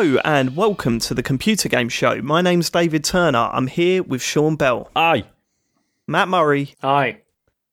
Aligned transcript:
Hello 0.00 0.18
and 0.24 0.56
welcome 0.56 0.98
to 1.00 1.12
the 1.12 1.22
Computer 1.22 1.68
Game 1.68 1.90
Show. 1.90 2.22
My 2.22 2.40
name's 2.40 2.70
David 2.70 3.04
Turner. 3.04 3.50
I'm 3.52 3.66
here 3.66 4.02
with 4.02 4.22
Sean 4.22 4.56
Bell, 4.56 4.90
Aye. 4.96 5.24
Mat 6.06 6.26
Murray, 6.26 6.74
Aye. 6.82 7.18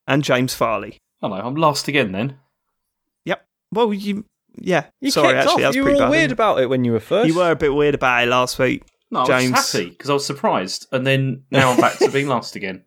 and 0.05 0.26
James 0.26 0.54
Farley. 0.54 0.98
Hello, 1.21 1.38
I'm 1.38 1.55
last 1.55 1.88
again 1.88 2.12
then. 2.12 2.38
Yep. 3.23 3.45
Well, 3.72 3.94
you, 3.94 4.26
yeah. 4.58 4.88
You 5.00 5.09
Sorry, 5.09 5.30
kicked 5.30 5.38
actually, 5.38 5.53
off. 5.53 5.59
that's 5.67 5.76
You 5.77 5.84
were 5.84 5.91
pretty 5.91 6.02
all 6.02 6.08
bad. 6.08 6.12
weird 6.12 6.31
about 6.34 6.59
it 6.59 6.66
when 6.70 6.84
you 6.84 6.91
were 6.91 7.00
first. 7.00 7.30
You 7.30 7.36
were 7.40 7.52
a 7.52 7.55
bit 7.55 7.73
weird 7.73 7.95
about 7.95 8.23
it 8.23 8.28
last 8.28 8.59
week. 8.59 8.84
No, 9.09 9.22
I 9.22 9.25
James. 9.25 9.52
was 9.53 9.72
happy 9.72 9.89
because 9.91 10.09
I 10.09 10.14
was 10.14 10.25
surprised, 10.25 10.88
and 10.91 11.08
then 11.08 11.44
now 11.50 11.72
I'm 11.72 11.80
back 11.80 11.98
to 12.00 12.12
being 12.12 12.28
last 12.36 12.58
again. 12.58 12.84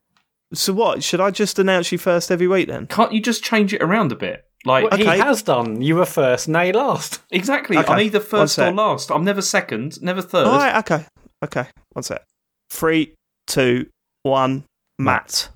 So 0.52 0.74
what? 0.74 1.02
Should 1.02 1.22
I 1.22 1.30
just 1.30 1.58
announce 1.58 1.90
you 1.92 1.96
first 1.96 2.30
every 2.30 2.46
week 2.46 2.68
then? 2.68 2.88
Can't 2.88 3.14
you 3.14 3.22
just 3.22 3.42
change 3.42 3.72
it 3.72 3.80
around 3.80 4.12
a 4.12 4.16
bit? 4.16 4.44
Like 4.64 4.90
Well, 4.90 4.98
He 4.98 5.04
has 5.06 5.42
done. 5.42 5.80
You 5.80 5.96
were 5.96 6.04
first, 6.06 6.48
nay 6.48 6.72
last. 6.72 7.22
exactly, 7.30 7.78
Okay, 7.78 7.92
I'm 7.92 8.00
either 8.00 8.20
first 8.20 8.58
or 8.58 8.70
last. 8.72 9.10
I'm 9.10 9.24
never 9.24 9.40
second, 9.42 10.00
never 10.02 10.20
third. 10.20 10.46
All 10.46 10.58
right. 10.58 10.76
Okay. 10.78 11.04
Okay. 11.42 11.66
One 11.92 12.02
sec. 12.02 12.22
Three, 12.68 13.14
two, 13.46 13.86
one. 14.22 14.64
Mat. 14.98 15.48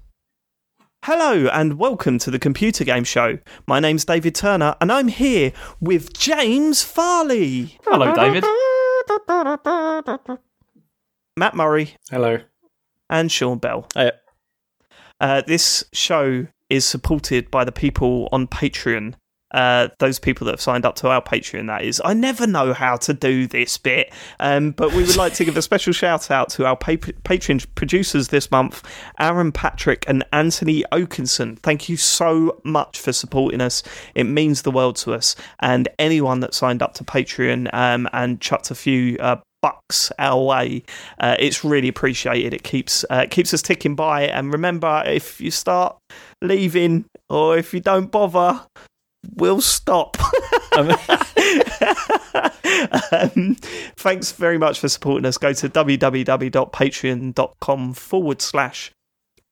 Hello 1.05 1.49
and 1.53 1.79
welcome 1.79 2.19
to 2.21 2.31
the 2.31 2.39
Computer 2.39 2.83
Game 2.83 3.05
Show. 3.05 3.39
My 3.67 3.79
name's 3.79 4.07
David 4.07 4.35
Turner 4.35 4.75
and 4.81 4.91
I'm 4.91 5.09
here 5.09 5.53
with 5.79 6.15
James 6.15 6.83
Farley, 6.83 7.77
Hello, 7.85 8.15
David. 8.15 8.43
Mat 11.37 11.55
Murray, 11.55 11.95
Hello. 12.11 12.39
and 13.11 13.31
Sean 13.31 13.59
Bell. 13.59 13.87
Hey. 13.95 14.13
Uh, 15.21 15.43
this 15.47 15.85
show 15.93 16.47
is 16.71 16.85
supported 16.85 17.51
by 17.51 17.65
the 17.65 17.73
people 17.73 18.29
on 18.33 18.47
Patreon. 18.47 19.15
Uh, 19.51 19.87
those 20.01 20.19
people 20.19 20.45
that 20.45 20.51
have 20.51 20.61
signed 20.61 20.85
up 20.85 20.97
to 20.97 21.09
our 21.09 21.23
Patreon, 21.23 21.69
that 21.69 21.85
is. 21.85 22.03
I 22.05 22.13
never 22.13 22.45
know 22.45 22.73
how 22.73 22.97
to 22.97 23.15
do 23.15 23.47
this 23.47 23.79
bit, 23.79 24.13
um, 24.41 24.73
but 24.73 24.93
we 24.93 25.05
would 25.05 25.15
like 25.15 25.35
to 25.35 25.45
give 25.45 25.57
a 25.57 25.63
special 25.63 25.93
shout 25.93 26.29
out 26.29 26.49
to 26.51 26.67
our 26.67 26.77
pa- 26.77 26.95
Patreon 26.95 27.65
producers 27.77 28.29
this 28.29 28.51
month 28.51 28.83
Aaron 29.21 29.53
Patrick 29.53 30.05
and 30.09 30.25
Anthony 30.33 30.83
Okinson. 30.91 31.57
Thank 31.61 31.89
you 31.89 31.97
so 31.97 32.61
much 32.65 32.99
for 32.99 33.13
supporting 33.13 33.61
us. 33.61 33.85
It 34.17 34.25
means 34.25 34.63
the 34.63 34.73
world 34.73 34.97
to 34.97 35.15
us. 35.15 35.37
And 35.61 35.89
anyone 36.01 36.41
that 36.41 36.53
signed 36.53 36.83
up 36.83 36.95
to 36.95 37.05
Patreon 37.05 37.73
um, 37.73 38.09
and 38.13 38.41
chucked 38.41 38.73
a 38.73 38.75
few 38.75 39.17
uh, 39.19 39.37
bucks 39.65 40.13
our 40.19 40.45
way. 40.45 40.83
Uh, 41.19 41.37
it's 41.39 41.65
really 41.65 41.89
appreciated. 41.89 42.53
It 42.53 42.65
keeps 42.65 43.03
uh, 43.09 43.25
keeps 43.31 43.55
us 43.55 43.63
ticking 43.63 43.95
by. 43.95 44.25
And 44.25 44.53
remember, 44.53 45.03
if 45.07 45.41
you 45.41 45.51
start 45.51 45.97
leaving 46.45 47.05
or 47.29 47.59
if 47.59 47.75
you 47.75 47.81
don't 47.81 48.11
bother, 48.11 48.63
we'll 49.35 49.61
stop. 49.61 50.17
um, 53.13 53.57
thanks 53.97 54.33
very 54.33 54.59
much 54.59 54.81
for 54.81 54.89
supporting 54.89 55.25
us. 55.27 55.39
Go 55.39 55.53
to 55.53 55.69
www.patreon.com 55.69 57.95
forward 57.95 58.43
slash 58.43 58.91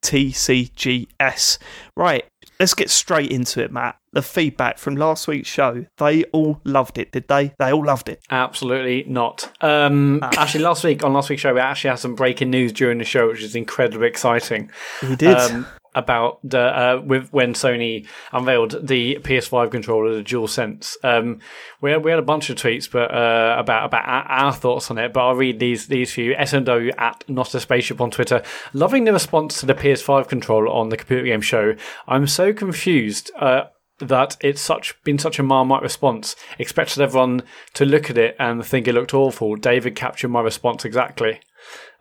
TCGS. 0.02 1.58
Right, 1.96 2.24
let's 2.58 2.74
get 2.74 2.90
straight 2.90 3.30
into 3.30 3.62
it, 3.62 3.72
Mat. 3.72 3.96
The 4.12 4.22
feedback 4.22 4.78
from 4.78 4.96
last 4.96 5.26
week's 5.26 5.48
show, 5.48 5.86
they 5.98 6.24
all 6.24 6.60
loved 6.64 6.98
it, 6.98 7.12
did 7.12 7.28
they? 7.28 7.52
They 7.58 7.72
all 7.72 7.84
loved 7.84 8.08
it. 8.08 8.20
Absolutely 8.30 9.04
not. 9.10 9.50
Um, 9.62 10.20
actually, 10.22 10.64
last 10.64 10.84
week 10.84 11.04
on 11.04 11.14
last 11.14 11.31
week's 11.31 11.42
show, 11.42 11.54
we 11.54 11.60
actually 11.60 11.91
had 11.91 11.98
some 11.98 12.14
breaking 12.14 12.50
news 12.50 12.72
during 12.72 12.98
the 12.98 13.04
show, 13.04 13.28
which 13.28 13.42
is 13.42 13.54
incredibly 13.54 14.08
exciting. 14.08 14.70
We 15.02 15.16
did. 15.16 15.36
Um, 15.36 15.66
about 15.94 16.38
the 16.42 16.60
uh, 16.60 17.03
with 17.04 17.32
when 17.32 17.54
Sony 17.54 18.06
unveiled 18.32 18.86
the 18.86 19.19
PS5 19.22 19.70
controller, 19.70 20.14
the 20.14 20.22
DualSense. 20.22 20.97
Um, 21.03 21.41
we 21.80 21.91
had, 21.91 22.04
we 22.04 22.10
had 22.10 22.19
a 22.19 22.22
bunch 22.22 22.50
of 22.50 22.56
tweets, 22.56 22.91
but 22.91 23.12
uh, 23.12 23.56
about 23.58 23.86
about 23.86 24.04
our, 24.06 24.52
thoughts 24.52 24.91
on 24.91 24.98
it. 24.98 25.12
But 25.12 25.26
I'll 25.26 25.34
read 25.34 25.58
these 25.58 25.86
these 25.86 26.12
few. 26.12 26.34
SNO 26.34 26.91
at 26.98 27.25
Not 27.28 27.54
a 27.54 27.60
Spaceship 27.60 28.00
on 28.00 28.10
Twitter, 28.10 28.42
loving 28.72 29.04
the 29.04 29.12
response 29.12 29.60
to 29.60 29.66
the 29.66 29.75
PS5 29.75 30.28
controller 30.28 30.69
on 30.69 30.88
the 30.88 30.97
computer 30.97 31.25
game 31.25 31.41
show. 31.41 31.75
I'm 32.06 32.26
so 32.26 32.52
confused. 32.52 33.31
Uh, 33.36 33.64
that 33.98 34.36
it's 34.41 34.60
such 34.60 35.00
been 35.04 35.19
such 35.19 35.38
a 35.38 35.44
marmite 35.44 35.82
response. 35.82 36.34
Expected 36.58 37.00
everyone 37.00 37.42
to 37.75 37.84
look 37.84 38.10
at 38.10 38.19
it 38.19 38.34
and 38.38 38.64
think 38.64 38.88
it 38.88 38.94
looked 38.94 39.14
awful. 39.14 39.54
David 39.54 39.94
captured 39.94 40.28
my 40.28 40.41
response 40.41 40.84
exactly. 40.84 41.41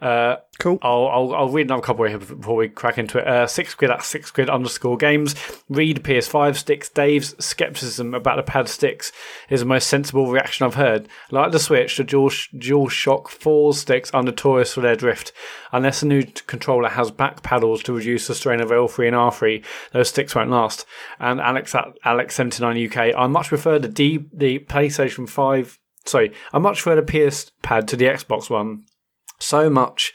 Uh, 0.02 0.38
cool. 0.58 0.80
I'll, 0.82 1.08
I'll 1.08 1.36
I'll 1.36 1.50
read 1.50 1.68
another 1.68 1.84
couple 1.84 2.06
here 2.06 2.18
before 2.18 2.56
we 2.56 2.70
crack 2.70 2.98
into 2.98 3.20
it. 3.20 3.28
Uh, 3.28 3.46
six 3.46 3.76
quid 3.76 3.92
at 3.92 4.04
six 4.04 4.32
quid 4.32 4.50
underscore 4.50 4.98
games. 4.98 5.36
Read 5.70 6.04
PS5 6.04 6.56
sticks. 6.56 6.90
Dave's 6.90 7.36
skepticism 7.44 8.16
about 8.16 8.38
the 8.38 8.44
pad 8.44 8.68
sticks 8.68 9.12
is 9.50 9.60
the 9.60 9.68
most 9.68 9.88
sensible 9.88 10.32
reaction 10.32 10.66
I've 10.66 10.74
heard. 10.74 11.08
Like 11.30 11.52
the 11.52 11.60
Switch, 11.60 11.98
the 11.98 12.04
Dual 12.04 12.32
Dual 12.58 12.90
Shock 12.90 13.30
4 13.30 13.76
sticks 13.76 14.10
are 14.12 14.24
notorious 14.24 14.74
for 14.74 14.82
their 14.82 14.96
drift. 14.96 15.34
Unless 15.72 16.00
the 16.00 16.08
new 16.08 16.24
controller 16.48 16.90
has 16.90 17.12
back 17.12 17.44
paddles 17.44 17.84
to 17.84 17.94
reduce 17.94 18.26
the 18.26 18.34
strain 18.34 18.60
of 18.60 18.70
L3 18.70 19.08
and 19.08 19.16
R3, 19.16 19.64
those 19.92 20.10
sticks 20.10 20.34
won't 20.34 20.50
last. 20.50 20.88
And 21.20 21.40
Alex 21.40 21.76
at 21.76 21.86
Alex 22.04 22.34
seventy 22.34 22.64
nine 22.64 22.84
UK, 22.88 23.16
I 23.16 23.28
much 23.28 23.50
prefer 23.50 23.78
the 23.78 23.88
D 23.88 24.26
the 24.34 24.60
PlayStation 24.60 25.30
5. 25.30 25.78
Sorry, 26.06 26.34
I 26.52 26.58
much 26.58 26.82
prefer 26.82 27.00
the 27.00 27.30
PS 27.30 27.52
pad 27.62 27.88
to 27.90 27.96
the 27.96 28.06
Xbox 28.06 28.50
One 28.50 28.86
so 29.42 29.70
much 29.70 30.14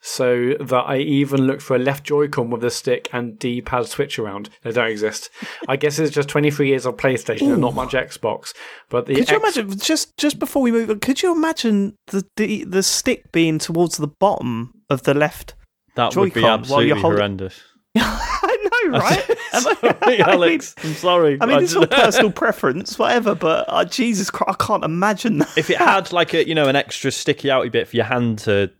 so 0.00 0.54
that 0.60 0.84
I 0.86 0.98
even 0.98 1.42
looked 1.46 1.60
for 1.60 1.74
a 1.74 1.78
left 1.78 2.04
Joy-Con 2.04 2.50
with 2.50 2.62
a 2.62 2.70
stick 2.70 3.08
and 3.12 3.36
D-pad 3.38 3.86
switch 3.86 4.16
around. 4.18 4.48
They 4.62 4.70
don't 4.70 4.88
exist. 4.90 5.28
I 5.66 5.74
guess 5.76 5.98
it's 5.98 6.14
just 6.14 6.28
23 6.28 6.68
years 6.68 6.86
of 6.86 6.96
PlayStation 6.96 7.52
and 7.52 7.60
not 7.60 7.74
much 7.74 7.92
Xbox. 7.92 8.54
But 8.90 9.06
the 9.06 9.16
Could 9.16 9.28
you 9.28 9.36
X- 9.44 9.56
imagine 9.56 9.78
just 9.78 10.16
just 10.16 10.38
before 10.38 10.62
we 10.62 10.70
move 10.70 10.88
on? 10.90 11.00
Could 11.00 11.22
you 11.22 11.34
imagine 11.34 11.96
the 12.06 12.24
the, 12.36 12.64
the 12.64 12.82
stick 12.84 13.32
being 13.32 13.58
towards 13.58 13.96
the 13.96 14.06
bottom 14.06 14.72
of 14.88 15.02
the 15.02 15.14
left? 15.14 15.54
that 15.96 16.14
would 16.14 16.32
be 16.32 16.40
Joy-Con 16.42 16.62
while 16.68 16.82
you're 16.82 16.94
absolutely 16.94 17.00
holding- 17.02 17.16
horrendous. 17.18 17.60
I 17.96 18.88
know, 18.90 18.98
right? 18.98 19.38
sorry, 20.00 20.20
Alex. 20.20 20.74
I'm 20.82 20.94
sorry. 20.94 21.38
I 21.40 21.46
mean, 21.46 21.58
I 21.58 21.62
it's 21.62 21.74
all 21.74 21.86
personal 21.86 22.32
preference, 22.32 22.98
whatever. 22.98 23.34
But 23.34 23.64
uh, 23.68 23.84
Jesus 23.84 24.30
Christ, 24.30 24.56
I 24.60 24.64
can't 24.64 24.84
imagine 24.84 25.38
that. 25.38 25.56
if 25.56 25.70
it 25.70 25.78
had 25.78 26.12
like 26.12 26.34
a 26.34 26.46
you 26.46 26.54
know 26.54 26.68
an 26.68 26.76
extra 26.76 27.10
sticky 27.10 27.48
outy 27.48 27.72
bit 27.72 27.88
for 27.88 27.96
your 27.96 28.04
hand 28.04 28.38
to 28.40 28.70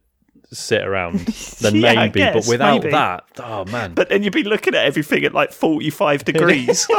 sit 0.50 0.86
around, 0.86 1.18
then 1.60 1.76
Yeah, 1.76 1.94
maybe. 1.94 2.20
guess, 2.20 2.34
but 2.46 2.50
without 2.50 2.82
maybe. 2.82 2.92
that, 2.92 3.24
oh 3.38 3.64
man. 3.66 3.94
But 3.94 4.08
then 4.08 4.22
you'd 4.22 4.32
be 4.32 4.44
looking 4.44 4.74
at 4.74 4.84
everything 4.84 5.24
at 5.24 5.34
like 5.34 5.52
forty-five 5.52 6.24
degrees. 6.26 6.86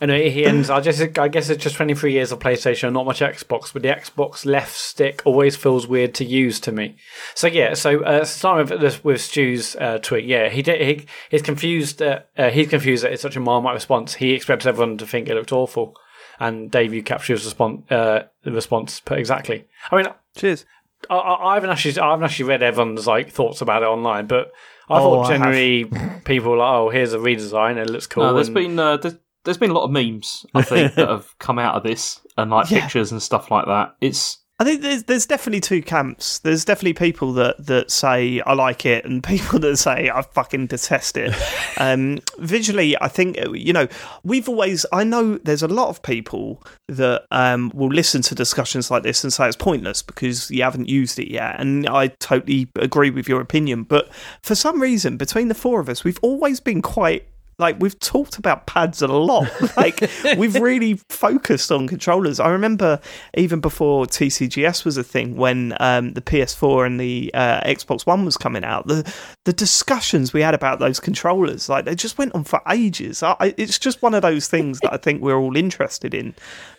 Anyway, 0.00 0.30
he 0.30 0.44
ends. 0.44 0.68
I 0.68 0.80
just, 0.80 1.16
I 1.16 1.28
guess 1.28 1.48
it's 1.48 1.62
just 1.62 1.76
23 1.76 2.12
years 2.12 2.32
of 2.32 2.40
PlayStation, 2.40 2.92
not 2.92 3.06
much 3.06 3.20
Xbox. 3.20 3.72
But 3.72 3.82
the 3.82 3.88
Xbox 3.88 4.44
left 4.44 4.76
stick 4.76 5.22
always 5.24 5.54
feels 5.54 5.86
weird 5.86 6.12
to 6.16 6.24
use 6.24 6.58
to 6.60 6.72
me. 6.72 6.96
So 7.36 7.46
yeah, 7.46 7.74
so 7.74 8.02
uh, 8.02 8.24
starting 8.24 8.68
with 8.68 8.80
this, 8.80 9.04
with 9.04 9.20
Stu's 9.20 9.76
uh, 9.76 9.98
tweet, 10.02 10.24
yeah, 10.24 10.48
he 10.48 10.60
did. 10.60 10.80
He, 10.80 11.06
he's 11.30 11.42
confused. 11.42 12.02
Uh, 12.02 12.20
uh, 12.36 12.50
he's 12.50 12.68
confused 12.68 13.04
that 13.04 13.12
it's 13.12 13.22
such 13.22 13.36
a 13.36 13.40
marmite 13.40 13.74
response. 13.74 14.14
He 14.14 14.32
expects 14.32 14.66
everyone 14.66 14.98
to 14.98 15.06
think 15.06 15.28
it 15.28 15.36
looked 15.36 15.52
awful. 15.52 15.94
And 16.40 16.68
Dave, 16.68 16.92
you 16.92 17.04
captured 17.04 17.34
his 17.34 17.44
response. 17.44 17.88
Uh, 17.88 18.24
response 18.44 18.98
put 18.98 19.20
exactly. 19.20 19.66
I 19.92 19.96
mean, 19.96 20.06
Cheers. 20.34 20.64
I, 21.10 21.14
I 21.16 21.50
I 21.50 21.54
haven't 21.54 21.70
actually, 21.70 21.98
I 21.98 22.10
haven't 22.10 22.24
actually 22.24 22.46
read 22.46 22.62
everyone's 22.62 23.06
like 23.06 23.30
thoughts 23.30 23.60
about 23.60 23.82
it 23.82 23.86
online, 23.86 24.26
but 24.26 24.52
I 24.88 24.98
Oh, 24.98 25.22
thought 25.22 25.24
I 25.30 25.36
generally 25.36 25.84
people 26.24 26.50
were 26.52 26.56
like, 26.58 26.72
oh, 26.74 26.90
here's 26.90 27.12
a 27.12 27.18
redesign, 27.18 27.76
it 27.76 27.88
looks 27.90 28.06
cool. 28.06 28.24
No, 28.24 28.34
there's 28.34 28.48
and- 28.48 28.54
been 28.54 28.78
uh, 28.78 28.96
there's, 28.98 29.14
there's 29.44 29.58
been 29.58 29.70
a 29.70 29.74
lot 29.74 29.84
of 29.84 29.90
memes 29.90 30.46
I 30.54 30.62
think 30.62 30.94
that 30.94 31.08
have 31.16 31.36
come 31.38 31.58
out 31.58 31.74
of 31.74 31.82
this 31.82 32.20
and 32.38 32.50
like 32.50 32.70
Yeah. 32.70 32.80
pictures 32.82 33.10
and 33.12 33.22
stuff 33.22 33.50
like 33.50 33.66
that. 33.66 33.96
It's 34.00 34.38
I 34.62 34.64
think 34.64 34.82
there's 34.82 35.02
there's 35.02 35.26
definitely 35.26 35.60
two 35.60 35.82
camps. 35.82 36.38
There's 36.38 36.64
definitely 36.64 36.92
people 36.92 37.32
that, 37.32 37.66
that 37.66 37.90
say 37.90 38.40
I 38.42 38.52
like 38.52 38.86
it, 38.86 39.04
and 39.04 39.20
people 39.24 39.58
that 39.58 39.76
say 39.76 40.08
I 40.08 40.22
fucking 40.22 40.68
detest 40.68 41.16
it. 41.16 41.34
um, 41.78 42.20
visually, 42.38 42.96
I 43.00 43.08
think 43.08 43.38
you 43.54 43.72
know 43.72 43.88
we've 44.22 44.48
always. 44.48 44.86
I 44.92 45.02
know 45.02 45.38
there's 45.38 45.64
a 45.64 45.68
lot 45.68 45.88
of 45.88 46.00
people 46.04 46.62
that 46.86 47.24
um, 47.32 47.72
will 47.74 47.88
listen 47.88 48.22
to 48.22 48.36
discussions 48.36 48.88
like 48.88 49.02
this 49.02 49.24
and 49.24 49.32
say 49.32 49.48
it's 49.48 49.56
pointless 49.56 50.00
because 50.00 50.48
you 50.48 50.62
haven't 50.62 50.88
used 50.88 51.18
it 51.18 51.28
yet, 51.28 51.58
and 51.58 51.88
I 51.88 52.08
totally 52.20 52.68
agree 52.76 53.10
with 53.10 53.28
your 53.28 53.40
opinion. 53.40 53.82
But 53.82 54.14
for 54.44 54.54
some 54.54 54.80
reason, 54.80 55.16
between 55.16 55.48
the 55.48 55.56
four 55.56 55.80
of 55.80 55.88
us, 55.88 56.04
we've 56.04 56.20
always 56.22 56.60
been 56.60 56.82
quite 56.82 57.26
like 57.62 57.76
we've 57.80 57.98
talked 57.98 58.36
about 58.36 58.66
pads 58.66 59.00
a 59.00 59.06
lot. 59.08 59.48
like 59.76 60.00
we've 60.36 60.56
really 60.56 61.00
focused 61.08 61.72
on 61.72 61.88
controllers. 61.88 62.38
I 62.40 62.50
remember 62.50 63.00
even 63.34 63.60
before 63.60 64.04
TCGS 64.04 64.84
was 64.84 64.98
a 64.98 65.02
thing 65.04 65.36
when 65.36 65.74
um, 65.80 66.12
the 66.12 66.20
PS4 66.20 66.84
and 66.86 67.00
the 67.00 67.30
uh, 67.32 67.60
Xbox 67.62 68.04
One 68.04 68.24
was 68.26 68.36
coming 68.36 68.64
out. 68.64 68.86
The 68.86 69.10
the 69.46 69.52
discussions 69.54 70.32
we 70.34 70.42
had 70.42 70.54
about 70.54 70.78
those 70.80 71.00
controllers, 71.00 71.68
like 71.70 71.86
they 71.86 71.94
just 71.94 72.18
went 72.18 72.34
on 72.34 72.44
for 72.44 72.60
ages. 72.68 73.22
I, 73.22 73.36
I- 73.40 73.54
it's 73.56 73.78
just 73.78 74.02
one 74.02 74.12
of 74.14 74.20
those 74.22 74.48
things 74.48 74.80
that 74.80 74.92
I 74.92 74.98
think 74.98 75.22
we're 75.22 75.38
all 75.38 75.56
interested 75.56 76.12
in. 76.12 76.34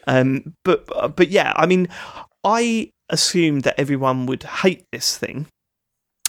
Um, 0.06 0.53
but 0.63 1.15
but 1.15 1.30
yeah, 1.30 1.53
I 1.56 1.65
mean, 1.65 1.88
I 2.44 2.91
assumed 3.09 3.63
that 3.63 3.80
everyone 3.80 4.25
would 4.25 4.44
hate 4.44 4.85
this 4.91 5.18
thing 5.18 5.47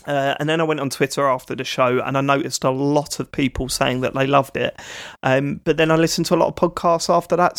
Uh, 0.07 0.35
and 0.39 0.49
then 0.49 0.61
I 0.61 0.65
went 0.65 0.81
on 0.81 0.91
Twitter 0.91 1.27
after 1.29 1.55
the 1.55 1.65
show 1.65 2.01
and 2.01 2.17
I 2.17 2.21
noticed 2.21 2.65
a 2.65 2.71
lot 2.71 3.21
of 3.21 3.31
people 3.31 3.69
saying 3.69 4.01
that 4.03 4.15
they 4.15 4.27
loved 4.27 4.57
it. 4.57 4.79
Um, 5.23 5.61
but 5.65 5.77
then 5.77 5.91
I 5.91 5.97
listened 5.97 6.27
to 6.27 6.35
a 6.35 6.37
lot 6.37 6.49
of 6.49 6.55
podcasts 6.55 7.13
after 7.13 7.37
that, 7.37 7.55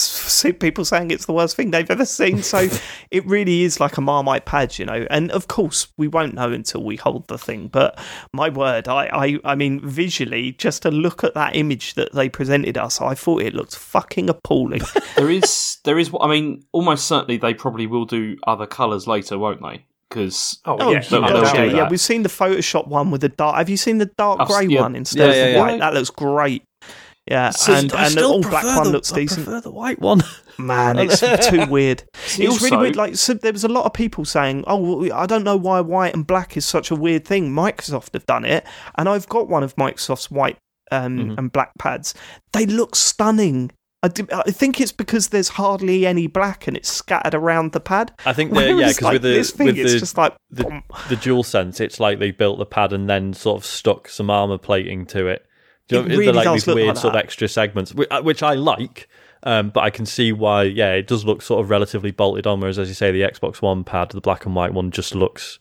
people 0.59 0.85
saying 0.85 1.11
it's 1.11 1.25
the 1.25 1.33
worst 1.33 1.55
thing 1.55 1.71
they've 1.71 1.89
ever 1.89 2.05
seen. 2.05 2.43
So 2.43 2.67
it 3.11 3.25
really 3.25 3.63
is 3.63 3.79
like 3.79 3.97
a 3.97 4.01
Marmite 4.01 4.45
pad, 4.45 4.77
you 4.77 4.85
know. 4.85 5.05
And 5.09 5.31
of 5.31 5.47
course, 5.47 5.87
we 5.97 6.07
won't 6.07 6.33
know 6.33 6.51
until 6.51 6.83
we 6.83 6.95
hold 6.95 7.27
the 7.27 7.37
thing. 7.37 7.67
But 7.67 7.99
my 8.33 8.49
word, 8.49 8.87
I, 8.87 9.05
I, 9.07 9.39
I 9.43 9.55
mean, 9.55 9.79
visually, 9.87 10.53
just 10.53 10.83
to 10.83 10.91
look 10.91 11.23
at 11.23 11.33
that 11.33 11.55
image 11.55 11.95
that 11.95 12.13
they 12.13 12.29
presented 12.29 12.77
us, 12.77 13.01
I 13.01 13.15
thought 13.15 13.41
it 13.41 13.53
looked 13.53 13.75
fucking 13.75 14.29
appalling. 14.29 14.81
There 15.15 15.29
is, 15.29 15.77
there 15.85 15.97
is. 15.97 16.11
I 16.19 16.27
mean, 16.27 16.65
almost 16.73 17.07
certainly 17.07 17.37
they 17.37 17.53
probably 17.53 17.87
will 17.87 18.05
do 18.05 18.37
other 18.45 18.65
colours 18.65 19.07
later, 19.07 19.37
won't 19.39 19.61
they? 19.61 19.85
Because 20.09 20.59
Oh, 20.65 20.77
Oh 20.79 20.91
yeah, 20.91 21.01
yeah, 21.01 21.19
no 21.19 21.27
no 21.27 21.41
doubt. 21.43 21.55
doubt. 21.55 21.73
yeah. 21.73 21.89
We've 21.89 21.99
seen 21.99 22.23
the 22.23 22.29
Photoshop 22.29 22.87
one 22.87 23.11
with 23.11 23.21
the 23.21 23.29
dark. 23.29 23.57
Have 23.57 23.69
you 23.69 23.77
seen 23.77 23.97
the 23.97 24.05
dark 24.17 24.47
grey 24.47 24.65
yeah. 24.67 24.81
one 24.81 24.95
instead 24.95 25.19
Yeah, 25.19 25.41
of 25.41 25.47
the 25.47 25.51
yeah. 25.53 25.59
white? 25.59 25.79
That 25.79 25.93
looks 25.93 26.09
great. 26.09 26.63
Yeah, 27.29 27.49
So 27.49 27.73
and 27.73 27.91
I 27.91 28.05
and 28.05 28.05
the 28.05 28.09
still 28.11 28.31
all 28.33 28.41
black 28.41 28.61
prefer 28.61 28.75
one 28.75 28.83
the- 28.85 28.91
looks 28.91 29.11
I 29.11 29.15
decent. 29.15 29.45
prefer 29.45 29.59
the 29.61 29.71
white 29.71 29.99
one. 29.99 30.21
Man, 30.59 30.99
it's 30.99 31.19
too 31.49 31.65
weird. 31.69 32.03
It's 32.13 32.37
really 32.37 32.51
also- 32.51 32.79
weird. 32.79 32.95
Like, 32.95 33.15
so 33.15 33.33
there 33.33 33.51
was 33.51 33.63
a 33.63 33.67
lot 33.67 33.85
of 33.85 33.93
people 33.93 34.25
saying, 34.25 34.63
"Oh, 34.67 34.77
well, 34.99 35.11
I 35.13 35.25
don't 35.25 35.43
know 35.43 35.57
why 35.57 35.81
white 35.81 36.13
and 36.13 36.25
black 36.25 36.55
is 36.55 36.65
such 36.65 36.91
a 36.91 36.95
weird 36.95 37.25
thing." 37.25 37.49
Microsoft 37.49 38.13
have 38.13 38.27
done 38.27 38.45
it, 38.45 38.63
and 38.99 39.09
I've 39.09 39.27
got 39.27 39.49
one 39.49 39.63
of 39.63 39.75
Microsoft's 39.75 40.29
white 40.29 40.57
um, 40.91 41.17
Mhm. 41.17 41.37
and 41.39 41.51
black 41.51 41.71
pads. 41.79 42.13
They 42.53 42.67
look 42.67 42.95
stunning. 42.95 43.71
I, 44.05 44.07
do- 44.09 44.27
I 44.31 44.51
think 44.51 44.79
it's 44.79 44.91
because 44.91 45.29
there's 45.29 45.49
hardly 45.49 46.05
any 46.05 46.27
black 46.27 46.67
and 46.67 46.77
it's 46.77 46.89
scattered 46.89 47.33
around 47.33 47.71
the 47.71 47.79
pad. 47.79 48.13
I 48.25 48.33
think 48.33 48.53
the, 48.53 48.61
yeah, 48.73 48.87
because 48.87 49.01
like, 49.01 49.13
with 49.13 49.21
the 49.23 49.29
this 49.29 49.51
thing, 49.51 49.67
with 49.67 49.77
it's 49.79 49.93
the, 49.93 49.99
just 49.99 50.17
like 50.17 50.35
the 50.51 50.63
boom. 50.63 50.83
the 51.09 51.15
dual 51.15 51.43
sense, 51.43 51.79
it's 51.79 51.99
like 51.99 52.19
they 52.19 52.31
built 52.31 52.59
the 52.59 52.65
pad 52.65 52.93
and 52.93 53.09
then 53.09 53.33
sort 53.33 53.57
of 53.59 53.65
stuck 53.65 54.07
some 54.07 54.29
armor 54.29 54.57
plating 54.57 55.05
to 55.07 55.27
it. 55.27 55.45
Do 55.87 55.97
you 55.97 56.01
It 56.01 56.07
know, 56.07 56.17
really 56.17 56.31
like 56.33 56.51
these 56.53 56.67
weird 56.67 56.87
like 56.87 56.97
sort 56.97 57.15
of 57.15 57.19
extra 57.19 57.47
segments, 57.47 57.93
uh, 58.11 58.21
which 58.21 58.41
I 58.43 58.53
like. 58.53 59.07
Um, 59.43 59.69
but 59.69 59.81
I 59.81 59.91
can 59.91 60.07
see 60.07 60.31
why, 60.31 60.63
yeah, 60.63 60.93
it 60.93 61.05
does 61.05 61.23
look 61.23 61.43
sort 61.43 61.63
of 61.63 61.69
relatively 61.69 62.09
bolted 62.09 62.47
on. 62.47 62.59
Whereas, 62.59 62.79
as 62.79 62.87
you 62.87 62.95
say, 62.95 63.11
the 63.11 63.21
Xbox 63.21 63.61
One 63.61 63.83
pad, 63.83 64.09
the 64.09 64.21
black 64.21 64.45
and 64.47 64.55
white 64.55 64.73
one, 64.73 64.89
just 64.89 65.13
looks 65.13 65.59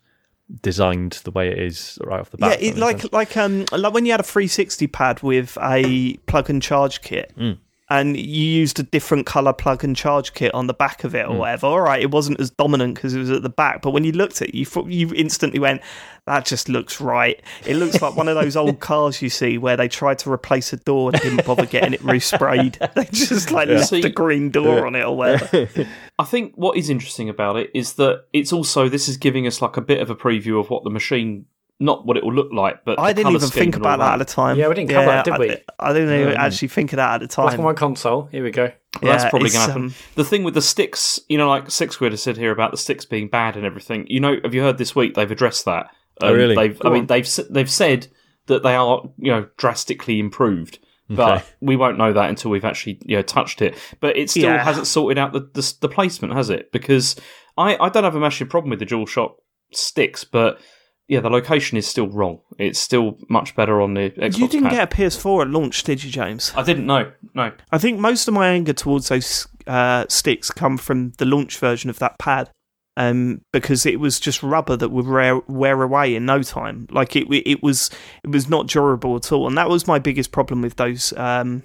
designed 0.63 1.13
the 1.25 1.31
way 1.31 1.49
it 1.49 1.59
is 1.59 1.99
right 2.05 2.21
off 2.21 2.31
the 2.31 2.37
bat. 2.39 2.61
Yeah, 2.61 2.69
it, 2.69 2.75
sense. 2.77 2.79
like 2.79 3.13
like 3.13 3.37
um 3.37 3.65
like 3.73 3.93
when 3.93 4.05
you 4.07 4.13
had 4.13 4.21
a 4.21 4.25
360 4.25 4.87
pad 4.89 5.23
with 5.23 5.57
a 5.61 6.17
plug 6.27 6.51
and 6.51 6.63
charge 6.63 7.03
kit. 7.03 7.33
Mm. 7.39 7.59
And 7.99 8.17
you 8.17 8.45
used 8.45 8.81
a 8.81 8.83
different 8.83 9.27
color 9.27 9.53
plug 9.53 9.85
and 9.85 9.95
charge 9.95 10.35
kit 10.35 10.53
on 10.55 10.67
the 10.67 10.75
back 10.75 11.05
of 11.05 11.15
it, 11.15 11.27
or 11.27 11.35
Mm. 11.35 11.39
whatever. 11.39 11.67
All 11.69 11.81
right, 11.81 12.01
it 12.03 12.11
wasn't 12.11 12.41
as 12.41 12.51
dominant 12.51 12.95
because 12.97 13.15
it 13.15 13.19
was 13.21 13.31
at 13.31 13.43
the 13.43 13.49
back, 13.49 13.83
but 13.83 13.91
when 13.93 14.05
you 14.05 14.13
looked 14.13 14.43
at 14.43 14.49
it, 14.49 14.55
you 14.55 14.65
thought, 14.67 14.89
you 14.89 15.13
instantly 15.15 15.59
went, 15.61 15.81
"That 16.27 16.45
just 16.45 16.69
looks 16.69 17.01
right." 17.01 17.41
It 17.67 17.77
looks 17.77 18.01
like 18.03 18.17
one 18.17 18.29
of 18.29 18.35
those 18.35 18.57
old 18.57 18.81
cars 18.91 19.23
you 19.23 19.31
see 19.31 19.59
where 19.59 19.77
they 19.77 19.89
tried 19.89 20.19
to 20.21 20.33
replace 20.33 20.73
a 20.73 20.77
door 20.77 21.11
and 21.13 21.21
didn't 21.23 21.47
bother 21.47 21.67
getting 21.67 21.93
it 21.93 22.03
resprayed. 22.03 22.77
They 22.95 23.05
just 23.13 23.51
like 23.53 23.69
left 23.69 23.89
See- 23.89 24.03
a 24.03 24.09
green 24.11 24.51
door 24.51 24.87
on 24.87 24.95
it 24.95 25.05
or 25.05 25.17
whatever. 25.17 25.69
I 26.19 26.25
think 26.25 26.53
what 26.57 26.77
is 26.77 26.91
interesting 26.91 27.29
about 27.29 27.57
it 27.57 27.71
is 27.75 27.95
that 27.95 28.25
it's 28.33 28.53
also 28.53 28.89
this 28.89 29.09
is 29.09 29.17
giving 29.17 29.47
us 29.47 29.61
like 29.63 29.77
a 29.77 29.81
bit 29.81 30.01
of 30.01 30.11
a 30.11 30.15
preview 30.17 30.59
of 30.61 30.71
what 30.71 30.85
the 30.85 30.91
machine, 30.91 31.47
not 31.81 32.07
what 32.07 32.17
it 32.17 32.25
will 32.25 32.33
look 32.33 32.53
like, 32.53 32.85
but 32.85 32.99
I 32.99 33.13
the 33.13 33.23
didn't 33.23 33.35
even 33.37 33.49
think 33.49 33.77
about 33.77 33.99
all 34.01 34.07
that 34.07 34.15
at 34.15 34.19
the 34.19 34.25
time. 34.33 34.57
Yeah, 34.59 34.69
we 34.69 34.75
didn't 34.75 34.91
cover 34.91 35.07
that, 35.07 35.25
did 35.25 35.39
we? 35.39 35.57
I, 35.79 35.93
didn't 35.93 36.15
even 36.21 36.35
No. 36.35 36.41
actually 36.41 36.69
think 36.69 36.93
of 36.93 36.99
that 36.99 37.15
at 37.15 37.21
the 37.21 37.27
time. 37.27 37.47
Black 37.47 37.55
and 37.57 37.65
white 37.65 37.77
console. 37.77 38.27
Here 38.31 38.45
we 38.45 38.51
go. 38.53 38.71
Well, 39.03 39.13
that's 39.13 39.29
probably 39.29 39.51
going 39.51 39.67
to 39.67 39.73
happen. 39.73 39.83
um, 39.87 39.95
the 40.15 40.25
thing 40.25 40.45
with 40.45 40.55
the 40.55 40.63
sticks, 40.63 41.19
you 41.29 41.37
know, 41.37 41.49
like 41.49 41.71
Six 41.71 41.97
Squid 41.97 42.13
has 42.13 42.23
said 42.23 42.37
here 42.37 42.53
about 42.53 42.71
the 42.71 42.77
sticks 42.77 43.05
being 43.05 43.29
bad 43.29 43.57
and 43.57 43.67
everything. 43.67 44.07
You 44.09 44.21
know, 44.21 44.37
have 44.45 44.55
you 44.55 44.63
heard 44.63 44.79
this 44.79 44.95
week 44.95 45.15
they've 45.15 45.31
addressed 45.31 45.65
that? 45.65 45.87
Um, 46.21 46.31
Oh, 46.31 46.33
really? 46.35 46.55
They've, 46.55 46.81
I 46.85 46.91
mean, 46.91 47.01
on. 47.03 47.07
they've 47.09 47.29
they've 47.51 47.71
said 47.71 48.07
that 48.47 48.63
they 48.63 48.77
are, 48.77 49.03
you 49.19 49.33
know, 49.33 49.49
drastically 49.57 50.21
improved, 50.21 50.79
but 51.11 51.39
Okay. 51.39 51.45
we 51.61 51.75
won't 51.75 51.99
know 51.99 52.13
that 52.13 52.29
until 52.31 52.53
we've 52.53 52.65
actually, 52.65 53.01
you 53.05 53.17
know, 53.17 53.23
touched 53.23 53.61
it. 53.63 53.75
But 54.01 54.17
it 54.17 54.31
still 54.31 54.45
Yeah. 54.45 54.63
hasn't 54.63 54.87
sorted 54.87 55.19
out 55.19 55.33
the, 55.33 55.41
the 55.41 55.75
the 55.81 55.89
placement, 55.89 56.35
has 56.35 56.51
it? 56.51 56.71
Because 56.71 57.17
I 57.59 57.77
I 57.81 57.89
don't 57.89 58.05
have 58.05 58.15
a 58.15 58.21
massive 58.21 58.49
problem 58.49 58.71
with 58.71 58.79
the 58.79 58.87
DualShock 58.87 59.33
sticks, 59.73 60.23
but 60.23 60.61
yeah, 61.09 61.21
the 61.21 61.31
location 61.31 61.77
is 61.77 61.87
still 61.87 62.09
wrong. 62.09 62.41
It's 62.59 62.79
still 62.79 63.19
much 63.29 63.55
better 63.55 63.81
on 63.83 63.95
the 63.95 64.11
Xbox. 64.11 64.39
you 64.39 64.49
didn't 64.49 64.71
pad. 64.71 64.91
get 64.91 64.93
a 64.93 64.97
PS4 64.97 65.43
at 65.43 65.51
launch, 65.51 65.83
did 65.83 66.03
you, 66.03 66.11
James? 66.11 66.53
I 66.57 66.63
didn't 66.63 66.87
know. 66.87 67.13
No. 67.35 67.53
I 67.71 67.79
think 67.79 67.99
most 67.99 68.27
of 68.27 68.35
my 68.35 68.49
anger 68.49 68.73
towards 68.73 69.09
those 69.09 69.47
uh, 69.67 70.07
sticks 70.09 70.51
come 70.51 70.79
from 70.79 71.13
the 71.19 71.27
launch 71.27 71.59
version 71.59 71.91
of 71.91 71.99
that 71.99 72.19
pad, 72.19 72.51
um, 72.97 73.43
because 73.53 73.85
it 73.85 74.01
was 74.01 74.19
just 74.19 74.43
rubber 74.43 74.77
that 74.77 74.89
would 74.91 75.07
wear, 75.07 75.41
wear 75.41 75.83
away 75.83 76.15
in 76.15 76.25
no 76.25 76.43
time. 76.43 76.87
Like 76.91 77.17
it, 77.17 77.27
it 77.31 77.63
was, 77.63 77.91
it 78.23 78.31
was 78.31 78.49
not 78.49 78.69
durable 78.69 79.17
at 79.17 79.31
all, 79.31 79.47
and 79.47 79.59
that 79.59 79.69
was 79.69 79.87
my 79.87 79.99
biggest 79.99 80.33
problem 80.33 80.63
with 80.63 80.77
those. 80.77 81.13
Um, 81.19 81.65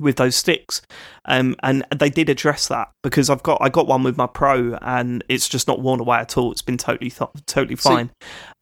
with 0.00 0.16
those 0.16 0.34
sticks, 0.34 0.82
um, 1.26 1.54
and 1.62 1.84
they 1.96 2.10
did 2.10 2.28
address 2.28 2.66
that 2.68 2.88
because 3.02 3.30
I've 3.30 3.42
got 3.42 3.58
I 3.60 3.68
got 3.68 3.86
one 3.86 4.02
with 4.02 4.16
my 4.16 4.26
Pro 4.26 4.74
and 4.82 5.22
it's 5.28 5.48
just 5.48 5.68
not 5.68 5.80
worn 5.80 6.00
away 6.00 6.18
at 6.18 6.36
all. 6.36 6.50
It's 6.50 6.62
been 6.62 6.78
totally 6.78 7.10
th- 7.10 7.30
totally 7.46 7.76
See, 7.76 7.88
fine. 7.88 8.10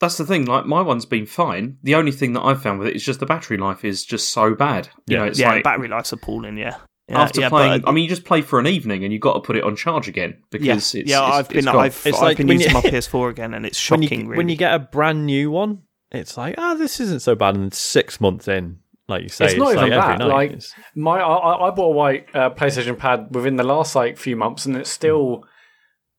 That's 0.00 0.17
the 0.19 0.26
thing. 0.26 0.44
Like 0.44 0.67
my 0.67 0.82
one's 0.82 1.06
been 1.06 1.26
fine. 1.26 1.79
The 1.82 1.94
only 1.94 2.12
thing 2.12 2.32
that 2.35 2.43
I've 2.43 2.61
found 2.62 2.79
with 2.81 2.88
it 2.88 2.96
is 2.96 3.05
just 3.05 3.20
the 3.20 3.26
battery 3.26 3.56
life 3.56 3.85
is 3.85 4.05
just 4.05 4.31
so 4.32 4.55
bad. 4.55 4.88
You 5.06 5.17
Yeah. 5.17 5.19
know, 5.19 5.25
it's 5.26 5.38
yeah, 5.38 5.50
like 5.52 5.64
battery 5.64 5.88
life's 5.88 6.12
appalling. 6.12 6.56
Yeah, 6.58 6.76
yeah 7.08 7.23
after 7.23 7.40
yeah, 7.40 7.49
playing. 7.49 7.81
but- 7.82 7.88
I 7.88 7.93
mean, 7.93 8.02
you 8.05 8.11
just 8.11 8.25
play 8.25 8.43
for 8.43 8.58
an 8.58 8.67
evening 8.67 9.05
and 9.05 9.12
you've 9.12 9.23
got 9.23 9.35
to 9.35 9.40
put 9.40 9.56
it 9.56 9.64
on 9.64 9.76
charge 9.76 10.08
again 10.08 10.37
because 10.50 10.67
yeah, 10.67 10.75
it's 10.75 10.94
yeah. 10.94 11.00
it's- 11.02 11.17
I've 11.35 11.44
it's 11.46 11.55
been 11.55 11.64
gone. 11.64 11.76
I've, 11.76 12.02
It's 12.06 12.17
I've 12.19 12.23
like 12.23 12.37
been 12.37 12.49
using 12.49 12.69
you- 12.69 12.75
my 12.82 12.82
PS4 12.82 13.31
again, 13.31 13.55
and 13.55 13.64
it's 13.64 13.90
when 13.90 14.02
shocking. 14.02 14.20
you 14.20 14.26
really. 14.26 14.37
when 14.38 14.49
you 14.49 14.56
get 14.56 14.75
a 14.75 14.79
brand 14.81 15.25
new 15.26 15.50
one, 15.50 15.82
it's 16.11 16.37
like, 16.37 16.55
ah, 16.58 16.75
this 16.75 17.00
isn't 17.00 17.20
so 17.23 17.35
bad. 17.35 17.55
And 17.55 17.73
six 17.73 18.20
months 18.20 18.49
in, 18.49 18.79
like 19.08 19.22
you 19.22 19.28
say, 19.28 19.46
It's 19.46 19.55
not 19.56 19.75
like 19.75 19.76
even 19.78 19.93
every 19.93 20.00
that, 20.12 20.19
night. 20.19 20.28
like- 20.28 20.50
It's- 20.50 20.72
My, 20.94 21.19
I- 21.20 21.37
I, 21.37 21.69
I 21.69 21.70
bought 21.70 21.87
a 21.87 21.96
white 21.96 22.26
uh, 22.34 22.50
PlayStation 22.50 22.96
pad 22.99 23.28
within 23.34 23.56
the 23.56 23.64
last 23.64 23.94
like 23.96 24.19
few 24.19 24.37
months, 24.37 24.66
and 24.66 24.76
it's 24.76 24.90
still 24.90 25.44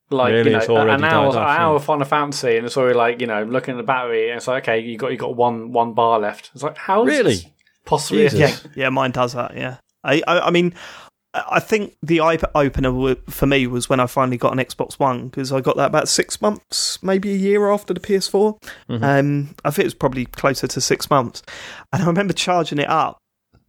like 0.10 0.32
Really? 0.34 0.46
you 0.46 0.52
know 0.54 0.58
It's 0.60 0.70
already 0.70 0.92
an 0.92 1.04
hour, 1.04 1.26
died 1.26 1.28
off, 1.28 1.36
an 1.36 1.62
hour 1.62 1.72
yeah. 1.74 1.76
of 1.76 1.84
Final 1.86 2.06
Fantasy, 2.06 2.58
and 2.58 2.66
it's 2.66 2.76
already 2.78 2.98
like 2.98 3.22
you 3.22 3.28
know 3.28 3.44
looking 3.44 3.76
at 3.76 3.78
the 3.78 3.84
battery, 3.84 4.30
and 4.30 4.38
it's 4.38 4.48
like 4.48 4.64
okay, 4.64 4.80
you 4.80 4.98
got 4.98 5.12
you 5.12 5.18
got 5.18 5.36
one 5.36 5.72
one 5.72 5.94
bar 5.94 6.20
left. 6.20 6.50
It's 6.54 6.64
like 6.64 6.78
how 6.78 7.04
is 7.04 7.08
Really? 7.08 7.34
this 7.36 7.46
possibly 7.86 8.26
a 8.26 8.30
Jesus. 8.30 8.60
thing? 8.62 8.72
Yeah, 8.76 8.90
mine 8.90 9.12
does 9.12 9.34
that. 9.34 9.56
Yeah, 9.56 9.78
I, 10.04 10.22
I, 10.28 10.40
I 10.48 10.50
mean, 10.50 10.74
I 11.34 11.60
think 11.60 11.96
the 12.02 12.22
eye 12.22 12.40
opener 12.56 13.16
for 13.30 13.46
me 13.46 13.68
was 13.68 13.88
when 13.88 14.00
I 14.00 14.08
finally 14.08 14.38
got 14.38 14.52
an 14.52 14.58
Xbox 14.60 14.94
One 14.98 15.28
because 15.28 15.52
I 15.52 15.62
got 15.62 15.78
that 15.78 15.86
about 15.88 16.08
six 16.10 16.42
months, 16.42 17.02
maybe 17.04 17.32
a 17.32 17.36
year 17.38 17.70
after 17.70 17.94
the 17.94 18.00
PS4. 18.00 18.58
Mhm. 18.90 19.04
Um, 19.04 19.56
I 19.64 19.70
think 19.70 19.84
it 19.84 19.88
was 19.88 19.94
probably 19.94 20.26
closer 20.26 20.66
to 20.68 20.82
six 20.82 21.10
months, 21.10 21.44
and 21.94 22.02
I 22.02 22.06
remember 22.08 22.34
charging 22.34 22.80
it 22.80 22.90
up. 22.90 23.18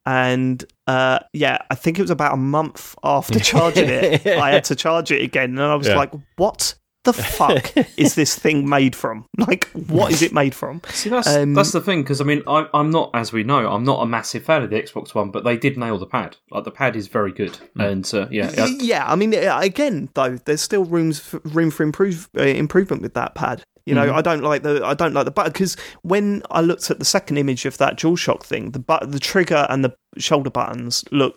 And 0.07 0.65
uh, 0.87 1.19
yeah, 1.35 1.59
I 1.71 1.75
think 1.75 1.99
it 1.99 2.03
was 2.03 2.11
about 2.11 2.33
a 2.33 2.39
month 2.39 2.95
after 3.05 3.39
charging 3.41 3.91
it, 3.91 4.27
I 4.27 4.53
had 4.53 4.65
to 4.65 4.75
charge 4.75 5.11
it 5.11 5.21
again, 5.23 5.51
and 5.51 5.61
I 5.61 5.75
was 5.75 5.87
Yeah. 5.89 5.97
like, 5.97 6.13
"What 6.37 6.75
the 7.05 7.13
fuck 7.13 7.73
is 7.97 8.15
this 8.15 8.35
thing 8.39 8.69
made 8.69 8.95
from? 8.95 9.25
Like, 9.39 9.65
what 9.73 10.13
is 10.13 10.23
it 10.23 10.33
made 10.33 10.55
from?" 10.55 10.83
See, 10.91 11.09
that's 11.09 11.27
Um, 11.29 11.55
that's 11.55 11.73
the 11.73 11.81
thing 11.81 12.03
because 12.03 12.21
I 12.21 12.25
mean, 12.25 12.43
I, 12.47 12.67
I'm 12.75 12.91
not, 12.91 13.11
as 13.15 13.33
we 13.33 13.43
know, 13.43 13.71
I'm 13.71 13.85
not 13.85 14.03
a 14.03 14.07
massive 14.07 14.45
fan 14.45 14.63
of 14.63 14.71
the 14.71 14.77
Xbox 14.81 15.15
One, 15.15 15.31
but 15.31 15.45
they 15.45 15.57
did 15.57 15.79
nail 15.79 15.99
the 15.99 16.07
pad. 16.07 16.37
Like 16.51 16.65
the 16.65 16.71
pad 16.71 16.97
is 16.97 17.09
very 17.09 17.33
good, 17.33 17.59
and 17.79 18.09
uh, 18.15 18.27
yeah, 18.31 18.51
I- 18.59 18.77
yeah, 18.81 19.05
I 19.11 19.17
mean, 19.17 19.35
uh, 19.35 19.59
again, 19.63 20.09
though, 20.15 20.37
there's 20.37 20.61
still 20.63 20.85
rooms 20.85 21.21
for, 21.21 21.41
room 21.45 21.71
for 21.71 21.83
improve 21.85 22.29
uh, 22.39 22.43
improvement 22.43 23.03
with 23.03 23.15
that 23.15 23.35
pad. 23.35 23.63
You 23.87 23.95
know, 23.95 24.13
I 24.15 24.21
don't 24.23 24.43
like 24.43 24.63
the 24.63 24.85
I 24.85 24.95
don't 24.95 25.15
like 25.15 25.25
the 25.25 25.31
button 25.33 25.53
because 25.53 25.77
when 26.03 26.43
I 26.51 26.61
looked 26.61 26.91
at 26.91 26.99
the 27.01 27.05
second 27.05 27.39
image 27.39 27.65
of 27.65 27.79
that 27.79 27.97
DualShock 27.99 28.43
thing, 28.45 28.71
the 28.73 28.79
but 28.79 29.11
the 29.11 29.19
trigger 29.19 29.67
and 29.69 29.83
the 29.85 29.97
shoulder 30.19 30.51
buttons 30.51 31.03
look 31.11 31.35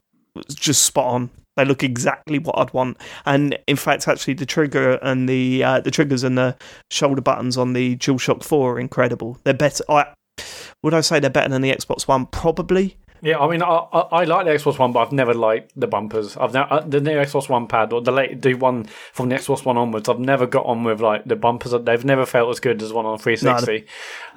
just 0.49 0.83
spot 0.83 1.05
on. 1.05 1.29
They 1.55 1.65
look 1.65 1.83
exactly 1.83 2.39
what 2.39 2.57
I'd 2.57 2.73
want, 2.73 2.97
and 3.25 3.57
in 3.67 3.75
fact, 3.75 4.07
actually, 4.07 4.33
the 4.33 4.45
trigger 4.45 4.93
and 5.03 5.29
the 5.29 5.63
uh, 5.63 5.79
the 5.81 5.91
triggers 5.91 6.23
and 6.23 6.37
the 6.37 6.55
shoulder 6.89 7.21
buttons 7.21 7.57
on 7.57 7.73
the 7.73 7.95
DualShock 7.97 8.43
Four 8.43 8.73
are 8.75 8.79
incredible. 8.79 9.37
They're 9.43 9.53
better. 9.53 9.83
I 9.87 10.07
would 10.81 10.93
I 10.93 11.01
say 11.01 11.19
they're 11.19 11.29
better 11.29 11.49
than 11.49 11.61
the 11.61 11.71
Xbox 11.71 12.07
One? 12.07 12.25
Probably. 12.25 12.97
Yeah, 13.21 13.39
I 13.39 13.47
mean, 13.49 13.61
I, 13.63 13.67
I, 13.67 13.99
I 13.99 14.23
like 14.25 14.45
the 14.45 14.51
Xbox 14.51 14.77
One, 14.77 14.91
but 14.91 14.99
I've 14.99 15.13
never 15.13 15.33
liked 15.33 15.71
the 15.79 15.87
bumpers. 15.87 16.35
I've 16.35 16.53
never, 16.53 16.73
uh, 16.73 16.79
the 16.81 16.99
new 16.99 17.11
Xbox 17.11 17.47
One 17.47 17.67
pad 17.67 17.93
or 17.93 18.01
the 18.01 18.11
late 18.11 18.41
the 18.41 18.55
one 18.55 18.83
from 19.13 19.29
the 19.29 19.35
Xbox 19.35 19.63
One 19.63 19.77
onwards. 19.77 20.09
I've 20.09 20.19
never 20.19 20.45
got 20.45 20.65
on 20.65 20.83
with 20.83 20.99
like 20.99 21.23
the 21.23 21.37
bumpers. 21.37 21.73
They've 21.85 22.03
never 22.03 22.25
felt 22.25 22.49
as 22.49 22.59
good 22.59 22.81
as 22.81 22.91
one 22.91 23.05
on 23.05 23.17
360. 23.19 23.85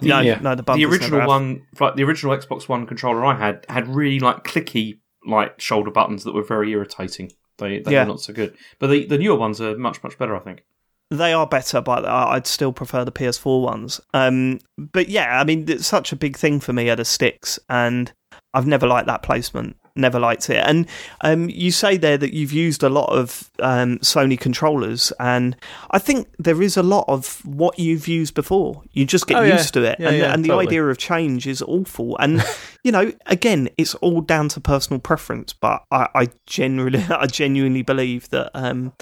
No, 0.03 0.21
Yeah. 0.21 0.39
no, 0.41 0.51
the, 0.51 0.57
the 0.57 0.63
bumpers 0.63 0.83
never 0.83 0.93
original 0.93 1.21
have. 1.21 1.29
one, 1.29 1.67
like 1.81 1.97
the 1.97 2.05
original 2.05 2.37
Xbox 2.37 2.69
One 2.69 2.87
controller 2.87 3.25
I 3.25 3.35
had, 3.35 3.65
had 3.69 3.89
really 3.89 4.21
like 4.21 4.45
clicky 4.45 4.99
like 5.27 5.61
shoulder 5.61 5.91
buttons 5.91 6.25
that 6.25 6.35
were 6.35 6.43
very 6.45 6.71
irritating. 6.73 7.33
They 7.59 7.81
they 7.81 7.93
Yeah. 7.93 8.03
were 8.03 8.09
not 8.09 8.21
so 8.21 8.33
good, 8.33 8.57
but 8.79 8.89
the 8.89 9.07
the 9.07 9.19
newer 9.19 9.37
ones 9.37 9.61
are 9.61 9.77
much 9.77 10.03
much 10.03 10.19
better, 10.19 10.37
I 10.37 10.41
think. 10.41 10.63
they 11.11 11.33
are 11.33 11.47
better, 11.47 11.81
but 11.81 12.05
I- 12.05 12.33
I'd 12.35 12.49
still 12.49 12.73
prefer 12.73 13.05
the 13.05 13.13
PS4 13.13 13.63
ones. 13.63 14.01
Um, 14.13 14.59
but 14.77 15.09
yeah, 15.09 15.41
I 15.41 15.45
mean, 15.45 15.65
it's 15.69 15.87
such 15.87 16.11
a 16.13 16.17
big 16.17 16.37
thing 16.37 16.59
for 16.59 16.73
me 16.73 16.91
are 16.91 16.97
the 16.97 17.05
sticks, 17.05 17.61
and 17.69 18.13
I've 18.53 18.67
never 18.67 18.89
liked 18.89 19.07
that 19.07 19.23
placement. 19.23 19.77
Never 19.97 20.19
liked 20.21 20.49
it. 20.51 20.63
And 20.65 20.87
um, 21.23 21.49
you 21.49 21.71
say 21.71 21.97
there 21.97 22.19
that 22.19 22.33
you've 22.35 22.53
used 22.53 22.83
a 22.83 22.89
lot 22.89 23.11
of 23.11 23.51
um, 23.61 23.99
Sony 23.99 24.39
controllers, 24.39 25.13
and 25.19 25.57
I 25.91 25.99
think 25.99 26.29
there 26.39 26.63
is 26.63 26.77
a 26.77 26.83
lot 26.83 27.05
of 27.09 27.45
what 27.45 27.79
you've 27.79 28.09
used 28.09 28.35
before. 28.35 28.83
You 28.93 29.05
just 29.07 29.27
get 29.27 29.39
Oh, 29.39 29.43
used 29.43 29.75
yeah. 29.77 29.83
to 29.83 29.93
it, 29.93 30.01
Yeah, 30.01 30.09
and, 30.09 30.17
yeah, 30.19 30.33
and 30.35 30.45
the 30.45 30.49
totally. 30.49 30.67
idea 30.67 30.85
of 30.87 30.99
change 30.99 31.47
is 31.47 31.63
awful. 31.63 32.17
And 32.19 32.43
you 32.85 32.93
know, 32.93 33.13
again, 33.27 33.69
it's 33.79 33.95
all 33.97 34.21
down 34.21 34.49
to 34.51 34.61
personal 34.61 35.01
preference. 35.01 35.53
But 35.53 35.83
I, 35.91 36.09
I 36.15 36.29
genuinely, 36.47 37.05
I 37.11 37.27
genuinely 37.27 37.83
believe 37.83 38.29
that, 38.31 38.51
um, 38.55 38.93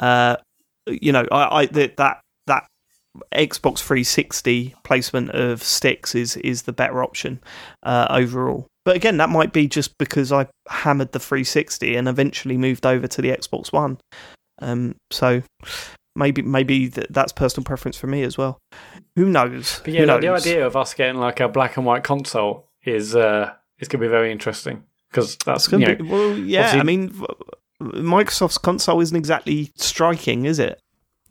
uh, 0.00 0.36
you 0.86 1.12
know, 1.12 1.26
I, 1.30 1.60
I 1.62 1.66
that 1.66 1.96
that 1.96 2.20
that 2.46 2.66
Xbox 3.34 3.78
360 3.80 4.74
placement 4.84 5.30
of 5.30 5.62
sticks 5.62 6.14
is 6.14 6.36
is 6.38 6.62
the 6.62 6.72
better 6.72 7.02
option 7.02 7.40
uh, 7.82 8.06
overall. 8.10 8.66
But 8.86 8.94
again, 8.94 9.16
that 9.16 9.30
might 9.30 9.52
be 9.52 9.66
just 9.66 9.98
because 9.98 10.30
I 10.30 10.46
hammered 10.68 11.10
the 11.10 11.18
360 11.18 11.96
and 11.96 12.06
eventually 12.06 12.56
moved 12.56 12.86
over 12.86 13.08
to 13.08 13.20
the 13.20 13.30
Xbox 13.30 13.72
One. 13.72 13.98
Um, 14.60 14.94
so 15.10 15.42
maybe 16.14 16.40
maybe 16.42 16.86
that's 16.86 17.32
personal 17.32 17.64
preference 17.64 17.96
for 17.96 18.06
me 18.06 18.22
as 18.22 18.38
well. 18.38 18.58
Who 19.16 19.28
knows? 19.28 19.80
But 19.82 19.92
yeah, 19.92 20.00
Who 20.02 20.06
like, 20.06 20.20
the 20.20 20.28
idea 20.28 20.64
of 20.64 20.76
us 20.76 20.94
getting 20.94 21.20
like 21.20 21.40
a 21.40 21.48
black 21.48 21.76
and 21.76 21.84
white 21.84 22.04
console 22.04 22.68
is 22.84 23.16
uh, 23.16 23.52
is 23.80 23.88
going 23.88 24.00
to 24.00 24.06
be 24.06 24.08
very 24.08 24.30
interesting 24.30 24.84
because 25.10 25.36
that's 25.38 25.66
gonna 25.66 25.96
be, 25.96 26.04
know, 26.04 26.12
well, 26.12 26.38
yeah. 26.38 26.76
I 26.76 26.84
mean, 26.84 27.10
Microsoft's 27.82 28.56
console 28.56 29.00
isn't 29.00 29.16
exactly 29.16 29.72
striking, 29.74 30.44
is 30.44 30.60
it? 30.60 30.80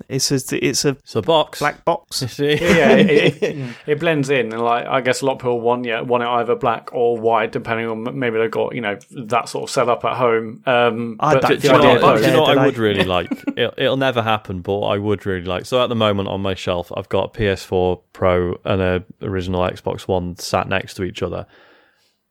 It's 0.10 0.30
a, 0.32 0.36
it's 0.66 0.86
a 0.86 0.90
It's 0.90 1.16
a 1.16 1.22
box. 1.22 1.60
black 1.60 1.86
box. 1.86 2.18
See? 2.18 2.50
yeah, 2.62 2.92
it, 2.96 3.42
it, 3.42 3.75
it 3.88 4.00
blends 4.00 4.30
in, 4.30 4.52
and 4.52 4.62
like 4.62 4.86
I 4.86 5.02
guess 5.02 5.22
a 5.22 5.25
lot 5.25 5.34
of 5.34 5.40
people 5.40 5.62
want 5.62 5.86
yeah 5.86 6.02
want 6.02 6.24
it 6.24 6.28
either 6.28 6.56
black 6.56 6.90
or 6.94 7.18
white, 7.18 7.52
depending 7.52 7.88
on 7.88 8.20
maybe 8.20 8.38
they've 8.38 8.52
got 8.52 8.75
you 8.75 8.82
know 8.82 8.98
that 9.12 9.48
sort 9.50 9.64
of 9.64 9.70
setup 9.70 10.04
at 10.04 10.18
home. 10.18 10.62
Um, 10.66 11.16
I 11.20 11.36
but 11.36 11.42
don't 11.42 11.62
Do 11.62 11.68
you 11.68 11.74
know, 11.74 12.00
what, 12.02 12.18
do 12.18 12.25
you 12.25 12.34
know 12.34 12.42
what 12.42 12.58
I 12.58 12.66
would 12.66 12.78
really 12.78 13.04
like? 13.16 13.32
It'll, 13.56 13.74
it'll 13.78 13.98
never 13.98 14.22
happen, 14.22 14.62
but 14.62 14.80
I 14.82 14.98
would 14.98 15.25
really 15.25 15.46
like. 15.46 15.66
So 15.66 15.82
at 15.82 15.88
the 15.88 15.96
moment 15.96 16.28
on 16.28 16.42
my 16.42 16.56
shelf, 16.56 16.92
I've 16.96 17.10
got 17.10 17.36
a 17.36 17.40
PS4 17.40 18.02
Pro 18.14 18.60
and 18.66 18.82
a 18.82 19.04
original 19.22 19.62
Xbox 19.62 20.08
One 20.08 20.36
sat 20.38 20.68
next 20.68 20.96
to 20.96 21.04
each 21.04 21.24
other, 21.24 21.48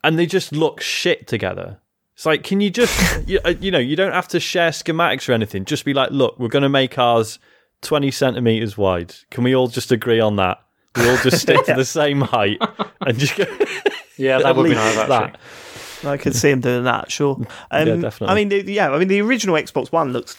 and 0.02 0.18
they 0.18 0.26
just 0.26 0.52
look 0.52 0.80
shit 0.80 1.26
together. 1.26 1.78
It's 2.14 2.26
like, 2.26 2.44
can 2.44 2.60
you 2.60 2.70
just, 2.70 3.26
you, 3.28 3.40
uh, 3.44 3.54
you 3.58 3.72
know, 3.72 3.80
you 3.80 3.96
don't 3.96 4.12
have 4.12 4.28
to 4.28 4.38
share 4.38 4.70
schematics 4.70 5.28
or 5.28 5.32
anything. 5.32 5.64
Just 5.64 5.84
be 5.84 5.92
like, 5.92 6.12
look, 6.12 6.38
we're 6.38 6.46
going 6.46 6.62
to 6.62 6.68
make 6.68 6.96
ours 6.96 7.40
20 7.82 8.10
centimeters 8.10 8.76
wide. 8.78 9.14
Can 9.30 9.44
we 9.44 9.54
all 9.54 9.68
just 9.68 9.92
agree 9.92 10.20
on 10.20 10.36
that? 10.36 10.58
We 10.96 11.08
all 11.10 11.16
just 11.18 11.40
stick 11.42 11.64
to 11.66 11.74
the 11.76 11.84
same 11.84 12.20
height 12.20 12.58
and 13.00 13.18
just 13.18 13.36
go. 13.36 13.44
yeah, 14.16 14.38
that 14.38 14.54
would 14.56 14.64
be 14.68 14.74
nice 14.74 14.96
actually. 14.96 15.14
I 15.16 16.16
Mm. 16.16 16.20
could 16.20 16.36
see 16.36 16.50
him 16.50 16.60
doing 16.60 16.84
that. 16.84 17.10
Sure. 17.10 17.36
Um, 17.70 17.88
Yeah, 17.88 17.96
definitely. 17.96 18.28
I 18.28 18.34
mean, 18.34 18.48
the, 18.50 18.62
yeah. 18.72 18.90
I 18.90 18.98
mean, 18.98 19.08
the 19.08 19.22
original 19.22 19.56
Xbox 19.56 19.90
One 19.90 20.12
looks 20.12 20.36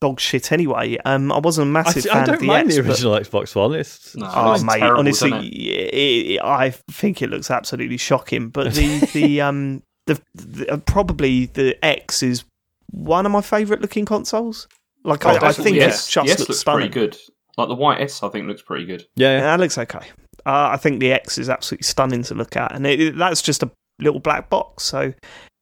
dog 0.00 0.18
shit 0.18 0.50
anyway. 0.50 0.96
Um, 1.04 1.30
I 1.30 1.38
wasn't 1.38 1.68
a 1.68 1.70
massive 1.70 2.04
I 2.10 2.14
fan 2.14 2.26
don't 2.26 2.34
of 2.34 2.40
the 2.40 2.46
mind 2.48 2.66
X, 2.66 2.76
the 2.76 2.82
but- 2.82 2.88
original 2.90 3.12
Xbox 3.14 3.54
One. 3.54 3.74
It's, 3.74 4.16
No, 4.16 4.28
Oh, 4.34 4.52
it's 4.54 4.64
mate, 4.64 4.80
terrible, 4.80 4.98
honestly, 4.98 5.30
it? 5.30 5.94
it- 5.94 6.26
it- 6.32 6.42
I 6.42 6.70
think 6.90 7.22
it 7.22 7.30
looks 7.30 7.48
absolutely 7.50 7.96
shocking. 7.96 8.48
But 8.48 8.74
the 8.74 8.98
the 9.14 9.40
um 9.40 9.82
the, 10.06 10.20
the 10.34 10.68
uh, 10.68 10.76
probably 10.78 11.46
the 11.46 11.82
X 11.84 12.22
is 12.24 12.42
one 12.90 13.24
of 13.24 13.30
my 13.32 13.40
favourite 13.40 13.80
looking 13.82 14.04
consoles. 14.04 14.66
Like 15.04 15.24
Oh, 15.26 15.30
I, 15.30 15.48
I 15.48 15.52
think 15.52 15.76
yes, 15.76 16.08
it 16.08 16.10
just 16.12 16.26
yes 16.28 16.38
looks 16.40 16.48
looks 16.48 16.60
stunning. 16.60 16.90
pretty 16.90 16.94
good. 17.08 17.16
Like 17.56 17.68
the 17.68 17.74
white 17.74 18.00
S, 18.00 18.22
I 18.22 18.28
think 18.30 18.48
looks 18.48 18.62
pretty 18.62 18.84
good. 18.86 19.06
yeah, 19.16 19.28
Yeah, 19.30 19.36
yeah. 19.38 19.42
that 19.44 19.60
looks 19.60 19.78
okay. 19.78 20.00
Uh, 20.46 20.70
I 20.72 20.76
think 20.76 21.00
the 21.00 21.12
X 21.12 21.38
is 21.38 21.48
absolutely 21.48 21.84
stunning 21.84 22.22
to 22.24 22.34
look 22.34 22.56
at, 22.56 22.72
and 22.74 22.86
it, 22.86 23.00
it- 23.00 23.16
that's 23.16 23.40
just 23.42 23.62
a 23.62 23.70
little 24.00 24.20
black 24.20 24.50
box. 24.50 24.82
So 24.84 25.14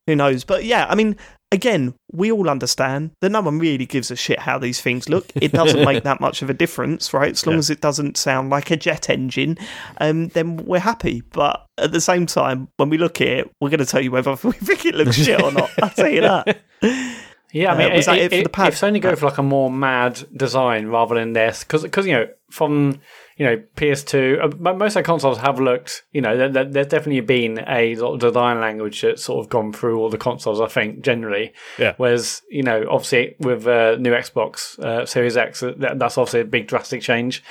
who 0.06 0.16
knows? 0.16 0.42
But 0.44 0.64
yeah, 0.64 0.86
I 0.88 0.94
mean, 0.96 1.16
again, 1.52 1.94
we 2.12 2.32
all 2.32 2.48
understand 2.48 3.12
that 3.20 3.30
no 3.30 3.40
one 3.42 3.58
really 3.60 3.86
gives 3.86 4.10
a 4.10 4.16
shit 4.16 4.40
how 4.40 4.58
these 4.58 4.80
things 4.80 5.08
look. 5.08 5.26
It 5.36 5.52
doesn't 5.60 5.84
make 5.84 6.02
that 6.04 6.20
much 6.20 6.42
of 6.42 6.50
a 6.50 6.54
difference, 6.54 7.12
right? 7.14 7.30
As 7.32 7.46
long 7.46 7.54
Yeah. 7.56 7.58
as 7.60 7.70
it 7.70 7.80
doesn't 7.80 8.16
sound 8.16 8.50
like 8.50 8.70
a 8.72 8.76
jet 8.76 9.08
engine, 9.10 9.56
um, 10.00 10.28
then 10.28 10.56
we're 10.56 10.80
happy. 10.80 11.22
But 11.32 11.64
at 11.78 11.92
the 11.92 12.00
same 12.00 12.26
time, 12.26 12.68
when 12.78 12.88
we 12.88 12.98
look 12.98 13.20
at 13.20 13.28
it, 13.28 13.50
we're 13.60 13.70
going 13.70 13.78
to 13.80 13.86
tell 13.86 14.00
you 14.00 14.10
whether 14.10 14.30
we 14.42 14.52
think 14.52 14.86
it 14.86 14.94
looks 14.96 15.16
shit 15.16 15.40
or 15.42 15.52
not. 15.52 15.70
I'll 15.80 15.90
tell 15.90 16.08
you 16.08 16.22
that. 16.22 16.62
Yeah, 17.52 17.72
I 17.72 17.74
Uh, 17.74 17.78
mean, 17.78 17.92
was 17.96 18.06
that 18.06 18.14
i- 18.14 18.18
it 18.18 18.30
for 18.32 18.42
the 18.42 18.48
pad? 18.48 18.68
if 18.68 18.74
Sony 18.80 19.00
go 19.00 19.14
for 19.14 19.26
like 19.26 19.38
a 19.38 19.42
more 19.42 19.70
mad 19.70 20.20
design 20.34 20.86
rather 20.88 21.14
than 21.14 21.32
this, 21.34 21.64
because 21.64 21.82
because 21.82 22.06
you 22.06 22.12
know 22.14 22.26
from 22.50 23.00
you 23.38 23.46
know 23.46 23.62
PS2, 23.76 24.38
uh, 24.42 24.72
most 24.74 24.96
of 24.96 25.02
the 25.02 25.06
consoles 25.06 25.38
have 25.38 25.58
looked, 25.58 26.02
you 26.12 26.20
know, 26.20 26.36
there, 26.36 26.48
there- 26.48 26.64
there's 26.64 26.86
definitely 26.86 27.20
been 27.20 27.64
a 27.66 27.94
sort 27.94 28.14
of 28.14 28.20
design 28.20 28.60
language 28.60 29.00
that's 29.02 29.22
sort 29.24 29.42
of 29.44 29.50
gone 29.50 29.72
through 29.72 29.98
all 29.98 30.08
the 30.10 30.18
consoles. 30.18 30.60
I 30.60 30.66
think 30.68 31.00
generally, 31.02 31.52
Yeah. 31.78 31.94
Whereas 31.96 32.42
you 32.50 32.62
know, 32.62 32.84
obviously 32.90 33.36
with 33.38 33.66
uh, 33.66 33.96
new 33.98 34.12
Xbox 34.12 34.78
uh, 34.78 35.06
Series 35.06 35.36
X, 35.36 35.62
uh, 35.62 35.72
that, 35.78 35.98
that's 35.98 36.16
obviously 36.18 36.40
a 36.40 36.44
big 36.44 36.68
drastic 36.68 37.00
change. 37.02 37.42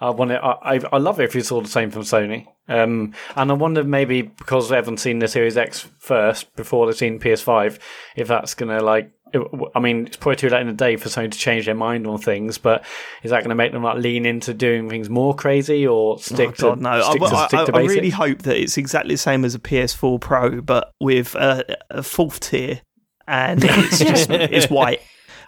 I 0.00 0.10
want 0.10 0.30
it. 0.32 0.40
I, 0.42 0.74
I 0.76 0.80
I 0.92 0.98
love 0.98 1.20
it 1.20 1.24
if 1.24 1.36
it's 1.36 1.50
all 1.52 1.60
the 1.62 1.68
same 1.68 1.90
from 1.90 2.02
Sony. 2.02 2.46
Um, 2.68 3.12
and 3.36 3.50
I 3.52 3.54
wonder 3.54 3.84
maybe 3.84 4.22
because 4.22 4.68
they 4.70 4.76
haven't 4.76 4.98
seen 4.98 5.20
the 5.20 5.28
Series 5.28 5.56
X 5.56 5.88
first 5.98 6.54
before 6.56 6.86
they've 6.86 6.96
seen 6.96 7.20
PS5, 7.20 7.78
if 8.16 8.26
that's 8.28 8.54
gonna 8.54 8.82
like. 8.82 9.10
It- 9.32 9.70
I 9.74 9.80
mean, 9.80 10.06
it's 10.06 10.16
probably 10.16 10.36
too 10.36 10.48
late 10.48 10.60
in 10.60 10.66
the 10.68 10.72
day 10.72 10.96
for 10.96 11.08
Sony 11.08 11.30
to 11.30 11.38
change 11.38 11.66
their 11.66 11.74
mind 11.74 12.06
on 12.06 12.18
things, 12.18 12.58
but 12.58 12.84
is 13.22 13.30
that 13.30 13.40
going 13.40 13.48
to 13.50 13.54
make 13.56 13.72
them 13.72 13.82
like 13.82 13.98
lean 13.98 14.24
into 14.26 14.54
doing 14.54 14.88
things 14.88 15.10
more 15.10 15.34
crazy 15.34 15.86
or 15.86 16.18
stick 16.18 16.50
Oh, 16.62 16.70
God, 16.70 16.74
to 16.76 16.82
no. 16.82 16.90
I, 16.90 17.00
stick 17.10 17.20
to, 17.22 17.26
I- 17.36 17.46
stick 17.48 17.66
to 17.66 17.72
I- 17.74 17.80
I 17.80 17.84
really 17.84 18.10
hope 18.10 18.42
that 18.42 18.56
it's 18.56 18.78
exactly 18.78 19.14
the 19.14 19.18
same 19.18 19.44
as 19.44 19.54
a 19.54 19.58
PS4 19.58 20.20
Pro, 20.20 20.60
but 20.60 20.92
with 21.00 21.34
a, 21.34 21.76
a 21.90 22.02
fourth 22.02 22.40
tier, 22.40 22.80
and 23.28 23.62
it's 23.64 23.98
just 23.98 24.30
it's 24.30 24.70
white. 24.70 25.00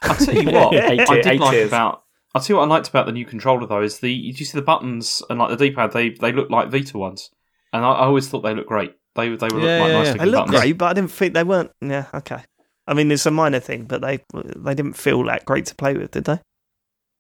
I'll 0.02 0.16
tell 0.16 0.34
you 0.34 0.50
what, 0.50 0.74
Eight 0.74 1.08
I 1.08 1.14
did 1.16 1.26
eight 1.26 1.40
like 1.40 1.50
tiers. 1.52 1.68
about. 1.68 2.02
I'll 2.34 2.42
tell 2.42 2.54
you 2.54 2.58
what 2.58 2.66
I 2.66 2.68
liked 2.68 2.88
about 2.88 3.06
the 3.06 3.12
new 3.12 3.24
controller 3.24 3.66
though 3.66 3.82
is 3.82 4.00
the. 4.00 4.12
You 4.12 4.32
see 4.34 4.56
the 4.58 4.62
buttons 4.62 5.22
and 5.30 5.38
like 5.38 5.50
the 5.50 5.56
D-pad? 5.56 5.92
They 5.92 6.10
they 6.10 6.30
look 6.32 6.50
like 6.50 6.70
Vita 6.70 6.98
ones, 6.98 7.30
and 7.72 7.84
I, 7.84 7.88
I 7.92 8.04
always 8.06 8.28
thought 8.28 8.42
they 8.42 8.54
looked 8.54 8.68
great. 8.68 8.94
They 9.14 9.28
they 9.34 9.48
were 9.52 9.60
Yeah, 9.60 9.78
like 9.80 9.88
yeah, 9.88 9.98
nice 9.98 10.06
yeah. 10.06 10.12
looking 10.12 10.18
They 10.18 10.26
look 10.26 10.46
buttons. 10.46 10.60
great, 10.60 10.72
but 10.78 10.86
I 10.86 10.92
didn't 10.92 11.10
think 11.10 11.34
they 11.34 11.44
weren't. 11.44 11.70
Yeah, 11.80 12.06
okay. 12.14 12.42
I 12.88 12.94
mean, 12.94 13.10
it's 13.12 13.26
a 13.26 13.30
minor 13.30 13.60
thing, 13.60 13.84
but 13.84 14.00
they 14.00 14.20
they 14.34 14.74
didn't 14.74 14.94
feel 14.94 15.22
that 15.24 15.44
great 15.44 15.66
to 15.66 15.74
play 15.74 15.94
with, 15.94 16.10
did 16.12 16.24
they? 16.24 16.40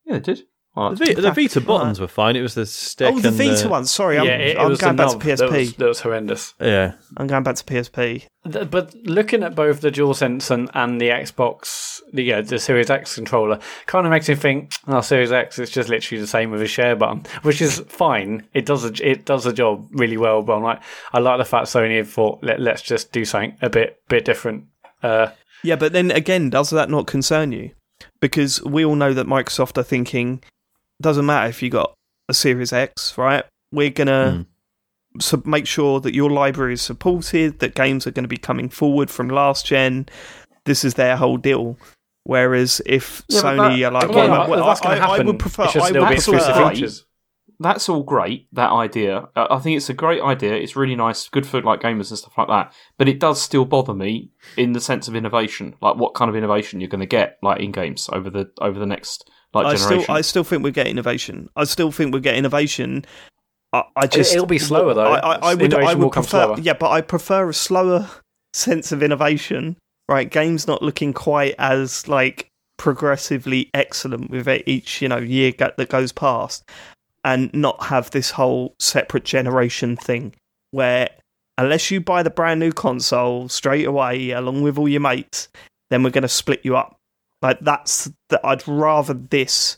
Yeah, 0.06 0.14
they 0.14 0.20
did. 0.20 0.42
Well, 0.74 0.90
The, 0.94 1.06
Vita, 1.06 1.20
the 1.22 1.30
Vita 1.32 1.58
Right. 1.60 1.66
buttons 1.66 1.98
were 1.98 2.06
fine. 2.06 2.36
It 2.36 2.40
was 2.42 2.54
the 2.54 2.64
stick. 2.64 3.12
oh, 3.12 3.18
the 3.18 3.28
and 3.28 3.36
Vita 3.36 3.68
one. 3.68 3.84
Sorry, 3.84 4.16
I'm, 4.16 4.26
yeah, 4.26 4.36
it, 4.36 4.56
it 4.56 4.58
I'm 4.58 4.74
going 4.74 4.96
the 4.96 5.02
back 5.04 5.12
to 5.12 5.18
PSP. 5.18 5.36
That 5.38 5.50
was, 5.50 5.72
that 5.74 5.88
was 5.88 6.00
horrendous. 6.00 6.54
Yeah, 6.60 6.92
I'm 7.16 7.26
going 7.26 7.42
back 7.42 7.56
to 7.56 7.64
PSP. 7.64 8.26
Th- 8.52 8.70
But 8.70 8.94
looking 8.94 9.42
at 9.42 9.56
both 9.56 9.80
the 9.80 9.90
DualSense 9.90 10.50
and, 10.52 10.70
and 10.74 11.00
the 11.00 11.08
Xbox, 11.08 12.00
the 12.12 12.22
yeah, 12.22 12.42
the 12.42 12.60
Series 12.60 12.90
X 12.90 13.16
controller, 13.16 13.58
kind 13.86 14.06
of 14.06 14.12
makes 14.12 14.28
me 14.28 14.36
think, 14.36 14.72
oh, 14.86 15.00
Series 15.00 15.32
X 15.32 15.58
is 15.58 15.70
just 15.70 15.88
literally 15.88 16.20
the 16.20 16.28
same 16.28 16.50
with 16.52 16.62
a 16.62 16.68
share 16.68 16.94
button, 16.94 17.24
which 17.42 17.60
is 17.60 17.80
fine. 17.88 18.46
It 18.54 18.64
does 18.64 18.84
a, 18.84 18.92
it 19.08 19.24
does 19.24 19.44
the 19.44 19.52
job 19.52 19.88
really 19.90 20.16
well. 20.16 20.42
But 20.42 20.58
I'm 20.58 20.62
like, 20.62 20.80
I 21.12 21.18
like 21.18 21.38
the 21.38 21.44
fact 21.44 21.66
Sony 21.66 22.06
thought, 22.06 22.38
Let, 22.42 22.60
let's 22.60 22.82
just 22.82 23.10
do 23.10 23.24
something 23.24 23.56
a 23.62 23.68
bit 23.70 24.00
bit 24.08 24.24
different. 24.24 24.66
Uh, 25.02 25.28
Yeah, 25.62 25.76
but 25.76 25.92
then 25.92 26.10
again, 26.10 26.50
does 26.50 26.70
that 26.70 26.90
not 26.90 27.06
concern 27.06 27.52
you? 27.52 27.70
Because 28.20 28.62
we 28.62 28.84
all 28.84 28.94
know 28.94 29.12
that 29.12 29.26
Microsoft 29.26 29.76
are 29.78 29.82
thinking, 29.82 30.42
doesn't 31.00 31.26
matter 31.26 31.48
if 31.48 31.62
you 31.62 31.70
got 31.70 31.94
a 32.28 32.34
Series 32.34 32.72
X, 32.72 33.16
right? 33.18 33.44
We're 33.72 33.90
gonna 33.90 34.46
hmm. 35.12 35.20
sub- 35.20 35.46
make 35.46 35.66
sure 35.66 36.00
that 36.00 36.14
your 36.14 36.30
library 36.30 36.74
is 36.74 36.82
supported, 36.82 37.58
that 37.58 37.74
games 37.74 38.06
are 38.06 38.10
going 38.10 38.24
to 38.24 38.28
be 38.28 38.36
coming 38.36 38.68
forward 38.68 39.10
from 39.10 39.28
last 39.28 39.66
gen. 39.66 40.06
This 40.64 40.84
is 40.84 40.94
their 40.94 41.16
whole 41.16 41.36
deal. 41.38 41.78
Whereas 42.24 42.82
if 42.84 43.24
Yeah, 43.28 43.40
Sony 43.40 43.80
that- 43.80 43.84
are 43.86 43.92
like, 43.92 44.10
again, 44.10 44.30
well, 44.30 44.50
well, 44.50 44.66
that's 44.66 44.80
I, 44.82 44.84
going 44.84 45.02
I- 45.02 45.16
I 45.16 45.22
would 45.22 45.38
prefer, 45.38 45.64
It's 45.64 45.72
just 45.72 45.86
I 45.86 45.90
there'll 45.92 46.06
would 46.06 46.10
be 46.10 46.14
that's 46.16 46.26
prefer, 46.26 46.38
exclusive 46.38 46.62
great. 46.62 46.74
features. 46.76 47.04
That's 47.60 47.88
all 47.88 48.02
great. 48.02 48.46
That 48.52 48.70
idea, 48.70 49.28
uh, 49.34 49.46
I 49.50 49.58
think 49.58 49.76
it's 49.76 49.88
a 49.90 49.94
great 49.94 50.22
idea. 50.22 50.54
It's 50.54 50.76
really 50.76 50.94
nice, 50.94 51.28
good 51.28 51.46
for 51.46 51.60
like 51.62 51.80
gamers 51.80 52.10
and 52.10 52.18
stuff 52.18 52.38
like 52.38 52.48
that. 52.48 52.72
But 52.96 53.08
it 53.08 53.18
does 53.18 53.40
still 53.40 53.64
bother 53.64 53.94
me 53.94 54.30
in 54.56 54.72
the 54.72 54.80
sense 54.80 55.08
of 55.08 55.16
innovation, 55.16 55.74
like 55.80 55.96
what 55.96 56.14
kind 56.14 56.28
of 56.28 56.36
innovation 56.36 56.80
you're 56.80 56.88
going 56.88 57.00
to 57.00 57.06
get, 57.06 57.38
like 57.42 57.60
in 57.60 57.72
games 57.72 58.08
over 58.12 58.30
the 58.30 58.50
over 58.60 58.78
the 58.78 58.86
next 58.86 59.28
like 59.54 59.66
I 59.66 59.74
generation. 59.74 60.02
still, 60.04 60.14
I 60.14 60.20
still 60.20 60.44
think 60.44 60.62
we 60.62 60.70
get 60.70 60.86
innovation. 60.86 61.48
I 61.56 61.64
still 61.64 61.90
think 61.90 62.14
we 62.14 62.20
get 62.20 62.36
innovation. 62.36 63.04
I, 63.72 63.82
I 63.96 64.06
just 64.06 64.32
it'll 64.32 64.46
be 64.46 64.58
slower, 64.58 64.94
though. 64.94 65.12
I, 65.12 65.18
I, 65.18 65.34
I 65.50 65.54
would, 65.54 65.74
I 65.74 65.78
Innovation 65.78 65.98
will 65.98 66.06
would 66.06 66.14
come 66.14 66.22
prefer, 66.22 66.44
slower. 66.44 66.60
yeah, 66.60 66.74
but 66.74 66.90
I 66.90 67.00
prefer 67.00 67.48
a 67.48 67.54
slower 67.54 68.08
sense 68.52 68.92
of 68.92 69.02
innovation. 69.02 69.76
Right, 70.08 70.30
games 70.30 70.66
not 70.66 70.82
looking 70.82 71.12
quite 71.12 71.54
as 71.58 72.08
like 72.08 72.48
progressively 72.78 73.68
excellent 73.74 74.30
with 74.30 74.48
each 74.66 75.02
you 75.02 75.08
know 75.08 75.18
year 75.18 75.52
that 75.58 75.88
goes 75.90 76.12
past, 76.12 76.70
and 77.28 77.52
not 77.52 77.84
have 77.84 78.10
this 78.10 78.30
whole 78.30 78.74
separate 78.78 79.24
generation 79.24 79.96
thing 79.96 80.34
where 80.70 81.10
unless 81.58 81.90
you 81.90 82.00
buy 82.00 82.22
the 82.22 82.30
brand 82.30 82.58
new 82.58 82.72
console 82.72 83.50
straight 83.50 83.86
away 83.86 84.30
along 84.30 84.62
with 84.62 84.78
all 84.78 84.88
your 84.88 85.02
mates, 85.02 85.48
then 85.90 86.02
we're 86.02 86.08
going 86.10 86.22
to 86.22 86.28
split 86.28 86.60
you 86.64 86.74
up. 86.74 86.96
Like 87.42 87.60
that's 87.60 88.10
that. 88.30 88.40
I'd 88.44 88.66
rather 88.66 89.12
this. 89.12 89.76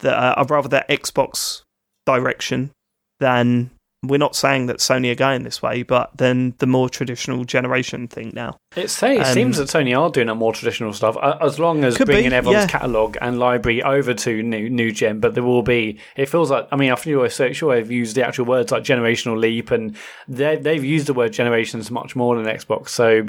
That 0.00 0.14
uh, 0.14 0.34
I'd 0.36 0.50
rather 0.50 0.68
that 0.70 0.88
Xbox 0.88 1.62
direction 2.06 2.72
than 3.20 3.70
we're 4.02 4.18
not 4.18 4.34
saying 4.34 4.66
that 4.66 4.78
Sony 4.78 5.12
are 5.12 5.14
going 5.14 5.42
this 5.42 5.60
way, 5.60 5.82
but 5.82 6.10
then 6.16 6.54
the 6.58 6.66
more 6.66 6.88
traditional 6.88 7.44
generation 7.44 8.08
thing 8.08 8.32
now. 8.34 8.58
It, 8.74 8.88
say, 8.88 9.16
it 9.16 9.26
Um, 9.26 9.34
seems 9.34 9.58
that 9.58 9.68
Sony 9.68 9.98
are 9.98 10.08
doing 10.10 10.30
a 10.30 10.34
more 10.34 10.54
traditional 10.54 10.94
stuff, 10.94 11.18
uh, 11.18 11.36
as 11.40 11.58
long 11.58 11.84
as 11.84 11.98
Could 11.98 12.06
be, 12.06 12.14
bringing 12.14 12.32
everyone's 12.32 12.64
yeah. 12.64 12.78
catalog 12.78 13.18
and 13.20 13.38
library 13.38 13.82
over 13.82 14.14
to 14.14 14.42
new 14.42 14.70
new 14.70 14.90
gen. 14.90 15.20
But 15.20 15.34
there 15.34 15.42
will 15.42 15.62
be. 15.62 15.98
It 16.16 16.30
feels 16.30 16.50
like. 16.50 16.66
I 16.72 16.76
mean, 16.76 16.92
I 16.92 16.96
feel 16.96 17.28
so 17.28 17.52
sure 17.52 17.72
I've 17.74 17.90
used 17.90 18.16
the 18.16 18.26
actual 18.26 18.46
words 18.46 18.72
like 18.72 18.84
generational 18.84 19.38
leap, 19.38 19.70
and 19.70 19.94
they 20.26 20.56
they've 20.56 20.84
used 20.84 21.06
the 21.06 21.14
word 21.14 21.32
generations 21.32 21.90
much 21.90 22.16
more 22.16 22.36
than 22.36 22.46
Xbox. 22.46 22.88
So. 22.88 23.26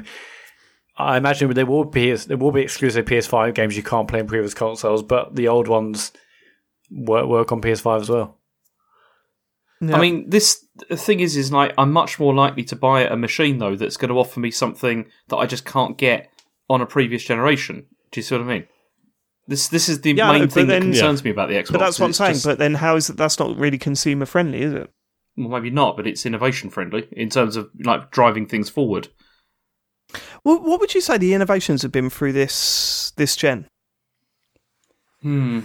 I 0.98 1.18
imagine 1.18 1.52
there 1.54 1.66
will 1.66 1.86
be 1.86 2.14
there 2.14 2.38
will 2.38 2.52
be 2.52 2.62
exclusive 2.62 3.06
PS5 3.06 3.56
games 3.56 3.76
you 3.76 3.82
can't 3.82 4.08
play 4.08 4.20
in 4.20 4.28
previous 4.28 4.54
consoles, 4.54 5.02
but 5.02 5.36
the 5.36 5.48
old 5.48 5.68
ones 5.68 6.12
work 6.92 7.26
work 7.26 7.52
on 7.52 7.62
PS5 7.62 8.02
as 8.02 8.10
well. 8.10 8.38
Yeah. 9.82 9.98
I 9.98 10.00
mean, 10.00 10.30
this 10.30 10.64
the 10.90 10.96
thing 10.98 11.20
is, 11.22 11.36
is 11.36 11.52
like 11.52 11.74
I'm 11.78 11.92
much 11.92 12.20
more 12.20 12.34
likely 12.36 12.64
to 12.66 12.76
buy 12.76 13.02
a 13.02 13.16
machine 13.16 13.58
though 13.58 13.76
that's 13.76 13.98
going 13.98 14.10
to 14.10 14.20
offer 14.20 14.40
me 14.40 14.52
something 14.52 15.06
that 15.30 15.38
I 15.38 15.48
just 15.48 15.66
can't 15.66 15.98
get 15.98 16.30
on 16.70 16.82
a 16.82 16.86
previous 16.86 17.24
generation. 17.24 17.88
Do 18.12 18.20
you 18.20 18.24
see 18.24 18.36
what 18.36 18.44
I 18.44 18.48
mean? 18.48 18.68
This 19.48 19.68
this 19.70 19.90
is 19.90 20.02
the 20.02 20.12
Yeah, 20.14 20.32
main 20.32 20.48
thing 20.50 20.68
that 20.68 20.74
then- 20.82 20.92
concerns 20.92 21.24
me 21.24 21.32
about 21.32 21.50
the 21.50 21.56
Xbox. 21.56 21.72
but 21.72 21.80
that's 21.80 22.00
what 22.00 22.06
I'm 22.06 22.14
saying. 22.14 22.34
just- 22.34 22.46
But 22.46 22.60
then 22.60 22.76
how 22.76 22.96
is 22.96 23.10
it? 23.10 23.18
That's 23.18 23.40
not 23.40 23.58
really 23.58 23.78
consumer 23.80 24.26
friendly, 24.26 24.62
is 24.62 24.74
it? 24.74 24.90
well, 25.36 25.50
maybe 25.50 25.70
not, 25.72 25.96
but 25.98 26.06
it's 26.06 26.26
innovation 26.26 26.70
friendly 26.70 27.08
in 27.14 27.30
terms 27.30 27.56
of 27.56 27.70
like 27.84 28.12
driving 28.12 28.46
things 28.46 28.70
forward. 28.70 29.08
Well, 30.44 30.62
what 30.62 30.80
would 30.80 30.94
you 30.94 31.02
say 31.02 31.18
the 31.18 31.34
innovations 31.34 31.82
have 31.82 31.92
been 31.92 32.10
through 32.12 32.34
this 32.34 33.14
this 33.18 33.36
gen? 33.36 33.68
Hmm. 35.22 35.62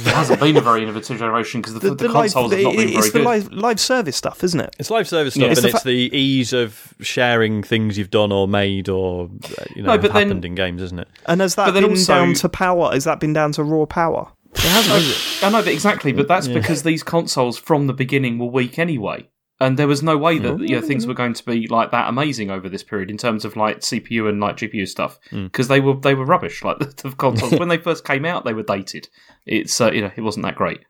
It 0.00 0.06
hasn't 0.06 0.40
been 0.40 0.56
a 0.56 0.60
very 0.60 0.82
innovative 0.82 1.18
generation 1.18 1.60
because 1.60 1.74
the, 1.74 1.94
the, 1.94 2.08
consoles 2.08 2.50
live, 2.50 2.58
have 2.60 2.64
not 2.64 2.76
been 2.76 2.88
it's 2.96 3.08
very 3.10 3.22
the 3.24 3.28
live 3.28 3.52
live 3.52 3.80
service 3.80 4.16
stuff, 4.16 4.42
isn't 4.42 4.60
it? 4.60 4.74
It's 4.78 4.90
live 4.90 5.06
service 5.06 5.36
Yeah. 5.36 5.52
stuff, 5.52 5.52
It's 5.52 5.58
and 5.60 5.64
the 5.64 5.76
it's 5.76 5.82
fa- 5.82 5.88
the 5.88 6.16
ease 6.18 6.52
of 6.52 6.94
sharing 7.00 7.62
things 7.62 7.98
you've 7.98 8.10
done 8.10 8.32
or 8.32 8.48
made 8.48 8.88
or 8.88 9.24
uh, 9.58 9.64
you 9.76 9.82
know 9.82 9.94
No, 9.96 9.98
but 9.98 10.12
then- 10.12 10.28
happened 10.28 10.44
in 10.44 10.54
games, 10.54 10.80
isn't 10.82 10.98
it? 10.98 11.08
And 11.26 11.40
has 11.40 11.56
that 11.56 11.74
been 11.74 11.84
also- 11.84 12.14
down 12.14 12.34
to 12.34 12.48
power? 12.48 12.92
Has 12.92 13.04
that 13.04 13.20
been 13.20 13.32
down 13.32 13.52
to 13.52 13.62
raw 13.64 13.84
power? 13.84 14.28
It 14.54 14.60
hasn't, 14.60 14.96
is 14.98 15.10
it? 15.42 15.44
I 15.46 15.50
know, 15.50 15.62
but 15.62 15.72
exactly. 15.72 16.12
But 16.12 16.28
that's 16.28 16.46
because 16.48 16.82
these 16.82 17.02
consoles 17.02 17.58
from 17.58 17.86
the 17.86 17.94
beginning 17.94 18.38
were 18.38 18.46
weak 18.46 18.78
anyway, 18.78 19.28
and 19.62 19.78
there 19.78 19.86
was 19.86 20.02
no 20.02 20.18
way 20.18 20.38
that 20.38 20.58
you 20.58 20.74
know, 20.74 20.80
things 20.80 21.06
were 21.06 21.14
going 21.14 21.34
to 21.34 21.44
be 21.44 21.68
like 21.68 21.92
that 21.92 22.08
amazing 22.08 22.50
over 22.50 22.68
this 22.68 22.82
period 22.82 23.10
in 23.10 23.16
terms 23.16 23.44
of 23.44 23.56
like 23.56 23.78
CPU 23.78 24.28
and 24.28 24.40
like 24.40 24.56
GPU 24.56 24.88
stuff 24.88 25.18
because 25.30 25.68
they 25.68 25.80
were 25.80 25.94
they 25.94 26.14
were 26.14 26.24
rubbish. 26.24 26.64
Like 26.64 26.78
the, 26.80 27.08
the 27.10 27.16
consoles 27.16 27.52
when 27.52 27.68
they 27.68 27.78
first 27.88 28.04
came 28.04 28.24
out, 28.24 28.44
they 28.44 28.54
were 28.54 28.64
dated. 28.64 29.08
It's 29.46 29.80
uh, 29.80 29.92
you 29.92 30.00
know 30.00 30.10
it 30.16 30.22
wasn't 30.22 30.44
that 30.46 30.56
great. 30.56 30.80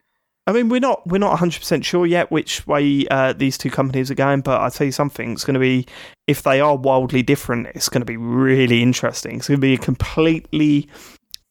I 0.47 0.53
mean, 0.53 0.71
we're 0.71 0.81
not 0.81 1.07
we're 1.07 1.19
not 1.19 1.31
100 1.31 1.59
percent 1.61 1.85
sure 1.85 2.07
yet 2.07 2.31
which 2.31 2.67
way 2.67 3.07
uh, 3.11 3.35
these 3.35 3.59
two 3.59 3.71
companies 3.71 4.11
are 4.11 4.17
going, 4.17 4.41
but 4.41 4.61
I 4.61 4.71
tell 4.71 4.87
you 4.87 4.93
something, 4.93 5.33
it's 5.33 5.45
going 5.45 5.55
to 5.55 5.61
be 5.61 5.87
if 6.27 6.43
they 6.43 6.61
are 6.61 6.77
wildly 6.77 7.23
different, 7.23 7.69
it's 7.75 7.91
going 7.91 8.01
to 8.01 8.07
be 8.07 8.17
really 8.17 8.83
interesting. 8.83 9.37
It's 9.37 9.49
going 9.49 9.61
to 9.61 9.67
be 9.67 9.75
a 9.75 9.79
completely 9.79 10.89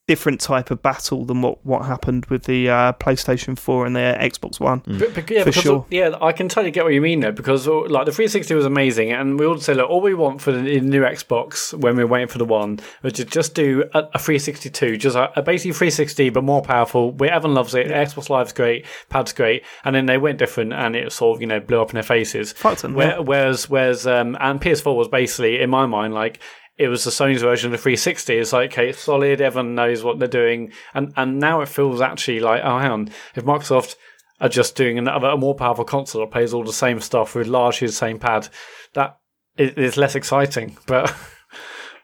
different 0.08 0.41
type 0.41 0.72
of 0.72 0.81
battle 0.81 1.24
than 1.25 1.41
what, 1.41 1.63
what 1.65 1.86
happened 1.86 2.25
with 2.25 2.43
the 2.43 2.70
uh, 2.70 2.91
PlayStation 2.93 3.58
4 3.58 3.86
and 3.86 3.96
the 3.96 4.17
Xbox 4.20 4.60
One. 4.60 4.81
But, 4.86 5.13
but, 5.13 5.29
yeah, 5.29 5.39
For 5.43 5.46
because, 5.46 5.63
sure. 5.63 5.86
Yeah, 5.89 6.17
I 6.22 6.31
can 6.31 6.50
totally 6.50 6.72
get 6.72 6.84
what 6.84 6.93
you 6.93 7.01
mean 7.01 7.22
though, 7.22 7.31
because 7.31 7.67
like 7.67 8.05
the 8.05 8.12
360 8.12 8.53
was 8.55 8.65
amazing, 8.65 9.12
and 9.12 9.39
we 9.39 9.46
all 9.46 9.58
say, 9.58 9.74
look, 9.74 9.89
all 9.89 10.01
we 10.01 10.13
want 10.13 10.41
for 10.41 10.51
the 10.51 10.81
new 10.81 11.01
Xbox 11.03 11.74
when 11.74 11.96
we're 11.96 12.08
waiting 12.08 12.27
for 12.27 12.39
the 12.39 12.46
one 12.46 12.79
was 13.03 13.13
to 13.13 13.25
just 13.25 13.53
do 13.55 13.84
a, 13.93 14.00
a 14.13 14.20
362, 14.20 14.98
just 14.98 15.15
a, 15.15 15.31
a 15.39 15.41
basically 15.41 15.72
360 15.72 16.29
but 16.29 16.43
more 16.43 16.62
powerful. 16.62 17.12
Where 17.12 17.31
everyone 17.31 17.55
loves 17.55 17.75
it. 17.75 17.88
Xbox 17.88 18.29
Live's 18.29 18.53
great, 18.53 18.86
Pad's 19.10 19.34
great, 19.34 19.63
and 19.86 19.96
then 19.96 20.08
they 20.08 20.17
went 20.17 20.39
different, 20.39 20.74
and 20.74 20.96
it 20.96 21.12
sort 21.12 21.38
of 21.38 21.41
you 21.41 21.48
know 21.48 21.60
blew 21.60 21.81
up 21.81 21.89
in 21.89 21.93
their 21.93 22.03
faces. 22.03 22.53
Fucked 22.53 22.81
them, 22.81 22.96
Where, 22.96 23.10
yeah. 23.10 23.20
Whereas, 23.20 23.70
whereas, 23.70 24.08
um, 24.08 24.36
and 24.39 24.60
PS4 24.60 24.96
was 24.96 25.08
basically 25.08 25.62
in 25.62 25.70
my 25.70 25.86
mind 25.86 26.13
like. 26.13 26.41
It 26.82 26.88
was 26.88 27.04
the 27.04 27.12
Sony's 27.12 27.42
version 27.42 27.68
of 27.68 27.72
the 27.72 27.78
360. 27.78 28.34
It's 28.38 28.54
like, 28.54 28.72
okay, 28.72 28.90
it's 28.90 29.00
solid. 29.00 29.40
Everyone 29.40 29.76
knows 29.76 30.04
what 30.04 30.20
they're 30.20 30.28
doing, 30.28 30.72
and 30.94 31.13
and 31.15 31.39
now 31.39 31.62
it 31.62 31.70
feels 31.70 32.02
actually 32.02 32.39
like, 32.39 32.62
oh, 32.63 32.80
hang 32.80 32.91
on, 32.91 33.10
if 33.36 33.44
Microsoft 33.46 33.96
are 34.39 34.50
just 34.50 34.76
doing 34.76 34.98
another 34.98 35.28
a 35.28 35.38
more 35.38 35.56
powerful 35.56 35.86
console 35.86 36.22
that 36.22 36.32
plays 36.32 36.54
all 36.54 36.63
the 36.63 36.74
same 36.74 37.00
stuff 37.00 37.36
with 37.36 37.48
largely 37.48 37.88
the 37.88 37.94
same 37.94 38.17
pad, 38.17 38.48
that 38.94 39.20
is, 39.58 39.74
is 39.74 39.98
less 39.98 40.15
exciting. 40.15 40.78
But 40.88 41.15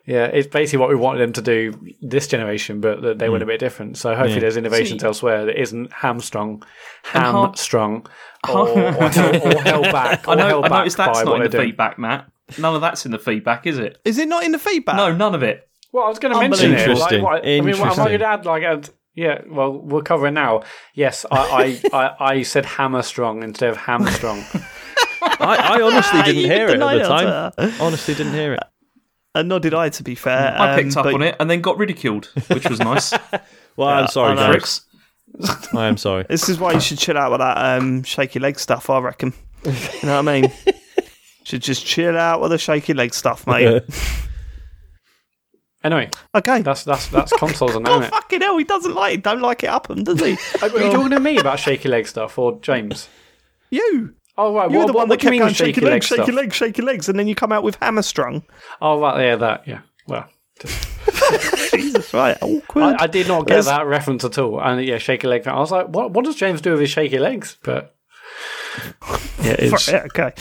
yeah, 0.06 0.26
it's 0.26 0.48
basically 0.48 0.80
what 0.80 0.90
we 0.90 0.96
wanted 0.96 1.20
them 1.20 1.34
to 1.34 1.42
do 1.42 1.74
this 2.02 2.28
generation, 2.28 2.80
but 2.80 3.02
that 3.02 3.20
they 3.20 3.28
went 3.28 3.44
a 3.44 3.46
hmm. 3.46 3.50
bit 3.50 3.60
different. 3.60 3.98
So 3.98 4.12
hopefully, 4.12 4.36
Yeah. 4.36 4.40
there's 4.42 4.58
innovations 4.58 5.02
See- 5.02 5.08
elsewhere 5.08 5.46
that 5.46 5.60
isn't 5.60 5.92
hamstrung, 5.92 6.64
hamstrung, 7.04 8.06
or, 8.50 8.70
or, 8.70 9.10
held, 9.10 9.36
or 9.36 9.62
held 9.62 9.84
back. 9.92 10.28
Or 10.28 10.32
I 10.32 10.36
know. 10.36 10.48
held 10.48 10.66
I 10.66 10.70
back 10.70 10.78
noticed 10.80 10.98
that's 10.98 11.20
by 11.20 11.26
not 11.26 11.36
in 11.38 11.44
the 11.44 11.50
doing. 11.50 11.68
feedback, 11.70 12.00
Mat. 12.00 12.32
None 12.58 12.76
of 12.76 12.82
that's 12.82 13.06
in 13.06 13.12
the 13.12 13.20
feedback, 13.20 13.68
is 13.68 13.78
it? 13.78 14.00
Is 14.06 14.18
it 14.18 14.28
not 14.28 14.44
in 14.44 14.52
the 14.52 14.60
feedback? 14.60 14.96
No, 14.96 15.14
none 15.14 15.36
of 15.36 15.44
it. 15.44 15.68
Well, 15.92 16.06
I 16.06 16.10
was 16.10 16.20
going 16.20 16.34
to 16.34 16.40
mention 16.40 16.72
it. 16.74 16.78
Like, 16.78 16.88
Interesting. 16.88 17.22
what, 17.24 17.46
I 17.46 17.62
mean, 17.62 17.64
what, 17.64 17.74
am 17.74 17.82
I 17.82 17.90
Interesting. 17.90 18.06
going 18.06 18.20
to 18.20 18.26
add? 18.26 18.46
Like, 18.46 18.64
add, 18.64 18.90
yeah. 19.16 19.42
Well, 19.48 19.72
we'll 19.74 20.02
cover 20.02 20.28
it 20.28 20.32
now. 20.32 20.64
Yes, 20.94 21.26
I, 21.32 21.80
I, 21.92 21.98
I, 21.98 22.16
I 22.36 22.42
said 22.44 22.66
hammer 22.66 23.02
strong 23.02 23.44
instead 23.44 23.70
of 23.70 23.78
hamstrung. 23.78 24.44
I, 25.22 25.78
I 25.78 25.82
honestly 25.82 26.22
didn't 26.24 26.42
You 26.42 26.48
hear 26.48 26.68
it 26.68 26.72
at 26.72 26.74
denied 26.74 26.98
the 26.98 27.02
it, 27.02 27.08
time. 27.08 27.52
uh, 27.58 27.72
Honestly, 27.82 28.14
didn't 28.14 28.34
hear 28.34 28.54
it. 28.54 28.60
And 29.36 29.50
nor 29.50 29.60
did 29.60 29.74
I, 29.74 29.90
to 29.90 30.04
be 30.04 30.16
fair. 30.16 30.56
I 30.58 30.74
Um, 30.74 30.80
picked 30.84 30.98
up 30.98 31.04
but- 31.06 31.14
on 31.14 31.22
it 31.24 31.36
and 31.40 31.50
then 31.50 31.62
got 31.62 31.78
ridiculed, 31.78 32.26
which 32.48 32.68
was 32.70 32.80
nice. 32.80 33.14
Well, 33.78 33.90
I'm 33.90 34.08
sorry, 34.08 34.32
I 34.32 34.34
know. 34.34 34.42
Gareth. 34.54 34.82
Pricks. 35.40 35.74
I 35.76 35.86
am 35.86 35.98
sorry. 35.98 36.26
This 36.28 36.50
is 36.50 36.58
why 36.60 36.72
you 36.74 36.80
should 36.80 36.98
chill 36.98 37.16
out 37.16 37.30
with 37.30 37.42
that 37.42 37.58
um, 37.78 38.02
shaky 38.02 38.40
leg 38.40 38.58
stuff, 38.60 38.90
I 38.90 38.98
reckon. 39.00 39.34
You 39.64 39.72
know 40.04 40.20
what 40.20 40.28
I 40.30 40.42
mean? 40.42 40.52
Should 41.48 41.62
just 41.62 41.86
chill 41.86 42.18
out 42.18 42.42
with 42.42 42.52
the 42.52 42.58
shaky 42.58 42.94
leg 42.94 43.14
stuff, 43.14 43.48
mate. 43.48 43.84
anyway, 45.84 46.10
Okay. 46.36 46.62
that's 46.62 46.84
that's 46.84 47.08
that's 47.08 47.32
consoles 47.38 47.76
and 47.76 47.86
that, 47.86 47.92
Oh, 47.94 48.02
it? 48.02 48.10
fucking 48.10 48.42
hell, 48.42 48.58
he 48.58 48.64
doesn't 48.66 48.94
like 48.94 49.16
it. 49.20 49.24
Don't 49.24 49.42
like 49.42 49.64
it 49.64 49.68
up 49.68 49.90
him, 49.90 50.04
does 50.04 50.20
he? 50.20 50.32
Are 50.62 50.68
you 50.70 50.92
talking 50.92 51.12
to 51.12 51.20
me 51.20 51.38
about 51.38 51.60
shaky 51.60 51.88
leg 51.90 52.08
stuff 52.08 52.38
or 52.38 52.60
James? 52.60 53.08
you. 53.70 54.14
Oh 54.40 54.54
right, 54.54 54.70
you're 54.70 54.82
what, 54.82 54.88
the 54.88 54.94
one 54.94 55.10
that 55.10 55.20
do 55.20 55.26
you 55.26 55.30
kept 55.30 55.32
mean 55.32 55.40
going 55.42 55.54
shaky 55.54 55.74
shaky 55.74 55.86
legs, 55.86 56.12
leg 56.12 56.18
shaky 56.20 56.24
stuff? 56.32 56.36
legs, 56.36 56.56
shaky 56.56 56.82
legs, 56.84 57.10
and 57.10 57.18
then 57.18 57.28
you 57.28 57.34
come 57.34 57.52
out 57.52 57.64
with 57.64 57.80
hammerstrung. 57.80 58.44
Oh 58.82 59.00
right, 59.00 59.20
yeah, 59.24 59.36
that, 59.38 59.68
yeah. 59.68 59.80
Well, 60.08 60.28
Jesus, 61.72 62.14
right. 62.14 62.38
Awkward. 62.42 62.84
I, 63.00 63.04
I 63.06 63.08
did 63.08 63.28
not 63.28 63.42
get 63.48 63.54
There's- 63.54 63.66
that 63.66 63.88
reference 63.88 64.24
at 64.26 64.38
all. 64.38 64.62
And 64.62 64.84
yeah, 64.86 65.00
shaky 65.00 65.28
leg. 65.28 65.48
I 65.48 65.58
was 65.60 65.72
like, 65.72 65.88
what? 65.88 66.12
What 66.12 66.24
does 66.26 66.36
James 66.36 66.62
do 66.62 66.72
with 66.72 66.82
his 66.82 66.90
shaky 66.92 67.18
legs? 67.18 67.58
But 67.64 67.96
yeah, 69.42 69.56
it's, 69.60 69.88
Yeah, 69.88 70.06
okay. 70.06 70.34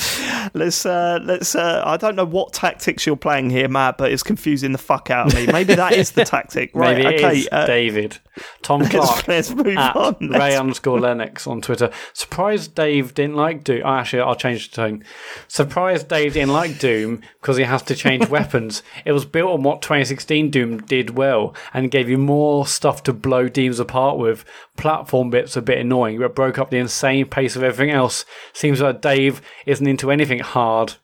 Let's 0.55 0.85
uh 0.87 1.19
let's 1.23 1.55
uh 1.55 1.83
I 1.85 1.97
don't 1.97 2.17
know 2.17 2.25
what 2.25 2.53
tactics 2.53 3.07
you're 3.07 3.17
playing 3.17 3.51
here, 3.51 3.69
Mat, 3.69 3.99
but 3.99 4.13
it's 4.13 4.23
confusing 4.23 4.73
the 4.73 4.79
fuck 4.79 5.11
out 5.11 5.29
of 5.29 5.35
me. 5.35 5.47
Maybe 5.53 5.75
that 5.75 5.93
is 5.93 6.13
the 6.13 6.25
tactic. 6.37 6.71
Right, 6.75 6.97
maybe 6.97 7.15
it 7.17 7.25
okay. 7.25 7.39
is 7.41 7.49
uh, 7.53 7.67
David 7.67 8.19
Tom 8.63 8.81
let's, 8.83 8.95
Clark. 8.95 9.29
let's 9.29 9.51
move 9.51 9.77
at 9.77 9.97
on. 9.97 10.17
Ray 10.21 10.29
Let's- 10.29 10.57
underscore 10.57 11.01
Lennox 11.01 11.47
on 11.47 11.61
Twitter. 11.61 11.91
Surprised 12.13 12.75
Dave 12.75 13.15
didn't 13.15 13.37
like 13.37 13.65
Doom. 13.65 13.83
Oh, 13.85 13.89
actually, 13.95 14.23
I'll 14.23 14.35
change 14.35 14.71
the 14.71 14.77
tone. 14.77 15.05
Surprised 15.49 16.09
Dave 16.09 16.35
didn't 16.35 16.53
like 16.53 16.79
Doom 16.79 17.23
because 17.41 17.57
he 17.57 17.65
has 17.65 17.83
to 17.83 17.95
change 17.95 18.29
weapons. 18.29 18.83
It 19.05 19.13
was 19.13 19.25
built 19.25 19.53
on 19.53 19.63
what 19.63 19.83
2016 19.83 20.51
Doom 20.51 20.79
did 20.83 21.11
well 21.17 21.55
and 21.73 21.91
gave 21.91 22.09
you 22.09 22.19
more 22.19 22.67
stuff 22.67 23.03
to 23.05 23.13
blow 23.13 23.49
teams 23.49 23.81
apart 23.81 24.19
with. 24.19 24.45
Platform 24.77 25.31
bits 25.31 25.57
a 25.57 25.63
bit 25.63 25.79
annoying, 25.79 26.19
but 26.19 26.35
broke 26.35 26.59
up 26.59 26.71
the 26.71 26.77
insane 26.77 27.25
pace 27.27 27.57
of 27.57 27.63
everything 27.63 27.95
else. 27.95 28.26
Seems 28.53 28.81
like 28.81 29.01
Dave 29.01 29.41
isn't 29.67 29.87
into 29.87 30.11
anything 30.11 30.41
hard. 30.41 30.95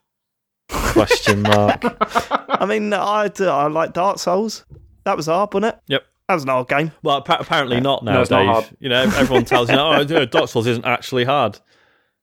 Question 0.68 1.42
mark. 1.42 1.82
I 2.48 2.64
mean, 2.66 2.92
I 2.94 3.30
I 3.40 3.66
like 3.68 3.92
Dark 3.92 4.18
Souls. 4.18 4.64
That 5.04 5.16
was 5.16 5.26
hard, 5.26 5.52
wasn't 5.52 5.74
it? 5.74 5.80
Yep. 5.88 6.02
That 6.28 6.34
was 6.34 6.42
an 6.44 6.48
hard 6.50 6.68
game. 6.68 6.92
Well, 7.02 7.18
appa- 7.18 7.38
apparently 7.40 7.80
not 7.80 8.04
now, 8.04 8.14
No, 8.14 8.20
it's 8.22 8.30
not 8.30 8.46
hard. 8.46 8.68
You 8.78 8.88
know, 8.88 9.02
everyone 9.02 9.44
tells 9.44 9.68
you, 9.70 9.76
oh, 9.76 10.00
yeah, 10.00 10.24
Dark 10.24 10.48
Souls 10.48 10.66
isn't 10.66 10.84
actually 10.84 11.24
hard. 11.24 11.58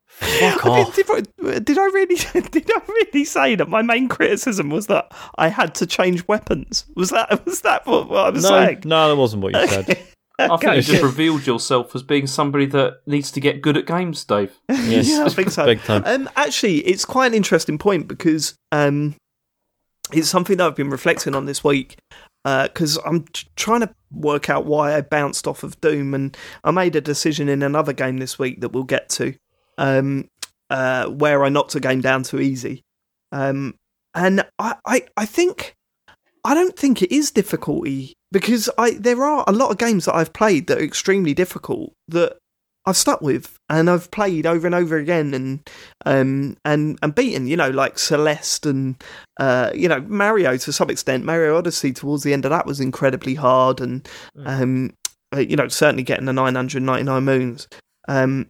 Fuck 0.07 0.65
off. 0.65 0.95
did, 0.95 1.05
I- 1.11 1.59
did 1.59 1.77
I 1.77 1.85
really 1.85 2.15
did 2.49 2.71
I 2.73 2.81
really 2.87 3.23
say 3.25 3.55
that 3.55 3.69
my 3.69 3.81
main 3.81 4.07
criticism 4.07 4.69
was 4.69 4.87
that 4.87 5.13
I 5.37 5.49
had 5.49 5.75
to 5.75 5.85
change 5.85 6.27
weapons? 6.27 6.85
Was 6.95 7.09
that 7.11 7.45
was 7.45 7.61
that 7.61 7.85
what, 7.85 8.09
what 8.09 8.25
I 8.25 8.29
was 8.31 8.43
No, 8.43 8.49
saying? 8.49 8.81
no, 8.85 9.09
that 9.09 9.15
wasn't 9.15 9.43
what 9.43 9.53
you 9.55 9.67
said. 9.67 9.99
I 10.39 10.47
think 10.47 10.63
you 10.63 10.69
Okay. 10.69 10.81
just 10.81 11.03
revealed 11.03 11.45
yourself 11.45 11.95
as 11.95 12.03
being 12.03 12.27
somebody 12.27 12.65
that 12.67 13.01
needs 13.05 13.31
to 13.31 13.39
get 13.39 13.61
good 13.61 13.77
at 13.77 13.85
games, 13.85 14.23
Dave. 14.23 14.57
Yes, 14.69 15.09
Yeah, 15.09 15.25
I 15.25 15.29
think 15.29 15.51
so. 15.51 15.65
big 15.65 15.81
time. 15.83 16.03
Um, 16.05 16.29
actually, 16.35 16.77
it's 16.87 17.05
quite 17.05 17.27
an 17.27 17.33
interesting 17.33 17.77
point 17.77 18.07
because 18.07 18.55
um, 18.71 19.15
it's 20.13 20.29
something 20.29 20.57
that 20.57 20.65
I've 20.67 20.75
been 20.75 20.89
reflecting 20.89 21.35
on 21.35 21.45
this 21.45 21.63
week. 21.63 21.97
Because 22.45 22.97
I'm 23.05 23.25
t- 23.25 23.47
trying 23.57 23.81
to 23.81 23.93
work 24.11 24.49
out 24.49 24.65
why 24.65 24.95
I 24.95 25.01
bounced 25.01 25.45
off 25.45 25.61
of 25.61 25.79
Doom, 25.81 26.13
and 26.15 26.35
I 26.63 26.71
made 26.71 26.95
a 26.95 27.01
decision 27.01 27.49
in 27.49 27.61
another 27.61 27.91
game 27.93 28.17
this 28.17 28.39
week 28.39 28.61
that 28.61 28.69
we'll 28.69 28.85
get 28.85 29.09
to, 29.09 29.35
um, 29.77 30.29
uh, 30.69 31.07
where 31.07 31.43
I 31.43 31.49
knocked 31.49 31.75
a 31.75 31.79
game 31.81 31.99
down 32.01 32.23
to 32.23 32.39
easy. 32.39 32.81
Um, 33.33 33.75
and 34.15 34.43
I, 34.57 34.75
I, 34.85 35.05
I 35.17 35.25
think 35.27 35.75
I 36.45 36.53
don't 36.55 36.75
think 36.79 37.01
it 37.03 37.11
is 37.13 37.29
difficulty 37.29 38.15
because 38.31 38.69
I 38.77 38.91
there 38.91 39.23
are 39.23 39.43
a 39.47 39.51
lot 39.51 39.71
of 39.71 39.77
games 39.77 40.05
that 40.05 40.15
I've 40.15 40.33
played 40.33 40.67
that 40.67 40.77
are 40.79 40.83
extremely 40.83 41.33
difficult 41.33 41.93
that 42.07 42.37
I've 42.85 42.97
stuck 42.97 43.21
with 43.21 43.57
and 43.69 43.89
I've 43.89 44.09
played 44.11 44.45
over 44.45 44.65
and 44.65 44.75
over 44.75 44.97
again 44.97 45.33
and 45.33 45.69
um 46.05 46.57
and 46.65 46.97
and 47.01 47.13
beaten 47.13 47.47
you 47.47 47.57
know 47.57 47.69
like 47.69 47.99
Celeste 47.99 48.65
and 48.65 48.95
uh 49.39 49.71
you 49.75 49.87
know 49.87 50.01
Mario 50.01 50.57
to 50.57 50.73
some 50.73 50.89
extent. 50.89 51.25
Mario 51.25 51.57
Odyssey 51.57 51.91
towards 51.93 52.23
the 52.23 52.33
end 52.33 52.45
of 52.45 52.51
that 52.51 52.65
was 52.65 52.79
incredibly 52.79 53.35
hard 53.35 53.81
and 53.81 54.07
um 54.45 54.93
uh, 55.35 55.39
you 55.39 55.55
know 55.55 55.67
certainly 55.67 56.03
getting 56.03 56.25
the 56.25 56.33
999 56.33 57.23
moons. 57.23 57.67
Um 58.07 58.47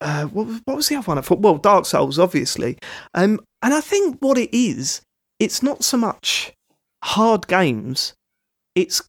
uh, 0.00 0.24
what, 0.24 0.48
what 0.64 0.76
was 0.76 0.88
the 0.88 0.96
other 0.96 1.06
one 1.06 1.18
I 1.18 1.20
thought 1.20 1.40
well 1.40 1.58
Dark 1.58 1.86
Souls 1.86 2.18
obviously. 2.18 2.78
Um 3.14 3.40
and 3.62 3.74
I 3.74 3.80
think 3.80 4.18
what 4.20 4.38
it 4.38 4.54
is 4.56 5.02
it's 5.38 5.62
not 5.62 5.84
so 5.84 5.96
much 5.96 6.52
hard 7.02 7.46
games 7.48 8.14
it's 8.74 9.02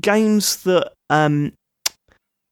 games 0.00 0.62
that 0.64 0.92
um 1.10 1.52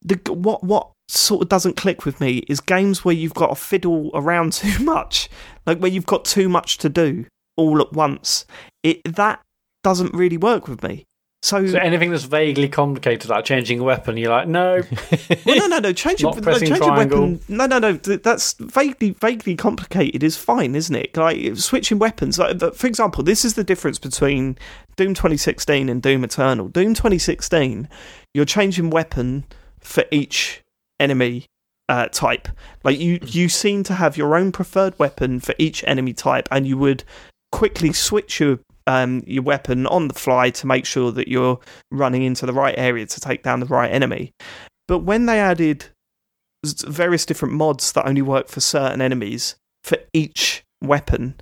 the 0.03 0.19
what 0.33 0.63
what 0.63 0.91
sort 1.09 1.43
of 1.43 1.49
doesn't 1.49 1.77
click 1.77 2.05
with 2.05 2.21
me 2.21 2.39
is 2.49 2.61
games 2.61 3.05
where 3.05 3.15
you've 3.15 3.35
got 3.35 3.49
to 3.49 3.55
fiddle 3.55 4.11
around 4.15 4.53
too 4.55 4.83
much, 4.85 5.29
like 5.67 5.79
where 5.79 5.91
you've 5.91 6.07
got 6.07 6.25
too 6.25 6.49
much 6.49 6.79
to 6.79 6.89
do 6.89 7.27
all 7.57 7.81
at 7.81 7.93
once. 7.93 8.47
It 8.83 9.01
that 9.17 9.41
doesn't 9.83 10.15
really 10.15 10.37
work 10.37 10.69
with 10.69 10.83
me. 10.83 11.05
So, 11.45 11.67
So 11.67 11.77
anything 11.77 12.11
that's 12.11 12.25
vaguely 12.25 12.71
complicated, 12.71 13.29
like 13.29 13.45
changing 13.45 13.79
a 13.79 13.85
weapon, 13.85 14.17
you're 14.17 14.31
like, 14.31 14.49
no, 14.49 14.81
well, 15.45 15.59
no, 15.59 15.67
no, 15.67 15.79
no. 15.79 15.93
Changing, 15.93 16.25
Not 16.25 16.37
no, 16.37 16.43
pressing 16.43 16.69
changing 16.69 16.95
weapon. 16.95 17.41
No, 17.49 17.67
no, 17.67 17.79
no. 17.79 17.93
That's 17.93 18.55
vaguely, 18.55 19.11
vaguely 19.11 19.55
complicated. 19.55 20.23
Is 20.23 20.39
fine, 20.39 20.75
isn't 20.75 20.97
it? 20.97 21.15
Like 21.15 21.55
switching 21.57 21.99
weapons. 21.99 22.39
Like, 22.39 22.59
for 22.75 22.87
example, 22.87 23.23
this 23.23 23.45
is 23.45 23.55
the 23.55 23.63
difference 23.63 23.99
between 23.99 24.57
Doom 24.97 25.13
2016 25.13 25.91
and 25.91 26.01
Doom 26.01 26.25
Eternal. 26.25 26.69
Doom 26.69 26.95
2016, 26.95 27.91
you're 28.33 28.47
changing 28.47 28.89
weapon 28.89 29.45
for 29.81 30.07
each 30.11 30.63
enemy 30.99 31.45
uh, 31.91 32.09
type. 32.09 32.49
Like 32.85 32.99
you, 32.99 33.19
you 33.21 33.51
seem 33.51 33.83
to 33.83 33.93
have 33.93 34.17
your 34.17 34.35
own 34.35 34.51
preferred 34.51 34.99
weapon 34.99 35.41
for 35.41 35.55
each 35.59 35.85
enemy 35.87 36.15
type, 36.15 36.49
and 36.51 36.67
you 36.67 36.79
would 36.79 37.05
quickly 37.53 37.93
switch 37.93 38.41
your 38.41 38.61
um, 38.87 39.23
your 39.27 39.43
weapon 39.43 39.87
on 39.87 40.09
the 40.09 40.15
fly 40.15 40.51
to 40.51 40.67
make 40.67 40.85
sure 40.87 41.11
that 41.13 41.29
you're 41.29 41.59
running 41.91 42.23
into 42.23 42.47
the 42.47 42.53
right 42.53 42.75
area 42.77 43.07
to 43.07 43.21
take 43.21 43.43
down 43.43 43.61
the 43.61 43.67
right 43.67 43.91
enemy. 43.91 44.33
But 44.89 45.01
when 45.01 45.27
they 45.27 45.41
added 45.41 45.87
various 46.87 47.27
different 47.27 47.55
mods 47.55 47.93
that 47.93 48.07
only 48.07 48.23
work 48.23 48.49
for 48.49 48.61
certain 48.61 49.01
enemies 49.01 49.57
for 49.83 49.99
each 50.13 50.65
weapon, 50.83 51.35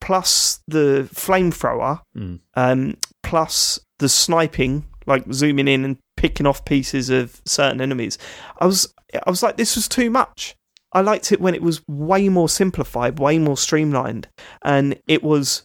plus 0.00 0.60
the 0.68 1.08
flamethrower, 1.12 2.00
Mm. 2.16 2.40
um, 2.54 2.96
plus 3.22 3.80
the 3.98 4.08
sniping, 4.08 4.86
like 5.06 5.24
zooming 5.32 5.68
in 5.68 5.84
and 5.84 5.98
picking 6.16 6.46
off 6.46 6.64
pieces 6.64 7.10
of 7.10 7.40
certain 7.46 7.80
enemies, 7.80 8.18
I 8.58 8.66
was 8.66 8.92
I 9.26 9.30
was 9.30 9.42
like, 9.42 9.56
this 9.56 9.74
was 9.74 9.88
too 9.88 10.10
much. 10.10 10.54
I 10.92 11.00
liked 11.00 11.32
it 11.32 11.40
when 11.40 11.54
it 11.54 11.62
was 11.62 11.82
way 11.88 12.28
more 12.28 12.48
simplified, 12.48 13.18
way 13.18 13.38
more 13.38 13.56
streamlined, 13.56 14.28
and 14.62 14.98
it 15.06 15.22
was 15.22 15.64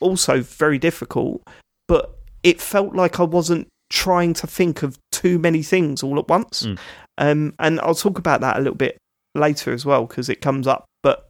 also 0.00 0.40
very 0.40 0.78
difficult. 0.78 1.42
But 1.86 2.18
it 2.42 2.60
felt 2.60 2.94
like 2.94 3.20
I 3.20 3.24
wasn't 3.24 3.68
trying 3.90 4.34
to 4.34 4.46
think 4.46 4.82
of 4.82 4.98
too 5.12 5.38
many 5.38 5.62
things 5.62 6.02
all 6.02 6.18
at 6.18 6.28
once. 6.28 6.64
Mm. 6.64 6.78
Um, 7.18 7.54
and 7.58 7.80
I'll 7.80 7.94
talk 7.94 8.18
about 8.18 8.40
that 8.42 8.56
a 8.56 8.60
little 8.60 8.76
bit 8.76 8.98
later 9.34 9.72
as 9.72 9.84
well 9.84 10.06
because 10.06 10.28
it 10.28 10.40
comes 10.40 10.66
up. 10.66 10.84
But 11.02 11.28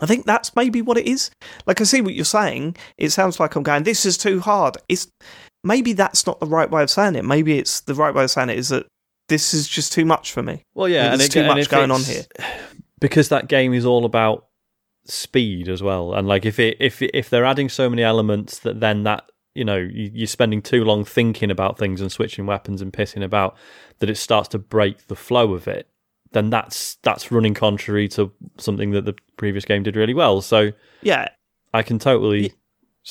I 0.00 0.06
think 0.06 0.26
that's 0.26 0.54
maybe 0.56 0.82
what 0.82 0.98
it 0.98 1.06
is. 1.06 1.30
Like 1.66 1.80
I 1.80 1.84
see 1.84 2.00
what 2.00 2.14
you're 2.14 2.24
saying. 2.24 2.76
It 2.98 3.10
sounds 3.10 3.40
like 3.40 3.54
I'm 3.54 3.62
going, 3.62 3.84
this 3.84 4.04
is 4.04 4.18
too 4.18 4.40
hard. 4.40 4.76
It's 4.88 5.08
maybe 5.64 5.92
that's 5.92 6.26
not 6.26 6.40
the 6.40 6.46
right 6.46 6.70
way 6.70 6.82
of 6.82 6.90
saying 6.90 7.14
it. 7.14 7.24
Maybe 7.24 7.58
it's 7.58 7.80
the 7.80 7.94
right 7.94 8.14
way 8.14 8.24
of 8.24 8.30
saying 8.30 8.50
it 8.50 8.58
is 8.58 8.68
that 8.70 8.86
this 9.28 9.54
is 9.54 9.66
just 9.66 9.92
too 9.92 10.04
much 10.04 10.32
for 10.32 10.42
me. 10.42 10.62
Well, 10.74 10.88
yeah, 10.88 11.08
There's 11.08 11.22
and 11.22 11.32
too 11.32 11.46
much 11.46 11.68
going 11.68 11.90
on 11.90 12.02
here. 12.02 12.24
because 13.00 13.28
that 13.30 13.48
game 13.48 13.74
is 13.74 13.84
all 13.84 14.04
about 14.04 14.46
speed 15.06 15.68
as 15.68 15.82
well. 15.82 16.14
And 16.14 16.26
like 16.28 16.44
if 16.44 16.58
it 16.58 16.76
if 16.80 17.00
if 17.02 17.30
they're 17.30 17.44
adding 17.44 17.68
so 17.68 17.88
many 17.88 18.02
elements 18.02 18.58
that 18.60 18.80
then 18.80 19.04
that 19.04 19.24
you 19.54 19.64
know 19.64 19.76
you, 19.76 20.10
you're 20.12 20.26
spending 20.26 20.62
too 20.62 20.84
long 20.84 21.04
thinking 21.04 21.50
about 21.50 21.78
things 21.78 22.00
and 22.00 22.10
switching 22.12 22.46
weapons 22.46 22.82
and 22.82 22.92
pissing 22.92 23.24
about 23.24 23.56
that 23.98 24.10
it 24.10 24.16
starts 24.16 24.48
to 24.48 24.58
break 24.58 25.06
the 25.06 25.16
flow 25.16 25.54
of 25.54 25.66
it. 25.68 25.88
Then 26.32 26.50
that's 26.50 26.96
that's 27.02 27.30
running 27.32 27.54
contrary 27.54 28.08
to 28.08 28.32
something 28.58 28.90
that 28.90 29.04
the 29.04 29.14
previous 29.36 29.64
game 29.64 29.82
did 29.82 29.96
really 29.96 30.14
well. 30.14 30.42
So 30.42 30.72
Yeah, 31.02 31.28
I 31.72 31.82
can 31.82 31.98
totally 31.98 32.52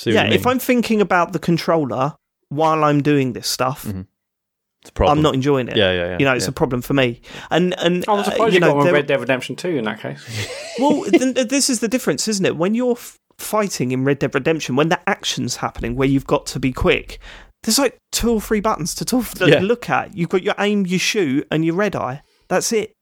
what 0.03 0.05
yeah. 0.07 0.25
If. 0.25 0.45
I'm 0.45 0.59
thinking 0.59 1.01
about 1.01 1.33
the 1.33 1.39
controller 1.39 2.15
while 2.49 2.83
I'm 2.83 3.01
doing 3.01 3.33
this 3.33 3.47
stuff, 3.47 3.85
Mhm. 3.85 4.07
It's 4.85 4.91
a 4.91 4.93
problem. 4.93 5.17
I'm 5.17 5.23
not 5.23 5.33
enjoying 5.33 5.67
it. 5.67 5.75
Yeah, 5.75 5.91
yeah, 5.91 6.05
yeah. 6.11 6.17
You 6.19 6.25
know, 6.25 6.33
it's 6.35 6.45
yeah. 6.45 6.49
a 6.51 6.53
problem 6.53 6.81
for 6.83 6.93
me. 6.93 7.21
And 7.49 7.73
and 7.79 8.05
I'm 8.07 8.19
uh, 8.19 8.23
surprised 8.23 8.53
you 8.53 8.55
you 8.55 8.59
got 8.59 8.67
know, 8.67 8.75
one 8.75 8.85
there- 8.85 8.93
Red 8.93 9.07
Dead 9.07 9.19
Redemption 9.19 9.55
2 9.55 9.69
in 9.77 9.83
that 9.85 9.99
case. 9.99 10.23
well, 10.79 11.03
then, 11.11 11.33
this 11.33 11.69
is 11.69 11.79
the 11.79 11.87
difference, 11.87 12.27
isn't 12.27 12.45
it? 12.45 12.55
When 12.55 12.75
you're 12.75 12.91
f- 12.93 13.17
fighting 13.39 13.91
in 13.91 14.03
Red 14.03 14.19
Dead 14.19 14.35
Redemption, 14.35 14.75
when 14.75 14.89
the 14.89 14.99
action's 15.09 15.55
happening, 15.57 15.95
where 15.95 16.07
you've 16.07 16.27
got 16.27 16.45
to 16.47 16.59
be 16.59 16.71
quick, 16.71 17.19
there's 17.63 17.79
like 17.79 17.97
two 18.11 18.31
or 18.31 18.39
three 18.39 18.59
buttons 18.59 18.93
to, 18.95 19.05
talk, 19.05 19.25
to 19.29 19.49
Yeah. 19.49 19.59
look 19.59 19.89
at. 19.89 20.15
You've 20.15 20.29
got 20.29 20.43
your 20.43 20.53
aim, 20.59 20.85
your 20.85 20.99
shoot, 20.99 21.47
and 21.49 21.65
your 21.65 21.73
red 21.75 21.95
eye. 21.95 22.21
That's 22.47 22.71
it. 22.71 22.93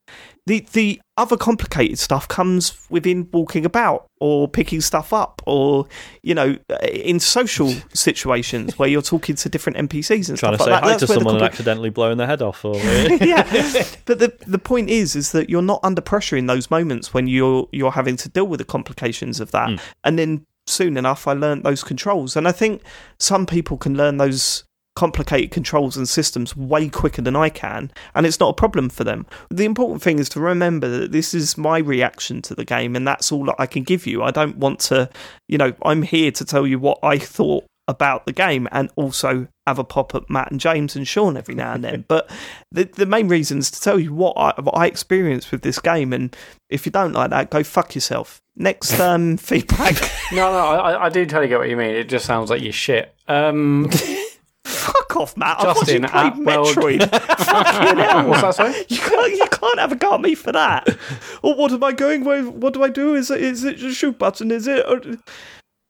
The 0.45 0.67
the 0.73 1.01
other 1.15 1.37
complicated 1.37 1.97
stuff 1.97 2.27
comes 2.27 2.77
within 2.89 3.29
walking 3.31 3.65
about 3.65 4.07
or 4.19 4.47
picking 4.47 4.81
stuff 4.81 5.13
up 5.13 5.41
or 5.45 5.87
you 6.21 6.35
know 6.35 6.57
in 6.91 7.19
social 7.19 7.69
situations 7.93 8.77
where 8.77 8.89
you're 8.89 9.01
talking 9.01 9.35
to 9.37 9.47
different 9.47 9.77
NPCs 9.89 10.29
and 10.29 10.37
trying 10.37 10.55
stuff 10.55 10.57
to 10.57 10.63
say 10.65 10.71
like 10.71 10.81
that. 10.81 10.83
hi 10.83 10.89
That's 10.89 10.99
to 11.01 11.07
someone 11.07 11.35
and 11.35 11.43
accidentally 11.43 11.89
blowing 11.91 12.17
their 12.17 12.27
head 12.27 12.41
off. 12.41 12.65
Or 12.65 12.75
yeah, 12.77 13.43
but 14.05 14.19
the 14.19 14.33
the 14.45 14.59
point 14.59 14.89
is, 14.89 15.15
is 15.15 15.31
that 15.31 15.49
you're 15.49 15.61
not 15.61 15.79
under 15.81 16.01
pressure 16.01 16.35
in 16.35 16.47
those 16.47 16.69
moments 16.69 17.13
when 17.13 17.27
you're 17.27 17.69
you're 17.71 17.91
having 17.91 18.17
to 18.17 18.27
deal 18.27 18.45
with 18.45 18.57
the 18.57 18.65
complications 18.65 19.39
of 19.39 19.51
that. 19.51 19.69
Mm. 19.69 19.81
And 20.03 20.19
then 20.19 20.45
soon 20.67 20.97
enough, 20.97 21.25
I 21.27 21.33
learned 21.33 21.63
those 21.63 21.83
controls, 21.83 22.35
and 22.35 22.47
I 22.47 22.51
think 22.51 22.81
some 23.17 23.45
people 23.45 23.77
can 23.77 23.95
learn 23.95 24.17
those 24.17 24.65
complicated 24.95 25.51
controls 25.51 25.97
and 25.97 26.07
systems 26.07 26.55
way 26.55 26.89
quicker 26.89 27.21
than 27.21 27.35
I 27.35 27.49
can, 27.49 27.91
and 28.13 28.25
it's 28.25 28.39
not 28.39 28.49
a 28.49 28.53
problem 28.53 28.89
for 28.89 29.03
them. 29.03 29.25
The 29.49 29.65
important 29.65 30.01
thing 30.01 30.19
is 30.19 30.29
to 30.29 30.39
remember 30.39 30.87
that 30.87 31.11
this 31.11 31.33
is 31.33 31.57
my 31.57 31.79
reaction 31.79 32.41
to 32.43 32.55
the 32.55 32.65
game, 32.65 32.95
and 32.95 33.07
that's 33.07 33.31
all 33.31 33.45
that 33.45 33.55
I 33.59 33.65
can 33.65 33.83
give 33.83 34.05
you. 34.05 34.23
I 34.23 34.31
don't 34.31 34.57
want 34.57 34.79
to, 34.81 35.09
you 35.47 35.57
know, 35.57 35.73
I'm 35.83 36.03
here 36.03 36.31
to 36.31 36.45
tell 36.45 36.67
you 36.67 36.79
what 36.79 36.99
I 37.01 37.17
thought 37.17 37.65
about 37.87 38.25
the 38.25 38.31
game 38.31 38.67
and 38.71 38.89
also 38.95 39.47
have 39.67 39.77
a 39.77 39.83
pop 39.83 40.15
at 40.15 40.29
Mat 40.29 40.49
and 40.51 40.59
James 40.59 40.95
and 40.95 41.05
Sean 41.07 41.35
every 41.35 41.53
now 41.55 41.73
and 41.73 41.83
then. 41.83 42.05
but 42.07 42.29
the 42.71 42.85
the 42.85 43.05
main 43.05 43.27
reason 43.27 43.57
is 43.57 43.71
to 43.71 43.81
tell 43.81 43.99
you 43.99 44.13
what 44.13 44.33
I, 44.37 44.59
what 44.61 44.77
I 44.77 44.85
experienced 44.85 45.51
with 45.51 45.61
this 45.63 45.79
game, 45.79 46.13
and 46.13 46.35
if 46.69 46.85
you 46.85 46.91
don't 46.91 47.13
like 47.13 47.29
that, 47.31 47.49
go 47.49 47.63
fuck 47.63 47.95
yourself. 47.95 48.41
Next 48.55 48.99
um, 48.99 49.37
feedback. 49.37 49.95
no, 50.31 50.51
no, 50.51 50.57
I, 50.57 51.05
I 51.05 51.09
do 51.09 51.25
totally 51.25 51.47
get 51.47 51.59
what 51.59 51.69
you 51.69 51.77
mean. 51.77 51.95
It 51.95 52.09
just 52.09 52.25
sounds 52.25 52.49
like 52.49 52.61
you're 52.61 52.73
shit. 52.73 53.13
Um, 53.27 53.89
Fuck 54.65 55.15
off, 55.17 55.37
Mat. 55.37 55.57
I 55.59 55.63
thought 55.73 55.87
you 55.87 55.99
Justin 55.99 56.03
played 56.03 56.33
Atwell- 56.33 56.65
Metroid. 56.65 57.09
Fucking 57.37 57.97
hell. 57.97 58.27
what's 58.27 58.41
that, 58.41 58.55
sorry? 58.55 58.73
You 58.89 58.97
can't, 58.97 59.31
you 59.35 59.47
can't 59.51 59.79
have 59.79 59.91
a 59.91 59.95
go 59.95 60.15
at 60.15 60.21
me 60.21 60.35
for 60.35 60.51
that. 60.51 60.87
Or 61.43 61.55
what 61.55 61.73
am 61.73 61.83
I 61.83 61.91
going 61.91 62.23
with? 62.23 62.47
What 62.47 62.73
do 62.73 62.83
I 62.83 62.89
do? 62.89 63.15
Is 63.15 63.29
it, 63.29 63.41
is 63.41 63.65
it 63.65 63.83
a 63.83 63.91
shoot 63.93 64.17
button? 64.17 64.49
Is 64.49 64.65
it? 64.65 64.85
Or, 64.87 64.95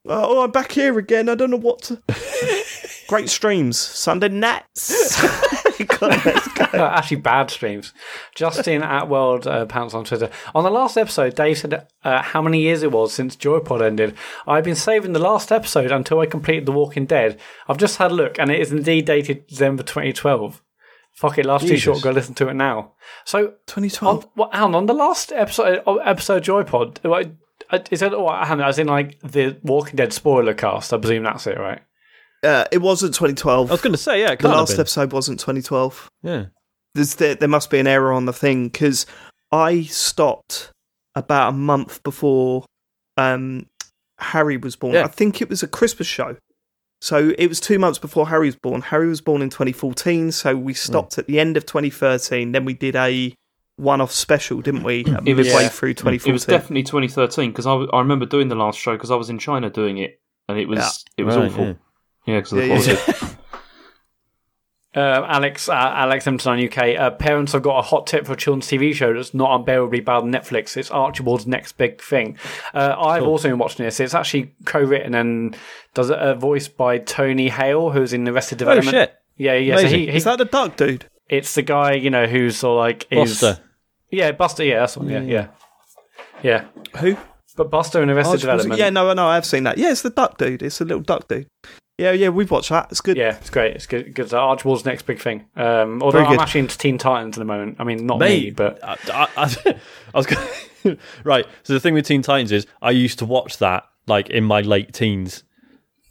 uh, 0.10 0.28
oh, 0.28 0.44
I'm 0.44 0.50
back 0.52 0.72
here 0.72 0.98
again. 0.98 1.30
I 1.30 1.36
don't 1.36 1.52
know 1.52 1.58
what 1.58 1.84
to. 1.84 2.02
Great 3.08 3.30
streams. 3.30 3.78
Sunday 3.78 4.30
nights. 4.30 5.24
Let's 6.02 6.48
go. 6.50 6.66
Actually, 6.74 7.18
bad 7.18 7.50
streams. 7.50 7.94
Justin 8.36 8.84
at 8.84 9.08
World 9.10 9.48
uh, 9.48 9.66
Pounce 9.66 9.94
on 9.94 10.06
Twitter. 10.06 10.30
On 10.54 10.64
the 10.64 10.70
last 10.70 10.98
episode, 10.98 11.36
Dave 11.36 11.58
said 11.58 11.88
uh, 12.04 12.22
how 12.22 12.42
many 12.42 12.62
years 12.62 12.84
it 12.84 12.92
was 12.92 13.14
since 13.14 13.36
Joypod 13.36 13.82
ended. 13.82 14.16
I've 14.48 14.64
been 14.64 14.76
saving 14.76 15.14
the 15.14 15.20
last 15.20 15.52
episode 15.52 15.92
until 15.92 16.20
I 16.20 16.26
completed 16.26 16.66
The 16.66 16.72
Walking 16.72 17.06
Dead. 17.06 17.40
I've 17.68 17.78
just 17.78 17.98
had 17.98 18.12
a 18.12 18.16
look, 18.16 18.40
and 18.40 18.52
it 18.52 18.60
is 18.60 18.72
indeed 18.72 19.06
dated 19.06 19.48
December 19.48 19.84
2012. 19.84 20.62
Fuck 21.14 21.38
it, 21.38 21.46
life's 21.46 21.66
too 21.66 21.78
short. 21.78 22.02
Go 22.02 22.12
listen 22.12 22.34
to 22.36 22.50
it 22.50 22.56
now. 22.56 22.94
So, 23.24 23.54
2012. 23.68 24.30
what, 24.34 24.50
Alan, 24.52 24.74
on 24.74 24.88
the 24.88 24.94
last 24.96 25.32
episode, 25.32 25.84
episode 26.04 26.44
Joypod, 26.44 27.04
like, 27.04 27.32
uh, 27.70 27.80
is 27.92 28.02
it 28.02 28.20
what, 28.20 28.48
Hannah, 28.48 28.66
as 28.66 28.80
in 28.80 28.88
like 28.88 29.20
the 29.22 29.58
Walking 29.64 29.96
Dead 29.96 30.12
spoiler 30.12 30.56
cast? 30.56 30.92
I 30.92 30.98
presume 30.98 31.24
that's 31.24 31.46
it, 31.46 31.60
right? 31.60 31.82
Uh, 32.44 32.66
it 32.72 32.80
wasn't 32.80 33.14
2012. 33.14 33.70
I 33.70 33.74
was 33.74 33.82
going 33.82 33.94
to 33.94 33.98
say, 33.98 34.22
yeah, 34.22 34.36
the 34.36 34.48
last 34.50 34.78
episode 34.80 35.14
wasn't 35.14 35.40
2012. 35.40 36.10
Yeah. 36.24 36.46
There's 36.96 37.16
there, 37.16 37.36
there 37.36 37.50
must 37.50 37.70
be 37.70 37.80
an 37.80 37.88
error 37.88 38.12
on 38.12 38.26
the 38.26 38.34
thing 38.34 38.68
because 38.68 39.06
I 39.52 39.84
stopped 39.84 40.72
about 41.16 41.50
a 41.50 41.52
month 41.54 42.04
before 42.04 42.66
um, 43.18 43.66
Harry 44.20 44.58
was 44.58 44.76
born. 44.76 44.94
Yeah. 44.94 45.06
I 45.06 45.08
think 45.08 45.42
it 45.42 45.50
was 45.50 45.64
a 45.64 45.68
Christmas 45.68 46.08
show. 46.08 46.38
So 47.02 47.34
it 47.38 47.48
was 47.48 47.60
two 47.60 47.80
months 47.80 48.00
before 48.00 48.30
Harry 48.30 48.46
was 48.48 48.56
born. 48.56 48.82
Harry 48.82 49.08
was 49.08 49.20
born 49.22 49.42
in 49.42 49.50
2014, 49.50 50.32
so 50.32 50.56
we 50.56 50.74
stopped 50.74 51.18
at 51.18 51.28
the 51.28 51.40
end 51.40 51.58
of 51.58 51.66
2013. 51.66 52.52
Then 52.54 52.64
we 52.64 52.74
did 52.74 52.96
a 52.96 53.34
one-off 53.78 54.12
special, 54.12 54.62
didn't 54.62 54.84
we? 54.84 55.04
It 55.26 55.36
was- 55.36 55.48
Yeah. 55.48 55.68
through 55.68 55.96
2014. 55.96 56.30
It 56.30 56.34
was 56.34 56.46
definitely 56.46 56.84
2013 56.84 57.52
because 57.52 57.66
I, 57.66 57.72
w- 57.72 57.90
I 57.92 58.00
remember 58.00 58.26
doing 58.26 58.48
the 58.50 58.56
last 58.56 58.80
show 58.80 58.94
because 58.94 59.12
I 59.12 59.16
was 59.16 59.30
in 59.30 59.38
China 59.40 59.70
doing 59.70 59.98
it 59.98 60.20
and 60.48 60.58
it 60.58 60.68
was 60.70 60.80
Yeah. 60.80 61.24
it 61.24 61.24
was 61.26 61.36
Right, 61.36 61.52
awful. 61.52 61.76
Yeah. 62.26 62.34
Yeah, 62.34 62.40
because 62.40 62.54
of 62.54 62.60
the 62.60 62.68
Yeah, 62.68 63.36
yeah. 64.96 65.02
Uh, 65.02 65.26
Alex, 65.28 65.70
uh, 65.70 65.74
Alex 65.74 66.26
M9 66.26 66.68
UK. 66.68 67.00
Uh, 67.00 67.12
parents 67.12 67.54
have 67.54 67.64
got 67.64 67.80
a 67.80 67.82
hot 67.82 68.06
tip 68.06 68.26
for 68.26 68.34
a 68.34 68.36
children's 68.36 68.68
TV 68.68 68.94
show 68.94 69.14
that's 69.14 69.34
not 69.34 69.60
unbearably 69.60 70.02
bad 70.02 70.24
on 70.24 70.32
Netflix. 70.32 70.78
It's 70.78 70.92
Archibald's 70.92 71.48
next 71.48 71.78
big 71.78 72.02
thing. 72.02 72.38
Uh, 72.74 72.96
I've 72.98 73.24
also 73.24 73.50
been 73.50 73.58
watching 73.58 73.86
this. 73.86 74.00
It's 74.00 74.14
actually 74.14 74.54
co-written 74.66 75.16
and 75.16 75.58
does 75.94 76.10
a 76.10 76.18
uh, 76.18 76.36
voiced 76.36 76.78
by 76.78 77.00
Tony 77.00 77.50
Hale, 77.50 77.90
who's 77.90 78.14
in 78.14 78.28
Arrested 78.28 78.60
Development. 78.60 78.88
Oh 78.88 78.92
Development. 78.92 79.12
shit! 79.12 79.46
Yeah, 79.46 79.56
yeah. 79.56 79.78
So 79.78 79.88
he, 79.88 80.06
he, 80.06 80.16
Is 80.16 80.24
that 80.26 80.38
the 80.38 80.46
duck 80.46 80.78
dude? 80.78 81.06
it's 81.30 81.56
the 81.56 81.62
guy 81.62 81.94
you 81.94 82.10
know 82.10 82.28
who's 82.28 82.58
sort 82.58 82.78
of 82.78 82.80
like 82.80 83.08
is 83.12 83.42
Buster. 83.42 83.64
yeah 84.12 84.32
Buster. 84.32 84.64
Yeah, 84.64 84.80
that's 84.80 84.98
one. 84.98 85.10
Yeah, 85.10 85.22
yeah, 85.22 85.48
yeah. 86.42 86.66
Who? 86.98 87.18
But 87.56 87.70
Buster 87.70 88.02
in 88.02 88.10
Arrested 88.10 88.42
Development. 88.42 88.80
Yeah, 88.80 88.90
no, 88.90 89.14
no, 89.14 89.28
I 89.28 89.36
have 89.36 89.46
seen 89.46 89.64
that. 89.64 89.78
Yeah, 89.78 89.92
it's 89.92 90.02
the 90.02 90.10
duck 90.10 90.38
dude. 90.38 90.64
It's 90.64 90.82
a 90.82 90.86
little 90.86 91.04
duck 91.04 91.28
dude. 91.28 91.48
Yeah, 91.98 92.12
yeah, 92.12 92.30
we've 92.30 92.50
watched 92.50 92.70
that. 92.70 92.88
It's 92.90 93.02
good. 93.02 93.18
Yeah, 93.18 93.36
it's 93.38 93.52
great. 93.52 93.76
It's 93.76 93.86
good. 93.86 94.16
Good. 94.16 94.30
So 94.32 94.40
Archibald's 94.40 94.84
next 94.84 95.04
big 95.06 95.20
thing. 95.22 95.46
Um, 95.56 96.02
although 96.02 96.18
Very 96.20 96.26
I'm 96.26 96.32
good. 96.32 96.40
actually 96.42 96.62
into 96.62 96.78
Teen 96.78 96.98
Titans 96.98 97.38
at 97.38 97.40
the 97.40 97.46
moment. 97.46 97.78
I 97.80 97.84
mean, 97.84 98.06
not 98.08 98.18
Mate, 98.20 98.44
me, 98.46 98.50
but 98.52 98.84
I, 98.84 98.98
I, 99.14 99.28
I, 99.38 99.80
I 100.14 100.18
was 100.18 100.26
going 100.26 100.98
right. 101.24 101.46
So 101.62 101.74
the 101.74 101.80
thing 101.80 101.94
with 101.94 102.06
Teen 102.08 102.24
Titans 102.24 102.52
is, 102.52 102.66
I 102.82 102.92
used 102.92 103.20
to 103.20 103.26
watch 103.26 103.60
that 103.60 103.84
like 104.08 104.30
in 104.32 104.44
my 104.44 104.62
late 104.62 104.92
teens. 104.94 105.44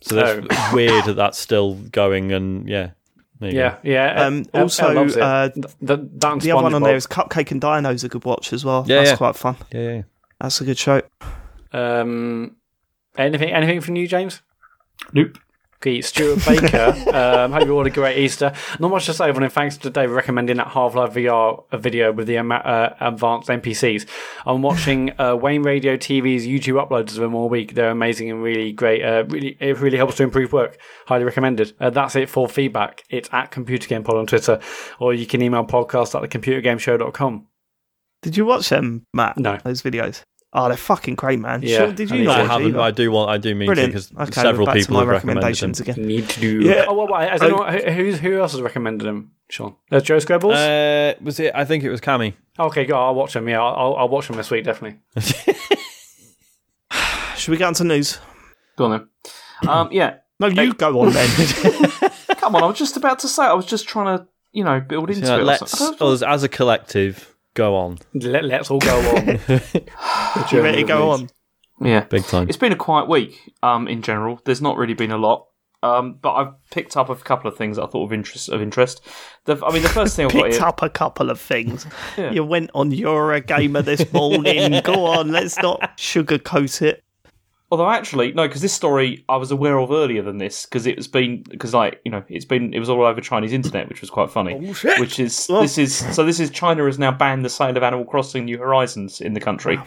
So 0.02 0.14
that's 0.14 0.46
Oh. 0.50 0.70
weird 0.74 1.04
that 1.06 1.14
that's 1.14 1.38
still 1.38 1.74
going. 1.74 2.30
And 2.32 2.68
yeah, 2.68 2.90
there 3.40 3.50
you 3.50 3.58
yeah, 3.58 3.70
go. 3.70 3.78
yeah. 3.82 4.24
Um, 4.26 4.44
Elle- 4.54 4.62
also, 4.62 4.86
Elle 4.88 5.20
uh, 5.22 5.48
Th- 5.48 5.66
th- 5.84 6.00
The 6.42 6.52
other 6.52 6.62
one 6.62 6.74
on 6.74 6.82
there 6.84 6.94
is 6.96 7.08
Cupcake 7.08 7.50
and 7.50 7.60
Dino's 7.60 8.04
a 8.04 8.08
good 8.08 8.24
watch 8.24 8.52
as 8.52 8.64
well. 8.64 8.84
Yeah, 8.86 8.98
That's 8.98 9.10
yeah. 9.10 9.16
quite 9.16 9.34
fun. 9.36 9.56
yeah, 9.72 9.80
yeah. 9.80 10.02
That's 10.40 10.60
a 10.60 10.64
good 10.64 10.78
show. 10.78 11.02
Um, 11.72 12.56
anything, 13.16 13.50
anything 13.50 13.80
from 13.80 13.96
you, 13.96 14.06
James? 14.06 14.42
Nope. 15.12 15.38
Stuart 16.02 16.44
Baker. 16.46 16.94
um, 17.14 17.52
hope 17.52 17.64
you 17.64 17.72
all 17.72 17.84
had 17.84 17.92
a 17.92 17.94
great 17.94 18.18
Easter. 18.18 18.52
Not 18.78 18.90
much 18.90 19.06
to 19.06 19.14
say, 19.14 19.30
but 19.30 19.52
thanks 19.52 19.76
to 19.78 19.90
Dave 19.90 20.10
recommending 20.10 20.56
that 20.56 20.68
Half 20.68 20.94
Life 20.94 21.14
VR 21.14 21.64
video 21.72 22.12
with 22.12 22.26
the 22.26 22.38
uh, 22.38 22.94
advanced 23.00 23.48
NPCs. 23.48 24.06
I'm 24.46 24.62
watching 24.62 25.18
uh, 25.20 25.36
Wayne 25.36 25.62
Radio 25.62 25.96
TV's 25.96 26.46
YouTube 26.46 26.82
uploads 26.82 27.10
of 27.10 27.16
them 27.16 27.34
all 27.34 27.48
week. 27.48 27.74
They're 27.74 27.90
amazing 27.90 28.30
and 28.30 28.42
really 28.42 28.72
great. 28.72 29.02
Uh, 29.02 29.24
really, 29.28 29.56
it 29.60 29.78
really 29.80 29.96
helps 29.96 30.16
to 30.16 30.22
improve 30.22 30.52
work. 30.52 30.78
Highly 31.06 31.24
recommended. 31.24 31.74
Uh, 31.80 31.90
that's 31.90 32.16
it 32.16 32.28
for 32.28 32.48
feedback. 32.48 33.04
It's 33.10 33.28
at 33.32 33.50
Computer 33.50 33.88
Game 33.88 34.04
Pod 34.04 34.16
on 34.16 34.26
Twitter, 34.26 34.60
or 34.98 35.12
you 35.12 35.26
can 35.26 35.42
email 35.42 35.64
podcast 35.64 36.14
at 36.14 36.28
thecomputergameshow.com. 36.28 37.46
Did 38.22 38.36
you 38.36 38.46
watch 38.46 38.68
them, 38.68 39.04
Mat? 39.12 39.36
No. 39.36 39.58
Those 39.64 39.82
videos. 39.82 40.22
Oh, 40.54 40.68
they're 40.68 40.76
fucking 40.76 41.14
great, 41.14 41.38
man. 41.40 41.62
Yeah, 41.62 41.78
Sure, 41.78 41.92
did 41.92 42.12
I 42.12 42.14
you 42.14 42.20
need 42.20 42.26
not. 42.26 42.40
I 42.40 42.44
haven't, 42.44 42.66
either? 42.68 42.76
but 42.76 42.82
I 42.82 42.90
do 42.90 43.10
want. 43.10 43.30
I 43.30 43.38
do 43.38 43.54
mean 43.54 43.60
to 43.68 43.74
Brilliant. 43.74 43.92
because 43.94 44.12
Okay, 44.28 44.40
several 44.42 44.66
we're 44.66 44.74
to 44.74 44.78
people 44.80 44.94
my 44.94 45.00
have 45.00 45.08
recommended 45.08 45.42
them. 45.42 45.48
recommendations 45.48 45.80
again. 45.80 46.06
Need 46.06 46.28
to 46.28 46.40
do. 46.40 46.60
Yeah. 46.60 46.84
Oh, 46.88 46.94
well, 46.94 47.08
well, 47.08 47.20
has 47.26 47.40
anyone, 47.42 47.72
who, 47.72 47.90
who's, 47.90 48.18
who 48.20 48.38
else 48.38 48.52
has 48.52 48.60
recommended 48.60 49.06
them, 49.06 49.30
Sean? 49.48 49.76
There's 49.88 50.02
Joe 50.02 50.18
Scrabbles? 50.18 50.54
Uh, 50.54 51.14
was 51.22 51.40
it? 51.40 51.52
I 51.54 51.64
think 51.64 51.84
it 51.84 51.90
was 51.90 52.02
Cammy. 52.02 52.34
okay, 52.58 52.84
go. 52.84 52.96
I'll 52.98 53.14
watch 53.14 53.32
them. 53.32 53.48
Yeah, 53.48 53.62
I'll, 53.62 53.94
I'll 53.96 54.08
watch 54.10 54.26
them 54.28 54.36
this 54.36 54.50
week, 54.50 54.64
definitely. 54.64 55.00
Should 57.36 57.50
we 57.52 57.56
get 57.56 57.66
on 57.68 57.74
to 57.74 57.84
news? 57.84 58.18
Go 58.76 58.84
on 58.86 58.90
then. 58.90 59.70
Um, 59.70 59.88
yeah. 59.92 60.16
No, 60.40 60.48
you 60.48 60.74
go 60.74 61.00
on 61.02 61.12
then. 61.12 61.30
Come 62.38 62.56
on. 62.56 62.64
I 62.64 62.66
was 62.66 62.76
just 62.76 62.96
about 62.96 63.20
to 63.20 63.28
say. 63.28 63.44
I 63.44 63.52
was 63.52 63.64
just 63.64 63.86
trying 63.88 64.18
to, 64.18 64.26
you 64.50 64.64
know, 64.64 64.80
build 64.80 65.08
into 65.08 65.24
Yeah, 65.24 65.36
it. 65.36 65.44
let's 65.44 65.70
something. 65.70 65.94
I 65.94 65.98
don't- 66.00 66.14
us 66.14 66.22
as 66.22 66.42
a 66.42 66.48
collective 66.48 67.31
go 67.54 67.76
on 67.76 67.98
Let, 68.14 68.44
let's 68.44 68.70
all 68.70 68.78
go 68.78 68.98
on. 69.16 69.26
you 70.50 70.62
ready 70.62 70.82
to 70.82 70.84
go 70.84 71.10
on? 71.10 71.28
Yeah. 71.80 72.04
big 72.04 72.24
time. 72.24 72.48
It's 72.48 72.56
been 72.56 72.72
a 72.72 72.76
quiet 72.76 73.08
week. 73.08 73.52
Um, 73.62 73.88
in 73.88 74.02
general, 74.02 74.40
there's 74.44 74.62
not 74.62 74.76
really 74.76 74.94
been 74.94 75.10
a 75.10 75.18
lot. 75.18 75.46
Um, 75.84 76.18
but 76.22 76.34
I've 76.34 76.70
picked 76.70 76.96
up 76.96 77.08
a 77.08 77.16
couple 77.16 77.50
of 77.50 77.56
things 77.56 77.76
that 77.76 77.82
I 77.82 77.86
thought 77.88 78.04
of 78.04 78.12
interest. 78.12 78.48
Of 78.48 78.62
interest. 78.62 79.00
The, 79.46 79.60
I 79.66 79.72
mean, 79.72 79.82
the 79.82 79.88
first 79.88 80.14
thing 80.14 80.26
I've 80.26 80.32
got 80.32 80.44
Picked 80.44 80.56
here. 80.56 80.64
up 80.64 80.80
a 80.80 80.88
couple 80.88 81.28
of 81.28 81.40
things. 81.40 81.86
Yeah. 82.16 82.30
You 82.30 82.44
went 82.44 82.70
on 82.74 82.92
Eurogamer 82.92 83.84
this 83.84 84.10
morning. 84.12 84.80
go 84.84 85.06
on, 85.06 85.32
let's 85.32 85.58
not 85.58 85.80
sugarcoat 85.98 86.82
it. 86.82 87.02
Although 87.72 87.88
actually, 87.88 88.32
no, 88.32 88.46
because 88.46 88.60
this 88.60 88.74
story 88.74 89.24
I 89.30 89.36
was 89.36 89.50
aware 89.50 89.78
of 89.78 89.90
earlier 89.90 90.20
than 90.20 90.36
this 90.36 90.66
because 90.66 90.86
it 90.86 90.94
was 90.94 91.08
been 91.08 91.42
because 91.48 91.72
like 91.72 92.02
you 92.04 92.10
know 92.12 92.22
it's 92.28 92.44
been 92.44 92.74
it 92.74 92.78
was 92.78 92.90
all 92.90 93.02
over 93.02 93.22
Chinese 93.22 93.54
internet, 93.54 93.88
which 93.88 94.02
was 94.02 94.10
quite 94.10 94.30
funny. 94.30 94.52
Which 95.00 95.18
is 95.18 95.46
this 95.62 95.78
is 95.78 95.96
so 96.14 96.22
this 96.22 96.38
is 96.38 96.50
China 96.50 96.84
has 96.84 96.98
now 96.98 97.12
banned 97.12 97.46
the 97.46 97.48
sale 97.48 97.74
of 97.74 97.82
Animal 97.82 98.04
Crossing 98.04 98.44
New 98.44 98.58
Horizons 98.58 99.22
in 99.22 99.32
the 99.32 99.40
country, 99.40 99.78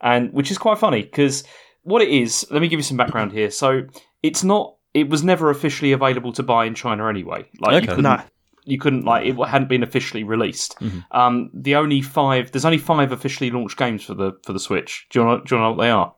and 0.00 0.32
which 0.32 0.50
is 0.50 0.58
quite 0.58 0.78
funny 0.78 1.02
because 1.02 1.44
what 1.82 2.02
it 2.02 2.08
is. 2.08 2.44
Let 2.50 2.60
me 2.60 2.66
give 2.66 2.80
you 2.80 2.82
some 2.82 2.96
background 2.96 3.30
here. 3.30 3.52
So 3.52 3.82
it's 4.24 4.42
not. 4.42 4.74
It 4.92 5.08
was 5.08 5.22
never 5.22 5.48
officially 5.48 5.92
available 5.92 6.32
to 6.32 6.42
buy 6.42 6.64
in 6.64 6.74
China 6.74 7.08
anyway. 7.08 7.48
Like 7.60 7.74
you 7.82 7.88
couldn't. 7.88 8.02
No. 8.02 8.20
You 8.64 8.78
couldn't 8.80 9.04
like 9.04 9.24
it 9.24 9.36
hadn't 9.46 9.68
been 9.68 9.84
officially 9.84 10.24
released. 10.24 10.74
Um, 11.12 11.50
the 11.54 11.76
only 11.76 12.02
five 12.02 12.50
there's 12.50 12.64
only 12.64 12.78
five 12.78 13.12
officially 13.12 13.52
launched 13.52 13.76
games 13.76 14.02
for 14.02 14.14
the 14.14 14.32
for 14.44 14.52
the 14.52 14.58
Switch. 14.58 15.06
Do 15.10 15.20
you 15.20 15.24
want 15.24 15.46
do 15.46 15.54
you 15.54 15.60
know 15.60 15.70
what 15.70 15.80
they 15.80 15.90
are? 15.90 16.12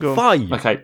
Five. 0.00 0.52
Okay, 0.52 0.82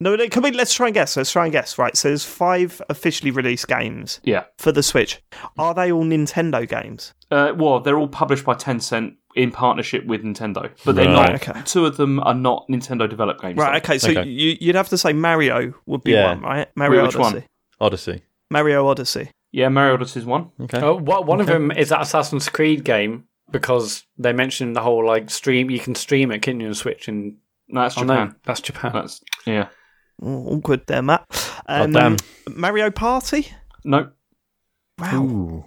No, 0.00 0.14
no, 0.14 0.28
can 0.28 0.42
we, 0.42 0.50
let's 0.50 0.74
try 0.74 0.86
and 0.88 0.94
guess. 0.94 1.16
Let's 1.16 1.32
try 1.32 1.44
and 1.44 1.52
guess. 1.52 1.78
Right, 1.78 1.96
so 1.96 2.08
there's 2.08 2.24
five 2.24 2.82
officially 2.90 3.30
released 3.30 3.66
games 3.66 4.20
yeah. 4.24 4.44
for 4.58 4.72
the 4.72 4.82
Switch. 4.82 5.22
Are 5.58 5.72
they 5.74 5.90
all 5.90 6.04
Nintendo 6.04 6.68
games? 6.68 7.14
Uh, 7.30 7.52
well, 7.56 7.80
they're 7.80 7.98
all 7.98 8.08
published 8.08 8.44
by 8.44 8.54
Tencent 8.54 9.16
in 9.34 9.50
partnership 9.50 10.04
with 10.06 10.22
Nintendo, 10.22 10.70
but 10.84 10.96
they're 10.96 11.06
Right. 11.06 11.32
not. 11.32 11.48
Okay. 11.48 11.62
Two 11.64 11.86
of 11.86 11.96
them 11.96 12.20
are 12.20 12.34
not 12.34 12.66
Nintendo 12.70 13.08
developed 13.08 13.40
games. 13.42 13.56
Right, 13.56 13.82
though. 13.82 13.92
okay, 13.92 13.98
so 13.98 14.10
Okay. 14.10 14.28
You, 14.28 14.56
you'd 14.60 14.76
have 14.76 14.88
to 14.90 14.98
say 14.98 15.12
Mario 15.12 15.74
would 15.86 16.04
be 16.04 16.12
Yeah. 16.12 16.28
one, 16.34 16.40
right? 16.42 16.68
Mario 16.76 17.06
which 17.06 17.16
Odyssey. 17.16 17.34
one? 17.38 17.44
Odyssey. 17.80 18.22
Mario 18.50 18.86
Odyssey. 18.86 19.30
Yeah, 19.52 19.68
Mario 19.70 19.94
Odyssey 19.94 20.20
is 20.20 20.26
one. 20.26 20.50
Okay. 20.60 20.80
oh, 20.80 20.96
what, 20.96 21.26
one 21.26 21.40
of 21.40 21.46
them 21.46 21.70
is 21.70 21.88
that 21.88 22.02
Assassin's 22.02 22.48
Creed 22.48 22.84
game 22.84 23.24
because 23.50 24.04
they 24.18 24.32
mentioned 24.32 24.76
the 24.76 24.82
whole 24.82 25.04
like 25.06 25.30
stream. 25.30 25.70
You 25.70 25.78
can 25.80 25.94
stream 25.94 26.30
it, 26.30 26.42
can 26.42 26.60
you, 26.60 26.68
on 26.68 26.74
Switch? 26.74 27.08
And 27.08 27.36
No, 27.68 27.80
that's 27.82 27.98
oh, 27.98 28.02
no, 28.02 28.14
Japan. 28.14 28.36
that's 28.44 28.60
Japan. 28.60 28.92
That's 28.94 29.20
yeah. 29.46 29.68
Oh, 30.22 30.60
all 30.64 30.76
there, 30.86 31.02
Mat. 31.02 31.24
Um, 31.66 31.92
damn. 31.92 32.16
Mario 32.48 32.90
Party? 32.90 33.48
No, 33.84 34.10
Wow. 34.98 35.22
Ooh. 35.24 35.64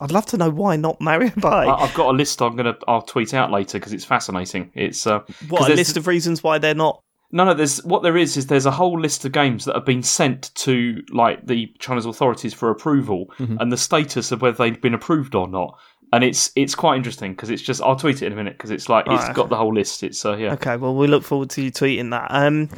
I'd 0.00 0.10
love 0.10 0.26
to 0.26 0.36
know 0.36 0.50
why 0.50 0.74
not 0.76 1.00
Mario 1.00 1.30
Party. 1.40 1.70
I, 1.70 1.74
I've 1.74 1.94
got 1.94 2.08
a 2.12 2.16
list. 2.16 2.42
I'm 2.42 2.56
gonna. 2.56 2.76
I'll 2.88 3.02
tweet 3.02 3.32
out 3.34 3.52
later 3.52 3.78
because 3.78 3.92
it's 3.92 4.04
fascinating. 4.04 4.72
It's 4.74 5.06
uh, 5.06 5.20
'cause 5.20 5.48
what, 5.48 5.70
a 5.70 5.74
list 5.74 5.96
of 5.96 6.06
reasons 6.08 6.42
why 6.42 6.58
they're 6.58 6.74
not. 6.74 7.00
No, 7.30 7.44
no. 7.44 7.54
There's 7.54 7.84
what 7.84 8.02
there 8.02 8.16
is 8.16 8.36
is 8.36 8.48
there's 8.48 8.66
a 8.66 8.72
whole 8.72 8.98
list 8.98 9.24
of 9.24 9.30
games 9.32 9.64
that 9.66 9.76
have 9.76 9.84
been 9.84 10.02
sent 10.02 10.52
to 10.56 11.00
like 11.10 11.46
the 11.46 11.72
China's 11.78 12.04
authorities 12.06 12.52
for 12.52 12.70
approval, 12.70 13.26
Mm-hmm. 13.38 13.58
and 13.60 13.70
the 13.70 13.76
status 13.76 14.32
of 14.32 14.42
whether 14.42 14.56
they've 14.56 14.80
been 14.80 14.94
approved 14.94 15.36
or 15.36 15.46
not. 15.46 15.78
And 16.14 16.22
it's 16.22 16.52
it's 16.56 16.74
quite 16.74 16.96
interesting 16.96 17.32
because 17.32 17.48
it's 17.48 17.62
just 17.62 17.80
I'll 17.80 17.96
tweet 17.96 18.20
it 18.20 18.26
in 18.26 18.32
a 18.34 18.36
minute 18.36 18.52
because 18.58 18.70
it's 18.70 18.88
like 18.90 19.06
it's 19.08 19.24
Right. 19.24 19.34
got 19.34 19.48
the 19.48 19.56
whole 19.56 19.72
list. 19.72 20.02
It's 20.02 20.24
uh, 20.26 20.36
yeah. 20.36 20.52
Okay, 20.52 20.76
well, 20.76 20.94
we 20.94 21.06
look 21.06 21.22
forward 21.24 21.48
to 21.50 21.62
you 21.62 21.70
tweeting 21.72 22.10
that. 22.10 22.26
Um, 22.30 22.68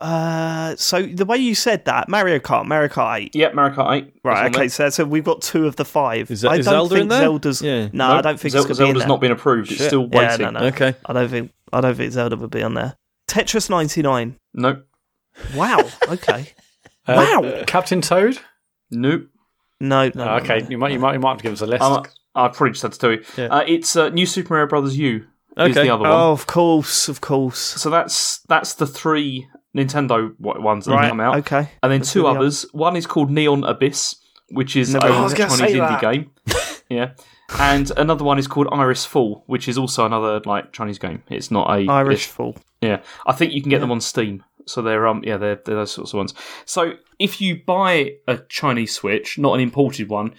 uh, 0.00 0.74
so 0.76 1.02
the 1.02 1.24
way 1.24 1.36
you 1.38 1.54
said 1.54 1.84
that, 1.84 2.08
Mario 2.08 2.38
Kart, 2.38 2.66
Mario 2.66 2.88
Kart 2.88 3.20
8. 3.20 3.34
Yep, 3.36 3.54
Mario 3.54 3.74
Kart 3.76 3.96
8. 3.96 4.12
Right, 4.24 4.34
is 4.34 4.40
on 4.40 4.46
okay, 4.60 4.68
so, 4.68 4.88
so 4.90 5.04
we've 5.04 5.24
got 5.24 5.42
two 5.42 5.66
of 5.66 5.76
the 5.76 5.84
five. 5.84 6.30
Is 6.30 6.40
that- 6.42 6.50
I 6.50 6.56
is 6.56 6.66
don't 6.66 6.72
Zelda 6.74 6.94
think 6.96 7.02
in 7.02 7.08
there? 7.08 7.20
Zelda's. 7.20 7.62
Yeah. 7.62 7.88
No, 7.92 8.08
Nope, 8.08 8.18
I 8.18 8.20
don't 8.22 8.40
think 8.40 8.52
Zel- 8.52 8.60
it's 8.62 8.66
going 8.66 8.76
be 8.78 8.82
in 8.82 8.86
Zelda's 8.88 9.02
there. 9.02 9.08
not 9.08 9.20
been 9.20 9.32
approved. 9.32 9.70
It's 9.70 9.78
Shit. 9.78 9.86
still 9.88 10.08
Yeah, 10.12 10.30
waiting. 10.32 10.52
no, 10.52 10.60
no. 10.60 10.66
Okay. 10.66 10.94
I 11.06 11.12
don't 11.12 11.28
think 11.28 11.52
I 11.72 11.80
don't 11.80 11.94
think 11.94 12.12
Zelda 12.12 12.36
would 12.36 12.50
be 12.50 12.62
on 12.62 12.74
there. 12.74 12.96
Tetris 13.28 13.70
99. 13.70 14.36
Nope. 14.54 14.84
Wow. 15.54 15.80
Okay. 16.08 16.52
Uh, 17.08 17.38
Wow. 17.40 17.62
Captain 17.68 18.00
Toad. 18.00 18.36
Nope. 18.90 19.28
No. 19.80 20.06
no, 20.08 20.12
Oh, 20.16 20.24
no, 20.24 20.34
okay, 20.38 20.58
no. 20.62 20.68
you 20.70 20.76
might 20.78 20.90
you 20.90 20.98
might 20.98 21.12
you 21.12 21.20
might 21.20 21.28
have 21.28 21.38
to 21.38 21.42
give 21.44 21.52
us 21.52 21.60
a 21.60 21.66
list. 21.66 21.80
I'm, 21.80 22.02
I 22.36 22.48
probably 22.48 22.70
just 22.72 22.82
had 22.82 22.92
to 22.92 22.98
tell 22.98 23.12
you. 23.12 23.24
Yeah. 23.36 23.46
Uh, 23.46 23.64
it's 23.66 23.96
uh, 23.96 24.10
New 24.10 24.26
Super 24.26 24.54
Mario 24.54 24.68
Brothers 24.68 24.96
U. 24.98 25.26
Is 25.58 25.74
the 25.74 25.88
other 25.88 26.02
one. 26.02 26.10
Oh, 26.10 26.32
of 26.32 26.46
course, 26.46 27.08
of 27.08 27.22
course. 27.22 27.58
So 27.58 27.88
that's 27.88 28.40
that's 28.40 28.74
the 28.74 28.86
three 28.86 29.48
Nintendo 29.74 30.38
ones 30.38 30.84
that 30.84 30.92
have 30.92 31.00
Right. 31.00 31.08
come 31.08 31.20
out, 31.20 31.36
Okay. 31.38 31.70
and 31.82 31.90
then 31.90 32.00
Let's 32.00 32.12
two 32.12 32.20
do 32.20 32.22
the 32.24 32.38
others. 32.38 32.66
One 32.72 32.94
is 32.94 33.06
called 33.06 33.30
Neon 33.30 33.64
Abyss, 33.64 34.16
which 34.50 34.76
is 34.76 34.92
Never 34.92 35.06
a 35.06 35.12
heard 35.12 35.14
of 35.14 35.18
it. 35.18 35.20
I 35.20 35.24
was 35.24 35.34
gonna 35.34 35.56
Chinese 35.56 35.76
indie 35.76 36.00
that. 36.00 36.00
game. 36.00 36.30
yeah, 36.90 37.10
and 37.58 37.90
another 37.96 38.22
one 38.24 38.38
is 38.38 38.46
called 38.46 38.68
Iris 38.70 39.06
Fall, 39.06 39.44
which 39.46 39.66
is 39.66 39.78
also 39.78 40.04
another 40.04 40.40
like 40.44 40.72
Chinese 40.72 40.98
game. 40.98 41.22
It's 41.30 41.50
not 41.50 41.70
a 41.70 41.88
Irish 41.90 42.24
it's- 42.24 42.34
Fool. 42.36 42.56
Yeah, 42.82 43.00
I 43.26 43.32
think 43.32 43.54
you 43.54 43.62
can 43.62 43.70
get 43.70 43.80
them 43.80 43.90
on 43.90 44.02
Steam. 44.02 44.44
So 44.66 44.82
they're 44.82 45.06
um 45.06 45.22
yeah 45.24 45.38
they're, 45.38 45.60
they're 45.64 45.76
those 45.76 45.92
sorts 45.92 46.12
of 46.12 46.18
ones. 46.18 46.34
So 46.66 46.94
if 47.18 47.40
you 47.40 47.62
buy 47.64 48.16
a 48.28 48.38
Chinese 48.50 48.92
Switch, 48.94 49.38
not 49.38 49.54
an 49.54 49.60
imported 49.60 50.08
one, 50.10 50.34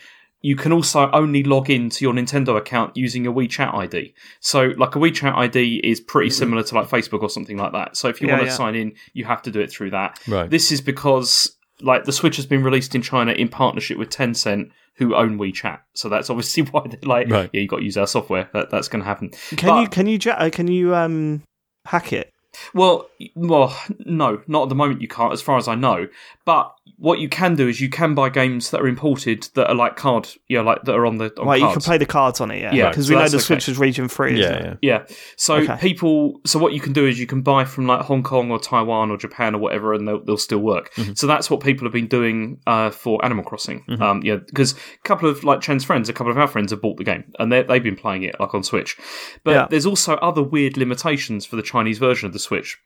you 0.47 0.55
can 0.55 0.71
also 0.71 1.01
only 1.11 1.43
log 1.43 1.69
in 1.69 1.89
to 1.95 1.99
your 2.05 2.13
Nintendo 2.13 2.55
account 2.57 2.95
using 2.95 3.27
a 3.27 3.33
WeChat 3.33 3.71
ID. 3.83 4.13
So 4.39 4.59
like 4.83 4.95
a 4.95 4.99
WeChat 4.99 5.33
ID 5.35 5.81
is 5.83 5.99
pretty 5.99 6.29
similar 6.29 6.63
to 6.63 6.75
like 6.75 6.87
Facebook 6.87 7.21
or 7.21 7.29
something 7.29 7.57
like 7.57 7.73
that. 7.73 7.97
So 7.97 8.07
if 8.07 8.21
you 8.21 8.27
Yeah, 8.27 8.33
want 8.35 8.43
to 8.45 8.51
yeah. 8.51 8.55
sign 8.63 8.75
in, 8.75 8.93
you 9.13 9.25
have 9.25 9.41
to 9.43 9.51
do 9.51 9.59
it 9.59 9.69
through 9.71 9.91
that. 9.91 10.19
Right. 10.27 10.49
This 10.49 10.71
is 10.71 10.79
because 10.79 11.57
like 11.81 12.05
the 12.05 12.11
Switch 12.13 12.37
has 12.37 12.45
been 12.45 12.63
released 12.63 12.95
in 12.95 13.01
China 13.01 13.31
in 13.33 13.49
partnership 13.49 13.97
with 13.97 14.09
Tencent. 14.09 14.71
Who 14.99 15.13
own 15.15 15.37
WeChat? 15.37 15.79
So 15.93 16.09
that's 16.09 16.29
obviously 16.31 16.63
why 16.71 16.81
they're 16.87 16.99
like, 17.03 17.29
Right. 17.29 17.49
yeah, 17.53 17.61
you 17.61 17.67
got 17.67 17.77
to 17.77 17.83
use 17.83 17.97
our 17.97 18.07
software. 18.07 18.49
That 18.53 18.69
that's 18.71 18.87
going 18.87 19.01
to 19.03 19.05
happen. 19.05 19.29
Can 19.57 19.69
But- 19.69 19.81
you 19.81 19.87
can 19.89 20.07
you 20.07 20.17
uh, 20.31 20.49
can 20.49 20.67
you 20.67 20.95
um 20.95 21.43
hack 21.85 22.13
it? 22.13 22.31
Well, 22.73 23.07
well, 23.35 23.77
no, 24.05 24.41
not 24.47 24.63
at 24.63 24.69
the 24.69 24.75
moment. 24.75 25.01
You 25.01 25.07
can't, 25.07 25.31
as 25.31 25.41
far 25.43 25.57
as 25.57 25.67
I 25.67 25.75
know. 25.75 26.07
But 26.45 26.73
what 26.97 27.19
you 27.19 27.27
can 27.29 27.55
do 27.55 27.67
is 27.67 27.81
you 27.81 27.89
can 27.89 28.15
buy 28.15 28.29
games 28.29 28.71
that 28.71 28.81
are 28.81 28.87
imported 28.87 29.43
that 29.55 29.67
are 29.69 29.75
like 29.75 29.95
card, 29.95 30.27
yeah, 30.47 30.61
like 30.61 30.83
that 30.83 30.93
are 30.95 31.05
on 31.05 31.17
the 31.17 31.31
on 31.39 31.47
Right, 31.47 31.59
you 31.61 31.71
can 31.71 31.81
play 31.81 31.97
the 31.97 32.05
cards 32.05 32.39
on 32.41 32.51
it, 32.51 32.61
yeah. 32.61 32.73
Yeah, 32.73 32.89
because 32.89 33.07
so 33.07 33.09
we 33.11 33.15
know 33.15 33.21
that's 33.21 33.31
the 33.31 33.37
okay. 33.37 33.45
Switch 33.45 33.69
is 33.69 33.77
region 33.77 34.07
free. 34.07 34.39
Yeah, 34.39 34.63
yeah. 34.63 34.73
Yeah. 34.81 35.05
So 35.35 35.55
Okay. 35.57 35.77
people, 35.77 36.39
so 36.45 36.59
what 36.59 36.73
you 36.73 36.79
can 36.79 36.93
do 36.93 37.05
is 37.05 37.19
you 37.19 37.27
can 37.27 37.41
buy 37.41 37.65
from 37.65 37.87
like 37.87 38.01
Hong 38.01 38.23
Kong 38.23 38.51
or 38.51 38.59
Taiwan 38.59 39.11
or 39.11 39.17
Japan 39.17 39.55
or 39.55 39.59
whatever, 39.59 39.93
and 39.93 40.07
they'll, 40.07 40.23
they'll 40.23 40.37
still 40.37 40.59
work. 40.59 40.91
So 41.15 41.27
that's 41.27 41.49
what 41.49 41.59
people 41.61 41.85
have 41.85 41.93
been 41.93 42.07
doing 42.07 42.59
uh, 42.67 42.89
for 42.89 43.23
Animal 43.23 43.43
Crossing. 43.43 43.83
Um, 43.99 44.21
yeah, 44.23 44.35
because 44.37 44.73
a 44.73 45.07
couple 45.07 45.29
of 45.29 45.43
like 45.43 45.61
Chen's 45.61 45.83
friends, 45.83 46.09
a 46.09 46.13
couple 46.13 46.31
of 46.31 46.37
our 46.37 46.47
friends 46.47 46.71
have 46.71 46.81
bought 46.81 46.97
the 46.97 47.03
game 47.03 47.23
and 47.39 47.51
they 47.51 47.63
they've 47.63 47.83
been 47.83 47.95
playing 47.95 48.23
it 48.23 48.39
like 48.39 48.53
on 48.53 48.63
Switch. 48.63 48.97
But 49.43 49.51
Yeah. 49.51 49.67
there's 49.69 49.85
also 49.85 50.15
other 50.15 50.43
weird 50.43 50.77
limitations 50.77 51.45
for 51.45 51.55
the 51.55 51.61
Chinese 51.61 51.97
version 51.97 52.27
of 52.27 52.33
the 52.33 52.39
Switch. 52.39 52.77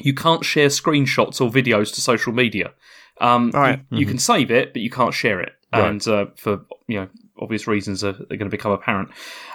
You 0.00 0.14
can't 0.14 0.44
share 0.44 0.68
screenshots 0.68 1.40
or 1.40 1.50
videos 1.50 1.92
to 1.94 2.00
social 2.00 2.32
media. 2.32 2.72
Um, 3.20 3.50
Right. 3.52 3.80
you, 3.90 3.98
you 4.00 4.06
can 4.06 4.18
save 4.18 4.50
it, 4.50 4.72
but 4.72 4.82
you 4.82 4.90
can't 4.90 5.14
share 5.14 5.40
it, 5.40 5.52
and 5.72 6.06
uh, 6.08 6.26
for 6.36 6.60
you 6.86 7.00
know 7.00 7.08
obvious 7.40 7.68
reasons 7.68 8.02
are, 8.02 8.10
are 8.10 8.36
going 8.36 8.40
to 8.40 8.48
become 8.48 8.72
apparent. 8.72 9.10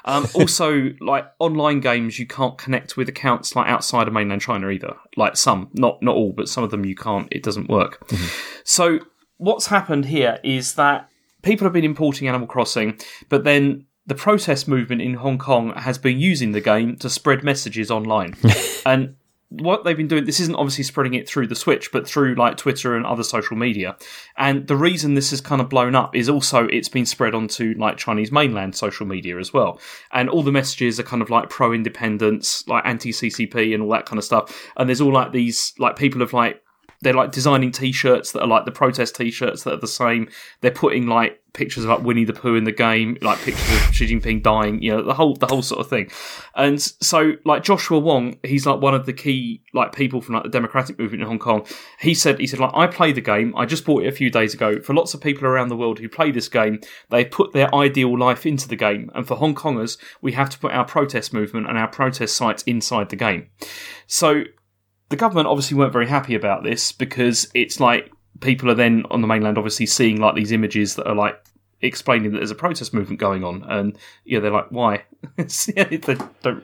Um, 0.05 0.25
also, 0.35 0.91
like 1.01 1.25
online 1.39 1.79
games, 1.81 2.17
you 2.17 2.25
can't 2.25 2.57
connect 2.57 2.95
with 2.97 3.09
accounts 3.09 3.55
like 3.55 3.67
outside 3.67 4.07
of 4.07 4.13
mainland 4.13 4.41
China 4.41 4.69
either. 4.69 4.95
Like 5.17 5.35
some, 5.37 5.69
not 5.73 6.01
not 6.01 6.15
all, 6.15 6.31
but 6.31 6.47
some 6.47 6.63
of 6.63 6.71
them 6.71 6.85
you 6.85 6.95
can't. 6.95 7.27
It 7.31 7.43
doesn't 7.43 7.69
work. 7.69 8.09
So 8.63 8.99
what's 9.37 9.67
happened 9.67 10.05
here 10.05 10.39
is 10.43 10.75
that 10.75 11.09
people 11.41 11.65
have 11.65 11.73
been 11.73 11.83
importing 11.83 12.27
Animal 12.27 12.47
Crossing, 12.47 12.97
but 13.29 13.43
then 13.43 13.85
the 14.05 14.15
protest 14.15 14.67
movement 14.67 15.01
in 15.01 15.13
Hong 15.15 15.37
Kong 15.37 15.73
has 15.75 15.97
been 15.97 16.19
using 16.19 16.51
the 16.51 16.61
game 16.61 16.97
to 16.97 17.09
spread 17.09 17.43
messages 17.43 17.89
online. 17.91 18.35
and 18.85 19.15
what 19.59 19.83
they've 19.83 19.95
been 19.97 20.07
doing, 20.07 20.25
this 20.25 20.39
isn't 20.39 20.55
obviously 20.55 20.83
spreading 20.83 21.13
it 21.13 21.29
through 21.29 21.47
the 21.47 21.55
Switch, 21.55 21.91
but 21.91 22.07
through 22.07 22.33
like 22.35 22.57
Twitter 22.57 22.95
and 22.95 23.05
other 23.05 23.23
social 23.23 23.55
media. 23.55 23.95
And 24.35 24.67
the 24.67 24.75
reason 24.75 25.13
this 25.13 25.29
has 25.29 25.41
kind 25.41 25.61
of 25.61 25.69
blown 25.69 25.93
up 25.93 26.15
is 26.15 26.27
also 26.27 26.65
it's 26.65 26.89
been 26.89 27.05
spread 27.05 27.35
onto 27.35 27.75
like 27.77 27.97
Chinese 27.97 28.31
mainland 28.31 28.75
social 28.75 29.05
media 29.05 29.37
as 29.37 29.53
well. 29.53 29.79
And 30.11 30.27
all 30.27 30.41
the 30.41 30.51
messages 30.51 30.99
are 30.99 31.03
kind 31.03 31.21
of 31.21 31.29
like 31.29 31.49
pro 31.49 31.71
independence, 31.71 32.67
like 32.67 32.83
anti 32.85 33.11
CCP 33.11 33.73
and 33.73 33.83
all 33.83 33.91
that 33.91 34.07
kind 34.07 34.17
of 34.17 34.23
stuff. 34.23 34.71
And 34.75 34.89
there's 34.89 35.01
all 35.01 35.13
like 35.13 35.31
these, 35.31 35.73
like 35.77 35.97
people 35.97 36.21
have 36.21 36.33
like, 36.33 36.62
they're 37.03 37.13
like 37.13 37.31
designing 37.31 37.71
t-shirts 37.71 38.31
that 38.31 38.41
are 38.41 38.47
like 38.47 38.65
the 38.65 38.71
protest 38.71 39.15
t-shirts 39.15 39.63
that 39.63 39.73
are 39.73 39.79
the 39.79 39.87
same. 39.87 40.29
They're 40.61 40.71
putting 40.71 41.07
like 41.07 41.39
pictures 41.53 41.83
of 41.83 41.89
like 41.89 42.01
Winnie 42.01 42.25
the 42.25 42.33
Pooh 42.33 42.55
in 42.55 42.63
the 42.63 42.71
game, 42.71 43.17
like 43.21 43.37
pictures 43.39 43.69
of 43.75 43.93
Xi 43.93 44.07
Jinping 44.07 44.41
dying, 44.41 44.81
you 44.81 44.91
know, 44.91 45.03
the 45.03 45.13
whole 45.13 45.35
the 45.35 45.45
whole 45.45 45.61
sort 45.61 45.81
of 45.81 45.89
thing. 45.89 46.09
And 46.55 46.81
so 46.81 47.33
like 47.45 47.63
Joshua 47.63 47.99
Wong, 47.99 48.37
he's 48.43 48.65
like 48.65 48.81
one 48.81 48.95
of 48.95 49.05
the 49.05 49.13
key 49.13 49.61
like 49.73 49.93
people 49.93 50.21
from 50.21 50.35
like 50.35 50.43
the 50.43 50.49
democratic 50.49 50.97
movement 50.97 51.21
in 51.21 51.27
Hong 51.27 51.39
Kong. 51.39 51.65
He 51.99 52.13
said 52.13 52.39
he 52.39 52.47
said 52.47 52.59
like 52.59 52.73
I 52.73 52.87
play 52.87 53.11
the 53.11 53.21
game. 53.21 53.55
I 53.55 53.65
just 53.65 53.85
bought 53.85 54.03
it 54.03 54.07
a 54.07 54.11
few 54.11 54.29
days 54.29 54.53
ago. 54.53 54.81
For 54.81 54.93
lots 54.93 55.13
of 55.13 55.21
people 55.21 55.47
around 55.47 55.69
the 55.69 55.77
world 55.77 55.99
who 55.99 56.09
play 56.09 56.31
this 56.31 56.49
game, 56.49 56.81
they 57.09 57.23
put 57.23 57.53
their 57.53 57.73
ideal 57.73 58.17
life 58.17 58.45
into 58.45 58.67
the 58.67 58.75
game. 58.75 59.11
And 59.13 59.27
for 59.27 59.35
Hong 59.35 59.55
Kongers, 59.55 59.97
we 60.21 60.31
have 60.33 60.49
to 60.49 60.59
put 60.59 60.71
our 60.71 60.85
protest 60.85 61.33
movement 61.33 61.67
and 61.67 61.77
our 61.77 61.87
protest 61.87 62.35
sites 62.35 62.63
inside 62.63 63.09
the 63.09 63.15
game. 63.15 63.49
So 64.07 64.43
the 65.13 65.17
government 65.17 65.47
obviously 65.47 65.77
weren't 65.77 65.93
very 65.93 66.07
happy 66.07 66.33
about 66.33 66.63
this 66.63 66.91
because 66.91 67.47
it's 67.53 67.79
like 67.79 68.11
people 68.39 68.67
are 68.71 68.73
then 68.73 69.05
on 69.11 69.21
the 69.21 69.27
mainland 69.27 69.59
obviously 69.59 69.85
seeing 69.85 70.19
like 70.19 70.33
these 70.33 70.51
images 70.51 70.95
that 70.95 71.07
are 71.07 71.13
like 71.13 71.39
explaining 71.83 72.31
that 72.31 72.39
there's 72.39 72.49
a 72.49 72.55
protest 72.55 72.95
movement 72.95 73.19
going 73.19 73.43
on 73.43 73.63
and 73.69 73.95
yeah 74.25 74.39
they're 74.39 74.49
like 74.49 74.65
why? 74.71 75.03
They 75.37 76.17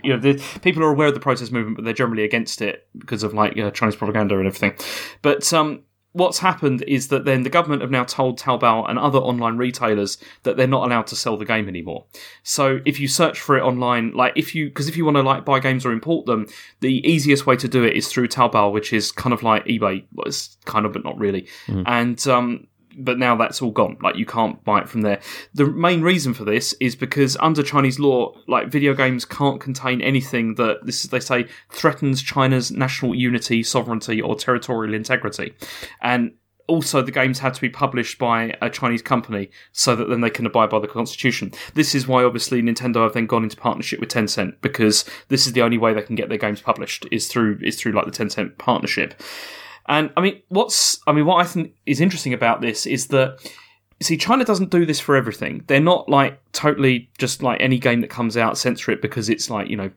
you 0.03 0.17
know 0.17 0.35
people 0.63 0.81
are 0.81 0.89
aware 0.89 1.09
of 1.09 1.13
the 1.13 1.19
protest 1.19 1.51
movement 1.51 1.75
but 1.75 1.85
they're 1.85 1.93
generally 1.93 2.23
against 2.23 2.59
it 2.63 2.87
because 2.97 3.21
of 3.21 3.35
like 3.35 3.55
uh, 3.55 3.69
Chinese 3.69 3.95
propaganda 3.95 4.39
and 4.39 4.47
everything. 4.47 4.73
But 5.21 5.53
um 5.53 5.83
what's 6.13 6.39
happened 6.39 6.83
is 6.87 7.09
that 7.09 7.25
then 7.25 7.43
the 7.43 7.49
government 7.49 7.81
have 7.81 7.91
now 7.91 8.03
told 8.03 8.39
Taobao 8.39 8.89
and 8.89 8.97
other 8.97 9.19
online 9.19 9.57
retailers 9.57 10.17
that 10.43 10.57
they're 10.57 10.67
not 10.67 10.87
allowed 10.87 11.07
to 11.07 11.15
sell 11.15 11.37
the 11.37 11.45
game 11.45 11.67
anymore. 11.67 12.05
So 12.43 12.79
if 12.85 12.99
you 12.99 13.07
search 13.07 13.39
for 13.39 13.57
it 13.57 13.61
online, 13.61 14.13
like 14.13 14.33
if 14.35 14.55
you, 14.55 14.69
because 14.69 14.89
if 14.89 14.97
you 14.97 15.05
want 15.05 15.17
to 15.17 15.21
like 15.21 15.45
buy 15.45 15.59
games 15.59 15.85
or 15.85 15.91
import 15.91 16.25
them, 16.25 16.47
the 16.79 17.07
easiest 17.07 17.45
way 17.45 17.55
to 17.57 17.67
do 17.67 17.83
it 17.83 17.95
is 17.95 18.07
through 18.07 18.27
Taobao, 18.29 18.71
which 18.71 18.91
is 18.91 19.11
kind 19.11 19.33
of 19.33 19.43
like 19.43 19.65
eBay. 19.65 20.03
Well, 20.13 20.27
it's 20.27 20.57
kind 20.65 20.85
of, 20.85 20.93
but 20.93 21.03
not 21.03 21.17
really. 21.17 21.47
And, 21.85 22.27
um, 22.27 22.67
but 22.99 23.17
now 23.17 23.35
that's 23.35 23.61
all 23.61 23.71
gone. 23.71 23.97
Like 24.01 24.15
you 24.15 24.25
can't 24.25 24.63
buy 24.63 24.81
it 24.81 24.89
from 24.89 25.01
there. 25.01 25.19
The 25.53 25.65
main 25.65 26.01
reason 26.01 26.33
for 26.33 26.43
this 26.43 26.73
is 26.79 26.95
because 26.95 27.37
under 27.39 27.63
Chinese 27.63 27.99
law, 27.99 28.35
like 28.47 28.67
video 28.69 28.93
games 28.93 29.25
can't 29.25 29.59
contain 29.59 30.01
anything 30.01 30.55
that 30.55 30.85
this 30.85 31.03
is 31.03 31.09
they 31.09 31.19
say 31.19 31.47
threatens 31.71 32.21
China's 32.21 32.71
national 32.71 33.15
unity, 33.15 33.63
sovereignty, 33.63 34.21
or 34.21 34.35
territorial 34.35 34.93
integrity, 34.93 35.55
and 36.01 36.33
also 36.69 37.01
the 37.01 37.11
games 37.11 37.39
had 37.39 37.53
to 37.55 37.61
be 37.61 37.69
published 37.69 38.17
by 38.19 38.55
a 38.61 38.69
Chinese 38.69 39.01
company 39.01 39.49
so 39.71 39.95
that 39.95 40.07
then 40.07 40.21
they 40.21 40.29
can 40.29 40.45
abide 40.45 40.69
by 40.69 40.79
the 40.79 40.87
constitution. 40.87 41.51
This 41.73 41.95
is 41.95 42.07
why 42.07 42.23
obviously 42.23 42.61
Nintendo 42.61 43.03
have 43.03 43.13
then 43.13 43.25
gone 43.25 43.43
into 43.43 43.57
partnership 43.57 43.99
with 43.99 44.09
Tencent 44.09 44.61
because 44.61 45.03
this 45.27 45.47
is 45.47 45.53
the 45.53 45.63
only 45.63 45.77
way 45.77 45.93
they 45.93 46.03
can 46.03 46.15
get 46.15 46.29
their 46.29 46.37
games 46.37 46.61
published 46.61 47.07
is 47.11 47.27
through 47.27 47.59
is 47.63 47.79
through 47.79 47.93
like 47.93 48.05
the 48.05 48.11
Tencent 48.11 48.57
partnership. 48.57 49.21
And 49.89 50.11
I 50.15 50.21
mean, 50.21 50.41
what's 50.49 50.99
I 51.07 51.11
mean, 51.11 51.25
what 51.25 51.43
I 51.43 51.43
think 51.43 51.73
is 51.85 51.99
interesting 51.99 52.33
about 52.33 52.61
this 52.61 52.85
is 52.85 53.07
that 53.07 53.39
see, 54.01 54.17
China 54.17 54.45
doesn't 54.45 54.69
do 54.69 54.85
this 54.85 54.99
for 54.99 55.15
everything. 55.15 55.63
They're 55.67 55.79
not 55.79 56.07
like 56.09 56.39
totally 56.53 57.09
just 57.17 57.43
like 57.43 57.59
any 57.61 57.79
game 57.79 58.01
that 58.01 58.09
comes 58.09 58.35
out 58.37 58.57
censor 58.57 58.91
it 58.91 59.01
because 59.01 59.29
it's 59.29 59.49
like 59.49 59.69
you 59.69 59.77
know 59.77 59.91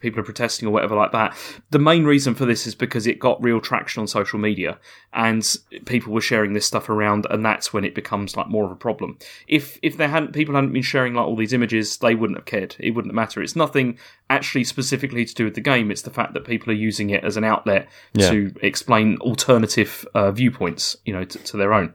people 0.00 0.20
are 0.20 0.24
protesting 0.24 0.68
or 0.68 0.72
whatever 0.72 0.94
like 0.94 1.12
that. 1.12 1.34
The 1.70 1.78
main 1.78 2.04
reason 2.04 2.34
for 2.34 2.44
this 2.44 2.66
is 2.66 2.74
because 2.74 3.06
it 3.06 3.18
got 3.18 3.42
real 3.42 3.60
traction 3.60 4.00
on 4.00 4.06
social 4.06 4.38
media 4.38 4.78
and 5.14 5.56
people 5.86 6.12
were 6.12 6.20
sharing 6.20 6.52
this 6.52 6.66
stuff 6.66 6.88
around, 6.90 7.26
and 7.30 7.44
that's 7.46 7.72
when 7.72 7.84
it 7.84 7.94
becomes 7.94 8.36
like 8.36 8.48
more 8.48 8.64
of 8.64 8.72
a 8.72 8.76
problem. 8.76 9.16
If 9.48 9.78
if 9.82 9.96
there 9.96 10.08
hadn't 10.08 10.32
people 10.32 10.54
hadn't 10.54 10.72
been 10.72 10.82
sharing 10.82 11.14
like 11.14 11.26
all 11.26 11.36
these 11.36 11.52
images, 11.52 11.98
they 11.98 12.14
wouldn't 12.14 12.38
have 12.38 12.46
cared. 12.46 12.76
It 12.78 12.90
wouldn't 12.90 13.14
matter. 13.14 13.40
It's 13.42 13.56
nothing 13.56 13.98
actually 14.28 14.64
specifically 14.64 15.24
to 15.24 15.34
do 15.34 15.44
with 15.44 15.54
the 15.54 15.60
game. 15.60 15.90
It's 15.90 16.02
the 16.02 16.10
fact 16.10 16.34
that 16.34 16.44
people 16.44 16.72
are 16.72 16.76
using 16.76 17.10
it 17.10 17.22
as 17.24 17.36
an 17.36 17.44
outlet 17.44 17.88
Yeah. 18.12 18.30
to 18.30 18.52
explain 18.60 19.18
alternative 19.18 20.04
uh, 20.14 20.32
viewpoints, 20.32 20.96
you 21.04 21.12
know, 21.12 21.24
to, 21.24 21.38
to 21.38 21.56
their 21.56 21.72
own. 21.72 21.94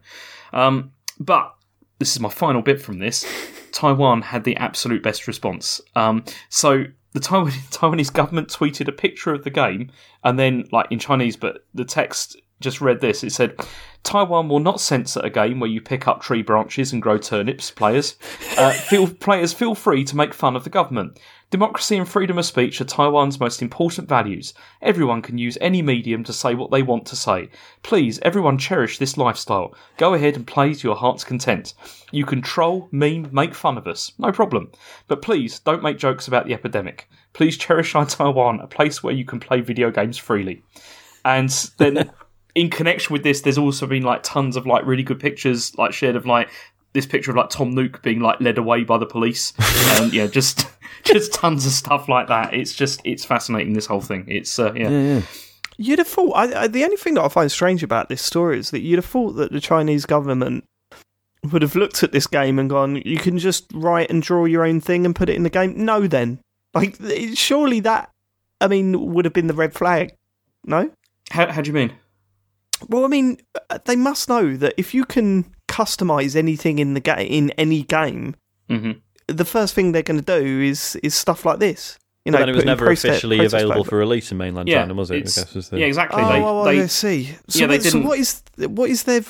Um, 0.53 0.91
but 1.25 1.53
this 1.99 2.13
is 2.13 2.19
my 2.19 2.29
final 2.29 2.61
bit 2.61 2.81
from 2.81 2.99
this. 2.99 3.25
Taiwan 3.71 4.21
had 4.21 4.43
the 4.43 4.57
absolute 4.57 5.01
best 5.01 5.27
response. 5.27 5.79
Um, 5.95 6.25
so 6.49 6.85
the 7.13 7.19
Taiwan, 7.19 7.51
Taiwanese 7.71 8.13
government 8.13 8.49
tweeted 8.49 8.87
a 8.87 8.91
picture 8.91 9.33
of 9.33 9.43
the 9.43 9.49
game, 9.49 9.91
and 10.23 10.37
then, 10.37 10.67
like 10.71 10.91
in 10.91 10.99
Chinese, 10.99 11.37
but 11.37 11.65
the 11.73 11.85
text 11.85 12.37
just 12.59 12.79
read 12.79 13.01
this. 13.01 13.23
It 13.23 13.31
said, 13.31 13.55
"Taiwan 14.03 14.47
will 14.49 14.59
not 14.59 14.79
censor 14.79 15.19
a 15.23 15.29
game 15.29 15.59
where 15.59 15.69
you 15.69 15.81
pick 15.81 16.07
up 16.07 16.21
tree 16.21 16.41
branches 16.41 16.93
and 16.93 17.01
grow 17.01 17.17
turnips. 17.17 17.71
Players, 17.71 18.17
uh, 18.57 18.71
feel 18.89 19.07
players 19.07 19.53
feel 19.53 19.75
free 19.75 20.03
to 20.05 20.15
make 20.15 20.33
fun 20.33 20.55
of 20.55 20.63
the 20.63 20.69
government." 20.69 21.19
Democracy 21.51 21.97
and 21.97 22.07
freedom 22.07 22.37
of 22.37 22.45
speech 22.45 22.79
are 22.79 22.85
Taiwan's 22.85 23.37
most 23.37 23.61
important 23.61 24.07
values. 24.07 24.53
Everyone 24.81 25.21
can 25.21 25.37
use 25.37 25.57
any 25.59 25.81
medium 25.81 26.23
to 26.23 26.31
say 26.31 26.55
what 26.55 26.71
they 26.71 26.81
want 26.81 27.05
to 27.07 27.15
say. 27.17 27.49
Please, 27.83 28.19
everyone 28.19 28.57
cherish 28.57 28.97
this 28.97 29.17
lifestyle. 29.17 29.75
Go 29.97 30.13
ahead 30.13 30.37
and 30.37 30.47
play 30.47 30.73
to 30.73 30.87
your 30.87 30.95
heart's 30.95 31.25
content. 31.25 31.73
You 32.09 32.25
can 32.25 32.41
troll, 32.41 32.87
meme, 32.93 33.27
make 33.33 33.53
fun 33.53 33.77
of 33.77 33.85
us. 33.85 34.13
No 34.17 34.31
problem. 34.31 34.71
But 35.09 35.21
please, 35.21 35.59
don't 35.59 35.83
make 35.83 35.97
jokes 35.97 36.25
about 36.25 36.45
the 36.45 36.53
epidemic. 36.53 37.09
Please 37.33 37.57
cherish 37.57 37.95
our 37.95 38.05
Taiwan, 38.05 38.61
a 38.61 38.67
place 38.67 39.03
where 39.03 39.13
you 39.13 39.25
can 39.25 39.41
play 39.41 39.59
video 39.59 39.91
games 39.91 40.17
freely. 40.17 40.63
And 41.25 41.49
then, 41.77 42.11
in 42.55 42.69
connection 42.69 43.11
with 43.11 43.23
this, 43.23 43.41
there's 43.41 43.57
also 43.57 43.87
been 43.87 44.03
like 44.03 44.23
tons 44.23 44.55
of 44.55 44.65
like 44.65 44.85
really 44.85 45.03
good 45.03 45.19
pictures, 45.19 45.77
like 45.77 45.91
shared 45.91 46.15
of 46.15 46.25
like 46.25 46.49
this 46.93 47.05
picture 47.05 47.31
of 47.31 47.37
like 47.37 47.49
Tom 47.49 47.71
Nook 47.71 48.01
being 48.01 48.19
like 48.19 48.41
led 48.41 48.57
away 48.57 48.83
by 48.83 48.97
the 48.97 49.05
police. 49.05 49.53
um, 49.99 50.09
yeah, 50.11 50.27
just 50.27 50.67
just 51.03 51.33
tons 51.33 51.65
of 51.65 51.71
stuff 51.71 52.09
like 52.09 52.27
that. 52.27 52.53
It's 52.53 52.73
just 52.73 53.01
it's 53.03 53.25
fascinating. 53.25 53.73
This 53.73 53.85
whole 53.85 54.01
thing. 54.01 54.25
It's 54.27 54.59
uh, 54.59 54.73
yeah. 54.73 55.21
You'd 55.77 55.99
have 55.99 56.07
thought. 56.07 56.33
I, 56.33 56.63
I, 56.63 56.67
the 56.67 56.83
only 56.83 56.97
thing 56.97 57.15
that 57.15 57.23
I 57.23 57.27
find 57.29 57.51
strange 57.51 57.81
about 57.81 58.09
this 58.09 58.21
story 58.21 58.59
is 58.59 58.71
that 58.71 58.81
you'd 58.81 58.97
have 58.97 59.05
thought 59.05 59.31
that 59.33 59.51
the 59.51 59.61
Chinese 59.61 60.05
government 60.05 60.65
would 61.51 61.63
have 61.63 61.75
looked 61.75 62.03
at 62.03 62.11
this 62.11 62.27
game 62.27 62.59
and 62.59 62.69
gone, 62.69 63.01
"You 63.05 63.17
can 63.17 63.39
just 63.39 63.65
write 63.73 64.09
and 64.09 64.21
draw 64.21 64.45
your 64.45 64.65
own 64.65 64.79
thing 64.81 65.05
and 65.05 65.15
put 65.15 65.29
it 65.29 65.35
in 65.35 65.43
the 65.43 65.49
game." 65.49 65.73
No, 65.83 66.07
then, 66.07 66.39
like, 66.73 66.97
surely 67.33 67.79
that, 67.79 68.11
I 68.59 68.67
mean, 68.67 69.13
would 69.13 69.25
have 69.25 69.33
been 69.33 69.47
the 69.47 69.53
red 69.53 69.73
flag. 69.73 70.13
No. 70.65 70.91
How, 71.31 71.51
how 71.51 71.61
do 71.61 71.69
you 71.69 71.73
mean? 71.73 71.93
Well, 72.87 73.05
I 73.05 73.07
mean, 73.07 73.37
uh, 73.69 73.79
they 73.85 73.95
must 73.95 74.29
know 74.29 74.55
that 74.57 74.73
if 74.77 74.93
you 74.93 75.05
can 75.05 75.45
customize 75.71 76.35
anything 76.35 76.79
in 76.79 76.93
the 76.93 76.99
game 76.99 77.27
in 77.27 77.49
any 77.51 77.83
game, 77.83 78.35
hmm 78.69 78.91
the 79.27 79.45
first 79.45 79.73
thing 79.73 79.93
they're 79.93 80.01
going 80.03 80.19
to 80.21 80.39
do 80.39 80.61
is 80.61 80.97
is 81.03 81.15
stuff 81.15 81.45
like 81.45 81.59
this. 81.59 81.97
You 82.25 82.31
know, 82.31 82.37
But 82.37 82.45
then 82.45 82.49
it 82.49 82.55
was 82.55 82.65
never 82.65 82.85
protest- 82.85 83.05
officially 83.05 83.37
protest 83.37 83.53
available 83.55 83.83
flag- 83.83 83.89
for 83.89 83.97
release 83.97 84.31
in 84.31 84.37
mainland 84.37 84.67
Yeah, 84.69 84.81
China, 84.81 84.93
was 84.93 85.09
it? 85.09 85.15
I 85.15 85.19
guess 85.21 85.55
was 85.55 85.69
the... 85.69 85.79
Yeah, 85.79 85.85
exactly. 85.87 86.21
Oh, 86.21 86.29
they, 86.29 86.39
oh, 86.41 86.59
oh, 86.61 86.65
they 86.65 86.81
I 86.83 86.85
see. 86.87 87.35
So, 87.47 87.59
Yeah, 87.59 87.67
they 87.67 87.79
so 87.79 87.83
didn't- 87.91 88.05
what 88.07 88.19
is 88.19 88.43
what 88.57 88.89
is 88.89 89.03
their? 89.03 89.21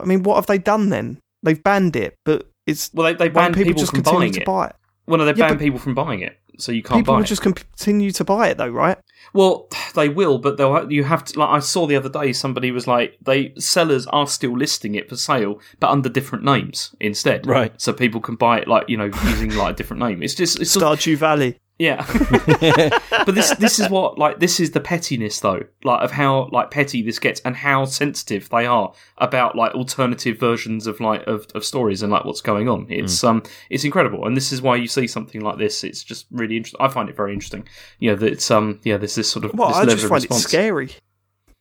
I 0.00 0.04
mean, 0.04 0.22
what 0.22 0.36
have 0.36 0.46
they 0.46 0.58
done 0.58 0.90
then? 0.90 1.18
They've 1.42 1.62
banned 1.62 1.96
it, 1.96 2.14
but 2.24 2.48
it's 2.66 2.90
well 2.94 3.06
they, 3.06 3.14
they 3.14 3.28
banned 3.30 3.54
people, 3.54 3.70
people, 3.70 3.80
just 3.80 3.92
from 3.92 4.02
continue 4.02 4.20
buying 4.20 4.32
to 4.34 4.40
it. 4.42 4.46
buy 4.46 4.66
it. 4.68 4.76
Well, 5.06 5.18
no, 5.18 5.24
they 5.24 5.30
Yeah, 5.32 5.46
banned 5.48 5.58
but- 5.58 5.64
people 5.64 5.78
from 5.78 5.94
buying 5.94 6.20
it. 6.20 6.38
So 6.58 6.72
you 6.72 6.82
can't 6.82 7.00
People 7.00 7.14
buy 7.14 7.18
will 7.18 7.24
it. 7.24 7.28
just 7.28 7.42
continue 7.42 8.10
to 8.12 8.24
buy 8.24 8.48
it 8.48 8.58
though, 8.58 8.68
right? 8.68 8.98
Well, 9.32 9.68
they 9.94 10.08
will, 10.08 10.38
but 10.38 10.56
they'll 10.56 10.90
you 10.90 11.04
have 11.04 11.24
to. 11.24 11.38
Like 11.38 11.50
I 11.50 11.58
saw 11.58 11.86
the 11.86 11.96
other 11.96 12.08
day, 12.08 12.32
somebody 12.32 12.70
was 12.70 12.86
like, 12.86 13.16
they 13.20 13.52
sellers 13.58 14.06
are 14.08 14.26
still 14.26 14.56
listing 14.56 14.94
it 14.94 15.08
for 15.08 15.16
sale, 15.16 15.60
but 15.80 15.90
under 15.90 16.08
different 16.08 16.44
names 16.44 16.94
instead. 17.00 17.46
Right. 17.46 17.78
So 17.80 17.92
people 17.92 18.20
can 18.20 18.36
buy 18.36 18.60
it 18.60 18.68
like 18.68 18.88
you 18.88 18.96
know 18.96 19.10
using 19.24 19.54
like 19.54 19.74
a 19.74 19.76
different 19.76 20.00
name. 20.00 20.22
It's 20.22 20.34
just 20.34 20.60
it's 20.60 20.76
Stardew 20.76 21.16
Valley. 21.16 21.58
Yeah. 21.78 22.06
but 23.26 23.34
this 23.34 23.50
this 23.56 23.78
is 23.78 23.88
what 23.90 24.18
like 24.18 24.38
this 24.40 24.60
is 24.60 24.70
the 24.70 24.80
pettiness 24.80 25.40
though, 25.40 25.62
like 25.84 26.02
of 26.02 26.10
how 26.12 26.48
like 26.52 26.70
petty 26.70 27.02
this 27.02 27.18
gets 27.18 27.40
and 27.40 27.56
how 27.56 27.84
sensitive 27.84 28.48
they 28.48 28.66
are 28.66 28.92
about 29.18 29.56
like 29.56 29.72
alternative 29.74 30.38
versions 30.38 30.86
of 30.86 31.00
like 31.00 31.26
of, 31.26 31.46
of 31.54 31.64
stories 31.64 32.02
and 32.02 32.10
like 32.12 32.24
what's 32.24 32.40
going 32.40 32.68
on. 32.68 32.86
It's 32.88 33.22
um 33.24 33.42
it's 33.70 33.84
incredible, 33.84 34.26
and 34.26 34.36
this 34.36 34.52
is 34.52 34.62
why 34.62 34.76
you 34.76 34.88
see 34.88 35.06
something 35.06 35.40
like 35.40 35.58
this. 35.58 35.84
It's 35.84 36.02
just 36.02 36.26
really 36.30 36.56
interesting. 36.56 36.80
I 36.80 36.88
find 36.88 37.08
it 37.08 37.16
very 37.16 37.32
interesting. 37.32 37.68
You 37.98 38.10
know 38.10 38.16
that 38.16 38.32
it's 38.32 38.50
um 38.50 38.80
yeah 38.84 38.96
there's 38.96 39.14
this 39.14 39.30
sort 39.30 39.44
of 39.44 39.52
Well, 39.54 39.68
this 39.68 39.76
I 39.76 39.80
level 39.80 39.94
just 39.96 40.08
find 40.08 40.22
response. 40.22 40.44
it 40.44 40.48
scary. 40.48 40.90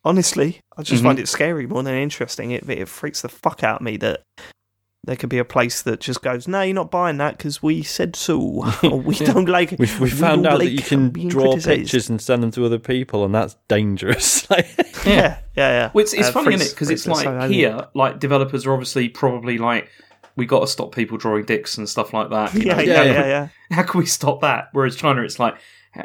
Honestly, 0.03 0.59
I 0.77 0.83
just 0.83 1.01
Mhm. 1.01 1.05
find 1.07 1.19
it 1.19 1.27
scary 1.27 1.65
more 1.65 1.81
than 1.81 1.95
interesting. 1.95 2.51
It, 2.51 2.69
it 2.69 2.87
freaks 2.87 3.21
the 3.21 3.29
fuck 3.29 3.63
out 3.63 3.77
of 3.77 3.85
me 3.85 3.97
that 3.97 4.21
there 5.05 5.15
could 5.15 5.29
be 5.29 5.37
a 5.37 5.45
place 5.45 5.81
that 5.83 5.99
just 5.99 6.21
goes, 6.21 6.47
"No, 6.47 6.61
you're 6.61 6.73
not 6.75 6.91
buying 6.91 7.17
that 7.17 7.37
because 7.37 7.61
we 7.63 7.83
said 7.83 8.15
so." 8.15 8.65
or 8.83 8.99
we 8.99 9.15
don't 9.15 9.47
like. 9.47 9.71
We, 9.71 9.89
we 9.99 10.09
found 10.09 10.43
don't 10.43 10.53
out 10.53 10.59
that 10.59 10.69
you 10.71 10.81
can 10.81 11.09
draw 11.27 11.43
criticised." 11.51 11.67
pictures 11.67 12.09
and 12.09 12.21
send 12.21 12.43
them 12.43 12.51
to 12.51 12.65
other 12.65 12.79
people, 12.79 13.23
and 13.25 13.33
that's 13.33 13.55
dangerous. 13.67 14.47
Like, 14.49 14.67
Yeah, 15.05 15.39
yeah, 15.55 15.69
yeah. 15.69 15.91
Well, 15.93 16.03
it's, 16.03 16.13
it's 16.13 16.27
Uh, 16.29 16.31
funny, 16.31 16.45
freaks- 16.45 16.61
isn't 16.61 16.71
it? 16.71 16.75
Because 16.75 16.89
it's 16.89 17.07
like 17.07 17.23
so 17.25 17.47
here, 17.47 17.87
like 17.93 18.19
developers 18.19 18.65
are 18.65 18.73
obviously 18.73 19.07
probably 19.09 19.57
like, 19.59 19.89
we 20.35 20.45
got 20.45 20.61
to 20.61 20.67
stop 20.67 20.93
people 20.95 21.17
drawing 21.17 21.45
dicks 21.45 21.77
and 21.77 21.87
stuff 21.87 22.11
like 22.13 22.29
that. 22.31 22.53
you 22.53 22.61
Yeah, 22.65 22.75
know? 22.75 22.81
yeah, 22.81 22.93
Yeah, 23.03 23.03
yeah, 23.13 23.27
yeah. 23.69 23.75
How 23.75 23.83
can 23.83 23.99
we 23.99 24.05
stop 24.05 24.41
that? 24.41 24.69
Whereas 24.73 24.95
China, 24.95 25.21
it's 25.21 25.39
like 25.39 25.55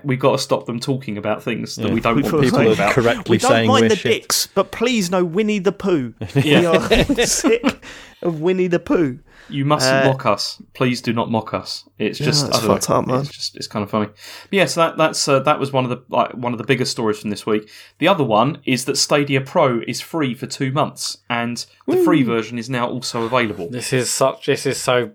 we've 0.05 0.18
got 0.20 0.32
to 0.32 0.38
stop 0.38 0.66
them 0.66 0.78
talking 0.80 1.16
about 1.18 1.43
things 1.43 1.76
that 1.76 1.88
Yeah. 1.88 1.95
we 1.95 2.01
don't 2.01 2.16
We 2.16 2.22
want 2.22 2.32
feel 2.34 2.43
people 2.43 2.59
like- 2.64 2.74
about. 2.74 2.93
correctly 2.93 3.34
We 3.34 3.38
don't 3.38 3.51
saying 3.51 3.68
mind 3.68 3.82
we're 3.82 3.88
the 3.91 3.97
shit. 3.97 4.22
dicks, 4.22 4.47
but 4.49 4.70
please 4.70 5.11
no 5.11 5.24
Winnie 5.24 5.59
the 5.59 5.72
Pooh. 5.72 6.14
We 6.34 6.64
are 6.66 6.80
sick 7.26 7.84
of 8.22 8.41
Winnie 8.41 8.66
the 8.68 8.78
Pooh. 8.78 9.20
You 9.49 9.64
mustn't 9.64 10.05
Uh, 10.07 10.09
mock 10.12 10.26
us. 10.26 10.62
Please 10.74 11.03
do 11.03 11.12
not 11.12 11.28
mock 11.28 11.53
us. 11.55 11.88
It's 11.99 12.20
just 12.20 12.45
that's 12.47 12.59
I 12.59 12.61
don't 12.61 12.76
fucked 12.76 12.88
know. 12.88 12.97
up, 12.99 13.07
man. 13.09 13.20
It's 13.22 13.30
just 13.32 13.57
it's 13.57 13.66
kind 13.66 13.82
of 13.82 13.91
funny. 13.91 14.07
But 14.07 14.16
yeah, 14.53 14.66
so 14.66 14.80
that 14.82 14.97
that's 14.97 15.26
uh, 15.26 15.41
that 15.41 15.59
was 15.59 15.72
one 15.72 15.82
of 15.82 15.91
the 15.91 16.01
like 16.09 16.32
one 16.34 16.53
of 16.53 16.59
the 16.59 16.64
biggest 16.64 16.93
stories 16.93 17.18
from 17.18 17.30
this 17.30 17.47
week. 17.47 17.68
The 17.99 18.07
other 18.07 18.22
one 18.22 18.61
is 18.64 18.84
that 18.84 18.97
Stadia 18.97 19.41
Pro 19.41 19.80
is 19.88 20.01
free 20.01 20.34
for 20.34 20.47
two 20.47 20.70
months, 20.70 21.18
and 21.28 21.66
the 21.88 21.97
free 21.97 22.22
version 22.22 22.59
is 22.59 22.70
now 22.70 22.88
also 22.88 23.24
available. 23.24 23.68
This 23.70 23.93
is 23.93 24.09
such. 24.09 24.47
This 24.47 24.66
is 24.66 24.80
so. 24.80 25.11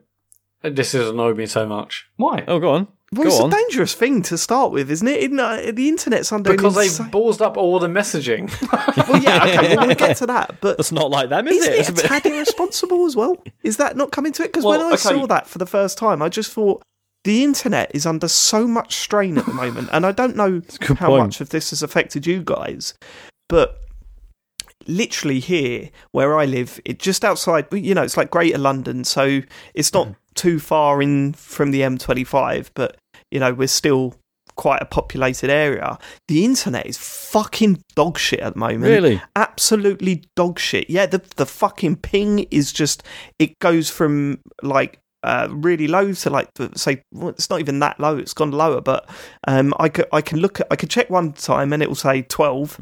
This 0.64 0.92
has 0.92 1.08
annoyed 1.10 1.38
me 1.38 1.46
so 1.46 1.66
much 1.68 2.08
Why? 2.18 2.44
Oh, 2.48 2.60
go 2.60 2.72
on. 2.72 2.88
Well, 3.14 3.24
go 3.24 3.30
it's 3.30 3.40
on. 3.40 3.54
a 3.54 3.56
dangerous 3.56 3.94
thing 3.94 4.24
to 4.24 4.38
start 4.38 4.72
with, 4.72 4.90
isn't 4.90 5.08
it? 5.08 5.24
In, 5.24 5.40
uh, 5.40 5.72
the 5.74 5.88
internet's 5.88 6.32
under 6.32 6.52
because 6.52 6.76
they've 6.76 6.86
insane- 6.86 7.12
ballsed 7.12 7.40
up 7.40 7.56
all 7.56 7.80
the 7.80 7.88
messaging. 7.88 8.50
Well, 9.08 9.22
yeah, 9.22 9.44
okay, 9.44 9.76
well, 9.76 9.88
we'll 9.88 9.96
get 9.96 10.18
to 10.18 10.26
that. 10.28 10.60
But 10.62 10.78
That's 10.78 10.92
not 10.92 11.12
like 11.12 11.30
them, 11.30 11.48
is 11.48 11.58
isn't 11.58 11.74
it? 11.74 11.76
it 11.76 11.80
It's 11.82 11.90
a 11.90 11.92
a 11.92 11.96
bit- 11.96 12.06
tad 12.06 12.26
irresponsible 12.26 13.06
as 13.06 13.16
well? 13.16 13.42
Is 13.62 13.78
that 13.78 13.96
not 13.96 14.12
coming 14.12 14.32
to 14.34 14.44
it? 14.44 14.48
Because 14.48 14.64
when 14.66 14.80
I 14.82 14.88
okay. 14.94 14.96
saw 14.98 15.28
that 15.28 15.48
for 15.48 15.58
the 15.60 15.66
first 15.68 15.98
time, 15.98 16.22
I 16.22 16.30
just 16.30 16.52
thought 16.52 16.82
the 17.24 17.44
internet 17.44 17.92
is 17.94 18.06
under 18.06 18.28
so 18.28 18.68
much 18.68 18.96
strain 18.96 19.38
at 19.38 19.46
the 19.46 19.54
moment, 19.54 19.90
and 19.92 20.06
I 20.06 20.12
don't 20.12 20.36
know 20.36 20.62
how 20.98 21.08
point. 21.10 21.24
much 21.26 21.42
of 21.42 21.50
this 21.50 21.70
has 21.72 21.84
affected 21.84 22.26
you 22.26 22.42
guys, 22.44 22.94
but 23.50 23.82
literally 24.88 25.40
here 25.40 25.90
where 26.12 26.38
I 26.38 26.46
live, 26.46 26.80
it 26.86 27.00
just 27.00 27.26
outside, 27.26 27.68
you 27.72 27.94
know, 27.96 28.04
it's 28.04 28.18
like 28.18 28.30
Greater 28.32 28.58
London, 28.58 29.04
so 29.04 29.42
it's 29.74 29.94
not 29.94 30.08
Mm. 30.08 30.16
Too 30.36 30.60
far 30.60 31.02
in 31.02 31.34
from 31.34 31.72
the 31.72 31.82
M25, 31.82 32.70
but 32.74 32.98
you 33.32 33.40
know, 33.40 33.54
we're 33.54 33.68
still 33.68 34.16
quite 34.56 34.82
a 34.82 34.86
populated 34.86 35.50
area. 35.50 35.98
The 36.28 36.46
internet 36.46 36.86
is 36.86 36.98
fucking 36.98 37.84
dog 37.96 38.18
shit 38.18 38.40
at 38.40 38.54
the 38.54 38.60
moment 38.60 38.84
Really? 38.84 39.22
absolutely 39.36 40.24
dog 40.36 40.60
shit. 40.60 40.90
Yeah, 40.90 41.06
the 41.08 41.22
the 41.36 41.46
fucking 41.46 41.98
ping 41.98 42.40
is 42.52 42.72
just 42.72 43.04
it 43.40 43.58
goes 43.60 43.90
from 43.90 44.40
like 44.62 45.00
uh, 45.24 45.48
really 45.50 45.88
low 45.88 46.14
to 46.14 46.30
like 46.30 46.50
say 46.76 47.02
well, 47.12 47.30
it's 47.30 47.50
not 47.50 47.60
even 47.60 47.80
that 47.80 48.00
low. 48.00 48.18
It's 48.18 48.34
gone 48.34 48.52
lower, 48.52 48.80
but 48.80 49.10
um, 49.48 49.74
I 49.80 49.90
could 49.90 50.06
I 50.14 50.22
can 50.22 50.40
look 50.40 50.60
at 50.62 50.68
I 50.72 50.76
could 50.76 50.90
check 50.90 51.10
one 51.10 51.34
time 51.34 51.74
and 51.74 51.82
it 51.82 51.90
will 51.90 51.96
say 51.96 52.22
12 52.22 52.80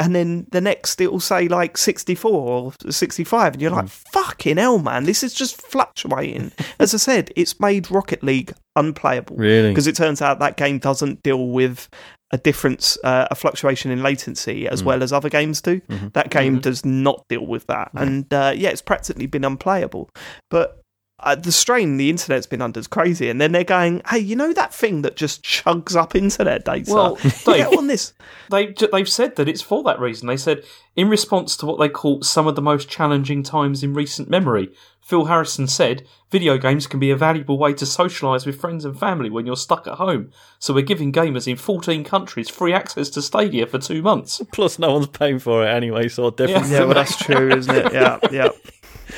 And 0.00 0.14
then 0.14 0.46
the 0.50 0.62
next, 0.62 0.98
it 1.00 1.12
will 1.12 1.20
say 1.20 1.46
like 1.46 1.76
64 1.76 2.32
or 2.32 2.72
65. 2.90 3.52
And 3.52 3.62
you're 3.62 3.70
like, 3.70 3.84
mm. 3.84 4.02
fucking 4.12 4.56
hell, 4.56 4.78
man, 4.78 5.04
this 5.04 5.22
is 5.22 5.34
just 5.34 5.60
fluctuating. 5.60 6.52
As 6.80 6.94
I 6.94 6.96
said, 6.96 7.30
it's 7.36 7.60
made 7.60 7.90
Rocket 7.90 8.22
League 8.22 8.54
unplayable 8.76 9.36
Really? 9.36 9.68
because 9.68 9.86
it 9.86 9.96
turns 9.96 10.22
out 10.22 10.38
that 10.38 10.56
game 10.56 10.78
doesn't 10.78 11.22
deal 11.22 11.48
with 11.48 11.90
a 12.32 12.38
difference, 12.38 12.96
uh, 13.04 13.26
a 13.30 13.34
fluctuation 13.34 13.90
in 13.90 14.02
latency 14.02 14.66
as 14.66 14.82
mm. 14.82 14.86
well 14.86 15.02
as 15.02 15.12
other 15.12 15.28
games 15.28 15.60
do. 15.60 15.80
Mm-hmm. 15.80 16.08
That 16.14 16.30
game 16.30 16.54
mm-hmm. 16.54 16.60
does 16.60 16.84
not 16.84 17.26
deal 17.28 17.46
with 17.46 17.66
that, 17.66 17.88
mm-hmm. 17.88 17.98
and 17.98 18.32
uh, 18.34 18.52
yeah, 18.56 18.70
it's 18.70 18.82
practically 18.82 19.26
been 19.26 19.44
unplayable. 19.44 20.08
But 20.48 20.79
uh, 21.22 21.34
the 21.34 21.52
strain 21.52 21.96
the 21.96 22.10
internet's 22.10 22.46
been 22.46 22.62
under 22.62 22.80
is 22.80 22.86
crazy, 22.86 23.28
and 23.28 23.40
then 23.40 23.52
they're 23.52 23.64
going, 23.64 24.02
"Hey, 24.08 24.18
you 24.18 24.36
know 24.36 24.52
that 24.52 24.72
thing 24.74 25.02
that 25.02 25.16
just 25.16 25.42
chugs 25.42 25.94
up 25.94 26.14
internet 26.14 26.64
data? 26.64 26.92
Well, 26.92 27.16
get 27.44 27.76
on 27.76 27.86
this." 27.86 28.12
They 28.50 28.74
they've 28.92 29.08
said 29.08 29.36
that 29.36 29.48
it's 29.48 29.62
for 29.62 29.82
that 29.84 30.00
reason. 30.00 30.28
They 30.28 30.36
said 30.36 30.64
in 30.96 31.08
response 31.08 31.56
to 31.58 31.66
what 31.66 31.78
they 31.78 31.88
call 31.88 32.22
some 32.22 32.46
of 32.46 32.56
the 32.56 32.62
most 32.62 32.88
challenging 32.88 33.42
times 33.42 33.82
in 33.82 33.94
recent 33.94 34.28
memory. 34.28 34.70
Phil 35.00 35.24
Harrison 35.24 35.66
said, 35.66 36.06
"Video 36.30 36.56
games 36.56 36.86
can 36.86 37.00
be 37.00 37.10
a 37.10 37.16
valuable 37.16 37.58
way 37.58 37.72
to 37.74 37.84
socialise 37.84 38.46
with 38.46 38.60
friends 38.60 38.84
and 38.84 38.98
family 38.98 39.28
when 39.28 39.44
you're 39.44 39.56
stuck 39.56 39.86
at 39.88 39.94
home. 39.94 40.30
So 40.58 40.72
we're 40.72 40.82
giving 40.82 41.12
gamers 41.12 41.48
in 41.48 41.56
14 41.56 42.04
countries 42.04 42.48
free 42.48 42.72
access 42.72 43.10
to 43.10 43.22
Stadia 43.22 43.66
for 43.66 43.78
two 43.78 44.02
months." 44.02 44.40
Plus, 44.52 44.78
no 44.78 44.92
one's 44.92 45.08
paying 45.08 45.38
for 45.40 45.64
it 45.64 45.68
anyway, 45.68 46.08
so 46.08 46.24
what 46.24 46.36
difference? 46.36 46.70
Yeah. 46.70 46.80
Yeah, 46.80 46.84
well, 46.84 46.94
that's 46.94 47.16
true, 47.16 47.50
isn't 47.50 47.74
it? 47.74 47.92
Yeah, 47.92 48.18
yeah, 48.30 48.48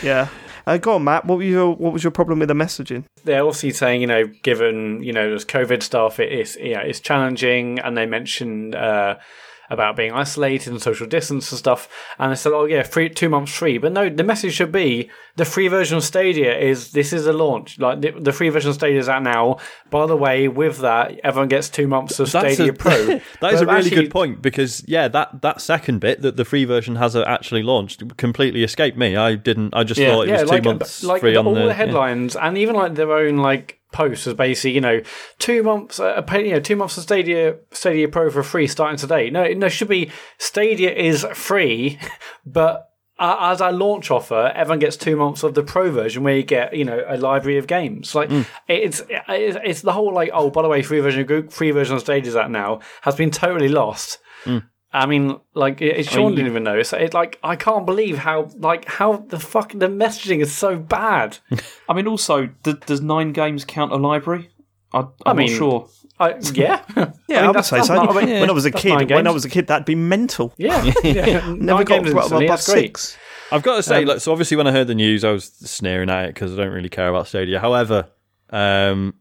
yeah. 0.02 0.28
Uh, 0.66 0.76
go 0.78 0.94
on, 0.94 1.04
Mat. 1.04 1.24
What 1.24 1.38
was 1.38 1.46
your 1.46 1.74
what 1.74 1.92
was 1.92 2.04
your 2.04 2.10
problem 2.10 2.38
with 2.38 2.48
the 2.48 2.54
messaging? 2.54 3.04
They're 3.24 3.42
obviously 3.42 3.72
saying, 3.72 4.00
you 4.00 4.06
know, 4.06 4.26
given 4.42 5.02
you 5.02 5.12
know 5.12 5.28
there's 5.28 5.44
COVID 5.44 5.82
stuff, 5.82 6.20
it 6.20 6.32
is 6.32 6.56
yeah, 6.60 6.80
it's 6.80 7.00
challenging, 7.00 7.78
and 7.80 7.96
they 7.96 8.06
mentioned 8.06 8.74
uh, 8.74 9.16
about 9.72 9.96
being 9.96 10.12
isolated 10.12 10.70
and 10.72 10.80
social 10.80 11.06
distance 11.06 11.50
and 11.50 11.58
stuff, 11.58 11.88
and 12.18 12.30
they 12.30 12.36
said, 12.36 12.52
oh 12.52 12.66
yeah, 12.66 12.82
free 12.82 13.08
two 13.08 13.28
months 13.28 13.52
free, 13.52 13.78
but 13.78 13.90
no, 13.92 14.08
the 14.08 14.22
message 14.22 14.52
should 14.54 14.70
be 14.70 15.10
the 15.36 15.44
free 15.44 15.66
version 15.68 15.96
of 15.96 16.04
Stadia 16.04 16.56
is 16.56 16.92
this 16.92 17.12
is 17.12 17.26
a 17.26 17.32
launch, 17.32 17.78
like 17.78 18.00
the, 18.02 18.10
the 18.10 18.32
free 18.32 18.50
version 18.50 18.68
of 18.68 18.74
Stadia 18.74 18.98
is 18.98 19.08
out 19.08 19.22
now. 19.22 19.56
By 19.90 20.06
the 20.06 20.16
way, 20.16 20.46
with 20.46 20.78
that, 20.78 21.18
everyone 21.24 21.48
gets 21.48 21.70
two 21.70 21.88
months 21.88 22.20
of 22.20 22.30
That's 22.30 22.54
Stadia 22.54 22.72
a, 22.72 22.76
Pro. 22.76 22.92
that 23.40 23.54
is 23.54 23.60
a 23.62 23.66
really 23.66 23.78
actually- 23.78 24.02
good 24.02 24.10
point 24.10 24.42
because 24.42 24.84
yeah, 24.86 25.08
that 25.08 25.40
that 25.42 25.60
second 25.60 26.00
bit 26.00 26.20
that 26.22 26.36
the 26.36 26.44
free 26.44 26.64
version 26.66 26.96
has 26.96 27.16
actually 27.16 27.62
launched 27.62 28.16
completely 28.18 28.62
escaped 28.62 28.98
me. 28.98 29.16
I 29.16 29.34
didn't. 29.34 29.74
I 29.74 29.84
just 29.84 29.98
Yeah. 29.98 30.10
thought 30.10 30.28
it 30.28 30.32
was 30.32 30.40
two 30.42 30.46
like, 30.48 30.64
months 30.64 31.02
like 31.02 31.20
free 31.20 31.32
the, 31.32 31.38
on 31.38 31.46
all 31.46 31.54
the, 31.54 31.60
the, 31.60 31.66
yeah. 31.68 31.72
headlines 31.72 32.36
and 32.36 32.58
even 32.58 32.76
like 32.76 32.94
their 32.94 33.12
own 33.12 33.38
like 33.38 33.78
posts 33.92 34.26
was 34.26 34.34
basically 34.34 34.72
you 34.72 34.80
know 34.80 35.00
two 35.38 35.62
months 35.62 36.00
uh, 36.00 36.22
you 36.32 36.50
know 36.52 36.60
two 36.60 36.76
months 36.76 36.96
of 36.96 37.02
Stadia 37.04 37.56
Stadia 37.70 38.08
Pro 38.08 38.30
for 38.30 38.42
free 38.42 38.66
starting 38.66 38.98
today. 38.98 39.30
No, 39.30 39.44
no, 39.52 39.66
it 39.66 39.70
should 39.70 39.88
be 39.88 40.10
Stadia 40.38 40.92
is 40.92 41.24
free, 41.34 41.98
but. 42.46 42.88
Uh, 43.18 43.52
as 43.52 43.60
a 43.60 43.70
launch 43.70 44.10
offer, 44.10 44.50
everyone 44.56 44.80
gets 44.80 44.96
two 44.96 45.14
months 45.14 45.44
of 45.44 45.54
the 45.54 45.62
pro 45.62 45.92
version, 45.92 46.24
where 46.24 46.34
you 46.34 46.42
get 46.42 46.74
you 46.74 46.84
know 46.84 47.04
a 47.06 47.16
library 47.16 47.56
of 47.56 47.68
games. 47.68 48.16
Like 48.16 48.30
Mm. 48.30 48.46
it's, 48.66 49.00
it's 49.28 49.58
it's 49.62 49.82
the 49.82 49.92
whole 49.92 50.12
like 50.12 50.30
oh 50.32 50.50
by 50.50 50.62
the 50.62 50.68
way 50.68 50.82
free 50.82 50.98
version 50.98 51.20
of 51.20 51.28
Google, 51.28 51.50
free 51.52 51.70
version 51.70 51.94
of 51.94 52.00
Stadia 52.00 52.28
is 52.28 52.34
out 52.34 52.50
now 52.50 52.80
has 53.02 53.14
been 53.14 53.30
totally 53.30 53.68
lost. 53.68 54.18
Mm. 54.44 54.64
I 54.94 55.06
mean, 55.06 55.40
like 55.54 55.80
it, 55.80 55.96
it- 56.00 56.06
Sean 56.08 56.34
didn't 56.34 56.50
even 56.50 56.64
know. 56.64 56.78
It's 56.78 56.92
it, 56.92 57.14
like 57.14 57.38
I 57.42 57.56
can't 57.56 57.86
believe 57.86 58.18
how 58.18 58.50
like 58.56 58.84
how 58.86 59.16
the 59.28 59.38
fuck 59.40 59.72
the 59.72 59.88
messaging 59.88 60.40
is 60.42 60.52
so 60.52 60.76
bad. 60.76 61.38
I 61.88 61.94
mean, 61.94 62.06
also, 62.06 62.46
d- 62.62 62.74
does 62.86 63.00
nine 63.00 63.32
games 63.32 63.64
count 63.64 63.92
a 63.92 63.96
library? 63.96 64.50
I, 64.92 64.98
I'm 65.00 65.08
I 65.24 65.32
mean, 65.32 65.46
not 65.52 65.56
sure. 65.56 65.88
I, 66.20 66.34
yeah, 66.52 66.82
Yeah, 67.26 67.38
I, 67.40 67.46
mean, 67.46 67.52
would 67.54 67.64
say 67.64 67.80
so. 67.82 67.94
not- 67.94 68.14
I 68.14 68.24
mean, 68.24 68.40
when 68.40 68.50
I 68.50 68.52
was 68.52 68.66
a 68.66 68.70
that's 68.70 68.82
kid, 68.82 68.90
nine 68.90 69.08
when 69.08 69.26
I 69.26 69.30
was 69.30 69.44
a 69.46 69.48
kid, 69.48 69.66
that'd 69.68 69.86
be 69.86 69.94
mental. 69.94 70.52
yeah, 70.58 70.84
yeah. 71.02 71.24
Never 71.24 71.56
Nine 71.56 71.66
got 71.66 71.86
games 71.86 72.10
above 72.10 72.32
above 72.32 72.60
six. 72.60 73.16
I've 73.50 73.62
got 73.62 73.76
to 73.76 73.82
say, 73.82 73.98
Um, 73.98 74.04
look, 74.04 74.20
so 74.20 74.32
obviously 74.32 74.56
when 74.56 74.66
I 74.66 74.72
heard 74.72 74.86
the 74.86 74.94
news, 74.94 75.24
I 75.24 75.30
was 75.30 75.44
sneering 75.46 76.08
at 76.10 76.24
it 76.26 76.34
because 76.34 76.52
I 76.52 76.56
don't 76.62 76.72
really 76.72 76.88
care 76.88 77.08
about 77.08 77.28
Stadia. 77.28 77.60
However, 77.60 78.08
um, 78.50 79.14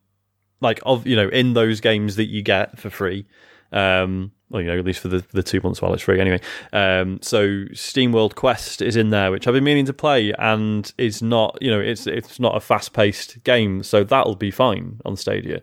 like 0.60 0.80
of 0.86 1.08
you 1.08 1.16
know, 1.16 1.28
in 1.30 1.54
those 1.54 1.80
games 1.80 2.18
that 2.18 2.26
you 2.26 2.42
get 2.42 2.78
for 2.80 2.90
free, 2.90 3.26
um, 3.72 4.32
well, 4.52 4.62
you 4.62 4.68
know, 4.68 4.78
at 4.78 4.86
least 4.86 5.00
for 5.00 5.08
the, 5.08 5.24
the 5.32 5.42
two 5.42 5.62
months 5.62 5.82
while 5.82 5.94
it's 5.94 6.04
free, 6.04 6.20
anyway. 6.20 6.42
Um, 6.74 7.20
so 7.22 7.48
SteamWorld 7.72 8.36
Quest 8.36 8.82
is 8.82 8.96
in 8.96 9.10
there, 9.10 9.32
which 9.32 9.48
I've 9.48 9.54
been 9.54 9.64
meaning 9.64 9.86
to 9.86 9.94
play, 9.94 10.34
and 10.38 10.92
is 10.98 11.22
not, 11.22 11.58
you 11.62 11.72
know, 11.72 11.80
it's 11.80 12.06
it's 12.06 12.40
not 12.40 12.56
a 12.56 12.60
fast 12.60 12.94
paced 12.94 13.44
game, 13.44 13.82
so 13.84 14.04
that'll 14.04 14.36
be 14.36 14.52
fine 14.52 15.00
on 15.06 15.16
Stadia. 15.16 15.62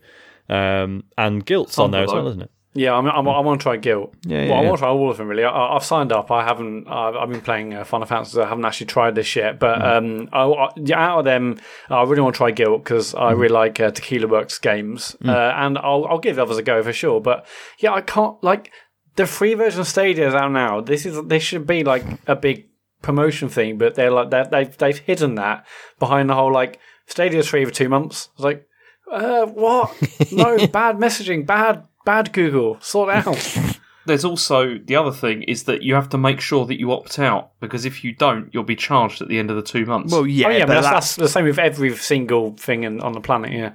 Um, 0.49 1.05
and 1.19 1.45
Gylt's 1.45 1.79
on 1.79 1.91
there 1.91 2.05
as 2.05 2.13
well, 2.13 2.29
isn't 2.29 2.43
it? 2.43 2.51
Yeah, 2.75 2.95
I'm, 2.95 3.07
I'm, 3.07 3.27
I 3.27 3.41
want 3.41 3.61
to 3.61 3.63
try 3.63 3.79
Gylt. 3.79 4.13
Yeah, 4.25 4.41
well, 4.41 4.49
yeah, 4.49 4.55
I 4.55 4.61
want 4.63 4.77
to 4.77 4.83
try 4.83 4.91
all 4.91 5.11
of 5.11 5.17
them 5.17 5.27
really. 5.27 5.43
I, 5.43 5.75
I've 5.75 5.85
signed 5.85 6.13
up. 6.13 6.31
I 6.31 6.45
haven't. 6.45 6.87
I've, 6.87 7.17
I've 7.17 7.31
been 7.31 7.41
playing 7.41 7.75
uh, 7.75 7.85
Final 7.85 8.07
Fantasy. 8.07 8.41
I 8.41 8.49
haven't 8.49 8.65
actually 8.65 8.87
tried 8.87 9.15
this 9.15 9.35
yet. 9.35 9.59
But 9.59 9.83
um, 9.83 10.29
I, 10.33 10.45
I, 10.45 10.69
yeah, 10.77 11.01
out 11.01 11.21
of 11.21 11.25
them, 11.25 11.59
I 11.89 12.03
really 12.03 12.23
want 12.23 12.35
to 12.35 12.39
try 12.39 12.53
Gylt 12.53 12.85
because 12.85 13.15
I 13.15 13.33
really 13.33 13.55
like 13.55 13.81
uh, 13.81 13.91
Tequila 13.91 14.29
Works 14.29 14.59
games, 14.59 15.17
uh, 15.25 15.31
and 15.31 15.79
I'll 15.79 16.07
I'll 16.07 16.19
give 16.19 16.39
others 16.39 16.59
a 16.59 16.63
go 16.63 16.83
for 16.83 16.93
sure. 16.93 17.21
But 17.21 17.47
yeah, 17.79 17.93
I 17.93 18.03
can't 18.03 18.43
like 18.45 18.71
the 19.17 19.27
free 19.27 19.55
version 19.55 19.81
of 19.81 19.89
Stadia 19.89 20.29
is 20.29 20.35
out 20.35 20.53
now. 20.53 20.81
This 20.81 21.05
is 21.05 21.21
this 21.27 21.43
should 21.43 21.67
be 21.67 21.85
like 21.85 22.05
a 22.27 22.37
big 22.37 22.69
promotion 23.03 23.49
thing, 23.49 23.79
but 23.79 23.95
they're 23.95 24.11
like 24.11 24.31
that 24.31 24.51
they've 24.51 24.77
they've 24.77 24.99
hidden 24.99 25.35
that 25.37 25.67
behind 25.99 26.31
the 26.31 26.35
whole 26.35 26.53
like 26.53 26.79
Stadia's 27.07 27.49
free 27.49 27.65
for 27.65 27.71
two 27.71 27.89
months. 27.89 28.29
It's 28.35 28.45
like, 28.45 28.67
uh, 29.11 29.47
what? 29.47 29.97
no, 30.33 30.67
bad 30.69 30.97
messaging, 30.97 31.47
bad 31.47 31.85
bad 32.09 32.33
Google, 32.33 32.81
sort 32.81 33.11
out. 33.11 33.59
There's 34.07 34.25
also 34.25 34.79
the 34.79 34.97
other 34.97 35.13
thing 35.13 35.43
is 35.43 35.65
that 35.65 35.83
you 35.83 35.95
have 35.95 36.09
to 36.09 36.17
make 36.17 36.41
sure 36.41 36.65
that 36.65 36.81
you 36.81 36.91
opt 36.91 37.19
out 37.19 37.51
because 37.61 37.85
if 37.85 38.03
you 38.03 38.15
don't, 38.15 38.49
you'll 38.55 38.63
be 38.63 38.77
charged 38.77 39.21
at 39.21 39.29
the 39.29 39.39
end 39.39 39.51
of 39.51 39.57
the 39.57 39.63
two 39.63 39.85
months. 39.85 40.11
Well, 40.11 40.27
yeah, 40.27 40.47
oh 40.47 40.51
yeah, 40.51 40.59
but 40.61 40.69
but 40.69 40.75
that's, 40.81 40.87
that's, 40.87 41.17
that's 41.17 41.17
the 41.17 41.29
same 41.29 41.45
with 41.45 41.59
every 41.59 41.95
single 41.97 42.53
thing 42.57 42.85
in, 42.85 43.03
on 43.03 43.13
the 43.13 43.21
planet. 43.21 43.53
Yeah. 43.53 43.73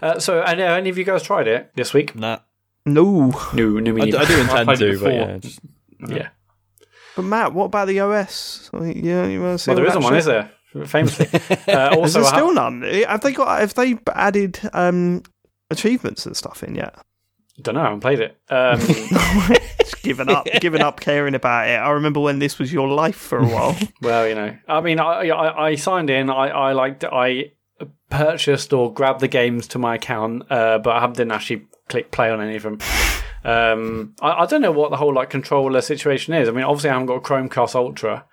Uh, 0.00 0.20
so, 0.20 0.42
and, 0.42 0.60
uh, 0.60 0.64
any 0.64 0.90
of 0.90 0.96
you 0.96 1.02
guys 1.02 1.24
tried 1.24 1.48
it 1.48 1.72
this 1.74 1.92
week? 1.92 2.14
Nah. 2.14 2.38
no. 2.86 3.32
No, 3.52 3.68
no, 3.80 3.92
me 3.92 4.02
I, 4.02 4.04
d- 4.04 4.10
neither. 4.12 4.18
I 4.18 4.24
do 4.26 4.40
intend 4.40 4.66
played 4.68 4.78
to, 4.78 5.00
but 5.00 5.12
yeah. 5.12 5.38
Just, 5.38 5.60
yeah. 6.06 6.28
But 7.16 7.22
Mat, 7.22 7.52
what 7.52 7.64
about 7.64 7.88
the 7.88 7.98
OS? 7.98 8.70
Like, 8.72 8.96
yeah, 8.96 9.26
you 9.26 9.42
want 9.42 9.58
to 9.58 9.58
see 9.58 9.70
Well, 9.72 9.76
there 9.76 9.86
all 9.86 9.90
isn't 9.90 10.02
one, 10.04 10.16
is 10.16 10.26
there? 10.26 10.52
Famously. 10.86 11.26
Uh, 11.66 12.00
Is 12.02 12.14
there 12.14 12.24
still 12.24 12.54
ha- 12.54 12.70
none? 12.70 12.82
Have 12.82 13.22
they 13.22 13.32
got? 13.32 13.58
Have 13.60 13.74
they 13.74 13.98
added 14.14 14.60
um, 14.72 15.22
achievements 15.70 16.26
and 16.26 16.36
stuff 16.36 16.62
in 16.62 16.76
yet? 16.76 16.94
Don't 17.62 17.74
know. 17.74 17.80
I 17.80 17.84
haven't 17.84 18.00
played 18.00 18.20
it. 18.20 18.36
Um, 18.50 18.80
Just 19.80 20.02
given 20.02 20.28
up, 20.28 20.46
given 20.60 20.82
up 20.82 21.00
caring 21.00 21.34
about 21.34 21.68
it. 21.68 21.76
I 21.76 21.90
remember 21.90 22.20
when 22.20 22.38
this 22.38 22.58
was 22.58 22.72
your 22.72 22.88
life 22.88 23.16
for 23.16 23.38
a 23.38 23.46
while. 23.46 23.76
well, 24.02 24.26
you 24.28 24.34
know, 24.34 24.56
I 24.66 24.80
mean, 24.80 24.98
I, 24.98 25.28
I, 25.28 25.66
I 25.68 25.74
signed 25.76 26.10
in. 26.10 26.30
I, 26.30 26.48
I 26.48 26.72
liked. 26.72 27.04
I 27.04 27.52
purchased 28.10 28.72
or 28.72 28.92
grabbed 28.92 29.20
the 29.20 29.28
games 29.28 29.68
to 29.68 29.78
my 29.78 29.96
account, 29.96 30.50
uh, 30.50 30.78
but 30.78 30.96
I 30.96 31.06
didn't 31.06 31.32
actually 31.32 31.66
click 31.88 32.10
play 32.10 32.30
on 32.30 32.40
any 32.40 32.56
of 32.56 32.62
them. 32.62 32.78
Um, 33.44 34.14
I, 34.20 34.42
I 34.42 34.46
don't 34.46 34.62
know 34.62 34.72
what 34.72 34.90
the 34.90 34.96
whole 34.96 35.14
like 35.14 35.30
controller 35.30 35.80
situation 35.80 36.34
is. 36.34 36.48
I 36.48 36.52
mean, 36.52 36.64
obviously, 36.64 36.90
I 36.90 36.94
haven't 36.94 37.06
got 37.06 37.16
a 37.16 37.20
Chromecast 37.20 37.74
Ultra 37.74 38.24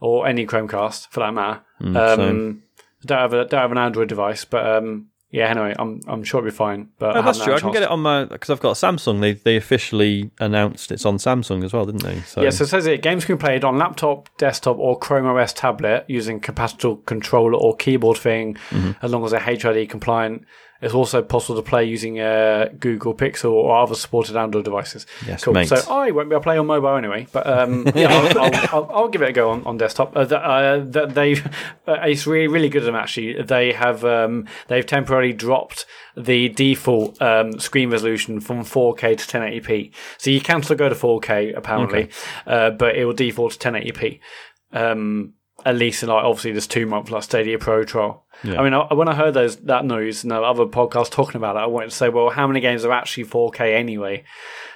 or 0.00 0.26
any 0.26 0.46
Chromecast 0.46 1.08
for 1.10 1.20
that 1.20 1.34
matter. 1.34 1.62
um. 1.80 2.62
I 3.00 3.06
don't 3.06 3.18
have 3.18 3.32
a 3.32 3.44
don't 3.44 3.60
have 3.60 3.72
an 3.72 3.78
Android 3.78 4.08
device, 4.08 4.44
but 4.44 4.66
um, 4.66 5.08
yeah. 5.30 5.48
Anyway, 5.50 5.74
I'm 5.78 6.00
I'm 6.08 6.24
sure 6.24 6.38
it'll 6.40 6.50
be 6.50 6.56
fine. 6.56 6.88
But 6.98 7.16
Oh, 7.16 7.22
that's 7.22 7.42
true. 7.42 7.54
I 7.54 7.60
can 7.60 7.72
get 7.72 7.82
it 7.82 7.88
on 7.90 8.00
my 8.00 8.24
because 8.24 8.50
I've 8.50 8.60
got 8.60 8.70
a 8.70 8.86
Samsung. 8.86 9.20
They 9.20 9.32
they 9.34 9.56
officially 9.56 10.30
announced 10.40 10.90
it's 10.92 11.04
on 11.06 11.16
Samsung 11.18 11.64
as 11.64 11.72
well, 11.72 11.84
didn't 11.86 12.02
they? 12.02 12.20
So 12.20 12.42
Yeah, 12.42 12.50
so 12.50 12.64
it 12.64 12.68
says 12.68 12.86
it 12.86 13.02
games 13.02 13.24
can 13.24 13.36
be 13.36 13.40
played 13.40 13.64
on 13.64 13.76
laptop, 13.78 14.28
desktop, 14.38 14.78
or 14.78 14.98
Chrome 14.98 15.26
OS 15.26 15.52
tablet 15.52 16.04
using 16.08 16.40
compatible 16.40 16.96
controller 16.96 17.56
or 17.58 17.76
keyboard 17.76 18.18
thing, 18.18 18.56
Mm-hmm. 18.70 18.92
as 19.04 19.10
long 19.12 19.24
as 19.24 19.30
they're 19.32 19.40
HID 19.40 19.88
compliant. 19.90 20.44
It's 20.80 20.94
also 20.94 21.22
possible 21.22 21.60
to 21.60 21.68
play 21.68 21.84
using 21.84 22.20
uh, 22.20 22.68
Google 22.78 23.12
Pixel 23.12 23.50
or 23.50 23.76
other 23.76 23.96
supported 23.96 24.36
Android 24.36 24.64
devices. 24.64 25.06
Yes, 25.26 25.42
cool. 25.42 25.54
mate. 25.54 25.68
So 25.68 25.76
I 25.90 26.12
won't 26.12 26.28
be 26.28 26.34
able 26.34 26.40
to 26.40 26.44
play 26.44 26.56
on 26.56 26.66
mobile 26.66 26.96
anyway, 26.96 27.26
but 27.32 27.46
um, 27.46 27.84
yeah, 27.96 28.08
I'll, 28.08 28.38
I'll, 28.38 28.54
I'll, 28.72 28.90
I'll 28.92 29.08
give 29.08 29.22
it 29.22 29.30
a 29.30 29.32
go 29.32 29.50
on, 29.50 29.64
on 29.64 29.76
desktop. 29.76 30.16
Uh, 30.16 30.24
th- 30.24 30.40
uh, 30.40 30.84
th- 30.84 31.14
they've 31.14 31.46
uh, 31.88 31.94
it's 32.04 32.26
really 32.26 32.46
really 32.46 32.68
good 32.68 32.82
of 32.82 32.86
them 32.86 32.94
actually. 32.94 33.42
They 33.42 33.72
have 33.72 34.04
um, 34.04 34.46
they've 34.68 34.86
temporarily 34.86 35.32
dropped 35.32 35.84
the 36.16 36.48
default 36.50 37.20
um, 37.20 37.58
screen 37.58 37.90
resolution 37.90 38.40
from 38.40 38.60
4K 38.60 39.18
to 39.18 39.38
1080p. 39.38 39.92
So 40.18 40.30
you 40.30 40.40
can 40.40 40.62
still 40.62 40.76
go 40.76 40.88
to 40.88 40.94
4K 40.94 41.56
apparently, 41.56 42.10
uh, 42.46 42.70
but 42.70 42.96
it 42.96 43.04
will 43.04 43.12
default 43.12 43.52
to 43.52 43.58
1080p. 43.58 44.20
Um, 44.72 45.34
at 45.64 45.76
least 45.76 46.02
like 46.04 46.24
obviously 46.24 46.52
there's 46.52 46.66
two 46.66 46.86
months 46.86 47.10
like 47.10 47.22
Stadia 47.22 47.58
Pro 47.58 47.84
trial. 47.84 48.24
I 48.44 48.62
mean, 48.62 48.72
I, 48.72 48.94
when 48.94 49.08
I 49.08 49.14
heard 49.16 49.34
those 49.34 49.56
that 49.56 49.84
news 49.84 50.22
and 50.22 50.30
the 50.30 50.40
other 50.40 50.64
podcasts 50.66 51.10
talking 51.10 51.36
about 51.36 51.56
it, 51.56 51.60
I 51.60 51.66
wanted 51.66 51.90
to 51.90 51.96
say, 51.96 52.08
well, 52.08 52.30
how 52.30 52.46
many 52.46 52.60
games 52.60 52.84
are 52.84 52.92
actually 52.92 53.24
4K 53.24 53.74
anyway? 53.74 54.22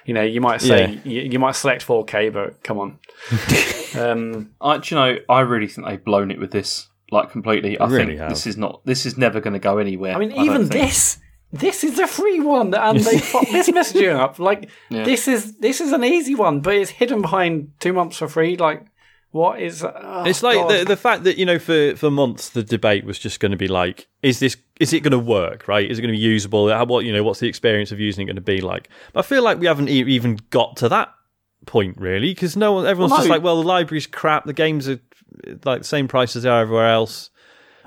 You 0.04 0.14
know, 0.14 0.22
you 0.22 0.40
might 0.40 0.60
say 0.60 1.00
you, 1.04 1.20
you 1.22 1.38
might 1.38 1.54
select 1.54 1.86
4K, 1.86 2.32
but 2.32 2.62
come 2.64 2.78
on. 2.78 2.98
um, 3.98 4.50
I, 4.60 4.74
you 4.84 4.96
know, 4.96 5.16
I 5.28 5.40
really 5.40 5.68
think 5.68 5.86
they've 5.86 6.04
blown 6.04 6.30
it 6.32 6.40
with 6.40 6.50
this, 6.50 6.88
like 7.12 7.30
completely. 7.30 7.78
I 7.78 7.86
Really 7.86 8.06
think 8.06 8.18
have. 8.20 8.30
this 8.30 8.46
is 8.48 8.56
not, 8.56 8.84
this 8.84 9.06
is 9.06 9.16
never 9.16 9.40
going 9.40 9.52
to 9.54 9.60
go 9.60 9.78
anywhere. 9.78 10.14
I 10.14 10.18
mean, 10.18 10.30
don't 10.30 10.44
even 10.44 10.68
this. 10.68 11.18
This 11.52 11.84
is 11.84 11.98
a 11.98 12.06
free 12.06 12.40
one, 12.40 12.72
and 12.74 12.98
they 12.98 13.18
fucked 13.18 13.52
this 13.52 13.68
messaging 13.68 14.16
up. 14.16 14.38
Like 14.38 14.70
this 14.90 15.28
is 15.28 15.58
this 15.58 15.80
is 15.82 15.92
an 15.92 16.02
easy 16.02 16.34
one, 16.34 16.60
but 16.60 16.74
it's 16.74 16.90
hidden 16.90 17.20
behind 17.20 17.72
two 17.78 17.92
months 17.92 18.16
for 18.16 18.26
free. 18.26 18.56
Like, 18.56 18.86
what 19.32 19.60
is? 19.60 19.82
oh, 19.82 20.22
It's 20.26 20.42
like 20.42 20.68
the 20.68 20.84
the 20.84 20.96
fact 20.96 21.24
that 21.24 21.36
you 21.38 21.44
know 21.44 21.58
for 21.58 21.96
for 21.96 22.10
months 22.10 22.50
the 22.50 22.62
debate 22.62 23.04
was 23.04 23.18
just 23.18 23.40
going 23.40 23.50
to 23.52 23.58
be 23.58 23.68
like, 23.68 24.06
is 24.22 24.38
this 24.38 24.56
is 24.78 24.92
it 24.92 25.00
going 25.00 25.12
to 25.12 25.18
work? 25.18 25.66
Right? 25.66 25.90
Is 25.90 25.98
it 25.98 26.02
going 26.02 26.12
to 26.12 26.18
be 26.18 26.22
usable? 26.22 26.68
How, 26.68 26.84
what 26.84 27.04
you 27.04 27.12
know? 27.12 27.24
What's 27.24 27.40
the 27.40 27.48
experience 27.48 27.90
of 27.92 27.98
using 27.98 28.22
it 28.22 28.26
going 28.26 28.36
to 28.36 28.42
be 28.42 28.60
like? 28.60 28.88
But 29.12 29.24
I 29.24 29.28
feel 29.28 29.42
like 29.42 29.58
we 29.58 29.66
haven't 29.66 29.88
e- 29.88 30.04
even 30.14 30.38
got 30.50 30.76
to 30.78 30.88
that 30.90 31.12
point 31.66 31.96
really 31.98 32.30
because 32.34 32.56
no 32.56 32.72
one 32.72 32.86
everyone's 32.86 33.10
Well, 33.12 33.20
just 33.20 33.28
no. 33.28 33.34
like, 33.34 33.42
well, 33.42 33.60
the 33.62 33.66
library's 33.68 34.06
crap. 34.06 34.44
The 34.44 34.52
games 34.52 34.88
are 34.88 35.00
like 35.64 35.80
the 35.82 35.88
same 35.88 36.08
price 36.08 36.36
as 36.36 36.42
they 36.44 36.48
are 36.50 36.60
everywhere 36.62 36.88
else. 36.90 37.30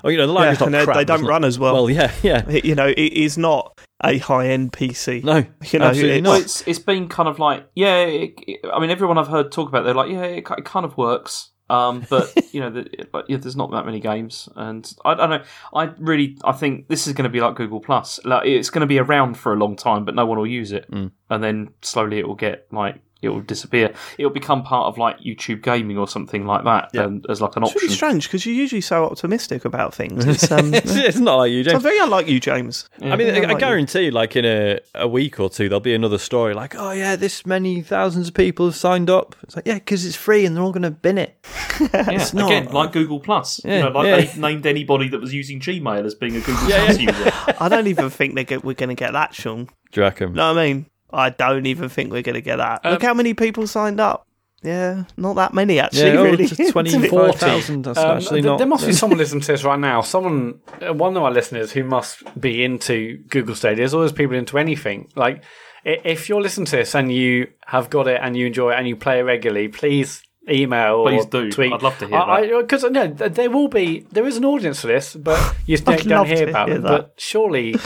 Oh, 0.04 0.08
you 0.08 0.18
know, 0.18 0.26
the 0.26 0.32
library's 0.32 0.60
and 0.60 0.72
not 0.72 0.84
crap. 0.84 0.96
they 0.96 1.04
don't 1.04 1.24
run 1.24 1.44
as 1.44 1.58
well. 1.58 1.74
Well, 1.74 1.90
yeah, 1.90 2.12
yeah. 2.22 2.48
you 2.50 2.74
know, 2.74 2.86
it 2.88 2.98
is 3.12 3.38
not 3.38 3.80
a 4.04 4.18
high-end 4.18 4.72
PC. 4.72 5.24
No, 5.24 5.44
You 5.72 5.78
know, 5.78 5.86
absolutely 5.86 6.18
it's- 6.18 6.22
not. 6.22 6.30
Well, 6.30 6.40
it's 6.40 6.66
it's 6.68 6.78
been 6.78 7.08
kind 7.08 7.28
of 7.28 7.38
like 7.38 7.68
yeah. 7.74 7.98
It, 8.04 8.34
it- 8.46 8.60
I 8.72 8.78
mean, 8.80 8.90
everyone 8.90 9.18
I've 9.18 9.28
heard 9.28 9.50
talk 9.52 9.68
about, 9.68 9.82
it, 9.82 9.84
they're 9.86 9.94
like, 9.94 10.10
yeah, 10.10 10.22
it, 10.24 10.44
it 10.58 10.64
kind 10.64 10.84
of 10.84 10.96
works. 10.96 11.50
Um, 11.68 12.06
but 12.08 12.32
you 12.54 12.60
know, 12.60 12.70
the, 12.70 13.06
but 13.10 13.28
yeah, 13.28 13.38
there's 13.38 13.56
not 13.56 13.72
that 13.72 13.86
many 13.86 13.98
games, 13.98 14.48
and 14.54 14.88
I, 15.04 15.10
I 15.12 15.14
don't 15.16 15.30
know. 15.30 15.42
I 15.74 15.84
really, 15.98 16.38
I 16.44 16.52
think 16.52 16.86
this 16.88 17.06
is 17.08 17.12
going 17.12 17.24
to 17.24 17.28
be 17.30 17.40
like 17.40 17.56
Google 17.56 17.80
Plus. 17.80 18.20
Like, 18.24 18.46
it's 18.46 18.70
going 18.70 18.82
to 18.82 18.86
be 18.86 18.98
around 19.00 19.34
for 19.36 19.52
a 19.52 19.56
long 19.56 19.74
time, 19.74 20.04
but 20.04 20.14
no 20.14 20.26
one 20.26 20.38
will 20.38 20.46
use 20.46 20.70
it, 20.72 20.88
Mm. 20.90 21.10
and 21.30 21.42
then 21.42 21.70
slowly 21.82 22.18
it 22.20 22.28
will 22.28 22.36
get 22.36 22.66
like 22.70 23.00
it 23.22 23.30
will 23.30 23.40
disappear. 23.40 23.92
It'll 24.18 24.30
become 24.30 24.62
part 24.62 24.86
of 24.86 24.98
like 24.98 25.18
YouTube 25.20 25.62
gaming 25.62 25.96
or 25.98 26.06
something 26.06 26.46
like 26.46 26.64
that, 26.64 26.94
and 26.94 27.24
as 27.28 27.40
like 27.40 27.56
an 27.56 27.62
It's 27.62 27.72
option. 27.72 27.80
really 27.86 27.94
strange 27.94 28.24
because 28.28 28.44
you're 28.44 28.54
usually 28.54 28.80
so 28.82 29.04
optimistic 29.06 29.64
about 29.64 29.94
things. 29.94 30.26
It's, 30.26 30.50
um, 30.52 30.72
it's, 30.74 30.94
it's 30.94 31.18
not 31.18 31.36
like 31.36 31.50
you, 31.50 31.64
James. 31.64 31.72
sounds 31.72 31.82
very 31.82 31.98
unlike 31.98 32.28
you, 32.28 32.38
James. 32.40 32.88
I 33.00 33.16
mean, 33.16 33.26
Yeah, 33.28 33.34
I, 33.34 33.36
I 33.36 33.40
like 33.40 33.50
you. 33.52 33.58
guarantee, 33.58 34.10
like 34.10 34.36
in 34.36 34.44
a, 34.44 34.80
a 34.94 35.08
week 35.08 35.40
or 35.40 35.48
two, 35.48 35.68
there'll 35.68 35.80
be 35.80 35.94
another 35.94 36.18
story 36.18 36.52
like, 36.54 36.74
oh 36.76 36.90
yeah, 36.92 37.16
this 37.16 37.46
many 37.46 37.80
thousands 37.82 38.28
of 38.28 38.34
people 38.34 38.66
have 38.66 38.76
signed 38.76 39.08
up. 39.10 39.34
It's 39.42 39.56
like, 39.56 39.66
yeah, 39.66 39.74
because 39.74 40.04
it's 40.04 40.16
free 40.16 40.44
and 40.44 40.54
they're 40.54 40.62
all 40.62 40.72
going 40.72 40.82
to 40.82 40.90
bin 40.90 41.18
it. 41.18 41.36
Yeah, 41.92 42.26
not- 42.32 42.50
again, 42.50 42.72
like 42.72 42.92
Google 42.92 43.20
Plus. 43.20 43.60
Yeah, 43.62 43.76
you 43.76 43.82
know, 43.84 43.90
like 43.90 44.06
yeah. 44.06 44.32
they 44.32 44.40
named 44.40 44.64
anybody 44.66 45.08
that 45.10 45.20
was 45.20 45.34
using 45.34 45.60
Gmail 45.60 46.06
as 46.06 46.14
being 46.14 46.34
a 46.36 46.40
Google 46.40 46.68
Yeah, 46.70 46.84
Plus 46.86 46.98
user. 46.98 47.32
I 47.60 47.68
don't 47.68 47.86
even 47.86 48.08
think 48.08 48.34
they 48.34 48.44
get, 48.44 48.64
we're 48.64 48.72
going 48.72 48.88
to 48.88 48.94
get 48.94 49.12
that, 49.12 49.34
Sean. 49.34 49.66
Do 49.92 50.00
you 50.00 50.02
reckon? 50.02 50.32
know 50.32 50.54
what 50.54 50.58
I 50.58 50.66
mean? 50.72 50.86
I 51.12 51.30
don't 51.30 51.66
even 51.66 51.88
think 51.88 52.10
we're 52.10 52.22
going 52.22 52.34
to 52.34 52.40
get 52.40 52.56
that. 52.56 52.84
Look 52.84 53.02
how 53.02 53.14
many 53.14 53.34
people 53.34 53.66
signed 53.66 54.00
up. 54.00 54.26
Yeah, 54.62 55.04
not 55.16 55.34
that 55.34 55.54
many 55.54 55.78
actually. 55.78 56.08
yeah, 56.12 56.16
oh, 56.18 56.24
really, 56.24 56.46
to 56.48 56.72
25,000. 56.72 57.82
That's 57.84 57.98
Um, 57.98 58.16
actually 58.16 58.40
th- 58.40 58.44
not. 58.44 58.58
There 58.58 58.66
must 58.66 58.86
be 58.86 58.92
someone 58.92 59.18
listening 59.22 59.42
to 59.42 59.46
this 59.52 59.62
right 59.64 59.78
now. 59.78 60.00
Someone, 60.00 60.60
uh, 60.84 60.92
one 60.94 61.16
of 61.16 61.22
our 61.22 61.30
listeners 61.30 61.70
who 61.72 61.84
must 61.84 62.22
be 62.40 62.64
into 62.64 63.18
Google 63.28 63.54
Stadia. 63.54 63.76
There's 63.76 63.94
always 63.94 64.12
people 64.12 64.34
into 64.34 64.58
anything. 64.58 65.08
Like, 65.14 65.44
if 65.84 66.28
you're 66.28 66.40
listening 66.42 66.66
to 66.66 66.76
this 66.78 66.94
and 66.96 67.12
you 67.12 67.48
have 67.66 67.90
got 67.90 68.08
it 68.08 68.18
and 68.22 68.36
you 68.36 68.46
enjoy 68.46 68.72
it 68.72 68.78
and 68.78 68.88
you 68.88 68.96
play 68.96 69.20
it 69.20 69.22
regularly, 69.22 69.68
please 69.68 70.22
email 70.50 71.04
Please 71.04 71.24
or 71.26 71.28
do. 71.30 71.50
tweet. 71.52 71.72
I'd 71.72 71.82
love 71.82 71.98
to 71.98 72.08
hear 72.08 72.18
it. 72.18 72.62
Because 72.62 72.82
no, 72.90 73.12
th- 73.12 73.32
there 73.32 73.50
will 73.50 73.68
be 73.68 74.06
there 74.10 74.26
is 74.26 74.36
an 74.36 74.44
audience 74.44 74.80
for 74.80 74.86
this, 74.88 75.14
but 75.14 75.38
you 75.66 75.76
just 75.76 75.84
don't, 75.84 76.08
don't 76.08 76.26
hear 76.26 76.48
about 76.48 76.68
hear 76.68 76.78
it. 76.78 76.82
that. 76.82 76.88
But 76.88 77.14
surely. 77.18 77.76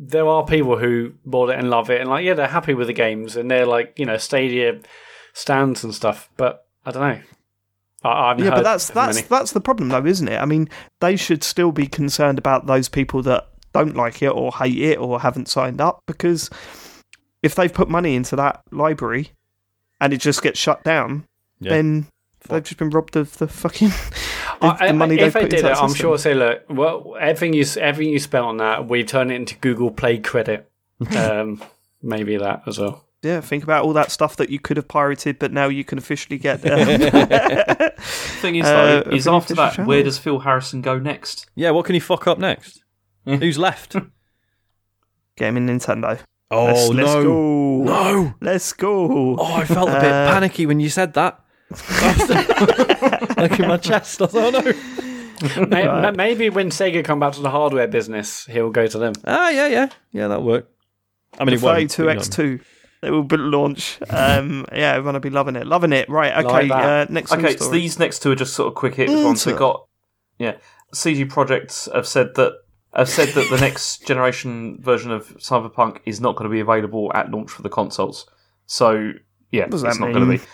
There 0.00 0.28
are 0.28 0.44
people 0.44 0.78
who 0.78 1.12
bought 1.26 1.50
it 1.50 1.58
and 1.58 1.70
love 1.70 1.90
it, 1.90 2.00
and 2.00 2.08
like, 2.08 2.24
yeah, 2.24 2.34
they're 2.34 2.46
happy 2.46 2.72
with 2.72 2.86
the 2.86 2.92
games, 2.92 3.34
and 3.36 3.50
they're 3.50 3.66
like, 3.66 3.98
you 3.98 4.06
know, 4.06 4.16
Stadia 4.16 4.80
stands 5.32 5.82
and 5.82 5.92
stuff. 5.92 6.30
But 6.36 6.66
I 6.86 6.92
don't 6.92 7.02
know. 7.02 7.20
I, 8.04 8.08
I 8.08 8.36
yeah, 8.38 8.50
but 8.50 8.62
that's 8.62 8.88
that's 8.90 9.16
many. 9.16 9.26
that's 9.28 9.52
the 9.52 9.60
problem, 9.60 9.88
though, 9.88 10.06
isn't 10.06 10.28
it? 10.28 10.38
I 10.40 10.44
mean, 10.44 10.68
they 11.00 11.16
should 11.16 11.42
still 11.42 11.72
be 11.72 11.88
concerned 11.88 12.38
about 12.38 12.66
those 12.66 12.88
people 12.88 13.22
that 13.22 13.48
don't 13.72 13.96
like 13.96 14.22
it 14.22 14.28
or 14.28 14.52
hate 14.52 14.78
it 14.78 14.98
or 14.98 15.20
haven't 15.20 15.48
signed 15.48 15.80
up 15.80 16.02
because 16.06 16.48
if 17.42 17.54
they've 17.54 17.72
put 17.72 17.88
money 17.88 18.14
into 18.14 18.34
that 18.36 18.62
library 18.70 19.30
and 20.00 20.12
it 20.12 20.20
just 20.20 20.42
gets 20.42 20.58
shut 20.58 20.82
down, 20.84 21.24
Yeah. 21.60 21.70
then 21.72 22.06
they've 22.48 22.62
just 22.62 22.78
been 22.78 22.90
robbed 22.90 23.16
of 23.16 23.36
the 23.38 23.46
fucking 23.48 23.90
the, 24.60 24.66
I- 24.66 24.86
the 24.88 24.92
money 24.94 25.20
I- 25.20 25.26
if 25.26 25.32
they've 25.34 25.36
I 25.36 25.40
put 25.44 25.50
did 25.50 25.58
into 25.60 25.70
it, 25.70 25.74
that 25.74 25.82
I'm 25.82 25.88
system. 25.90 26.02
sure 26.04 26.18
say, 26.18 26.34
look, 26.34 26.62
well, 26.68 27.16
everything 27.20 27.52
you 27.54 27.64
everything 27.80 28.12
you 28.12 28.18
spent 28.18 28.44
on 28.44 28.56
that, 28.58 28.86
we 28.88 29.04
turn 29.04 29.30
it 29.30 29.34
into 29.36 29.56
Google 29.56 29.90
Play 29.90 30.18
credit. 30.18 30.70
um, 31.16 31.62
maybe 32.02 32.36
that 32.36 32.62
as 32.66 32.78
well. 32.78 33.04
Yeah, 33.22 33.40
think 33.40 33.64
about 33.64 33.84
all 33.84 33.92
that 33.94 34.12
stuff 34.12 34.36
that 34.36 34.48
you 34.48 34.60
could 34.60 34.76
have 34.76 34.86
pirated, 34.86 35.40
but 35.40 35.52
now 35.52 35.66
you 35.68 35.82
can 35.84 35.98
officially 35.98 36.38
get. 36.38 36.60
Um, 36.70 37.90
thing 38.40 38.56
is, 38.56 38.66
Uh, 38.66 39.02
is 39.10 39.26
after 39.26 39.54
that, 39.54 39.74
channel. 39.74 39.88
where 39.88 40.02
does 40.04 40.18
Phil 40.18 40.38
Harrison 40.38 40.82
go 40.82 40.98
next? 40.98 41.46
yeah, 41.56 41.70
what 41.70 41.84
can 41.84 41.94
he 41.94 42.00
fuck 42.00 42.26
up 42.28 42.38
next? 42.38 42.82
Who's 43.24 43.58
left? 43.58 43.96
Gaming 45.36 45.66
Nintendo. 45.66 46.20
Oh 46.50 46.64
let's, 46.66 46.88
let's 46.90 47.14
no, 47.14 47.22
go. 47.24 47.82
no! 47.84 48.34
Let's 48.40 48.72
go. 48.72 49.36
Oh, 49.38 49.54
I 49.54 49.64
felt 49.64 49.88
a 49.90 50.00
bit 50.00 50.04
Uh, 50.12 50.32
panicky 50.32 50.64
when 50.66 50.80
you 50.80 50.88
said 50.88 51.12
that. 51.14 51.40
Like 51.70 53.58
in 53.60 53.68
my 53.68 53.76
chest. 53.76 54.22
I 54.22 54.26
thought, 54.26 54.54
oh 54.54 54.60
no. 54.60 55.66
May- 55.66 55.86
ma- 55.86 56.10
Maybe 56.10 56.50
when 56.50 56.70
Sega 56.70 57.04
come 57.04 57.20
back 57.20 57.34
to 57.34 57.40
the 57.40 57.50
hardware 57.50 57.86
business, 57.86 58.46
he'll 58.46 58.70
go 58.70 58.86
to 58.86 58.98
them. 58.98 59.12
Ah, 59.24 59.50
yeah, 59.50 59.68
yeah, 59.68 59.88
yeah. 60.12 60.28
That 60.28 60.42
worked. 60.42 60.72
I 61.38 61.44
mean, 61.44 61.54
it 61.54 61.62
won't. 61.62 61.76
Thirty-two 61.92 62.10
X 62.10 62.28
two. 62.28 62.60
It 63.02 63.10
will 63.10 63.26
launch. 63.30 63.98
Um, 64.10 64.66
yeah, 64.72 64.94
everyone 64.94 65.14
will 65.14 65.20
be 65.20 65.30
loving 65.30 65.54
it. 65.54 65.66
Loving 65.66 65.92
it. 65.92 66.08
Right. 66.08 66.44
Okay. 66.44 66.66
Like 66.66 66.84
uh, 66.84 67.06
next. 67.08 67.32
Okay, 67.32 67.42
news 67.42 67.58
so 67.58 67.70
these 67.70 67.98
next 67.98 68.20
two 68.20 68.32
are 68.32 68.36
just 68.36 68.54
sort 68.54 68.68
of 68.68 68.74
quick 68.74 68.94
hits. 68.94 69.12
ones. 69.12 69.46
We 69.46 69.52
got 69.52 69.86
yeah, 70.38 70.56
CD 70.92 71.24
Projekt 71.24 71.92
have 71.94 72.08
said 72.08 72.34
that 72.34 72.54
have 72.94 73.08
said 73.08 73.28
that 73.34 73.48
the 73.50 73.58
next 73.60 74.06
generation 74.06 74.78
version 74.80 75.12
of 75.12 75.28
Cyberpunk 75.36 75.98
is 76.06 76.20
not 76.20 76.34
going 76.34 76.50
to 76.50 76.52
be 76.52 76.60
available 76.60 77.12
at 77.14 77.30
launch 77.30 77.50
for 77.50 77.62
the 77.62 77.68
consoles. 77.68 78.28
So 78.66 79.12
yeah, 79.52 79.66
does 79.66 79.84
it's 79.84 79.96
that 79.96 80.04
not 80.04 80.12
going 80.12 80.26
to 80.26 80.38
be. 80.38 80.44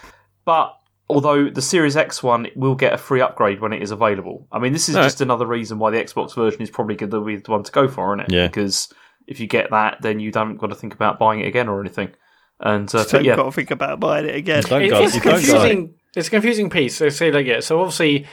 But 0.44 0.74
although 1.08 1.50
the 1.50 1.62
Series 1.62 1.96
X 1.96 2.22
one 2.22 2.46
will 2.56 2.74
get 2.74 2.92
a 2.92 2.98
free 2.98 3.20
upgrade 3.20 3.60
when 3.60 3.72
it 3.72 3.82
is 3.82 3.90
available. 3.90 4.46
I 4.50 4.58
mean, 4.58 4.72
this 4.72 4.88
is 4.88 4.96
Alright. 4.96 5.06
just 5.06 5.20
another 5.20 5.46
reason 5.46 5.78
why 5.78 5.90
the 5.90 5.98
Xbox 5.98 6.34
version 6.34 6.62
is 6.62 6.70
probably 6.70 6.96
going 6.96 7.10
to 7.10 7.20
be 7.24 7.36
the 7.36 7.50
one 7.50 7.62
to 7.62 7.72
go 7.72 7.88
for, 7.88 8.14
isn't 8.14 8.30
it? 8.30 8.34
Yeah. 8.34 8.46
Because 8.46 8.92
if 9.26 9.40
you 9.40 9.46
get 9.46 9.70
that, 9.70 9.98
then 10.00 10.20
you 10.20 10.30
don't 10.30 10.56
got 10.56 10.68
to 10.68 10.74
think 10.74 10.94
about 10.94 11.18
buying 11.18 11.40
it 11.40 11.46
again 11.46 11.68
or 11.68 11.80
anything. 11.80 12.12
And 12.60 12.88
uh, 12.88 12.98
Just 12.98 13.10
but 13.12 13.18
don't 13.18 13.24
yeah, 13.24 13.36
got 13.36 13.44
to 13.44 13.52
think 13.52 13.70
about 13.70 14.00
buying 14.00 14.26
it 14.26 14.34
again. 14.34 14.62
Don't 14.62 14.88
go- 14.88 15.02
it's 15.02 15.14
you 15.14 15.20
don't 15.20 15.34
go. 15.44 15.52
confusing. 15.52 15.94
It's 16.16 16.28
a 16.28 16.30
confusing 16.30 16.70
piece. 16.70 16.96
So 16.96 17.08
say 17.08 17.32
like 17.32 17.46
yeah. 17.46 17.60
So 17.60 17.80
obviously 17.80 18.26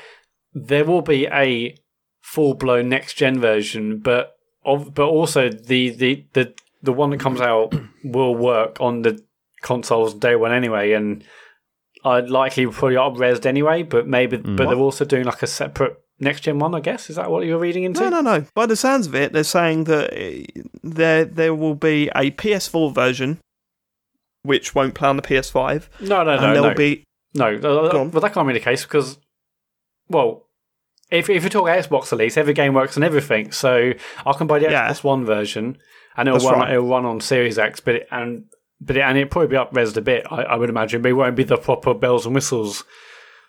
there 0.54 0.86
will 0.86 1.02
be 1.02 1.26
a 1.28 1.76
full 2.22 2.54
blown 2.54 2.90
next 2.90 3.16
gen 3.16 3.40
version, 3.40 4.00
but 4.00 4.38
of 4.64 4.94
but 4.94 5.08
also 5.08 5.50
the 5.50 5.90
the 5.90 6.26
the 6.34 6.54
the 6.84 6.94
one 6.94 7.10
that 7.10 7.20
comes 7.20 7.42
out 7.42 7.74
will 8.04 8.36
work 8.36 8.78
on 8.80 9.02
the 9.02 9.24
consoles 9.62 10.14
day 10.14 10.36
one 10.36 10.52
anyway, 10.52 10.92
and 10.94 11.24
I'd 12.04 12.30
likely 12.30 12.66
probably 12.68 12.98
up 12.98 13.14
resed 13.14 13.46
anyway. 13.46 13.84
But 13.84 14.08
maybe 14.08 14.38
but 14.38 14.58
they're 14.68 14.76
also 14.76 15.06
doing 15.06 15.26
like 15.26 15.44
a 15.44 15.48
separate 15.48 15.98
next 16.20 16.42
gen 16.42 16.60
one. 16.60 16.74
I 16.76 16.80
guess 16.80 17.10
is 17.10 17.16
that 17.16 17.30
what 17.30 17.46
you're 17.46 17.60
reading 17.60 17.84
into? 17.84 18.02
No, 18.02 18.10
no, 18.10 18.22
no. 18.22 18.46
By 18.56 18.66
the 18.66 18.76
sounds 18.76 19.08
of 19.08 19.16
it, 19.16 19.34
they're 19.34 19.44
saying 19.44 19.86
that 19.86 20.14
uh, 20.14 20.62
there 20.84 21.26
there 21.26 21.54
will 21.54 21.76
be 21.76 22.10
a 22.16 22.32
PS4 22.32 22.94
version, 22.94 23.40
which 24.44 24.74
won't 24.74 24.96
play 24.96 25.10
on 25.10 25.16
the 25.18 25.22
PS5, 25.22 25.88
no, 26.02 26.24
no, 26.24 26.32
and 26.32 26.42
no. 26.42 26.54
there 26.54 26.62
no. 26.72 26.74
be 26.76 27.04
No, 27.34 27.58
Go 27.58 27.86
uh, 28.14 28.20
that 28.20 28.34
can't 28.34 28.48
be 28.48 28.54
the 28.54 28.60
case 28.60 28.84
because, 28.84 29.18
well, 30.10 30.48
if 31.10 31.30
if 31.30 31.44
you 31.44 31.50
talk 31.50 31.66
Xbox 31.68 32.12
at 32.12 32.20
least, 32.20 32.38
every 32.38 32.54
game 32.54 32.74
works 32.74 32.98
on 32.98 33.04
everything. 33.04 33.52
So 33.52 33.94
I 34.26 34.34
can 34.34 34.48
buy 34.48 34.60
the 34.60 34.70
Yeah. 34.70 34.90
Xbox 34.90 35.04
One 35.04 35.26
version, 35.26 35.78
and 36.18 36.28
it'll 36.28 36.40
That's 36.40 36.52
run 36.52 36.60
right. 36.62 36.72
it'll 36.74 36.88
run 36.88 37.06
on 37.06 37.22
Series 37.22 37.60
X, 37.60 37.80
but 37.80 37.96
it, 37.96 38.08
and 38.12 38.46
but 38.82 38.98
it, 38.98 39.02
and 39.02 39.18
it'll 39.18 39.30
probably 39.30 39.48
be 39.50 39.56
up 39.56 39.70
res 39.76 39.96
a 39.96 40.02
bit. 40.02 40.26
I, 40.30 40.42
I 40.44 40.56
would 40.56 40.70
imagine, 40.70 41.02
but 41.02 41.10
it 41.10 41.14
won't 41.14 41.36
be 41.36 41.44
the 41.44 41.58
proper 41.58 41.94
bells 41.94 42.26
and 42.26 42.36
whistles 42.36 42.84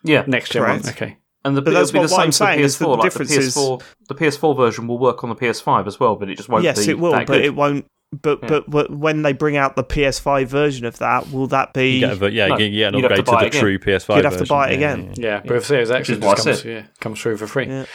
yeah. 0.04 0.24
next 0.26 0.50
gen 0.52 0.62
one. 0.62 0.78
Okay, 0.88 1.16
And 1.44 1.56
the, 1.56 1.62
But 1.62 1.70
it'll 1.70 1.80
that's 1.80 1.90
be 1.92 1.98
what- 1.98 2.08
the 2.08 2.14
what 2.14 2.18
same 2.18 2.24
I'm 2.26 2.26
for 2.28 2.32
saying 2.32 2.60
PS4. 2.60 2.64
is 2.64 2.78
the 2.78 2.88
like 2.88 2.98
the 2.98 3.02
difference 3.04 3.30
is- 3.32 3.54
PS4, 3.56 3.82
the 4.08 4.14
PS4 4.14 4.56
version 4.56 4.86
will 4.86 4.98
work 4.98 5.24
on 5.24 5.30
the 5.30 5.36
PS5 5.36 5.86
as 5.86 5.98
well, 5.98 6.16
but 6.16 6.28
it 6.28 6.36
just 6.36 6.48
won't 6.48 6.64
yes, 6.64 6.84
be. 6.84 6.92
it 6.92 6.98
will, 6.98 7.12
that 7.12 7.26
but 7.26 7.34
good. 7.34 7.44
it 7.44 7.54
won't. 7.54 7.86
But, 8.20 8.40
Yeah. 8.42 8.48
but 8.50 8.68
but 8.70 8.90
when 8.94 9.22
they 9.22 9.32
bring 9.32 9.56
out 9.56 9.74
the 9.74 9.82
PS5 9.82 10.44
version 10.46 10.84
of 10.84 10.98
that, 10.98 11.30
will 11.32 11.46
that 11.46 11.72
be? 11.72 11.92
You 11.94 12.00
get 12.08 12.22
a, 12.22 12.30
yeah, 12.30 12.48
No, 12.48 12.58
you 12.58 12.68
get 12.78 12.88
an 12.88 13.00
you'd 13.00 13.00
to 13.00 13.06
upgrade 13.06 13.24
to, 13.24 13.30
the 13.30 13.36
again. 13.46 13.60
true 13.62 13.78
PS5. 13.78 14.16
You'd 14.16 14.24
have 14.26 14.36
to 14.36 14.44
buy 14.44 14.68
it 14.68 14.80
Yeah, 14.80 14.92
again. 14.92 15.14
yeah, 15.16 15.26
yeah, 15.26 15.42
but 15.46 15.56
if 15.56 15.64
Series 15.64 15.90
X 15.90 16.10
it 16.10 16.20
why 16.20 16.32
I 16.32 16.34
just 16.34 16.44
comes, 16.46 16.60
said. 16.60 16.70
yeah, 16.70 16.82
comes 17.00 17.18
through 17.22 17.38
for 17.38 17.46
free. 17.46 17.68
Yeah. 17.68 17.86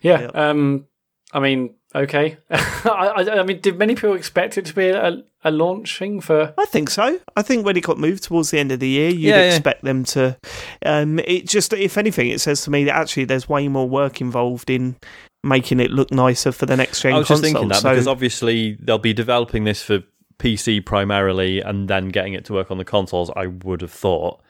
Yeah, 0.00 0.20
Yeah. 0.22 0.48
um, 0.48 0.86
I 1.30 1.40
mean, 1.40 1.74
okay. 1.96 2.36
I, 2.50 3.12
I, 3.16 3.40
I 3.40 3.42
mean, 3.42 3.60
did 3.60 3.78
many 3.78 3.94
people 3.94 4.14
expect 4.14 4.56
it 4.58 4.64
to 4.66 4.74
be 4.74 4.88
a, 4.88 5.22
a 5.44 5.50
launching 5.50 6.20
for? 6.20 6.54
I 6.58 6.64
think 6.66 6.90
so. 6.90 7.18
I 7.36 7.42
think 7.42 7.64
when 7.66 7.76
it 7.76 7.82
got 7.84 7.98
moved 7.98 8.24
towards 8.24 8.50
the 8.50 8.58
end 8.58 8.72
of 8.72 8.80
the 8.80 8.88
year, 8.88 9.08
you'd 9.10 9.20
Yeah, 9.30 9.36
yeah. 9.36 9.54
expect 9.54 9.82
them 9.84 10.04
to. 10.04 10.36
Um, 10.84 11.18
it 11.20 11.48
just, 11.48 11.72
if 11.72 11.96
anything, 11.98 12.28
it 12.28 12.40
says 12.40 12.62
to 12.64 12.70
me 12.70 12.84
that 12.84 12.94
actually 12.96 13.24
there's 13.24 13.48
way 13.48 13.68
more 13.68 13.88
work 13.88 14.20
involved 14.20 14.70
in 14.70 14.96
making 15.42 15.80
it 15.80 15.90
look 15.90 16.10
nicer 16.10 16.50
for 16.52 16.66
the 16.66 16.76
next 16.76 17.00
gen 17.02 17.12
I 17.12 17.18
was 17.18 17.28
console. 17.28 17.42
just 17.42 17.52
thinking 17.54 17.68
that 17.68 17.82
so, 17.82 17.90
because 17.90 18.08
obviously 18.08 18.76
they'll 18.80 18.98
be 18.98 19.12
developing 19.12 19.64
this 19.64 19.80
for 19.82 20.00
PC 20.38 20.84
primarily 20.84 21.60
and 21.60 21.88
then 21.88 22.08
getting 22.08 22.34
it 22.34 22.44
to 22.46 22.52
work 22.52 22.70
on 22.70 22.78
the 22.78 22.84
consoles. 22.84 23.30
I 23.36 23.46
would 23.46 23.80
have 23.80 23.92
thought, 23.92 24.40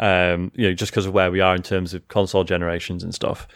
um, 0.00 0.50
you 0.54 0.68
know, 0.68 0.74
just 0.74 0.90
because 0.92 1.06
of 1.06 1.12
where 1.12 1.30
we 1.30 1.40
are 1.40 1.54
in 1.54 1.62
terms 1.62 1.92
of 1.94 2.08
console 2.08 2.44
generations 2.44 3.04
and 3.04 3.14
stuff. 3.14 3.46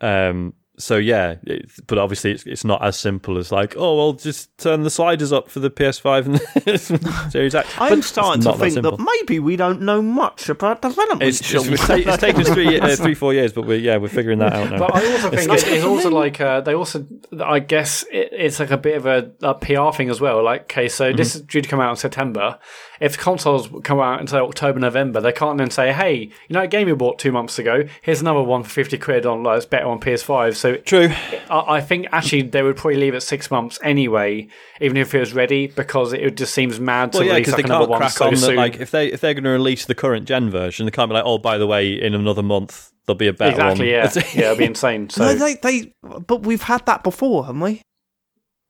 Um, 0.00 0.54
so 0.82 0.96
yeah, 0.96 1.36
it, 1.42 1.70
but 1.86 1.98
obviously 1.98 2.32
it's 2.32 2.44
it's 2.44 2.64
not 2.64 2.82
as 2.84 2.98
simple 2.98 3.38
as 3.38 3.52
like, 3.52 3.74
oh 3.76 3.96
well, 3.96 4.12
just 4.12 4.56
turn 4.58 4.82
the 4.82 4.90
sliders 4.90 5.32
up 5.32 5.48
for 5.48 5.60
the 5.60 5.70
PS5 5.70 6.26
and 6.26 6.80
Series 7.32 7.54
X. 7.54 7.68
I'm 7.78 8.00
But 8.00 8.04
starting 8.04 8.42
to 8.42 8.48
not 8.48 8.58
that 8.58 8.70
think 8.72 8.82
that, 8.82 8.98
maybe 8.98 9.38
we 9.38 9.56
don't 9.56 9.82
know 9.82 10.02
much 10.02 10.48
about 10.48 10.82
development. 10.82 11.22
It's, 11.22 11.40
it's, 11.40 11.48
Sean. 11.48 11.72
it's, 11.72 11.88
it's 11.88 12.16
taken 12.18 12.40
us 12.42 12.48
three, 12.48 12.80
uh, 12.80 12.96
three, 12.96 13.14
four 13.14 13.34
years, 13.34 13.52
but 13.52 13.66
we're 13.66 13.78
yeah, 13.78 13.96
we're 13.96 14.08
figuring 14.08 14.38
that 14.40 14.52
out 14.52 14.70
now. 14.70 14.78
But 14.78 14.96
I 14.96 15.12
also 15.12 15.30
think 15.30 15.52
it, 15.52 15.68
it's 15.68 15.84
also 15.84 16.10
like 16.10 16.40
uh, 16.40 16.60
they 16.60 16.74
also, 16.74 17.06
I 17.42 17.60
guess 17.60 18.04
it, 18.10 18.30
it's 18.32 18.60
like 18.60 18.70
a 18.70 18.78
bit 18.78 18.96
of 18.96 19.06
a, 19.06 19.30
a 19.42 19.54
PR 19.54 19.94
thing 19.96 20.10
as 20.10 20.20
well. 20.20 20.42
Like, 20.42 20.62
okay, 20.62 20.88
so 20.88 21.12
this 21.12 21.36
is 21.36 21.42
due 21.42 21.60
to 21.60 21.68
come 21.68 21.80
out 21.80 21.90
in 21.90 21.96
September. 21.96 22.58
If 23.00 23.16
consoles 23.16 23.68
come 23.82 23.98
out 23.98 24.20
in 24.20 24.28
October, 24.34 24.78
November, 24.78 25.20
they 25.20 25.32
can't 25.32 25.58
then 25.58 25.70
say, 25.70 25.92
"Hey, 25.92 26.30
you 26.48 26.54
know, 26.54 26.62
a 26.62 26.68
game 26.68 26.88
you 26.88 26.96
bought 26.96 27.18
two 27.18 27.32
months 27.32 27.58
ago. 27.58 27.84
Here's 28.02 28.20
another 28.20 28.42
one 28.42 28.62
for 28.62 28.70
fifty 28.70 28.98
quid 28.98 29.24
on 29.26 29.42
like, 29.42 29.58
it's 29.58 29.66
better 29.66 29.86
on 29.86 30.00
PS5." 30.00 30.54
So 30.56 30.69
True. 30.78 31.08
I, 31.50 31.76
I 31.76 31.80
think 31.80 32.06
actually 32.12 32.42
they 32.42 32.62
would 32.62 32.76
probably 32.76 32.96
leave 32.98 33.14
it 33.14 33.20
six 33.22 33.50
months 33.50 33.78
anyway, 33.82 34.48
even 34.80 34.96
if 34.96 35.14
it 35.14 35.20
was 35.20 35.32
ready, 35.32 35.66
because 35.68 36.12
it 36.12 36.36
just 36.36 36.54
seems 36.54 36.78
mad 36.80 37.12
to 37.12 37.18
Well, 37.18 37.26
yeah, 37.26 37.32
release 37.34 37.46
because 37.46 37.58
like 37.58 37.66
they 37.66 37.68
another 37.74 37.82
can't 37.84 37.90
one 37.90 37.98
crack 38.00 38.12
so 38.12 38.24
on 38.26 38.34
that. 38.34 38.40
soon. 38.40 38.56
Like, 38.56 38.80
if 38.80 38.90
they 38.90 39.12
if 39.12 39.20
they're 39.20 39.34
going 39.34 39.44
to 39.44 39.50
release 39.50 39.84
the 39.86 39.94
current 39.94 40.26
gen 40.26 40.50
version, 40.50 40.86
they 40.86 40.90
can't 40.92 41.08
be 41.10 41.14
like, 41.14 41.24
oh, 41.26 41.38
by 41.38 41.58
the 41.58 41.66
way, 41.66 41.92
in 41.92 42.14
another 42.14 42.42
month 42.42 42.92
there'll 43.06 43.16
be 43.16 43.26
a 43.28 43.32
better 43.32 43.52
exactly, 43.52 43.92
one. 43.94 44.04
Exactly. 44.04 44.32
Yeah, 44.40 44.40
yeah, 44.44 44.46
it'd 44.48 44.58
be 44.58 44.64
insane. 44.64 45.08
So 45.10 45.24
no, 45.24 45.34
they, 45.34 45.54
they, 45.54 45.92
but 46.26 46.42
we've 46.42 46.62
had 46.62 46.84
that 46.86 47.02
before, 47.02 47.46
haven't 47.46 47.60
we? 47.60 47.82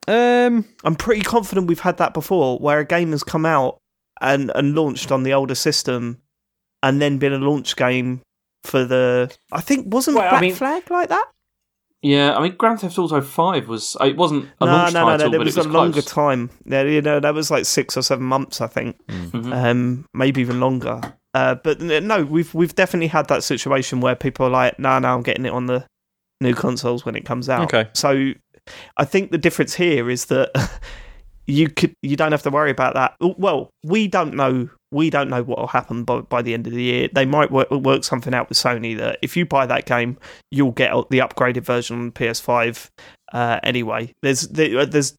um, 0.08 0.64
I'm 0.84 0.96
pretty 0.96 1.22
confident 1.22 1.66
we've 1.66 1.80
had 1.80 1.98
that 1.98 2.14
before, 2.14 2.58
where 2.58 2.78
a 2.80 2.84
game 2.84 3.10
has 3.12 3.22
come 3.22 3.44
out 3.46 3.78
and 4.20 4.50
and 4.54 4.74
launched 4.74 5.12
on 5.12 5.22
the 5.22 5.32
older 5.32 5.54
system, 5.54 6.18
and 6.82 7.00
then 7.00 7.18
been 7.18 7.32
a 7.32 7.38
launch 7.38 7.76
game 7.76 8.20
for 8.64 8.84
the. 8.84 9.34
I 9.52 9.60
think 9.60 9.92
wasn't 9.92 10.16
Well, 10.16 10.26
I 10.26 10.30
Black 10.30 10.40
mean- 10.42 10.54
Flag 10.54 10.90
like 10.90 11.08
that? 11.10 11.26
Yeah, 12.02 12.34
I 12.36 12.42
mean, 12.42 12.56
Grand 12.56 12.80
Theft 12.80 12.98
Auto 12.98 13.20
Five 13.20 13.68
was 13.68 13.96
it 14.00 14.16
wasn't 14.16 14.48
a 14.60 14.66
no, 14.66 14.72
launch 14.72 14.94
no, 14.94 15.00
no, 15.00 15.06
title, 15.06 15.26
no. 15.26 15.30
There 15.30 15.40
but 15.40 15.44
was, 15.44 15.56
it 15.56 15.58
was 15.58 15.66
a 15.66 15.70
longer 15.70 16.02
time. 16.02 16.50
Yeah, 16.64 16.82
you 16.82 17.02
know, 17.02 17.20
that 17.20 17.34
was 17.34 17.50
like 17.50 17.66
six 17.66 17.96
or 17.96 18.02
seven 18.02 18.24
months, 18.24 18.60
I 18.60 18.68
think. 18.68 18.96
Mhm. 19.08 19.52
Um, 19.52 20.06
maybe 20.14 20.40
even 20.40 20.60
longer. 20.60 21.00
Uh, 21.34 21.56
but 21.56 21.80
no, 21.80 22.24
we've 22.24 22.52
we've 22.54 22.74
definitely 22.74 23.08
had 23.08 23.28
that 23.28 23.44
situation 23.44 24.00
where 24.00 24.16
people 24.16 24.46
are 24.46 24.50
like, 24.50 24.78
"No, 24.78 24.98
no, 24.98 25.14
I'm 25.14 25.22
getting 25.22 25.44
it 25.44 25.52
on 25.52 25.66
the 25.66 25.84
new 26.40 26.54
consoles 26.54 27.04
when 27.04 27.16
it 27.16 27.24
comes 27.24 27.48
out." 27.48 27.72
Okay. 27.72 27.90
So, 27.92 28.32
I 28.96 29.04
think 29.04 29.30
the 29.30 29.38
difference 29.38 29.74
here 29.74 30.08
is 30.08 30.26
that 30.26 30.50
you 31.46 31.68
could 31.68 31.94
you 32.02 32.16
don't 32.16 32.32
have 32.32 32.42
to 32.44 32.50
worry 32.50 32.70
about 32.70 32.94
that. 32.94 33.14
Well, 33.20 33.70
we 33.84 34.08
don't 34.08 34.34
know. 34.34 34.70
We 34.92 35.10
don't 35.10 35.28
know 35.28 35.42
what 35.42 35.58
will 35.58 35.66
happen 35.68 36.04
by, 36.04 36.20
by 36.20 36.42
the 36.42 36.54
end 36.54 36.66
of 36.66 36.72
the 36.72 36.82
year. 36.82 37.08
They 37.12 37.24
might 37.24 37.50
work, 37.50 37.70
work 37.70 38.04
something 38.04 38.34
out 38.34 38.48
with 38.48 38.58
Sony 38.58 38.96
that 38.98 39.18
if 39.22 39.36
you 39.36 39.46
buy 39.46 39.66
that 39.66 39.86
game, 39.86 40.18
you'll 40.50 40.72
get 40.72 40.90
the 41.10 41.18
upgraded 41.18 41.62
version 41.62 42.00
on 42.00 42.12
PS5 42.12 42.90
uh, 43.32 43.60
anyway. 43.62 44.14
There's 44.22 44.48
there's 44.48 45.16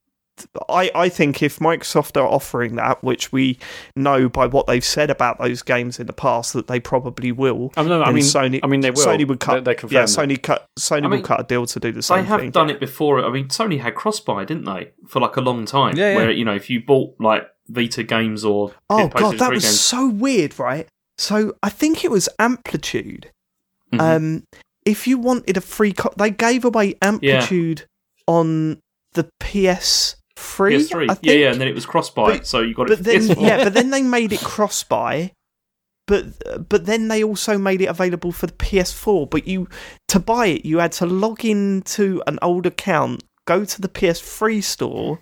I, 0.70 0.92
I 0.96 1.10
think 1.10 1.44
if 1.44 1.60
Microsoft 1.60 2.20
are 2.20 2.28
offering 2.28 2.76
that, 2.76 3.04
which 3.04 3.32
we 3.32 3.60
know 3.96 4.30
by 4.30 4.48
what 4.48 4.68
they've 4.68 4.84
said 4.84 5.10
about 5.10 5.40
those 5.40 5.62
games 5.62 6.00
in 6.00 6.08
the 6.08 6.14
past 6.14 6.54
that 6.54 6.68
they 6.68 6.80
probably 6.80 7.32
will, 7.32 7.72
I, 7.76 7.82
I 7.82 8.12
mean, 8.12 8.24
Sony, 8.24 8.60
I 8.64 8.68
mean, 8.68 8.82
they 8.82 8.92
will. 8.92 9.06
Sony 9.06 9.28
would 9.28 9.40
cut. 9.40 9.64
They, 9.66 9.76
they 9.76 9.88
yeah. 9.90 10.04
Sony 10.04 10.42
cut. 10.42 10.66
Sony 10.80 10.98
I 10.98 11.02
mean, 11.02 11.10
will 11.12 11.22
cut 11.22 11.42
a 11.42 11.44
deal 11.44 11.66
to 11.66 11.80
do 11.80 11.92
the 11.92 12.02
same 12.02 12.18
thing. 12.18 12.24
They 12.24 12.30
have 12.30 12.40
thing. 12.42 12.52
done 12.52 12.70
it 12.70 12.80
before. 12.80 13.24
I 13.24 13.30
mean, 13.30 13.48
Sony 13.50 13.80
had 13.80 13.96
cross-buy, 13.96 14.46
didn't 14.46 14.66
they, 14.66 14.92
for 15.08 15.20
like 15.20 15.36
a 15.36 15.42
long 15.42 15.66
time? 15.66 15.96
Yeah, 15.96 16.12
yeah. 16.12 16.16
Where 16.16 16.32
you 16.32 16.46
know, 16.46 16.56
if 16.56 16.70
you 16.70 16.82
bought 16.82 17.16
like 17.20 17.48
Vita 17.68 18.04
games 18.04 18.44
or 18.44 18.74
Oh 18.90 19.08
god, 19.08 19.38
that 19.40 19.52
was 19.52 19.64
games, 19.64 19.80
so 19.80 20.10
weird, 20.10 20.58
right? 20.60 20.88
So 21.18 21.56
I 21.62 21.70
think 21.70 22.04
it 22.04 22.12
was 22.12 22.28
Amplitude. 22.40 23.32
Mhm. 23.94 24.00
Um, 24.02 24.44
if 24.86 25.08
you 25.08 25.18
wanted 25.18 25.58
a 25.58 25.62
free, 25.62 25.94
co- 25.94 26.14
they 26.18 26.32
gave 26.32 26.66
away 26.66 26.96
Amplitude 27.02 27.86
on 28.28 28.80
the 29.14 29.30
PS3. 29.40 30.16
PS3, 30.74 31.04
I 31.04 31.06
yeah, 31.06 31.14
think. 31.14 31.24
yeah, 31.24 31.52
and 31.52 31.62
then 31.62 31.68
it 31.68 31.76
was 31.76 31.86
cross-buy, 31.86 32.40
so 32.42 32.62
you 32.62 32.74
got 32.74 32.84
it 32.90 32.90
but 32.90 32.98
for 33.00 33.04
then 33.04 33.22
PS4. 33.22 33.42
yeah, 33.42 33.64
but 33.64 33.74
then 33.74 33.90
they 33.92 34.02
made 34.02 34.34
it 34.34 34.40
cross 34.42 34.84
buy. 34.84 35.32
But 36.08 36.68
but 36.68 36.88
then 36.88 37.08
they 37.10 37.24
also 37.24 37.58
made 37.58 37.82
it 37.82 37.86
available 37.86 38.32
for 38.32 38.48
the 38.48 38.54
PS4. 38.54 39.30
But 39.30 39.48
you 39.48 39.70
to 40.08 40.20
buy 40.20 40.48
it, 40.48 40.66
you 40.66 40.80
had 40.80 40.92
to 40.94 41.06
log 41.06 41.46
into 41.46 42.22
an 42.28 42.40
old 42.42 42.66
account, 42.66 43.24
go 43.46 43.64
to 43.64 43.82
the 43.82 43.88
PS3 43.88 44.64
store, 44.64 45.20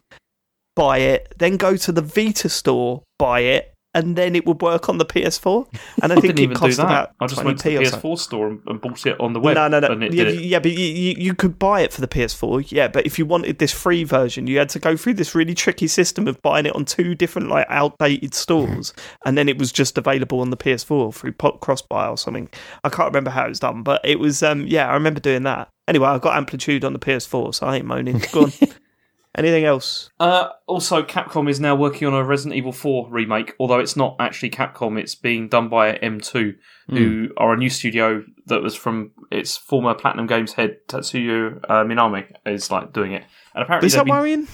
buy 0.79 0.99
it, 0.99 1.33
then 1.37 1.57
go 1.57 1.75
to 1.75 1.91
the 1.91 2.01
Vita 2.01 2.47
store, 2.47 3.03
buy 3.17 3.41
it, 3.41 3.73
and 3.93 4.15
then 4.15 4.33
it 4.33 4.45
would 4.45 4.61
work 4.61 4.87
on 4.87 4.97
the 4.97 5.05
PS4. 5.05 5.67
And 6.01 6.13
I 6.13 6.15
I 6.17 6.19
think 6.21 6.39
it 6.39 6.53
cost 6.55 6.77
that. 6.77 6.85
about 6.85 7.11
I 7.19 7.27
just 7.27 7.41
20p 7.41 7.45
went 7.45 7.59
to 7.59 7.69
the. 7.69 7.75
PS4 7.77 8.17
store 8.17 8.47
and, 8.47 8.61
and 8.65 8.79
bought 8.79 9.05
it 9.05 9.19
on 9.19 9.33
the 9.33 9.41
web. 9.41 9.55
No, 9.55 9.67
no, 9.67 9.81
no. 9.81 9.87
And 9.87 10.03
it 10.03 10.13
Yeah, 10.13 10.29
yeah, 10.29 10.59
but 10.59 10.71
you, 10.71 10.85
you, 10.85 11.15
you 11.17 11.33
could 11.33 11.59
buy 11.59 11.81
it 11.81 11.91
for 11.91 11.99
the 11.99 12.07
PS4. 12.07 12.71
Yeah, 12.71 12.87
but 12.87 13.05
if 13.05 13.19
you 13.19 13.25
wanted 13.25 13.59
this 13.59 13.73
free 13.73 14.05
version, 14.05 14.47
you 14.47 14.57
had 14.57 14.69
to 14.69 14.79
go 14.79 14.95
through 14.95 15.15
this 15.15 15.35
really 15.35 15.53
tricky 15.53 15.87
system 15.87 16.29
of 16.29 16.41
buying 16.41 16.65
it 16.65 16.73
on 16.75 16.85
two 16.85 17.13
different, 17.13 17.49
like, 17.49 17.65
outdated 17.67 18.33
stores, 18.33 18.93
and 19.25 19.37
then 19.37 19.49
it 19.49 19.57
was 19.57 19.73
just 19.73 19.97
available 19.97 20.39
on 20.39 20.49
the 20.49 20.57
PS4 20.57 21.13
through 21.13 21.33
cross 21.33 21.81
buy 21.81 22.07
or 22.07 22.17
something. 22.17 22.47
I 22.85 22.89
can't 22.89 23.07
remember 23.07 23.31
how 23.31 23.47
it 23.47 23.49
was 23.49 23.59
done, 23.59 23.83
but 23.83 23.99
it 24.05 24.19
was. 24.19 24.43
Um, 24.43 24.65
yeah, 24.65 24.87
I 24.87 24.93
remember 24.93 25.19
doing 25.19 25.43
that. 25.43 25.67
Anyway, 25.89 26.07
I 26.07 26.19
got 26.19 26.37
Amplitude 26.37 26.85
on 26.85 26.93
the 26.93 26.99
PS4, 26.99 27.53
so 27.55 27.67
I 27.67 27.77
ain't 27.77 27.85
moaning. 27.85 28.23
Go 28.31 28.43
on. 28.43 28.53
Anything 29.37 29.63
else? 29.63 30.09
Uh, 30.19 30.49
also, 30.67 31.03
Capcom 31.03 31.47
is 31.49 31.59
now 31.59 31.75
working 31.75 32.07
on 32.07 32.13
a 32.15 32.23
Resident 32.23 32.55
Evil 32.57 32.71
4 32.71 33.09
remake, 33.11 33.53
although 33.59 33.77
it's 33.79 33.95
not 33.95 34.15
actually 34.19 34.49
Capcom. 34.49 34.99
It's 34.99 35.13
being 35.13 35.47
done 35.47 35.69
by 35.69 35.93
M2, 35.99 36.55
who 36.89 37.29
are 37.37 37.53
a 37.53 37.57
new 37.57 37.69
studio 37.69 38.23
that 38.47 38.63
was 38.63 38.75
from 38.75 39.11
its 39.31 39.55
former 39.55 39.93
Platinum 39.93 40.25
Games 40.25 40.53
head 40.53 40.77
Tatsuya 40.87 41.59
uh, 41.69 41.83
Minami 41.83 42.25
is 42.47 42.71
like 42.71 42.91
doing 42.91 43.11
it. 43.13 43.23
And 43.53 43.63
apparently, 43.63 43.85
Is 43.87 43.93
they've 43.93 43.99
that 43.99 44.05
been- 44.05 44.15
worrying? 44.15 44.47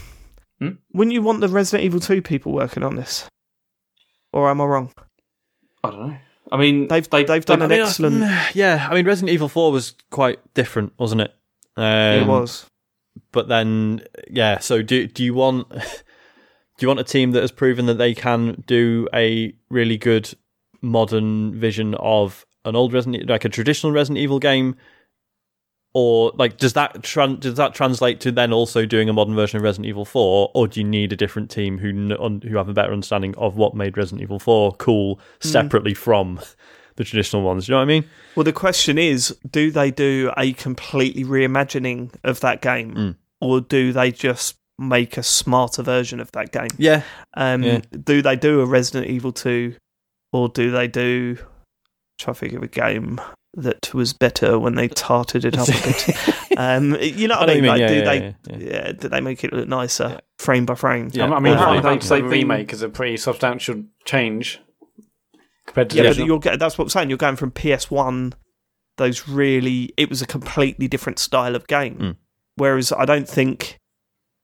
Hmm? 0.60 0.70
Wouldn't 0.94 1.14
you 1.14 1.22
want 1.22 1.40
the 1.42 1.48
Resident 1.48 1.86
Evil 1.86 2.00
2 2.02 2.22
people 2.22 2.52
working 2.52 2.84
on 2.84 2.96
this? 2.96 3.30
Or 4.34 4.50
am 4.50 4.60
I 4.60 4.66
wrong? 4.66 4.92
I 5.86 5.90
don't 5.90 6.08
know. 6.10 6.18
I 6.52 6.58
mean, 6.58 6.88
They've 6.90 7.10
they, 7.10 7.24
they've 7.24 7.46
done 7.46 7.60
they- 7.60 7.66
an 7.66 7.72
I 7.72 7.76
mean, 7.76 7.86
excellent. 7.86 8.56
Yeah, 8.56 8.88
I 8.90 8.94
mean, 8.94 9.06
Resident 9.06 9.32
Evil 9.34 9.48
4 9.48 9.72
was 9.72 9.94
quite 10.12 10.40
different, 10.54 10.92
wasn't 11.00 11.22
it? 11.22 11.34
Um, 11.78 11.86
it 11.86 12.28
was. 12.28 12.66
But 13.32 13.48
then, 13.48 14.02
yeah. 14.30 14.60
So, 14.60 14.82
do 14.82 15.08
do 15.08 15.24
you 15.24 15.34
want 15.34 15.70
do 15.70 15.78
you 16.80 16.88
want 16.88 17.00
a 17.00 17.04
team 17.04 17.32
that 17.32 17.42
has 17.42 17.52
proven 17.52 17.86
that 17.86 17.98
they 17.98 18.14
can 18.14 18.64
do 18.68 19.08
a 19.14 19.54
really 19.70 19.98
good 19.98 20.34
modern 20.82 21.60
vision 21.60 21.96
of 21.96 22.46
an 22.66 22.76
old 22.76 22.94
Resident, 22.94 23.30
like 23.30 23.46
a 23.46 23.50
traditional 23.50 23.92
Resident 23.92 24.20
Evil 24.20 24.40
game, 24.40 24.76
or 25.94 26.34
like 26.36 26.58
does 26.58 26.74
that 26.74 26.96
tran- 27.02 27.40
does 27.40 27.56
that 27.56 27.74
translate 27.74 28.20
to 28.20 28.32
then 28.32 28.52
also 28.52 28.86
doing 28.86 29.08
a 29.08 29.14
modern 29.14 29.36
version 29.36 29.58
of 29.58 29.64
Resident 29.64 29.88
Evil 29.88 30.06
4, 30.06 30.52
or 30.54 30.68
do 30.68 30.82
you 30.82 30.86
need 30.86 31.14
a 31.14 31.16
different 31.16 31.50
team 31.50 31.78
who 31.78 31.92
kn- 31.92 32.42
who 32.42 32.58
have 32.58 32.68
a 32.68 32.74
better 32.74 32.92
understanding 32.92 33.34
of 33.38 33.56
what 33.56 33.76
made 33.76 33.98
Resident 33.98 34.22
Evil 34.22 34.40
4 34.40 34.74
cool 34.74 35.16
hmm. 35.16 35.48
separately 35.48 35.94
from 35.94 36.40
the 36.98 37.04
traditional 37.04 37.42
ones? 37.42 37.68
You 37.68 37.74
know 37.74 37.78
what 37.78 37.84
I 37.84 37.86
mean? 37.86 38.06
Well, 38.36 38.44
the 38.44 38.54
question 38.54 38.98
is 38.98 39.36
do 39.50 39.72
they 39.72 39.92
do 39.92 40.32
a 40.38 40.54
completely 40.54 41.24
reimagining 41.24 42.12
of 42.24 42.40
that 42.42 42.62
game, 42.62 42.94
Mm. 42.96 43.16
or 43.42 43.62
do 43.62 43.92
they 43.94 44.12
just 44.12 44.56
make 44.78 45.18
a 45.18 45.24
smarter 45.24 45.82
version 45.84 46.20
of 46.20 46.32
that 46.34 46.52
game? 46.52 46.68
Yeah, 46.78 47.02
Um, 47.36 47.64
Yeah. 47.64 47.82
Do 48.04 48.22
they 48.22 48.36
do 48.36 48.62
a 48.62 48.66
Resident 48.66 49.10
Evil 49.10 49.32
2, 49.32 49.76
or 50.34 50.50
do 50.50 50.72
they 50.72 50.88
do. 50.88 51.38
Try 52.18 52.34
to 52.34 52.40
think 52.40 52.54
of 52.54 52.64
a 52.64 52.68
game 52.68 53.20
that 53.58 53.94
was 53.94 54.14
better 54.14 54.58
when 54.60 54.76
they 54.76 54.88
tarted 54.90 55.44
it 55.46 55.58
up 55.58 55.68
a 55.68 55.72
bit. 55.72 56.58
um, 56.58 56.96
you 57.02 57.28
know 57.28 57.36
I 57.36 57.40
what 57.40 57.46
know 57.48 57.52
I 57.52 57.56
mean? 57.56 57.62
mean, 57.64 57.72
Like, 57.72 57.80
yeah, 57.82 57.88
do 57.88 57.96
yeah, 57.96 58.04
they, 58.04 58.18
yeah, 58.20 58.34
yeah. 58.50 58.58
yeah, 58.86 58.92
do 58.94 59.08
they 59.10 59.22
make 59.22 59.44
it 59.46 59.54
look 59.54 59.68
nicer 59.68 60.10
Yeah. 60.12 60.20
frame 60.40 60.66
by 60.66 60.76
frame? 60.76 61.10
Yeah. 61.14 61.26
I 61.34 61.40
mean, 61.40 61.54
Yeah. 61.54 61.60
apparently 61.78 61.98
They've- 62.00 62.24
the 62.24 62.30
remake 62.30 62.72
is 62.74 62.82
a 62.82 62.90
pretty 62.90 63.16
substantial 63.18 63.84
change 64.06 64.60
compared 65.68 65.90
to 65.92 65.98
Yeah, 65.98 66.04
the 66.12 66.20
but 66.20 66.26
you're 66.26 66.58
that's 66.58 66.78
what 66.78 66.86
I'm 66.86 66.90
saying. 66.90 67.10
You're 67.10 67.18
going 67.18 67.36
from 67.36 67.52
PS1, 67.52 68.34
those 68.98 69.28
really, 69.28 69.94
it 69.98 70.10
was 70.10 70.22
a 70.22 70.26
completely 70.26 70.88
different 70.88 71.20
style 71.20 71.56
of 71.56 71.68
game. 71.68 71.98
Mm. 71.98 72.16
Whereas 72.56 72.92
I 72.92 73.06
don't 73.06 73.28
think 73.28 73.78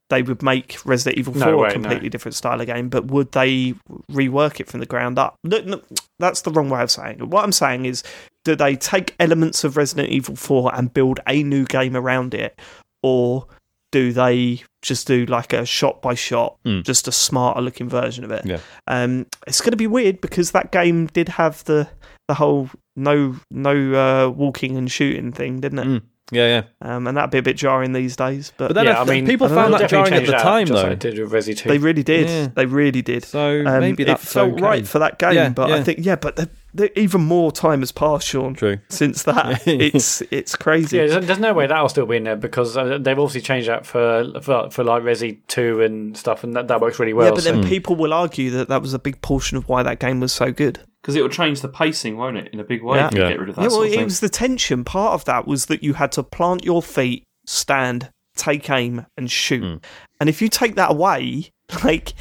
they 0.10 0.22
would 0.22 0.44
make 0.44 0.78
Resident 0.86 1.18
Evil 1.18 1.34
4 1.34 1.46
No 1.46 1.58
way, 1.58 1.70
a 1.70 1.72
completely 1.72 2.08
no. 2.08 2.10
different 2.10 2.36
style 2.36 2.60
of 2.60 2.68
game, 2.68 2.90
but 2.90 3.06
would 3.06 3.32
they 3.32 3.74
rework 4.12 4.60
it 4.60 4.68
from 4.68 4.82
the 4.82 4.86
ground 4.86 5.18
up? 5.18 5.36
No, 5.44 5.60
no, 5.62 5.82
that's 6.20 6.42
the 6.42 6.52
wrong 6.52 6.70
way 6.70 6.82
of 6.82 6.92
saying 6.92 7.20
it. 7.20 7.28
What 7.30 7.46
I'm 7.46 7.54
saying 7.54 7.86
is, 7.86 8.04
do 8.44 8.56
they 8.56 8.76
take 8.76 9.16
elements 9.20 9.64
of 9.64 9.78
Resident 9.78 10.10
Evil 10.10 10.36
4 10.36 10.76
and 10.76 10.94
build 10.94 11.22
a 11.28 11.44
new 11.44 11.64
game 11.64 11.96
around 11.96 12.34
it? 12.34 12.60
Or 13.02 13.48
do 13.92 14.12
they 14.12 14.64
just 14.82 15.08
do 15.08 15.26
like 15.26 15.54
a 15.54 15.66
shot 15.66 16.02
by 16.02 16.14
shot, 16.16 16.58
Mm. 16.66 16.84
just 16.84 17.08
a 17.08 17.12
smarter 17.12 17.62
looking 17.62 17.90
version 17.90 18.24
of 18.24 18.32
it? 18.32 18.46
Yeah. 18.46 18.60
Um, 18.88 19.26
it's 19.48 19.62
going 19.62 19.72
to 19.72 19.78
be 19.78 19.88
weird 19.88 20.22
because 20.22 20.52
that 20.52 20.72
game 20.72 21.08
did 21.08 21.30
have 21.30 21.64
the 21.66 21.88
the 22.28 22.36
whole 22.36 22.70
no 22.96 23.36
no 23.50 23.94
uh, 23.94 24.30
walking 24.30 24.78
and 24.78 24.92
shooting 24.92 25.32
thing, 25.32 25.60
didn't 25.60 25.80
it? 25.80 25.88
Mm. 25.88 26.02
yeah, 26.32 26.48
yeah. 26.48 26.64
Um, 26.96 27.08
and 27.08 27.18
that'd 27.18 27.30
be 27.32 27.38
a 27.40 27.42
bit 27.44 27.58
jarring 27.58 27.92
these 27.94 28.16
days. 28.16 28.54
But, 28.58 28.70
But 28.70 28.74
then 28.76 28.86
yeah, 28.86 29.00
I, 29.00 29.02
I 29.02 29.06
mean, 29.06 29.26
people 29.26 29.48
I 29.48 29.50
found 29.50 29.72
know, 29.74 29.78
that 29.80 29.90
jarring 29.90 30.14
at 30.14 30.26
the 30.26 30.32
that, 30.32 30.42
time, 30.44 30.68
though. 30.68 30.84
like 30.84 31.00
did 31.00 31.20
with 31.20 31.32
Resi 31.32 31.58
2. 31.58 31.68
they 31.70 31.78
really 31.78 32.04
did. 32.04 32.28
Yeah. 32.30 32.48
They 32.56 32.66
really 32.66 33.02
did. 33.02 33.26
So 33.26 33.64
Um, 33.66 33.80
maybe 33.82 34.04
that 34.06 34.20
felt 34.20 34.54
okay. 34.54 34.62
right 34.62 34.88
for 34.88 35.00
that 35.00 35.20
game, 35.20 35.34
Yeah, 35.36 35.50
but 35.50 35.70
yeah. 35.70 35.76
I 35.76 35.84
think 35.84 36.00
yeah, 36.02 36.16
but 36.16 36.36
the, 36.38 36.46
the, 36.46 36.52
even 36.96 37.22
more 37.22 37.52
time 37.52 37.80
has 37.82 37.92
passed, 37.92 38.28
Sean, 38.28 38.54
True. 38.54 38.80
since 38.90 39.24
that. 39.24 39.62
It's 39.68 40.22
it's 40.32 40.56
crazy. 40.56 40.98
Yeah, 40.98 41.08
there's, 41.08 41.26
there's 41.28 41.40
no 41.40 41.54
way 41.54 41.68
that'll 41.68 41.90
still 41.90 42.06
be 42.06 42.18
in 42.18 42.24
there 42.24 42.36
because 42.36 42.78
uh, 42.78 42.98
they've 42.98 43.18
obviously 43.20 43.42
changed 43.42 43.68
that 43.68 43.86
for 43.86 44.32
for, 44.42 44.70
for 44.70 44.84
like 44.84 45.04
Resi 45.04 45.40
2 45.48 45.82
and 45.82 46.18
stuff, 46.18 46.44
and 46.44 46.56
that, 46.56 46.68
that 46.70 46.80
works 46.82 47.00
really 47.00 47.14
well. 47.14 47.28
yeah, 47.28 47.32
but 47.34 47.44
so- 47.44 47.52
then 47.52 47.64
people 47.68 47.96
will 47.96 48.14
argue 48.14 48.50
that 48.52 48.70
that 48.70 48.82
was 48.82 48.94
a 48.94 49.00
big 49.00 49.22
portion 49.22 49.58
of 49.58 49.68
why 49.68 49.84
that 49.84 50.00
game 50.00 50.20
was 50.20 50.32
so 50.34 50.52
good. 50.52 50.80
because 51.02 51.16
it 51.16 51.22
will 51.22 51.30
change 51.30 51.62
the 51.62 51.70
pacing, 51.70 52.16
won't 52.18 52.38
it, 52.38 52.50
in 52.54 52.60
a 52.60 52.64
big 52.64 52.84
way 52.84 52.98
Yeah. 52.98 53.08
if 53.08 53.14
you 53.14 53.22
Yeah. 53.22 53.30
get 53.30 53.40
rid 53.40 53.50
of 53.50 53.56
that 53.56 53.62
yeah, 53.64 53.68
well, 53.68 53.78
sort 53.82 53.88
of 53.88 53.94
it 53.94 54.04
was 54.04 54.20
the 54.20 54.30
tension. 54.30 54.84
Part 54.84 55.14
of 55.14 55.26
that 55.26 55.48
was 55.48 55.66
that 55.68 55.84
you 55.84 55.94
had 55.96 56.12
to 56.14 56.24
plant 56.24 56.64
your 56.64 56.82
feet, 56.82 57.24
stand, 57.46 58.12
take 58.36 58.70
aim, 58.70 59.06
and 59.18 59.30
shoot. 59.30 59.64
Mm. 59.64 59.84
And 60.20 60.30
if 60.30 60.42
you 60.42 60.48
take 60.48 60.76
that 60.76 60.92
away, 60.92 61.52
like 61.84 62.14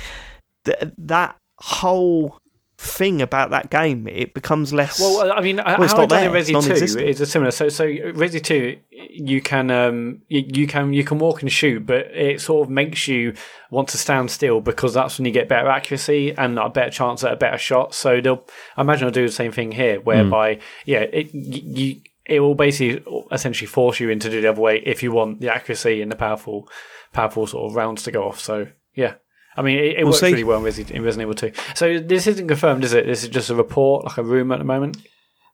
th- 0.65 0.93
that 0.99 1.37
whole 1.59 2.39
thing 2.81 3.21
about 3.21 3.51
that 3.51 3.69
game, 3.69 4.09
it 4.09 4.33
becomes 4.33 4.73
less. 4.73 4.99
Well, 4.99 5.31
I 5.31 5.43
mean, 5.43 5.57
Well, 5.57 5.83
it's 5.83 5.93
how 5.93 6.01
not 6.01 6.09
done 6.09 6.25
in. 6.29 6.35
It's 6.35 6.51
Resi 6.51 6.95
Two 6.95 6.99
is 6.99 7.21
a 7.21 7.27
similar. 7.27 7.51
So, 7.51 7.69
so 7.69 7.85
Resi 7.87 8.43
Two, 8.43 8.79
you 8.91 9.43
can 9.43 9.71
um, 9.71 10.23
you, 10.29 10.45
you 10.47 10.67
can 10.67 10.95
you 10.95 11.05
can 11.05 11.19
walk 11.19 11.43
and 11.43 11.53
shoot, 11.53 11.85
but 11.85 12.07
it 12.07 12.41
sort 12.41 12.67
of 12.67 12.71
makes 12.71 13.07
you 13.07 13.35
want 13.71 13.89
to 13.91 13.99
stand 13.99 14.31
still 14.31 14.63
because 14.63 14.95
that's 14.95 15.19
when 15.19 15.27
you 15.27 15.31
get 15.31 15.47
better 15.47 15.69
accuracy 15.69 16.35
and 16.37 16.59
a 16.59 16.71
better 16.71 16.91
chance 16.91 17.23
at 17.23 17.35
a 17.35 17.37
better 17.37 17.59
shot. 17.59 17.93
So 17.95 18.21
they'll, 18.21 18.47
I 18.79 18.81
imagine, 18.81 19.07
they'll 19.07 19.13
do 19.13 19.27
the 19.27 19.33
same 19.33 19.53
thing 19.53 19.73
here, 19.73 20.01
whereby 20.01 20.61
yeah, 20.87 21.01
it 21.01 21.35
you. 21.35 22.01
It 22.27 22.39
will 22.39 22.55
basically 22.55 23.05
essentially 23.33 23.67
force 23.67 23.99
you 23.99 24.09
into 24.09 24.31
do 24.31 24.41
the 24.41 24.51
other 24.51 24.61
way 24.61 24.81
if 24.87 25.03
you 25.03 25.11
want 25.11 25.41
the 25.41 25.53
accuracy 25.53 26.01
and 26.01 26.13
the 26.13 26.17
powerful, 26.17 26.69
powerful 27.13 27.45
sort 27.45 27.69
of 27.69 27.75
rounds 27.75 28.05
to 28.05 28.13
go 28.13 28.23
off. 28.23 28.39
So 28.39 28.69
yeah, 28.95 29.15
I 29.61 29.63
mean 29.63 29.79
it, 29.79 29.85
it 29.85 29.97
We'll 29.99 30.07
works 30.09 30.21
see. 30.21 30.31
really 30.33 30.45
well 30.45 30.59
in 30.59 30.65
Resident, 30.65 30.97
in 30.97 31.03
Resident 31.05 31.27
Evil 31.27 31.35
Two. 31.35 31.53
So 31.75 31.99
this 31.99 32.27
isn't 32.27 32.49
confirmed, 32.49 32.83
is 32.85 32.93
it? 32.95 33.07
This 33.07 33.23
is 33.23 33.29
just 33.29 33.51
a 33.51 33.55
report, 33.55 34.05
like 34.07 34.19
a 34.19 34.23
rumor 34.23 34.55
at 34.55 34.59
the 34.59 34.65
moment. 34.65 34.97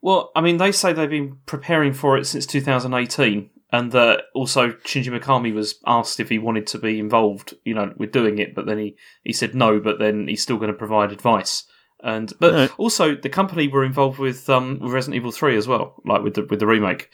Well, 0.02 0.30
I 0.36 0.40
mean, 0.40 0.58
they 0.58 0.72
say 0.72 0.92
they've 0.92 1.10
been 1.10 1.38
preparing 1.46 1.92
for 1.92 2.16
it 2.16 2.26
since 2.26 2.46
2018, 2.46 3.50
and 3.72 3.92
that 3.92 4.24
also 4.34 4.70
Shinji 4.84 5.06
Mikami 5.18 5.52
was 5.52 5.80
asked 5.86 6.20
if 6.20 6.28
he 6.28 6.38
wanted 6.38 6.66
to 6.68 6.78
be 6.78 7.00
involved, 7.00 7.54
you 7.64 7.74
know, 7.74 7.92
with 7.96 8.12
doing 8.12 8.38
it, 8.38 8.54
but 8.54 8.66
then 8.66 8.78
he, 8.78 8.96
he 9.24 9.32
said 9.32 9.54
no, 9.54 9.80
but 9.80 9.98
then 9.98 10.28
he's 10.28 10.42
still 10.42 10.58
going 10.58 10.70
to 10.70 10.78
provide 10.78 11.10
advice. 11.12 11.64
And 12.02 12.32
but 12.38 12.52
Right. 12.54 12.70
also 12.78 13.14
the 13.16 13.30
company 13.30 13.68
were 13.68 13.84
involved 13.84 14.18
with 14.18 14.48
um 14.50 14.78
with 14.80 14.92
Resident 14.92 15.16
Evil 15.16 15.32
3 15.32 15.56
as 15.56 15.66
well, 15.66 15.94
like 16.04 16.22
with 16.22 16.34
the 16.34 16.44
with 16.44 16.60
the 16.60 16.66
remake. 16.66 17.12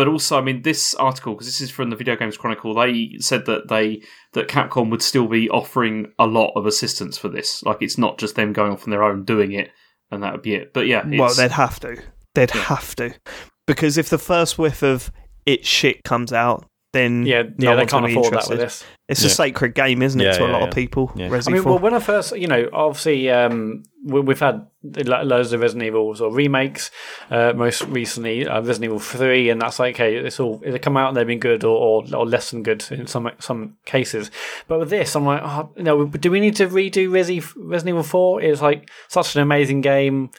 But 0.00 0.08
also, 0.08 0.38
I 0.38 0.40
mean, 0.40 0.62
this 0.62 0.94
article 0.94 1.34
because 1.34 1.46
this 1.46 1.60
is 1.60 1.70
from 1.70 1.90
the 1.90 1.96
Video 1.96 2.16
Games 2.16 2.38
Chronicle. 2.38 2.72
They 2.72 3.16
said 3.18 3.44
that 3.44 3.68
they 3.68 4.00
that 4.32 4.48
Capcom 4.48 4.90
would 4.90 5.02
still 5.02 5.28
be 5.28 5.50
offering 5.50 6.10
a 6.18 6.26
lot 6.26 6.54
of 6.56 6.64
assistance 6.64 7.18
for 7.18 7.28
this. 7.28 7.62
Like, 7.64 7.82
it's 7.82 7.98
not 7.98 8.16
just 8.16 8.34
them 8.34 8.54
going 8.54 8.72
off 8.72 8.84
on 8.84 8.90
their 8.92 9.02
own 9.02 9.26
doing 9.26 9.52
it, 9.52 9.70
and 10.10 10.22
that 10.22 10.32
would 10.32 10.40
be 10.40 10.54
it. 10.54 10.72
But 10.72 10.86
yeah, 10.86 11.06
well, 11.06 11.34
they'd 11.34 11.50
have 11.50 11.78
to. 11.80 12.02
They'd 12.34 12.50
have 12.50 12.96
to, 12.96 13.14
because 13.66 13.98
if 13.98 14.08
the 14.08 14.16
first 14.16 14.58
whiff 14.58 14.82
of 14.82 15.12
it 15.44 15.66
shit 15.66 16.02
comes 16.02 16.32
out, 16.32 16.66
then 16.92 17.24
Yeah, 17.24 17.42
no 17.42 17.70
yeah, 17.70 17.74
they 17.76 17.80
can't 17.82 17.90
gonna 17.90 18.06
be 18.08 18.12
afford 18.14 18.34
that 18.34 18.48
with 18.48 18.58
this. 18.58 18.84
It's 19.08 19.22
Yeah. 19.22 19.26
a 19.28 19.30
sacred 19.30 19.74
game, 19.74 20.02
isn't 20.02 20.20
it, 20.20 20.24
Yeah, 20.24 20.32
to 20.32 20.46
a 20.46 20.48
lot 20.48 20.60
yeah. 20.62 20.68
of 20.68 20.74
people? 20.74 21.12
Yeah. 21.16 21.28
Resi 21.28 21.48
I 21.48 21.52
mean, 21.52 21.62
4. 21.62 21.72
well, 21.72 21.78
when 21.80 21.94
I 21.94 21.98
first, 21.98 22.36
you 22.36 22.46
know, 22.46 22.68
obviously, 22.72 23.28
um, 23.30 23.82
we, 24.04 24.20
we've 24.20 24.38
had 24.40 24.66
lo- 24.82 25.22
loads 25.22 25.52
of 25.52 25.60
Resident 25.60 25.86
Evil 25.86 26.14
or 26.20 26.32
remakes. 26.32 26.90
Uh, 27.30 27.52
most 27.54 27.82
recently, 27.84 28.46
uh, 28.46 28.60
Resident 28.60 28.84
Evil 28.84 28.98
Three, 28.98 29.50
and 29.50 29.60
that's 29.60 29.78
like, 29.78 29.96
okay, 29.96 30.16
it's 30.16 30.38
all 30.40 30.58
they 30.58 30.78
come 30.78 30.96
out 30.96 31.08
and 31.08 31.16
they've 31.16 31.26
been 31.26 31.38
good 31.40 31.64
or, 31.64 31.76
or, 31.76 32.04
or 32.16 32.26
less 32.26 32.50
than 32.50 32.62
good 32.62 32.84
in 32.90 33.06
some 33.06 33.30
some 33.40 33.76
cases. 33.84 34.30
But 34.68 34.78
with 34.80 34.90
this, 34.90 35.14
I'm 35.16 35.26
like, 35.26 35.42
oh, 35.44 35.70
you 35.76 35.82
know, 35.82 36.06
do 36.06 36.30
we 36.30 36.40
need 36.40 36.56
to 36.56 36.66
redo 36.68 37.08
Resi, 37.08 37.44
Resident 37.56 37.90
Evil 37.94 38.02
Four? 38.04 38.42
It's 38.42 38.62
like 38.62 38.88
such 39.08 39.34
an 39.36 39.42
amazing 39.42 39.80
game, 39.80 40.30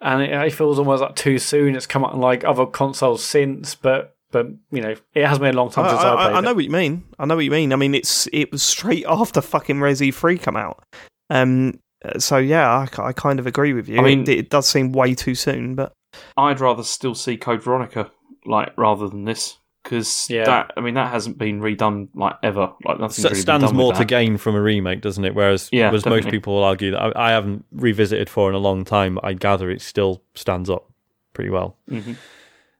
and 0.00 0.22
it, 0.22 0.30
it 0.30 0.52
feels 0.52 0.78
almost 0.78 1.02
like 1.02 1.16
too 1.16 1.38
soon. 1.38 1.76
It's 1.76 1.86
come 1.86 2.04
out 2.04 2.12
on 2.12 2.20
like 2.20 2.44
other 2.44 2.66
consoles 2.66 3.22
since, 3.24 3.74
but. 3.74 4.12
But 4.36 4.48
you 4.70 4.82
know, 4.82 4.94
it 5.14 5.26
has 5.26 5.38
been 5.38 5.54
a 5.54 5.56
long 5.56 5.70
time 5.70 5.86
I, 5.86 5.88
since 5.90 6.00
I, 6.02 6.12
I, 6.12 6.16
played 6.16 6.34
I 6.34 6.38
it. 6.38 6.42
know 6.42 6.54
what 6.54 6.64
you 6.64 6.70
mean. 6.70 7.04
I 7.18 7.24
know 7.24 7.36
what 7.36 7.44
you 7.46 7.50
mean. 7.50 7.72
I 7.72 7.76
mean, 7.76 7.94
it's 7.94 8.28
it 8.32 8.52
was 8.52 8.62
straight 8.62 9.04
after 9.08 9.40
fucking 9.40 9.76
Resi 9.76 10.12
Three 10.12 10.36
come 10.38 10.56
out. 10.56 10.84
Um. 11.30 11.80
uh, 12.04 12.18
So 12.18 12.36
yeah, 12.36 12.68
I, 12.98 13.02
I 13.02 13.12
kind 13.12 13.38
of 13.38 13.46
agree 13.46 13.72
with 13.72 13.88
you. 13.88 13.98
I 13.98 14.02
mean- 14.02 14.22
it, 14.22 14.28
it 14.28 14.50
does 14.50 14.68
seem 14.68 14.92
way 14.92 15.14
too 15.14 15.34
soon, 15.34 15.74
but 15.74 15.92
I'd 16.36 16.60
rather 16.60 16.82
still 16.82 17.14
see 17.14 17.36
Code 17.38 17.62
Veronica, 17.62 18.10
like 18.44 18.72
rather 18.76 19.08
than 19.08 19.24
this, 19.24 19.56
because 19.82 20.26
Yeah. 20.30 20.44
that 20.44 20.72
I 20.76 20.80
mean 20.82 20.94
that 20.94 21.10
hasn't 21.10 21.38
been 21.38 21.60
redone 21.60 22.08
like 22.14 22.34
ever. 22.42 22.72
Like 22.84 23.00
nothing 23.00 23.22
So 23.22 23.28
really 23.30 23.40
stands 23.40 23.64
been 23.64 23.68
done 23.70 23.76
more 23.76 23.88
with 23.92 23.98
to 23.98 24.04
gain 24.04 24.36
from 24.36 24.54
a 24.54 24.60
remake, 24.60 25.00
doesn't 25.00 25.24
it? 25.24 25.34
Whereas, 25.34 25.68
Yeah, 25.72 25.88
whereas 25.88 26.04
most 26.04 26.28
people 26.28 26.54
will 26.56 26.64
argue 26.64 26.90
that 26.92 27.00
I, 27.16 27.28
I 27.28 27.30
haven't 27.32 27.64
revisited 27.72 28.28
for 28.28 28.48
in 28.50 28.54
a 28.54 28.58
long 28.58 28.84
time. 28.84 29.18
I 29.22 29.32
gather 29.32 29.70
it 29.70 29.80
still 29.80 30.22
stands 30.34 30.68
up 30.70 30.90
pretty 31.32 31.50
well. 31.50 31.76
Mhm. 31.90 32.16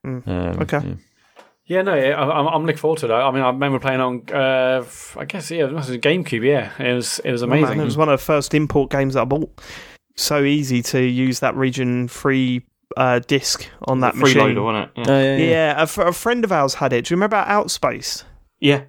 Um, 0.05 0.23
Okay. 0.63 0.79
yeah. 0.85 0.95
Yeah, 1.67 1.83
no, 1.83 1.93
I- 1.95 2.39
I'm, 2.39 2.47
I'm 2.47 2.63
looking 2.67 2.79
forward 2.79 3.01
to 3.01 3.09
that. 3.09 3.15
I 3.15 3.31
mean, 3.33 3.43
I 3.43 3.49
remember 3.49 3.81
playing 3.81 4.01
on, 4.01 4.23
uh, 4.33 4.85
I 5.17 5.25
guess, 5.25 5.51
yeah, 5.51 5.65
it 5.65 5.73
was 5.73 5.91
GameCube. 5.91 6.45
Yeah, 6.45 6.71
it 6.79 6.95
was, 6.95 7.19
it 7.25 7.33
was 7.33 7.43
Oh, 7.43 7.47
man, 7.49 7.59
amazing. 7.65 7.81
it 7.81 7.85
was 7.85 7.97
one 7.97 8.09
of 8.09 8.19
the 8.19 8.25
first 8.25 8.55
import 8.55 8.91
games 8.91 9.15
that 9.15 9.23
I 9.23 9.25
bought. 9.25 9.61
So 10.17 10.43
easy 10.45 10.81
to 10.83 11.01
use 11.03 11.41
that 11.41 11.55
region 11.57 12.09
free 12.09 12.65
uh, 12.97 13.19
disc 13.19 13.69
on 13.83 14.01
that 14.01 14.15
machine. 14.17 14.37
freeloader, 14.43 14.65
wasn't 14.65 14.91
it? 14.97 15.01
Yeah. 15.09 15.13
Oh, 15.15 15.23
yeah, 15.23 15.37
yeah. 15.37 15.51
Yeah, 15.51 15.79
a, 15.79 15.83
f- 15.83 15.99
a 15.99 16.13
friend 16.13 16.45
of 16.45 16.53
ours 16.53 16.75
had 16.75 16.93
it. 16.93 17.05
Do 17.07 17.13
you 17.13 17.17
remember 17.17 17.37
Outspace? 17.37 18.23
yeah. 18.61 18.85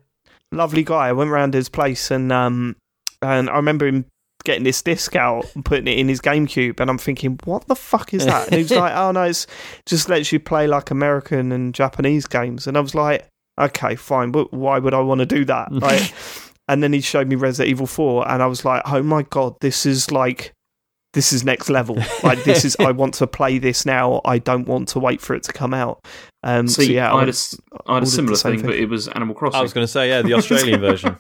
Lovely 0.54 0.84
guy. 0.84 1.10
I 1.10 1.12
went 1.12 1.30
round 1.30 1.54
his 1.54 1.68
place 1.68 2.10
and 2.10 2.32
um, 2.32 2.78
and 3.22 3.50
I 3.50 3.58
remember 3.58 3.86
him 3.86 4.06
getting 4.48 4.64
this 4.64 4.82
disc 4.82 5.16
out 5.16 5.46
and 5.54 5.64
putting 5.64 5.88
it 5.88 6.00
in 6.00 6.08
his 6.08 6.22
GameCube, 6.22 6.80
and 6.80 6.90
I'm 6.90 6.98
thinking, 6.98 7.40
what 7.44 7.68
the 7.68 7.76
fuck 7.76 8.14
is 8.14 8.26
that? 8.26 8.48
And 8.48 8.56
he 8.56 8.64
was 8.64 8.72
like, 8.84 8.96
oh 8.96 9.12
no, 9.12 9.24
it's 9.24 9.46
just 9.86 10.10
lets 10.10 10.32
you 10.32 10.40
play 10.40 10.66
like 10.66 10.90
American 10.90 11.52
and 11.52 11.74
Japanese 11.76 12.26
games, 12.26 12.66
and 12.66 12.76
I 12.76 12.80
was 12.80 12.96
like, 12.96 13.28
okay, 13.60 13.96
fine, 13.96 14.32
but 14.32 14.52
why 14.52 14.80
would 14.80 14.94
I 14.96 15.02
want 15.02 15.20
to 15.20 15.26
do 15.28 15.46
that? 15.46 15.72
Like, 15.88 16.12
and 16.70 16.82
then 16.84 16.92
he 16.94 17.00
showed 17.02 17.28
me 17.28 17.36
Resident 17.36 17.70
Evil 17.70 17.86
Four, 17.88 18.28
and 18.28 18.42
I 18.42 18.48
was 18.48 18.66
like, 18.66 18.82
oh 18.86 19.04
my 19.04 19.22
god, 19.24 19.56
this 19.62 19.86
is 19.86 20.10
like. 20.12 20.54
This 21.14 21.32
is 21.34 21.44
next 21.44 21.70
level. 21.70 21.96
Like 22.22 22.44
this 22.44 22.64
is. 22.66 22.76
I 22.80 22.92
want 23.02 23.16
to 23.16 23.26
play 23.26 23.58
this 23.58 23.86
now. 23.88 24.22
I 24.24 24.38
don't 24.38 24.68
want 24.68 24.90
to 24.90 25.00
wait 25.00 25.20
for 25.20 25.36
it 25.36 25.42
to 25.44 25.54
come 25.54 25.74
out. 25.74 26.06
Um, 26.44 26.68
so 26.68 26.82
yeah, 26.84 27.06
I, 27.06 27.08
had 27.08 27.14
a, 27.14 27.18
went- 27.18 27.30
s- 27.30 27.60
I 27.88 27.94
had 27.96 28.04
a 28.04 28.06
similar 28.06 28.36
thing, 28.38 28.58
thing. 28.58 28.66
but 28.68 28.76
it 28.76 28.88
was 28.88 29.08
Animal 29.08 29.34
Crossing. 29.34 29.58
I 29.58 29.64
was 29.64 29.74
going 29.74 29.88
to 29.88 29.92
say, 29.92 30.10
yeah, 30.10 30.22
the 30.22 30.34
Australian 30.34 30.82
version. 30.82 31.18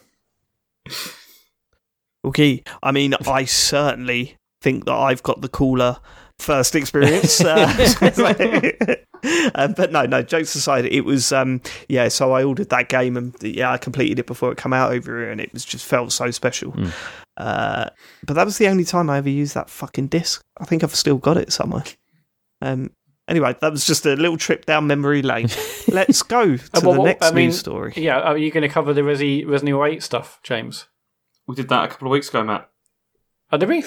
Okay, 2.27 2.63
I 2.83 2.91
mean, 2.91 3.13
I 3.27 3.45
certainly 3.45 4.35
think 4.61 4.85
that 4.85 4.93
I've 4.93 5.23
got 5.23 5.41
the 5.41 5.49
cooler 5.49 5.97
first 6.39 6.75
experience. 6.75 7.41
Uh, 7.41 7.73
uh, 8.01 9.67
but 9.75 9.91
no, 9.91 10.05
no. 10.05 10.21
Jokes 10.21 10.55
aside, 10.55 10.85
it 10.85 11.01
was 11.01 11.31
um, 11.31 11.61
yeah. 11.87 12.07
So 12.09 12.33
I 12.33 12.43
ordered 12.43 12.69
that 12.69 12.89
game, 12.89 13.17
and 13.17 13.35
yeah, 13.41 13.71
I 13.71 13.77
completed 13.77 14.19
it 14.19 14.27
before 14.27 14.51
it 14.51 14.57
came 14.57 14.73
out 14.73 14.91
over 14.91 15.19
here, 15.19 15.31
and 15.31 15.41
it 15.41 15.53
was 15.53 15.65
just 15.65 15.85
felt 15.85 16.11
so 16.11 16.31
special. 16.31 16.73
Mm. 16.73 16.91
Uh, 17.37 17.89
but 18.25 18.33
that 18.33 18.45
was 18.45 18.57
the 18.57 18.67
only 18.67 18.83
time 18.83 19.09
I 19.09 19.17
ever 19.17 19.29
used 19.29 19.53
that 19.53 19.69
fucking 19.69 20.07
disc. 20.07 20.41
I 20.59 20.65
think 20.65 20.83
I've 20.83 20.95
still 20.95 21.17
got 21.17 21.37
it 21.37 21.53
somewhere. 21.53 21.83
Um. 22.61 22.91
Anyway, 23.29 23.53
that 23.59 23.71
was 23.73 23.85
just 23.85 24.05
a 24.05 24.15
little 24.15 24.37
trip 24.37 24.65
down 24.65 24.87
memory 24.87 25.21
lane. 25.21 25.49
Let's 25.89 26.23
go 26.23 26.55
to 26.55 26.63
Uh, 26.73 26.81
well, 26.81 26.93
the 26.93 27.03
next 27.03 27.25
I 27.25 27.31
mean, 27.31 27.47
news 27.47 27.59
story. 27.59 27.91
Yeah, 27.97 28.19
are 28.19 28.37
you 28.37 28.51
going 28.51 28.61
to 28.61 28.69
cover 28.69 28.93
the 28.93 29.01
Resi, 29.01 29.45
Resident 29.45 29.67
Evil 29.67 29.83
8 29.83 30.01
stuff, 30.01 30.39
James? 30.43 30.87
We 31.47 31.55
did 31.55 31.69
that 31.69 31.85
a 31.85 31.87
couple 31.87 32.07
of 32.07 32.11
weeks 32.11 32.29
ago, 32.29 32.43
Mat. 32.43 32.69
Oh, 33.51 33.57
did 33.57 33.69
we? 33.69 33.83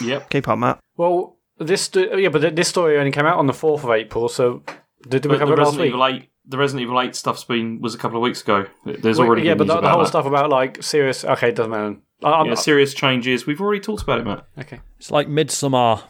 Yep. 0.00 0.30
Keep 0.30 0.48
up, 0.48 0.58
Mat. 0.58 0.78
Well, 0.96 1.36
this, 1.58 1.90
yeah, 1.94 2.28
but 2.28 2.54
this 2.56 2.68
story 2.68 2.98
only 2.98 3.10
came 3.10 3.26
out 3.26 3.38
on 3.38 3.46
the 3.46 3.52
4th 3.52 3.84
of 3.84 3.90
April, 3.90 4.28
so 4.28 4.62
did, 5.08 5.22
did 5.22 5.26
we 5.26 5.30
But 5.36 5.38
cover 5.40 5.56
the 5.56 5.60
it 5.62 5.64
last 5.64 5.76
Resident 5.76 5.80
week? 5.82 5.88
Evil 5.88 6.06
Eight, 6.06 6.28
the 6.46 6.58
Resident 6.58 6.82
Evil 6.82 7.00
Eight 7.00 7.14
stuff's 7.16 7.44
been 7.44 7.80
was 7.80 7.94
a 7.94 7.98
couple 7.98 8.16
of 8.18 8.22
weeks 8.22 8.42
ago. 8.42 8.66
There's 8.84 9.18
Wait, 9.18 9.26
already 9.26 9.42
yeah, 9.42 9.54
been 9.54 9.66
but 9.66 9.74
news 9.74 9.74
the, 9.76 9.80
the 9.82 9.88
whole 9.90 10.00
that. 10.02 10.06
stuff 10.08 10.26
about 10.26 10.50
like 10.50 10.82
serious. 10.82 11.24
Okay, 11.24 11.48
it 11.50 11.56
doesn't 11.56 11.70
matter. 11.70 11.96
I- 12.22 12.30
I'm, 12.32 12.46
Yeah, 12.46 12.54
serious 12.54 12.94
changes. 12.94 13.46
We've 13.46 13.60
already 13.60 13.80
talked 13.80 14.02
about 14.02 14.20
it, 14.20 14.24
Mat. 14.26 14.46
okay. 14.60 14.80
It's 14.98 15.10
like 15.10 15.28
Midsummer. 15.28 16.00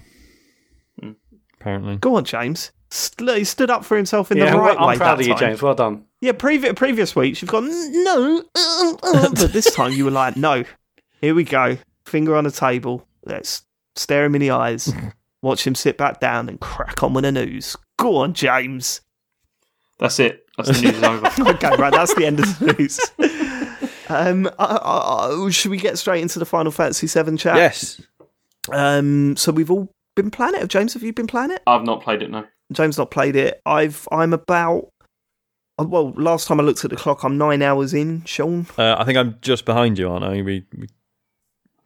Hmm. 1.00 1.12
Apparently. 1.60 1.96
Go 1.96 2.16
on, 2.16 2.24
James. 2.24 2.72
St- 2.90 3.30
he 3.38 3.44
stood 3.44 3.70
up 3.70 3.84
for 3.86 3.96
himself 3.96 4.30
in 4.30 4.36
Yeah, 4.38 4.50
the 4.50 4.58
right 4.58 4.76
I'm 4.78 4.88
way. 4.88 4.96
proud 4.98 5.16
that 5.16 5.20
of 5.22 5.26
you, 5.26 5.32
time. 5.34 5.38
James. 5.38 5.62
Well 5.62 5.74
done. 5.74 6.04
Yeah, 6.20 6.32
previous 6.32 6.74
previous 6.74 7.16
weeks 7.16 7.40
you've 7.40 7.50
gone 7.50 7.68
"Mm, 7.70 8.04
no, 8.04 8.44
uh, 8.54 8.92
uh," 9.02 9.28
but 9.30 9.52
this 9.54 9.74
time 9.74 9.92
you 9.92 10.04
were 10.04 10.10
like, 10.10 10.36
no. 10.36 10.64
Here 11.22 11.34
we 11.34 11.44
go. 11.44 11.78
Finger 12.04 12.36
on 12.36 12.44
the 12.44 12.50
table. 12.50 13.06
Let's 13.24 13.62
stare 13.96 14.24
him 14.26 14.34
in 14.34 14.40
the 14.42 14.50
eyes. 14.50 14.92
Watch 15.42 15.66
him 15.66 15.74
sit 15.74 15.96
back 15.96 16.20
down 16.20 16.48
and 16.48 16.60
crack 16.60 17.02
on 17.02 17.14
with 17.14 17.24
the 17.24 17.32
news. 17.32 17.76
Go 17.98 18.16
on, 18.16 18.34
James. 18.34 19.00
That's 19.98 20.18
it. 20.20 20.44
That's 20.58 20.80
the 20.80 20.90
news 20.92 21.02
over. 21.02 21.30
Okay, 21.54 21.76
right. 21.76 21.92
That's 21.92 22.14
the 22.14 22.26
end 22.26 22.40
of 22.40 22.58
the 22.58 22.72
news. 22.74 23.00
Um, 24.08 24.46
uh, 24.46 24.50
uh, 24.58 25.46
uh, 25.46 25.50
should 25.50 25.70
we 25.70 25.78
get 25.78 25.96
straight 25.96 26.20
into 26.22 26.38
the 26.38 26.44
Final 26.44 26.70
Fantasy 26.70 27.06
VII 27.06 27.36
chat? 27.36 27.56
Yes. 27.56 28.02
Um, 28.70 29.36
so 29.36 29.52
we've 29.52 29.70
all 29.70 29.88
been 30.16 30.30
playing 30.30 30.54
it. 30.56 30.68
James, 30.68 30.92
have 30.94 31.02
you 31.02 31.12
been 31.12 31.26
playing 31.26 31.50
it? 31.52 31.62
I've 31.66 31.84
not 31.84 32.02
played 32.02 32.22
it. 32.22 32.30
No. 32.30 32.44
James 32.72 32.98
not 32.98 33.10
played 33.10 33.36
it. 33.36 33.60
I've 33.64 34.06
I'm 34.10 34.32
about 34.32 34.88
well, 35.78 36.10
last 36.16 36.46
time 36.46 36.60
I 36.60 36.62
looked 36.62 36.84
at 36.84 36.90
the 36.90 36.96
clock, 36.96 37.24
I'm 37.24 37.38
nine 37.38 37.62
hours 37.62 37.94
in. 37.94 38.24
Sean, 38.24 38.66
Uh, 38.78 38.94
I 38.98 39.04
think 39.04 39.18
I'm 39.18 39.36
just 39.40 39.64
behind 39.64 39.98
you, 39.98 40.10
aren't 40.10 40.24
I? 40.24 40.42
We, 40.42 40.64
we 40.76 40.88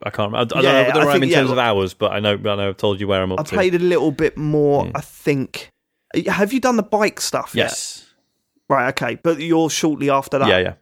I 0.03 0.09
can't 0.09 0.31
remember. 0.31 0.55
I, 0.55 0.59
I 0.59 0.61
Yeah, 0.61 0.71
don't 0.71 0.73
know, 0.73 0.79
I 0.79 0.83
don't 0.83 0.93
know 0.93 0.99
where 0.99 1.07
I'm 1.07 1.13
think- 1.21 1.23
in 1.23 1.29
yeah, 1.29 1.37
terms 1.39 1.51
of 1.51 1.57
hours, 1.57 1.93
but 1.93 2.11
I 2.11 2.19
know, 2.19 2.33
I 2.33 2.37
know 2.37 2.69
I've 2.69 2.77
told 2.77 2.99
you 2.99 3.07
where 3.07 3.21
I'm 3.21 3.31
up 3.31 3.39
I 3.39 3.43
to. 3.43 3.55
played 3.55 3.75
a 3.75 3.79
little 3.79 4.11
bit 4.11 4.37
more. 4.37 4.85
Yeah. 4.85 4.91
I 4.95 5.01
think. 5.01 5.71
Have 6.27 6.53
you 6.53 6.59
done 6.59 6.77
the 6.77 6.83
bike 6.83 7.19
stuff? 7.19 7.51
yet? 7.53 7.63
Yes. 7.65 8.05
Right. 8.69 8.89
Okay. 8.89 9.15
But 9.15 9.39
you're 9.39 9.69
shortly 9.69 10.09
after 10.09 10.39
that. 10.39 10.47
Yeah, 10.47 10.57
yeah. 10.59 10.73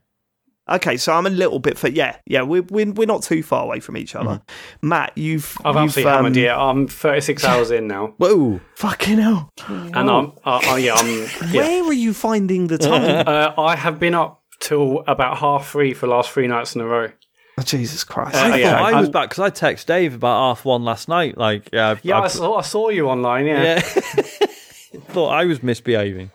Okay. 0.76 0.98
So 0.98 1.14
I'm 1.14 1.26
a 1.26 1.30
little 1.30 1.60
bit 1.60 1.78
for 1.78 1.88
yeah, 1.88 2.18
yeah. 2.26 2.42
We're 2.42 2.64
we're, 2.64 2.92
we're 2.92 3.06
not 3.08 3.22
too 3.24 3.44
far 3.44 3.64
away 3.64 3.80
from 3.80 3.98
each 3.98 4.16
other. 4.16 4.42
Mm-hmm. 4.42 4.88
Mat, 4.90 5.12
you've 5.16 5.58
I've 5.64 5.76
you've, 5.76 5.84
absolutely 5.84 6.12
um, 6.12 6.18
hammered 6.18 6.38
it. 6.38 6.50
I'm 6.50 6.88
36 6.88 7.44
hours 7.46 7.72
in 7.72 7.88
now, 7.88 8.16
Whoa. 8.18 8.60
Fucking 8.76 9.20
hell. 9.20 9.52
and 9.68 9.96
I'm 9.96 10.32
uh, 10.44 10.62
uh, 10.72 10.76
yeah, 10.76 10.94
I'm 10.96 11.08
yeah. 11.52 11.62
Where 11.62 11.84
are 11.86 11.94
you 11.94 12.14
finding 12.14 12.68
the 12.68 12.78
time? 12.80 13.28
Uh, 13.28 13.54
I 13.58 13.76
have 13.76 14.00
been 14.00 14.16
up 14.16 14.44
till 14.60 15.04
about 15.08 15.38
half 15.38 15.70
three 15.70 15.94
for 15.94 16.08
the 16.08 16.12
last 16.14 16.32
three 16.32 16.48
nights 16.48 16.74
in 16.76 16.82
a 16.82 16.86
row. 16.86 17.10
Oh, 17.58 17.62
Jesus 17.62 18.04
Christ. 18.04 18.36
Uh, 18.36 18.40
I 18.40 18.58
yeah, 18.58 18.72
thought 18.72 18.94
I 18.94 18.98
I- 18.98 19.00
was 19.00 19.10
back 19.10 19.30
because 19.30 19.44
I 19.44 19.50
texted 19.50 19.86
Dave 19.86 20.14
about 20.16 20.40
half 20.58 20.66
one 20.66 20.84
last 20.84 21.08
night. 21.08 21.38
Like, 21.38 21.70
yeah, 21.72 21.92
I've- 21.92 22.02
Yeah, 22.04 22.20
I 22.20 22.24
I've- 22.26 22.30
saw, 22.34 22.58
I 22.58 22.62
saw 22.62 22.90
you 22.90 23.08
online. 23.10 23.46
Yeah. 23.46 23.64
yeah. 23.64 23.80
thought 25.10 25.30
I 25.30 25.46
was 25.46 25.62
misbehaving. 25.64 26.32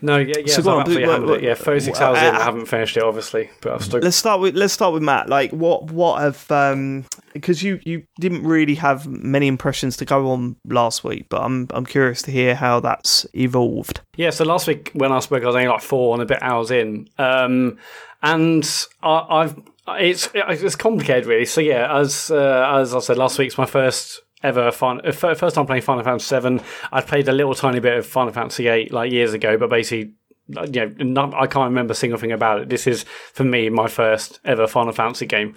No, 0.00 0.16
yeah, 0.18 0.34
yeah. 0.38 0.46
So 0.46 0.52
So 0.54 0.62
go 0.62 0.70
on, 0.70 0.74
I've 0.76 0.80
absolutely 0.82 1.06
what- 1.08 1.12
hammered 1.14 1.28
what- 1.30 1.38
it. 1.38 1.44
Yeah, 1.44 1.54
36 1.54 1.98
what- 1.98 2.08
hours 2.08 2.18
in. 2.18 2.34
uh, 2.36 2.38
I 2.38 2.42
haven't 2.44 2.66
finished 2.66 2.96
it, 2.96 3.02
obviously, 3.02 3.50
but 3.60 3.72
I've 3.72 3.84
still. 3.84 3.98
let's 4.00 4.16
start 4.16 4.40
with 4.40 4.54
let's 4.54 4.72
start 4.72 4.94
with 4.94 5.02
Mat. 5.02 5.28
Like, 5.28 5.50
what 5.50 5.90
what 5.90 6.20
have 6.22 6.48
um 6.52 7.04
because 7.32 7.64
you 7.64 7.80
you 7.84 8.04
didn't 8.20 8.44
really 8.44 8.76
have 8.76 9.08
many 9.08 9.48
impressions 9.48 9.96
to 9.96 10.04
go 10.04 10.30
on 10.30 10.54
last 10.68 11.02
week, 11.02 11.26
but 11.28 11.42
I'm 11.42 11.66
I'm 11.70 11.84
curious 11.84 12.22
to 12.22 12.30
hear 12.30 12.54
how 12.54 12.78
that's 12.78 13.26
evolved. 13.34 14.00
Yeah, 14.16 14.30
so 14.30 14.44
last 14.44 14.68
week 14.68 14.92
when 14.94 15.10
I 15.10 15.18
spoke, 15.18 15.42
I 15.42 15.46
was 15.46 15.56
only 15.56 15.66
like 15.68 15.82
four 15.82 16.14
and 16.14 16.22
a 16.22 16.26
bit 16.26 16.38
hours 16.42 16.70
in, 16.70 17.08
um, 17.18 17.76
and 18.22 18.86
I, 19.02 19.26
I've 19.28 19.56
it's 19.98 20.28
it's 20.34 20.76
complicated 20.76 21.26
really. 21.26 21.46
So 21.46 21.60
yeah, 21.60 21.96
as 21.98 22.30
uh, 22.30 22.72
as 22.76 22.94
I 22.94 23.00
said, 23.00 23.18
last 23.18 23.38
week's 23.38 23.58
my 23.58 23.66
first 23.66 24.20
ever 24.42 24.70
fun, 24.70 25.00
uh, 25.06 25.12
first 25.12 25.54
time 25.54 25.66
playing 25.66 25.82
Final 25.82 26.04
Fantasy 26.04 26.26
Seven. 26.26 26.60
I'd 26.92 27.06
played 27.06 27.28
a 27.28 27.32
little 27.32 27.54
tiny 27.54 27.80
bit 27.80 27.98
of 27.98 28.06
Final 28.06 28.32
Fantasy 28.32 28.68
Eight 28.68 28.92
like 28.92 29.12
years 29.12 29.32
ago, 29.32 29.56
but 29.56 29.70
basically. 29.70 30.14
You 30.50 30.86
know, 30.86 30.94
not, 31.00 31.34
I 31.34 31.46
can't 31.46 31.68
remember 31.68 31.92
a 31.92 31.94
single 31.94 32.18
thing 32.18 32.32
about 32.32 32.62
it. 32.62 32.70
This 32.70 32.86
is 32.86 33.02
for 33.34 33.44
me 33.44 33.68
my 33.68 33.86
first 33.86 34.40
ever 34.46 34.66
Final 34.66 34.94
Fantasy 34.94 35.26
game, 35.26 35.54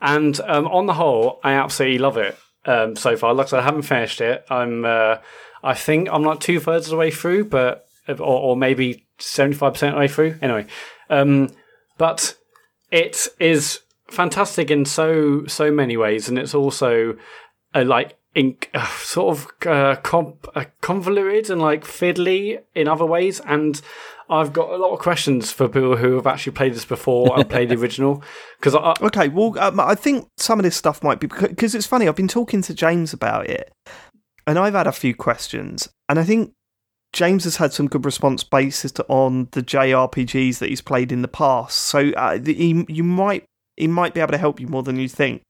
and 0.00 0.40
um, 0.40 0.66
on 0.66 0.86
the 0.86 0.94
whole, 0.94 1.38
I 1.44 1.52
absolutely 1.52 1.98
love 1.98 2.16
it 2.16 2.36
um, 2.64 2.96
so 2.96 3.16
far. 3.16 3.34
Like 3.34 3.46
I 3.46 3.50
said, 3.50 3.60
I 3.60 3.62
haven't 3.62 3.82
finished 3.82 4.20
it. 4.20 4.44
I'm, 4.50 4.84
uh, 4.84 5.18
I 5.62 5.74
think 5.74 6.08
I'm 6.10 6.24
like 6.24 6.40
two 6.40 6.58
thirds 6.58 6.86
of 6.86 6.90
the 6.90 6.96
way 6.96 7.12
through, 7.12 7.50
but 7.50 7.86
or, 8.08 8.16
or 8.18 8.56
maybe 8.56 9.06
seventy 9.20 9.56
five 9.56 9.74
percent 9.74 9.90
of 9.90 9.98
the 9.98 10.00
way 10.00 10.08
through. 10.08 10.38
Anyway, 10.42 10.66
um, 11.08 11.48
but 11.96 12.36
it 12.92 13.26
is 13.40 13.80
fantastic 14.08 14.70
in 14.70 14.84
so 14.84 15.46
so 15.46 15.72
many 15.72 15.96
ways, 15.96 16.28
and 16.28 16.38
it's 16.38 16.54
also 16.54 17.16
uh, 17.74 17.84
like 17.84 18.16
in, 18.34 18.56
uh, 18.74 18.86
sort 18.98 19.36
of 19.36 19.48
uh, 19.66 19.96
com- 19.96 20.38
uh, 20.54 20.66
convoluted 20.80 21.50
and 21.50 21.60
like 21.60 21.84
fiddly 21.84 22.60
in 22.74 22.86
other 22.86 23.06
ways. 23.06 23.40
And 23.40 23.80
I've 24.30 24.52
got 24.52 24.70
a 24.70 24.76
lot 24.76 24.92
of 24.92 25.00
questions 25.00 25.50
for 25.50 25.68
people 25.68 25.96
who 25.96 26.14
have 26.14 26.26
actually 26.26 26.52
played 26.52 26.74
this 26.74 26.84
before 26.84 27.38
and 27.38 27.48
played 27.48 27.70
the 27.70 27.76
original 27.80 28.22
because 28.58 28.74
I, 28.74 28.94
Okay, 29.00 29.28
well, 29.28 29.58
um, 29.58 29.80
I 29.80 29.94
think 29.94 30.28
some 30.36 30.58
of 30.58 30.64
this 30.64 30.76
stuff 30.76 31.02
might 31.02 31.18
be 31.18 31.26
because 31.26 31.74
it's 31.74 31.86
funny. 31.86 32.06
I've 32.06 32.16
been 32.16 32.28
talking 32.28 32.62
to 32.62 32.74
James 32.74 33.12
about 33.12 33.48
it, 33.48 33.72
and 34.46 34.58
I've 34.58 34.74
had 34.74 34.86
a 34.86 34.92
few 34.92 35.14
questions, 35.14 35.88
and 36.08 36.18
I 36.18 36.24
think 36.24 36.52
James 37.12 37.44
has 37.44 37.56
had 37.56 37.72
some 37.72 37.88
good 37.88 38.04
response 38.04 38.42
based 38.42 39.00
on 39.08 39.48
the 39.52 39.62
JRPGs 39.62 40.58
that 40.58 40.70
he's 40.70 40.80
played 40.80 41.12
in 41.12 41.22
the 41.22 41.28
past. 41.28 41.78
So 41.78 42.10
uh, 42.10 42.38
the, 42.40 42.54
he, 42.54 42.84
you 42.88 43.04
might 43.04 43.44
he 43.76 43.86
might 43.86 44.14
be 44.14 44.20
able 44.20 44.32
to 44.32 44.38
help 44.38 44.60
you 44.60 44.66
more 44.66 44.82
than 44.82 44.96
you 44.96 45.08
think. 45.08 45.42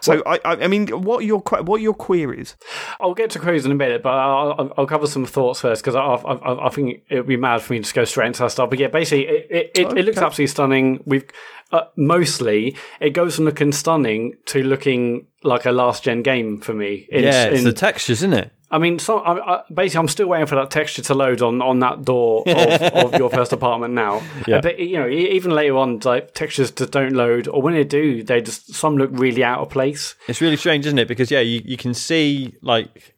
So 0.00 0.22
I, 0.26 0.38
I, 0.44 0.64
I 0.64 0.68
mean, 0.68 0.88
what 0.88 1.20
are 1.20 1.24
your 1.24 1.40
what 1.40 1.76
are 1.76 1.82
your 1.82 1.94
queries? 1.94 2.56
I'll 3.00 3.14
get 3.14 3.30
to 3.30 3.38
queries 3.38 3.64
in 3.64 3.72
a 3.72 3.74
minute, 3.74 4.02
but 4.02 4.10
I'll, 4.10 4.54
I'll, 4.58 4.72
I'll 4.78 4.86
cover 4.86 5.06
some 5.06 5.26
thoughts 5.26 5.60
first 5.60 5.82
because 5.82 5.94
I, 5.94 6.00
I, 6.00 6.34
I, 6.34 6.66
I 6.66 6.68
think 6.70 7.02
it 7.08 7.16
would 7.16 7.26
be 7.26 7.36
mad 7.36 7.62
for 7.62 7.72
me 7.72 7.78
to 7.78 7.82
just 7.82 7.94
go 7.94 8.04
straight 8.04 8.28
into 8.28 8.40
that 8.40 8.50
stuff. 8.50 8.70
But 8.70 8.78
yeah, 8.78 8.88
basically, 8.88 9.26
it, 9.26 9.46
it, 9.50 9.70
it, 9.74 9.98
it 9.98 10.04
looks 10.04 10.18
absolutely 10.18 10.48
stunning. 10.48 11.02
We've 11.06 11.24
uh, 11.72 11.84
mostly 11.96 12.76
it 13.00 13.10
goes 13.10 13.36
from 13.36 13.46
looking 13.46 13.72
stunning 13.72 14.34
to 14.46 14.62
looking 14.62 15.26
like 15.42 15.66
a 15.66 15.72
last 15.72 16.04
gen 16.04 16.22
game 16.22 16.60
for 16.60 16.74
me. 16.74 17.06
In, 17.10 17.24
yeah, 17.24 17.44
it's 17.46 17.60
in- 17.60 17.64
the 17.64 17.72
textures, 17.72 18.20
isn't 18.20 18.34
it? 18.34 18.52
I 18.74 18.78
mean, 18.78 18.98
so, 18.98 19.20
I, 19.20 19.54
I, 19.54 19.62
basically, 19.72 20.00
I'm 20.00 20.08
still 20.08 20.26
waiting 20.26 20.48
for 20.48 20.56
that 20.56 20.72
texture 20.72 21.00
to 21.00 21.14
load 21.14 21.42
on, 21.42 21.62
on 21.62 21.78
that 21.78 22.04
door 22.04 22.42
of, 22.44 22.82
of 23.14 23.14
your 23.14 23.30
first 23.30 23.52
apartment 23.52 23.94
now. 23.94 24.20
Yeah. 24.48 24.60
But 24.60 24.80
you 24.80 24.98
know, 24.98 25.08
even 25.08 25.52
later 25.52 25.76
on, 25.76 26.00
like 26.00 26.34
textures 26.34 26.72
just 26.72 26.90
don't 26.90 27.12
load, 27.12 27.46
or 27.46 27.62
when 27.62 27.74
they 27.74 27.84
do, 27.84 28.24
they 28.24 28.40
just 28.40 28.74
some 28.74 28.96
look 28.96 29.10
really 29.12 29.44
out 29.44 29.60
of 29.60 29.70
place. 29.70 30.16
It's 30.26 30.40
really 30.40 30.56
strange, 30.56 30.86
isn't 30.86 30.98
it? 30.98 31.06
Because 31.06 31.30
yeah, 31.30 31.38
you, 31.38 31.62
you 31.64 31.76
can 31.76 31.94
see 31.94 32.56
like 32.62 33.14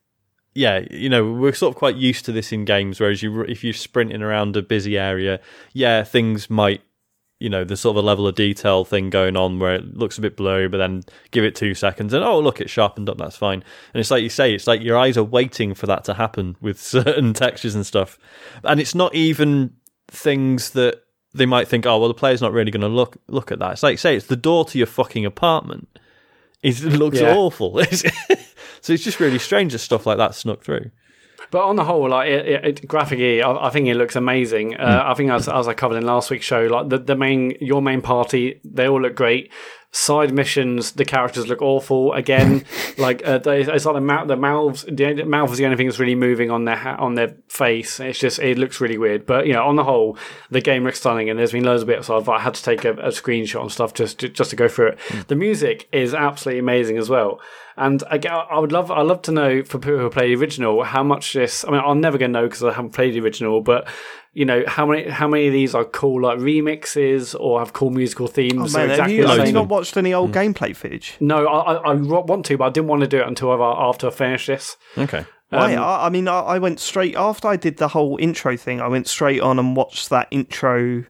yeah, 0.52 0.84
you 0.90 1.09
know, 1.09 1.32
we're 1.32 1.54
sort 1.54 1.74
of 1.74 1.78
quite 1.78 1.96
used 1.96 2.26
to 2.26 2.32
this 2.32 2.52
in 2.52 2.64
games. 2.66 2.98
Whereas 3.00 3.22
you, 3.22 3.42
if 3.42 3.64
you're 3.64 3.74
sprinting 3.74 4.22
around 4.22 4.57
a 4.57 4.62
busy 4.62 4.98
area, 4.98 5.40
yeah, 5.72 6.02
things 6.02 6.48
might, 6.50 6.82
you 7.39 7.51
know, 7.51 7.64
the 7.64 7.76
sort 7.76 7.97
of 7.97 8.03
a 8.03 8.07
level 8.07 8.26
of 8.26 8.34
detail 8.34 8.84
thing 8.84 9.11
going 9.11 9.37
on 9.37 9.59
where 9.59 9.74
it 9.74 9.95
looks 9.97 10.16
a 10.16 10.20
bit 10.22 10.37
blurry, 10.37 10.68
but 10.68 10.78
then 10.78 11.03
give 11.32 11.45
it 11.45 11.55
two 11.55 11.74
seconds 11.74 12.14
and 12.14 12.24
oh, 12.24 12.41
look, 12.41 12.61
it's 12.61 12.70
sharpened 12.70 13.09
up. 13.11 13.18
That's 13.18 13.37
fine. 13.37 13.62
And 13.93 14.01
it's 14.01 14.11
like 14.11 14.22
you 14.22 14.30
say, 14.30 14.55
it's 14.55 14.66
like 14.66 14.80
your 14.82 14.97
eyes 14.97 15.16
are 15.18 15.24
waiting 15.24 15.74
for 15.74 15.87
that 15.87 16.05
to 16.05 16.14
happen 16.14 16.57
with 16.61 16.80
certain 16.97 17.34
textures 17.34 17.74
and 17.74 17.84
stuff, 17.84 18.18
and 18.64 18.80
it's 18.80 18.95
not 18.95 19.14
even 19.14 19.74
things 20.09 20.70
that 20.70 21.03
they 21.34 21.47
might 21.47 21.68
think, 21.68 21.84
oh, 21.84 21.99
well, 21.99 22.09
the 22.09 22.14
player's 22.14 22.41
not 22.41 22.53
really 22.53 22.70
going 22.70 22.80
to 22.80 22.89
look 22.89 23.18
look 23.28 23.53
at 23.53 23.59
that. 23.59 23.72
It's 23.72 23.82
like 23.82 23.99
say, 23.99 24.16
it's 24.16 24.26
the 24.26 24.37
door 24.37 24.64
to 24.66 24.78
your 24.78 24.87
fucking 24.87 25.26
apartment. 25.26 25.89
It 26.62 26.80
looks 26.82 27.20
Yeah. 27.20 27.34
awful. 27.34 27.82
so 28.80 28.93
it's 28.93 29.05
just 29.05 29.20
really 29.20 29.39
strange 29.39 29.72
that 29.72 29.80
stuff 29.80 30.07
like 30.07 30.16
that 30.18 30.34
snuck 30.34 30.64
through. 30.64 30.91
But 31.51 31.64
on 31.64 31.76
the 31.76 31.84
whole, 31.84 32.09
like 32.09 32.28
it, 32.28 32.64
it, 32.64 32.88
graphically, 32.88 33.42
I, 33.42 33.66
I 33.66 33.70
think 33.70 33.88
it 33.88 33.94
looks 33.94 34.16
amazing. 34.16 34.76
Uh, 34.76 35.05
I 35.07 35.14
think 35.14 35.30
as, 35.30 35.49
as 35.49 35.68
I 35.68 35.74
covered 35.74 35.97
in 35.97 36.07
last 36.07 36.30
week's 36.30 36.44
show, 36.44 36.62
like 36.62 36.88
the, 36.88 36.99
the 36.99 37.16
main 37.16 37.57
your 37.61 37.82
main 37.82 38.03
party, 38.03 38.61
they 38.64 38.88
all 38.88 39.01
look 39.01 39.14
great. 39.14 39.53
Side 39.92 40.34
missions, 40.34 40.92
the 40.92 41.07
characters 41.07 41.47
look 41.47 41.62
awful 41.62 42.12
again. 42.12 42.64
like 42.99 43.26
uh, 43.26 43.38
they, 43.38 43.62
it's 43.62 43.86
like 43.86 43.94
the 43.94 44.01
mouth, 44.01 44.28
the 44.28 44.36
mouths, 44.36 44.84
the 44.84 45.24
mouth 45.24 45.51
is 45.53 45.59
the 45.59 45.64
only 45.64 45.76
thing 45.76 45.86
that's 45.86 45.99
really 45.99 46.14
moving 46.14 46.51
on 46.51 46.64
their 46.64 46.76
ha- 46.76 46.97
on 46.99 47.14
their 47.14 47.36
face. 47.49 47.99
It's 48.01 48.18
just 48.18 48.38
it 48.40 48.59
looks 48.59 48.80
really 48.80 48.99
weird. 48.99 49.24
But 49.24 49.47
you 49.47 49.55
know, 49.55 49.64
on 49.64 49.76
the 49.76 49.84
whole, 49.84 50.18
the 50.51 50.61
game 50.61 50.84
looks 50.84 50.99
stunning, 50.99 51.30
and 51.30 51.38
there's 51.38 51.53
been 51.53 51.64
loads 51.64 51.82
of 51.82 51.88
bits. 51.88 52.09
So 52.09 52.18
I've 52.18 52.28
I 52.28 52.40
had 52.40 52.55
to 52.55 52.62
take 52.62 52.84
a, 52.84 52.92
a 52.94 53.09
screenshot 53.09 53.62
and 53.62 53.72
stuff 53.72 53.94
just 53.94 54.18
to, 54.18 54.28
just 54.28 54.51
to 54.51 54.57
go 54.57 54.68
through 54.68 54.88
it. 54.88 54.99
The 55.28 55.36
music 55.36 55.88
is 55.92 56.12
absolutely 56.12 56.59
amazing 56.59 56.99
as 56.99 57.09
well. 57.09 57.40
And 57.79 58.03
i 58.11 58.59
would 58.59 58.72
love, 58.72 58.91
I 58.91 59.03
love 59.03 59.20
to 59.22 59.33
know 59.33 59.62
for 59.62 59.79
people 59.79 59.99
who 59.99 60.09
play 60.09 60.35
the 60.35 60.41
original 60.41 60.83
how 60.83 61.03
much 61.03 61.35
this. 61.35 61.62
I 61.62 61.70
mean, 61.70 61.83
I'm 61.85 62.01
never 62.01 62.16
going 62.16 62.33
to 62.33 62.41
know 62.41 62.47
because 62.47 62.64
I 62.64 62.72
haven't 62.72 62.93
played 62.93 63.14
the 63.14 63.20
original, 63.20 63.61
but 63.61 63.87
you 64.33 64.45
know 64.47 64.64
how 64.66 64.87
many 64.87 65.09
how 65.09 65.29
many 65.29 65.47
of 65.47 65.53
these 65.53 65.74
are 65.74 65.85
cool 65.85 66.22
like 66.22 66.39
remixes 66.39 67.39
or 67.39 67.59
have 67.59 67.74
cool 67.74 67.91
musical 67.91 68.29
themes. 68.29 68.53
Oh, 68.53 68.59
themes. 68.62 68.74
man, 68.74 68.91
or 68.91 69.03
have 69.03 69.11
you, 69.11 69.27
have 69.27 69.47
you 69.47 69.53
not 69.53 69.68
watched 69.68 69.97
any 69.97 70.14
old 70.14 70.33
gameplay 70.33 70.74
footage? 70.74 71.16
No, 71.20 71.47
I, 71.47 71.74
I, 71.74 71.91
I 71.91 71.95
want 71.95 72.47
to, 72.47 72.57
but 72.57 72.64
I 72.64 72.70
didn't 72.70 72.89
want 72.89 73.03
to 73.03 73.09
do 73.09 73.18
it 73.18 73.27
until 73.27 73.53
I've, 73.53 73.61
after 73.61 74.07
I 74.07 74.11
finished 74.11 74.47
this. 74.47 74.77
Okay. 74.97 75.27
Why? 75.51 75.74
I, 75.74 76.07
I 76.07 76.09
mean, 76.09 76.29
I, 76.29 76.41
I 76.41 76.59
went 76.59 76.81
straight 76.81 77.14
after 77.14 77.49
I 77.49 77.57
did 77.57 77.77
the 77.77 77.89
whole 77.89 78.16
intro 78.20 78.57
thing. 78.57 78.81
I 78.81 78.89
went 78.89 79.07
straight 79.07 79.41
on 79.41 79.59
and 79.59 79.77
watched 79.77 80.11
that 80.11 80.29
intro 80.31 81.05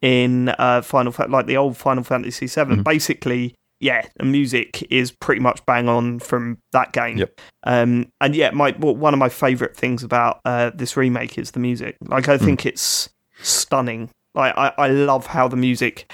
in 0.00 0.48
uh, 0.50 0.82
Final, 0.82 1.12
Fa- 1.12 1.26
like 1.28 1.46
the 1.46 1.56
old 1.56 1.76
Final 1.76 2.04
Fantasy 2.04 2.46
VII. 2.46 2.62
Mm-hmm. 2.62 2.82
Basically, 2.82 3.54
yeah, 3.80 4.06
the 4.16 4.24
music 4.24 4.86
is 4.90 5.10
pretty 5.12 5.40
much 5.40 5.64
bang 5.66 5.88
on 5.88 6.18
from 6.18 6.58
that 6.72 6.92
game. 6.92 7.18
Yep. 7.18 7.40
Um, 7.64 8.10
and 8.20 8.34
yeah, 8.34 8.50
my 8.50 8.74
well, 8.78 8.96
one 8.96 9.14
of 9.14 9.18
my 9.20 9.28
favourite 9.28 9.76
things 9.76 10.02
about 10.02 10.40
uh, 10.44 10.70
this 10.74 10.96
remake 10.96 11.38
is 11.38 11.52
the 11.52 11.60
music. 11.60 11.96
Like, 12.00 12.26
Hmm. 12.26 12.32
I 12.32 12.38
think 12.38 12.66
it's 12.66 13.08
stunning. 13.40 14.10
Like, 14.34 14.54
I, 14.56 14.72
I 14.78 14.88
love 14.88 15.26
how 15.28 15.48
the 15.48 15.56
music. 15.56 16.10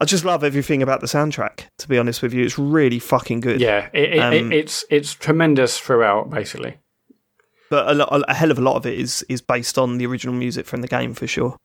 I 0.00 0.06
just 0.06 0.24
love 0.24 0.42
everything 0.42 0.82
about 0.82 1.00
the 1.02 1.06
soundtrack. 1.06 1.64
To 1.78 1.88
be 1.88 1.98
honest 1.98 2.22
with 2.22 2.32
you, 2.32 2.42
it's 2.44 2.58
really 2.58 2.98
fucking 2.98 3.40
good. 3.40 3.60
Yeah, 3.60 3.88
it, 3.92 4.14
it, 4.14 4.18
Um, 4.18 4.32
it, 4.52 4.56
it's 4.56 4.84
it's 4.90 5.12
tremendous 5.12 5.78
throughout, 5.78 6.30
basically. 6.30 6.78
but 7.68 7.88
a, 7.90 7.94
lo- 7.94 8.22
a 8.26 8.34
hell 8.34 8.50
of 8.50 8.58
a 8.58 8.62
lot 8.62 8.76
of 8.76 8.86
it 8.86 8.98
is 8.98 9.24
is 9.28 9.42
based 9.42 9.76
on 9.78 9.98
the 9.98 10.06
original 10.06 10.34
music 10.34 10.64
from 10.66 10.80
the 10.80 10.88
game 10.88 11.12
for 11.14 11.26
sure. 11.26 11.56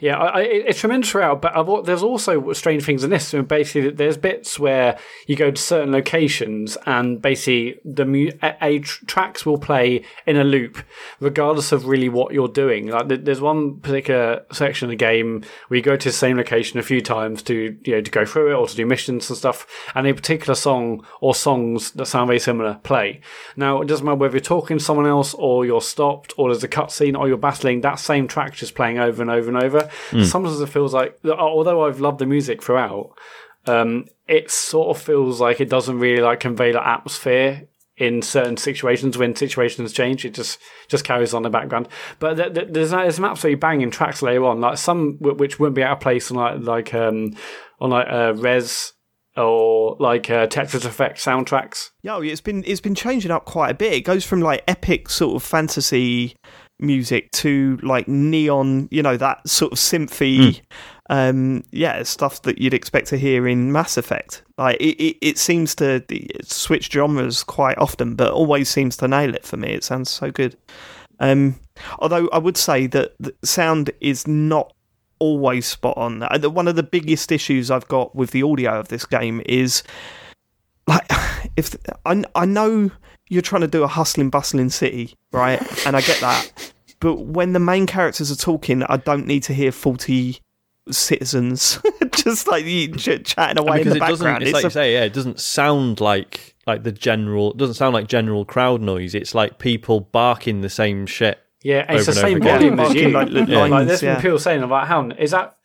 Yeah, 0.00 0.18
I, 0.18 0.26
I, 0.26 0.42
it's 0.42 0.80
tremendous 0.80 1.10
throughout, 1.10 1.40
but 1.40 1.56
I've, 1.56 1.84
there's 1.84 2.02
also 2.02 2.52
strange 2.52 2.84
things 2.84 3.04
in 3.04 3.10
this. 3.10 3.28
So 3.28 3.42
basically, 3.42 3.90
there's 3.90 4.16
bits 4.16 4.58
where 4.58 4.98
you 5.26 5.36
go 5.36 5.50
to 5.50 5.60
certain 5.60 5.92
locations, 5.92 6.76
and 6.86 7.22
basically 7.22 7.80
the 7.84 8.04
mu- 8.04 8.32
a, 8.42 8.56
a 8.60 8.78
tr- 8.80 9.04
tracks 9.06 9.46
will 9.46 9.58
play 9.58 10.04
in 10.26 10.36
a 10.36 10.44
loop, 10.44 10.78
regardless 11.20 11.72
of 11.72 11.86
really 11.86 12.08
what 12.08 12.34
you're 12.34 12.48
doing. 12.48 12.88
Like 12.88 13.08
th- 13.08 13.20
there's 13.22 13.40
one 13.40 13.80
particular 13.80 14.44
section 14.52 14.86
of 14.86 14.90
the 14.90 14.96
game 14.96 15.44
where 15.68 15.76
you 15.76 15.82
go 15.82 15.96
to 15.96 16.08
the 16.08 16.12
same 16.12 16.36
location 16.36 16.78
a 16.78 16.82
few 16.82 17.00
times 17.00 17.42
to 17.44 17.76
you 17.84 17.94
know 17.94 18.00
to 18.00 18.10
go 18.10 18.24
through 18.24 18.50
it 18.50 18.54
or 18.54 18.66
to 18.66 18.76
do 18.76 18.86
missions 18.86 19.30
and 19.30 19.36
stuff, 19.38 19.66
and 19.94 20.06
a 20.06 20.14
particular 20.14 20.54
song 20.54 21.04
or 21.20 21.34
songs 21.34 21.92
that 21.92 22.06
sound 22.06 22.26
very 22.26 22.40
similar 22.40 22.74
play. 22.82 23.20
Now 23.56 23.80
it 23.80 23.86
doesn't 23.86 24.04
matter 24.04 24.16
whether 24.16 24.34
you're 24.34 24.40
talking 24.40 24.78
to 24.78 24.84
someone 24.84 25.06
else 25.06 25.34
or 25.34 25.64
you're 25.64 25.80
stopped 25.80 26.34
or 26.36 26.48
there's 26.50 26.64
a 26.64 26.68
cutscene 26.68 27.18
or 27.18 27.28
you're 27.28 27.36
battling. 27.36 27.80
That 27.80 27.98
same 27.98 28.26
track 28.26 28.54
just 28.54 28.74
playing 28.74 28.98
over 28.98 29.22
and 29.22 29.30
over 29.30 29.48
and 29.48 29.62
over. 29.62 29.83
Sometimes 30.24 30.60
it 30.60 30.68
feels 30.68 30.94
like, 30.94 31.18
although 31.24 31.84
I've 31.86 32.00
loved 32.00 32.18
the 32.18 32.26
music 32.26 32.62
throughout, 32.62 33.12
um, 33.66 34.06
it 34.28 34.50
sort 34.50 34.96
of 34.96 35.02
feels 35.02 35.40
like 35.40 35.60
it 35.60 35.68
doesn't 35.70 35.98
really 35.98 36.22
like 36.22 36.40
convey 36.40 36.72
the 36.72 36.86
atmosphere 36.86 37.68
in 37.96 38.22
certain 38.22 38.56
situations 38.56 39.16
when 39.16 39.36
situations 39.36 39.92
change. 39.92 40.24
It 40.24 40.34
just 40.34 40.58
just 40.88 41.04
carries 41.04 41.32
on 41.32 41.38
in 41.40 41.42
the 41.44 41.50
background. 41.50 41.88
But 42.18 42.34
th- 42.34 42.54
th- 42.54 42.68
there's 42.70 42.90
there's 42.90 43.16
some 43.16 43.24
absolutely 43.24 43.56
banging 43.56 43.90
tracks 43.90 44.22
later 44.22 44.44
on, 44.44 44.60
like 44.60 44.78
some 44.78 45.16
w- 45.18 45.36
which 45.36 45.58
wouldn't 45.58 45.76
be 45.76 45.82
out 45.82 45.98
of 45.98 46.00
place 46.00 46.30
on 46.30 46.36
like 46.36 46.60
like 46.60 46.94
um 46.94 47.36
on 47.80 47.90
like 47.90 48.08
uh, 48.08 48.34
Rez 48.36 48.92
or 49.36 49.96
like 49.98 50.30
uh, 50.30 50.46
Tetris 50.46 50.84
Effect 50.84 51.18
soundtracks. 51.18 51.90
Yeah, 52.02 52.20
it's 52.20 52.40
been 52.40 52.64
it's 52.66 52.80
been 52.80 52.94
changing 52.94 53.30
up 53.30 53.44
quite 53.44 53.70
a 53.70 53.74
bit. 53.74 53.92
It 53.92 54.00
goes 54.02 54.24
from 54.24 54.40
like 54.40 54.62
epic 54.68 55.08
sort 55.08 55.36
of 55.36 55.42
fantasy 55.42 56.36
music 56.78 57.30
to 57.32 57.78
like 57.82 58.08
neon, 58.08 58.88
you 58.90 59.02
know, 59.02 59.16
that 59.16 59.46
sort 59.48 59.72
of 59.72 59.78
synthy, 59.78 60.60
um, 61.10 61.64
yeah, 61.70 62.02
stuff 62.02 62.42
that 62.42 62.58
you'd 62.58 62.74
expect 62.74 63.08
to 63.08 63.16
hear 63.16 63.46
in 63.46 63.72
Mass 63.72 63.96
Effect. 63.96 64.42
Like 64.58 64.76
it, 64.80 65.02
it, 65.02 65.16
it 65.20 65.38
seems 65.38 65.74
to 65.76 66.02
switch 66.42 66.90
genres 66.92 67.42
quite 67.44 67.78
often, 67.78 68.14
but 68.14 68.32
always 68.32 68.68
seems 68.68 68.96
to 68.98 69.08
nail 69.08 69.34
it 69.34 69.44
for 69.44 69.56
me. 69.56 69.68
It 69.68 69.84
sounds 69.84 70.10
so 70.10 70.30
good. 70.30 70.56
Um, 71.20 71.60
although 72.00 72.28
I 72.32 72.38
would 72.38 72.56
say 72.56 72.86
that 72.88 73.14
the 73.20 73.34
sound 73.44 73.90
is 74.00 74.26
not 74.26 74.72
always 75.18 75.66
spot 75.66 75.96
on. 75.96 76.22
Uh, 76.22 76.50
One 76.50 76.68
of 76.68 76.76
the 76.76 76.82
biggest 76.82 77.30
issues 77.32 77.70
I've 77.70 77.88
got 77.88 78.14
with 78.14 78.32
the 78.32 78.42
audio 78.42 78.78
of 78.78 78.88
this 78.88 79.06
game 79.06 79.40
is 79.46 79.82
like 80.86 81.06
if 81.56 81.76
I 82.04 82.24
I 82.34 82.44
know 82.44 82.90
you're 83.34 83.42
trying 83.42 83.62
to 83.62 83.68
do 83.68 83.82
a 83.82 83.88
hustling 83.88 84.30
bustling 84.30 84.70
city, 84.70 85.14
right? 85.32 85.60
And 85.86 85.96
I 85.96 86.00
get 86.00 86.20
that. 86.20 86.72
But 87.00 87.16
when 87.20 87.52
the 87.52 87.58
main 87.60 87.86
characters 87.86 88.30
are 88.30 88.36
talking, 88.36 88.82
I 88.84 88.96
don't 88.96 89.26
need 89.26 89.42
to 89.44 89.52
hear 89.52 89.72
40 89.72 90.38
citizens 90.90 91.78
just 92.12 92.46
like 92.46 92.64
you 92.64 92.94
ch- 92.94 93.24
chatting 93.24 93.58
away 93.58 93.78
in 93.78 93.84
because 93.84 93.92
the 93.98 94.04
it 94.04 94.08
doesn't. 94.08 94.24
background. 94.24 94.42
It's, 94.44 94.52
like 94.52 94.64
a- 94.64 94.66
you 94.66 94.70
say, 94.70 94.92
yeah, 94.94 95.04
it 95.04 95.12
doesn't 95.12 95.40
sound 95.40 96.00
like 96.00 96.54
like 96.66 96.82
the 96.82 96.92
general. 96.92 97.50
It 97.52 97.56
doesn't 97.58 97.74
sound 97.74 97.94
like 97.94 98.06
general 98.06 98.44
crowd 98.44 98.80
noise. 98.80 99.14
It's 99.14 99.34
like 99.34 99.58
people 99.58 100.00
barking 100.00 100.60
the 100.62 100.70
same 100.70 101.06
shit. 101.06 101.38
Yeah, 101.62 101.84
it's 101.90 102.02
Over 102.08 102.14
the 102.14 102.20
same 102.20 102.36
over 102.36 102.36
again. 102.36 102.76
volume 102.76 102.80
as 102.80 102.86
Barking 102.88 103.02
you. 103.08 103.14
like 103.14 103.28
Like, 103.30 103.48
li- 103.48 103.56
lines, 103.70 103.88
there's 103.88 104.00
been 104.00 104.08
yeah. 104.16 104.20
people 104.20 104.38
saying 104.38 104.62
about 104.62 104.86
how 104.86 105.08
is 105.10 105.30
that 105.32 105.56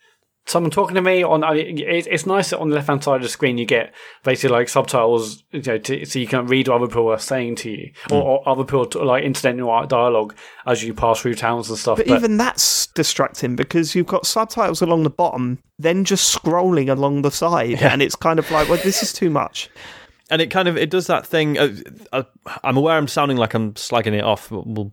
someone 0.46 0.70
talking 0.70 0.94
to 0.96 1.02
me 1.02 1.22
on? 1.22 1.42
It's, 1.56 2.06
it's 2.06 2.26
nice 2.26 2.50
that 2.50 2.58
on 2.58 2.70
the 2.70 2.76
left 2.76 2.88
hand 2.88 3.04
side 3.04 3.16
of 3.16 3.22
the 3.22 3.28
screen 3.28 3.58
you 3.58 3.64
get 3.66 3.94
basically 4.24 4.56
like 4.56 4.68
subtitles, 4.68 5.44
you 5.52 5.62
know, 5.62 5.78
to, 5.78 6.04
so 6.04 6.18
you 6.18 6.26
can 6.26 6.46
read 6.46 6.68
what 6.68 6.76
other 6.76 6.86
people 6.88 7.08
are 7.10 7.18
saying 7.18 7.56
to 7.56 7.70
you, 7.70 7.92
Hmm. 8.08 8.14
or, 8.14 8.22
or 8.22 8.48
other 8.48 8.64
people 8.64 8.86
to, 8.86 9.02
like 9.04 9.24
incidental 9.24 9.86
dialogue 9.86 10.34
as 10.66 10.82
you 10.82 10.94
pass 10.94 11.20
through 11.20 11.34
towns 11.34 11.68
and 11.68 11.78
stuff. 11.78 11.98
But, 11.98 12.06
But, 12.08 12.18
even 12.18 12.36
that's 12.36 12.86
distracting 12.88 13.56
because 13.56 13.94
you've 13.94 14.06
got 14.06 14.26
subtitles 14.26 14.82
along 14.82 15.04
the 15.04 15.10
bottom, 15.10 15.58
then 15.78 16.04
just 16.04 16.34
scrolling 16.36 16.88
along 16.90 17.22
the 17.22 17.30
side, 17.30 17.82
and 17.82 18.02
it's 18.02 18.16
kind 18.16 18.38
of 18.38 18.50
like, 18.50 18.68
well, 18.68 18.80
this 18.82 19.02
is 19.02 19.12
too 19.12 19.30
much. 19.30 19.70
and 20.30 20.40
it 20.42 20.50
kind 20.50 20.68
of 20.68 20.76
it 20.76 20.90
does 20.90 21.06
that 21.08 21.26
thing. 21.26 21.58
Uh, 21.58 21.74
uh, 22.12 22.22
I'm 22.64 22.76
aware 22.76 22.96
I'm 22.96 23.08
sounding 23.08 23.36
like 23.36 23.54
I'm 23.54 23.72
slagging 23.74 24.14
it 24.14 24.24
off. 24.24 24.48
but 24.50 24.66
We'll, 24.66 24.92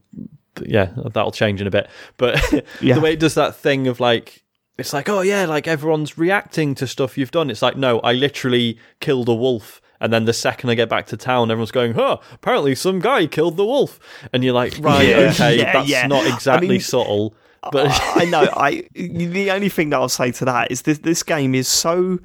yeah, 0.65 0.91
that'll 1.13 1.31
change 1.31 1.61
in 1.61 1.67
a 1.67 1.71
bit. 1.71 1.87
But 2.17 2.41
Yeah. 2.81 2.95
the 2.95 3.01
way 3.01 3.13
it 3.13 3.19
does 3.19 3.35
that 3.35 3.55
thing 3.55 3.87
of 3.87 3.99
like, 3.99 4.43
it's 4.77 4.93
like, 4.93 5.09
oh 5.09 5.21
yeah, 5.21 5.45
like 5.45 5.67
everyone's 5.67 6.17
reacting 6.17 6.75
to 6.75 6.87
stuff 6.87 7.17
you've 7.17 7.31
done. 7.31 7.49
It's 7.49 7.61
like, 7.61 7.77
no, 7.77 7.99
I 8.01 8.13
literally 8.13 8.77
killed 8.99 9.27
a 9.29 9.33
wolf. 9.35 9.81
And 9.99 10.13
then 10.13 10.25
the 10.25 10.33
second 10.33 10.69
I 10.69 10.75
get 10.75 10.89
back 10.89 11.07
to 11.07 11.17
town, 11.17 11.49
everyone's 11.49 11.71
going, 11.71 11.93
huh, 11.95 12.17
apparently 12.31 12.75
some 12.75 12.99
guy 12.99 13.25
killed 13.25 13.57
the 13.57 13.65
wolf. 13.65 13.99
And 14.31 14.43
you're 14.43 14.53
like, 14.53 14.75
right, 14.79 15.07
Yeah. 15.07 15.17
okay, 15.31 15.57
Yeah, 15.57 15.73
that's 15.73 15.89
yeah. 15.89 16.05
not 16.05 16.25
I 16.25 16.35
exactly 16.35 16.69
mean- 16.69 16.81
subtle. 16.81 17.33
But 17.71 17.87
I 18.15 18.23
know. 18.25 18.47
I 18.55 18.87
the 18.93 19.51
only 19.51 19.67
thing 19.67 19.89
that 19.89 19.97
I'll 19.97 20.07
say 20.07 20.31
to 20.33 20.45
that 20.45 20.71
is 20.71 20.83
this 20.83 20.99
this 20.99 21.21
game 21.23 21.53
is 21.53 21.67
so 21.67 22.19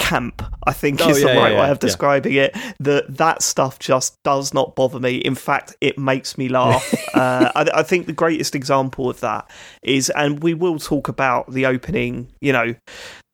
camp. 0.00 0.42
I 0.66 0.72
think 0.72 1.00
Oh, 1.00 1.10
is 1.10 1.20
the 1.20 1.26
right 1.26 1.34
yeah, 1.52 1.60
way 1.60 1.66
yeah, 1.66 1.70
of 1.70 1.78
describing 1.78 2.34
it. 2.34 2.56
That 2.80 3.16
that 3.16 3.42
stuff 3.42 3.78
just 3.78 4.20
does 4.24 4.52
not 4.52 4.74
bother 4.74 4.98
me. 4.98 5.16
In 5.16 5.34
fact, 5.34 5.76
it 5.80 5.98
makes 5.98 6.36
me 6.36 6.48
laugh. 6.48 6.92
uh, 7.14 7.52
I, 7.54 7.70
I 7.74 7.82
think 7.82 8.06
the 8.06 8.12
greatest 8.12 8.54
example 8.54 9.08
of 9.08 9.20
that 9.20 9.48
is, 9.82 10.10
and 10.10 10.42
we 10.42 10.54
will 10.54 10.78
talk 10.78 11.08
about 11.08 11.52
the 11.52 11.66
opening. 11.66 12.32
You 12.40 12.52
know, 12.52 12.74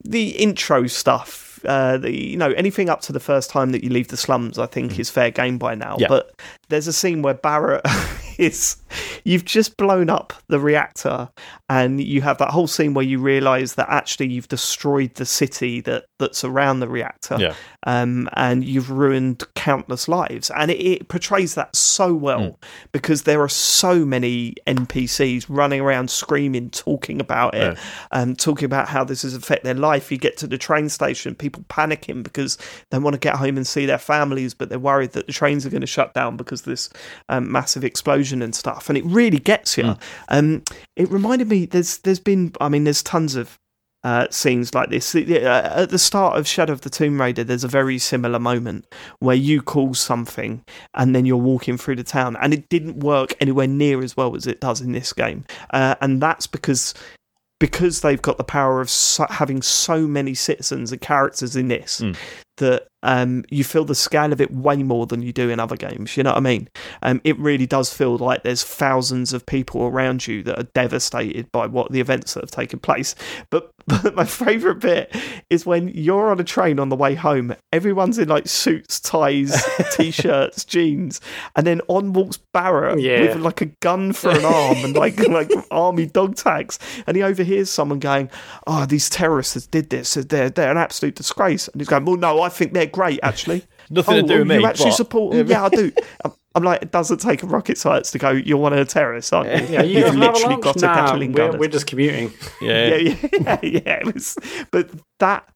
the 0.04 0.30
intro 0.30 0.86
stuff. 0.86 1.44
Uh, 1.64 1.96
the 1.96 2.12
you 2.12 2.36
know 2.36 2.50
anything 2.52 2.88
up 2.90 3.00
to 3.00 3.12
the 3.12 3.20
first 3.20 3.48
time 3.48 3.70
that 3.72 3.82
you 3.82 3.90
leave 3.90 4.08
the 4.08 4.16
slums, 4.16 4.58
I 4.58 4.66
think 4.66 4.98
is 4.98 5.08
fair 5.08 5.30
game 5.30 5.58
by 5.58 5.74
now. 5.74 5.96
Mm. 5.96 6.00
Yeah. 6.00 6.08
But 6.08 6.40
there's 6.68 6.86
a 6.86 6.92
scene 6.92 7.22
where 7.22 7.34
Barrett 7.34 7.84
is 8.38 8.76
you've 9.24 9.44
just 9.44 9.76
blown 9.76 10.10
up 10.10 10.32
the 10.48 10.60
reactor 10.60 11.28
and 11.70 12.00
you 12.02 12.20
have 12.20 12.36
that 12.38 12.50
whole 12.50 12.66
scene 12.66 12.92
where 12.94 13.04
you 13.04 13.18
realize 13.18 13.74
that 13.74 13.88
actually 13.88 14.28
you've 14.28 14.48
destroyed 14.48 15.14
the 15.14 15.24
city 15.26 15.80
that 15.80 16.04
that's 16.18 16.44
around 16.44 16.80
the 16.80 16.88
reactor 16.88 17.36
Yeah. 17.40 17.54
um, 17.86 18.28
and 18.34 18.62
you've 18.64 18.90
ruined 18.90 19.42
countless 19.54 20.06
lives 20.06 20.50
and 20.50 20.70
it, 20.70 20.80
it 20.80 21.08
portrays 21.08 21.54
that 21.54 21.74
so 21.74 22.14
well 22.14 22.36
Mm. 22.40 22.56
because 22.92 23.22
there 23.22 23.40
are 23.40 23.48
so 23.48 24.04
many 24.04 24.54
npcs 24.66 25.46
running 25.48 25.80
around 25.80 26.10
screaming 26.10 26.70
talking 26.70 27.20
about 27.20 27.54
it 27.54 27.74
Yeah. 27.76 27.80
um, 28.12 28.36
talking 28.36 28.66
about 28.66 28.88
how 28.88 29.02
this 29.02 29.22
has 29.22 29.34
affected 29.34 29.64
their 29.66 29.74
life 29.74 30.12
you 30.12 30.18
get 30.18 30.36
to 30.38 30.46
the 30.46 30.58
train 30.58 30.88
station 30.90 31.34
people 31.34 31.64
panicking 31.68 32.22
because 32.22 32.58
they 32.90 32.98
want 32.98 33.14
to 33.14 33.20
get 33.20 33.36
home 33.36 33.56
and 33.56 33.66
see 33.66 33.86
their 33.86 33.98
families 33.98 34.52
but 34.54 34.68
they're 34.68 34.78
worried 34.78 35.12
that 35.12 35.26
the 35.26 35.32
trains 35.32 35.64
are 35.64 35.70
going 35.70 35.80
to 35.80 35.86
shut 35.86 36.12
down 36.14 36.36
because 36.36 36.55
of 36.60 36.66
this 36.66 36.90
um, 37.28 37.50
massive 37.50 37.84
explosion 37.84 38.42
and 38.42 38.54
stuff 38.54 38.88
and 38.88 38.96
it 38.96 39.04
really 39.04 39.38
gets 39.38 39.76
you 39.76 39.96
um, 40.28 40.62
it 40.96 41.10
reminded 41.10 41.48
me 41.48 41.66
there's 41.66 41.98
there's 41.98 42.20
been 42.20 42.52
i 42.60 42.68
mean 42.68 42.84
there's 42.84 43.02
tons 43.02 43.34
of 43.34 43.58
uh, 44.06 44.28
scenes 44.30 44.72
like 44.72 44.88
this. 44.88 45.16
Uh, 45.16 45.72
At 45.74 45.90
the 45.90 45.98
start 45.98 46.38
of 46.38 46.46
Shadow 46.46 46.72
of 46.72 46.82
the 46.82 46.90
Tomb 46.90 47.20
Raider, 47.20 47.42
there's 47.42 47.64
a 47.64 47.68
very 47.68 47.98
similar 47.98 48.38
moment 48.38 48.86
where 49.18 49.34
you 49.34 49.60
call 49.60 49.94
something 49.94 50.64
and 50.94 51.12
then 51.12 51.26
you're 51.26 51.36
walking 51.36 51.76
through 51.76 51.96
the 51.96 52.04
town, 52.04 52.36
and 52.40 52.54
it 52.54 52.68
didn't 52.68 53.00
work 53.00 53.34
anywhere 53.40 53.66
near 53.66 54.04
as 54.04 54.16
well 54.16 54.36
as 54.36 54.46
it 54.46 54.60
does 54.60 54.80
in 54.80 54.92
this 54.92 55.12
game. 55.12 55.44
Uh, 55.70 55.96
and 56.00 56.22
that's 56.22 56.46
because 56.46 56.94
because 57.58 58.00
they've 58.02 58.20
got 58.22 58.36
the 58.36 58.44
power 58.44 58.80
of 58.80 58.90
so, 58.90 59.26
having 59.30 59.62
so 59.62 60.06
many 60.06 60.34
citizens 60.34 60.92
and 60.92 61.00
characters 61.00 61.56
in 61.56 61.68
this 61.68 62.00
Mm. 62.00 62.16
that 62.58 62.86
um, 63.02 63.44
you 63.50 63.64
feel 63.64 63.84
the 63.84 63.94
scale 63.94 64.32
of 64.32 64.40
it 64.40 64.50
way 64.50 64.82
more 64.82 65.06
than 65.06 65.22
you 65.22 65.32
do 65.32 65.48
in 65.48 65.60
other 65.60 65.76
games. 65.76 66.16
You 66.16 66.22
know 66.22 66.30
what 66.30 66.38
I 66.38 66.40
mean? 66.40 66.68
Um, 67.02 67.20
it 67.22 67.38
really 67.38 67.66
does 67.66 67.92
feel 67.92 68.16
like 68.18 68.42
there's 68.42 68.64
thousands 68.64 69.32
of 69.32 69.46
people 69.46 69.82
around 69.82 70.26
you 70.26 70.42
that 70.42 70.58
are 70.58 70.68
devastated 70.74 71.50
by 71.52 71.66
what 71.66 71.92
the 71.92 72.00
events 72.00 72.34
that 72.34 72.42
have 72.42 72.50
taken 72.50 72.78
place. 72.78 73.14
But, 73.50 73.70
but 74.02 74.16
my 74.16 74.24
favourite 74.24 74.80
bit 74.80 75.14
is 75.48 75.64
when 75.64 75.88
you're 75.88 76.30
on 76.30 76.40
a 76.40 76.44
train 76.44 76.80
on 76.80 76.88
the 76.88 76.96
way 76.96 77.14
home. 77.14 77.54
Everyone's 77.72 78.18
in 78.18 78.28
like 78.28 78.48
suits, 78.48 78.98
ties, 78.98 79.64
t-shirts, 79.92 80.64
jeans, 80.64 81.20
and 81.54 81.64
then 81.66 81.80
on 81.86 82.12
walks 82.12 82.38
Barrett 82.52 82.98
Yeah. 83.00 83.20
with 83.20 83.36
like 83.36 83.60
a 83.60 83.66
gun 83.66 84.12
for 84.12 84.30
an 84.30 84.44
arm 84.44 84.78
and 84.78 84.96
like 84.96 85.18
like 85.28 85.50
army 85.70 86.06
dog 86.06 86.34
tags, 86.34 86.78
and 87.06 87.16
he 87.16 87.22
overhears 87.22 87.70
someone 87.70 88.00
going, 88.00 88.28
"Oh, 88.66 88.86
these 88.86 89.08
terrorists 89.08 89.66
did 89.68 89.90
this. 89.90 90.14
They're 90.14 90.50
they're 90.50 90.70
an 90.70 90.78
absolute 90.78 91.14
disgrace." 91.14 91.68
And 91.68 91.80
he's 91.80 91.88
going, 91.88 92.04
"Well, 92.04 92.16
no, 92.16 92.42
I 92.42 92.48
think 92.48 92.72
they're 92.72 92.86
great 92.86 93.20
actually." 93.22 93.64
Nothing 93.88 94.14
oh, 94.14 94.22
to 94.22 94.26
do 94.26 94.38
with 94.40 94.48
me. 94.48 94.58
You 94.58 94.66
actually 94.66 94.86
what? 94.86 94.96
support 94.96 95.34
them? 95.34 95.46
Yeah, 95.46 95.64
I 95.64 95.68
do. 95.68 95.92
I'm- 96.56 96.62
I'm 96.62 96.64
like, 96.72 96.82
it 96.82 96.90
doesn't 96.90 97.18
take 97.18 97.42
a 97.42 97.46
rocket 97.46 97.76
science 97.78 98.10
to 98.12 98.18
go. 98.18 98.30
You're 98.30 98.56
one 98.58 98.72
of 98.72 98.78
the 98.78 98.84
terrorists, 98.86 99.32
aren't 99.32 99.50
you? 99.68 99.74
Yeah, 99.74 99.82
you 99.82 99.98
You've 99.98 100.06
guys 100.06 100.16
literally 100.16 100.54
lunch? 100.54 100.64
got 100.64 100.76
a 100.76 100.86
Nah, 100.86 100.94
Gatling 101.06 101.32
we're, 101.32 101.50
gun. 101.50 101.58
we're 101.58 101.68
just 101.68 101.86
commuting. 101.86 102.32
Yeah. 102.60 102.94
yeah, 102.96 103.26
yeah, 103.32 103.58
yeah. 103.62 103.98
It 104.00 104.14
was, 104.14 104.36
but 104.70 104.90
that 105.20 105.48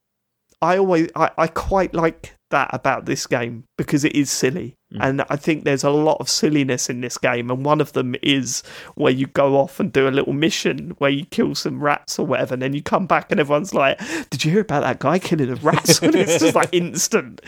I 0.62 0.76
always 0.78 1.08
I, 1.16 1.30
I 1.38 1.46
quite 1.46 1.94
like 1.94 2.34
that 2.50 2.68
about 2.72 3.06
this 3.06 3.26
game 3.26 3.64
because 3.78 4.04
it 4.04 4.14
is 4.14 4.30
silly. 4.30 4.76
And 4.98 5.22
I 5.30 5.36
think 5.36 5.64
there's 5.64 5.84
a 5.84 5.90
lot 5.90 6.16
of 6.20 6.28
silliness 6.28 6.90
in 6.90 7.00
this 7.00 7.16
game, 7.18 7.50
and 7.50 7.64
one 7.64 7.80
of 7.80 7.92
them 7.92 8.16
is 8.22 8.62
where 8.96 9.12
you 9.12 9.26
go 9.28 9.56
off 9.56 9.78
and 9.78 9.92
do 9.92 10.08
a 10.08 10.10
little 10.10 10.32
mission 10.32 10.94
where 10.98 11.10
you 11.10 11.24
kill 11.26 11.54
some 11.54 11.80
rats 11.82 12.18
or 12.18 12.26
whatever, 12.26 12.54
and 12.54 12.62
then 12.62 12.72
you 12.72 12.82
come 12.82 13.06
back 13.06 13.30
and 13.30 13.38
everyone's 13.38 13.72
like, 13.74 14.00
"Did 14.30 14.44
you 14.44 14.50
hear 14.50 14.60
about 14.62 14.80
that 14.82 14.98
guy 14.98 15.18
killing 15.18 15.48
the 15.48 15.56
rats?" 15.56 15.98
and 16.02 16.14
it's 16.14 16.38
just 16.40 16.54
like 16.54 16.70
instant. 16.72 17.40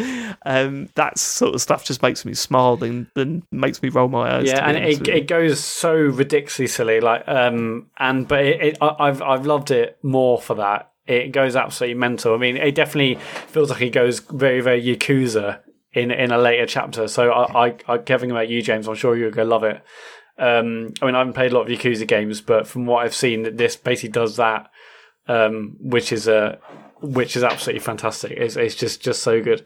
Um, 0.47 0.89
that 0.95 1.19
sort 1.19 1.55
of 1.55 1.61
stuff 1.61 1.85
just 1.85 2.03
makes 2.03 2.25
me 2.25 2.35
smile 2.35 2.79
and, 2.83 3.07
and 3.17 3.43
makes 3.51 3.83
me 3.83 3.89
roll 3.89 4.09
my 4.09 4.37
eyes. 4.37 4.47
yeah, 4.47 4.69
and 4.69 4.77
it, 4.77 5.09
it 5.09 5.27
goes 5.27 5.59
so 5.59 5.93
ridiculously 5.95 6.67
silly. 6.69 7.01
Like, 7.01 7.27
um, 7.27 7.87
and 7.99 8.29
but 8.29 8.45
it, 8.45 8.61
it, 8.63 8.79
I- 8.81 8.97
I've 9.01 9.21
I've 9.23 9.47
loved 9.47 9.71
it 9.71 9.99
more 10.03 10.41
for 10.41 10.55
that. 10.57 10.91
It 11.07 11.33
goes 11.33 11.57
absolutely 11.57 11.99
mental. 11.99 12.35
I 12.35 12.39
mean, 12.39 12.57
it 12.57 12.77
definitely 12.77 13.17
feels 13.49 13.71
like 13.71 13.83
it 13.83 13.91
goes 13.91 14.21
very 14.21 14.61
very 14.61 14.81
yakuza 14.83 15.59
in 15.95 16.11
in 16.11 16.31
a 16.33 16.39
later 16.39 16.67
chapter. 16.67 17.09
So 17.09 17.31
I 17.31 17.67
I, 17.69 17.75
I 17.89 17.99
Kevin 17.99 18.31
about 18.31 18.49
you, 18.49 18.63
James. 18.63 18.89
I'm 18.89 18.95
sure 18.95 19.17
you're 19.17 19.31
gonna 19.31 19.49
love 19.49 19.65
it. 19.65 19.83
Um, 20.39 20.95
I 21.03 21.07
mean, 21.07 21.15
I 21.15 21.19
haven't 21.19 21.35
played 21.35 21.53
a 21.53 21.55
lot 21.55 21.71
of 21.71 21.79
Yakuza 21.79 22.07
games, 22.09 22.41
but 22.41 22.67
from 22.67 22.87
what 22.87 23.05
I've 23.05 23.15
seen, 23.15 23.57
this 23.57 23.77
basically 23.77 24.09
does 24.11 24.37
that, 24.37 24.71
um, 25.29 25.77
which 25.79 26.11
is 26.13 26.27
a 26.27 26.59
which 27.01 27.37
is 27.37 27.43
absolutely 27.43 27.81
fantastic. 27.81 28.31
It's, 28.33 28.57
it's 28.57 28.75
just 28.77 29.03
just 29.03 29.23
so 29.23 29.43
good. 29.43 29.65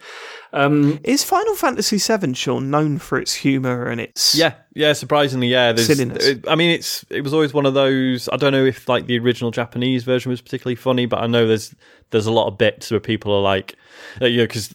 Um, 0.52 0.98
Is 1.04 1.22
Final 1.22 1.54
Fantasy 1.54 1.98
VII, 1.98 2.32
Sean, 2.32 2.70
known 2.70 2.98
for 2.98 3.18
its 3.18 3.34
humour 3.34 3.86
and 3.88 4.00
its 4.00 4.34
Yeah, 4.34 4.54
yeah. 4.74 4.94
Surprisingly, 4.94 5.48
yeah. 5.48 5.72
There's, 5.72 5.86
Silliness. 5.86 6.26
it- 6.26 6.48
I 6.48 6.54
mean, 6.54 6.70
it's 6.70 7.04
it 7.10 7.20
was 7.20 7.34
always 7.34 7.52
one 7.52 7.66
of 7.66 7.74
those. 7.74 8.28
I 8.32 8.36
don't 8.36 8.52
know 8.52 8.64
if 8.64 8.88
like 8.88 9.06
the 9.06 9.18
original 9.18 9.50
Japanese 9.50 10.02
version 10.02 10.30
was 10.30 10.40
particularly 10.40 10.76
funny, 10.76 11.04
but 11.06 11.22
I 11.22 11.26
know 11.26 11.46
there's 11.46 11.74
there's 12.10 12.26
a 12.26 12.32
lot 12.32 12.48
of 12.48 12.56
bits 12.58 12.90
where 12.90 13.00
people 13.00 13.32
are 13.34 13.42
like, 13.42 13.74
uh, 14.20 14.26
you 14.26 14.38
know, 14.38 14.44
because 14.44 14.74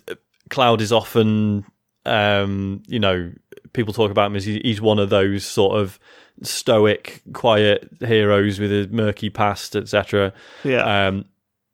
Cloud 0.52 0.82
is 0.82 0.92
often, 0.92 1.66
um, 2.06 2.84
you 2.88 3.00
know, 3.00 3.32
people 3.74 3.94
talk 3.94 4.12
about 4.12 4.28
him 4.28 4.36
as 4.36 4.46
he's 4.46 4.80
one 4.82 5.00
of 5.00 5.10
those 5.10 5.44
sort 5.44 5.80
of 5.80 6.00
stoic, 6.44 7.22
quiet 7.34 7.90
heroes 8.00 8.60
with 8.60 8.72
a 8.72 8.88
murky 8.92 9.30
past, 9.30 9.76
etc. 9.76 10.34
Yeah. 10.64 11.08
Um, 11.08 11.26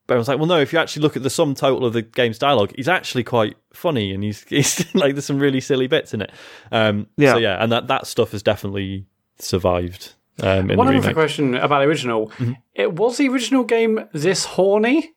but 0.05 0.13
I 0.13 0.17
was 0.17 0.29
like, 0.29 0.37
well, 0.37 0.47
no. 0.47 0.59
If 0.59 0.71
you 0.71 0.79
actually 0.79 1.01
look 1.01 1.17
at 1.17 1.23
the 1.23 1.29
sum 1.29 1.53
total 1.53 1.85
of 1.85 1.91
the 1.91 2.01
game's 2.01 2.39
dialogue, 2.39 2.71
he's 2.75 2.87
actually 2.87 3.25
quite 3.25 3.57
funny, 3.73 4.13
and 4.13 4.23
he's, 4.23 4.43
he's 4.47 4.95
like 4.95 5.15
there's 5.15 5.25
some 5.25 5.39
really 5.39 5.59
silly 5.59 5.87
bits 5.87 6.13
in 6.13 6.21
it. 6.21 6.31
Um, 6.71 7.07
Yeah. 7.17 7.33
So 7.33 7.37
yeah, 7.39 7.61
and 7.61 7.71
that 7.73 7.87
that 7.87 8.07
stuff 8.07 8.31
has 8.31 8.41
definitely 8.41 9.05
survived. 9.39 10.13
Um, 10.41 10.67
one 10.69 10.87
the 10.87 10.97
other 10.97 11.13
question 11.13 11.55
about 11.55 11.79
the 11.79 11.87
original: 11.87 12.29
Mm-hmm. 12.29 12.53
it 12.75 12.93
was 12.93 13.17
the 13.17 13.27
original 13.27 13.63
game 13.63 14.07
this 14.13 14.45
horny? 14.45 15.13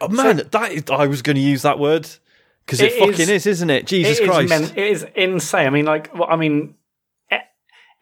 Oh, 0.00 0.08
man, 0.08 0.42
that 0.52 0.72
is, 0.72 0.84
I 0.90 1.06
was 1.06 1.22
going 1.22 1.36
to 1.36 1.42
use 1.42 1.62
that 1.62 1.78
word 1.78 2.08
because 2.66 2.80
it, 2.80 2.92
It 2.92 2.98
fucking 2.98 3.12
is- 3.20 3.28
is, 3.30 3.46
isn't 3.46 3.70
it? 3.70 3.86
Jesus 3.86 4.18
It 4.18 4.22
is 4.22 4.28
Christ! 4.28 4.48
men- 4.48 4.64
it 4.76 4.86
is 4.92 5.06
insane. 5.14 5.66
I 5.66 5.70
mean, 5.70 5.86
like, 5.86 6.14
well, 6.14 6.28
I 6.30 6.36
mean, 6.36 6.74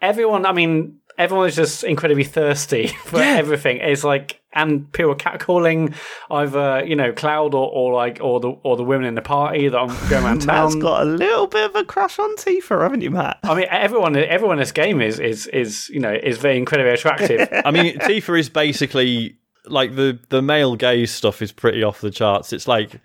everyone. 0.00 0.46
I 0.46 0.52
mean, 0.52 0.98
everyone 1.16 1.48
is 1.48 1.56
just 1.56 1.84
incredibly 1.84 2.24
thirsty 2.24 2.86
for 3.04 3.18
Yeah. 3.18 3.36
everything. 3.38 3.78
It's 3.78 4.04
like, 4.04 4.40
and 4.52 4.90
people 4.92 5.12
are 5.12 5.16
catcalling 5.16 5.94
either 6.30 6.82
you 6.84 6.96
know 6.96 7.12
Cloud 7.12 7.54
or, 7.54 7.70
or 7.70 7.92
like 7.94 8.18
or 8.20 8.40
the 8.40 8.48
or 8.48 8.76
the 8.76 8.82
women 8.84 9.06
in 9.06 9.14
the 9.14 9.22
party 9.22 9.68
that 9.68 9.76
I'm 9.78 9.88
going 10.08 10.24
around 10.24 10.46
Mat's 10.46 10.72
town. 10.74 10.80
got 10.80 11.02
a 11.02 11.04
little 11.04 11.46
bit 11.46 11.64
of 11.70 11.76
a 11.76 11.84
crush 11.84 12.18
on 12.18 12.34
Tifa, 12.36 12.82
haven't 12.82 13.02
you, 13.02 13.10
Mat? 13.10 13.38
I 13.44 13.54
mean, 13.54 13.66
everyone, 13.70 14.16
everyone 14.16 14.56
in 14.56 14.60
this 14.60 14.72
game 14.72 15.00
is 15.00 15.20
is 15.20 15.46
is 15.48 15.88
you 15.90 16.00
know 16.00 16.12
is 16.12 16.38
very 16.38 16.56
incredibly 16.56 16.92
attractive. 16.92 17.48
I 17.64 17.70
mean, 17.70 17.98
Tifa 17.98 18.38
is 18.38 18.48
basically 18.48 19.36
like 19.66 19.94
the 19.96 20.18
the 20.30 20.40
male 20.42 20.76
gaze 20.76 21.10
stuff 21.10 21.42
is 21.42 21.52
pretty 21.52 21.82
off 21.82 22.00
the 22.00 22.10
charts. 22.10 22.52
It's 22.52 22.66
like 22.66 23.00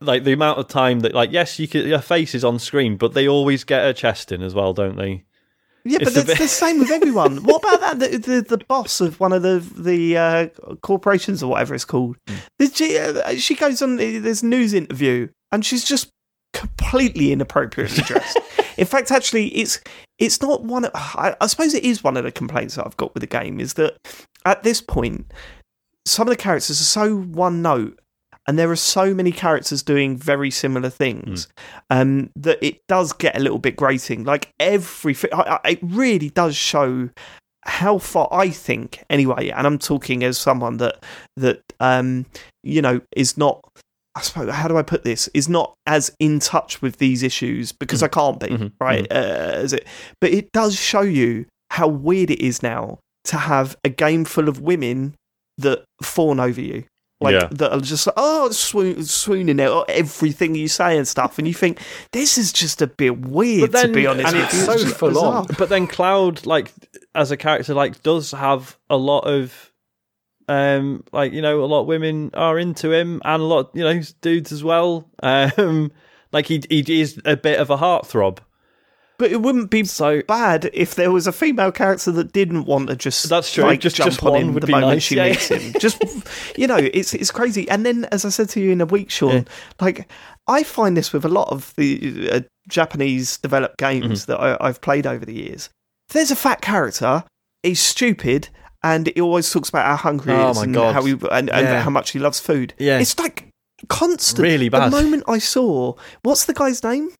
like 0.00 0.24
the 0.24 0.32
amount 0.32 0.58
of 0.58 0.68
time 0.68 1.00
that 1.00 1.14
like 1.14 1.32
yes, 1.32 1.58
you 1.58 1.68
can, 1.68 1.86
your 1.86 2.00
face 2.00 2.34
is 2.34 2.44
on 2.44 2.58
screen, 2.58 2.96
but 2.96 3.14
they 3.14 3.26
always 3.28 3.64
get 3.64 3.82
her 3.82 3.92
chest 3.92 4.32
in 4.32 4.42
as 4.42 4.54
well, 4.54 4.72
don't 4.72 4.96
they? 4.96 5.24
Yeah, 5.84 5.98
but 5.98 6.08
It's 6.08 6.16
a 6.16 6.20
it's 6.20 6.26
bit- 6.28 6.38
the 6.38 6.48
same 6.48 6.78
with 6.80 6.90
everyone. 6.90 7.36
what 7.44 7.58
about 7.62 7.80
that? 7.80 7.98
The, 8.00 8.18
the, 8.18 8.56
the 8.56 8.64
boss 8.64 9.00
of 9.00 9.20
one 9.20 9.32
of 9.32 9.42
the 9.42 9.58
the 9.76 10.16
uh, 10.16 10.48
corporations 10.82 11.42
or 11.42 11.50
whatever 11.50 11.74
it's 11.74 11.84
called. 11.84 12.16
Did 12.58 12.74
She, 12.76 12.98
uh, 12.98 13.36
she 13.36 13.54
goes 13.54 13.80
on 13.82 13.96
this 13.96 14.42
news 14.42 14.74
interview 14.74 15.28
and 15.52 15.64
she's 15.64 15.84
just 15.84 16.10
completely 16.52 17.32
inappropriately 17.32 18.02
dressed. 18.06 18.38
In 18.76 18.86
fact, 18.86 19.10
actually, 19.12 19.48
it's 19.48 19.80
it's 20.18 20.42
not 20.42 20.64
one. 20.64 20.84
Of, 20.86 20.90
I, 20.94 21.36
I 21.40 21.46
suppose 21.46 21.72
it 21.72 21.84
is 21.84 22.02
one 22.02 22.16
of 22.16 22.24
the 22.24 22.32
complaints 22.32 22.74
that 22.74 22.84
I've 22.86 22.96
got 22.96 23.14
with 23.14 23.20
the 23.20 23.26
game 23.28 23.60
is 23.60 23.74
that 23.74 23.96
at 24.44 24.62
this 24.64 24.80
point, 24.80 25.32
some 26.04 26.26
of 26.26 26.30
the 26.32 26.36
characters 26.42 26.80
are 26.80 26.84
so 26.84 27.16
one 27.16 27.62
note. 27.62 27.98
And 28.48 28.58
there 28.58 28.70
are 28.70 28.76
so 28.76 29.12
many 29.12 29.32
characters 29.32 29.82
doing 29.82 30.16
very 30.16 30.50
similar 30.50 30.88
things 30.90 31.48
um, 31.90 32.30
that 32.36 32.58
it 32.64 32.80
does 32.88 33.12
get 33.12 33.36
a 33.36 33.40
little 33.40 33.58
bit 33.58 33.74
grating. 33.76 34.24
Like 34.24 34.50
everything, 34.60 35.30
I, 35.32 35.58
I, 35.64 35.70
it 35.70 35.78
really 35.82 36.30
does 36.30 36.54
show 36.56 37.10
how 37.64 37.98
far 37.98 38.28
I 38.30 38.50
think, 38.50 39.02
anyway. 39.10 39.48
And 39.48 39.66
I'm 39.66 39.78
talking 39.78 40.22
as 40.22 40.38
someone 40.38 40.76
that 40.76 41.02
that 41.36 41.60
um, 41.80 42.26
you 42.62 42.80
know 42.82 43.00
is 43.16 43.36
not. 43.36 43.60
I 44.14 44.20
suppose 44.22 44.50
how 44.54 44.66
do 44.68 44.78
I 44.78 44.82
put 44.82 45.04
this? 45.04 45.28
Is 45.34 45.48
not 45.48 45.74
as 45.86 46.14
in 46.20 46.38
touch 46.38 46.80
with 46.80 46.96
these 46.98 47.22
issues 47.22 47.72
because 47.72 48.02
I 48.02 48.08
can't 48.08 48.40
be 48.40 48.46
Mhm, 48.46 48.72
right. 48.80 49.06
Uh, 49.10 49.14
as 49.14 49.72
it, 49.74 49.86
but 50.20 50.30
it 50.30 50.50
does 50.52 50.74
show 50.74 51.02
you 51.02 51.44
how 51.70 51.86
weird 51.88 52.30
it 52.30 52.40
is 52.40 52.62
now 52.62 52.98
to 53.24 53.36
have 53.36 53.76
a 53.84 53.88
game 53.90 54.24
full 54.24 54.48
of 54.48 54.60
women 54.60 55.14
that 55.58 55.84
fawn 56.02 56.38
over 56.40 56.60
you. 56.60 56.84
Like 57.20 57.32
Yeah. 57.34 57.48
that 57.52 57.72
are 57.72 57.80
just 57.80 58.06
like, 58.06 58.14
oh 58.16 58.50
swoon, 58.50 59.02
swooning 59.04 59.58
at 59.60 59.70
everything 59.88 60.54
you 60.54 60.68
say 60.68 60.96
and 60.98 61.08
stuff, 61.08 61.38
and 61.38 61.48
you 61.48 61.54
think 61.54 61.80
this 62.12 62.36
is 62.38 62.52
just 62.52 62.82
a 62.82 62.86
bit 62.86 63.20
weird 63.26 63.72
But 63.72 63.82
to 63.82 63.88
be 63.92 64.06
honest. 64.06 64.28
and 64.28 64.36
with 64.36 64.44
it's 64.54 64.64
so 64.66 64.76
just 64.76 64.96
full 64.96 65.18
on. 65.18 65.46
But 65.58 65.68
then 65.68 65.86
Cloud, 65.86 66.44
like 66.46 66.72
as 67.14 67.30
a 67.30 67.36
character, 67.36 67.72
like 67.74 68.02
does 68.02 68.32
have 68.32 68.76
a 68.90 68.96
lot 68.96 69.20
of, 69.20 69.72
um, 70.48 71.02
like 71.12 71.32
you 71.32 71.42
know, 71.42 71.64
a 71.64 71.66
lot 71.66 71.80
of 71.82 71.86
women 71.86 72.30
are 72.34 72.58
into 72.58 72.92
him, 72.92 73.20
and 73.24 73.42
a 73.42 73.46
lot, 73.46 73.70
you 73.74 73.82
know, 73.82 74.00
dudes 74.20 74.52
as 74.52 74.62
well. 74.62 75.08
Um, 75.22 75.90
like 76.32 76.46
he 76.46 76.62
he 76.68 77.00
is 77.00 77.20
a 77.24 77.36
bit 77.36 77.58
of 77.60 77.70
a 77.70 77.76
heartthrob. 77.78 78.38
But 79.18 79.32
it 79.32 79.40
wouldn't 79.40 79.70
be 79.70 79.84
So 79.84 80.22
bad 80.22 80.68
if 80.74 80.94
there 80.94 81.10
was 81.10 81.26
a 81.26 81.32
female 81.32 81.72
character 81.72 82.12
that 82.12 82.32
didn't 82.32 82.64
want 82.64 82.88
to 82.88 82.96
just 82.96 83.28
That's 83.28 83.52
true. 83.52 83.64
like, 83.64 83.80
Just- 83.80 83.96
jump 83.96 84.10
just 84.10 84.22
on 84.22 84.32
one 84.32 84.40
him 84.42 84.54
would 84.54 84.62
the 84.62 84.66
be 84.66 84.72
moment 84.72 84.92
nice, 84.96 85.02
she 85.02 85.16
yeah. 85.16 85.30
meets 85.30 85.48
him. 85.48 85.72
Just 85.80 86.02
you 86.58 86.66
know, 86.66 86.76
it's 86.76 87.14
it's 87.14 87.30
crazy. 87.30 87.68
And 87.70 87.86
then, 87.86 88.04
as 88.12 88.24
I 88.24 88.28
said 88.28 88.48
to 88.50 88.60
you 88.60 88.70
in 88.72 88.80
a 88.80 88.86
week, 88.86 89.10
Sean, 89.10 89.30
Yeah. 89.32 89.42
like 89.80 90.08
I 90.48 90.62
find 90.62 90.96
this 90.96 91.12
with 91.12 91.24
a 91.24 91.28
lot 91.28 91.48
of 91.50 91.72
the 91.76 92.30
uh, 92.30 92.40
Japanese 92.68 93.38
developed 93.38 93.78
games 93.78 94.26
Mm-hmm. 94.26 94.32
that 94.32 94.40
I, 94.40 94.68
I've 94.68 94.80
played 94.80 95.06
over 95.06 95.24
the 95.24 95.34
years. 95.34 95.70
There's 96.10 96.30
a 96.30 96.36
fat 96.36 96.60
character, 96.60 97.24
he's 97.62 97.80
stupid. 97.80 98.48
And 98.84 99.08
he 99.16 99.20
always 99.20 99.50
talks 99.50 99.68
about 99.68 99.84
how 99.86 99.96
hungry 99.96 100.32
he 100.34 100.38
Oh 100.38 100.50
is 100.50 100.58
my 100.58 100.62
and 100.64 100.74
God. 100.74 100.94
how 100.94 101.02
he 101.04 101.12
and, 101.12 101.50
and 101.50 101.50
Yeah. 101.50 101.82
how 101.82 101.90
much 101.90 102.10
he 102.10 102.20
loves 102.20 102.38
food. 102.38 102.72
Yeah. 102.78 103.00
it's 103.00 103.18
like 103.18 103.48
constant. 103.88 104.42
Really 104.42 104.68
bad. 104.68 104.92
The 104.92 105.02
moment 105.02 105.24
I 105.26 105.38
saw, 105.38 105.94
what's 106.22 106.44
the 106.44 106.52
guy's 106.54 106.84
name? 106.84 107.10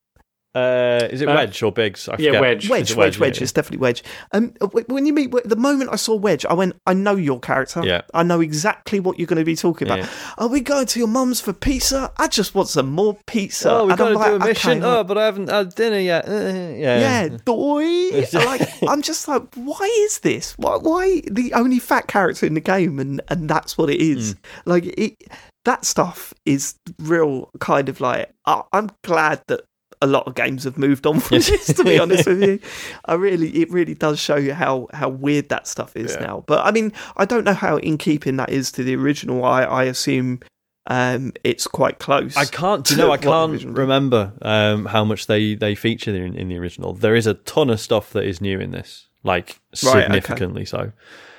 Uh, 0.56 1.08
is 1.10 1.20
it 1.20 1.28
Uh, 1.28 1.34
Wedge 1.34 1.62
or 1.62 1.70
Biggs? 1.72 2.08
I 2.08 2.12
yeah, 2.18 2.30
forget. 2.30 2.40
Wedge. 2.40 2.68
Wedge, 2.70 2.82
Is 2.82 2.90
it 2.92 2.96
Wedge, 2.96 3.18
Wedge. 3.18 3.36
yeah. 3.38 3.42
It's 3.44 3.52
definitely 3.52 3.82
Wedge. 3.82 4.02
Um, 4.32 4.54
when 4.88 5.04
you 5.06 5.12
meet 5.12 5.30
the 5.44 5.56
moment 5.56 5.90
I 5.92 5.96
saw 5.96 6.14
Wedge, 6.14 6.46
I 6.46 6.54
went, 6.54 6.76
I 6.86 6.94
know 6.94 7.14
your 7.16 7.38
character. 7.40 7.82
Yeah. 7.84 8.02
I 8.14 8.22
know 8.22 8.40
exactly 8.40 8.98
what 9.00 9.18
you're 9.18 9.26
going 9.26 9.38
to 9.38 9.44
be 9.44 9.56
talking 9.56 9.86
about. 9.88 9.98
Yeah. 9.98 10.08
Are 10.38 10.48
we 10.48 10.60
going 10.60 10.86
to 10.86 10.98
your 10.98 11.08
mum's 11.08 11.40
for 11.40 11.52
pizza? 11.52 12.10
I 12.16 12.28
just 12.28 12.54
want 12.54 12.68
some 12.68 12.90
more 12.90 13.16
pizza. 13.26 13.70
Oh, 13.70 13.82
we've 13.82 13.90
And 13.90 13.98
got 13.98 14.06
I'm 14.08 14.12
to 14.14 14.18
like, 14.18 14.30
do 14.30 14.36
a 14.36 14.48
mission. 14.48 14.78
okay, 14.84 14.86
oh, 14.86 15.04
but 15.04 15.18
I 15.18 15.24
haven't 15.26 15.50
had 15.50 15.74
dinner 15.74 15.98
yet. 15.98 16.28
Uh, 16.28 16.32
yeah, 16.74 16.98
yeah, 17.26 17.28
boy. 17.44 17.84
like, 18.32 18.68
I'm 18.88 19.02
just 19.02 19.28
like, 19.28 19.42
why 19.54 19.84
is 20.06 20.20
this? 20.20 20.54
Why, 20.58 20.76
why 20.76 21.20
the 21.30 21.52
only 21.52 21.78
fat 21.78 22.06
character 22.08 22.46
in 22.46 22.54
the 22.54 22.60
game, 22.60 22.98
and 22.98 23.20
and 23.28 23.48
that's 23.50 23.76
what 23.76 23.90
it 23.90 24.00
is. 24.00 24.32
Hmm. 24.32 24.70
Like 24.70 24.84
it, 24.98 25.16
that 25.64 25.84
stuff 25.84 26.32
is 26.44 26.76
real. 26.98 27.50
Kind 27.60 27.88
of 27.88 28.00
like, 28.00 28.32
I 28.46 28.62
I'm 28.72 28.90
glad 29.02 29.42
that 29.48 29.62
a 30.02 30.06
lot 30.06 30.26
of 30.26 30.34
games 30.34 30.64
have 30.64 30.76
moved 30.78 31.06
on 31.06 31.20
from 31.20 31.38
this. 31.40 31.66
To 31.74 31.84
be 31.84 31.98
honest 31.98 32.26
with 32.26 32.42
you, 32.42 32.60
I 33.06 33.14
really, 33.14 33.48
it 33.62 33.70
really 33.70 33.94
does 33.94 34.18
show 34.20 34.36
you 34.36 34.54
how 34.54 34.88
how 34.92 35.08
weird 35.08 35.48
that 35.48 35.66
stuff 35.66 35.96
is 35.96 36.14
Yeah. 36.14 36.26
now. 36.26 36.44
But 36.46 36.64
I 36.66 36.70
mean, 36.70 36.92
I 37.16 37.24
don't 37.24 37.44
know 37.44 37.54
how 37.54 37.76
in 37.78 37.98
keeping 37.98 38.36
that 38.36 38.50
is 38.50 38.70
to 38.72 38.84
the 38.84 38.94
original. 38.96 39.44
I 39.44 39.62
I 39.64 39.84
assume. 39.84 40.40
Um, 40.88 41.32
it's 41.42 41.66
quite 41.66 41.98
close. 41.98 42.36
I 42.36 42.44
can't. 42.44 42.88
You 42.88 42.96
know? 42.98 43.10
I 43.10 43.16
can't 43.16 43.64
remember 43.64 44.32
um, 44.42 44.84
how 44.86 45.04
much 45.04 45.26
they 45.26 45.56
they 45.56 45.74
feature 45.74 46.14
in, 46.14 46.36
in 46.36 46.48
the 46.48 46.56
original. 46.58 46.92
There 46.92 47.16
is 47.16 47.26
a 47.26 47.34
ton 47.34 47.70
of 47.70 47.80
stuff 47.80 48.12
that 48.12 48.22
is 48.22 48.40
new 48.40 48.60
in 48.60 48.70
this, 48.70 49.08
like 49.24 49.58
Right, 49.84 49.96
okay. 49.96 50.02
significantly 50.04 50.64
so. 50.64 50.92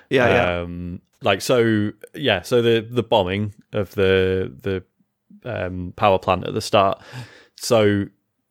Yeah, 0.10 0.28
yeah. 0.28 0.62
Um, 0.64 1.02
like 1.22 1.40
so, 1.42 1.92
yeah. 2.14 2.42
So 2.42 2.62
the 2.62 2.86
the 2.92 3.04
bombing 3.04 3.54
of 3.72 3.96
the 3.96 4.52
the 4.62 4.84
um, 5.50 5.94
power 5.96 6.20
plant 6.20 6.46
at 6.46 6.54
the 6.54 6.60
start. 6.62 7.02
So 7.56 8.08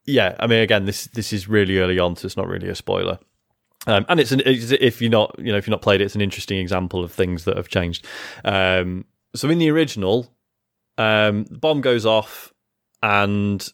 yeah, 0.07 0.37
I 0.39 0.47
mean, 0.47 0.61
again, 0.61 0.85
this 0.85 1.07
this 1.07 1.33
is 1.33 1.49
really 1.49 1.79
early 1.79 1.99
on, 1.99 2.17
so 2.17 2.27
it's 2.27 2.37
not 2.37 2.49
really 2.49 2.69
a 2.69 2.75
spoiler. 2.75 3.19
Um, 3.89 4.05
and 4.09 4.19
it's, 4.19 4.33
an, 4.33 4.43
it's 4.45 4.73
if 4.73 5.01
you're 5.01 5.11
not 5.11 5.35
you 5.39 5.53
know 5.53 5.59
if 5.59 5.67
you're 5.67 5.73
not 5.73 5.83
played 5.83 6.01
it, 6.01 6.05
it's 6.05 6.15
an 6.15 6.21
interesting 6.21 6.59
example 6.59 7.05
of 7.05 7.13
things 7.13 7.45
that 7.45 7.57
have 7.57 7.69
changed. 7.69 8.07
Um, 8.45 9.05
so 9.35 9.51
in 9.51 9.59
the 9.59 9.71
original, 9.71 10.33
um, 10.99 11.45
the 11.45 11.59
bomb 11.59 11.81
goes 11.81 12.07
off, 12.07 12.53
and 13.03 13.67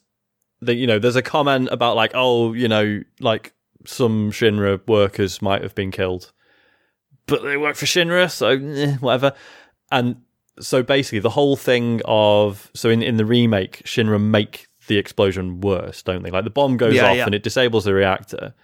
the 0.61 0.75
you 0.75 0.87
know 0.87 0.99
there's 0.99 1.17
a 1.17 1.23
comment 1.23 1.69
about 1.71 1.97
like 1.97 2.13
oh 2.15 2.53
you 2.53 2.69
know 2.69 3.03
like 3.21 3.55
some 3.85 4.31
Shinra 4.31 4.87
workers 4.87 5.43
might 5.43 5.63
have 5.63 5.75
been 5.75 5.91
killed, 5.91 6.33
but 7.27 7.43
they 7.43 7.57
work 7.57 7.77
for 7.77 7.87
Shinra, 7.87 8.31
so 8.31 8.49
eh, 8.49 8.97
whatever. 8.97 9.33
And 9.91 10.23
so 10.61 10.83
basically, 10.83 11.21
the 11.21 11.31
whole 11.31 11.57
thing 11.57 12.01
of 12.07 12.71
so 12.75 12.89
in 12.89 13.03
in 13.03 13.17
the 13.17 13.27
remake, 13.27 13.83
Shinra 13.85 14.21
make 14.21 14.69
the 14.89 14.99
explosion 14.99 15.61
worse, 15.61 16.03
don't 16.03 16.23
they? 16.23 16.31
Like 16.31 16.45
the 16.45 16.51
bomb 16.51 16.77
goes 16.77 16.95
Yeah, 16.95 17.09
off 17.11 17.17
yeah. 17.17 17.25
and 17.27 17.35
it 17.35 17.43
disables 17.43 17.85
the 17.85 17.95
reactor, 17.95 18.55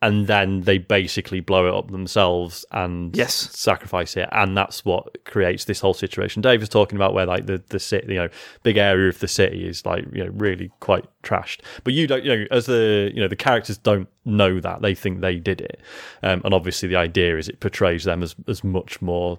and 0.00 0.26
then 0.26 0.62
they 0.62 0.78
basically 0.78 1.38
blow 1.40 1.68
it 1.68 1.74
up 1.74 1.90
themselves 1.92 2.64
and 2.72 3.16
Yes. 3.16 3.34
sacrifice 3.34 4.16
it, 4.16 4.28
and 4.32 4.56
that's 4.56 4.84
what 4.84 5.24
creates 5.24 5.64
this 5.66 5.78
whole 5.80 5.94
situation. 5.94 6.42
Dave 6.42 6.58
was 6.60 6.68
talking 6.68 6.96
about 6.96 7.14
where 7.14 7.26
like 7.26 7.46
the 7.46 7.62
the 7.68 7.78
city, 7.78 8.14
you 8.14 8.20
know, 8.20 8.28
big 8.64 8.76
area 8.78 9.08
of 9.08 9.20
the 9.20 9.28
city 9.28 9.66
is 9.68 9.86
like 9.86 10.04
you 10.12 10.24
know 10.24 10.30
really 10.34 10.70
quite 10.80 11.04
trashed, 11.22 11.60
but 11.84 11.92
you 11.94 12.06
don't, 12.06 12.24
you 12.24 12.36
know, 12.36 12.46
as 12.50 12.66
the 12.66 13.12
you 13.14 13.20
know 13.20 13.28
the 13.28 13.36
characters 13.36 13.78
don't 13.78 14.08
know 14.24 14.58
that 14.60 14.82
they 14.82 14.94
think 14.94 15.20
they 15.20 15.36
did 15.36 15.60
it, 15.60 15.80
um, 16.22 16.40
and 16.44 16.52
obviously 16.54 16.88
the 16.88 16.96
idea 16.96 17.36
is 17.38 17.48
it 17.48 17.60
portrays 17.60 18.04
them 18.04 18.22
as 18.22 18.34
as 18.48 18.64
much 18.64 19.00
more 19.02 19.38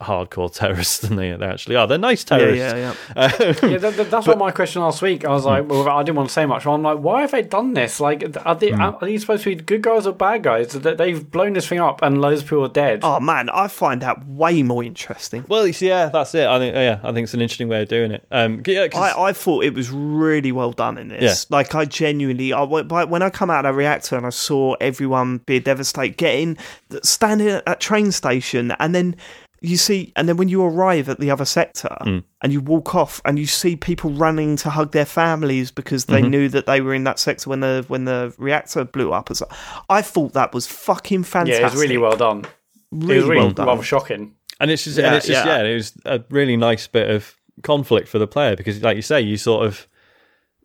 hardcore 0.00 0.52
terrorists 0.54 0.98
than 1.00 1.16
they, 1.16 1.32
they 1.32 1.46
actually 1.46 1.76
are. 1.76 1.86
They're 1.86 1.98
nice 1.98 2.24
terrorists. 2.24 2.58
yeah, 2.58 2.76
yeah. 2.76 2.94
Um, 3.60 3.70
yeah, 3.70 3.78
that, 3.78 3.96
that- 3.96 4.10
that's 4.10 4.26
what 4.26 4.38
my 4.38 4.50
question 4.50 4.82
last 4.82 5.02
week. 5.02 5.24
I 5.24 5.30
was 5.30 5.44
like, 5.44 5.64
hmm. 5.64 5.70
well, 5.70 5.88
I 5.88 6.02
didn't 6.02 6.16
want 6.16 6.28
to 6.30 6.32
say 6.32 6.46
much. 6.46 6.66
I'm 6.66 6.82
like, 6.82 6.98
why 6.98 7.20
have 7.22 7.30
they 7.32 7.42
done 7.42 7.74
this? 7.74 8.00
Like, 8.00 8.24
are 8.44 8.54
they, 8.54 8.70
hmm. 8.72 8.80
are 8.80 8.98
these 9.02 9.20
supposed 9.22 9.44
to 9.44 9.54
be 9.54 9.62
good 9.62 9.82
guys 9.82 10.06
or 10.06 10.12
bad 10.12 10.42
guys? 10.42 10.72
That 10.72 10.98
they've 10.98 11.28
blown 11.30 11.52
this 11.52 11.68
thing 11.68 11.80
up 11.80 12.02
and 12.02 12.20
loads 12.20 12.42
of 12.42 12.46
people 12.48 12.64
are 12.64 12.68
dead. 12.68 13.00
Oh 13.02 13.20
man, 13.20 13.48
I 13.50 13.68
find 13.68 14.00
that 14.02 14.26
way 14.26 14.62
more 14.62 14.82
interesting. 14.82 15.44
Well, 15.48 15.66
you 15.66 15.72
see, 15.72 15.88
yeah, 15.88 16.08
that's 16.08 16.34
it. 16.34 16.46
I 16.46 16.58
think, 16.58 16.74
yeah, 16.74 17.00
I 17.02 17.12
think 17.12 17.24
it's 17.24 17.34
an 17.34 17.40
interesting 17.40 17.68
way 17.68 17.82
of 17.82 17.88
doing 17.88 18.12
it. 18.12 18.26
Um, 18.30 18.62
yeah, 18.66 18.88
'cause- 18.88 19.14
I, 19.16 19.28
I 19.28 19.32
thought 19.32 19.64
it 19.64 19.74
was 19.74 19.90
really 19.90 20.52
well 20.52 20.72
done 20.72 20.98
in 20.98 21.08
this. 21.08 21.46
Yeah. 21.50 21.56
Like 21.56 21.74
I 21.74 21.84
genuinely, 21.84 22.52
I 22.52 22.64
by 22.64 23.04
when 23.04 23.22
I 23.22 23.30
come 23.30 23.50
out 23.50 23.64
of 23.66 23.74
the 23.74 23.78
reactor 23.78 24.16
and 24.16 24.26
I 24.26 24.30
saw 24.30 24.74
everyone 24.80 25.38
be 25.38 25.60
devastated, 25.60 26.16
getting 26.16 26.56
standing 27.02 27.48
at 27.66 27.80
train 27.80 28.12
station, 28.12 28.72
and 28.78 28.94
then 28.94 29.16
you 29.62 29.76
see, 29.76 30.12
and 30.16 30.26
then 30.28 30.36
when 30.38 30.48
you 30.48 30.62
arrive 30.64 31.08
at 31.10 31.20
the 31.20 31.30
other 31.30 31.44
sector 31.44 31.94
Mm. 32.00 32.24
and 32.42 32.52
you 32.52 32.60
walk 32.62 32.94
off 32.94 33.20
and 33.26 33.38
you 33.38 33.46
see 33.46 33.76
people 33.76 34.10
running 34.10 34.56
to 34.56 34.70
hug 34.70 34.92
their 34.92 35.04
families 35.04 35.70
because 35.70 36.06
they 36.06 36.20
Mm-hmm. 36.22 36.30
knew 36.30 36.48
that 36.48 36.64
they 36.66 36.80
were 36.80 36.94
in 36.94 37.04
that 37.04 37.18
sector 37.18 37.50
when 37.50 37.60
the 37.60 37.84
when 37.88 38.04
the 38.06 38.32
reactor 38.38 38.84
blew 38.84 39.12
up. 39.12 39.28
so- 39.34 39.48
I 39.90 40.00
thought 40.02 40.32
that 40.32 40.54
was 40.54 40.66
fucking 40.66 41.24
fantastic. 41.24 41.60
yeah, 41.60 41.66
it 41.68 41.72
was 41.72 41.80
really 41.82 41.98
well 41.98 42.16
done. 42.16 42.46
really, 42.90 43.14
it 43.14 43.16
was 43.18 43.28
really 43.28 43.40
well 43.42 43.50
done. 43.52 43.66
rather 43.66 43.82
shocking. 43.82 44.34
and 44.60 44.70
it's 44.70 44.84
just, 44.84 44.96
Yeah, 44.98 45.06
and 45.08 45.16
it's 45.16 45.26
just, 45.26 45.44
yeah. 45.44 45.58
yeah. 45.62 45.68
it 45.68 45.74
was 45.74 45.92
a 46.06 46.22
really 46.30 46.56
nice 46.56 46.86
bit 46.86 47.10
of 47.10 47.36
conflict 47.62 48.08
for 48.08 48.18
the 48.18 48.26
player 48.26 48.56
because, 48.56 48.82
like 48.82 48.96
you 48.96 49.02
say, 49.02 49.20
you 49.20 49.36
sort 49.36 49.66
of 49.66 49.86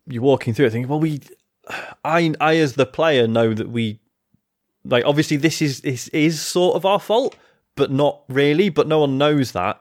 you're 0.06 0.22
walking 0.22 0.54
through 0.54 0.66
it 0.66 0.70
thinking, 0.70 0.88
well, 0.88 1.00
we, 1.00 1.20
I, 2.04 2.32
I 2.40 2.56
as 2.56 2.74
the 2.74 2.86
player 2.86 3.26
know 3.26 3.52
that 3.52 3.68
we, 3.68 3.98
like, 4.84 5.04
obviously 5.04 5.36
this 5.36 5.60
is 5.60 5.80
this 5.80 6.08
is 6.08 6.40
sort 6.40 6.76
of 6.76 6.86
our 6.86 7.00
fault, 7.00 7.36
but 7.76 7.90
not 7.90 8.22
really. 8.28 8.68
But 8.68 8.88
no 8.88 8.98
one 9.00 9.16
knows 9.18 9.52
that. 9.52 9.80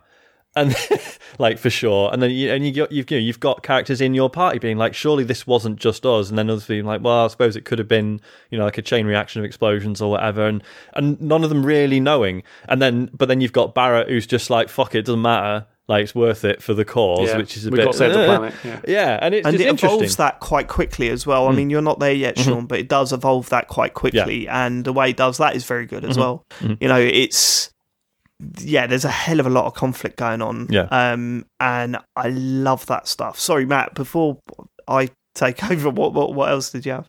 And 0.58 0.74
like 1.40 1.58
for 1.60 1.70
sure, 1.70 2.10
and 2.14 2.24
then 2.24 2.32
you 2.32 2.50
and 2.50 2.66
you 2.66 2.72
got 2.72 2.90
you've 2.90 3.12
you 3.12 3.18
know, 3.18 3.22
you've 3.22 3.42
got 3.42 3.62
characters 3.62 4.00
in 4.00 4.14
your 4.14 4.30
party 4.30 4.58
being 4.58 4.78
like, 4.78 4.94
surely 4.94 5.26
this 5.26 5.46
wasn't 5.46 5.78
just 5.78 6.06
us, 6.06 6.30
and 6.30 6.38
then 6.38 6.50
others 6.50 6.66
being 6.66 6.86
like, 6.86 7.02
well, 7.04 7.26
I 7.26 7.28
suppose 7.28 7.58
it 7.58 7.66
could 7.66 7.78
have 7.78 7.90
been 7.90 8.22
you 8.52 8.58
know 8.58 8.64
like 8.64 8.78
a 8.78 8.82
chain 8.82 9.06
reaction 9.06 9.40
of 9.42 9.46
explosions 9.46 10.02
or 10.02 10.10
whatever, 10.12 10.48
and 10.48 10.64
and 10.94 11.20
none 11.20 11.44
of 11.44 11.50
them 11.50 11.66
really 11.66 12.00
knowing, 12.00 12.42
and 12.70 12.82
then 12.82 13.10
but 13.14 13.28
then 13.28 13.42
you've 13.42 13.52
got 13.52 13.76
Barrett 13.76 14.08
who's 14.08 14.26
just 14.26 14.50
like, 14.50 14.70
fuck 14.70 14.96
it, 14.96 15.02
doesn't 15.02 15.22
matter, 15.22 15.68
like 15.90 16.04
it's 16.04 16.16
worth 16.16 16.46
it 16.46 16.64
for 16.64 16.74
the 16.74 16.86
cause, 16.86 17.28
Yeah, 17.28 17.36
which 17.38 17.58
is 17.58 17.66
a 17.66 17.70
we've 17.70 17.80
bit 17.80 17.86
got 17.88 17.92
to 17.92 17.98
save 17.98 18.14
the 18.14 18.26
planet. 18.26 18.54
Yeah. 18.64 18.82
yeah, 18.88 19.20
and 19.22 19.36
it's 19.36 19.46
and 19.46 19.56
just 19.58 19.66
it 19.66 19.68
interesting. 19.70 19.90
Mm. 19.90 19.96
evolves 20.04 20.16
that 20.16 20.40
quite 20.40 20.70
quickly 20.70 21.10
as 21.10 21.28
well. 21.28 21.50
I 21.50 21.52
mean, 21.52 21.70
you're 21.70 21.82
not 21.82 22.00
there 22.00 22.14
yet, 22.14 22.38
Mm-hmm. 22.38 22.50
Sean, 22.50 22.66
but 22.66 22.80
it 22.80 22.88
does 22.88 23.12
evolve 23.12 23.50
that 23.50 23.68
quite 23.68 23.94
quickly, 23.94 24.48
and 24.48 24.86
the 24.86 24.94
way 24.94 25.10
it 25.10 25.18
does 25.18 25.38
that 25.40 25.54
is 25.58 25.66
very 25.66 25.86
good 25.86 26.04
Mm-hmm. 26.04 26.12
as 26.12 26.18
well. 26.18 26.46
You 26.80 26.88
know, 26.88 27.02
it's 27.02 27.72
yeah, 28.60 28.88
there's 28.88 29.06
a 29.06 29.10
hell 29.12 29.40
of 29.40 29.46
a 29.48 29.50
lot 29.50 29.66
of 29.66 29.74
conflict 29.74 30.18
going 30.18 30.42
on, 30.42 30.68
Yeah. 30.70 30.88
um, 30.92 31.46
and 31.60 31.98
I 32.16 32.30
love 32.30 32.86
that 32.88 33.08
stuff. 33.08 33.40
Sorry, 33.40 33.66
Mat, 33.66 33.94
before 33.96 34.40
I 34.88 35.10
take 35.34 35.64
over, 35.72 35.90
what 35.90 36.14
what, 36.14 36.34
what 36.34 36.50
else 36.50 36.72
did 36.72 36.86
you 36.86 36.94
have? 36.94 37.08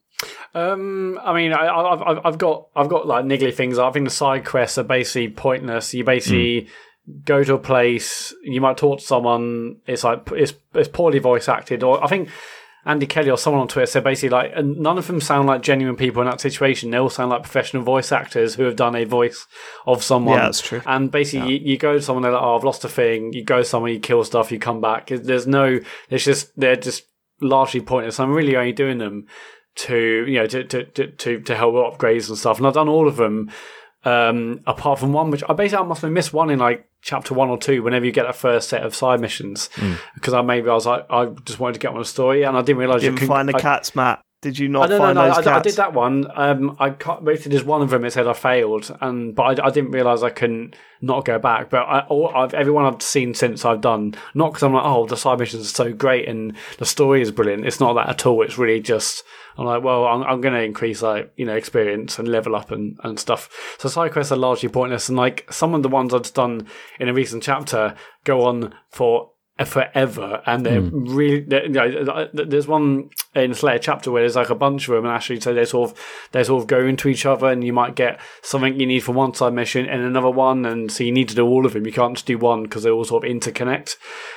Um, 0.54 1.18
I 1.22 1.34
mean, 1.34 1.52
I, 1.52 1.66
I've, 1.68 2.02
I've- 2.02 2.20
I've 2.24 2.38
got, 2.38 2.68
I've 2.74 2.88
got 2.88 3.06
like 3.06 3.24
niggly 3.24 3.52
things. 3.54 3.78
I 3.78 3.90
think 3.90 4.06
the 4.06 4.10
side 4.14 4.44
quests 4.46 4.78
are 4.78 4.82
basically 4.84 5.28
pointless. 5.28 5.92
You 5.92 6.04
basically 6.04 6.68
go 7.24 7.44
to 7.44 7.54
a 7.54 7.58
place, 7.58 8.34
you 8.42 8.60
might 8.60 8.76
talk 8.78 9.00
to 9.00 9.04
someone. 9.04 9.76
It's 9.86 10.04
like 10.04 10.28
it's 10.32 10.54
it's 10.74 10.88
poorly 10.88 11.18
voice 11.18 11.48
acted, 11.48 11.82
or 11.82 12.02
I 12.02 12.06
think 12.06 12.30
Andy 12.86 13.06
Kelly 13.06 13.30
or 13.30 13.36
someone 13.36 13.62
on 13.62 13.68
Twitter 13.68 13.86
said 13.86 14.04
basically 14.04 14.28
like, 14.28 14.52
and 14.54 14.78
none 14.78 14.96
of 14.96 15.08
them 15.08 15.20
sound 15.20 15.48
like 15.48 15.60
genuine 15.60 15.96
people 15.96 16.22
in 16.22 16.28
that 16.28 16.40
situation. 16.40 16.90
They 16.90 16.98
all 16.98 17.10
sound 17.10 17.30
like 17.30 17.42
professional 17.42 17.82
voice 17.82 18.12
actors 18.12 18.54
who 18.54 18.62
have 18.62 18.76
done 18.76 18.94
a 18.94 19.04
voice 19.04 19.44
of 19.86 20.04
someone. 20.04 20.38
Yeah, 20.38 20.44
that's 20.44 20.60
true. 20.60 20.80
And 20.86 21.10
basically, 21.10 21.54
you, 21.58 21.72
you 21.72 21.78
go 21.78 21.94
to 21.94 22.00
someone, 22.00 22.22
they're 22.22 22.32
like, 22.32 22.42
"Oh, 22.42 22.56
I've 22.56 22.64
lost 22.64 22.84
a 22.84 22.88
thing." 22.88 23.32
You 23.32 23.42
go 23.42 23.62
somewhere, 23.64 23.90
you 23.90 23.98
kill 23.98 24.22
stuff, 24.22 24.52
you 24.52 24.60
come 24.60 24.80
back. 24.80 25.08
There's 25.08 25.48
no, 25.48 25.80
it's 26.10 26.24
just 26.24 26.52
they're 26.56 26.76
just 26.76 27.02
largely 27.40 27.80
pointless. 27.80 28.20
I'm 28.20 28.32
really 28.32 28.56
only 28.56 28.72
doing 28.72 28.98
them 28.98 29.26
to 29.76 30.24
you 30.26 30.38
know 30.38 30.46
to 30.46 30.64
to 30.64 30.84
to 30.84 31.06
to, 31.08 31.40
to 31.40 31.56
help 31.56 31.74
with 31.74 31.82
upgrades 31.82 32.28
and 32.28 32.38
stuff. 32.38 32.58
And 32.58 32.66
I've 32.66 32.74
done 32.74 32.88
all 32.88 33.08
of 33.08 33.16
them, 33.16 33.50
um, 34.06 34.60
apart 34.66 34.98
from 35.00 35.12
one, 35.12 35.30
which 35.30 35.42
I 35.48 35.52
basically 35.52 35.84
I 35.84 35.88
must 35.88 36.02
have 36.02 36.12
missed 36.12 36.32
one 36.32 36.48
in 36.50 36.58
like 36.58 36.88
chapter 37.02 37.34
one 37.34 37.48
or 37.48 37.58
two 37.58 37.82
whenever 37.82 38.04
you 38.04 38.12
get 38.12 38.24
that 38.24 38.36
first 38.36 38.68
set 38.68 38.82
of 38.82 38.94
side 38.94 39.20
missions 39.20 39.68
because 40.14 40.32
I 40.34 40.42
maybe 40.42 40.68
I 40.70 40.74
was 40.74 40.86
like 40.86 41.06
I 41.10 41.26
just 41.44 41.58
wanted 41.60 41.74
to 41.74 41.80
get 41.80 41.92
on 41.92 42.00
a 42.00 42.04
story 42.04 42.42
and 42.44 42.56
I 42.56 42.62
didn't 42.62 42.78
realize 42.78 43.02
you 43.02 43.10
Didn't 43.10 43.18
couldn't 43.20 43.34
find 43.34 43.48
the 43.48 43.56
I- 43.56 43.60
cats, 43.60 43.94
Mat. 43.94 44.22
Did 44.42 44.58
you 44.58 44.68
not 44.68 44.90
know. 44.90 45.12
No, 45.12 45.34
those 45.34 45.46
I? 45.46 45.56
I 45.56 45.62
did 45.62 45.76
that 45.76 45.94
one. 45.94 46.26
Um, 46.34 46.76
I 46.78 46.90
can't, 46.90 47.24
basically 47.24 47.52
there's 47.52 47.64
one 47.64 47.80
of 47.80 47.88
them. 47.90 48.04
It 48.04 48.12
said 48.12 48.26
I 48.26 48.34
failed, 48.34 48.96
and 49.00 49.34
but 49.34 49.58
I, 49.58 49.66
I 49.66 49.70
didn't 49.70 49.92
realize 49.92 50.22
I 50.22 50.30
couldn't 50.30 50.76
not 51.00 51.24
go 51.24 51.38
back. 51.38 51.70
But 51.70 51.82
I, 51.82 52.00
all, 52.00 52.28
I've, 52.34 52.52
everyone 52.52 52.84
I've 52.84 53.00
seen 53.00 53.32
since 53.32 53.64
I've 53.64 53.80
done, 53.80 54.14
not 54.34 54.52
because 54.52 54.62
I'm 54.62 54.74
like, 54.74 54.84
oh, 54.84 55.06
the 55.06 55.16
side 55.16 55.38
missions 55.38 55.64
are 55.66 55.84
so 55.84 55.92
great 55.92 56.28
and 56.28 56.54
the 56.78 56.84
story 56.84 57.22
is 57.22 57.30
brilliant. 57.30 57.66
It's 57.66 57.80
not 57.80 57.94
that 57.94 58.10
at 58.10 58.26
all. 58.26 58.42
It's 58.42 58.58
really 58.58 58.80
just 58.80 59.24
I'm 59.58 59.64
like, 59.64 59.82
well, 59.82 60.04
I'm, 60.04 60.22
I'm 60.22 60.40
going 60.40 60.54
to 60.54 60.62
increase 60.62 61.02
like 61.02 61.32
you 61.36 61.46
know 61.46 61.56
experience 61.56 62.18
and 62.18 62.28
level 62.28 62.54
up 62.54 62.70
and, 62.70 62.98
and 63.02 63.18
stuff. 63.18 63.76
So 63.78 63.88
side 63.88 64.12
quests 64.12 64.32
are 64.32 64.36
largely 64.36 64.68
pointless, 64.68 65.08
and 65.08 65.16
like 65.16 65.50
some 65.50 65.74
of 65.74 65.82
the 65.82 65.88
ones 65.88 66.12
I've 66.12 66.32
done 66.34 66.66
in 67.00 67.08
a 67.08 67.14
recent 67.14 67.42
chapter 67.42 67.94
go 68.24 68.42
on 68.44 68.74
for 68.90 69.30
forever, 69.64 70.42
and 70.44 70.66
they're 70.66 70.82
really. 70.82 71.40
They're, 71.40 71.64
you 71.64 71.72
know, 71.72 72.28
there's 72.34 72.68
one 72.68 73.10
in 73.34 73.54
Slayer 73.54 73.78
chapter 73.78 74.10
where 74.10 74.22
there's 74.22 74.36
like 74.36 74.50
a 74.50 74.54
bunch 74.54 74.88
of 74.88 74.94
them, 74.94 75.06
and 75.06 75.14
actually, 75.14 75.40
so 75.40 75.54
they 75.54 75.64
sort 75.64 75.90
of 75.90 75.98
they 76.32 76.44
sort 76.44 76.62
of 76.62 76.68
go 76.68 76.84
into 76.84 77.08
each 77.08 77.24
other, 77.24 77.48
and 77.48 77.64
you 77.64 77.72
might 77.72 77.94
get 77.94 78.20
something 78.42 78.78
you 78.78 78.86
need 78.86 79.00
for 79.00 79.12
one 79.12 79.32
side 79.32 79.54
mission 79.54 79.86
and 79.86 80.02
another 80.02 80.30
one, 80.30 80.66
and 80.66 80.92
so 80.92 81.04
you 81.04 81.12
need 81.12 81.28
to 81.30 81.34
do 81.34 81.46
all 81.46 81.64
of 81.64 81.72
them. 81.72 81.86
You 81.86 81.92
can't 81.92 82.14
just 82.14 82.26
do 82.26 82.36
one 82.36 82.64
because 82.64 82.82
they 82.82 82.90
all 82.90 83.04
sort 83.04 83.24
of 83.24 83.30
interconnect. 83.30 83.96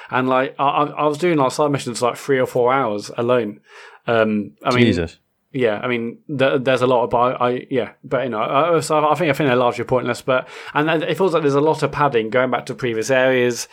And 0.09 0.29
like 0.29 0.55
I, 0.57 0.63
I 0.63 0.83
I 0.85 1.05
was 1.05 1.17
doing 1.17 1.37
like 1.37 1.51
side 1.51 1.71
missions 1.71 2.01
like 2.01 2.15
three 2.15 2.39
or 2.39 2.45
four 2.47 2.71
hours 2.71 3.11
alone. 3.17 3.59
Um, 4.07 4.53
I 4.63 4.73
mean, 4.73 4.85
Jesus. 4.85 5.17
yeah, 5.51 5.79
I 5.83 5.87
mean, 5.87 6.19
th- 6.27 6.61
there's 6.63 6.81
a 6.81 6.87
lot 6.87 7.03
of, 7.03 7.13
I, 7.13 7.31
I 7.33 7.67
yeah, 7.69 7.91
but 8.03 8.23
you 8.23 8.29
know, 8.29 8.41
I, 8.41 8.79
so 8.79 9.05
I 9.07 9.13
think 9.15 9.29
I 9.29 9.33
think 9.33 9.49
they're 9.49 9.55
largely 9.55 9.83
pointless. 9.83 10.21
But 10.21 10.47
and 10.73 11.03
it 11.03 11.17
feels 11.17 11.33
like 11.33 11.43
there's 11.43 11.53
a 11.55 11.61
lot 11.61 11.83
of 11.83 11.91
padding 11.91 12.29
going 12.29 12.49
back 12.49 12.65
to 12.67 12.73
previous 12.73 13.11
areas, 13.11 13.67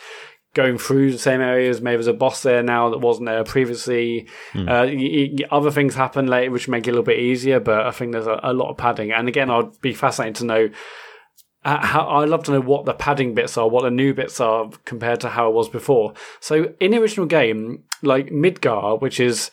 going 0.53 0.77
through 0.77 1.11
the 1.11 1.17
same 1.19 1.41
areas. 1.41 1.81
Maybe 1.81 1.97
there's 1.97 2.07
a 2.07 2.13
boss 2.13 2.41
there 2.43 2.63
now 2.63 2.89
that 2.89 2.97
wasn't 2.99 3.27
there 3.27 3.43
previously. 3.43 4.27
Uh, 4.55 4.85
y- 4.87 5.29
y- 5.39 5.45
other 5.51 5.69
things 5.71 5.93
happen 5.95 6.27
later 6.27 6.51
which 6.51 6.67
make 6.67 6.87
it 6.87 6.89
a 6.89 6.93
little 6.93 7.03
bit 7.05 7.19
easier, 7.19 7.59
but 7.59 7.85
I 7.85 7.91
think 7.91 8.11
there's 8.13 8.27
a, 8.27 8.39
a 8.43 8.53
lot 8.53 8.69
of 8.71 8.77
padding. 8.77 9.11
And 9.11 9.27
again, 9.27 9.49
I'd 9.51 9.79
be 9.81 9.93
fascinated 9.93 10.35
to 10.37 10.45
know. 10.45 10.69
uh, 11.63 11.85
How, 11.85 12.07
I'd 12.07 12.29
love 12.29 12.43
to 12.45 12.51
know 12.51 12.61
what 12.61 12.85
the 12.85 12.93
padding 12.93 13.33
bits 13.35 13.57
are, 13.57 13.69
what 13.69 13.83
the 13.83 13.91
new 13.91 14.13
bits 14.13 14.39
are 14.39 14.69
compared 14.85 15.19
to 15.21 15.29
how 15.29 15.49
it 15.49 15.53
was 15.53 15.69
before. 15.69 16.13
So 16.39 16.73
in 16.79 16.91
the 16.91 16.97
original 16.99 17.27
game, 17.27 17.83
like 18.01 18.27
Midgar, 18.31 18.99
which 19.01 19.19
is 19.19 19.51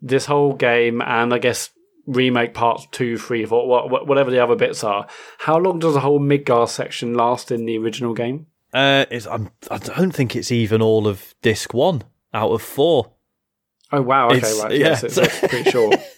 this 0.00 0.26
whole 0.26 0.52
game 0.54 1.00
and 1.02 1.32
I 1.34 1.38
guess 1.38 1.70
remake 2.06 2.52
parts 2.52 2.86
two, 2.92 3.16
three, 3.16 3.44
four, 3.46 3.66
wha- 3.66 3.86
wha- 3.86 4.04
whatever 4.04 4.30
the 4.30 4.42
other 4.44 4.56
bits 4.56 4.84
are. 4.84 5.06
How 5.38 5.56
long 5.58 5.78
does 5.78 5.94
the 5.94 6.00
whole 6.00 6.20
Midgar 6.20 6.68
section 6.68 7.14
last 7.14 7.50
in 7.50 7.64
the 7.64 7.78
original 7.78 8.12
game? 8.14 8.46
Uh, 8.74 9.06
it's, 9.10 9.26
I'm, 9.26 9.50
I 9.70 9.78
don't 9.78 10.10
think 10.10 10.34
it's 10.34 10.50
even 10.50 10.82
all 10.82 11.06
of 11.06 11.34
disc 11.42 11.72
one 11.72 12.02
out 12.34 12.50
of 12.50 12.60
four. 12.60 13.12
Oh 13.92 14.02
wow! 14.02 14.26
Okay, 14.26 14.38
It's- 14.38 14.60
right. 14.60 14.72
yeah. 14.72 14.86
Yes, 14.88 15.04
it's, 15.04 15.16
it's 15.16 15.38
pretty 15.40 15.70
short. 15.70 15.96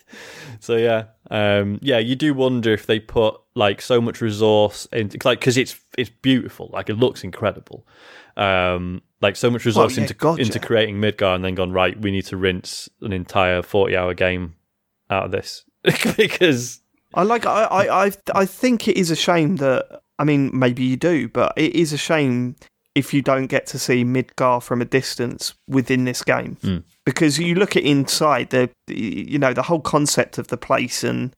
So 0.59 0.77
yeah, 0.77 1.05
um, 1.31 1.79
yeah, 1.83 1.99
you 1.99 2.17
do 2.17 2.33
wonder 2.33 2.73
if 2.73 2.87
they 2.87 2.99
put 2.99 3.39
like 3.55 3.83
so 3.83 4.01
much 4.01 4.23
resource 4.23 4.89
into 4.91 5.19
like 5.23 5.39
because 5.39 5.59
it's 5.59 5.79
it's 5.99 6.09
beautiful, 6.09 6.71
like 6.73 6.89
it 6.89 6.95
looks 6.95 7.23
incredible, 7.25 7.87
um, 8.39 9.03
like 9.21 9.37
so 9.37 9.51
much 9.51 9.67
resource 9.67 9.97
yeah, 9.97 10.03
into 10.05 10.15
God, 10.15 10.41
into 10.41 10.59
creating 10.59 10.97
Midgar, 10.97 11.35
and 11.35 11.45
then 11.45 11.55
gone 11.55 11.73
right. 11.73 12.01
We 12.01 12.11
need 12.11 12.25
to 12.27 12.39
rinse 12.39 12.89
an 13.03 13.13
entire 13.13 13.61
forty 13.61 13.97
hour 13.97 14.15
game 14.15 14.55
out 15.11 15.27
of 15.27 15.31
this 15.31 15.63
because 16.17 16.81
I 17.13 17.23
like. 17.23 17.45
I, 17.45 17.65
I, 17.65 18.07
I, 18.07 18.13
I 18.35 18.47
think 18.47 18.89
it 18.89 18.97
is 18.97 19.11
a 19.11 19.17
shame 19.17 19.57
that. 19.57 20.01
I 20.19 20.25
mean, 20.25 20.51
maybe 20.53 20.83
you 20.83 20.97
do, 20.97 21.29
but 21.29 21.53
it 21.57 21.75
is 21.75 21.93
a 21.93 21.99
shame 21.99 22.57
if 22.95 23.13
you 23.13 23.21
don't 23.21 23.47
get 23.49 23.67
to 23.67 23.79
see 23.79 24.05
Midgar 24.05 24.63
from 24.63 24.81
a 24.81 24.85
distance 24.87 25.53
within 25.69 26.05
this 26.07 26.23
game, 26.23 26.57
Hmm. 26.63 26.79
because 27.05 27.39
you 27.39 27.55
look 27.55 27.77
at 27.77 27.83
inside 27.83 28.49
the, 28.51 28.71
you 28.89 29.39
know, 29.39 29.53
the 29.53 29.63
whole 29.63 29.81
concept 29.81 30.39
of 30.39 30.49
the 30.49 30.57
place 30.57 31.05
and 31.05 31.35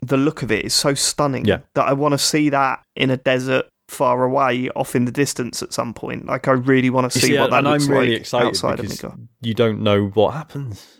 the 0.00 0.16
look 0.16 0.42
of 0.42 0.52
it 0.52 0.64
is 0.64 0.72
so 0.72 0.94
stunning 0.94 1.44
Yeah. 1.44 1.58
that 1.74 1.86
I 1.88 1.92
want 1.92 2.12
to 2.12 2.18
see 2.18 2.48
that 2.50 2.82
in 2.94 3.10
a 3.10 3.16
desert 3.16 3.66
far 3.88 4.22
away, 4.22 4.70
off 4.76 4.94
in 4.94 5.04
the 5.04 5.10
distance 5.10 5.60
at 5.60 5.72
some 5.72 5.92
point. 5.92 6.24
Like 6.26 6.46
I 6.46 6.52
really 6.52 6.90
want 6.90 7.10
to 7.10 7.18
see, 7.18 7.26
see, 7.32 7.38
what 7.38 7.50
that 7.50 7.58
and 7.58 7.66
looks 7.66 7.86
I'm 7.86 7.92
really 7.92 8.10
like 8.12 8.20
excited 8.20 8.46
outside 8.46 8.78
of 8.78 8.86
Midgar. 8.86 9.18
you 9.42 9.52
don't 9.54 9.82
know 9.82 10.06
what 10.14 10.34
happens. 10.34 10.99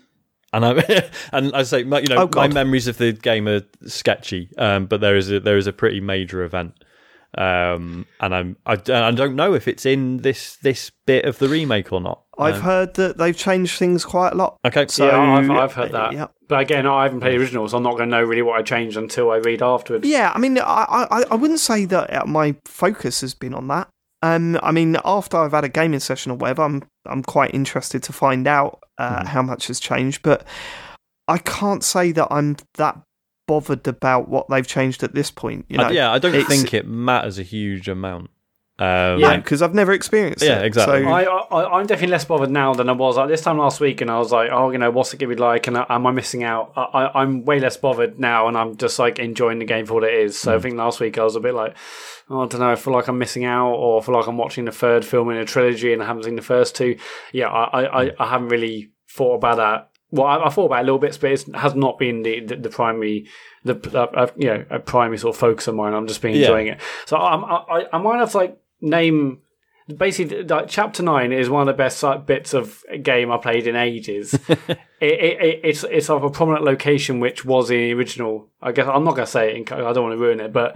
And 0.53 0.65
I 0.65 1.09
and 1.31 1.53
I 1.55 1.63
say, 1.63 1.83
my- 1.83 1.99
you 1.99 2.07
know, 2.07 2.23
Oh, 2.23 2.29
my 2.35 2.47
memories 2.47 2.87
of 2.87 2.97
the 2.97 3.13
game 3.13 3.47
are 3.47 3.61
sketchy, 3.85 4.49
um, 4.57 4.85
but 4.85 5.01
there 5.01 5.15
is 5.15 5.31
a 5.31 5.39
there 5.39 5.57
is 5.57 5.67
a 5.67 5.73
pretty 5.73 6.01
major 6.01 6.43
event, 6.43 6.73
um, 7.37 8.05
and 8.19 8.35
I'm 8.35 8.57
I, 8.65 8.73
I 8.73 9.11
don't 9.11 9.35
know 9.35 9.53
if 9.53 9.67
it's 9.67 9.85
in 9.85 10.17
this 10.17 10.57
this 10.57 10.91
bit 11.05 11.25
of 11.25 11.39
the 11.39 11.47
remake 11.47 11.91
or 11.93 12.01
not. 12.01 12.23
I've 12.37 12.55
Um, 12.55 12.61
heard 12.61 12.93
that 12.95 13.17
they've 13.17 13.37
changed 13.37 13.77
things 13.77 14.03
quite 14.03 14.33
a 14.33 14.35
lot. 14.35 14.57
okay, 14.65 14.85
So 14.89 15.05
yeah, 15.05 15.19
I've, 15.19 15.49
I've 15.49 15.73
heard 15.73 15.91
that. 15.91 16.13
Yeah. 16.13 16.27
But 16.47 16.59
again, 16.61 16.85
I 16.87 17.03
haven't 17.03 17.21
played 17.21 17.33
the 17.37 17.41
original, 17.41 17.67
so 17.69 17.77
I'm 17.77 17.83
not 17.83 17.91
going 17.97 18.09
to 18.09 18.17
know 18.17 18.23
really 18.23 18.41
what 18.41 18.59
I 18.59 18.63
changed 18.63 18.97
until 18.97 19.31
I 19.31 19.37
read 19.37 19.61
afterwards. 19.61 20.05
Yeah, 20.07 20.31
I 20.35 20.39
mean, 20.39 20.57
I, 20.57 21.07
I, 21.11 21.23
I 21.31 21.35
wouldn't 21.35 21.59
say 21.59 21.85
that 21.85 22.11
uh, 22.13 22.25
my 22.25 22.55
focus 22.65 23.21
has 23.21 23.33
been 23.33 23.53
on 23.53 23.67
that. 23.69 23.87
Um, 24.23 24.59
I 24.61 24.71
mean, 24.71 24.97
after 25.05 25.37
I've 25.37 25.51
had 25.53 25.63
a 25.63 25.69
gaming 25.69 25.99
session 25.99 26.31
or 26.31 26.35
whatever, 26.35 26.63
I'm 26.63 26.83
I'm 27.05 27.23
quite 27.23 27.53
interested 27.53 28.03
to 28.03 28.13
find 28.13 28.47
out 28.47 28.79
uh, 29.01 29.25
how 29.25 29.41
much 29.41 29.67
has 29.67 29.79
changed. 29.79 30.21
But 30.23 30.45
I 31.27 31.37
can't 31.37 31.83
say 31.83 32.11
that 32.11 32.27
I'm 32.29 32.57
that 32.75 33.01
bothered 33.47 33.87
about 33.87 34.29
what 34.29 34.47
they've 34.49 34.67
changed 34.67 35.03
at 35.03 35.13
this 35.13 35.31
point. 35.31 35.65
You 35.69 35.77
know, 35.77 35.85
I, 35.85 35.91
yeah, 35.91 36.11
I 36.11 36.19
don't 36.19 36.45
think 36.45 36.73
it 36.73 36.87
matters 36.87 37.39
a 37.39 37.43
huge 37.43 37.87
amount. 37.87 38.29
Um, 38.79 39.19
yeah, 39.19 39.37
because 39.37 39.61
I've 39.61 39.75
never 39.75 39.91
experienced 39.91 40.43
Yeah, 40.43 40.59
it. 40.61 40.65
exactly. 40.65 41.03
So, 41.03 41.09
I, 41.09 41.23
I, 41.23 41.77
I'm 41.79 41.85
definitely 41.85 42.13
less 42.13 42.25
bothered 42.25 42.49
now 42.49 42.73
than 42.73 42.89
I 42.89 42.93
was 42.93 43.15
like 43.15 43.27
this 43.27 43.41
time 43.41 43.59
last 43.59 43.79
week, 43.79 44.01
and 44.01 44.09
I 44.09 44.17
was 44.17 44.31
like, 44.31 44.49
oh, 44.51 44.71
you 44.71 44.79
know, 44.79 44.89
what's 44.89 45.13
it 45.13 45.17
going 45.17 45.29
to 45.29 45.35
be 45.35 45.39
like, 45.39 45.67
and 45.67 45.77
uh, 45.77 45.85
am 45.87 46.07
I 46.07 46.11
missing 46.11 46.43
out? 46.43 46.73
I, 46.75 46.81
I, 46.81 47.21
I'm 47.21 47.45
way 47.45 47.59
less 47.59 47.77
bothered 47.77 48.19
now, 48.19 48.47
and 48.47 48.57
I'm 48.57 48.77
just 48.77 48.97
like 48.97 49.19
enjoying 49.19 49.59
the 49.59 49.65
game 49.65 49.85
for 49.85 49.95
what 49.95 50.03
it 50.03 50.13
is. 50.15 50.39
So 50.39 50.55
I 50.55 50.59
think 50.59 50.77
last 50.77 50.99
week 50.99 51.19
I 51.19 51.23
was 51.23 51.35
a 51.35 51.39
bit 51.39 51.53
like, 51.53 51.75
oh, 52.29 52.41
I 52.43 52.47
don't 52.47 52.59
know, 52.59 52.71
I 52.71 52.75
feel 52.75 52.93
like 52.93 53.07
I'm 53.07 53.19
missing 53.19 53.45
out, 53.45 53.73
or 53.73 54.01
I 54.01 54.05
feel 54.05 54.15
like 54.15 54.27
I'm 54.27 54.37
watching 54.37 54.65
the 54.65 54.71
third 54.71 55.05
film 55.05 55.29
in 55.29 55.37
a 55.37 55.45
trilogy 55.45 55.93
and 55.93 56.01
I 56.01 56.07
haven't 56.07 56.23
seen 56.23 56.35
the 56.35 56.41
first 56.41 56.75
two. 56.75 56.97
Yeah, 57.33 57.49
I, 57.49 57.83
I, 57.83 58.03
I, 58.05 58.11
I 58.19 58.29
haven't 58.29 58.47
really 58.49 58.91
thought 59.11 59.35
about 59.35 59.57
that. 59.57 59.89
Well, 60.13 60.25
I, 60.27 60.47
I 60.47 60.49
thought 60.49 60.65
about 60.65 60.79
it 60.79 60.81
a 60.81 60.85
little 60.85 60.99
bit, 60.99 61.17
but 61.21 61.31
it 61.31 61.55
has 61.55 61.75
not 61.75 61.97
been 61.99 62.23
the, 62.23 62.39
the, 62.41 62.55
the 62.57 62.69
primary, 62.69 63.27
the 63.63 63.75
uh, 63.93 64.07
uh, 64.23 64.27
you 64.35 64.47
know, 64.47 64.65
a 64.69 64.79
primary 64.79 65.17
sort 65.17 65.35
of 65.35 65.39
focus 65.39 65.67
of 65.67 65.75
mine. 65.75 65.93
I'm 65.93 66.07
just 66.07 66.21
been 66.21 66.31
Yeah. 66.33 66.41
enjoying 66.47 66.67
it. 66.67 66.81
So 67.05 67.15
I'm, 67.17 67.45
I, 67.45 67.55
I, 67.69 67.85
I 67.93 67.97
might 67.97 68.19
have 68.19 68.33
like 68.35 68.57
name 68.81 69.41
basically 69.97 70.43
like 70.43 70.67
chapter 70.67 71.03
nine 71.03 71.31
is 71.31 71.49
one 71.49 71.61
of 71.61 71.67
the 71.67 71.77
best 71.77 72.01
like, 72.03 72.25
bits 72.25 72.53
of 72.53 72.83
game 73.01 73.31
I 73.31 73.37
played 73.37 73.67
in 73.67 73.75
ages. 73.75 74.33
it, 74.47 74.79
it, 74.99 75.41
it, 75.41 75.59
it's 75.63 75.83
it's 75.83 76.09
of 76.09 76.23
a 76.23 76.29
prominent 76.29 76.63
location 76.63 77.19
which 77.19 77.45
was 77.45 77.69
in 77.69 77.77
the 77.77 77.93
original. 77.93 78.47
I 78.61 78.71
guess 78.71 78.87
I'm 78.87 79.03
not 79.03 79.15
gonna 79.15 79.27
say 79.27 79.51
it. 79.51 79.71
In, 79.71 79.73
I 79.73 79.93
don't 79.93 80.03
want 80.03 80.13
to 80.13 80.23
ruin 80.23 80.39
it, 80.39 80.53
but 80.53 80.75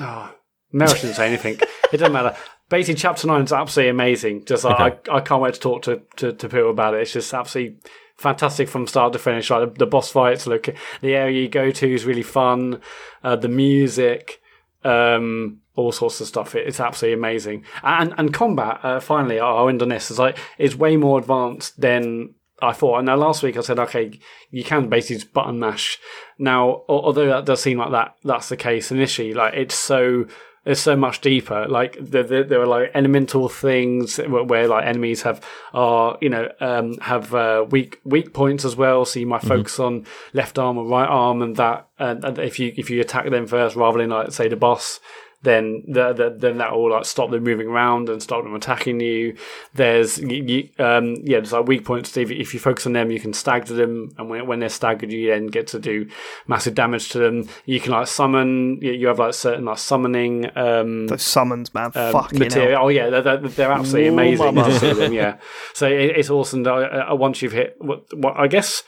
oh, 0.00 0.34
maybe 0.72 0.90
I 0.90 0.94
shouldn't 0.94 1.16
say 1.16 1.26
anything. 1.26 1.58
it 1.92 1.98
doesn't 1.98 2.12
matter. 2.12 2.36
Basically, 2.68 2.94
chapter 2.94 3.26
nine 3.26 3.42
is 3.42 3.52
absolutely 3.52 3.90
amazing. 3.90 4.44
Just 4.44 4.64
like, 4.64 5.08
I 5.08 5.16
I 5.16 5.20
can't 5.20 5.42
wait 5.42 5.54
to 5.54 5.60
talk 5.60 5.82
to, 5.82 6.02
to 6.16 6.32
to 6.32 6.48
people 6.48 6.70
about 6.70 6.94
it. 6.94 7.00
It's 7.00 7.12
just 7.12 7.32
absolutely. 7.32 7.78
Fantastic 8.16 8.68
from 8.68 8.86
start 8.86 9.14
to 9.14 9.18
finish. 9.18 9.48
Like 9.48 9.72
the, 9.72 9.78
the 9.78 9.86
boss 9.86 10.10
fights, 10.10 10.46
look, 10.46 10.68
the 11.00 11.14
area 11.14 11.40
you 11.40 11.48
go 11.48 11.70
to 11.70 11.94
is 11.94 12.04
really 12.04 12.22
fun. 12.22 12.82
Uh, 13.24 13.34
the 13.34 13.48
music, 13.48 14.42
um, 14.84 15.60
all 15.74 15.92
sorts 15.92 16.20
of 16.20 16.26
stuff. 16.26 16.54
It, 16.54 16.66
it's 16.66 16.80
absolutely 16.80 17.18
amazing. 17.18 17.64
And 17.82 18.14
and 18.16 18.32
combat, 18.32 18.80
uh, 18.82 19.00
finally, 19.00 19.40
I'll 19.40 19.68
end 19.68 19.82
on 19.82 19.88
this. 19.88 20.10
Is 20.10 20.18
like 20.18 20.38
is 20.58 20.76
way 20.76 20.96
more 20.96 21.18
advanced 21.18 21.80
than 21.80 22.34
I 22.62 22.72
thought. 22.72 22.98
And 22.98 23.06
now 23.06 23.16
last 23.16 23.42
week 23.42 23.56
I 23.56 23.60
said, 23.60 23.78
okay, 23.78 24.18
you 24.50 24.64
can 24.64 24.88
basically 24.88 25.16
just 25.16 25.32
button 25.32 25.58
mash. 25.58 25.98
Now, 26.38 26.82
although 26.88 27.26
that 27.26 27.46
does 27.46 27.62
seem 27.62 27.78
like 27.78 27.92
that, 27.92 28.14
that's 28.24 28.48
the 28.48 28.56
case 28.56 28.90
initially. 28.90 29.34
Like 29.34 29.54
it's 29.54 29.74
so. 29.74 30.26
It's 30.64 30.80
so 30.80 30.94
much 30.94 31.22
deeper. 31.22 31.66
Like 31.66 31.96
there, 31.98 32.22
there, 32.22 32.44
there 32.44 32.60
are 32.60 32.66
like 32.66 32.90
elemental 32.94 33.48
things 33.48 34.18
where, 34.18 34.44
where 34.44 34.68
like 34.68 34.84
enemies 34.84 35.22
have 35.22 35.42
are 35.72 36.18
you 36.20 36.28
know 36.28 36.50
um, 36.60 36.98
have 36.98 37.34
uh, 37.34 37.64
weak 37.70 37.98
weak 38.04 38.34
points 38.34 38.64
as 38.66 38.76
well. 38.76 39.06
So 39.06 39.20
you 39.20 39.26
might 39.26 39.42
focus 39.42 39.80
on 39.80 40.04
left 40.34 40.58
arm 40.58 40.76
or 40.76 40.86
right 40.86 41.08
arm, 41.08 41.40
and 41.40 41.56
that 41.56 41.88
and, 41.98 42.22
and 42.24 42.38
if 42.38 42.58
you 42.58 42.74
if 42.76 42.90
you 42.90 43.00
attack 43.00 43.30
them 43.30 43.46
first 43.46 43.74
rather 43.74 43.98
than 43.98 44.10
like 44.10 44.32
say 44.32 44.48
the 44.48 44.56
boss, 44.56 45.00
then 45.42 45.84
the, 45.88 46.12
the, 46.12 46.36
then 46.36 46.58
that 46.58 46.72
will 46.72 46.90
like 46.90 47.06
stop 47.06 47.30
them 47.30 47.42
moving 47.42 47.66
around 47.66 48.10
and 48.10 48.22
stop 48.22 48.44
them 48.44 48.54
attacking 48.54 49.00
you. 49.00 49.36
There's 49.72 50.18
you, 50.18 50.68
um, 50.78 51.16
yeah, 51.22 51.38
there's 51.38 51.52
like 51.52 51.66
weak 51.66 51.84
points. 51.84 52.14
If, 52.16 52.30
if 52.30 52.52
you 52.52 52.60
focus 52.60 52.86
on 52.86 52.92
them, 52.92 53.10
you 53.10 53.18
can 53.18 53.32
stagger 53.32 53.72
them, 53.72 54.14
and 54.18 54.28
when, 54.28 54.46
when 54.46 54.60
they're 54.60 54.68
staggered, 54.68 55.10
you 55.10 55.30
then 55.30 55.46
get 55.46 55.66
to 55.68 55.78
do 55.78 56.10
massive 56.46 56.74
damage 56.74 57.08
to 57.10 57.18
them. 57.18 57.48
You 57.64 57.80
can 57.80 57.92
like 57.92 58.06
summon. 58.06 58.80
You, 58.82 58.92
you 58.92 59.06
have 59.06 59.18
like 59.18 59.32
certain 59.32 59.64
like 59.64 59.78
summoning 59.78 60.50
um, 60.58 61.06
those 61.06 61.22
summons, 61.22 61.72
man, 61.72 61.92
um, 61.94 62.12
fucking 62.12 62.38
materia. 62.38 62.76
hell. 62.76 62.84
Oh 62.84 62.88
yeah, 62.88 63.08
they're, 63.08 63.22
they're, 63.22 63.38
they're 63.38 63.72
absolutely 63.72 64.08
Ooh, 64.08 64.12
amazing. 64.12 64.54
mama. 64.54 64.64
to 64.68 64.78
see 64.78 64.92
them, 64.92 65.14
yeah, 65.14 65.38
so 65.72 65.86
it, 65.86 66.16
it's 66.16 66.28
awesome. 66.28 66.64
That, 66.64 67.10
uh, 67.10 67.16
once 67.16 67.40
you've 67.40 67.52
hit 67.52 67.76
what, 67.78 68.04
what 68.14 68.36
I 68.36 68.46
guess. 68.46 68.82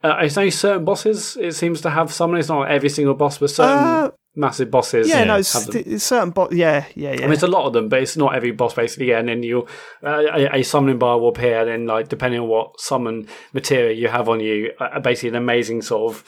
Uh, 0.00 0.18
it's 0.20 0.38
only 0.38 0.52
certain 0.52 0.84
bosses. 0.84 1.36
It 1.36 1.56
seems 1.56 1.80
to 1.80 1.90
have 1.90 2.12
summon. 2.12 2.38
It's 2.38 2.48
not 2.48 2.70
every 2.70 2.88
single 2.88 3.14
boss, 3.14 3.38
but 3.38 3.50
certain 3.50 3.84
Uh, 3.84 4.10
massive 4.38 4.70
bosses. 4.70 5.08
Yeah, 5.08 5.24
no, 5.24 5.36
it's, 5.36 5.54
it's 5.74 6.04
certain. 6.04 6.30
Bo- 6.30 6.48
yeah, 6.50 6.86
yeah, 6.94 7.12
yeah. 7.12 7.18
I 7.18 7.22
mean, 7.22 7.32
it's 7.32 7.42
a 7.42 7.46
lot 7.48 7.66
of 7.66 7.72
them, 7.74 7.88
but 7.88 8.00
it's 8.02 8.16
not 8.16 8.34
every 8.34 8.52
boss 8.52 8.72
basically. 8.74 9.08
Yeah, 9.10 9.18
and 9.18 9.28
then 9.28 9.42
you 9.42 9.66
uh, 10.02 10.22
a, 10.32 10.60
a 10.60 10.62
summoning 10.62 10.98
bar 10.98 11.18
will 11.18 11.28
appear, 11.28 11.60
and 11.60 11.68
then 11.68 11.86
like 11.86 12.08
depending 12.08 12.40
on 12.40 12.48
what 12.48 12.80
summon 12.80 13.26
materia 13.52 13.92
you 13.92 14.08
have 14.08 14.28
on 14.28 14.40
you, 14.40 14.72
uh, 14.80 15.00
basically 15.00 15.30
an 15.30 15.34
amazing 15.36 15.82
sort 15.82 16.12
of 16.14 16.24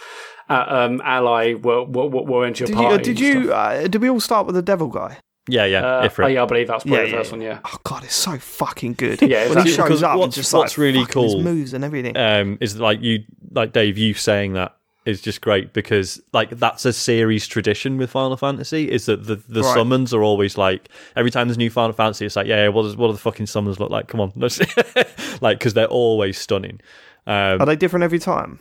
uh, 0.50 0.64
um, 0.68 1.00
ally 1.04 1.54
will, 1.54 1.86
will 1.86 2.10
will 2.10 2.26
will 2.26 2.44
enter 2.44 2.64
your 2.64 2.68
did 2.68 2.76
you, 2.76 2.88
party. 2.88 3.04
did 3.04 3.20
you 3.20 3.52
uh, 3.52 3.82
did 3.88 4.02
we 4.02 4.10
all 4.10 4.20
start 4.20 4.46
with 4.46 4.54
the 4.56 4.62
devil 4.62 4.88
guy? 4.88 5.18
Yeah, 5.48 5.64
yeah. 5.64 5.84
Uh, 5.84 6.08
Ifrit. 6.08 6.24
oh 6.24 6.28
yeah, 6.28 6.42
I 6.42 6.46
believe 6.46 6.68
that's 6.68 6.84
probably 6.84 6.98
Yeah, 6.98 7.04
the 7.06 7.10
yeah, 7.10 7.16
first 7.16 7.30
yeah. 7.30 7.36
one. 7.38 7.40
Yeah. 7.46 7.58
Oh 7.64 7.76
god, 7.82 8.04
it's 8.04 8.14
so 8.14 8.38
fucking 8.38 8.92
good. 8.94 9.22
Yeah, 9.30 9.48
when 9.48 9.64
he 9.64 9.70
shows 9.72 9.76
Because 9.84 10.02
up, 10.02 10.10
and 10.12 10.20
what's- 10.20 10.36
just 10.36 10.52
what's 10.52 10.76
like 10.76 10.78
really 10.78 11.04
fucking 11.04 11.22
his 11.22 11.32
cool- 11.34 11.42
moves 11.42 11.72
and 11.74 11.82
everything. 11.84 12.16
um, 12.16 12.58
is 12.60 12.78
like 12.78 13.00
you, 13.00 13.20
like 13.50 13.72
Dave, 13.72 13.96
you 13.98 14.14
saying 14.14 14.52
that 14.52 14.76
is 15.10 15.20
just 15.20 15.40
great 15.40 15.72
because 15.72 16.20
like 16.32 16.50
that's 16.50 16.84
a 16.86 16.92
series 16.92 17.46
tradition 17.46 17.98
with 17.98 18.10
Final 18.10 18.36
Fantasy. 18.36 18.90
Is 18.90 19.06
that 19.06 19.26
the 19.26 19.36
the 19.48 19.62
Right. 19.62 19.74
summons 19.74 20.14
are 20.14 20.22
always 20.22 20.56
like 20.56 20.88
every 21.16 21.30
time 21.30 21.48
there's 21.48 21.58
new 21.58 21.70
Final 21.70 21.92
Fantasy, 21.92 22.24
it's 22.26 22.36
like 22.36 22.46
yeah, 22.46 22.68
what 22.68 22.82
does 22.84 22.96
what 22.96 23.08
do 23.08 23.12
the 23.12 23.18
fucking 23.18 23.46
summons 23.46 23.78
look 23.80 23.90
like? 23.90 24.08
Come 24.08 24.20
on, 24.20 24.32
let's 24.36 24.58
like 25.42 25.58
because 25.58 25.74
they're 25.74 25.86
always 25.86 26.38
stunning. 26.38 26.80
Um, 27.26 27.60
Are 27.60 27.66
they 27.66 27.76
different 27.76 28.04
every 28.04 28.18
time? 28.18 28.58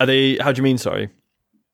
are 0.00 0.06
they? 0.06 0.36
How 0.38 0.52
do 0.52 0.58
you 0.60 0.64
mean? 0.64 0.78
Sorry. 0.78 1.10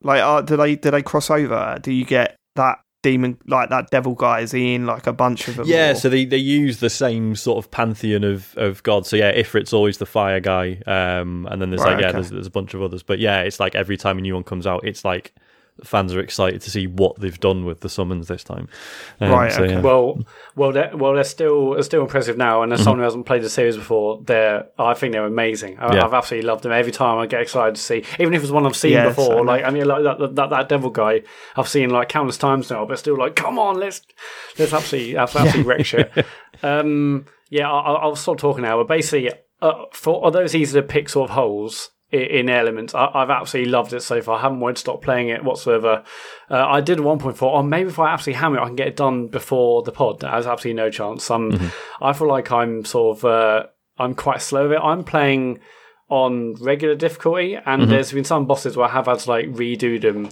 Like, 0.03 0.21
uh, 0.21 0.43
do 0.43 0.57
they 0.57 0.77
do 0.77 0.91
they 0.91 1.03
cross 1.03 1.31
over? 1.31 1.79
Do 1.81 1.93
you 1.93 2.05
get 2.05 2.37
that 2.57 2.81
demon 3.03 3.39
like 3.47 3.71
that 3.71 3.91
devil 3.91 4.15
guy? 4.15 4.41
Is 4.41 4.55
in 4.55 4.87
like 4.87 5.07
a 5.07 5.13
bunch 5.13 5.49
of 5.49 5.57
them? 5.57 5.67
Yeah, 5.69 5.91
or- 5.91 5.95
so 5.95 6.09
they, 6.09 6.25
they 6.25 6.37
use 6.37 6.81
the 6.81 6.91
same 6.91 7.37
sort 7.37 7.65
of 7.65 7.71
pantheon 7.71 8.25
of, 8.25 8.55
of 8.57 8.83
gods. 8.83 9.09
So 9.09 9.17
yeah, 9.17 9.33
Ifrit's 9.33 9.73
always 9.73 9.99
the 9.99 10.07
fire 10.07 10.41
guy, 10.41 10.81
um, 10.87 11.47
and 11.51 11.61
then 11.63 11.71
there's 11.71 11.83
Right, 11.83 11.95
like 11.95 12.01
yeah, 12.03 12.09
okay. 12.09 12.13
there's, 12.15 12.31
there's 12.31 12.47
a 12.47 12.51
bunch 12.51 12.75
of 12.75 12.83
others. 12.83 13.03
But 13.03 13.19
yeah, 13.19 13.41
it's 13.41 13.61
like 13.61 13.75
every 13.75 13.97
time 13.97 14.19
a 14.19 14.21
new 14.21 14.35
one 14.35 14.45
comes 14.45 14.67
out, 14.67 14.85
it's 14.87 15.05
like 15.05 15.35
fans 15.85 16.15
are 16.15 16.21
excited 16.21 16.61
to 16.63 16.71
see 16.71 16.87
what 16.87 17.19
they've 17.21 17.39
done 17.41 17.65
with 17.65 17.81
the 17.81 17.89
summons 17.89 18.29
this 18.29 18.43
time. 18.45 18.69
Um, 19.21 19.31
Right, 19.31 19.53
so, 19.53 19.63
okay. 19.63 19.75
yeah. 19.75 19.81
Well, 19.81 20.21
well, 20.57 20.73
they're, 20.73 20.97
well, 20.97 21.15
they're 21.15 21.25
still 21.25 21.73
they're 21.75 21.83
still 21.83 22.03
impressive 22.03 22.37
now. 22.37 22.63
And 22.63 22.73
as 22.73 22.79
Mm-hmm. 22.81 22.85
someone 22.85 22.99
who 22.99 23.05
hasn't 23.05 23.27
played 23.27 23.43
the 23.43 23.51
series 23.51 23.77
before, 23.77 24.21
they're 24.25 24.67
I 24.79 24.95
think 24.95 25.13
they're 25.13 25.25
amazing. 25.25 25.79
I, 25.79 25.95
Yeah. 25.97 26.05
I've 26.05 26.15
absolutely 26.15 26.47
loved 26.49 26.63
them. 26.65 26.73
Every 26.73 26.93
time 26.93 27.19
I 27.19 27.27
get 27.27 27.41
excited 27.43 27.75
to 27.77 27.81
see, 27.81 28.05
even 28.19 28.35
if 28.35 28.43
it's 28.43 28.51
one 28.53 28.67
I've 28.67 28.77
seen 28.77 28.93
Yes, 28.93 29.09
before. 29.15 29.37
know. 29.37 29.43
Like 29.43 29.65
I 29.65 29.71
mean, 29.71 29.85
like 29.87 30.03
that, 30.05 30.35
that 30.35 30.51
that 30.51 30.69
devil 30.69 30.91
guy, 30.91 31.23
I've 31.57 31.69
seen 31.69 31.91
like 31.91 32.09
countless 32.09 32.39
times 32.39 32.71
now, 32.71 32.85
but 32.85 32.99
still 32.99 33.17
like, 33.17 33.37
come 33.37 33.59
on, 33.59 33.79
let's 33.79 34.01
let's 34.59 34.73
absolutely 34.73 35.17
absolutely 35.17 35.63
wreck 35.63 35.85
shit. 35.87 36.11
Um, 36.63 37.27
yeah, 37.51 37.71
I, 37.71 37.81
I'll, 37.81 37.97
I'll 37.99 38.17
stop 38.17 38.39
talking 38.39 38.63
now. 38.63 38.77
But 38.79 38.89
basically, 38.89 39.31
uh, 39.63 39.85
for 39.93 40.23
although 40.25 40.41
it's 40.41 40.55
easy 40.55 40.75
to 40.81 40.87
pick 40.87 41.09
sort 41.09 41.31
of 41.31 41.35
holes 41.35 41.91
i- 41.91 41.98
in 42.11 42.49
elements, 42.49 42.95
I, 42.95 43.11
I've 43.13 43.31
absolutely 43.31 43.71
loved 43.71 43.93
it 43.93 44.01
so 44.01 44.23
far. 44.23 44.39
I 44.39 44.43
haven't 44.43 44.61
wanted 44.61 44.77
to 44.77 44.81
stop 44.81 45.03
playing 45.03 45.29
it 45.29 45.45
whatsoever. 45.45 46.05
Uh, 46.51 46.67
I 46.67 46.81
did 46.81 46.99
1.4, 46.99 47.43
or 47.43 47.63
maybe 47.63 47.91
if 47.91 47.99
I 47.99 48.13
absolutely 48.13 48.41
hammer 48.41 48.59
it, 48.59 48.63
I 48.63 48.67
can 48.67 48.77
get 48.77 48.89
it 48.89 48.97
done 48.97 49.27
before 49.27 49.83
the 49.83 49.93
pod. 49.93 50.21
There's 50.21 50.47
absolutely 50.47 50.83
no 50.83 50.91
chance. 50.91 51.31
Um, 51.31 51.71
I 52.01 52.13
feel 52.13 52.29
like 52.29 52.51
I'm 52.51 52.85
sort 52.85 53.19
of 53.19 53.25
uh, 53.25 53.67
I'm 53.99 54.15
quite 54.15 54.41
slow 54.41 54.65
with 54.65 54.79
it. 54.79 54.81
I'm 54.83 55.05
playing 55.05 55.61
on 56.09 56.55
regular 56.55 56.95
difficulty, 56.95 57.57
and 57.57 57.91
there's 57.91 58.13
been 58.13 58.25
some 58.25 58.47
bosses 58.47 58.77
where 58.77 58.89
I 58.89 58.93
have 58.93 59.07
had 59.07 59.19
to 59.19 59.31
like 59.31 59.47
redo 59.53 60.01
them. 60.01 60.31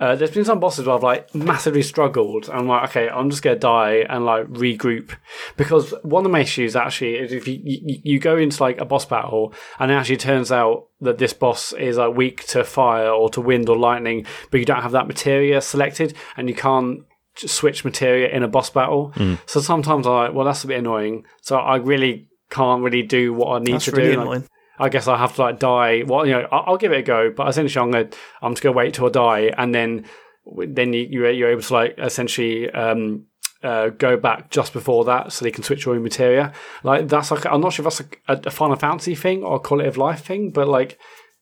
Uh, 0.00 0.16
there's 0.16 0.32
been 0.32 0.44
some 0.44 0.58
bosses 0.58 0.86
where 0.86 0.96
I've 0.96 1.02
like 1.02 1.32
massively 1.34 1.82
struggled. 1.82 2.48
And 2.48 2.58
I'm 2.58 2.66
like, 2.66 2.90
okay, 2.90 3.08
I'm 3.08 3.30
just 3.30 3.42
gonna 3.42 3.56
die 3.56 4.04
and 4.08 4.24
like 4.24 4.46
regroup 4.48 5.14
because 5.56 5.94
one 6.02 6.24
of 6.24 6.32
my 6.32 6.40
issues 6.40 6.74
actually 6.74 7.16
is 7.16 7.32
if 7.32 7.46
you, 7.46 7.60
you 7.62 8.00
you 8.02 8.18
go 8.18 8.36
into 8.36 8.60
like 8.60 8.80
a 8.80 8.84
boss 8.84 9.04
battle 9.06 9.54
and 9.78 9.92
it 9.92 9.94
actually 9.94 10.16
turns 10.16 10.50
out 10.50 10.88
that 11.00 11.18
this 11.18 11.32
boss 11.32 11.72
is 11.72 11.98
like 11.98 12.16
weak 12.16 12.44
to 12.48 12.64
fire 12.64 13.10
or 13.10 13.30
to 13.30 13.40
wind 13.40 13.68
or 13.68 13.76
lightning, 13.76 14.26
but 14.50 14.58
you 14.58 14.66
don't 14.66 14.82
have 14.82 14.92
that 14.92 15.06
materia 15.06 15.60
selected 15.60 16.14
and 16.36 16.48
you 16.48 16.54
can't 16.54 17.04
switch 17.36 17.84
materia 17.84 18.28
in 18.28 18.42
a 18.42 18.48
boss 18.48 18.70
battle. 18.70 19.12
So 19.46 19.60
sometimes 19.60 20.06
I'm 20.06 20.12
like, 20.12 20.34
well, 20.34 20.44
that's 20.44 20.64
a 20.64 20.66
bit 20.66 20.78
annoying. 20.78 21.24
So 21.40 21.56
I 21.56 21.76
really 21.76 22.28
can't 22.50 22.82
really 22.82 23.02
do 23.02 23.32
what 23.32 23.54
I 23.54 23.58
need 23.64 23.74
That's 23.74 23.86
to 23.86 23.92
really 23.92 24.12
do. 24.12 24.16
Like, 24.16 24.26
annoying. 24.26 24.48
I 24.78 24.88
guess 24.88 25.06
I 25.06 25.16
have 25.16 25.34
to 25.36 25.42
like 25.42 25.58
die. 25.58 26.02
Well, 26.06 26.26
you 26.26 26.32
know, 26.32 26.48
I'll, 26.50 26.64
I'll 26.68 26.76
give 26.76 26.92
it 26.92 26.98
a 26.98 27.02
go, 27.02 27.30
but 27.30 27.48
essentially, 27.48 27.82
I'm 27.82 27.90
gonna, 27.90 28.08
I'm 28.40 28.52
just 28.52 28.62
gonna 28.62 28.76
wait 28.76 28.94
till 28.94 29.06
I 29.06 29.10
die, 29.10 29.54
and 29.56 29.74
then, 29.74 30.06
then 30.46 30.92
you, 30.92 31.26
you're, 31.26 31.50
able 31.50 31.62
to 31.62 31.72
like 31.72 31.94
essentially 31.98 32.70
um, 32.70 33.26
uh, 33.62 33.88
go 33.90 34.16
back 34.16 34.50
just 34.50 34.72
before 34.72 35.04
that, 35.04 35.32
so 35.32 35.44
they 35.44 35.50
can 35.50 35.62
switch 35.62 35.86
all 35.86 35.94
your 35.94 36.02
materia. 36.02 36.52
Like 36.82 37.08
that's 37.08 37.30
like, 37.30 37.46
I'm 37.46 37.60
not 37.60 37.72
sure 37.74 37.86
if 37.86 37.96
that's 37.96 38.08
a, 38.28 38.48
a 38.48 38.50
Final 38.50 38.76
Fantasy 38.76 39.14
thing 39.14 39.44
or 39.44 39.56
a 39.56 39.60
quality 39.60 39.88
of 39.88 39.96
life 39.96 40.24
thing, 40.24 40.50
but 40.50 40.68
like, 40.68 40.98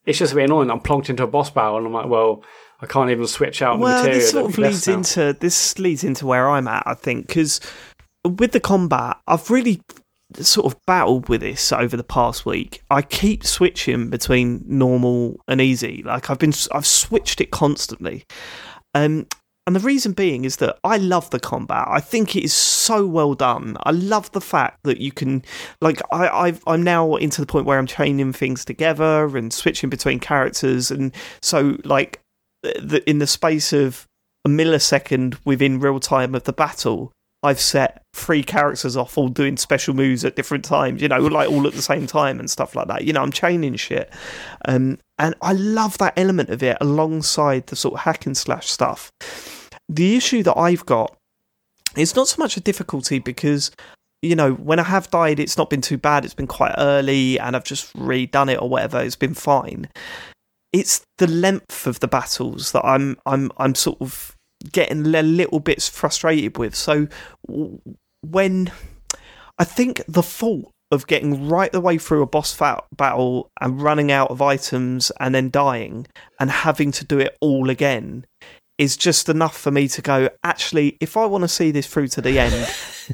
it's 0.06 0.18
just 0.18 0.32
a 0.32 0.36
bit 0.36 0.44
annoying. 0.44 0.70
I'm 0.70 0.80
plonked 0.80 1.08
into 1.08 1.22
a 1.22 1.28
boss 1.28 1.50
battle, 1.50 1.78
and 1.78 1.86
I'm 1.86 1.92
like, 1.92 2.08
well, 2.08 2.42
I 2.80 2.86
can't 2.86 3.10
even 3.10 3.26
switch 3.26 3.62
out 3.62 3.78
Well, 3.78 3.98
materia. 3.98 4.20
this 4.20 4.30
sort 4.30 4.50
of 4.50 4.58
leads 4.58 4.88
now. 4.88 4.94
into 4.94 5.36
this 5.38 5.78
leads 5.78 6.02
into 6.02 6.26
where 6.26 6.48
I'm 6.48 6.66
at. 6.66 6.82
I 6.86 6.94
think 6.94 7.26
because 7.26 7.60
with 8.24 8.52
the 8.52 8.60
combat, 8.60 9.18
I've 9.26 9.50
really 9.50 9.82
sort 10.38 10.72
of 10.72 10.80
battled 10.86 11.28
with 11.28 11.40
this 11.40 11.72
over 11.72 11.96
the 11.96 12.04
past 12.04 12.46
week. 12.46 12.82
I 12.90 13.02
keep 13.02 13.44
switching 13.44 14.10
between 14.10 14.64
normal 14.66 15.40
and 15.48 15.60
easy. 15.60 16.02
Like 16.04 16.30
I've 16.30 16.38
been, 16.38 16.52
I've 16.72 16.86
switched 16.86 17.40
it 17.40 17.50
constantly. 17.50 18.24
Um, 18.94 19.26
and 19.66 19.76
the 19.76 19.80
reason 19.80 20.12
being 20.12 20.44
is 20.44 20.56
that 20.56 20.78
I 20.82 20.96
love 20.96 21.30
the 21.30 21.38
combat. 21.38 21.86
I 21.88 22.00
think 22.00 22.34
it 22.34 22.42
is 22.42 22.52
so 22.52 23.06
well 23.06 23.34
done. 23.34 23.76
I 23.84 23.92
love 23.92 24.32
the 24.32 24.40
fact 24.40 24.80
that 24.84 24.98
you 24.98 25.12
can, 25.12 25.44
like, 25.80 26.00
I, 26.10 26.28
I've, 26.28 26.62
I'm 26.66 26.82
now 26.82 27.14
into 27.16 27.40
the 27.40 27.46
point 27.46 27.66
where 27.66 27.78
I'm 27.78 27.86
chaining 27.86 28.32
things 28.32 28.64
together 28.64 29.36
and 29.36 29.52
switching 29.52 29.90
between 29.90 30.18
characters, 30.18 30.90
and 30.90 31.14
so 31.40 31.76
like, 31.84 32.20
the, 32.62 33.02
in 33.08 33.18
the 33.18 33.26
space 33.26 33.72
of 33.72 34.06
a 34.44 34.48
millisecond 34.48 35.36
within 35.44 35.78
real 35.78 36.00
time 36.00 36.34
of 36.34 36.44
the 36.44 36.52
battle, 36.52 37.12
I've 37.42 37.60
set 37.60 38.02
three 38.12 38.42
characters 38.42 38.96
off 38.96 39.16
all 39.16 39.28
doing 39.28 39.56
special 39.56 39.94
moves 39.94 40.24
at 40.24 40.36
different 40.36 40.64
times, 40.64 41.00
you 41.00 41.08
know, 41.08 41.18
like 41.18 41.48
all 41.48 41.66
at 41.66 41.72
the 41.72 41.82
same 41.82 42.06
time 42.06 42.38
and 42.38 42.50
stuff 42.50 42.76
like 42.76 42.88
that. 42.88 43.04
You 43.04 43.14
know, 43.14 43.22
I'm 43.22 43.32
chaining 43.32 43.76
shit. 43.76 44.12
Um, 44.66 44.98
and 45.18 45.34
I 45.40 45.52
love 45.52 45.96
that 45.98 46.14
element 46.18 46.50
of 46.50 46.62
it 46.62 46.76
alongside 46.80 47.68
the 47.68 47.76
sort 47.76 47.94
of 47.94 48.00
hack 48.00 48.26
and 48.26 48.36
slash 48.36 48.68
stuff. 48.68 49.10
The 49.88 50.16
issue 50.16 50.42
that 50.42 50.58
I've 50.58 50.84
got 50.84 51.16
is 51.96 52.14
not 52.14 52.28
so 52.28 52.36
much 52.38 52.56
a 52.56 52.60
difficulty 52.60 53.18
because, 53.18 53.70
you 54.20 54.36
know, 54.36 54.52
when 54.52 54.78
I 54.78 54.84
have 54.84 55.10
died, 55.10 55.40
it's 55.40 55.56
not 55.56 55.70
been 55.70 55.80
too 55.80 55.98
bad. 55.98 56.26
It's 56.26 56.34
been 56.34 56.46
quite 56.46 56.74
early 56.76 57.38
and 57.38 57.56
I've 57.56 57.64
just 57.64 57.92
redone 57.94 58.52
it 58.52 58.60
or 58.60 58.68
whatever. 58.68 59.00
It's 59.00 59.16
been 59.16 59.34
fine. 59.34 59.88
It's 60.72 61.02
the 61.18 61.26
length 61.26 61.86
of 61.86 62.00
the 62.00 62.06
battles 62.06 62.72
that 62.72 62.84
I'm 62.84 63.16
I'm 63.26 63.50
I'm 63.56 63.74
sort 63.74 64.00
of 64.00 64.36
getting 64.72 65.06
a 65.14 65.22
little 65.22 65.60
bit 65.60 65.82
frustrated 65.82 66.58
with. 66.58 66.74
So 66.74 67.08
when 68.22 68.72
I 69.58 69.64
think 69.64 70.02
the 70.06 70.22
fault 70.22 70.72
of 70.90 71.06
getting 71.06 71.48
right 71.48 71.70
the 71.70 71.80
way 71.80 71.98
through 71.98 72.22
a 72.22 72.26
boss 72.26 72.56
battle 72.96 73.50
and 73.60 73.80
running 73.80 74.10
out 74.10 74.30
of 74.30 74.42
items 74.42 75.12
and 75.20 75.34
then 75.34 75.50
dying 75.50 76.06
and 76.40 76.50
having 76.50 76.90
to 76.90 77.04
do 77.04 77.18
it 77.18 77.36
all 77.40 77.70
again 77.70 78.26
is 78.80 78.96
just 78.96 79.28
enough 79.28 79.56
for 79.56 79.70
me 79.70 79.86
to 79.86 80.00
go 80.00 80.28
actually 80.42 80.96
if 81.00 81.16
i 81.16 81.26
want 81.26 81.42
to 81.42 81.48
see 81.48 81.70
this 81.70 81.86
through 81.86 82.08
to 82.08 82.22
the 82.22 82.38
end 82.38 82.66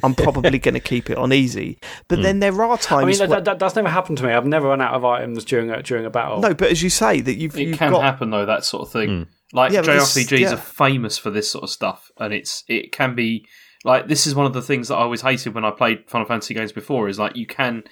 i'm 0.04 0.14
probably 0.26 0.58
going 0.58 0.74
to 0.74 0.80
keep 0.80 1.10
it 1.10 1.18
on 1.18 1.32
easy 1.32 1.76
but 2.06 2.22
then 2.22 2.36
hmm. 2.36 2.40
there 2.40 2.62
are 2.62 2.78
times 2.78 3.02
I 3.02 3.06
mean, 3.06 3.18
that, 3.18 3.28
where- 3.28 3.36
that, 3.38 3.44
that, 3.44 3.58
that's 3.58 3.74
never 3.74 3.88
happened 3.88 4.18
to 4.18 4.24
me. 4.24 4.32
I've 4.32 4.46
never 4.46 4.68
run 4.68 4.80
out 4.80 4.94
of 4.94 5.04
items 5.04 5.44
during 5.44 5.70
a, 5.70 5.82
during 5.82 6.06
a 6.06 6.10
battle. 6.10 6.40
no 6.40 6.54
but 6.54 6.70
as 6.70 6.82
you 6.82 6.90
say 6.90 7.20
that 7.20 7.34
you've, 7.34 7.56
It 7.58 7.68
you've 7.68 7.78
can 7.78 7.90
got 7.90 8.02
happen 8.02 8.30
though, 8.30 8.46
that 8.46 8.64
sort 8.64 8.86
of 8.86 8.92
thing. 8.92 9.08
Hmm. 9.08 9.22
Like 9.52 9.72
Yeah, 9.72 9.80
but 9.82 9.94
this- 9.94 10.14
JRPGs 10.14 10.38
yeah. 10.38 10.52
are 10.54 10.56
famous 10.56 11.18
for 11.18 11.30
this 11.30 11.50
sort 11.50 11.64
of 11.64 11.70
stuff, 11.70 12.10
and 12.18 12.32
it's 12.32 12.64
it 12.68 12.92
can 12.92 13.14
be 13.14 13.46
like 13.84 14.08
this 14.08 14.26
is 14.26 14.34
one 14.34 14.46
of 14.46 14.52
the 14.52 14.62
things 14.62 14.88
that 14.88 14.96
I 14.96 15.02
always 15.02 15.22
hated 15.22 15.54
when 15.54 15.64
I 15.64 15.70
played 15.70 16.08
Final 16.08 16.26
Fantasy 16.26 16.54
games 16.54 16.72
before. 16.72 17.08
Is 17.08 17.18
like 17.18 17.36
you 17.36 17.46
can 17.46 17.84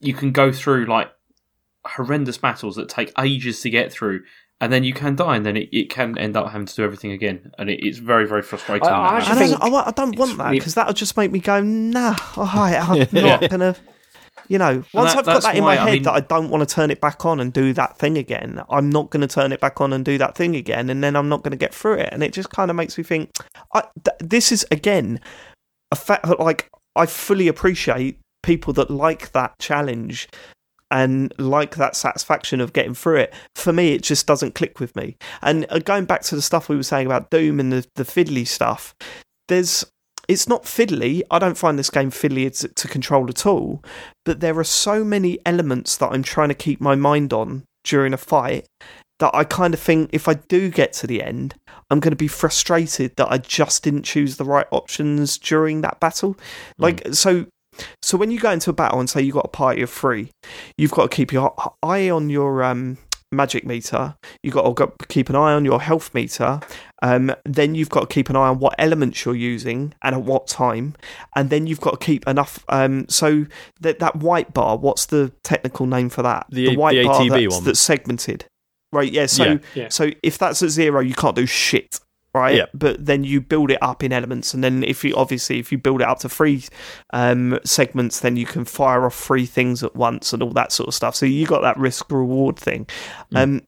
you 0.00 0.14
can 0.14 0.32
go 0.32 0.52
through 0.52 0.86
like 0.86 1.10
horrendous 1.84 2.38
battles 2.38 2.76
that 2.76 2.88
take 2.88 3.12
ages 3.18 3.60
to 3.60 3.70
get 3.70 3.92
through, 3.92 4.22
and 4.62 4.72
then 4.72 4.82
you 4.84 4.94
can 4.94 5.14
die, 5.14 5.36
and 5.36 5.44
then 5.44 5.56
it, 5.58 5.68
it 5.72 5.90
can 5.90 6.16
end 6.16 6.36
up 6.38 6.50
having 6.50 6.66
to 6.66 6.74
do 6.74 6.82
everything 6.84 7.12
again, 7.12 7.52
and 7.58 7.68
it, 7.68 7.84
it's 7.84 7.98
very 7.98 8.26
very 8.26 8.40
frustrating. 8.42 8.88
I- 8.88 8.90
I 9.16 9.20
that 9.20 9.28
actually 9.28 9.54
I 9.54 9.58
don't, 9.58 9.74
I, 9.74 9.88
I 9.88 9.90
don't 9.90 10.16
want 10.18 10.38
that 10.38 10.50
because 10.52 10.74
that'll 10.74 10.94
just 10.94 11.16
make 11.18 11.30
me 11.30 11.40
go, 11.40 11.60
nah, 11.60 12.16
all 12.36 12.44
right, 12.46 12.76
I'm 12.76 13.06
not 13.12 13.50
gonna. 13.50 13.76
You 14.48 14.58
know, 14.58 14.82
once 14.94 15.12
that- 15.12 15.18
I've 15.20 15.24
got 15.26 15.42
that 15.42 15.56
in 15.56 15.62
why, 15.62 15.76
my 15.76 15.82
I 15.82 15.84
head 15.84 15.92
mean- 15.92 16.02
that 16.04 16.12
I 16.14 16.20
don't 16.20 16.48
want 16.48 16.66
to 16.66 16.74
turn 16.74 16.90
it 16.90 17.00
back 17.00 17.24
on 17.26 17.38
and 17.40 17.52
do 17.52 17.72
that 17.74 17.98
thing 17.98 18.16
again, 18.16 18.62
I'm 18.70 18.88
not 18.88 19.10
going 19.10 19.20
to 19.20 19.26
turn 19.28 19.52
it 19.52 19.60
back 19.60 19.80
on 19.80 19.92
and 19.92 20.04
do 20.04 20.16
that 20.18 20.34
thing 20.36 20.56
again, 20.56 20.88
and 20.90 21.02
then 21.04 21.16
I'm 21.16 21.28
not 21.28 21.42
going 21.42 21.52
to 21.52 21.56
get 21.58 21.74
through 21.74 21.94
it, 21.94 22.08
and 22.12 22.22
it 22.22 22.32
just 22.32 22.50
kind 22.50 22.70
of 22.70 22.76
makes 22.76 22.96
me 22.96 23.04
think, 23.04 23.30
I, 23.74 23.82
th- 24.04 24.16
this 24.20 24.50
is 24.52 24.64
again 24.70 25.20
a 25.90 25.96
fact 25.96 26.26
that 26.26 26.40
like 26.40 26.70
I 26.96 27.06
fully 27.06 27.46
appreciate 27.48 28.18
people 28.42 28.72
that 28.74 28.90
like 28.90 29.32
that 29.32 29.58
challenge 29.58 30.28
and 30.92 31.32
like 31.38 31.76
that 31.76 31.96
satisfaction 31.96 32.60
of 32.60 32.74
getting 32.74 32.94
through 32.94 33.16
it. 33.16 33.34
For 33.56 33.72
me, 33.72 33.94
it 33.94 34.02
just 34.02 34.26
doesn't 34.26 34.54
click 34.54 34.78
with 34.78 34.94
me. 34.94 35.16
And 35.40 35.66
uh, 35.70 35.78
going 35.78 36.04
back 36.04 36.20
to 36.24 36.36
the 36.36 36.42
stuff 36.42 36.68
we 36.68 36.76
were 36.76 36.82
saying 36.82 37.06
about 37.06 37.30
Doom 37.30 37.58
and 37.58 37.72
the, 37.72 37.86
the 37.96 38.04
fiddly 38.04 38.46
stuff, 38.46 38.94
there's 39.48 39.84
it's 40.28 40.48
not 40.48 40.64
fiddly. 40.64 41.22
I 41.30 41.38
don't 41.38 41.58
find 41.58 41.78
this 41.78 41.90
game 41.90 42.10
fiddly 42.10 42.56
to, 42.60 42.68
to 42.68 42.88
control 42.88 43.28
at 43.28 43.44
all. 43.46 43.82
But 44.24 44.40
there 44.40 44.56
are 44.58 44.64
so 44.64 45.02
many 45.02 45.38
elements 45.44 45.96
that 45.96 46.12
I'm 46.12 46.22
trying 46.22 46.50
to 46.50 46.54
keep 46.54 46.80
my 46.80 46.94
mind 46.94 47.32
on 47.32 47.64
during 47.84 48.12
a 48.12 48.18
fight 48.18 48.66
that 49.18 49.34
I 49.34 49.44
kind 49.44 49.74
of 49.74 49.80
think 49.80 50.10
if 50.12 50.28
I 50.28 50.34
do 50.34 50.68
get 50.68 50.92
to 50.94 51.06
the 51.06 51.22
end, 51.22 51.54
I'm 51.90 52.00
going 52.00 52.12
to 52.12 52.16
be 52.16 52.28
frustrated 52.28 53.16
that 53.16 53.32
I 53.32 53.38
just 53.38 53.82
didn't 53.82 54.04
choose 54.04 54.36
the 54.36 54.44
right 54.44 54.66
options 54.70 55.38
during 55.38 55.80
that 55.80 56.00
battle. 56.00 56.36
Like, 56.78 57.02
mm. 57.02 57.16
so. 57.16 57.46
So 58.02 58.16
when 58.16 58.30
you 58.30 58.38
go 58.38 58.50
into 58.50 58.70
a 58.70 58.74
battle 58.74 59.00
and 59.00 59.08
say 59.08 59.22
you've 59.22 59.34
got 59.34 59.46
a 59.46 59.48
party 59.48 59.82
of 59.82 59.90
three, 59.90 60.30
you've 60.76 60.90
got 60.90 61.10
to 61.10 61.16
keep 61.16 61.32
your 61.32 61.54
eye 61.82 62.10
on 62.10 62.30
your 62.30 62.62
um, 62.62 62.98
magic 63.32 63.64
meter. 63.64 64.14
You've 64.42 64.54
got 64.54 64.76
to 64.76 65.06
keep 65.08 65.28
an 65.28 65.36
eye 65.36 65.54
on 65.54 65.64
your 65.64 65.80
health 65.80 66.14
meter. 66.14 66.60
Um, 67.02 67.34
then 67.44 67.74
you've 67.74 67.88
got 67.88 68.08
to 68.08 68.14
keep 68.14 68.28
an 68.30 68.36
eye 68.36 68.48
on 68.48 68.58
what 68.58 68.74
elements 68.78 69.24
you're 69.24 69.34
using 69.34 69.94
and 70.02 70.14
at 70.14 70.22
what 70.22 70.46
time. 70.46 70.94
And 71.34 71.50
then 71.50 71.66
you've 71.66 71.80
got 71.80 72.00
to 72.00 72.04
keep 72.04 72.26
enough. 72.28 72.64
Um, 72.68 73.08
so 73.08 73.46
that 73.80 73.98
that 73.98 74.16
white 74.16 74.52
bar, 74.52 74.76
what's 74.76 75.06
the 75.06 75.32
technical 75.42 75.86
name 75.86 76.10
for 76.10 76.22
that? 76.22 76.46
The, 76.50 76.68
the 76.68 76.76
white 76.76 76.94
the 76.94 77.04
bar 77.04 77.28
that's, 77.28 77.60
that's, 77.60 77.80
segmented. 77.80 78.44
Right. 78.92 79.10
Yeah. 79.10 79.26
So 79.26 79.44
yeah, 79.44 79.58
yeah. 79.74 79.88
so 79.88 80.10
if 80.22 80.38
that's 80.38 80.62
at 80.62 80.68
zero, 80.68 81.00
you 81.00 81.14
can't 81.14 81.34
do 81.34 81.46
shit 81.46 81.98
right? 82.34 82.66
But 82.74 83.04
then 83.04 83.24
you 83.24 83.40
build 83.40 83.70
it 83.70 83.78
up 83.82 84.02
in 84.02 84.12
elements, 84.12 84.54
and 84.54 84.62
then 84.62 84.82
if 84.84 85.04
you 85.04 85.14
obviously 85.14 85.58
if 85.58 85.72
you 85.72 85.78
build 85.78 86.00
it 86.00 86.08
up 86.08 86.20
to 86.20 86.28
three 86.28 86.64
um, 87.12 87.58
segments, 87.64 88.20
then 88.20 88.36
you 88.36 88.46
can 88.46 88.64
fire 88.64 89.04
off 89.04 89.14
three 89.14 89.46
things 89.46 89.82
at 89.82 89.94
once 89.94 90.32
and 90.32 90.42
all 90.42 90.52
that 90.52 90.72
sort 90.72 90.88
of 90.88 90.94
stuff. 90.94 91.14
So 91.14 91.26
you 91.26 91.46
got 91.46 91.62
that 91.62 91.76
risk 91.76 92.10
reward 92.10 92.56
thing. 92.56 92.86
Mm. 93.32 93.42
Um, 93.42 93.62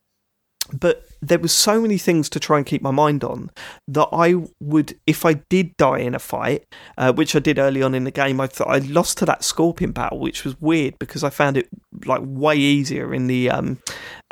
but 0.72 1.04
there 1.20 1.38
was 1.38 1.52
so 1.52 1.80
many 1.80 1.98
things 1.98 2.28
to 2.30 2.40
try 2.40 2.56
and 2.56 2.66
keep 2.66 2.80
my 2.80 2.90
mind 2.90 3.22
on 3.22 3.50
that 3.88 4.08
I 4.12 4.34
would, 4.60 4.98
if 5.06 5.24
I 5.24 5.34
did 5.34 5.76
die 5.76 5.98
in 5.98 6.14
a 6.14 6.18
fight, 6.18 6.64
uh, 6.96 7.12
which 7.12 7.36
I 7.36 7.38
did 7.38 7.58
early 7.58 7.82
on 7.82 7.94
in 7.94 8.04
the 8.04 8.10
game, 8.10 8.40
I 8.40 8.46
thought 8.46 8.68
I 8.68 8.78
lost 8.78 9.18
to 9.18 9.26
that 9.26 9.44
scorpion 9.44 9.92
battle, 9.92 10.18
which 10.18 10.44
was 10.44 10.58
weird 10.60 10.98
because 10.98 11.22
I 11.22 11.30
found 11.30 11.56
it 11.56 11.68
like 12.06 12.20
way 12.24 12.56
easier 12.56 13.12
in 13.12 13.26
the 13.26 13.50
um, 13.50 13.78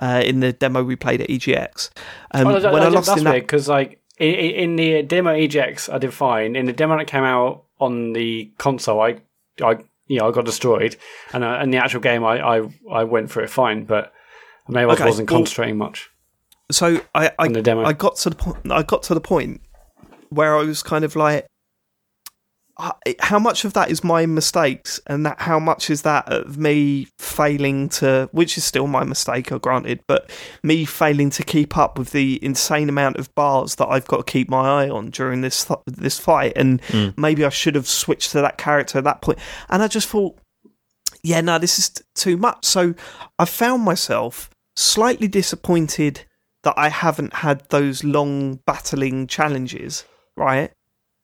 uh, 0.00 0.22
in 0.24 0.40
the 0.40 0.52
demo 0.52 0.82
we 0.82 0.96
played 0.96 1.20
at 1.20 1.28
EGX. 1.28 1.90
Um, 2.32 2.46
oh, 2.46 2.72
when 2.72 2.82
I, 2.82 2.86
I 2.86 2.88
lost 2.88 3.16
in 3.16 3.24
that 3.24 3.40
because 3.40 3.68
like 3.68 4.00
in, 4.22 4.54
in 4.54 4.76
the 4.76 5.02
demo 5.02 5.32
EGX, 5.34 5.92
I 5.92 5.98
did 5.98 6.14
fine. 6.14 6.56
In 6.56 6.66
the 6.66 6.72
demo 6.72 6.96
that 6.96 7.06
came 7.06 7.24
out 7.24 7.64
on 7.80 8.12
the 8.12 8.52
console, 8.58 9.00
I, 9.00 9.20
I, 9.62 9.78
you 10.06 10.18
know, 10.18 10.28
I 10.28 10.32
got 10.32 10.44
destroyed, 10.44 10.96
and 11.32 11.44
uh, 11.44 11.60
in 11.62 11.70
the 11.70 11.78
actual 11.78 12.00
game, 12.00 12.24
I, 12.24 12.40
I, 12.40 12.68
I 12.90 13.04
went 13.04 13.30
through 13.30 13.44
it 13.44 13.50
fine, 13.50 13.84
but 13.84 14.12
maybe 14.68 14.90
I 14.90 15.04
wasn't 15.04 15.28
concentrating 15.28 15.78
well, 15.78 15.88
much. 15.88 16.10
So 16.70 17.00
I, 17.14 17.28
I, 17.38 17.48
I 17.48 17.92
got 17.92 18.16
to 18.16 18.30
the 18.30 18.36
point. 18.36 18.70
I 18.70 18.82
got 18.82 19.02
to 19.04 19.14
the 19.14 19.20
point 19.20 19.60
where 20.30 20.56
I 20.56 20.62
was 20.62 20.82
kind 20.82 21.04
of 21.04 21.16
like, 21.16 21.46
how 23.20 23.38
much 23.38 23.64
of 23.64 23.74
that 23.74 23.90
is 23.90 24.02
my 24.02 24.24
mistakes 24.24 24.98
and 25.06 25.26
that 25.26 25.40
how 25.42 25.58
much 25.58 25.90
is 25.90 26.02
that 26.02 26.26
of 26.32 26.56
me 26.56 27.06
failing 27.18 27.88
to 27.88 28.28
which 28.32 28.56
is 28.56 28.64
still 28.64 28.86
my 28.86 29.04
mistake 29.04 29.52
I 29.52 29.58
granted 29.58 30.00
but 30.06 30.30
me 30.62 30.86
failing 30.86 31.28
to 31.30 31.44
keep 31.44 31.76
up 31.76 31.98
with 31.98 32.12
the 32.12 32.42
insane 32.42 32.88
amount 32.88 33.16
of 33.16 33.32
bars 33.34 33.74
that 33.76 33.88
I've 33.88 34.06
got 34.06 34.26
to 34.26 34.32
keep 34.32 34.48
my 34.48 34.84
eye 34.84 34.88
on 34.88 35.10
during 35.10 35.42
this 35.42 35.64
th- 35.64 35.80
this 35.86 36.18
fight. 36.18 36.54
And 36.56 36.80
mm. 36.82 37.16
maybe 37.16 37.44
I 37.44 37.50
should 37.50 37.74
have 37.74 37.88
switched 37.88 38.32
to 38.32 38.40
that 38.40 38.58
character 38.58 38.98
at 38.98 39.04
that 39.04 39.22
point. 39.22 39.38
And 39.68 39.82
I 39.82 39.88
just 39.88 40.08
thought 40.08 40.38
yeah 41.22 41.40
no 41.40 41.58
this 41.58 41.78
is 41.78 41.90
t- 41.90 42.02
too 42.14 42.36
much. 42.36 42.64
So 42.64 42.94
I 43.38 43.44
found 43.44 43.82
myself 43.82 44.50
slightly 44.76 45.28
disappointed 45.28 46.24
that 46.62 46.74
I 46.76 46.88
haven't 46.88 47.34
had 47.34 47.68
those 47.68 48.04
long 48.04 48.60
battling 48.66 49.26
challenges 49.26 50.04
right 50.36 50.72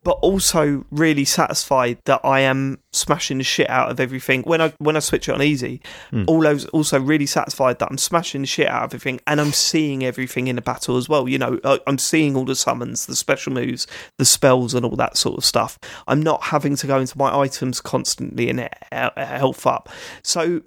but 0.08 0.20
also 0.22 0.86
really 0.90 1.26
satisfied 1.26 1.98
that 2.06 2.18
I 2.24 2.40
am 2.40 2.78
smashing 2.94 3.36
the 3.36 3.44
shit 3.44 3.68
out 3.68 3.90
of 3.90 4.00
everything. 4.00 4.40
When 4.44 4.58
I 4.58 4.72
when 4.78 4.96
I 4.96 5.00
switch 5.00 5.28
it 5.28 5.32
on 5.32 5.42
easy, 5.42 5.82
mm. 6.10 6.24
all 6.26 6.40
those 6.40 6.64
also 6.68 6.98
really 6.98 7.26
satisfied 7.26 7.78
that 7.80 7.90
I'm 7.90 7.98
smashing 7.98 8.40
the 8.40 8.46
shit 8.46 8.68
out 8.68 8.84
of 8.84 8.94
everything, 8.94 9.20
and 9.26 9.38
I'm 9.38 9.52
seeing 9.52 10.02
everything 10.06 10.46
in 10.46 10.56
the 10.56 10.62
battle 10.62 10.96
as 10.96 11.10
well. 11.10 11.28
You 11.28 11.36
know, 11.36 11.60
I'm 11.86 11.98
seeing 11.98 12.36
all 12.36 12.46
the 12.46 12.54
summons, 12.54 13.04
the 13.04 13.14
special 13.14 13.52
moves, 13.52 13.86
the 14.16 14.24
spells, 14.24 14.72
and 14.72 14.86
all 14.86 14.96
that 14.96 15.18
sort 15.18 15.36
of 15.36 15.44
stuff. 15.44 15.78
I'm 16.06 16.22
not 16.22 16.44
having 16.44 16.74
to 16.76 16.86
go 16.86 16.98
into 16.98 17.18
my 17.18 17.38
items 17.38 17.82
constantly 17.82 18.48
and 18.48 18.66
health 18.90 19.66
up. 19.66 19.90
So 20.24 20.62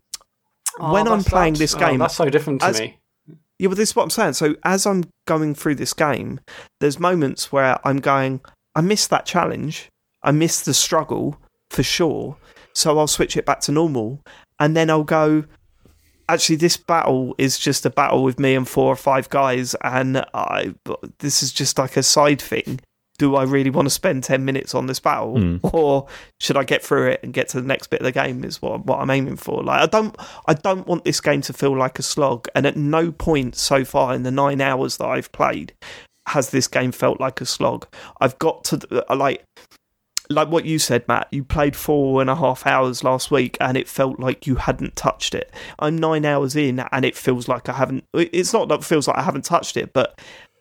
oh, 0.79 0.93
when 0.93 1.07
I'm 1.07 1.23
playing 1.23 1.55
this 1.55 1.73
oh, 1.73 1.79
game, 1.79 1.95
oh, 1.95 2.03
that's 2.03 2.15
so 2.15 2.29
different 2.29 2.61
to 2.61 2.67
as, 2.67 2.79
me. 2.79 2.99
Yeah, 3.57 3.69
but 3.69 3.77
this 3.77 3.89
is 3.89 3.95
what 3.95 4.03
I'm 4.03 4.11
saying. 4.11 4.33
So 4.33 4.55
as 4.63 4.85
I'm 4.85 5.05
going 5.25 5.55
through 5.55 5.75
this 5.75 5.93
game, 5.93 6.41
there's 6.79 6.99
moments 6.99 7.51
where 7.51 7.79
I'm 7.83 7.97
going, 7.97 8.41
I 8.75 8.81
missed 8.81 9.09
that 9.09 9.25
challenge. 9.25 9.89
I 10.23 10.31
missed 10.31 10.65
the 10.65 10.73
struggle 10.73 11.37
for 11.69 11.83
sure. 11.83 12.37
So 12.73 12.97
I'll 12.97 13.07
switch 13.07 13.35
it 13.35 13.45
back 13.45 13.59
to 13.61 13.71
normal, 13.71 14.21
and 14.59 14.75
then 14.75 14.89
I'll 14.89 15.03
go. 15.03 15.45
Actually, 16.29 16.55
this 16.55 16.77
battle 16.77 17.35
is 17.37 17.59
just 17.59 17.85
a 17.85 17.89
battle 17.89 18.23
with 18.23 18.39
me 18.39 18.55
and 18.55 18.67
four 18.67 18.87
or 18.87 18.95
five 18.95 19.29
guys, 19.29 19.75
and 19.83 20.25
I. 20.33 20.73
This 21.19 21.43
is 21.43 21.51
just 21.51 21.77
like 21.77 21.97
a 21.97 22.03
side 22.03 22.41
thing. 22.41 22.79
Do 23.17 23.35
I 23.35 23.43
really 23.43 23.69
want 23.69 23.87
to 23.87 23.91
spend 23.91 24.23
ten 24.23 24.45
minutes 24.45 24.73
on 24.73 24.87
this 24.87 25.01
battle, 25.01 25.35
mm. 25.35 25.59
or 25.73 26.07
should 26.39 26.55
I 26.55 26.63
get 26.63 26.81
through 26.81 27.09
it 27.09 27.19
and 27.23 27.33
get 27.33 27.49
to 27.49 27.59
the 27.59 27.67
next 27.67 27.87
bit 27.87 27.99
of 27.99 28.05
the 28.05 28.13
game? 28.13 28.45
Is 28.45 28.61
what 28.61 28.85
what 28.85 28.99
I'm 28.99 29.09
aiming 29.09 29.35
for. 29.35 29.61
Like 29.61 29.81
I 29.81 29.85
don't 29.87 30.15
I 30.47 30.53
don't 30.53 30.87
want 30.87 31.03
this 31.03 31.19
game 31.19 31.41
to 31.41 31.53
feel 31.53 31.77
like 31.77 31.99
a 31.99 32.03
slog, 32.03 32.47
and 32.55 32.65
at 32.65 32.77
no 32.77 33.11
point 33.11 33.55
so 33.57 33.83
far 33.83 34.15
in 34.15 34.23
the 34.23 34.31
nine 34.31 34.61
hours 34.61 34.95
that 34.97 35.07
I've 35.07 35.31
played 35.33 35.73
has 36.31 36.49
this 36.49 36.67
game 36.67 36.91
felt 36.91 37.19
like 37.19 37.41
a 37.41 37.45
slog. 37.45 37.87
I've 38.19 38.37
got 38.39 38.63
to 38.65 39.05
uh, 39.09 39.15
like 39.15 39.45
like 40.29 40.49
what 40.49 40.65
you 40.65 40.79
said, 40.79 41.07
Mat. 41.07 41.27
You 41.31 41.43
played 41.43 41.75
four 41.75 42.21
and 42.21 42.29
a 42.29 42.35
half 42.35 42.65
hours 42.65 43.03
last 43.03 43.31
week, 43.31 43.57
and 43.59 43.77
it 43.77 43.87
felt 43.87 44.19
like 44.19 44.47
you 44.47 44.55
hadn't 44.55 44.95
touched 44.95 45.35
it. 45.35 45.53
I'm 45.79 45.97
nine 45.97 46.25
hours 46.25 46.55
in, 46.55 46.79
and 46.91 47.05
it 47.05 47.15
feels 47.15 47.47
like 47.47 47.69
I 47.69 47.73
haven't. 47.73 48.05
It's 48.13 48.53
not 48.53 48.69
that 48.69 48.79
it 48.79 48.83
feels 48.85 49.07
like 49.07 49.17
I 49.17 49.23
haven't 49.23 49.45
touched 49.45 49.77
it, 49.77 49.93
but 49.93 50.19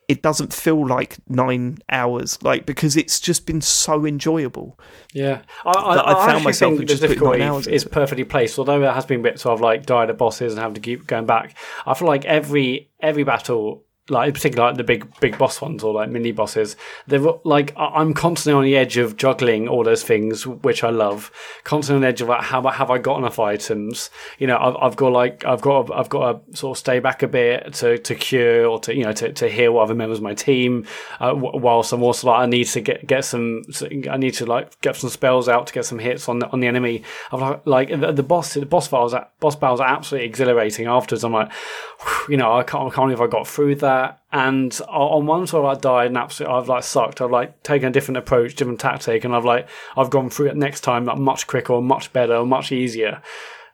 it 0.08 0.22
doesn't 0.22 0.52
feel 0.52 0.84
like 0.84 1.18
nine 1.28 1.78
hours, 1.88 2.42
like 2.42 2.66
because 2.66 2.96
it's 2.96 3.20
just 3.20 3.46
been 3.46 3.60
so 3.60 4.04
enjoyable. 4.04 4.76
Yeah, 5.12 5.42
I, 5.64 5.70
I, 5.70 6.10
I, 6.10 6.26
found 6.26 6.42
myself 6.42 6.76
think 6.76 6.88
the 6.88 6.96
difficulty 6.96 7.72
is 7.72 7.84
perfectly 7.84 8.24
placed. 8.24 8.58
Although 8.58 8.80
there 8.80 8.92
has 8.92 9.06
been 9.06 9.22
bits 9.22 9.46
of 9.46 9.60
like 9.60 9.86
died 9.86 10.10
at 10.10 10.18
bosses 10.18 10.52
and 10.52 10.60
having 10.60 10.74
to 10.74 10.80
keep 10.80 11.06
going 11.06 11.26
back, 11.26 11.56
I 11.86 11.94
feel 11.94 12.08
like 12.08 12.24
every 12.24 12.90
every 13.00 13.22
battle 13.22 13.84
like 14.10 14.34
particularly 14.34 14.70
like 14.70 14.76
the 14.76 14.84
big 14.84 15.20
big 15.20 15.38
boss 15.38 15.60
ones 15.60 15.82
or 15.82 15.94
like 15.94 16.10
mini 16.10 16.32
bosses 16.32 16.76
they're 17.06 17.20
like 17.44 17.72
i'm 17.76 18.12
constantly 18.12 18.56
on 18.56 18.64
the 18.64 18.76
edge 18.76 18.96
of 18.96 19.16
juggling 19.16 19.68
all 19.68 19.84
those 19.84 20.02
things 20.02 20.46
which 20.46 20.84
i 20.84 20.90
love. 20.90 21.30
Constantly 21.64 21.96
on 21.96 22.02
the 22.02 22.08
edge 22.08 22.20
of 22.20 22.28
like 22.28 22.42
how 22.42 22.62
have 22.68 22.90
i 22.90 22.98
got 22.98 23.18
enough 23.18 23.38
items? 23.38 24.10
You 24.38 24.46
know 24.46 24.58
i've, 24.58 24.76
I've 24.76 24.96
got 24.96 25.12
like 25.12 25.44
i've 25.44 25.60
got 25.60 25.90
i've 25.92 26.08
got 26.08 26.50
to 26.50 26.56
sort 26.56 26.76
of 26.76 26.80
stay 26.80 26.98
back 26.98 27.22
a 27.22 27.28
bit 27.28 27.74
to, 27.74 27.98
to 27.98 28.14
cure 28.14 28.66
or 28.66 28.80
to 28.80 28.94
you 28.94 29.04
know 29.04 29.12
to, 29.12 29.32
to 29.32 29.48
heal 29.48 29.78
other 29.78 29.94
members 29.94 30.18
of 30.18 30.24
my 30.24 30.34
team 30.34 30.86
uh, 31.20 31.32
whilst 31.34 31.92
i'm 31.92 32.02
also 32.02 32.28
like 32.28 32.40
i 32.40 32.46
need 32.46 32.64
to 32.64 32.80
get 32.80 33.06
get 33.06 33.24
some 33.24 33.62
i 34.10 34.16
need 34.16 34.34
to 34.34 34.46
like 34.46 34.80
get 34.80 34.96
some 34.96 35.10
spells 35.10 35.48
out 35.48 35.66
to 35.66 35.72
get 35.72 35.84
some 35.84 35.98
hits 35.98 36.28
on 36.28 36.38
the 36.38 36.48
on 36.50 36.60
the 36.60 36.66
enemy. 36.66 37.02
I've 37.32 37.60
like, 37.66 37.88
the, 37.88 38.12
the 38.12 38.22
boss 38.22 38.54
the 38.54 38.66
boss 38.66 38.88
battles 38.88 39.14
boss 39.40 39.56
battles 39.56 39.80
are 39.80 39.88
absolutely 39.88 40.28
exhilarating 40.28 40.86
afterwards. 40.86 41.24
I'm 41.24 41.32
like 41.32 41.52
you 42.28 42.36
know 42.36 42.52
i 42.52 42.62
can't, 42.62 42.92
I 42.92 42.94
can't 42.94 43.06
believe 43.06 43.20
i 43.20 43.26
got 43.26 43.46
through 43.46 43.76
that 43.76 43.99
that. 44.00 44.20
And 44.32 44.78
on 44.88 45.26
one 45.26 45.46
side, 45.46 45.64
I 45.64 45.74
died 45.74 46.06
and 46.08 46.16
absolutely, 46.16 46.56
I've 46.56 46.68
like 46.68 46.84
sucked. 46.84 47.20
I've 47.20 47.30
like 47.30 47.62
taken 47.62 47.88
a 47.88 47.92
different 47.92 48.18
approach, 48.18 48.54
different 48.54 48.80
tactic, 48.80 49.24
and 49.24 49.34
I've 49.34 49.44
like, 49.44 49.68
I've 49.96 50.10
gone 50.10 50.30
through 50.30 50.48
it 50.48 50.56
next 50.56 50.80
time 50.80 51.04
like 51.04 51.18
much 51.18 51.46
quicker, 51.46 51.80
much 51.80 52.12
better, 52.12 52.44
much 52.44 52.72
easier. 52.72 53.22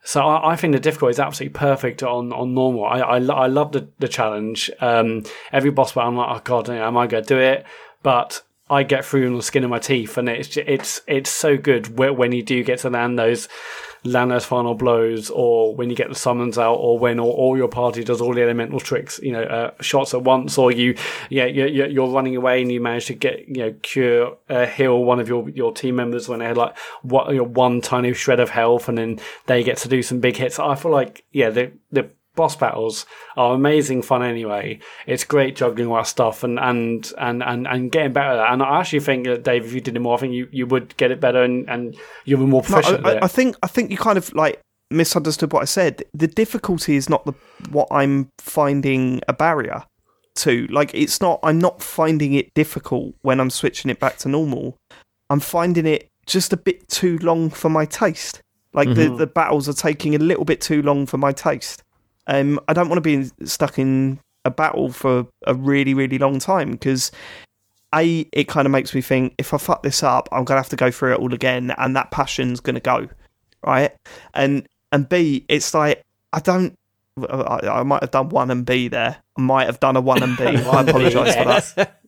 So 0.02 0.22
I, 0.22 0.52
I, 0.52 0.56
think 0.56 0.72
the 0.72 0.78
difficulty 0.78 1.10
is 1.10 1.18
absolutely 1.18 1.58
perfect 1.58 2.02
on, 2.04 2.32
on 2.32 2.54
normal. 2.54 2.84
I, 2.84 3.00
I, 3.00 3.16
I 3.16 3.46
love 3.48 3.72
the, 3.72 3.88
the 3.98 4.06
challenge. 4.06 4.70
Um, 4.80 5.24
every 5.52 5.70
boss 5.70 5.92
battle, 5.92 6.10
I'm 6.10 6.16
like, 6.16 6.36
oh 6.36 6.40
god, 6.44 6.70
am 6.70 6.96
I 6.96 7.08
going 7.08 7.24
to 7.24 7.28
do 7.28 7.40
it? 7.40 7.66
But 8.04 8.42
I 8.70 8.82
get 8.82 9.04
through 9.04 9.26
on 9.26 9.36
the 9.36 9.42
skin 9.42 9.64
of 9.64 9.70
my 9.70 9.78
teeth, 9.78 10.16
and 10.16 10.28
it's 10.28 10.56
it's 10.56 11.00
it's 11.06 11.30
so 11.30 11.56
good 11.56 11.98
when 11.98 12.32
you 12.32 12.42
do 12.42 12.64
get 12.64 12.80
to 12.80 12.90
land 12.90 13.18
those 13.18 13.48
those 14.12 14.44
final 14.44 14.74
blows, 14.74 15.30
or 15.30 15.74
when 15.74 15.90
you 15.90 15.96
get 15.96 16.08
the 16.08 16.14
summons 16.14 16.58
out, 16.58 16.74
or 16.74 16.98
when 16.98 17.18
all, 17.18 17.30
all 17.30 17.56
your 17.56 17.68
party 17.68 18.04
does 18.04 18.20
all 18.20 18.34
the 18.34 18.42
elemental 18.42 18.80
tricks, 18.80 19.20
you 19.22 19.32
know, 19.32 19.42
uh, 19.42 19.70
shots 19.80 20.14
at 20.14 20.22
once, 20.22 20.58
or 20.58 20.70
you, 20.72 20.96
yeah, 21.30 21.46
you're, 21.46 21.88
you're 21.88 22.08
running 22.08 22.36
away 22.36 22.62
and 22.62 22.70
you 22.70 22.80
manage 22.80 23.06
to 23.06 23.14
get, 23.14 23.48
you 23.48 23.56
know, 23.56 23.74
cure, 23.82 24.36
uh, 24.48 24.66
heal 24.66 25.02
one 25.04 25.20
of 25.20 25.28
your, 25.28 25.48
your 25.50 25.72
team 25.72 25.96
members 25.96 26.28
when 26.28 26.38
they 26.38 26.46
had 26.46 26.56
like 26.56 26.76
what, 27.02 27.30
you 27.30 27.38
know, 27.38 27.44
one 27.44 27.80
tiny 27.80 28.12
shred 28.12 28.40
of 28.40 28.50
health, 28.50 28.88
and 28.88 28.98
then 28.98 29.20
they 29.46 29.62
get 29.62 29.76
to 29.78 29.88
do 29.88 30.02
some 30.02 30.20
big 30.20 30.36
hits. 30.36 30.58
I 30.58 30.74
feel 30.74 30.92
like, 30.92 31.24
yeah, 31.32 31.50
the, 31.50 31.72
the, 31.90 32.10
boss 32.36 32.54
battles 32.54 33.06
are 33.36 33.54
amazing 33.54 34.02
fun 34.02 34.22
anyway. 34.22 34.78
It's 35.06 35.24
great 35.24 35.56
juggling 35.56 35.88
all 35.88 35.96
that 35.96 36.06
stuff 36.06 36.44
and 36.44 36.58
and 36.60 37.12
and 37.18 37.42
and, 37.42 37.66
and 37.66 37.90
getting 37.90 38.12
better 38.12 38.30
at 38.30 38.36
that. 38.36 38.52
And 38.52 38.62
I 38.62 38.80
actually 38.80 39.00
think 39.00 39.26
that 39.26 39.42
Dave, 39.42 39.64
if 39.64 39.72
you 39.72 39.80
did 39.80 39.96
it 39.96 40.00
more, 40.00 40.16
I 40.16 40.20
think 40.20 40.34
you, 40.34 40.48
you 40.52 40.66
would 40.66 40.96
get 40.96 41.10
it 41.10 41.20
better 41.20 41.42
and, 41.42 41.68
and 41.68 41.96
you'll 42.24 42.40
be 42.40 42.46
more 42.46 42.62
proficient. 42.62 43.02
No, 43.02 43.10
I, 43.10 43.24
I, 43.24 43.28
think 43.28 43.56
I 43.62 43.66
think 43.66 43.90
you 43.90 43.96
kind 43.96 44.18
of 44.18 44.32
like 44.34 44.60
misunderstood 44.90 45.52
what 45.52 45.62
I 45.62 45.66
said. 45.66 46.04
The 46.14 46.28
difficulty 46.28 46.96
is 46.96 47.08
not 47.08 47.24
the 47.24 47.34
what 47.70 47.88
I'm 47.90 48.28
finding 48.38 49.20
a 49.26 49.32
barrier 49.32 49.82
to. 50.36 50.66
Like 50.68 50.94
it's 50.94 51.20
not 51.20 51.40
I'm 51.42 51.58
not 51.58 51.82
finding 51.82 52.34
it 52.34 52.52
difficult 52.54 53.14
when 53.22 53.40
I'm 53.40 53.50
switching 53.50 53.90
it 53.90 53.98
back 53.98 54.18
to 54.18 54.28
normal. 54.28 54.76
I'm 55.28 55.40
finding 55.40 55.86
it 55.86 56.08
just 56.26 56.52
a 56.52 56.56
bit 56.56 56.88
too 56.88 57.18
long 57.18 57.50
for 57.50 57.68
my 57.68 57.84
taste. 57.84 58.42
Like 58.72 58.88
mm-hmm. 58.88 59.12
the, 59.12 59.16
the 59.16 59.26
battles 59.26 59.68
are 59.68 59.72
taking 59.72 60.14
a 60.14 60.18
little 60.18 60.44
bit 60.44 60.60
too 60.60 60.82
long 60.82 61.06
for 61.06 61.16
my 61.16 61.32
taste. 61.32 61.82
Um, 62.26 62.60
I 62.68 62.72
don't 62.72 62.88
want 62.88 63.02
to 63.02 63.28
be 63.28 63.30
stuck 63.46 63.78
in 63.78 64.18
a 64.44 64.50
battle 64.50 64.92
for 64.92 65.26
a 65.46 65.54
really 65.54 65.92
really 65.92 66.18
long 66.18 66.38
time 66.38 66.72
because 66.72 67.10
a 67.94 68.26
it 68.32 68.48
kind 68.48 68.66
of 68.66 68.72
makes 68.72 68.94
me 68.94 69.00
think 69.00 69.34
if 69.38 69.52
I 69.54 69.58
fuck 69.58 69.82
this 69.82 70.02
up, 70.02 70.28
I'm 70.32 70.44
gonna 70.44 70.60
have 70.60 70.68
to 70.70 70.76
go 70.76 70.90
through 70.90 71.14
it 71.14 71.20
all 71.20 71.34
again, 71.34 71.74
and 71.78 71.96
that 71.96 72.10
passion's 72.10 72.60
gonna 72.60 72.80
go, 72.80 73.08
right? 73.64 73.92
And 74.34 74.66
and 74.92 75.08
b 75.08 75.44
it's 75.48 75.74
like 75.74 76.02
I 76.32 76.40
don't. 76.40 76.78
I, 77.30 77.60
I 77.66 77.82
might 77.82 78.02
have 78.02 78.10
done 78.10 78.28
one 78.28 78.50
and 78.50 78.66
B 78.66 78.88
there. 78.88 79.16
I 79.38 79.40
might 79.40 79.64
have 79.64 79.80
done 79.80 79.96
a 79.96 80.02
one 80.02 80.22
and 80.22 80.36
B. 80.36 80.44
I 80.44 80.50
apologise 80.82 81.34
for 81.34 81.44
that. 81.44 82.00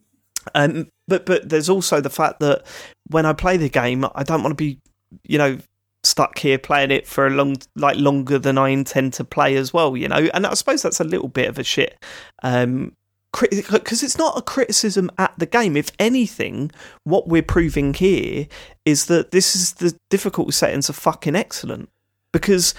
Um, 0.55 0.89
but 1.07 1.25
but 1.25 1.49
there's 1.49 1.69
also 1.71 2.01
the 2.01 2.11
fact 2.11 2.41
that 2.41 2.67
when 3.09 3.25
I 3.25 3.33
play 3.33 3.57
the 3.57 3.71
game, 3.71 4.05
I 4.15 4.23
don't 4.23 4.43
want 4.43 4.51
to 4.51 4.55
be, 4.55 4.79
you 5.25 5.39
know, 5.39 5.59
stuck 6.05 6.39
here 6.39 6.59
playing 6.59 6.91
it 6.91 7.07
for 7.07 7.27
a 7.27 7.31
long 7.31 7.57
like 7.75 7.97
longer 7.97 8.39
than 8.39 8.59
I 8.59 8.71
intend 8.71 9.13
to 9.15 9.25
play 9.25 9.57
as 9.57 9.73
well. 9.73 9.97
You 9.97 10.09
know, 10.09 10.29
and 10.35 10.47
I 10.47 10.55
suppose 10.55 10.83
that's 10.83 11.01
a 11.01 11.05
little 11.05 11.29
bit 11.29 11.49
of 11.49 11.59
a 11.59 11.65
shit. 11.65 12.03
Um, 12.43 12.93
because 13.33 14.03
it's 14.03 14.17
not 14.17 14.39
a 14.39 14.43
criticism 14.43 15.11
at 15.19 15.35
the 15.39 15.47
game. 15.47 15.77
If 15.77 15.91
anything, 15.99 16.71
what 17.05 17.29
we're 17.29 17.43
proving 17.43 17.93
here 17.93 18.47
is 18.85 19.07
that 19.07 19.33
this 19.33 19.55
is 19.55 19.75
the 19.75 19.97
difficulty 20.09 20.53
settings 20.53 20.89
are 20.89 20.95
fucking 20.95 21.37
excellent. 21.37 21.91
Because, 22.33 22.75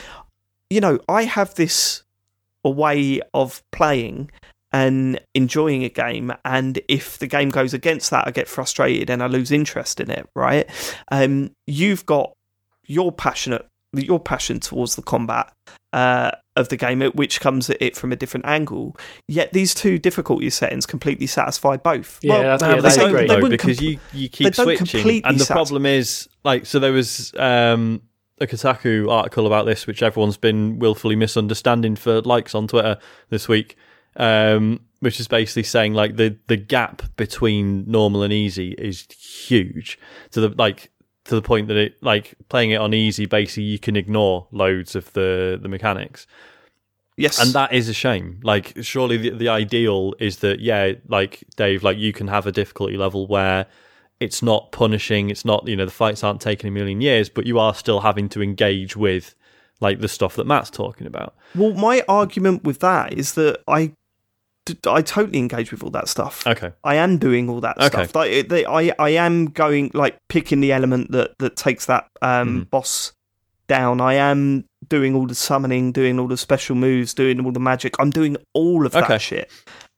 you 0.69 0.81
know, 0.81 0.99
I 1.07 1.23
have 1.23 1.53
this 1.55 2.03
way 2.63 3.21
of 3.33 3.63
playing 3.71 4.31
and 4.71 5.19
enjoying 5.33 5.83
a 5.83 5.89
game 5.89 6.31
and 6.45 6.79
if 6.87 7.17
the 7.17 7.25
game 7.25 7.49
goes 7.49 7.73
against 7.73 8.11
that 8.11 8.27
i 8.27 8.31
get 8.31 8.47
frustrated 8.47 9.09
and 9.09 9.23
i 9.23 9.25
lose 9.25 9.51
interest 9.51 9.99
in 9.99 10.11
it 10.11 10.29
right 10.35 10.69
um, 11.11 11.49
you've 11.65 12.05
got 12.05 12.33
your 12.89 13.11
passionate 13.11 13.65
your 13.93 14.19
passion 14.19 14.59
towards 14.59 14.95
the 14.95 15.01
combat 15.01 15.51
uh, 15.93 16.29
of 16.55 16.69
the 16.69 16.77
game 16.77 17.01
which 17.13 17.41
comes 17.41 17.69
at 17.71 17.81
it 17.81 17.95
from 17.95 18.11
a 18.11 18.15
different 18.15 18.45
angle 18.45 18.95
yet 19.27 19.51
these 19.51 19.73
two 19.73 19.97
difficulty 19.97 20.47
settings 20.49 20.85
completely 20.85 21.25
satisfy 21.25 21.75
both. 21.75 22.19
Yeah, 22.21 22.33
well, 22.33 22.57
that's, 22.57 22.61
yeah, 22.61 22.81
that's 22.81 23.11
great. 23.11 23.27
though, 23.29 23.49
because 23.49 23.79
com- 23.79 23.85
you, 23.87 23.99
you 24.13 24.29
keep 24.29 24.53
switching. 24.53 25.25
and 25.25 25.39
the 25.39 25.45
problem 25.45 25.87
is 25.87 26.29
like 26.43 26.67
so 26.67 26.77
there 26.77 26.91
was 26.91 27.33
um, 27.37 28.03
a 28.41 28.47
Kotaku 28.47 29.09
article 29.09 29.45
about 29.45 29.65
this, 29.65 29.87
which 29.87 30.01
everyone's 30.01 30.37
been 30.37 30.79
willfully 30.79 31.15
misunderstanding 31.15 31.95
for 31.95 32.21
likes 32.21 32.55
on 32.55 32.67
Twitter 32.67 32.97
this 33.29 33.47
week, 33.47 33.75
um, 34.15 34.81
which 34.99 35.19
is 35.19 35.27
basically 35.27 35.63
saying 35.63 35.93
like 35.93 36.15
the 36.15 36.37
the 36.47 36.57
gap 36.57 37.01
between 37.15 37.89
normal 37.89 38.23
and 38.23 38.33
easy 38.33 38.73
is 38.73 39.07
huge. 39.11 39.99
So 40.31 40.41
the 40.41 40.49
like 40.55 40.91
to 41.29 41.35
the 41.35 41.41
point 41.41 41.67
that 41.67 41.77
it 41.77 42.01
like 42.01 42.33
playing 42.49 42.71
it 42.71 42.77
on 42.77 42.93
easy 42.93 43.25
basically 43.25 43.63
you 43.63 43.79
can 43.79 43.95
ignore 43.95 44.47
loads 44.51 44.95
of 44.95 45.13
the 45.13 45.57
the 45.61 45.69
mechanics. 45.69 46.27
Yes. 47.17 47.39
And 47.39 47.53
that 47.53 47.73
is 47.73 47.89
a 47.89 47.93
shame. 47.93 48.39
Like 48.43 48.73
surely 48.81 49.17
the, 49.17 49.31
the 49.31 49.49
ideal 49.49 50.13
is 50.19 50.37
that 50.37 50.61
yeah, 50.61 50.93
like 51.07 51.43
Dave, 51.57 51.83
like 51.83 51.97
you 51.97 52.13
can 52.13 52.29
have 52.29 52.47
a 52.47 52.51
difficulty 52.51 52.95
level 52.95 53.27
where 53.27 53.65
it's 54.19 54.41
not 54.41 54.71
punishing, 54.71 55.29
it's 55.29 55.43
not, 55.43 55.67
you 55.67 55.75
know, 55.75 55.85
the 55.85 55.91
fights 55.91 56.23
aren't 56.23 56.41
taking 56.41 56.69
a 56.69 56.71
million 56.71 57.01
years, 57.01 57.29
but 57.29 57.45
you 57.45 57.59
are 57.59 57.73
still 57.73 57.99
having 57.99 58.29
to 58.29 58.41
engage 58.41 58.95
with 58.95 59.35
like 59.81 59.99
the 59.99 60.07
stuff 60.07 60.35
that 60.37 60.47
Mat's 60.47 60.69
talking 60.69 61.07
about. 61.07 61.35
Well, 61.55 61.73
my 61.73 62.03
argument 62.07 62.63
with 62.63 62.79
that 62.79 63.13
is 63.13 63.33
that 63.33 63.61
I 63.67 63.93
I 64.87 65.01
totally 65.01 65.39
engage 65.39 65.71
with 65.71 65.83
all 65.83 65.89
that 65.91 66.07
stuff. 66.07 66.45
Okay. 66.45 66.71
I 66.83 66.95
am 66.95 67.17
doing 67.17 67.49
all 67.49 67.61
that 67.61 67.77
okay. 67.77 68.05
stuff. 68.05 68.15
Like, 68.15 68.51
I, 68.51 68.93
I 68.99 69.09
am 69.09 69.47
going 69.47 69.89
like 69.93 70.17
picking 70.29 70.61
the 70.61 70.71
element 70.71 71.11
that 71.11 71.31
that 71.39 71.55
takes 71.55 71.87
that 71.87 72.07
um, 72.21 72.65
mm. 72.65 72.69
boss 72.69 73.13
down. 73.67 74.01
I 74.01 74.15
am 74.15 74.65
doing 74.87 75.15
all 75.15 75.25
the 75.25 75.35
summoning, 75.35 75.91
doing 75.91 76.19
all 76.19 76.27
the 76.27 76.37
special 76.37 76.75
moves, 76.75 77.13
doing 77.13 77.43
all 77.43 77.51
the 77.51 77.59
magic. 77.59 77.95
I'm 77.99 78.09
doing 78.09 78.37
all 78.53 78.85
of 78.85 78.91
that 78.91 79.21
shit. 79.21 79.49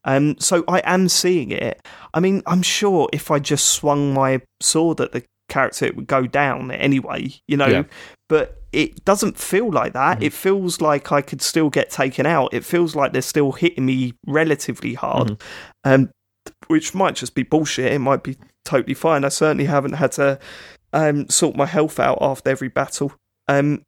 Um, 0.03 0.35
so 0.39 0.63
I 0.67 0.79
am 0.79 1.09
seeing 1.09 1.51
it. 1.51 1.81
I 2.13 2.19
mean, 2.19 2.41
I'm 2.45 2.61
sure 2.61 3.09
if 3.13 3.29
I 3.29 3.39
just 3.39 3.67
swung 3.67 4.13
my 4.13 4.41
sword 4.59 4.99
at 5.01 5.11
the 5.11 5.23
character, 5.49 5.85
it 5.85 5.95
would 5.95 6.07
go 6.07 6.25
down 6.27 6.71
anyway, 6.71 7.33
you 7.47 7.57
know. 7.57 7.67
Yeah. 7.67 7.83
But 8.29 8.60
it 8.72 9.03
doesn't 9.06 9.38
feel 9.38 9.69
like 9.69 9.93
that. 9.93 10.18
Mm-hmm. 10.18 10.23
It 10.23 10.34
feels 10.34 10.81
like 10.81 11.11
I 11.11 11.22
could 11.22 11.41
still 11.41 11.69
get 11.69 11.89
taken 11.89 12.26
out. 12.26 12.53
It 12.53 12.64
feels 12.64 12.95
like 12.95 13.14
they're 13.14 13.22
still 13.22 13.52
hitting 13.52 13.85
me 13.85 14.14
relatively 14.26 14.93
hard, 14.93 15.30
mm-hmm. 15.30 15.91
um, 15.91 16.10
which 16.68 16.93
might 16.93 17.15
just 17.15 17.35
be 17.35 17.43
bullshit. 17.43 17.91
It 17.91 17.99
might 17.99 18.23
be 18.23 18.38
totally 18.64 18.93
fine. 18.93 19.26
I 19.26 19.30
certainly 19.30 19.65
haven't 19.65 19.93
had 19.93 20.14
to 20.14 20.39
um, 20.93 21.30
sort 21.30 21.56
my 21.56 21.65
health 21.65 21.99
out 21.99 22.19
after 22.22 22.49
every 22.49 22.69
battle. 22.69 23.14
Um, 23.48 23.84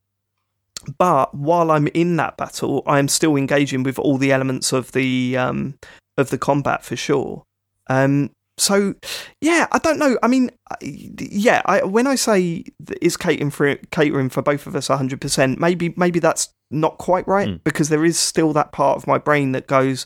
but 0.97 1.33
while 1.33 1.71
I'm 1.71 1.87
in 1.87 2.17
that 2.17 2.35
battle, 2.35 2.83
I 2.85 2.99
am 2.99 3.07
still 3.07 3.37
engaging 3.37 3.83
with 3.83 3.97
all 3.97 4.17
the 4.17 4.33
elements 4.33 4.73
of 4.73 4.91
the 4.91 5.37
um, 5.37 5.75
of 6.17 6.29
the 6.29 6.37
combat 6.37 6.83
for 6.83 6.97
sure. 6.97 7.43
Um, 7.87 8.31
so 8.57 8.93
yeah, 9.41 9.67
I 9.71 9.79
don't 9.79 9.97
know. 9.97 10.17
I 10.21 10.27
mean, 10.27 10.51
yeah, 10.81 11.61
I, 11.65 11.83
when 11.83 12.07
I 12.07 12.15
say 12.15 12.65
is 13.01 13.17
catering 13.17 13.49
for 13.49 13.75
catering 13.91 14.29
for 14.29 14.41
both 14.41 14.67
of 14.67 14.75
us 14.75 14.87
hundred 14.87 15.21
percent, 15.21 15.59
maybe 15.59 15.93
maybe 15.97 16.19
that's 16.19 16.49
not 16.69 16.97
quite 16.97 17.27
right 17.27 17.49
mm. 17.49 17.63
because 17.63 17.89
there 17.89 18.05
is 18.05 18.17
still 18.17 18.53
that 18.53 18.71
part 18.71 18.97
of 18.97 19.07
my 19.07 19.17
brain 19.17 19.51
that 19.53 19.67
goes, 19.67 20.05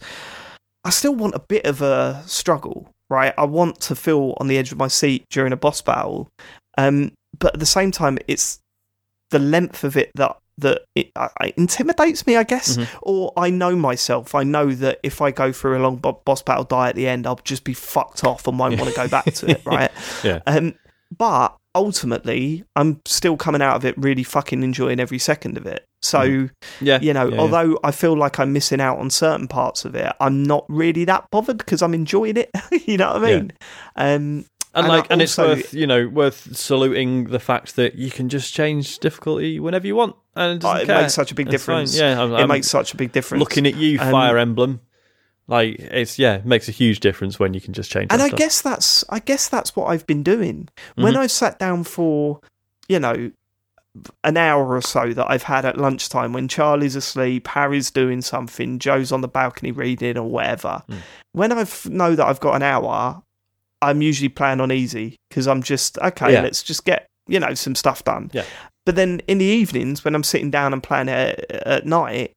I 0.84 0.90
still 0.92 1.16
want 1.16 1.36
a 1.36 1.40
bit 1.40 1.66
of 1.66 1.82
a 1.82 2.24
struggle, 2.26 2.90
right? 3.10 3.34
I 3.38 3.46
want 3.46 3.82
to 3.82 3.96
feel 3.96 4.36
on 4.38 4.48
the 4.48 4.58
edge 4.58 4.72
of 4.72 4.78
my 4.78 4.88
seat 4.88 5.26
during 5.30 5.54
a 5.54 5.58
boss 5.58 5.82
battle, 5.82 6.30
um, 6.78 7.12
but 7.38 7.54
at 7.54 7.60
the 7.60 7.66
same 7.66 7.92
time, 7.92 8.18
it's 8.28 8.60
the 9.30 9.40
length 9.40 9.84
of 9.84 9.98
it 9.98 10.12
that 10.16 10.38
that 10.58 10.84
it, 10.96 11.12
uh, 11.16 11.30
intimidates 11.56 12.26
me, 12.26 12.36
I 12.36 12.44
guess, 12.44 12.78
mm-hmm. 12.78 12.98
or 13.02 13.32
I 13.38 13.50
know 13.50 13.76
myself. 13.76 14.34
I 14.34 14.44
know 14.44 14.72
that 14.72 15.00
if 15.04 15.22
I 15.22 15.32
go 15.32 15.52
through 15.52 15.78
a 15.78 15.82
long 15.82 15.98
boss 15.98 16.42
battle, 16.42 16.64
die 16.64 16.90
at 16.90 16.96
the 16.96 17.08
end, 17.08 17.28
I'll 17.28 17.40
just 17.44 17.64
be 17.64 17.74
fucked 17.74 18.24
off 18.24 18.48
and 18.48 18.58
won't 18.58 18.80
want 18.80 18.90
to 18.90 18.96
go 18.96 19.08
back 19.10 19.26
to 19.26 19.52
it, 19.52 19.62
right? 19.66 19.92
yeah. 20.24 20.42
Um, 20.48 20.76
but 21.16 21.56
ultimately, 21.76 22.66
I'm 22.76 23.02
still 23.06 23.38
coming 23.38 23.62
out 23.62 23.76
of 23.76 23.86
it 23.86 23.98
really 23.98 24.24
fucking 24.24 24.64
enjoying 24.64 25.00
every 25.00 25.20
second 25.20 25.58
of 25.58 25.66
it. 25.68 25.86
So, 26.02 26.20
mm. 26.20 26.52
yeah, 26.82 27.00
you 27.02 27.14
know, 27.14 27.30
yeah, 27.30 27.40
although 27.40 27.72
yeah. 27.72 27.76
I 27.84 27.92
feel 27.92 28.18
like 28.18 28.40
I'm 28.40 28.52
missing 28.52 28.82
out 28.82 28.98
on 28.98 29.10
certain 29.10 29.48
parts 29.48 29.86
of 29.86 29.96
it, 29.96 30.12
I'm 30.20 30.44
not 30.44 30.66
really 30.70 31.06
that 31.06 31.30
bothered 31.32 31.58
because 31.60 31.82
I'm 31.82 31.94
enjoying 31.94 32.38
it. 32.38 32.50
you 32.86 32.98
know 32.98 33.14
what 33.14 33.24
I 33.24 33.26
mean? 33.26 33.52
Yeah. 33.96 34.14
Um, 34.14 34.46
and, 34.78 34.86
and 34.86 34.96
like, 34.96 35.08
and 35.10 35.22
it's 35.22 35.38
worth 35.38 35.74
you 35.74 35.88
know 35.88 36.08
worth 36.08 36.56
saluting 36.56 37.26
the 37.26 37.40
fact 37.40 37.76
that 37.78 37.96
you 37.96 38.12
can 38.12 38.30
just 38.30 38.54
change 38.54 39.00
difficulty 39.00 39.60
whenever 39.60 39.88
you 39.88 39.96
want, 39.96 40.16
and 40.36 40.64
it, 40.64 40.66
oh, 40.66 40.76
it 40.76 40.88
makes 40.88 41.16
such 41.16 41.32
a 41.32 41.36
big 41.36 41.48
it's 41.48 41.52
difference. 41.52 41.98
Fine. 41.98 42.02
Yeah, 42.02 42.22
I'm, 42.22 42.32
it 42.32 42.36
I'm 42.36 42.48
makes 42.48 42.68
such 42.68 42.94
a 42.94 42.98
big 42.98 43.12
difference. 43.12 43.40
Looking 43.40 43.66
at 43.66 43.76
you, 43.76 44.00
um, 44.00 44.12
Fire 44.12 44.38
Emblem, 44.38 44.82
like 45.48 45.80
it's 45.80 46.20
yeah, 46.20 46.36
it 46.36 46.46
makes 46.46 46.68
a 46.70 46.72
huge 46.72 47.00
difference 47.00 47.40
when 47.40 47.56
you 47.56 47.62
can 47.62 47.74
just 47.74 47.90
change. 47.90 48.08
And 48.12 48.22
I 48.22 48.28
stuff. 48.28 48.38
guess 48.38 48.62
that's 48.62 49.04
I 49.10 49.20
guess 49.20 49.50
that's 49.50 49.76
what 49.76 49.86
I've 49.86 50.06
been 50.06 50.22
doing 50.22 50.70
mm-hmm. 50.70 51.04
when 51.04 51.18
I've 51.18 51.32
sat 51.32 51.58
down 51.58 51.84
for 51.84 52.40
you 52.88 53.00
know 53.00 53.32
an 54.24 54.38
hour 54.38 54.76
or 54.76 54.82
so 54.82 55.12
that 55.12 55.26
I've 55.28 55.44
had 55.44 55.66
at 55.66 55.78
lunchtime 55.80 56.34
when 56.34 56.48
Charlie's 56.48 56.96
asleep, 56.96 57.48
Harry's 57.48 57.90
doing 57.90 58.22
something, 58.22 58.78
Joe's 58.78 59.12
on 59.12 59.22
the 59.22 59.28
balcony 59.28 59.72
reading 59.72 60.20
or 60.20 60.30
whatever. 60.30 60.84
Mm. 60.88 60.98
When 61.32 61.52
I 61.52 61.66
know 61.86 62.14
that 62.14 62.28
I've 62.28 62.40
got 62.40 62.56
an 62.56 62.62
hour, 62.62 63.24
I'm 63.82 64.02
usually 64.02 64.30
playing 64.30 64.62
on 64.62 64.72
easy 64.72 65.18
because 65.30 65.48
I'm 65.48 65.64
just 65.64 65.98
okay. 66.00 66.34
Yeah. 66.34 66.42
Let's 66.42 66.64
just 66.64 66.86
get 66.86 67.08
you 67.28 67.40
know 67.40 67.54
some 67.54 67.76
stuff 67.76 68.04
done. 68.04 68.32
Yeah. 68.34 68.46
But 68.86 68.96
then 68.96 69.22
in 69.28 69.38
the 69.38 69.46
evenings 69.46 70.04
when 70.04 70.16
I'm 70.16 70.24
sitting 70.24 70.50
down 70.50 70.74
and 70.74 70.82
playing 70.82 71.10
it 71.10 71.46
at 71.52 71.86
night, 71.86 72.32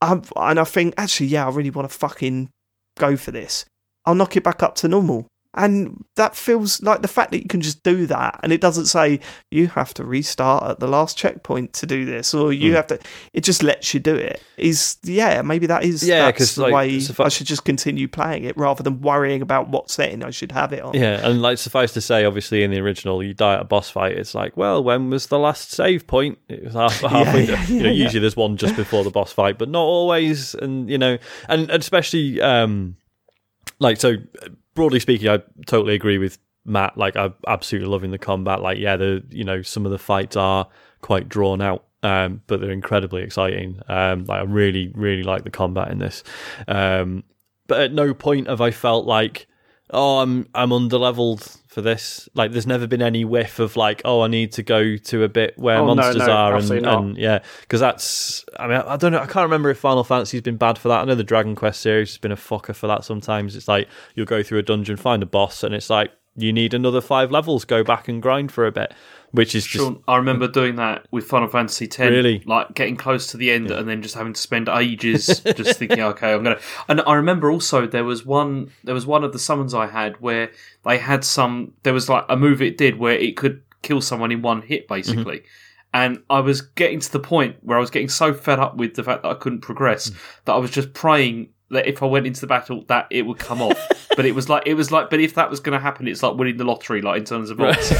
I'm, 0.00 0.22
and 0.36 0.58
I 0.58 0.64
think 0.64 0.94
actually 0.96 1.26
yeah 1.28 1.46
I 1.46 1.50
really 1.50 1.70
want 1.70 1.90
to 1.90 1.96
fucking 1.96 2.50
go 2.98 3.16
for 3.16 3.30
this. 3.30 3.64
I'll 4.04 4.14
knock 4.14 4.36
it 4.36 4.44
back 4.44 4.62
up 4.62 4.74
to 4.76 4.88
normal. 4.88 5.26
And 5.54 6.04
that 6.16 6.34
feels 6.34 6.82
like 6.82 7.02
the 7.02 7.08
fact 7.08 7.30
that 7.32 7.42
you 7.42 7.48
can 7.48 7.60
just 7.60 7.82
do 7.82 8.06
that 8.06 8.40
and 8.42 8.52
it 8.52 8.60
doesn't 8.60 8.86
say 8.86 9.20
you 9.50 9.68
have 9.68 9.92
to 9.94 10.04
restart 10.04 10.64
at 10.64 10.80
the 10.80 10.86
last 10.86 11.18
checkpoint 11.18 11.74
to 11.74 11.86
do 11.86 12.06
this 12.06 12.32
or 12.32 12.52
you 12.52 12.72
mm. 12.72 12.76
have 12.76 12.86
to, 12.86 12.98
it 13.34 13.42
just 13.42 13.62
lets 13.62 13.92
you 13.92 14.00
do 14.00 14.14
it. 14.14 14.42
Is, 14.56 14.96
yeah, 15.02 15.42
maybe 15.42 15.66
that 15.66 15.84
is 15.84 16.06
yeah, 16.06 16.30
that's 16.30 16.54
the 16.54 16.62
like, 16.62 16.72
way 16.72 17.00
I 17.18 17.28
should 17.28 17.46
just 17.46 17.64
continue 17.64 18.08
playing 18.08 18.44
it 18.44 18.56
rather 18.56 18.82
than 18.82 19.02
worrying 19.02 19.42
about 19.42 19.68
what 19.68 19.90
setting 19.90 20.24
I 20.24 20.30
should 20.30 20.52
have 20.52 20.72
it 20.72 20.82
on. 20.82 20.94
Yeah, 20.94 21.26
and 21.26 21.42
like 21.42 21.58
suffice 21.58 21.92
to 21.94 22.00
say, 22.00 22.24
obviously 22.24 22.62
in 22.62 22.70
the 22.70 22.80
original, 22.80 23.22
you 23.22 23.34
die 23.34 23.54
at 23.54 23.60
a 23.60 23.64
boss 23.64 23.90
fight, 23.90 24.12
it's 24.12 24.34
like, 24.34 24.56
well, 24.56 24.82
when 24.82 25.10
was 25.10 25.26
the 25.26 25.38
last 25.38 25.70
save 25.70 26.06
point? 26.06 26.38
It 26.48 26.64
was 26.64 26.74
half, 26.74 27.00
halfway, 27.00 27.44
yeah, 27.44 27.52
yeah, 27.52 27.66
you 27.66 27.82
know, 27.82 27.90
usually 27.90 28.20
there's 28.20 28.36
one 28.36 28.56
just 28.56 28.74
before 28.74 29.04
the 29.04 29.10
boss 29.10 29.32
fight, 29.32 29.58
but 29.58 29.68
not 29.68 29.82
always. 29.82 30.54
And, 30.54 30.88
you 30.88 30.96
know, 30.96 31.18
and, 31.48 31.70
and 31.70 31.82
especially, 31.82 32.40
um, 32.40 32.96
like, 33.82 33.98
so 33.98 34.16
broadly 34.74 35.00
speaking, 35.00 35.28
I 35.28 35.40
totally 35.66 35.94
agree 35.94 36.18
with 36.18 36.38
Mat. 36.64 36.96
Like, 36.96 37.16
I'm 37.16 37.34
absolutely 37.46 37.88
loving 37.88 38.10
the 38.10 38.18
combat. 38.18 38.60
Like, 38.62 38.78
yeah, 38.78 38.96
the 38.96 39.22
you 39.30 39.44
know 39.44 39.62
some 39.62 39.84
of 39.84 39.92
the 39.92 39.98
fights 39.98 40.36
are 40.36 40.68
quite 41.00 41.28
drawn 41.28 41.60
out, 41.60 41.84
um, 42.02 42.42
but 42.46 42.60
they're 42.60 42.70
incredibly 42.70 43.22
exciting. 43.22 43.80
Um, 43.88 44.24
like, 44.24 44.40
I 44.40 44.44
really, 44.44 44.90
really 44.94 45.22
like 45.22 45.44
the 45.44 45.50
combat 45.50 45.90
in 45.90 45.98
this. 45.98 46.22
Um, 46.68 47.24
but 47.66 47.80
at 47.80 47.92
no 47.92 48.14
point 48.14 48.48
have 48.48 48.60
I 48.60 48.70
felt 48.70 49.06
like 49.06 49.46
oh, 49.92 50.18
I'm 50.18 50.48
I'm 50.54 50.70
underleveled 50.70 51.60
for 51.72 51.80
this. 51.80 52.28
Like, 52.34 52.52
there's 52.52 52.66
never 52.66 52.86
been 52.86 53.02
any 53.02 53.24
whiff 53.24 53.58
of 53.58 53.76
like, 53.76 54.02
oh, 54.04 54.20
I 54.20 54.28
need 54.28 54.52
to 54.52 54.62
go 54.62 54.96
to 54.96 55.24
a 55.24 55.28
bit 55.28 55.58
where 55.58 55.78
Oh, 55.78 55.86
monsters 55.94 56.26
no, 56.26 56.30
are, 56.30 56.56
and, 56.56 56.70
and 56.70 57.16
yeah, 57.16 57.40
because 57.62 57.80
that's. 57.80 58.44
I 58.58 58.66
mean, 58.66 58.76
I 58.76 58.96
don't 58.96 59.12
know. 59.12 59.18
I 59.18 59.26
can't 59.26 59.44
remember 59.44 59.70
if 59.70 59.78
Final 59.78 60.04
Fantasy's 60.04 60.42
been 60.42 60.56
bad 60.56 60.78
for 60.78 60.88
that. 60.88 61.00
I 61.00 61.04
know 61.04 61.14
the 61.14 61.24
Dragon 61.24 61.54
Quest 61.54 61.80
series 61.80 62.10
has 62.10 62.18
been 62.18 62.32
a 62.32 62.36
fucker 62.36 62.74
for 62.74 62.86
that. 62.86 63.04
Sometimes 63.04 63.56
it's 63.56 63.68
like 63.68 63.88
you'll 64.14 64.26
go 64.26 64.42
through 64.42 64.58
a 64.58 64.62
dungeon, 64.62 64.96
find 64.96 65.22
a 65.22 65.26
boss, 65.26 65.62
and 65.64 65.74
it's 65.74 65.90
like 65.90 66.12
you 66.36 66.52
need 66.52 66.74
another 66.74 67.00
five 67.00 67.30
levels. 67.30 67.64
Go 67.64 67.82
back 67.82 68.08
and 68.08 68.22
grind 68.22 68.52
for 68.52 68.66
a 68.66 68.72
bit, 68.72 68.92
which 69.32 69.54
is 69.54 69.66
just... 69.66 69.92
I 70.06 70.16
remember 70.16 70.46
doing 70.46 70.76
that 70.76 71.06
with 71.10 71.24
Final 71.24 71.48
Fantasy 71.48 71.86
X. 71.86 71.98
Really? 71.98 72.42
Like 72.46 72.74
getting 72.74 72.96
close 72.96 73.26
to 73.28 73.36
the 73.36 73.50
end 73.50 73.70
and 73.70 73.88
then 73.88 74.02
just 74.02 74.14
having 74.14 74.34
to 74.34 74.40
spend 74.40 74.68
ages 74.68 75.40
just 75.56 75.78
thinking, 75.78 76.00
okay, 76.00 76.32
I'm 76.32 76.42
gonna. 76.42 76.60
And 76.88 77.00
I 77.06 77.14
remember 77.14 77.50
also 77.50 77.86
there 77.86 78.04
was 78.04 78.24
one 78.24 78.70
there 78.84 78.94
was 78.94 79.06
one 79.06 79.24
of 79.24 79.32
the 79.32 79.38
summons 79.38 79.74
I 79.74 79.86
had 79.86 80.20
where 80.20 80.50
they 80.84 80.98
had 80.98 81.24
some. 81.24 81.72
There 81.82 81.94
was 81.94 82.08
like 82.08 82.24
a 82.28 82.36
move 82.36 82.62
it 82.62 82.78
did 82.78 82.98
where 82.98 83.14
it 83.14 83.36
could 83.36 83.62
kill 83.82 84.00
someone 84.00 84.30
in 84.32 84.42
one 84.42 84.62
hit, 84.62 84.82
mm-hmm. 84.82 84.94
basically. 84.94 85.42
And 85.94 86.22
I 86.30 86.40
was 86.40 86.62
getting 86.62 87.00
to 87.00 87.12
the 87.12 87.20
point 87.20 87.56
where 87.62 87.76
I 87.76 87.80
was 87.80 87.90
getting 87.90 88.08
so 88.08 88.32
fed 88.32 88.58
up 88.58 88.76
with 88.76 88.94
the 88.94 89.04
fact 89.04 89.22
that 89.22 89.28
I 89.28 89.34
couldn't 89.34 89.60
progress 89.60 90.08
mm. 90.08 90.16
that 90.46 90.52
I 90.52 90.56
was 90.56 90.70
just 90.70 90.94
praying 90.94 91.50
that 91.72 91.86
if 91.86 92.02
I 92.02 92.06
went 92.06 92.26
into 92.26 92.40
the 92.40 92.46
battle 92.46 92.84
that 92.88 93.06
it 93.10 93.22
would 93.22 93.38
come 93.38 93.60
off. 93.60 93.78
but 94.16 94.24
it 94.24 94.34
was 94.34 94.48
like 94.48 94.62
it 94.66 94.74
was 94.74 94.90
like 94.92 95.10
but 95.10 95.20
if 95.20 95.34
that 95.34 95.50
was 95.50 95.60
going 95.60 95.76
to 95.76 95.82
happen, 95.82 96.06
it's 96.06 96.22
like 96.22 96.36
winning 96.36 96.56
the 96.56 96.64
lottery, 96.64 97.02
like 97.02 97.18
in 97.18 97.24
terms 97.24 97.50
of 97.50 97.60
odds. 97.60 97.78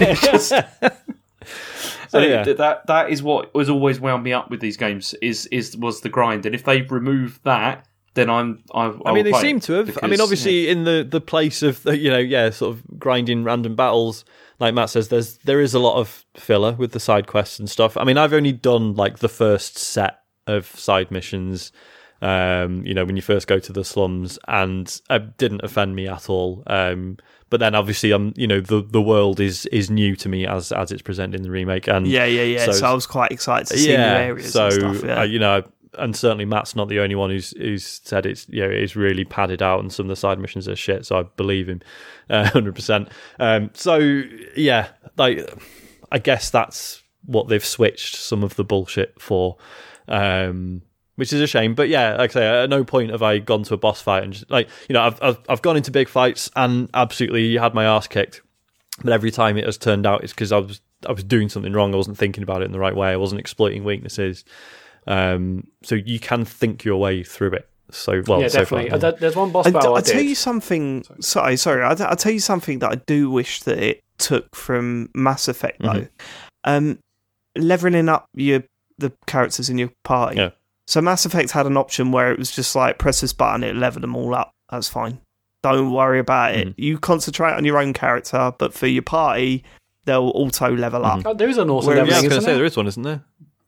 It's 0.00 0.20
just- 0.20 0.52
So, 2.10 2.20
so 2.22 2.26
yeah. 2.26 2.42
th- 2.42 2.56
that 2.56 2.86
that 2.86 3.10
is 3.10 3.22
what 3.22 3.54
was 3.54 3.68
always 3.68 4.00
wound 4.00 4.24
me 4.24 4.32
up 4.32 4.50
with 4.50 4.60
these 4.60 4.78
games 4.78 5.14
is 5.20 5.44
is 5.46 5.76
was 5.76 6.00
the 6.00 6.08
grind, 6.08 6.46
and 6.46 6.54
if 6.54 6.64
they 6.64 6.80
remove 6.82 7.38
that, 7.42 7.86
then 8.14 8.30
I'm 8.30 8.64
I. 8.72 8.94
I 9.04 9.12
mean, 9.12 9.24
they 9.24 9.32
seem 9.34 9.60
to 9.60 9.74
have. 9.74 9.88
I 10.02 10.06
mean, 10.06 10.12
because, 10.12 10.20
obviously, 10.22 10.70
in 10.70 10.84
the 10.84 11.06
the 11.08 11.20
place 11.20 11.62
of 11.62 11.82
the, 11.82 11.98
you 11.98 12.10
know, 12.10 12.16
yeah, 12.18 12.48
sort 12.48 12.74
of 12.74 12.98
grinding 12.98 13.44
random 13.44 13.76
battles, 13.76 14.24
like 14.58 14.72
Mat 14.72 14.88
says, 14.88 15.08
there's 15.08 15.36
there 15.38 15.60
is 15.60 15.74
a 15.74 15.78
lot 15.78 15.98
of 15.98 16.24
filler 16.34 16.72
with 16.72 16.92
the 16.92 17.00
side 17.00 17.26
quests 17.26 17.58
and 17.58 17.68
stuff. 17.68 17.94
I 17.98 18.04
mean, 18.04 18.16
I've 18.16 18.32
only 18.32 18.52
done 18.52 18.94
like 18.94 19.18
the 19.18 19.28
first 19.28 19.76
set 19.76 20.20
of 20.46 20.64
side 20.66 21.10
missions. 21.10 21.72
Um, 22.20 22.84
you 22.84 22.94
know, 22.94 23.04
when 23.04 23.14
you 23.16 23.22
first 23.22 23.46
go 23.46 23.58
to 23.58 23.72
the 23.72 23.84
slums, 23.84 24.38
and 24.48 25.00
it 25.08 25.36
didn't 25.38 25.62
offend 25.62 25.94
me 25.94 26.08
at 26.08 26.28
all. 26.28 26.64
Um, 26.66 27.18
but 27.50 27.60
then 27.60 27.74
obviously, 27.74 28.12
um, 28.12 28.34
you 28.36 28.46
know, 28.46 28.60
the 28.60 28.82
the 28.82 29.00
world 29.00 29.40
is 29.40 29.66
is 29.66 29.88
new 29.90 30.16
to 30.16 30.28
me 30.28 30.46
as 30.46 30.72
as 30.72 30.90
it's 30.92 31.02
presented 31.02 31.36
in 31.36 31.42
the 31.42 31.50
remake, 31.50 31.86
and 31.88 32.06
Yeah, 32.06 32.24
yeah, 32.24 32.42
yeah. 32.42 32.66
So, 32.66 32.72
So- 32.72 32.86
I 32.86 32.92
was 32.92 33.06
quite 33.06 33.30
excited 33.32 33.68
to 33.68 33.78
see 33.78 33.88
new 33.88 34.02
areas 34.02 34.52
so 34.52 34.64
and 34.66 34.72
stuff. 34.74 35.02
Yeah. 35.04 35.20
uh, 35.20 35.24
you 35.24 35.38
know, 35.38 35.62
and 35.94 36.14
certainly 36.14 36.44
Mat's 36.44 36.76
not 36.76 36.88
the 36.88 37.00
only 37.00 37.14
one 37.14 37.30
who's 37.30 37.56
who's 37.56 38.00
said 38.04 38.26
it's 38.26 38.46
you 38.48 38.62
know 38.62 38.68
it's 38.70 38.96
really 38.96 39.24
padded 39.24 39.62
out 39.62 39.80
and 39.80 39.92
some 39.92 40.06
of 40.06 40.08
the 40.10 40.16
side 40.16 40.38
missions 40.38 40.68
are 40.68 40.76
shit. 40.76 41.06
So 41.06 41.18
I 41.20 41.22
believe 41.36 41.68
him, 41.68 41.80
hundred 42.30 42.74
percent. 42.74 43.08
Um, 43.38 43.70
so 43.74 43.98
yeah, 44.56 44.88
like 45.16 45.48
I 46.10 46.18
guess 46.18 46.50
that's 46.50 47.02
what 47.24 47.48
they've 47.48 47.64
switched 47.64 48.16
some 48.16 48.42
of 48.42 48.56
the 48.56 48.64
bullshit 48.64 49.20
for. 49.20 49.56
Um, 50.08 50.82
which 51.18 51.32
is 51.32 51.40
a 51.40 51.46
shame, 51.46 51.74
but 51.74 51.88
yeah, 51.88 52.16
like 52.16 52.30
I 52.30 52.34
say, 52.34 52.62
at 52.62 52.70
no 52.70 52.84
point 52.84 53.10
have 53.10 53.22
I 53.22 53.38
gone 53.38 53.62
to 53.64 53.74
a 53.74 53.76
boss 53.76 54.00
fight 54.00 54.22
and 54.22 54.32
just, 54.32 54.48
like 54.50 54.68
you 54.88 54.92
know 54.94 55.02
I've, 55.02 55.18
I've 55.22 55.38
I've 55.48 55.62
gone 55.62 55.76
into 55.76 55.90
big 55.90 56.08
fights 56.08 56.50
and 56.56 56.88
absolutely 56.94 57.56
had 57.56 57.74
my 57.74 57.84
ass 57.84 58.06
kicked, 58.06 58.40
but 59.02 59.12
every 59.12 59.30
time 59.30 59.58
it 59.58 59.64
has 59.66 59.76
turned 59.76 60.06
out 60.06 60.22
it's 60.24 60.32
because 60.32 60.52
I 60.52 60.58
was 60.58 60.80
I 61.06 61.12
was 61.12 61.24
doing 61.24 61.48
something 61.48 61.72
wrong. 61.72 61.92
I 61.92 61.96
wasn't 61.96 62.18
thinking 62.18 62.42
about 62.42 62.62
it 62.62 62.66
in 62.66 62.72
the 62.72 62.78
right 62.78 62.94
way. 62.96 63.08
I 63.10 63.16
wasn't 63.16 63.40
exploiting 63.40 63.84
weaknesses. 63.84 64.44
Um, 65.06 65.66
so 65.82 65.94
you 65.94 66.18
can 66.20 66.44
think 66.44 66.84
your 66.84 66.98
way 66.98 67.22
through 67.22 67.52
it. 67.52 67.68
So 67.90 68.22
well, 68.26 68.40
yeah, 68.42 68.48
so 68.48 68.58
definitely. 68.60 68.90
far, 68.90 68.96
Uh, 68.96 69.00
there- 69.00 69.12
There's 69.12 69.36
one 69.36 69.50
boss 69.50 69.64
And 69.66 69.72
battle 69.74 69.94
I 69.94 69.96
I'll 69.98 70.02
tell 70.02 70.16
did. 70.20 70.28
you 70.28 70.34
something. 70.34 71.04
Sorry, 71.20 71.56
sorry. 71.56 71.82
I'll, 71.82 72.00
I'll 72.02 72.16
tell 72.16 72.32
you 72.32 72.40
something 72.40 72.80
that 72.80 72.90
I 72.92 72.96
do 73.06 73.30
wish 73.30 73.62
that 73.62 73.78
it 73.78 74.02
took 74.18 74.54
from 74.54 75.08
Mass 75.14 75.48
Effect 75.48 75.80
though. 75.80 75.88
Mhm. 75.88 76.08
Um, 76.64 76.98
leveling 77.56 78.08
up 78.08 78.26
your 78.34 78.64
the 78.98 79.12
characters 79.26 79.70
in 79.70 79.78
your 79.78 79.90
party. 80.04 80.36
Yeah. 80.36 80.50
So 80.88 81.02
Mass 81.02 81.26
Effect 81.26 81.50
had 81.50 81.66
an 81.66 81.76
option 81.76 82.12
where 82.12 82.32
it 82.32 82.38
was 82.38 82.50
just 82.50 82.74
like 82.74 82.98
press 82.98 83.20
this 83.20 83.34
button, 83.34 83.62
it 83.62 83.76
leveled 83.76 84.02
them 84.02 84.16
all 84.16 84.34
up. 84.34 84.52
That's 84.70 84.88
fine. 84.88 85.20
Don't 85.62 85.92
worry 85.92 86.18
about 86.18 86.54
it. 86.54 86.68
Mhm. 86.68 86.74
You 86.78 86.98
concentrate 86.98 87.52
on 87.52 87.64
your 87.66 87.76
own 87.78 87.92
character, 87.92 88.52
but 88.58 88.72
for 88.72 88.86
your 88.86 89.02
party, 89.02 89.64
they'll 90.06 90.32
auto 90.34 90.74
level 90.74 91.04
up. 91.04 91.22
Oh, 91.26 91.34
there 91.34 91.48
is 91.50 91.58
an 91.58 91.68
auto 91.68 91.88
Where- 91.88 91.96
yeah, 91.96 92.02
I 92.02 92.04
was 92.04 92.12
leveling, 92.14 92.22
going 92.22 92.30
to 92.30 92.36
isn't 92.36 92.40
say 92.42 92.46
there? 92.46 92.56
there 92.56 92.64
is 92.64 92.76
one, 92.78 92.86
isn't 92.86 93.02
there? 93.02 93.24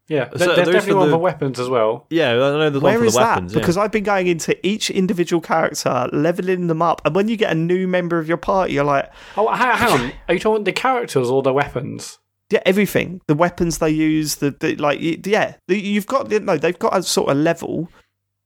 Yeah, 0.09 0.29
So 0.31 0.39
there's 0.39 0.39
there 0.57 0.61
is 0.61 0.67
definitely 0.69 0.93
for 0.93 0.97
one 0.99 1.09
the- 1.11 1.15
for 1.17 1.19
weapons 1.21 1.61
as 1.61 1.69
well. 1.69 2.07
Yeah, 2.11 2.31
I 2.31 2.35
know 2.37 2.71
there's 2.71 2.83
one 2.83 2.97
for 2.99 3.05
is 3.05 3.13
the 3.13 3.21
that? 3.21 3.29
weapons. 3.35 3.53
yeah. 3.55 3.61
Because 3.61 3.77
I've 3.77 3.93
been 3.93 4.05
going 4.05 4.27
into 4.27 4.67
each 4.67 4.89
individual 4.91 5.43
character, 5.43 6.09
leveling 6.15 6.69
them 6.69 6.81
up, 6.81 7.03
and 7.05 7.15
when 7.15 7.29
you 7.29 7.37
get 7.37 7.53
a 7.53 7.55
new 7.55 7.87
member 7.87 8.19
of 8.19 8.27
your 8.29 8.39
party, 8.39 8.73
you're 8.73 8.83
like, 8.85 9.11
Oh, 9.37 9.53
hang, 9.53 9.77
hang 9.77 9.93
on. 9.93 10.13
Are 10.29 10.35
you 10.35 10.41
talking 10.41 10.65
the 10.65 10.73
characters 10.73 11.29
or 11.29 11.43
the 11.43 11.53
weapons? 11.53 12.19
Yeah, 12.51 12.61
everything. 12.67 13.21
The 13.27 13.35
weapons 13.35 13.79
they 13.79 13.91
use, 13.91 14.37
the, 14.37 14.51
the 14.51 14.77
like, 14.77 14.99
yeah, 15.01 15.55
you've 15.69 16.07
got 16.07 16.31
no, 16.31 16.57
they've 16.57 16.79
got 16.79 16.97
a 16.97 17.03
sort 17.03 17.31
of 17.31 17.37
level, 17.37 17.89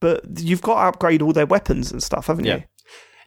but 0.01 0.23
you've 0.39 0.61
got 0.61 0.75
to 0.75 0.87
upgrade 0.89 1.21
all 1.21 1.33
their 1.33 1.45
weapons 1.45 1.91
and 1.91 2.01
stuff, 2.01 2.27
haven't 2.27 2.45
Yeah. 2.45 2.55
you? 2.57 2.63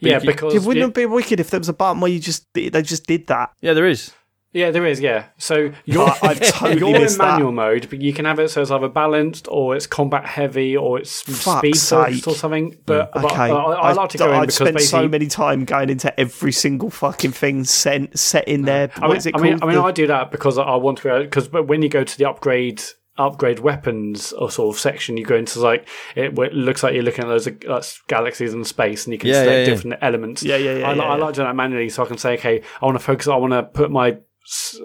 Yeah, 0.01 0.21
you- 0.21 0.27
because 0.31 0.55
It 0.55 0.63
wouldn't 0.63 0.91
it 0.91 0.95
be 0.95 1.07
wicked 1.07 1.41
if 1.41 1.51
there 1.51 1.59
was 1.61 1.69
a 1.69 1.73
button 1.73 2.01
where 2.01 2.11
you 2.11 2.21
just 2.21 2.47
they 2.55 2.71
just 2.83 3.07
did 3.07 3.27
that. 3.27 3.51
yeah, 3.61 3.73
there 3.73 3.87
is. 3.89 4.13
Yeah, 4.53 4.71
there 4.71 4.87
is. 4.87 4.99
Yeah, 5.01 5.27
so 5.37 5.73
you're 5.85 6.09
I- 6.09 6.19
I've 6.23 6.41
totally 6.53 6.79
you're 6.81 6.97
in 6.97 7.03
missed 7.03 7.19
that. 7.19 7.33
manual 7.33 7.53
mode, 7.53 7.89
but 7.91 8.01
you 8.01 8.13
can 8.13 8.25
have 8.25 8.39
it 8.39 8.49
so 8.51 8.63
it's 8.63 8.71
either 8.71 8.89
balanced 8.89 9.47
or 9.51 9.77
it's 9.77 9.87
combat 9.87 10.25
heavy 10.27 10.77
or 10.77 10.99
it's 10.99 11.21
Fuck's 11.23 11.59
speed 11.59 11.77
sake. 11.77 12.07
first 12.15 12.29
or 12.29 12.35
something. 12.35 12.77
But, 12.87 13.13
but 13.13 13.25
Okay, 13.27 13.37
I, 13.37 13.51
I 13.51 13.93
like 13.93 14.11
to 14.11 14.19
go 14.19 14.29
in 14.29 14.35
I've 14.37 14.41
because 14.43 14.55
spent 14.57 14.77
basically. 14.77 15.05
so 15.05 15.09
many 15.09 15.27
time 15.27 15.65
going 15.65 15.91
into 15.91 16.19
every 16.19 16.53
single 16.53 16.89
fucking 16.91 17.33
thing 17.33 17.65
set 17.65 18.19
set 18.19 18.49
in 18.49 18.63
there. 18.63 18.91
I 18.97 19.01
What 19.01 19.09
mean, 19.09 19.17
is 19.19 19.27
it 19.27 19.35
I 19.37 19.41
mean, 19.43 19.53
called? 19.59 19.63
I 19.65 19.67
mean, 19.75 19.83
The- 19.83 19.89
I 19.89 19.93
do 19.93 20.07
that 20.07 20.31
because 20.31 20.57
I 20.59 20.75
want 20.77 20.99
to. 20.99 21.19
be 21.19 21.25
Because 21.25 21.51
when 21.53 21.83
you 21.83 21.89
go 21.91 22.03
to 22.05 22.19
the 22.19 22.25
upgrade 22.29 22.83
upgrade 23.19 23.59
weapons 23.59 24.33
or 24.33 24.49
sort 24.49 24.73
of 24.75 24.81
section, 24.81 25.17
you 25.17 25.25
go 25.25 25.35
into 25.35 25.59
like 25.61 25.89
it, 26.15 26.35
where 26.37 26.47
it 26.47 26.55
looks 26.55 26.83
like 26.85 26.95
you're 26.95 27.03
looking 27.03 27.25
at 27.25 27.29
those 27.29 27.49
uh, 27.49 27.83
galaxies 28.07 28.55
in 28.55 28.63
space, 28.65 29.05
and 29.07 29.13
you 29.13 29.19
can 29.19 29.29
Yeah, 29.29 29.43
select 29.43 29.51
yeah, 29.53 29.59
yeah. 29.59 29.65
different 29.67 29.97
elements. 30.03 30.43
Yeah, 30.45 30.57
yeah, 30.57 30.77
yeah, 30.79 30.89
I, 30.89 30.93
li- 30.93 30.99
yeah, 30.99 31.05
I 31.05 31.17
yeah. 31.19 31.25
like 31.25 31.35
doing 31.35 31.49
that 31.49 31.57
manually, 31.57 31.89
so 31.89 32.05
I 32.05 32.07
can 32.07 32.17
say, 32.17 32.35
okay, 32.35 32.63
I 32.81 32.85
want 32.87 32.97
to 32.97 33.05
focus. 33.05 33.27
I 33.29 33.37
want 33.37 33.53
to 33.55 33.65
put 33.65 33.91
my 33.91 34.11
s- 34.11 34.19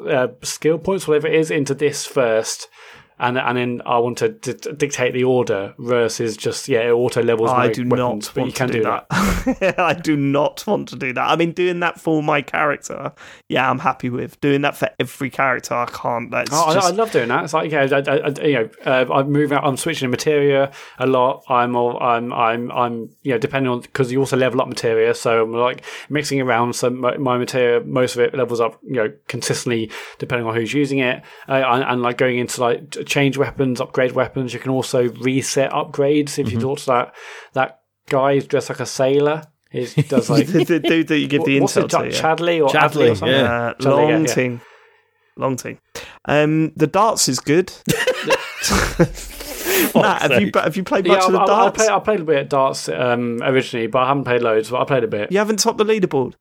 uh, 0.08 0.28
skill 0.42 0.78
points, 0.78 1.08
whatever 1.08 1.28
it 1.28 1.36
is, 1.36 1.52
into 1.52 1.74
this 1.74 2.06
first. 2.06 2.70
And, 3.20 3.38
and 3.38 3.58
then 3.58 3.82
I 3.86 4.00
want 4.00 4.18
to 4.20 4.30
d- 4.30 4.54
dictate 4.76 5.14
the 5.14 5.24
order 5.24 5.74
versus 5.78 6.36
just 6.36 6.68
yeah 6.68 6.80
it 6.82 6.92
auto 6.92 7.22
levels. 7.24 7.52
I 7.52 7.72
do 7.72 7.84
weapons, 7.88 8.26
not 8.28 8.32
but 8.34 8.42
want 8.42 8.48
you 8.50 8.54
can 8.54 8.68
to 8.70 8.74
do 8.74 8.84
that. 8.84 9.76
I 9.80 9.94
do 9.94 10.16
not 10.18 10.66
want 10.66 10.90
to 10.90 10.96
do 10.96 11.14
that. 11.14 11.30
I 11.30 11.36
mean, 11.36 11.52
doing 11.52 11.80
that 11.82 12.00
for 12.00 12.22
my 12.24 12.42
character, 12.42 13.14
yeah, 13.50 13.70
I'm 13.70 13.80
happy 13.80 14.10
with. 14.10 14.40
Doing 14.42 14.62
that 14.62 14.76
for 14.76 14.90
every 15.00 15.30
character, 15.30 15.74
I 15.76 15.86
can't. 15.86 16.32
That's 16.32 16.50
Oh, 16.52 16.66
I, 16.66 16.74
just, 16.74 16.88
I 16.88 16.96
love 16.96 17.12
doing 17.12 17.28
that. 17.30 17.44
It's 17.44 17.54
like 17.54 17.72
yeah, 17.72 17.88
I, 17.92 17.96
I, 17.98 18.18
I- 18.18 18.46
you 18.46 18.54
know, 18.54 18.70
uh, 18.86 19.06
I'm 19.14 19.32
moving 19.32 19.58
out. 19.58 19.64
I'm 19.64 19.78
switching 19.78 20.10
materia 20.10 20.72
a 20.98 21.06
lot. 21.08 21.44
I'm 21.50 21.76
all, 21.76 22.02
I'm 22.02 22.34
I'm 22.34 22.72
I'm 22.72 23.10
you 23.22 23.32
know 23.34 23.38
depending 23.38 23.72
on 23.72 23.82
because 23.82 24.12
you 24.12 24.20
also 24.20 24.38
level 24.38 24.62
up 24.62 24.68
materia, 24.68 25.14
so 25.14 25.44
I'm 25.44 25.54
like 25.54 25.84
mixing 26.10 26.42
around. 26.42 26.74
So 26.74 26.90
my, 26.90 27.18
my 27.18 27.38
materia, 27.38 27.82
most 27.82 28.16
of 28.16 28.22
it 28.22 28.34
levels 28.36 28.60
up, 28.60 28.80
you 28.84 28.94
know, 28.96 29.14
consistently 29.28 29.92
depending 30.18 30.48
on 30.48 30.56
who's 30.56 30.74
using 30.74 31.00
it, 31.00 31.22
uh, 31.48 31.54
and, 31.54 31.84
and 31.84 32.02
like 32.02 32.18
going 32.18 32.40
into 32.40 32.60
like 32.62 32.90
change 33.04 33.38
weapons, 33.38 33.82
upgrade 33.82 34.14
weapons. 34.14 34.54
You 34.54 34.60
can 34.60 34.72
also 34.72 35.10
reset 35.10 35.72
upgrades 35.72 36.40
if 36.40 36.52
you 36.52 36.60
talk 36.60 36.80
to 36.80 36.86
that 36.88 37.16
that 37.54 37.82
guy 38.10 38.36
who's 38.36 38.48
dressed 38.48 38.70
like 38.70 38.80
a 38.80 38.86
sailor. 38.86 39.44
He 39.70 39.86
does 40.08 40.30
like 40.30 40.48
the, 40.48 40.64
the 40.64 40.80
dude 40.80 41.08
that 41.08 41.18
you 41.18 41.28
give 41.28 41.46
the 41.46 41.60
what's 41.60 41.76
intel 41.76 41.86
it, 41.86 41.90
to. 41.90 42.12
Ch- 42.12 42.16
yeah. 42.16 42.22
Chadley 42.22 42.64
or 42.64 42.70
Chadley, 42.70 43.08
Adley 43.08 43.12
or 43.12 43.16
something. 43.16 43.36
yeah. 43.36 43.62
Uh, 43.62 43.74
Chadley, 43.76 44.12
long 44.12 44.26
yeah. 44.26 44.34
thing. 44.34 44.62
Long 45.36 45.58
thing. 45.58 45.80
Um, 46.26 46.72
the 46.76 46.88
darts 46.88 47.28
is 47.28 47.40
good. 47.40 47.74
Mat, 49.96 50.22
have 50.22 50.42
you 50.42 50.52
have 50.56 50.78
you 50.78 50.84
played 50.84 51.08
much 51.08 51.24
I, 51.24 51.26
of 51.26 51.32
the 51.32 51.40
I, 51.40 51.44
I, 51.44 51.48
darts? 51.48 51.78
played, 51.78 51.90
I 51.90 52.00
played 52.00 52.20
a 52.20 52.24
bit 52.24 52.38
at 52.38 52.50
darts 52.50 52.88
um, 52.90 53.42
originally, 53.42 53.88
but 53.88 54.00
I 54.00 54.08
haven't 54.08 54.26
played 54.26 54.42
loads. 54.42 54.70
But 54.70 54.82
I 54.82 54.86
played 54.86 55.04
a 55.04 55.08
bit. 55.08 55.32
you 55.32 55.40
haven't 55.40 55.58
topped 55.60 55.78
the 55.78 55.86
leaderboard. 55.86 56.36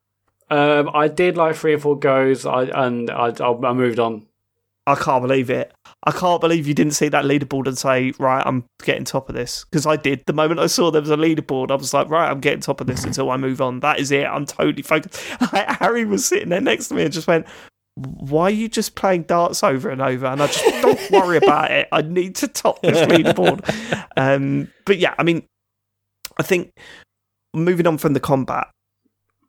Um, 0.51 0.91
I 0.93 1.09
did 1.09 1.39
like 1.39 1.57
three 1.57 1.73
or 1.73 1.79
four 1.79 1.99
goes, 1.99 2.45
I, 2.45 2.65
and 2.65 3.11
I, 3.11 3.29
I, 3.41 3.53
I 3.53 3.73
moved 3.73 3.99
on. 3.99 4.27
I 4.87 4.95
can't 4.97 5.23
believe 5.23 5.49
it. 5.49 5.73
I 6.05 6.11
can't 6.11 6.41
believe 6.41 6.67
you 6.67 6.75
didn't 6.75 6.95
see 6.95 7.09
that 7.09 7.25
leaderboard 7.25 7.69
and 7.69 7.79
say, 7.79 8.13
right, 8.19 8.43
I'm 8.45 8.65
getting 8.83 9.05
top 9.05 9.29
of 9.29 9.37
this. 9.37 9.65
Because 9.65 9.87
I 9.87 9.97
did. 9.97 10.25
The 10.27 10.33
moment 10.33 10.59
I 10.59 10.67
saw 10.67 10.91
there 10.91 11.01
was 11.01 11.11
a 11.11 11.17
leaderboard, 11.17 11.71
I 11.71 11.77
was 11.77 11.95
like, 11.95 12.09
right, 12.09 12.29
I'm 12.29 12.41
getting 12.41 12.61
top 12.61 12.81
of 12.81 12.89
this 12.89 13.05
until 13.05 13.31
I 13.31 13.37
move 13.37 13.61
on. 13.61 13.81
That 13.81 14.01
is 14.01 14.11
it. 14.11 14.25
I'm 14.25 14.45
totally 14.45 14.83
focused. 14.83 15.23
Harry 15.53 16.05
was 16.05 16.27
sitting 16.27 16.49
there 16.49 16.61
next 16.61 16.89
to 16.89 16.95
me 16.95 17.05
and 17.05 17.13
just 17.13 17.29
went, 17.29 17.47
why 17.95 18.45
are 18.45 18.51
you 18.51 18.69
just 18.69 18.95
playing 18.95 19.25
darts 19.25 19.63
over 19.63 19.91
and 19.91 20.03
over? 20.03 20.27
And 20.27 20.43
I 20.43 20.47
just, 20.47 20.65
don't 20.83 21.11
worry 21.11 21.37
about 21.37 21.71
it. 21.71 21.89
I 21.93 22.03
need 22.03 22.35
to 22.37 22.49
top 22.49 22.83
this 22.83 22.99
leaderboard. 23.09 23.61
Um, 24.15 24.71
but 24.85 24.99
yeah, 24.99 25.15
I 25.19 25.23
mean, 25.23 25.43
I 26.39 26.43
think 26.43 26.71
moving 27.55 27.87
on 27.87 27.97
from 27.97 28.13
the 28.13 28.21
combat, 28.21 28.69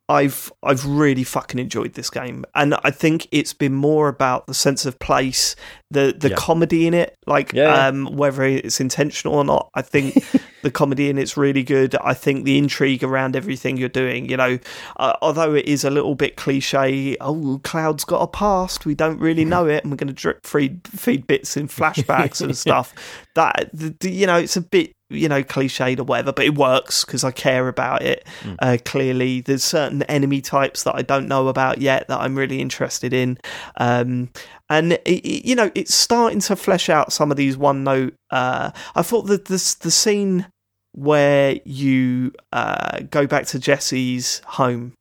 I've 0.10 0.52
I've 0.62 0.86
really 0.86 1.24
fucking 1.24 1.60
enjoyed 1.60 1.94
this 1.94 2.10
game, 2.10 2.44
and 2.56 2.76
I 2.84 2.92
think 2.92 3.28
it's 3.32 3.54
been 3.54 3.74
more 3.74 4.10
about 4.10 4.48
the 4.48 4.54
sense 4.54 4.86
of 4.86 5.00
place 5.00 5.56
the 5.92 6.14
the 6.18 6.30
Yeah. 6.30 6.36
comedy 6.36 6.88
in 6.88 6.94
it, 6.94 7.16
like 7.26 7.54
Yeah, 7.54 7.74
yeah. 7.74 7.88
um, 7.88 8.06
whether 8.18 8.44
it's 8.44 8.82
intentional 8.82 9.36
or 9.36 9.46
not. 9.46 9.70
I 9.76 9.82
think 9.82 10.22
the 10.62 10.72
comedy 10.72 11.10
in 11.10 11.18
it's 11.18 11.38
really 11.38 11.64
good. 11.64 11.96
I 12.04 12.14
think 12.16 12.44
the 12.44 12.58
intrigue 12.58 13.02
around 13.04 13.36
everything 13.38 13.78
you're 13.78 13.88
doing, 13.90 14.30
you 14.30 14.36
know, 14.36 14.60
uh, 14.98 15.14
although 15.22 15.54
it 15.54 15.66
is 15.68 15.86
a 15.86 15.90
little 15.90 16.16
bit 16.16 16.36
cliche. 16.36 17.16
Oh, 17.22 17.62
Cloud's 17.64 18.04
got 18.04 18.22
a 18.22 18.28
past. 18.28 18.86
We 18.86 18.96
don't 18.96 19.20
really 19.20 19.46
know 19.46 19.68
it, 19.68 19.84
and 19.84 19.92
we're 19.92 19.98
going 19.98 20.08
to 20.08 20.14
drip 20.14 20.46
feed 20.46 20.82
feed 20.88 21.28
bits 21.28 21.56
in 21.56 21.68
flashbacks 21.70 22.42
and 22.42 22.58
stuff. 22.58 22.94
That 23.36 23.70
the, 23.72 23.96
the- 24.02 24.12
you 24.12 24.28
know, 24.28 24.38
it's 24.38 24.58
a 24.58 24.62
bit 24.62 24.92
you 25.14 25.30
know 25.30 25.44
cliched 25.44 26.00
or 26.00 26.04
whatever, 26.04 26.34
but 26.34 26.46
it 26.46 26.56
works 26.58 27.06
because 27.06 27.24
I 27.24 27.32
care 27.32 27.68
about 27.68 28.02
it. 28.02 28.26
Uh, 28.60 28.78
clearly, 28.86 29.42
there's 29.42 29.64
certain 29.64 30.04
enemy 30.04 30.42
types 30.42 30.84
that 30.84 30.96
I 30.96 31.02
don't 31.02 31.28
know 31.28 31.48
about 31.48 31.80
yet 31.80 32.08
that 32.08 32.20
I'm 32.20 32.36
really 32.36 32.60
interested 32.62 33.14
in. 33.14 33.38
Um, 33.78 34.30
and 34.70 34.94
it, 34.94 35.02
it- 35.06 35.46
you 35.48 35.56
know 35.56 35.72
it's 35.76 35.94
starting 35.94 36.40
to 36.42 36.56
flesh 36.56 36.90
out 36.90 37.14
some 37.14 37.32
of 37.32 37.38
these 37.38 37.56
one 37.58 37.84
note. 37.84 38.14
Uh, 38.32 38.72
I 38.96 39.02
thought 39.02 39.24
that 39.28 39.46
this 39.46 39.74
the 39.76 39.92
scene 39.92 40.48
where 40.94 41.60
you 41.66 42.32
uh, 42.52 43.00
go 43.10 43.26
back 43.26 43.46
to 43.48 43.60
Jesse's 43.60 44.42
home 44.46 44.94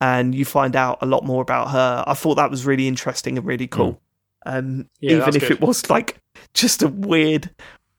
and 0.00 0.34
you 0.34 0.44
find 0.44 0.76
out 0.76 0.98
a 1.00 1.06
lot 1.06 1.24
more 1.24 1.42
about 1.42 1.70
her. 1.70 2.04
I 2.06 2.14
thought 2.14 2.36
that 2.36 2.50
was 2.50 2.64
really 2.66 2.86
interesting 2.86 3.36
and 3.38 3.46
really 3.46 3.66
cool. 3.66 4.00
Um, 4.46 4.88
Yeah, 5.00 5.16
even 5.16 5.34
if 5.34 5.42
good. 5.42 5.50
it 5.52 5.60
was 5.60 5.88
like 5.90 6.18
just 6.52 6.82
a 6.82 6.88
weird. 6.88 7.50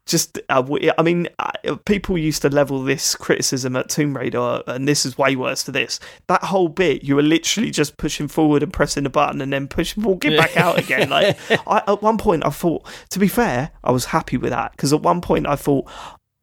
Just, 0.06 0.40
we- 0.68 0.91
I 0.98 1.02
mean, 1.02 1.27
uh, 1.40 1.76
people 1.86 2.15
used 2.18 2.44
to 2.44 2.49
level 2.49 2.84
this 2.84 3.15
criticism 3.15 3.76
at 3.76 3.90
Tomb 3.90 4.15
Raider, 4.15 4.61
and 4.68 4.88
this 4.88 5.03
is 5.06 5.18
way 5.18 5.36
worse 5.36 5.64
for 5.64 5.72
this. 5.72 5.99
That 6.27 6.44
whole 6.44 6.68
bit, 6.69 7.03
you 7.03 7.15
were 7.15 7.23
literally 7.23 7.72
just 7.72 7.98
pushing 7.98 8.27
forward 8.27 8.61
and 8.61 8.72
pressing 8.72 9.06
a 9.07 9.10
button, 9.10 9.41
and 9.41 9.52
then 9.52 9.68
pushing, 9.68 10.03
walking 10.03 10.38
back 10.38 10.56
out 10.57 10.77
again. 10.77 11.10
Like, 11.10 11.38
I, 11.68 11.82
at 11.88 12.03
one 12.03 12.19
point, 12.19 12.45
I 12.45 12.49
thought, 12.52 12.86
to 13.10 13.19
be 13.19 13.27
fair, 13.27 13.72
I 13.84 13.91
was 13.91 14.06
happy 14.06 14.38
with 14.38 14.52
that 14.52 14.72
because 14.73 14.94
at 14.94 15.02
one 15.02 15.22
point 15.22 15.48
I 15.48 15.56
thought, 15.56 15.90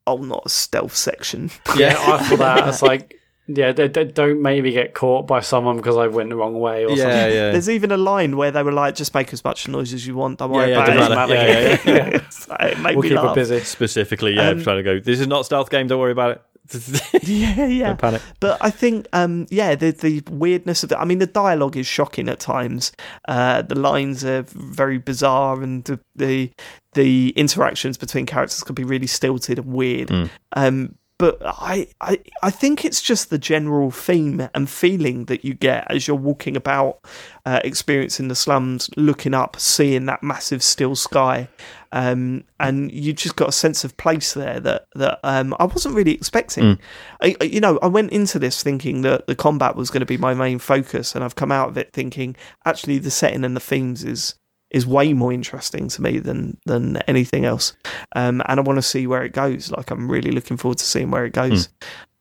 oh, 0.09 0.17
not 0.17 0.43
a 0.45 0.49
stealth 0.49 0.97
section. 0.97 1.51
Yeah, 1.77 1.97
I 1.99 2.19
thought 2.25 2.39
that. 2.41 2.69
It's 2.69 2.83
like, 2.83 3.21
yeah, 3.57 3.73
they, 3.73 3.89
they 3.89 4.05
don't 4.05 4.41
maybe 4.43 4.73
get 4.73 4.95
caught 4.95 5.27
by 5.27 5.41
someone 5.41 5.77
because 5.77 5.97
I 5.97 6.07
went 6.07 6.31
the 6.31 6.37
wrong 6.37 6.59
way 6.59 6.85
or 6.85 6.91
Yeah, 6.91 6.97
something. 6.97 7.17
yeah. 7.37 7.51
There's 7.53 7.69
even 7.71 7.93
a 7.93 7.97
line 7.97 8.37
where 8.37 8.51
they 8.51 8.63
were 8.63 8.73
like, 8.73 8.95
just 8.95 9.15
make 9.15 9.33
as 9.33 9.43
much 9.45 9.69
noise 9.69 9.93
as 9.93 10.07
you 10.07 10.15
want. 10.17 10.39
Don't 10.39 10.51
worry 10.51 10.71
Yeah, 10.71 10.87
yeah, 10.87 11.05
about 11.07 11.29
doesn't 11.29 11.37
it. 11.37 11.81
Yeah, 11.87 11.93
yeah, 11.93 12.11
yeah. 12.15 12.21
So 12.31 12.57
it 12.61 12.79
made 12.81 12.97
We'll 12.97 13.03
me 13.03 13.09
keep 13.11 13.19
laugh. 13.19 13.37
it 13.37 13.41
busy. 13.41 13.61
Specifically, 13.61 14.35
yeah, 14.35 14.49
Um, 14.51 14.63
trying 14.63 14.77
to 14.79 14.83
go. 14.83 15.01
This 15.01 15.21
is 15.21 15.27
not 15.27 15.41
a 15.41 15.45
stealth 15.45 15.71
game. 15.71 15.87
Don't 15.87 16.01
worry 16.01 16.13
about 16.13 16.33
it. 16.33 16.43
Yeah, 17.23 17.67
yeah. 17.67 17.87
Don't 17.89 17.99
panic. 18.01 18.23
But 18.41 18.59
I 18.61 18.71
think, 18.71 19.07
um, 19.13 19.47
yeah, 19.51 19.75
the 19.75 19.91
the 19.91 20.23
weirdness 20.31 20.83
of 20.85 20.93
it. 20.93 20.97
I 20.97 21.05
mean, 21.05 21.19
the 21.19 21.27
dialogue 21.27 21.77
is 21.77 21.87
shocking 21.87 22.29
at 22.29 22.39
times. 22.41 22.93
Uh, 23.29 23.63
the 23.63 23.75
lines 23.75 24.25
are 24.25 24.43
very 24.49 24.99
bizarre, 24.99 25.61
and 25.63 25.85
the 25.85 25.99
the, 26.17 26.51
the 26.95 27.31
interactions 27.31 27.99
between 27.99 28.27
characters 28.27 28.63
can 28.63 28.75
be 28.75 28.85
really 28.85 29.07
stilted 29.09 29.59
and 29.59 29.67
weird. 29.73 30.09
Mm. 30.09 30.31
Um, 30.55 30.95
but 31.23 31.39
I, 31.45 31.87
I 32.01 32.19
I 32.43 32.51
think 32.51 32.85
it's 32.85 33.01
just 33.01 33.31
the 33.31 33.39
general 33.39 33.93
theme 33.93 34.49
and 34.57 34.69
feeling 34.69 35.27
that 35.27 35.45
you 35.45 35.55
get 35.55 35.89
as 35.89 36.09
you're 36.09 36.17
walking 36.17 36.57
about, 36.57 36.99
uh, 37.47 37.61
experiencing 37.63 38.27
the 38.27 38.35
slums, 38.35 38.91
looking 38.97 39.33
up, 39.33 39.55
seeing 39.61 40.07
that 40.07 40.25
massive 40.25 40.65
still 40.65 40.97
sky, 40.97 41.49
um, 41.93 42.43
and 42.59 42.91
you 42.91 43.13
just 43.13 43.37
got 43.37 43.49
a 43.51 43.53
sense 43.53 43.85
of 43.85 43.97
place 43.97 44.35
there 44.35 44.59
that 44.59 44.87
that 44.97 45.21
um, 45.23 45.55
I 45.61 45.65
wasn't 45.67 45.95
really 45.95 46.15
expecting. 46.15 46.79
I, 47.21 47.37
I- 47.41 47.45
you 47.45 47.61
know, 47.61 47.79
I 47.83 47.87
went 47.87 48.11
into 48.11 48.41
this 48.41 48.61
thinking 48.61 49.03
that 49.03 49.29
the 49.29 49.37
combat 49.37 49.77
was 49.77 49.91
going 49.91 50.01
to 50.01 50.07
be 50.07 50.17
my 50.19 50.35
main 50.35 50.59
focus, 50.59 51.15
and 51.15 51.23
I've 51.23 51.37
come 51.37 51.53
out 51.53 51.69
of 51.69 51.79
it 51.79 51.93
thinking 51.93 52.35
actually 52.65 52.99
the 52.99 53.13
setting 53.13 53.45
and 53.45 53.55
the 53.55 53.61
themes 53.61 54.03
is 54.03 54.35
is 54.73 54.87
way 54.87 55.13
more 55.13 55.33
interesting 55.33 55.89
to 55.89 56.03
me 56.03 56.19
than 56.19 56.59
than 56.67 56.97
anything 57.09 57.45
else. 57.45 57.75
Um, 58.17 58.43
and 58.47 58.59
I 58.59 58.63
want 58.63 58.79
to 58.79 58.83
see 58.83 59.07
where 59.07 59.23
it 59.23 59.33
goes. 59.33 59.71
Like 59.71 59.91
I'm 59.91 60.11
really 60.11 60.31
looking 60.31 60.57
forward 60.57 60.79
to 60.79 60.85
seeing 60.85 61.11
where 61.11 61.25
it 61.25 61.33
goes. 61.33 61.69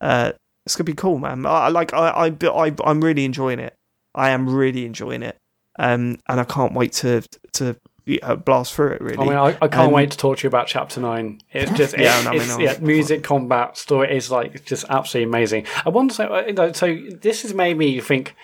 Uh, 0.02 0.32
it's 0.65 0.76
gonna 0.76 0.86
be 0.86 0.94
cool, 0.94 1.19
man. 1.19 1.45
I, 1.45 1.49
I 1.49 1.68
like 1.69 1.94
I, 1.94 2.10
I 2.10 2.48
I 2.49 2.76
I'm 2.84 3.02
really 3.02 3.26
enjoying 3.26 3.60
it. 3.60 3.76
I 4.14 4.32
am 4.32 4.49
really 4.49 4.86
enjoying 4.86 5.23
it. 5.23 5.38
Um, 5.80 6.19
and 6.28 6.40
I 6.40 6.44
can't 6.44 6.73
wait 6.73 6.91
to 6.94 7.23
to 7.53 7.76
uh, 8.22 8.36
blast 8.36 8.73
through 8.73 8.94
it. 8.94 9.02
Really. 9.02 9.18
I 9.18 9.23
mean, 9.26 9.38
I, 9.38 9.57
I 9.61 9.68
can't 9.68 9.88
Um, 9.88 9.91
wait 9.91 10.11
to 10.11 10.18
talk 10.18 10.40
to 10.40 10.44
you 10.44 10.48
about 10.48 10.68
Chapter 10.68 10.99
Nine. 10.99 11.40
It's 11.52 11.72
just, 11.78 11.98
Yeah, 11.98 12.18
it's, 12.18 12.28
I 12.28 12.32
mean, 12.32 12.41
it's, 12.41 12.60
yeah, 12.60 12.78
music, 12.86 13.23
combat, 13.23 13.78
story 13.78 14.15
is 14.15 14.30
like 14.30 14.65
just 14.65 14.86
absolutely 14.90 15.30
amazing. 15.30 15.65
I 15.86 15.90
wonder, 15.90 16.14
so, 16.14 16.26
uh, 16.26 16.44
you 16.48 16.53
know, 16.53 16.72
so 16.72 16.98
this 17.22 17.44
has 17.44 17.53
made 17.53 17.78
me 17.78 17.99
think. 18.02 18.36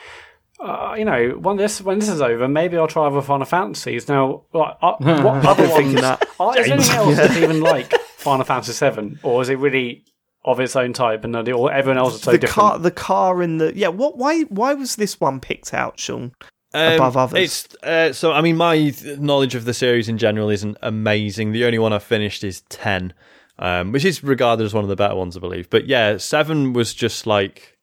Uh, 0.60 0.96
you 0.98 1.06
know, 1.06 1.38
when 1.40 1.58
this 1.58 1.82
when 1.82 2.00
this 2.00 2.10
is 2.10 2.22
over, 2.22 2.48
maybe 2.48 2.78
I'll 2.78 2.88
try 2.88 3.06
other 3.06 3.22
Final 3.22 3.46
Fantasies. 3.46 4.08
Now, 4.08 4.44
like, 4.54 4.76
uh, 4.82 4.96
what 5.00 5.46
other 5.46 5.70
ones? 5.70 5.94
that, 6.02 6.28
Are, 6.40 6.58
is 6.58 6.66
there 6.66 6.74
anything 6.74 6.96
else 6.96 7.16
that's 7.16 7.38
even 7.38 7.62
like 7.62 7.94
Final 8.18 8.44
Fantasy 8.46 8.74
Seven, 8.74 9.20
or 9.22 9.42
is 9.42 9.50
it 9.50 9.60
really 9.60 10.04
of 10.44 10.60
its 10.60 10.76
own 10.76 10.94
type, 10.94 11.24
and 11.24 11.36
that 11.36 11.48
all 11.52 11.70
everyone 11.70 12.00
else 12.00 12.16
is 12.16 12.22
so 12.22 12.32
the 12.32 12.40
different? 12.40 12.56
car, 12.56 12.80
the 12.80 12.92
car, 12.92 13.42
and 13.44 13.62
the 13.62 13.78
yeah. 13.78 13.90
What? 13.90 14.18
Why? 14.18 14.42
Why 14.44 14.74
was 14.74 14.96
this 14.96 15.20
one 15.20 15.40
picked 15.40 15.74
out, 15.74 16.00
Sean? 16.00 16.34
Above 16.74 17.16
others. 17.18 17.38
Um, 17.38 17.44
It's 17.44 17.76
uh, 17.84 18.14
so. 18.14 18.34
I 18.34 18.42
mean, 18.42 18.58
my 18.58 18.94
knowledge 19.20 19.54
of 19.56 19.66
the 19.66 19.74
series 19.74 20.10
in 20.10 20.18
general 20.18 20.50
isn't 20.50 20.78
amazing. 20.82 21.52
The 21.52 21.66
only 21.66 21.80
one 21.80 21.94
I've 21.94 22.04
finished 22.04 22.44
is 22.44 22.62
ten, 22.70 23.14
um, 23.60 23.92
which 23.92 24.04
is 24.04 24.24
regarded 24.24 24.64
as 24.64 24.74
one 24.74 24.84
of 24.84 24.90
the 24.90 24.96
better 24.96 25.16
ones, 25.16 25.38
I 25.38 25.40
believe. 25.40 25.70
But 25.70 25.86
yeah, 25.86 26.18
seven 26.18 26.74
was 26.74 26.96
just 26.96 27.28
like. 27.28 27.77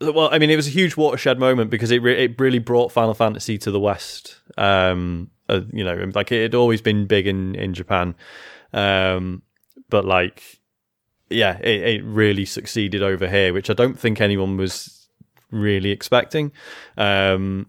Well, 0.00 0.28
I 0.32 0.38
mean, 0.38 0.50
it 0.50 0.56
was 0.56 0.66
a 0.66 0.70
huge 0.70 0.96
watershed 0.96 1.38
moment 1.38 1.70
because 1.70 1.90
it 1.90 2.02
re- 2.02 2.24
it 2.24 2.38
really 2.40 2.58
brought 2.58 2.92
Final 2.92 3.14
Fantasy 3.14 3.58
to 3.58 3.70
the 3.70 3.80
West. 3.80 4.40
Um, 4.58 5.30
uh, 5.48 5.60
you 5.72 5.84
know, 5.84 6.10
like 6.14 6.32
it 6.32 6.42
had 6.42 6.54
always 6.54 6.82
been 6.82 7.06
big 7.06 7.26
in 7.26 7.54
in 7.54 7.74
Japan, 7.74 8.14
um, 8.72 9.42
but 9.90 10.04
like, 10.04 10.42
yeah, 11.30 11.58
it, 11.58 11.82
it 11.82 12.04
really 12.04 12.44
succeeded 12.44 13.02
over 13.02 13.28
here, 13.28 13.52
which 13.52 13.70
I 13.70 13.72
don't 13.74 13.98
think 13.98 14.20
anyone 14.20 14.56
was 14.56 15.08
really 15.50 15.90
expecting. 15.90 16.52
Um, 16.96 17.66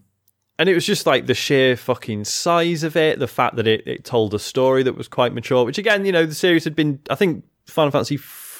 and 0.58 0.68
it 0.68 0.74
was 0.74 0.86
just 0.86 1.06
like 1.06 1.26
the 1.26 1.34
sheer 1.34 1.76
fucking 1.76 2.24
size 2.24 2.82
of 2.82 2.96
it, 2.96 3.18
the 3.18 3.28
fact 3.28 3.56
that 3.56 3.66
it, 3.66 3.86
it 3.86 4.04
told 4.04 4.34
a 4.34 4.38
story 4.38 4.82
that 4.82 4.96
was 4.96 5.06
quite 5.06 5.34
mature, 5.34 5.64
which 5.64 5.78
again, 5.78 6.04
you 6.06 6.12
know, 6.12 6.24
the 6.24 6.34
series 6.34 6.64
had 6.64 6.74
been, 6.74 6.98
I 7.10 7.14
think 7.14 7.44
Final 7.66 7.90
Fantasy 7.90 8.16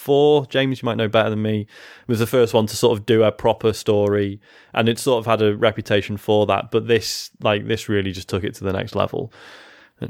IV, 0.09 0.49
James, 0.49 0.83
you 0.83 0.87
might 0.87 0.97
know 0.97 1.09
better 1.09 1.31
than 1.31 1.43
me, 1.43 1.67
was 2.07 2.19
the 2.19 2.27
first 2.27 2.55
one 2.55 2.67
to 2.67 2.77
sort 2.77 2.99
of 2.99 3.07
do 3.07 3.23
a 3.23 3.33
proper 3.33 3.73
story 3.73 4.41
and 4.73 4.89
it 4.89 4.99
sort 4.99 5.19
of 5.19 5.27
had 5.27 5.43
a 5.43 5.57
reputation 5.57 6.17
for 6.17 6.47
that. 6.47 6.71
But 6.71 6.87
this, 6.87 7.31
like, 7.41 7.67
this 7.67 7.89
really 7.89 8.13
just 8.13 8.29
took 8.29 8.45
it 8.45 8.55
to 8.57 8.65
the 8.65 8.73
next 8.73 8.95
level. 8.95 9.33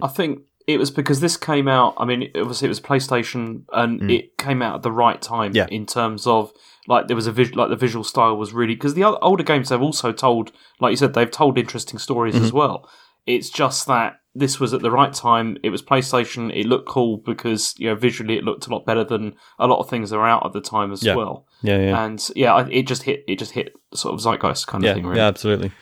I 0.02 0.09
think 0.09 0.40
it 0.66 0.78
was 0.78 0.90
because 0.90 1.20
this 1.20 1.36
came 1.36 1.68
out. 1.68 1.94
I 1.97 2.05
mean, 2.05 2.31
obviously 2.35 2.66
it 2.66 2.70
was 2.70 2.81
PlayStation, 2.81 3.62
and 3.73 4.01
mm. 4.01 4.12
it 4.12 4.36
came 4.36 4.62
out 4.62 4.77
at 4.77 4.82
the 4.82 4.93
right 4.93 5.20
time 5.23 5.52
Yeah. 5.55 5.66
in 5.70 5.86
terms 5.86 6.27
of 6.27 6.52
like 6.89 7.06
there 7.09 7.16
was 7.16 7.27
a 7.27 7.32
vis- 7.32 7.55
like 7.55 7.68
the 7.68 7.77
visual 7.77 8.05
style 8.05 8.36
was 8.36 8.52
really 8.52 8.74
because 8.74 8.94
the 8.94 9.05
older 9.05 9.43
games 9.43 9.68
they've 9.68 9.81
also 9.81 10.12
told, 10.12 10.52
like 10.81 10.90
you 10.90 10.97
said, 10.97 11.14
they've 11.14 11.31
told 11.31 11.59
interesting 11.59 11.98
stories 11.98 12.35
mm-hmm. 12.35 12.44
as 12.44 12.52
well. 12.52 12.89
It's 13.27 13.51
just 13.51 13.86
that 13.89 14.20
this 14.35 14.61
was 14.61 14.74
at 14.74 14.82
the 14.82 14.90
right 14.90 15.12
time. 15.12 15.57
It 15.62 15.70
was 15.70 15.82
PlayStation. 15.82 16.55
It 16.55 16.66
looked 16.66 16.86
cool 16.89 17.16
because 17.19 17.74
you 17.78 17.89
know 17.89 17.94
visually 17.97 18.36
it 18.36 18.44
looked 18.44 18.66
a 18.66 18.70
lot 18.70 18.85
better 18.86 19.03
than 19.05 19.35
a 19.59 19.66
lot 19.66 19.81
of 19.81 19.89
things 19.90 20.11
that 20.11 20.19
were 20.19 20.28
out 20.28 20.44
at 20.47 20.53
the 20.53 20.61
time 20.61 20.93
as 20.93 21.03
Yeah. 21.03 21.15
well. 21.16 21.47
Yeah, 21.62 21.78
yeah. 21.78 22.05
And 22.05 22.31
yeah, 22.36 22.66
it 22.70 22.86
just 22.86 23.03
hit 23.05 23.24
it 23.27 23.39
just 23.39 23.53
hit 23.53 23.74
sort 23.94 24.15
of 24.15 24.20
zeitgeist 24.20 24.66
kind 24.66 24.85
of 24.85 24.89
yeah, 24.89 24.94
thing. 24.94 25.07
Really. 25.07 25.19
yeah, 25.19 25.27
absolutely. 25.27 25.73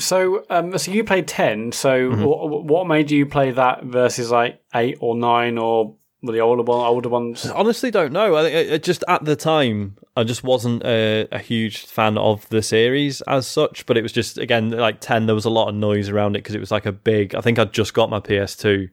So, 0.00 0.44
um, 0.50 0.76
so 0.76 0.90
you 0.90 1.04
played 1.04 1.28
ten. 1.28 1.70
So, 1.70 2.10
Mm-hmm. 2.10 2.22
wh- 2.24 2.64
what 2.68 2.88
made 2.88 3.12
you 3.12 3.26
play 3.26 3.52
that 3.52 3.84
versus 3.84 4.30
like 4.30 4.60
eight 4.74 4.96
or 5.00 5.14
nine 5.16 5.56
or 5.56 5.94
the 6.32 6.40
older 6.40 6.62
one, 6.62 6.86
older 6.86 7.08
ones? 7.08 7.46
honestly 7.46 7.90
don't 7.90 8.12
know. 8.12 8.36
I 8.36 8.42
think 8.42 8.54
it- 8.54 8.72
it 8.74 8.82
just 8.82 9.04
at 9.08 9.24
the 9.24 9.36
time, 9.36 9.96
I 10.16 10.24
just 10.24 10.42
wasn't 10.44 10.82
a, 10.84 11.26
a 11.32 11.38
huge 11.38 11.86
fan 11.86 12.16
of 12.18 12.48
the 12.48 12.62
series 12.62 13.20
as 13.22 13.46
such. 13.46 13.84
But 13.86 13.96
it 13.98 14.02
was 14.02 14.12
just 14.12 14.38
again 14.38 14.70
like 14.70 15.00
ten. 15.00 15.26
There 15.26 15.34
was 15.34 15.44
a 15.44 15.50
lot 15.50 15.68
of 15.68 15.74
noise 15.74 16.08
around 16.08 16.36
it 16.36 16.40
because 16.40 16.54
it 16.54 16.60
was 16.60 16.70
like 16.70 16.86
a 16.86 16.92
big. 16.92 17.34
I 17.34 17.40
think 17.40 17.58
I'd 17.58 17.72
just 17.72 17.94
got 17.94 18.10
my 18.10 18.20
PS2, 18.20 18.88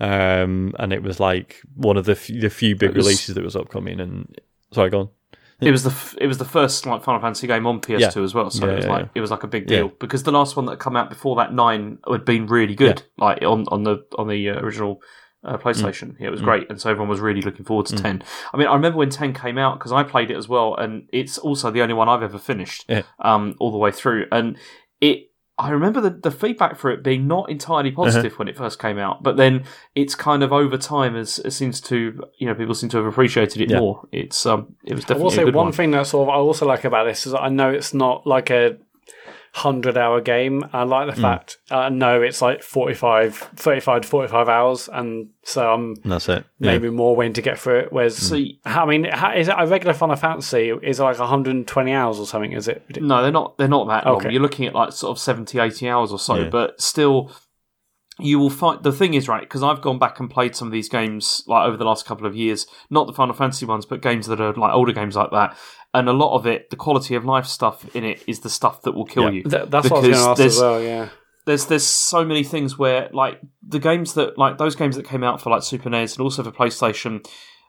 um, 0.00 0.74
and 0.78 0.92
it 0.92 1.02
was 1.02 1.20
like 1.20 1.60
one 1.76 1.96
of 1.96 2.04
the 2.04 2.12
f- 2.12 2.26
the 2.28 2.50
few 2.50 2.76
big 2.76 2.90
was- 2.96 3.04
releases 3.04 3.34
that 3.34 3.44
was 3.44 3.56
upcoming. 3.56 4.00
And 4.00 4.38
sorry, 4.72 4.90
go 4.90 5.00
on. 5.00 5.08
It 5.60 5.70
was 5.70 5.84
the 5.84 5.90
f- 5.90 6.16
it 6.20 6.26
was 6.26 6.38
the 6.38 6.44
first 6.44 6.84
like 6.84 7.02
Final 7.04 7.20
Fantasy 7.20 7.46
game 7.46 7.66
on 7.66 7.80
PS2 7.80 8.16
Yeah. 8.16 8.22
as 8.22 8.34
well, 8.34 8.50
so 8.50 8.66
Yeah, 8.66 8.72
it 8.72 8.76
was 8.76 8.84
yeah, 8.86 8.92
like 8.92 9.08
it 9.14 9.20
was 9.20 9.30
like 9.30 9.44
a 9.44 9.46
big 9.46 9.66
deal 9.66 9.88
because 10.00 10.24
the 10.24 10.32
last 10.32 10.56
one 10.56 10.66
that 10.66 10.72
had 10.72 10.78
come 10.80 10.96
out 10.96 11.08
before 11.08 11.36
that 11.36 11.54
nine 11.54 11.98
had 12.10 12.24
been 12.24 12.46
really 12.48 12.74
good, 12.74 13.02
like 13.18 13.40
on 13.42 13.64
on 13.68 13.84
the 13.84 14.04
on 14.18 14.28
the 14.28 14.50
uh, 14.50 14.58
original 14.60 15.00
uh, 15.44 15.58
PlayStation. 15.58 16.16
Yeah, 16.18 16.28
it 16.28 16.30
was 16.30 16.40
great, 16.40 16.68
and 16.70 16.80
so 16.80 16.90
everyone 16.90 17.08
was 17.08 17.20
really 17.20 17.42
looking 17.42 17.64
forward 17.64 17.86
to 17.86 17.96
ten. 17.96 18.22
I 18.52 18.56
mean, 18.56 18.66
I 18.66 18.74
remember 18.74 18.98
when 18.98 19.10
ten 19.10 19.32
came 19.34 19.58
out 19.58 19.78
because 19.78 19.92
I 19.92 20.02
played 20.02 20.30
it 20.30 20.36
as 20.36 20.48
well, 20.48 20.74
and 20.76 21.08
it's 21.12 21.38
also 21.38 21.70
the 21.70 21.82
only 21.82 21.94
one 21.94 22.08
I've 22.08 22.22
ever 22.22 22.38
finished 22.38 22.84
Yeah. 22.88 23.02
um, 23.18 23.54
all 23.60 23.70
the 23.70 23.78
way 23.78 23.90
through, 23.90 24.26
and 24.32 24.56
it. 25.00 25.30
I 25.56 25.70
remember 25.70 26.00
the, 26.00 26.10
the 26.10 26.32
feedback 26.32 26.76
for 26.76 26.90
it 26.90 27.04
being 27.04 27.28
not 27.28 27.48
entirely 27.48 27.92
positive 27.92 28.36
when 28.40 28.48
it 28.48 28.56
first 28.56 28.80
came 28.80 28.98
out, 28.98 29.22
but 29.22 29.36
then 29.36 29.62
it's 29.94 30.16
kind 30.16 30.42
of 30.42 30.52
over 30.52 30.76
time 30.76 31.14
as 31.14 31.38
it 31.38 31.52
seems 31.52 31.80
to 31.82 32.24
you 32.38 32.46
know 32.48 32.56
people 32.56 32.74
seem 32.74 32.90
to 32.90 32.96
have 32.96 33.06
appreciated 33.06 33.62
it 33.62 33.70
Yeah. 33.70 33.78
more. 33.78 34.02
It's 34.10 34.44
um 34.46 34.74
it 34.84 34.94
was 34.94 35.04
I 35.04 35.14
will 35.14 35.30
definitely 35.30 35.36
say 35.36 35.42
a 35.42 35.44
good 35.44 35.54
one 35.54 35.66
one. 35.66 35.72
thing 35.72 35.92
that 35.92 36.08
sort 36.08 36.28
of 36.28 36.34
I 36.34 36.38
also 36.38 36.66
like 36.66 36.82
about 36.84 37.04
this 37.04 37.24
is 37.24 37.30
that 37.34 37.40
I 37.42 37.50
know 37.50 37.70
it's 37.70 37.94
not 37.94 38.26
like 38.26 38.50
a 38.50 38.78
hundred 39.54 39.96
hour 39.96 40.20
game. 40.20 40.64
I 40.72 40.82
like 40.82 41.06
the 41.06 41.14
hmm. 41.14 41.22
fact 41.22 41.58
uh, 41.70 41.78
I 41.78 41.88
know 41.88 42.20
it's 42.20 42.42
like 42.42 42.60
45, 42.62 43.36
35 43.36 44.02
to 44.02 44.08
forty 44.08 44.28
five 44.28 44.48
hours, 44.48 44.88
and 44.92 45.28
so 45.44 45.72
I'm 45.72 45.94
That's 46.04 46.28
it. 46.28 46.44
Yeah. 46.58 46.72
maybe 46.72 46.90
more 46.90 47.14
when 47.14 47.32
to 47.34 47.42
get 47.42 47.58
through 47.58 47.80
it. 47.80 47.92
Whereas, 47.92 48.18
hmm. 48.18 48.34
See- 48.34 48.60
I 48.64 48.84
mean, 48.84 49.04
how, 49.04 49.32
is 49.32 49.46
it 49.46 49.54
a 49.56 49.66
regular 49.66 49.94
Final 49.94 50.16
Fantasy? 50.16 50.70
Is 50.82 50.98
it 50.98 51.02
like 51.02 51.18
one 51.20 51.28
hundred 51.28 51.54
and 51.54 51.68
twenty 51.68 51.92
hours 51.92 52.18
or 52.18 52.26
something? 52.26 52.52
Is 52.52 52.66
it? 52.66 52.84
No, 53.00 53.22
they're 53.22 53.30
not. 53.30 53.56
They're 53.56 53.68
not 53.68 53.86
that 53.86 54.06
long. 54.06 54.16
Okay. 54.16 54.32
You're 54.32 54.42
looking 54.42 54.66
at 54.66 54.74
like 54.74 54.92
sort 54.92 55.16
of 55.16 55.20
70, 55.20 55.58
80 55.58 55.88
hours 55.88 56.10
or 56.10 56.18
so. 56.18 56.34
Yeah. 56.34 56.48
But 56.48 56.80
still, 56.80 57.30
you 58.18 58.38
will 58.38 58.50
find 58.50 58.82
the 58.82 58.92
thing 58.92 59.14
is 59.14 59.28
right 59.28 59.42
because 59.42 59.62
I've 59.62 59.82
gone 59.82 59.98
back 59.98 60.18
and 60.18 60.30
played 60.30 60.54
some 60.54 60.68
of 60.68 60.72
these 60.72 60.88
games 60.88 61.44
like 61.46 61.66
over 61.66 61.76
the 61.76 61.84
last 61.84 62.06
couple 62.06 62.26
of 62.26 62.34
years. 62.34 62.66
Not 62.90 63.06
the 63.06 63.12
Final 63.12 63.34
Fantasy 63.34 63.66
ones, 63.66 63.86
but 63.86 64.02
games 64.02 64.26
that 64.26 64.40
are 64.40 64.52
like 64.52 64.72
older 64.72 64.92
games 64.92 65.16
like 65.16 65.30
that. 65.30 65.56
And 65.94 66.08
a 66.08 66.12
lot 66.12 66.36
of 66.36 66.46
it, 66.46 66.70
the 66.70 66.76
quality 66.76 67.14
of 67.14 67.24
life 67.24 67.46
stuff 67.46 67.94
in 67.94 68.04
it 68.04 68.22
is 68.26 68.40
the 68.40 68.50
stuff 68.50 68.82
that 68.82 68.92
will 68.92 69.04
kill 69.04 69.24
Yeah. 69.24 69.30
you. 69.30 69.42
Th- 69.44 69.68
that's 69.68 69.88
what 69.88 70.04
I 70.04 70.08
was 70.08 70.08
going 70.08 70.12
to 70.12 70.30
ask 70.30 70.38
there's- 70.38 70.56
as 70.56 70.60
well. 70.60 70.82
Yeah. 70.82 71.08
there's 71.46 71.66
there's 71.66 71.86
so 71.86 72.24
many 72.24 72.42
things 72.42 72.78
where 72.78 73.08
like 73.12 73.38
the 73.62 73.78
games 73.78 74.14
that 74.14 74.36
like 74.38 74.58
those 74.58 74.74
games 74.74 74.96
that 74.96 75.06
came 75.06 75.22
out 75.22 75.40
for 75.40 75.50
like 75.50 75.62
Super 75.62 75.90
NES 75.90 76.16
and 76.16 76.22
also 76.22 76.42
for 76.42 76.50
PlayStation. 76.50 77.24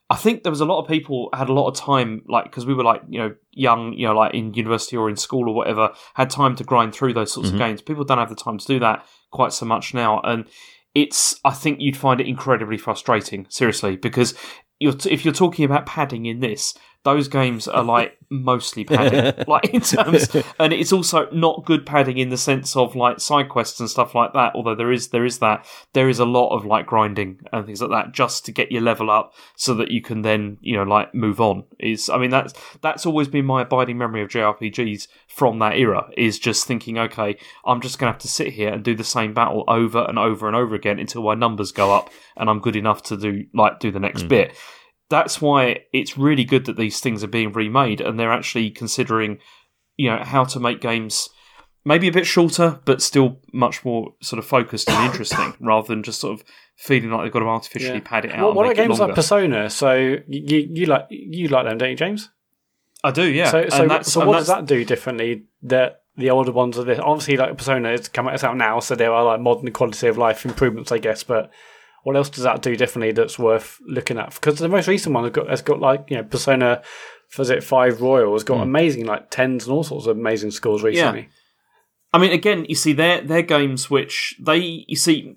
I 0.10 0.15
think 0.15 0.43
there 0.43 0.52
was 0.52 0.61
a 0.61 0.65
lot 0.65 0.81
of 0.81 0.88
people 0.88 1.30
had 1.34 1.49
a 1.49 1.53
lot 1.53 1.68
of 1.68 1.76
time, 1.76 2.22
like 2.27 2.45
because 2.45 2.65
we 2.65 2.73
were 2.73 2.84
like 2.84 3.02
you 3.10 3.19
know 3.19 3.35
young, 3.52 3.93
you 3.93 4.07
know 4.07 4.15
like 4.15 4.34
in 4.34 4.53
university 4.53 4.95
or 4.95 5.10
in 5.10 5.15
school 5.18 5.49
or 5.49 5.56
whatever, 5.56 5.91
had 6.14 6.30
time 6.30 6.56
to 6.56 6.64
grind 6.64 6.93
through 6.93 7.14
those 7.14 7.34
sorts 7.34 7.49
of 7.49 7.56
mm-hmm. 7.56 7.65
games. 7.65 7.81
People 7.81 8.03
don't 8.06 8.19
have 8.19 8.30
the 8.30 8.35
time 8.35 8.57
to 8.57 8.65
do 8.65 8.80
that 8.80 9.06
quite 9.31 9.52
so 9.52 9.65
much 9.65 9.93
now, 9.93 10.22
and 10.22 10.45
it's 10.93 11.39
I 11.43 11.52
think 11.52 11.81
you'd 11.81 11.97
find 11.97 12.22
it 12.22 12.27
incredibly 12.27 12.77
frustrating, 12.77 13.45
seriously, 13.49 13.97
because 13.97 14.35
you're 14.80 14.93
t- 14.93 15.11
if 15.11 15.26
you're 15.26 15.34
talking 15.34 15.65
about 15.65 15.85
padding 15.85 16.26
in 16.26 16.39
this, 16.39 16.76
those 17.06 17.27
games 17.27 17.68
are 17.68 17.84
like 17.84 18.18
mostly 18.32 18.84
padding, 18.84 19.32
like 19.48 19.69
in 19.69 19.80
terms, 19.80 20.36
and 20.60 20.73
it's 20.73 20.91
also 20.91 21.30
not 21.30 21.64
good 21.64 21.86
padding 21.86 22.18
in 22.18 22.30
the 22.30 22.38
sense 22.38 22.76
of 22.76 22.95
like 22.95 23.19
side 23.19 23.48
quests 23.48 23.80
and 23.80 23.88
stuff 23.88 24.15
like 24.15 24.34
that. 24.34 24.53
Although 24.56 24.73
there 24.73 24.91
is 24.91 25.10
there 25.10 25.23
is 25.23 25.38
that 25.40 25.65
there 25.94 26.10
is 26.10 26.18
a 26.18 26.26
lot 26.26 26.49
of 26.49 26.65
like 26.65 26.88
grinding 26.88 27.40
and 27.53 27.65
things 27.65 27.80
like 27.80 27.91
that 27.91 28.11
just 28.11 28.44
to 28.45 28.52
get 28.52 28.72
your 28.72 28.82
level 28.82 29.11
up 29.11 29.36
so 29.56 29.76
that 29.76 29.91
you 29.91 30.02
can 30.02 30.23
then 30.23 30.57
you 30.61 30.76
know 30.76 30.84
like 30.84 31.14
move 31.14 31.40
on. 31.40 31.64
Is 31.80 32.10
I 32.10 32.18
mean 32.18 32.32
that's 32.32 32.56
that's 32.82 33.06
always 33.06 33.27
been 33.27 33.45
my 33.45 33.61
abiding 33.61 33.99
memory 33.99 34.23
of 34.23 34.30
JRPGs 34.30 35.07
from 35.27 35.60
that 35.60 35.77
era. 35.77 36.10
Is 36.18 36.40
just 36.40 36.65
thinking, 36.65 36.98
okay, 36.98 37.38
I'm 37.65 37.82
just 37.82 37.99
gonna 37.99 38.14
have 38.14 38.22
to 38.22 38.27
sit 38.27 38.48
here 38.53 38.73
and 38.73 38.84
do 38.84 38.95
the 38.95 39.03
same 39.03 39.36
battle 39.36 39.64
over 39.68 40.03
and 40.10 40.18
over 40.18 40.48
and 40.48 40.56
over 40.56 40.73
again 40.73 40.98
until 40.98 41.22
my 41.22 41.36
numbers 41.36 41.72
go 41.72 41.94
up 41.94 42.10
and 42.36 42.49
I'm 42.49 42.60
good 42.60 42.76
enough 42.76 43.03
to 43.03 43.18
do 43.18 43.45
like 43.53 43.80
do 43.80 43.91
the 43.91 43.99
next 43.99 44.23
hmm. 44.23 44.30
bit 44.30 44.57
that's 45.10 45.41
why 45.41 45.86
it's 45.94 46.18
really 46.18 46.44
good 46.44 46.65
that 46.65 46.77
these 46.77 46.99
things 46.99 47.23
are 47.23 47.27
being 47.27 47.52
remade 47.52 48.02
and 48.02 48.19
they're 48.19 48.34
actually 48.34 48.72
considering, 48.72 49.38
you 49.98 50.10
know, 50.10 50.23
how 50.23 50.44
to 50.45 50.60
make 50.60 50.82
games 50.82 51.30
maybe 51.88 52.07
a 52.07 52.11
bit 52.11 52.26
shorter, 52.26 52.80
but 52.86 53.02
still 53.02 53.40
much 53.53 53.86
more 53.86 54.14
sort 54.22 54.40
of 54.40 54.45
focused 54.45 54.90
and 54.90 55.06
interesting, 55.11 55.53
rather 55.60 55.88
than 55.88 56.02
just 56.02 56.19
sort 56.19 56.40
of 56.40 56.45
feeling 56.76 57.11
like 57.11 57.23
they've 57.23 57.32
got 57.32 57.40
to 57.40 57.45
artificially 57.45 57.99
Yeah. 57.99 58.03
pad 58.03 58.26
it 58.26 58.32
out. 58.32 58.40
What, 58.41 58.48
and 58.48 58.56
what 58.56 58.65
are 58.65 58.73
games 58.73 58.99
like. 58.99 59.14
Persona? 59.15 59.69
So 59.69 59.94
you, 60.27 60.68
you 60.72 60.86
like 60.88 61.06
you 61.10 61.48
like 61.48 61.65
them, 61.65 61.77
don't 61.77 61.91
you, 61.91 61.95
James? 61.95 62.30
I 63.03 63.11
do, 63.11 63.23
yeah. 63.23 63.52
So 63.52 63.69
so, 63.69 64.02
so 64.02 64.26
what 64.26 64.40
does 64.40 64.48
that 64.48 64.65
do 64.65 64.84
differently 64.84 65.44
that 65.61 66.02
the 66.18 66.32
older 66.32 66.52
ones 66.52 66.77
of 66.77 66.88
this? 66.88 66.99
Obviously, 66.99 67.38
like 67.38 67.56
Persona 67.56 67.91
is 67.91 68.07
coming 68.07 68.34
out 68.34 68.57
now, 68.57 68.80
so 68.80 68.95
there 68.95 69.14
are 69.14 69.23
like 69.23 69.40
modern 69.40 69.72
quality 69.72 70.07
of 70.07 70.18
life 70.18 70.44
improvements, 70.44 70.91
I 70.91 70.98
guess. 70.98 71.23
But 71.23 71.52
what 72.06 72.15
else 72.15 72.30
does 72.30 72.44
that 72.44 72.61
do 72.61 72.76
differently 72.76 73.11
that's 73.11 73.40
worth 73.40 73.82
looking 73.84 74.19
at? 74.19 74.36
Because 74.36 74.60
the 74.60 74.69
most 74.69 74.88
recent 74.88 75.15
one 75.15 75.23
has 75.23 75.34
got 75.34 75.49
has 75.49 75.64
got 75.64 75.80
like 75.80 76.06
you 76.07 76.18
know 76.18 76.23
Persona. 76.23 76.84
Was 77.36 77.49
it 77.49 77.64
Five 77.64 77.99
Royal? 77.99 78.34
Has 78.34 78.44
got 78.44 78.57
hmm. 78.57 78.61
amazing 78.61 79.07
like 79.07 79.32
tens 79.32 79.65
and 79.65 79.73
all 79.73 79.84
sorts 79.84 80.06
of 80.06 80.15
amazing 80.15 80.52
scores 80.52 80.84
recently. 80.84 81.30
I 82.14 82.19
mean, 82.19 82.32
again, 82.32 82.68
you 82.69 82.76
see, 82.76 82.94
they're 82.94 83.22
they're 83.22 83.41
games 83.41 83.90
which 83.90 84.36
they 84.40 84.86
you 84.88 84.95
see. 84.95 85.36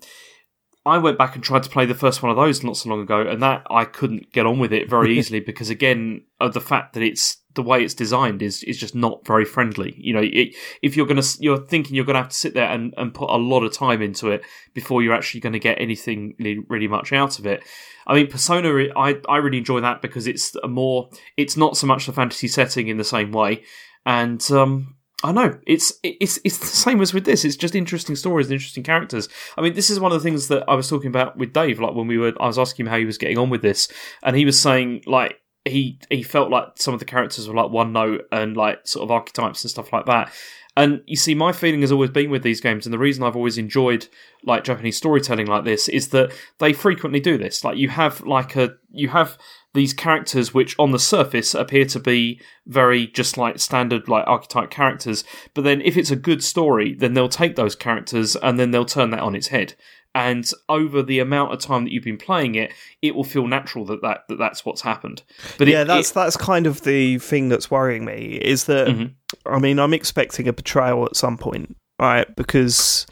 I 0.85 0.97
went 0.97 1.17
back 1.17 1.35
and 1.35 1.43
tried 1.43 1.63
to 1.63 1.69
play 1.69 1.85
the 1.85 1.93
first 1.93 2.23
one 2.23 2.31
of 2.31 2.37
those 2.37 2.63
not 2.63 2.77
so 2.77 2.89
long 2.89 3.01
ago, 3.01 3.21
and 3.21 3.41
that 3.43 3.65
I 3.69 3.85
couldn't 3.85 4.31
get 4.31 4.45
on 4.45 4.59
with 4.59 4.71
it 4.71 4.89
very 4.89 5.15
easily 5.17 5.39
because, 5.39 5.69
again, 5.69 6.23
of 6.39 6.53
the 6.53 6.61
fact 6.61 6.93
that 6.93 7.03
it's 7.03 7.37
the 7.55 7.63
way 7.63 7.83
it's 7.83 7.93
designed 7.93 8.41
is 8.41 8.63
is 8.63 8.77
just 8.77 8.95
not 8.95 9.25
very 9.25 9.43
friendly. 9.43 9.95
You 9.97 10.13
know, 10.13 10.21
it, 10.23 10.55
if 10.81 10.95
you're 10.95 11.05
gonna 11.05 11.23
you're 11.39 11.57
thinking 11.57 11.95
you're 11.95 12.05
gonna 12.05 12.19
have 12.19 12.29
to 12.29 12.35
sit 12.35 12.53
there 12.53 12.69
and, 12.69 12.93
and 12.95 13.13
put 13.13 13.29
a 13.29 13.35
lot 13.35 13.63
of 13.63 13.73
time 13.73 14.01
into 14.01 14.29
it 14.29 14.43
before 14.73 15.01
you're 15.01 15.13
actually 15.13 15.41
going 15.41 15.53
to 15.53 15.59
get 15.59 15.81
anything 15.81 16.35
really, 16.39 16.59
really 16.69 16.87
much 16.87 17.11
out 17.11 17.39
of 17.39 17.45
it. 17.45 17.63
I 18.07 18.15
mean, 18.15 18.27
Persona, 18.27 18.69
I 18.95 19.19
I 19.27 19.37
really 19.37 19.57
enjoy 19.57 19.81
that 19.81 20.01
because 20.01 20.27
it's 20.27 20.55
a 20.63 20.67
more 20.67 21.09
it's 21.35 21.57
not 21.57 21.75
so 21.75 21.87
much 21.87 22.05
the 22.05 22.13
fantasy 22.13 22.47
setting 22.47 22.87
in 22.87 22.97
the 22.97 23.03
same 23.03 23.31
way, 23.31 23.63
and 24.05 24.41
um, 24.51 24.95
I 25.23 25.33
know 25.33 25.59
it's 25.67 25.91
it's 26.01 26.39
it's 26.45 26.57
the 26.57 26.65
same 26.65 27.01
as 27.01 27.13
with 27.13 27.25
this. 27.25 27.43
It's 27.43 27.57
just 27.57 27.75
interesting 27.75 28.15
stories 28.15 28.47
and 28.47 28.53
interesting 28.53 28.83
characters. 28.83 29.27
I 29.57 29.61
mean, 29.61 29.73
this 29.73 29.89
is 29.89 29.99
one 29.99 30.13
of 30.13 30.21
the 30.21 30.23
things 30.23 30.47
that 30.47 30.63
I 30.69 30.75
was 30.75 30.89
talking 30.89 31.09
about 31.09 31.37
with 31.37 31.51
Dave. 31.51 31.79
Like 31.79 31.93
when 31.93 32.07
we 32.07 32.17
were, 32.17 32.33
I 32.39 32.47
was 32.47 32.57
asking 32.57 32.85
him 32.85 32.91
how 32.91 32.97
he 32.97 33.05
was 33.05 33.17
getting 33.17 33.37
on 33.37 33.49
with 33.49 33.61
this, 33.61 33.89
and 34.23 34.35
he 34.35 34.45
was 34.45 34.59
saying 34.59 35.03
like 35.05 35.41
he 35.65 35.99
he 36.09 36.23
felt 36.23 36.49
like 36.49 36.69
some 36.75 36.93
of 36.93 37.01
the 37.01 37.05
characters 37.05 37.47
were 37.47 37.55
like 37.55 37.69
one 37.69 37.91
note 37.91 38.27
and 38.31 38.55
like 38.55 38.87
sort 38.87 39.03
of 39.03 39.11
archetypes 39.11 39.63
and 39.63 39.71
stuff 39.71 39.91
like 39.91 40.05
that. 40.05 40.31
And 40.77 41.01
you 41.05 41.17
see, 41.17 41.35
my 41.35 41.51
feeling 41.51 41.81
has 41.81 41.91
always 41.91 42.11
been 42.11 42.29
with 42.29 42.43
these 42.43 42.61
games, 42.61 42.85
and 42.85 42.93
the 42.93 42.99
reason 42.99 43.23
I've 43.23 43.35
always 43.35 43.57
enjoyed 43.57 44.07
like 44.45 44.63
Japanese 44.63 44.95
storytelling 44.95 45.47
like 45.47 45.65
this 45.65 45.89
is 45.89 46.09
that 46.09 46.31
they 46.59 46.71
frequently 46.71 47.19
do 47.19 47.37
this. 47.37 47.65
Like 47.65 47.77
you 47.77 47.89
have 47.89 48.21
like 48.21 48.55
a 48.55 48.75
you 48.89 49.09
have 49.09 49.37
these 49.73 49.93
characters 49.93 50.53
which 50.53 50.75
on 50.79 50.91
the 50.91 50.99
surface 50.99 51.53
appear 51.53 51.85
to 51.85 51.99
be 51.99 52.41
very 52.65 53.05
just 53.07 53.37
like 53.37 53.59
standard 53.59 54.07
like 54.07 54.23
archetype 54.27 54.69
characters, 54.71 55.23
but 55.53 55.63
then 55.63 55.81
if 55.81 55.95
it's 55.97 56.11
a 56.11 56.15
good 56.15 56.43
story, 56.43 56.93
then 56.95 57.13
they'll 57.13 57.29
take 57.29 57.55
those 57.55 57.75
characters 57.75 58.35
and 58.37 58.59
then 58.59 58.71
they'll 58.71 58.85
turn 58.85 59.11
that 59.11 59.19
on 59.21 59.35
its 59.35 59.47
head. 59.47 59.75
And 60.15 60.49
over 60.67 61.03
the 61.03 61.19
amount 61.19 61.53
of 61.53 61.59
time 61.59 61.83
that 61.83 61.91
you've 61.93 62.03
been 62.03 62.17
playing 62.17 62.55
it, 62.55 62.73
it 63.03 63.13
will 63.13 63.23
feel 63.23 63.45
natural 63.45 63.85
that, 63.85 64.01
that, 64.01 64.21
that 64.27 64.39
that's 64.39 64.65
what's 64.65 64.81
happened. 64.81 65.21
But 65.59 65.67
yeah, 65.67 65.83
it, 65.83 65.85
that's 65.85 66.09
it- 66.09 66.13
that's 66.15 66.35
kind 66.35 66.65
of 66.65 66.81
the 66.81 67.19
thing 67.19 67.49
that's 67.49 67.69
worrying 67.69 68.05
me. 68.05 68.39
Is 68.41 68.65
that 68.65 68.87
Mhm. 68.87 69.13
I 69.45 69.59
mean, 69.59 69.77
I'm 69.79 69.93
expecting 69.93 70.47
a 70.47 70.53
betrayal 70.53 71.05
at 71.05 71.15
some 71.15 71.37
point, 71.37 71.75
right? 71.99 72.35
Because 72.35 73.05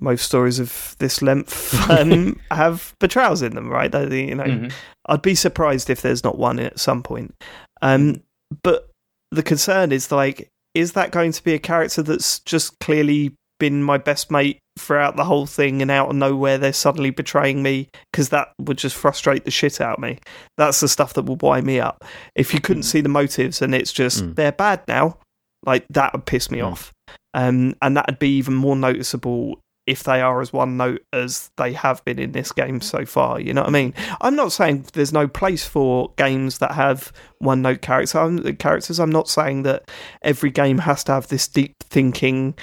most 0.00 0.24
stories 0.24 0.58
of 0.58 0.96
this 0.98 1.22
length 1.22 1.74
um, 1.90 2.38
have 2.50 2.94
betrayals 3.00 3.42
in 3.42 3.54
them, 3.54 3.68
right? 3.70 3.90
They, 3.92 4.26
you 4.28 4.34
know, 4.34 4.44
Mhm. 4.44 4.72
I'd 5.06 5.22
be 5.22 5.34
surprised 5.34 5.88
if 5.90 6.02
there's 6.02 6.24
not 6.24 6.38
one 6.38 6.58
at 6.58 6.78
some 6.80 7.02
point. 7.02 7.34
Um, 7.82 8.22
but 8.62 8.90
the 9.30 9.42
concern 9.42 9.92
is 9.92 10.10
like, 10.10 10.48
is 10.74 10.92
that 10.92 11.10
going 11.12 11.32
to 11.32 11.44
be 11.44 11.54
a 11.54 11.58
character 11.58 12.02
that's 12.02 12.40
just 12.40 12.78
clearly 12.80 13.34
been 13.60 13.82
my 13.82 13.96
best 13.98 14.30
mate 14.30 14.58
throughout 14.78 15.14
the 15.16 15.24
whole 15.24 15.46
thing, 15.46 15.80
and 15.80 15.90
out 15.90 16.08
of 16.10 16.16
nowhere 16.16 16.58
they're 16.58 16.72
suddenly 16.72 17.10
betraying 17.10 17.62
me? 17.62 17.88
Because 18.12 18.30
that 18.30 18.48
would 18.60 18.78
just 18.78 18.96
frustrate 18.96 19.44
the 19.44 19.50
shit 19.52 19.80
out 19.80 19.98
of 19.98 20.02
me. 20.02 20.18
That's 20.58 20.80
the 20.80 20.88
stuff 20.88 21.14
that 21.14 21.26
will 21.26 21.36
wind 21.36 21.64
me 21.66 21.78
up. 21.78 22.04
If 22.34 22.52
you 22.52 22.60
couldn't 22.60 22.82
see 22.82 23.00
the 23.00 23.08
motives 23.08 23.62
and 23.62 23.74
it's 23.74 23.92
just 23.92 24.24
Mm. 24.24 24.34
they're 24.34 24.52
bad 24.52 24.82
now, 24.88 25.18
like 25.64 25.86
that 25.90 26.12
would 26.12 26.26
piss 26.26 26.50
me 26.50 26.58
Mm. 26.58 26.72
off. 26.72 26.92
Um, 27.34 27.74
and 27.82 27.96
that'd 27.96 28.18
be 28.18 28.36
even 28.36 28.54
more 28.54 28.76
noticeable 28.76 29.60
if 29.86 30.02
they 30.02 30.20
are 30.20 30.40
as 30.40 30.52
one 30.52 30.76
note 30.76 31.02
as 31.12 31.50
they 31.56 31.72
have 31.72 32.04
been 32.04 32.18
in 32.18 32.32
this 32.32 32.52
game 32.52 32.80
so 32.80 33.04
far. 33.04 33.40
You 33.40 33.52
know 33.52 33.62
what 33.62 33.68
I 33.68 33.72
mean? 33.72 33.94
I'm 34.20 34.34
not 34.34 34.52
saying 34.52 34.86
there's 34.94 35.12
no 35.12 35.28
place 35.28 35.66
for 35.66 36.12
games 36.16 36.58
that 36.58 36.72
have 36.72 37.12
one 37.38 37.62
note 37.62 37.82
character 37.82 38.54
characters. 38.58 38.98
I'm 38.98 39.10
not 39.12 39.28
saying 39.28 39.64
that 39.64 39.90
every 40.22 40.50
game 40.50 40.78
has 40.78 41.04
to 41.04 41.12
have 41.12 41.28
this 41.28 41.46
deep 41.46 41.74
thinking 41.82 42.54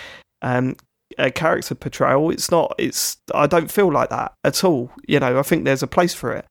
um, 0.42 0.76
uh, 1.20 1.30
character 1.34 1.76
portrayal. 1.76 2.32
It's 2.32 2.50
not. 2.50 2.74
It's. 2.80 3.18
I 3.36 3.46
don't 3.48 3.72
feel 3.72 3.92
like 3.92 4.10
that 4.10 4.34
at 4.44 4.64
all. 4.64 4.92
You 5.08 5.20
know. 5.20 5.38
I 5.38 5.44
think 5.44 5.66
there's 5.66 5.84
a 5.84 5.88
place 5.88 6.14
for 6.14 6.34
it. 6.34 6.46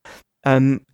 Um, 0.45 0.85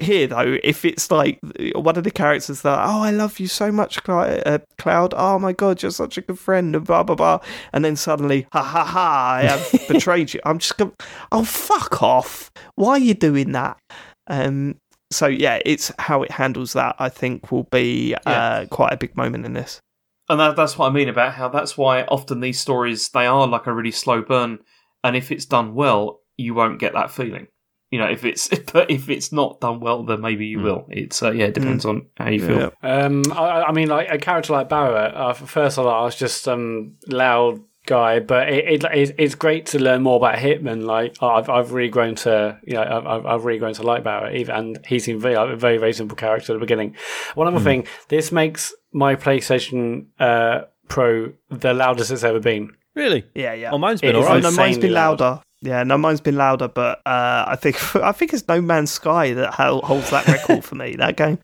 here 0.00 0.26
though, 0.26 0.58
if 0.62 0.84
it's 0.84 1.10
like 1.10 1.38
one 1.74 1.96
of 1.96 2.04
the 2.04 2.10
characters 2.10 2.62
that, 2.62 2.78
oh, 2.82 3.02
I 3.02 3.10
love 3.10 3.38
you 3.38 3.46
so 3.46 3.70
much, 3.70 4.04
Cl- 4.04 4.40
uh, 4.46 4.58
Cloud. 4.78 5.14
Oh 5.16 5.38
my 5.38 5.52
god, 5.52 5.82
you're 5.82 5.90
such 5.90 6.18
a 6.18 6.22
good 6.22 6.38
friend, 6.38 6.74
and 6.74 6.84
blah 6.86 7.02
blah 7.02 7.16
blah. 7.16 7.40
And 7.72 7.84
then 7.84 7.96
suddenly, 7.96 8.46
ha 8.52 8.62
ha 8.62 8.84
ha, 8.84 9.32
I 9.38 9.42
have 9.42 9.70
betrayed 9.88 10.32
you. 10.34 10.40
I'm 10.44 10.58
just 10.58 10.76
going, 10.78 10.92
oh 11.32 11.44
fuck 11.44 12.02
off. 12.02 12.50
Why 12.76 12.92
are 12.92 12.98
you 12.98 13.14
doing 13.14 13.52
that? 13.52 13.78
Um. 14.26 14.76
So 15.12 15.26
yeah, 15.26 15.60
it's 15.66 15.90
how 15.98 16.22
it 16.22 16.30
handles 16.30 16.72
that. 16.74 16.96
I 16.98 17.08
think 17.08 17.50
will 17.50 17.64
be 17.64 18.14
uh, 18.26 18.66
quite 18.70 18.92
a 18.92 18.96
big 18.96 19.16
moment 19.16 19.44
in 19.44 19.54
this. 19.54 19.80
and 20.28 20.38
that, 20.38 20.54
that's 20.54 20.78
what 20.78 20.86
I 20.88 20.90
mean 20.94 21.08
about 21.08 21.34
how 21.34 21.48
that's 21.48 21.76
why 21.76 22.02
often 22.04 22.40
these 22.40 22.60
stories 22.60 23.08
they 23.08 23.26
are 23.26 23.46
like 23.46 23.66
a 23.66 23.72
really 23.74 23.90
slow 23.90 24.22
burn, 24.22 24.60
and 25.02 25.16
if 25.16 25.32
it's 25.32 25.46
done 25.46 25.74
well, 25.74 26.20
you 26.36 26.54
won't 26.54 26.78
get 26.78 26.92
that 26.92 27.10
feeling. 27.10 27.48
You 27.90 27.98
know, 27.98 28.06
if 28.08 28.24
it's 28.24 28.48
but 28.72 28.90
if 28.90 29.08
it's 29.10 29.32
not 29.32 29.60
done 29.60 29.80
well, 29.80 30.02
then 30.04 30.20
maybe 30.20 30.46
you 30.46 30.60
will. 30.60 30.86
It's 30.88 31.22
uh, 31.22 31.32
yeah, 31.32 31.46
it 31.46 31.54
depends 31.54 31.84
on 31.84 32.06
how 32.16 32.28
you 32.28 32.46
feel. 32.46 32.72
Yeah. 32.82 33.04
Um, 33.04 33.22
I, 33.32 33.62
I 33.64 33.72
mean, 33.72 33.88
like 33.88 34.08
a 34.10 34.18
character 34.18 34.52
like 34.52 34.68
Barrett. 34.68 35.14
Uh, 35.14 35.32
first 35.32 35.78
of 35.78 35.86
all, 35.86 35.92
I 36.02 36.04
was 36.04 36.14
just 36.16 36.46
um 36.48 36.96
loud 37.08 37.60
guy, 37.86 38.20
but 38.20 38.48
it, 38.48 38.84
it, 38.84 38.84
it 38.94 39.14
it's 39.18 39.34
great 39.34 39.66
to 39.66 39.78
learn 39.80 40.02
more 40.02 40.16
about 40.16 40.36
Hitman. 40.36 40.84
Like 40.84 41.16
I've 41.22 41.48
I've 41.48 41.72
really 41.72 41.88
grown 41.88 42.14
to 42.16 42.58
you 42.64 42.74
know 42.74 42.82
I've 42.82 43.06
I've- 43.06 43.26
I've 43.26 43.44
really 43.44 43.58
grown 43.58 43.74
to 43.74 43.82
like 43.82 44.04
Barrett, 44.04 44.36
even 44.36 44.54
and 44.54 44.86
he 44.86 44.98
seemed 45.00 45.20
very 45.20 45.34
a 45.34 45.56
very 45.56 45.78
very 45.78 45.92
simple 45.92 46.16
character 46.16 46.52
at 46.52 46.56
the 46.56 46.60
beginning. 46.60 46.94
One 47.34 47.48
other 47.48 47.58
thing, 47.58 47.86
this 48.08 48.30
makes 48.30 48.72
my 48.92 49.16
PlayStation 49.16 50.06
uh 50.20 50.62
Pro 50.88 51.32
the 51.50 51.72
loudest 51.74 52.10
it's 52.10 52.22
ever 52.24 52.40
been. 52.40 52.70
Really? 52.94 53.24
Yeah, 53.34 53.54
yeah. 53.54 53.70
Oh, 53.72 53.78
mine's 53.78 54.00
It 54.00 54.06
been 54.12 54.16
is 54.16 54.26
alright. 54.26 54.42
no, 54.42 54.50
mine's 54.50 54.56
been 54.56 54.66
insanely 54.86 54.90
loud. 54.90 55.20
louder. 55.20 55.42
Yeah, 55.62 55.82
no, 55.82 55.98
mine's 55.98 56.20
been 56.22 56.36
louder, 56.36 56.68
but 56.68 57.00
uh, 57.06 57.44
I 57.46 57.56
think 57.60 57.96
I 57.96 58.12
think 58.12 58.32
it's 58.32 58.46
No 58.48 58.60
Man's 58.60 58.90
Sky 58.90 59.34
that 59.34 59.54
holds 59.54 60.10
that 60.10 60.26
record 60.26 60.64
for 60.64 60.74
me. 60.74 60.94
That 60.98 61.16
game. 61.16 61.38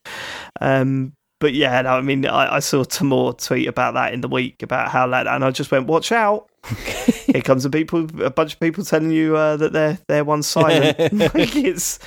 Um, 0.61 1.13
but 1.39 1.53
yeah, 1.53 1.83
no, 1.83 1.91
I 1.91 2.01
mean, 2.01 2.25
I, 2.25 2.57
I 2.57 2.59
saw 2.61 2.83
Timur 2.85 3.33
tweet 3.35 3.69
about 3.69 3.93
that 3.93 4.15
in 4.15 4.23
the 4.23 4.29
week 4.29 4.63
about 4.63 4.89
how 4.89 5.07
loud, 5.07 5.27
and 5.27 5.45
I 5.45 5.51
just 5.51 5.71
went, 5.71 5.87
"Watch 5.87 6.13
out! 6.13 6.49
Here 7.27 7.43
comes 7.43 7.67
a 7.67 7.71
people, 7.71 8.07
a 8.25 8.31
bunch 8.31 8.55
of 8.55 8.61
people 8.61 8.85
telling 8.85 9.11
you 9.11 9.37
uh, 9.37 9.59
that 9.59 9.73
they're 9.75 9.99
they're 10.09 10.25
one 10.25 10.43
silent." 10.43 10.99
like 11.13 11.55
it's 11.55 11.99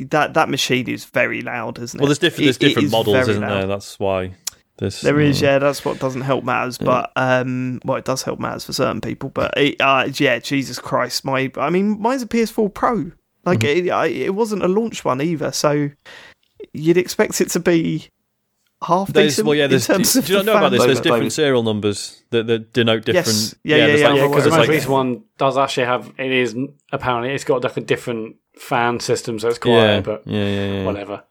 that 0.00 0.34
that 0.34 0.48
machine 0.48 0.88
is 0.90 1.04
very 1.04 1.42
loud, 1.42 1.78
isn't 1.78 1.98
it? 1.98 2.02
Well, 2.02 2.08
there's 2.08 2.18
different 2.18 2.46
there's 2.46 2.56
It- 2.56 2.62
it 2.64 2.68
different 2.70 2.86
is 2.86 2.92
models, 2.92 3.14
very 3.14 3.30
isn't 3.30 3.40
loud. 3.42 3.50
there? 3.60 3.66
That's 3.68 3.98
why 4.00 4.34
this. 4.78 5.00
There 5.00 5.20
is, 5.20 5.42
uh, 5.42 5.46
yeah. 5.46 5.58
That's 5.58 5.84
what 5.84 5.98
doesn't 5.98 6.20
help 6.22 6.44
matters, 6.44 6.78
but 6.78 7.10
um, 7.16 7.80
well, 7.84 7.96
it 7.96 8.04
does 8.04 8.22
help 8.22 8.38
matters 8.40 8.64
for 8.64 8.72
certain 8.72 9.00
people. 9.00 9.30
But 9.30 9.54
it, 9.56 9.80
uh, 9.80 10.08
yeah, 10.14 10.38
Jesus 10.38 10.78
Christ, 10.78 11.24
my, 11.24 11.50
I 11.56 11.70
mean, 11.70 12.00
mine's 12.00 12.22
a 12.22 12.26
PS4 12.26 12.72
Pro. 12.72 13.12
Like 13.44 13.60
Mm-hmm. 13.60 13.86
it, 13.86 13.90
I, 13.90 14.06
it 14.06 14.34
wasn't 14.34 14.64
a 14.64 14.68
launch 14.68 15.04
one 15.04 15.20
either, 15.22 15.52
so 15.52 15.90
you'd 16.72 16.96
expect 16.96 17.40
it 17.40 17.48
to 17.50 17.60
be 17.60 18.08
half 18.82 19.08
There's, 19.12 19.32
decent. 19.34 19.46
well, 19.46 19.54
yeah. 19.56 19.64
in 19.64 19.70
There's, 19.70 19.86
terms 19.86 20.12
do 20.12 20.18
of 20.18 20.28
you 20.28 20.36
not 20.36 20.44
know 20.46 20.56
about 20.56 20.70
this? 20.70 20.84
There's 20.84 20.98
base. 20.98 21.02
different 21.04 21.32
serial 21.32 21.62
numbers 21.62 22.22
that, 22.30 22.46
that 22.48 22.72
denote 22.72 23.04
different. 23.04 23.26
Yes. 23.28 23.54
Yeah, 23.62 23.76
yeah, 23.76 23.86
there's 23.86 24.00
yeah, 24.00 24.06
like- 24.08 24.10
I'm 24.10 24.16
Yeah, 24.16 24.22
aware 24.24 24.30
because 24.36 24.44
the 24.44 24.56
most 24.56 24.66
that. 24.66 24.72
recent 24.72 24.90
one 24.92 25.22
does 25.38 25.56
actually 25.56 25.86
have 25.86 26.12
it 26.18 26.32
is 26.32 26.56
apparently 26.92 27.30
it's 27.34 27.44
got 27.44 27.62
like 27.62 27.76
a 27.76 27.80
different 27.80 28.36
fan 28.58 28.98
system, 29.00 29.38
so 29.38 29.48
it's 29.48 29.58
yeah, 29.58 30.00
quieter, 30.00 30.02
but 30.02 30.22
yeah, 30.26 30.44
yeah, 30.46 30.72
yeah. 30.72 30.84
whatever. 30.84 31.22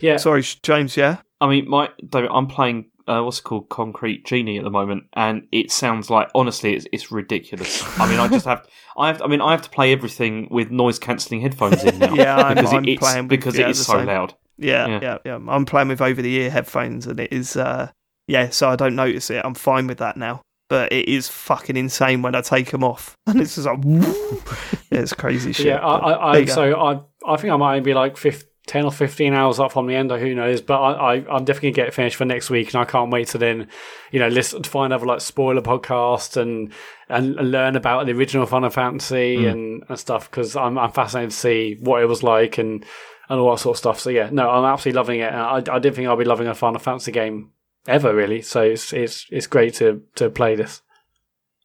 Yeah, 0.00 0.16
Sorry, 0.16 0.42
James. 0.64 0.96
Yeah, 0.96 1.18
I 1.42 1.48
mean, 1.48 1.68
my 1.68 1.88
David, 2.08 2.30
I'm 2.32 2.46
playing 2.46 2.86
uh, 3.08 3.20
what's 3.22 3.40
it 3.40 3.42
called 3.42 3.68
Concrete 3.68 4.24
Genie 4.24 4.58
at 4.58 4.64
the 4.64 4.70
moment, 4.70 5.04
and 5.14 5.46
it 5.50 5.72
sounds 5.72 6.08
like 6.08 6.28
honestly, 6.34 6.74
it's 6.74 6.86
it's 6.92 7.10
ridiculous. 7.10 7.82
I 7.98 8.08
mean, 8.08 8.20
I 8.20 8.28
just 8.28 8.46
have 8.46 8.66
I 8.96 9.08
have 9.08 9.20
I 9.22 9.26
mean, 9.26 9.40
I 9.40 9.50
have 9.50 9.62
to 9.62 9.70
play 9.70 9.92
everything 9.92 10.48
with 10.50 10.70
noise 10.70 10.98
cancelling 10.98 11.40
headphones 11.40 11.82
in 11.84 11.98
now. 11.98 12.14
Yeah, 12.22 12.36
I'm- 12.36 12.54
because 12.54 12.72
I'm 12.72 12.84
it's, 12.84 13.00
playing 13.00 13.24
with- 13.24 13.30
because 13.30 13.58
yeah, 13.58 13.66
it 13.66 13.70
is 13.72 13.84
so 13.84 13.94
same. 13.98 14.06
loud. 14.06 14.34
yeah, 14.56 14.86
yeah, 14.86 15.00
Yeah. 15.02 15.18
yeah. 15.24 15.38
I'm 15.48 15.64
playing 15.64 15.88
with 15.88 16.00
over 16.00 16.22
the 16.22 16.32
ear 16.34 16.50
headphones, 16.50 17.06
and 17.08 17.18
it 17.18 17.32
is, 17.32 17.56
uh, 17.56 17.90
yeah. 18.28 18.50
So 18.50 18.68
I 18.70 18.76
don't 18.76 18.94
notice 18.94 19.30
it. 19.30 19.44
I'm 19.44 19.54
fine 19.54 19.86
with 19.88 19.98
that 19.98 20.16
now. 20.16 20.40
But 20.68 20.90
it 20.92 21.06
is 21.08 21.28
fucking 21.28 21.76
insane 21.76 22.22
when 22.22 22.34
I 22.34 22.40
take 22.40 22.70
them 22.70 22.82
off, 22.84 23.14
and 23.26 23.40
it's 23.40 23.56
just 23.56 23.66
like, 23.66 23.80
it's 24.90 25.12
crazy 25.12 25.52
shit. 25.52 25.66
yeah. 25.66 25.78
I, 25.84 26.12
I, 26.12 26.30
I 26.38 26.44
so 26.46 26.80
I 26.80 27.00
I 27.26 27.36
think 27.36 27.52
I 27.52 27.56
might 27.56 27.80
be 27.82 27.92
like 27.94 28.16
15, 28.16 28.48
10 28.66 28.84
or 28.84 28.92
fifteen 28.92 29.34
hours 29.34 29.58
up 29.58 29.76
on 29.76 29.86
the 29.86 29.94
end. 29.94 30.12
or 30.12 30.18
Who 30.18 30.34
knows? 30.34 30.60
But 30.60 30.80
I, 30.80 30.92
I 30.92 31.14
I'm 31.34 31.44
definitely 31.44 31.70
gonna 31.70 31.76
get 31.76 31.88
it 31.88 31.94
finished 31.94 32.16
for 32.16 32.24
next 32.24 32.48
week, 32.50 32.68
and 32.72 32.76
I 32.80 32.84
can't 32.84 33.10
wait 33.10 33.28
to 33.28 33.38
then, 33.38 33.66
you 34.12 34.20
know, 34.20 34.28
listen 34.28 34.62
to 34.62 34.70
find 34.70 34.92
other 34.92 35.06
like 35.06 35.20
spoiler 35.20 35.62
podcasts 35.62 36.36
and 36.36 36.72
and 37.08 37.34
learn 37.34 37.74
about 37.76 38.06
the 38.06 38.12
original 38.12 38.46
Final 38.46 38.70
Fantasy 38.70 39.38
Hmm. 39.38 39.46
and, 39.48 39.84
and 39.88 39.98
stuff 39.98 40.30
because 40.30 40.54
I'm 40.56 40.78
I'm 40.78 40.92
fascinated 40.92 41.30
to 41.32 41.36
see 41.36 41.76
what 41.80 42.02
it 42.02 42.06
was 42.06 42.22
like 42.22 42.58
and 42.58 42.84
and 43.28 43.40
all 43.40 43.50
that 43.50 43.60
sort 43.60 43.74
of 43.74 43.78
stuff. 43.78 43.98
So 44.00 44.10
yeah, 44.10 44.28
no, 44.30 44.48
I'm 44.50 44.64
absolutely 44.64 44.96
loving 44.98 45.20
it. 45.20 45.32
And 45.32 45.36
I 45.40 45.56
I 45.56 45.78
didn't 45.78 45.94
think 45.96 46.08
I'd 46.08 46.18
be 46.18 46.24
loving 46.24 46.46
a 46.46 46.54
Final 46.54 46.78
Fantasy 46.80 47.10
game 47.12 47.50
ever 47.88 48.14
really. 48.14 48.42
So 48.42 48.62
it's 48.62 48.92
it's 48.92 49.26
it's 49.30 49.46
great 49.48 49.74
to 49.74 50.02
to 50.14 50.30
play 50.30 50.54
this. 50.54 50.82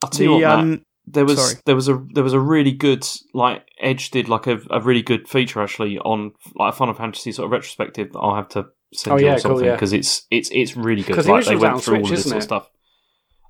I'll 0.03 0.09
tell 0.09 0.23
you 0.25 0.31
what, 0.33 0.41
Mat, 0.41 0.59
um, 0.59 0.85
there 1.09 1.25
was 1.25 1.39
sorry. 1.41 1.61
there 1.65 1.75
was 1.75 1.87
a 1.87 2.03
there 2.13 2.23
was 2.23 2.33
a 2.33 2.39
really 2.39 2.71
good 2.73 3.07
like 3.33 3.65
Edge 3.79 4.11
did 4.11 4.27
like 4.29 4.45
a, 4.47 4.59
a 4.69 4.81
really 4.81 5.01
good 5.01 5.27
feature 5.27 5.61
actually 5.61 5.97
on 5.99 6.33
like 6.55 6.73
a 6.73 6.77
Final 6.77 6.93
Fantasy 6.93 7.31
sort 7.31 7.45
of 7.45 7.51
retrospective 7.51 8.11
that 8.11 8.19
I'll 8.19 8.35
have 8.35 8.49
to 8.49 8.65
send 8.93 9.13
Oh, 9.13 9.17
you 9.17 9.25
yeah, 9.27 9.31
or 9.31 9.35
cool, 9.35 9.41
something 9.51 9.65
yeah. 9.65 9.73
because 9.73 9.93
it's 9.93 10.27
it's 10.29 10.49
it's 10.51 10.75
really 10.75 11.03
good. 11.03 11.15
'Cause 11.15 11.25
the 11.25 11.31
Like, 11.31 11.45
they 11.45 11.55
went 11.55 11.81
through 11.83 11.99
all 11.99 12.05
Switch, 12.05 12.11
of 12.19 12.23
this 12.23 12.23
sort 12.25 12.37
of 12.37 12.43
stuff. 12.43 12.69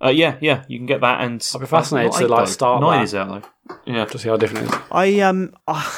Uh, 0.03 0.09
yeah, 0.09 0.38
yeah, 0.41 0.63
you 0.67 0.77
can 0.77 0.85
get 0.85 1.01
that, 1.01 1.21
and 1.21 1.43
I'd 1.55 1.59
be 1.61 1.65
fascinated 1.65 2.11
not 2.11 2.17
to, 2.19 2.23
eight, 2.25 2.29
like, 2.29 2.45
though. 2.45 2.51
start 2.51 2.81
nine 2.81 2.99
that. 2.99 3.03
is 3.05 3.15
out 3.15 3.41
though. 3.67 3.75
Yeah, 3.91 4.05
To 4.05 4.19
see 4.19 4.29
how 4.29 4.38
different 4.38 4.67
it 4.67 4.75
is. 4.75 4.81
I 4.91 5.19
um 5.21 5.53
uh, 5.67 5.91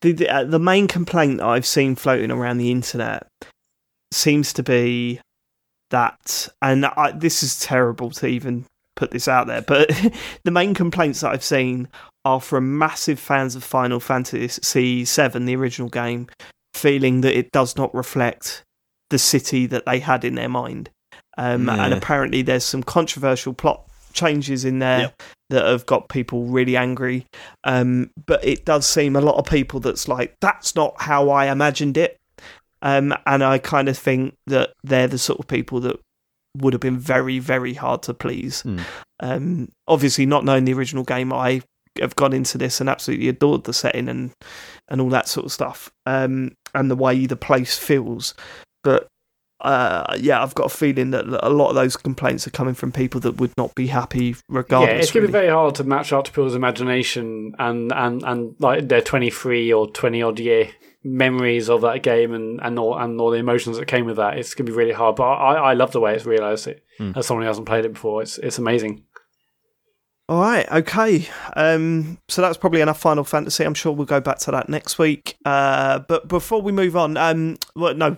the 0.00 0.12
the, 0.12 0.28
uh, 0.28 0.44
the 0.44 0.58
main 0.58 0.88
complaint 0.88 1.38
that 1.38 1.46
I've 1.46 1.64
seen 1.66 1.94
floating 1.94 2.32
around 2.32 2.58
the 2.58 2.72
internet 2.72 3.28
seems 4.12 4.52
to 4.54 4.64
be 4.64 5.20
that, 5.90 6.48
and 6.60 6.86
I, 6.86 7.12
this 7.12 7.44
is 7.44 7.60
terrible 7.60 8.10
to 8.12 8.26
even 8.26 8.66
put 8.96 9.10
this 9.10 9.28
out 9.28 9.46
there, 9.46 9.62
but 9.62 9.90
the 10.44 10.50
main 10.50 10.74
complaints 10.74 11.20
that 11.20 11.30
I've 11.30 11.44
seen 11.44 11.88
are 12.24 12.40
from 12.40 12.78
massive 12.78 13.18
fans 13.18 13.54
of 13.54 13.64
Final 13.64 14.00
Fantasy 14.00 15.04
VII, 15.04 15.44
the 15.44 15.56
original 15.56 15.88
game, 15.88 16.28
feeling 16.72 17.20
that 17.22 17.36
it 17.36 17.52
does 17.52 17.76
not 17.76 17.94
reflect 17.94 18.64
the 19.10 19.18
city 19.18 19.66
that 19.66 19.84
they 19.86 19.98
had 20.00 20.24
in 20.24 20.34
their 20.34 20.48
mind. 20.48 20.90
Um, 21.36 21.68
And 21.68 21.92
apparently, 21.92 22.42
there's 22.42 22.64
some 22.64 22.82
controversial 22.82 23.52
plot 23.52 23.84
changes 24.12 24.64
in 24.64 24.78
there 24.78 25.00
Yep. 25.00 25.22
that 25.50 25.66
have 25.66 25.86
got 25.86 26.08
people 26.08 26.44
really 26.46 26.76
angry. 26.76 27.26
Um, 27.64 28.10
but 28.26 28.44
it 28.44 28.64
does 28.64 28.86
seem 28.86 29.16
a 29.16 29.20
lot 29.20 29.36
of 29.36 29.46
people 29.46 29.80
that's 29.80 30.08
like, 30.08 30.36
that's 30.40 30.74
not 30.74 30.94
how 30.98 31.30
I 31.30 31.50
imagined 31.50 31.96
it. 31.96 32.18
Um, 32.80 33.14
and 33.26 33.42
I 33.42 33.58
kind 33.58 33.88
of 33.88 33.98
think 33.98 34.34
that 34.46 34.72
they're 34.84 35.08
the 35.08 35.18
sort 35.18 35.40
of 35.40 35.48
people 35.48 35.80
that 35.80 35.98
would 36.56 36.72
have 36.72 36.80
been 36.80 36.98
very, 36.98 37.38
very 37.38 37.74
hard 37.74 38.02
to 38.04 38.14
please. 38.14 38.62
Hmm. 38.62 38.78
Um, 39.20 39.72
obviously, 39.88 40.26
not 40.26 40.44
knowing 40.44 40.64
the 40.64 40.74
original 40.74 41.04
game, 41.04 41.32
I 41.32 41.62
have 42.00 42.16
gone 42.16 42.32
into 42.32 42.58
this 42.58 42.80
and 42.80 42.90
absolutely 42.90 43.28
adored 43.28 43.64
the 43.64 43.72
setting 43.72 44.08
and 44.08 44.32
and 44.88 45.00
all 45.00 45.08
that 45.10 45.28
sort 45.28 45.46
of 45.46 45.52
stuff, 45.52 45.90
um, 46.06 46.56
and 46.74 46.90
the 46.90 46.96
way 46.96 47.26
the 47.26 47.36
place 47.36 47.78
feels. 47.78 48.34
But 48.82 49.08
uh, 49.60 50.16
yeah, 50.18 50.42
I've 50.42 50.54
got 50.54 50.66
a 50.66 50.76
feeling 50.76 51.10
that 51.12 51.24
a 51.26 51.48
lot 51.48 51.70
of 51.70 51.74
those 51.74 51.96
complaints 51.96 52.46
are 52.46 52.50
coming 52.50 52.74
from 52.74 52.92
people 52.92 53.20
that 53.20 53.36
would 53.36 53.52
not 53.56 53.74
be 53.74 53.86
happy 53.86 54.36
regardless. 54.48 54.90
yeah, 54.90 54.98
it's 54.98 55.10
going 55.10 55.22
to 55.22 55.28
be 55.28 55.32
very 55.32 55.48
hard 55.48 55.74
to 55.76 55.84
match 55.84 56.12
up 56.12 56.24
to 56.24 56.30
people's 56.30 56.54
imagination 56.54 57.54
and, 57.58 57.90
and, 57.92 58.22
and 58.24 58.54
like 58.58 58.88
their 58.88 59.00
23 59.00 59.72
or 59.72 59.86
20 59.86 60.22
odd 60.22 60.38
year 60.38 60.68
memories 61.04 61.68
of 61.68 61.82
that 61.82 62.02
game 62.02 62.32
and, 62.32 62.60
and, 62.62 62.78
all, 62.78 62.98
and 62.98 63.20
all 63.20 63.30
the 63.30 63.38
emotions 63.38 63.76
that 63.78 63.86
came 63.86 64.06
with 64.06 64.16
that. 64.16 64.38
It's 64.38 64.54
going 64.54 64.66
to 64.66 64.72
be 64.72 64.76
really 64.76 64.92
hard. 64.92 65.16
But 65.16 65.24
I, 65.24 65.54
I 65.54 65.72
love 65.74 65.92
the 65.92 66.00
way 66.00 66.14
it's 66.14 66.24
realised 66.24 66.66
it. 66.66 66.82
As 67.16 67.26
someone 67.26 67.42
who 67.42 67.48
hasn't 67.48 67.66
played 67.66 67.84
it 67.84 67.92
before, 67.92 68.22
it's, 68.22 68.38
it's 68.38 68.58
amazing. 68.58 69.04
All 70.26 70.40
right, 70.40 70.66
okay. 70.72 71.28
Um, 71.54 72.16
so 72.28 72.40
that's 72.40 72.56
probably 72.56 72.80
enough 72.80 72.98
Final 72.98 73.24
Fantasy. 73.24 73.62
I'm 73.62 73.74
sure 73.74 73.92
we'll 73.92 74.06
go 74.06 74.20
back 74.20 74.38
to 74.38 74.50
that 74.52 74.70
next 74.70 74.98
week. 74.98 75.36
Uh, 75.44 75.98
but 75.98 76.28
before 76.28 76.62
we 76.62 76.72
move 76.72 76.96
on, 76.96 77.18
um, 77.18 77.58
well, 77.76 77.94
no, 77.94 78.16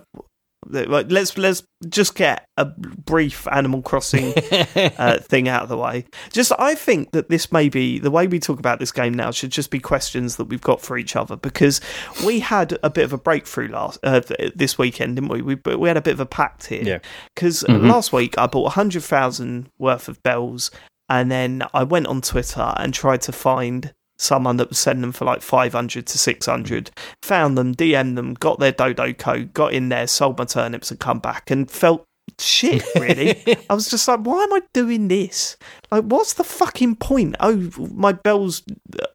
Right, 0.69 1.07
let's 1.09 1.37
let's 1.37 1.63
just 1.87 2.15
get 2.15 2.45
a 2.57 2.65
brief 2.65 3.47
Animal 3.51 3.81
Crossing 3.81 4.33
uh, 4.97 5.19
thing 5.21 5.47
out 5.47 5.63
of 5.63 5.69
the 5.69 5.77
way. 5.77 6.05
Just, 6.31 6.51
I 6.59 6.75
think 6.75 7.11
that 7.11 7.29
this 7.29 7.51
may 7.51 7.69
be 7.69 7.99
the 7.99 8.11
way 8.11 8.27
we 8.27 8.39
talk 8.39 8.59
about 8.59 8.79
this 8.79 8.91
game 8.91 9.13
now 9.13 9.31
should 9.31 9.51
just 9.51 9.71
be 9.71 9.79
questions 9.79 10.35
that 10.37 10.45
we've 10.45 10.61
got 10.61 10.81
for 10.81 10.97
each 10.97 11.15
other 11.15 11.35
because 11.35 11.79
we 12.25 12.39
had 12.39 12.77
a 12.83 12.89
bit 12.89 13.05
of 13.05 13.13
a 13.13 13.17
breakthrough 13.17 13.69
last 13.69 13.99
uh, 14.03 14.21
this 14.55 14.77
weekend, 14.77 15.15
didn't 15.15 15.29
we? 15.29 15.41
We 15.41 15.55
we 15.75 15.87
had 15.87 15.97
a 15.97 16.01
bit 16.01 16.13
of 16.13 16.19
a 16.19 16.25
pact 16.25 16.67
here. 16.67 16.83
Yeah. 16.83 16.99
Because 17.33 17.67
last 17.67 18.11
week 18.11 18.37
I 18.37 18.47
bought 18.47 18.73
hundred 18.73 19.03
thousand 19.03 19.69
worth 19.77 20.07
of 20.07 20.21
bells, 20.23 20.71
and 21.09 21.31
then 21.31 21.63
I 21.73 21.83
went 21.83 22.07
on 22.07 22.21
Twitter 22.21 22.73
and 22.77 22.93
tried 22.93 23.21
to 23.21 23.31
find 23.31 23.93
someone 24.19 24.57
that 24.57 24.69
was 24.69 24.79
selling 24.79 25.01
them 25.01 25.11
for 25.11 25.25
like 25.25 25.41
500 25.41 26.05
to 26.05 26.17
600 26.17 26.91
found 27.21 27.57
them 27.57 27.75
dm 27.75 28.15
them 28.15 28.33
got 28.33 28.59
their 28.59 28.71
dodo 28.71 29.13
code 29.13 29.53
got 29.53 29.73
in 29.73 29.89
there 29.89 30.07
sold 30.07 30.37
my 30.37 30.45
turnips 30.45 30.91
and 30.91 30.99
come 30.99 31.19
back 31.19 31.51
and 31.51 31.69
felt 31.69 32.03
shit 32.39 32.83
really. 32.95 33.41
I 33.69 33.73
was 33.73 33.89
just 33.89 34.07
like 34.07 34.19
why 34.19 34.43
am 34.43 34.53
i 34.53 34.61
doing 34.73 35.07
this? 35.07 35.57
Like 35.89 36.03
what's 36.03 36.33
the 36.33 36.43
fucking 36.43 36.97
point? 36.97 37.35
Oh 37.39 37.71
my 37.93 38.11
bells 38.11 38.63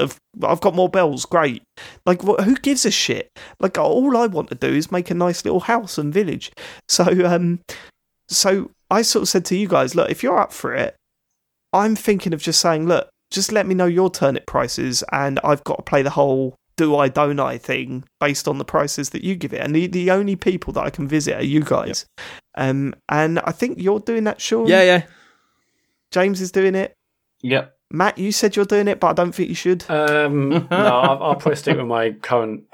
have, 0.00 0.18
i've 0.42 0.60
got 0.60 0.74
more 0.74 0.88
bells 0.88 1.26
great. 1.26 1.62
Like 2.06 2.24
what, 2.24 2.40
who 2.40 2.56
gives 2.56 2.86
a 2.86 2.90
shit? 2.90 3.30
Like 3.60 3.78
all 3.78 4.16
i 4.16 4.26
want 4.26 4.48
to 4.48 4.54
do 4.54 4.68
is 4.68 4.90
make 4.90 5.10
a 5.10 5.14
nice 5.14 5.44
little 5.44 5.60
house 5.60 5.98
and 5.98 6.12
village. 6.12 6.52
So 6.88 7.04
um 7.26 7.60
so 8.28 8.70
i 8.90 9.02
sort 9.02 9.22
of 9.22 9.28
said 9.28 9.44
to 9.44 9.56
you 9.56 9.68
guys 9.68 9.94
look 9.94 10.10
if 10.10 10.22
you're 10.22 10.38
up 10.38 10.52
for 10.52 10.74
it 10.74 10.96
i'm 11.72 11.94
thinking 11.94 12.32
of 12.32 12.42
just 12.42 12.60
saying 12.60 12.86
look 12.86 13.08
just 13.32 13.52
let 13.52 13.66
me 13.66 13.74
know 13.74 13.86
your 13.86 14.10
turnip 14.10 14.46
prices 14.46 15.02
and 15.12 15.40
I've 15.42 15.64
got 15.64 15.76
to 15.76 15.82
play 15.82 16.02
the 16.02 16.10
whole 16.10 16.56
do 16.76 16.96
I 16.96 17.08
don't 17.08 17.38
I 17.38 17.58
thing 17.58 18.04
based 18.18 18.48
on 18.48 18.58
the 18.58 18.64
prices 18.64 19.10
that 19.10 19.22
you 19.22 19.36
give 19.36 19.52
it. 19.52 19.60
And 19.60 19.74
the, 19.74 19.86
the 19.86 20.10
only 20.10 20.36
people 20.36 20.72
that 20.72 20.82
I 20.82 20.90
can 20.90 21.06
visit 21.06 21.36
are 21.36 21.44
you 21.44 21.62
guys. 21.62 22.06
Um 22.56 22.94
and 23.08 23.38
I 23.40 23.52
think 23.52 23.78
you're 23.80 24.00
doing 24.00 24.24
that, 24.24 24.40
Sean. 24.40 24.66
yeah, 24.66 24.82
yeah. 24.82 25.02
James 26.10 26.40
is 26.40 26.52
doing 26.52 26.74
it. 26.74 26.94
Yep. 27.42 27.74
Mat, 27.90 28.16
you 28.16 28.32
said 28.32 28.56
you're 28.56 28.64
doing 28.64 28.88
it, 28.88 29.00
but 29.00 29.08
I 29.08 29.12
don't 29.12 29.32
think 29.32 29.48
you 29.50 29.54
should. 29.54 29.84
Um, 29.90 30.48
no, 30.48 30.66
I'll, 30.70 31.22
I'll 31.22 31.34
probably 31.34 31.56
stick 31.56 31.76
with 31.76 31.86
my 31.86 32.12
current. 32.12 32.64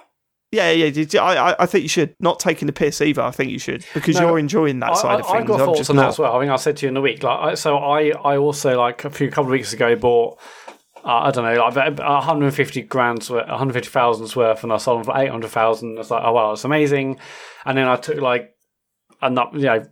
Yeah, 0.51 0.71
yeah. 0.71 1.23
I, 1.23 1.63
I, 1.63 1.67
think 1.67 1.83
you 1.83 1.89
should. 1.89 2.15
Not 2.21 2.41
taking 2.41 2.67
the 2.67 2.73
piss 2.73 3.01
either. 3.01 3.23
I 3.23 3.31
think 3.31 3.51
you 3.51 3.59
should 3.59 3.85
because 3.95 4.17
No, 4.17 4.29
you're 4.29 4.39
enjoying 4.39 4.81
that 4.81 4.93
I, 4.93 4.95
side 4.95 5.17
I, 5.17 5.21
of 5.21 5.27
things. 5.27 5.41
I've 5.41 5.47
got 5.47 5.59
thoughts 5.59 5.79
just 5.79 5.91
on 5.91 5.97
that 5.97 6.09
as 6.09 6.19
well. 6.19 6.37
I 6.37 6.41
think 6.41 6.51
I 6.51 6.57
said 6.57 6.77
to 6.79 6.87
you 6.87 6.89
in 6.89 6.95
the 6.95 7.01
week. 7.01 7.23
Like, 7.23 7.39
I, 7.39 7.55
so 7.55 7.79
I, 7.79 8.11
I 8.11 8.37
also 8.37 8.79
like 8.79 9.05
a 9.05 9.11
few 9.11 9.29
couple 9.29 9.45
of 9.45 9.51
weeks 9.51 9.73
ago 9.73 9.95
bought. 9.97 10.39
Uh, 11.05 11.21
I 11.21 11.31
don't 11.31 11.45
know, 11.45 11.65
like 11.65 11.77
150 11.99 12.83
grand, 12.83 13.27
worth, 13.31 13.47
150,000's 13.47 14.35
worth, 14.35 14.65
and 14.65 14.73
I 14.73 14.79
sold 14.79 14.99
them 14.99 15.05
for 15.05 15.19
800,000. 15.19 15.97
It's 15.97 16.11
like, 16.11 16.23
oh 16.25 16.33
wow, 16.33 16.53
it's 16.53 16.65
amazing. 16.65 17.19
And 17.65 17.79
then 17.79 17.87
I 17.87 17.97
took 17.97 18.21
like, 18.21 18.55
a, 19.23 19.31
nu- 19.31 19.51
you 19.55 19.61
know, 19.61 19.87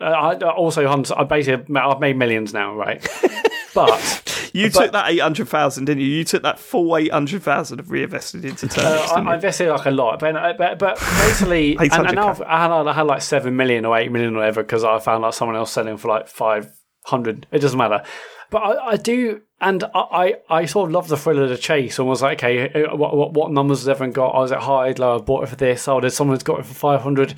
I 0.00 0.34
also 0.36 0.86
I 1.16 1.24
basically 1.24 1.76
I've 1.76 2.00
made 2.00 2.16
millions 2.16 2.52
now, 2.52 2.74
right? 2.74 3.00
but 3.74 4.29
You 4.52 4.70
But- 4.70 4.82
took 4.82 4.92
that 4.92 5.10
800,000, 5.10 5.84
didn't 5.84 6.00
you? 6.02 6.08
You 6.08 6.24
took 6.24 6.42
that 6.42 6.58
full 6.58 6.96
800,000 6.96 7.78
of 7.80 7.90
reinvested 7.90 8.44
into 8.44 8.66
uh, 8.66 8.68
turnips. 8.68 9.12
I, 9.12 9.20
I 9.22 9.34
invested 9.34 9.70
like 9.70 9.86
a 9.86 9.90
lot, 9.90 10.18
but 10.20 10.56
but, 10.58 10.78
but 10.78 10.98
basically, 10.98 11.76
and, 11.78 11.90
800K. 11.90 12.06
and 12.06 12.14
now 12.16 12.28
I've- 12.28 12.44
I 12.44 12.62
had 12.62 12.70
I 12.70 12.92
had 12.92 13.06
like 13.06 13.22
seven 13.22 13.56
million 13.56 13.84
or 13.84 13.96
eight 13.98 14.10
million 14.10 14.34
or 14.34 14.38
whatever 14.38 14.62
because 14.62 14.84
I 14.84 14.98
found 14.98 15.22
like 15.22 15.34
someone 15.34 15.56
else 15.56 15.70
selling 15.72 15.96
for 15.96 16.08
like 16.08 16.28
five 16.28 16.70
hundred. 17.06 17.46
It 17.52 17.60
doesn't 17.60 17.78
matter. 17.78 18.02
But 18.50 18.58
I, 18.62 18.86
I 18.88 18.96
do, 18.96 19.42
and 19.60 19.84
I, 19.94 20.00
I, 20.00 20.34
I 20.50 20.64
sort 20.64 20.88
of 20.88 20.92
love 20.92 21.06
the 21.06 21.16
thrill 21.16 21.40
of 21.40 21.48
the 21.50 21.56
chase. 21.56 22.00
And 22.00 22.08
was 22.08 22.20
like, 22.20 22.38
okay, 22.42 22.82
uh, 22.84 22.96
what, 22.96 23.16
what, 23.16 23.32
what 23.32 23.52
numbers 23.52 23.78
has 23.78 23.88
everyone 23.88 24.10
got? 24.12 24.30
I 24.30 24.40
was 24.40 24.50
at 24.50 24.60
high, 24.62 24.90
low. 24.98 25.18
I 25.18 25.20
bought 25.20 25.44
it 25.44 25.48
for 25.50 25.54
this. 25.56 25.86
Oh, 25.86 26.00
there's 26.00 26.16
someone 26.16 26.34
who's 26.36 26.42
got 26.42 26.58
it 26.58 26.66
for 26.66 26.74
five 26.74 27.00
hundred, 27.02 27.34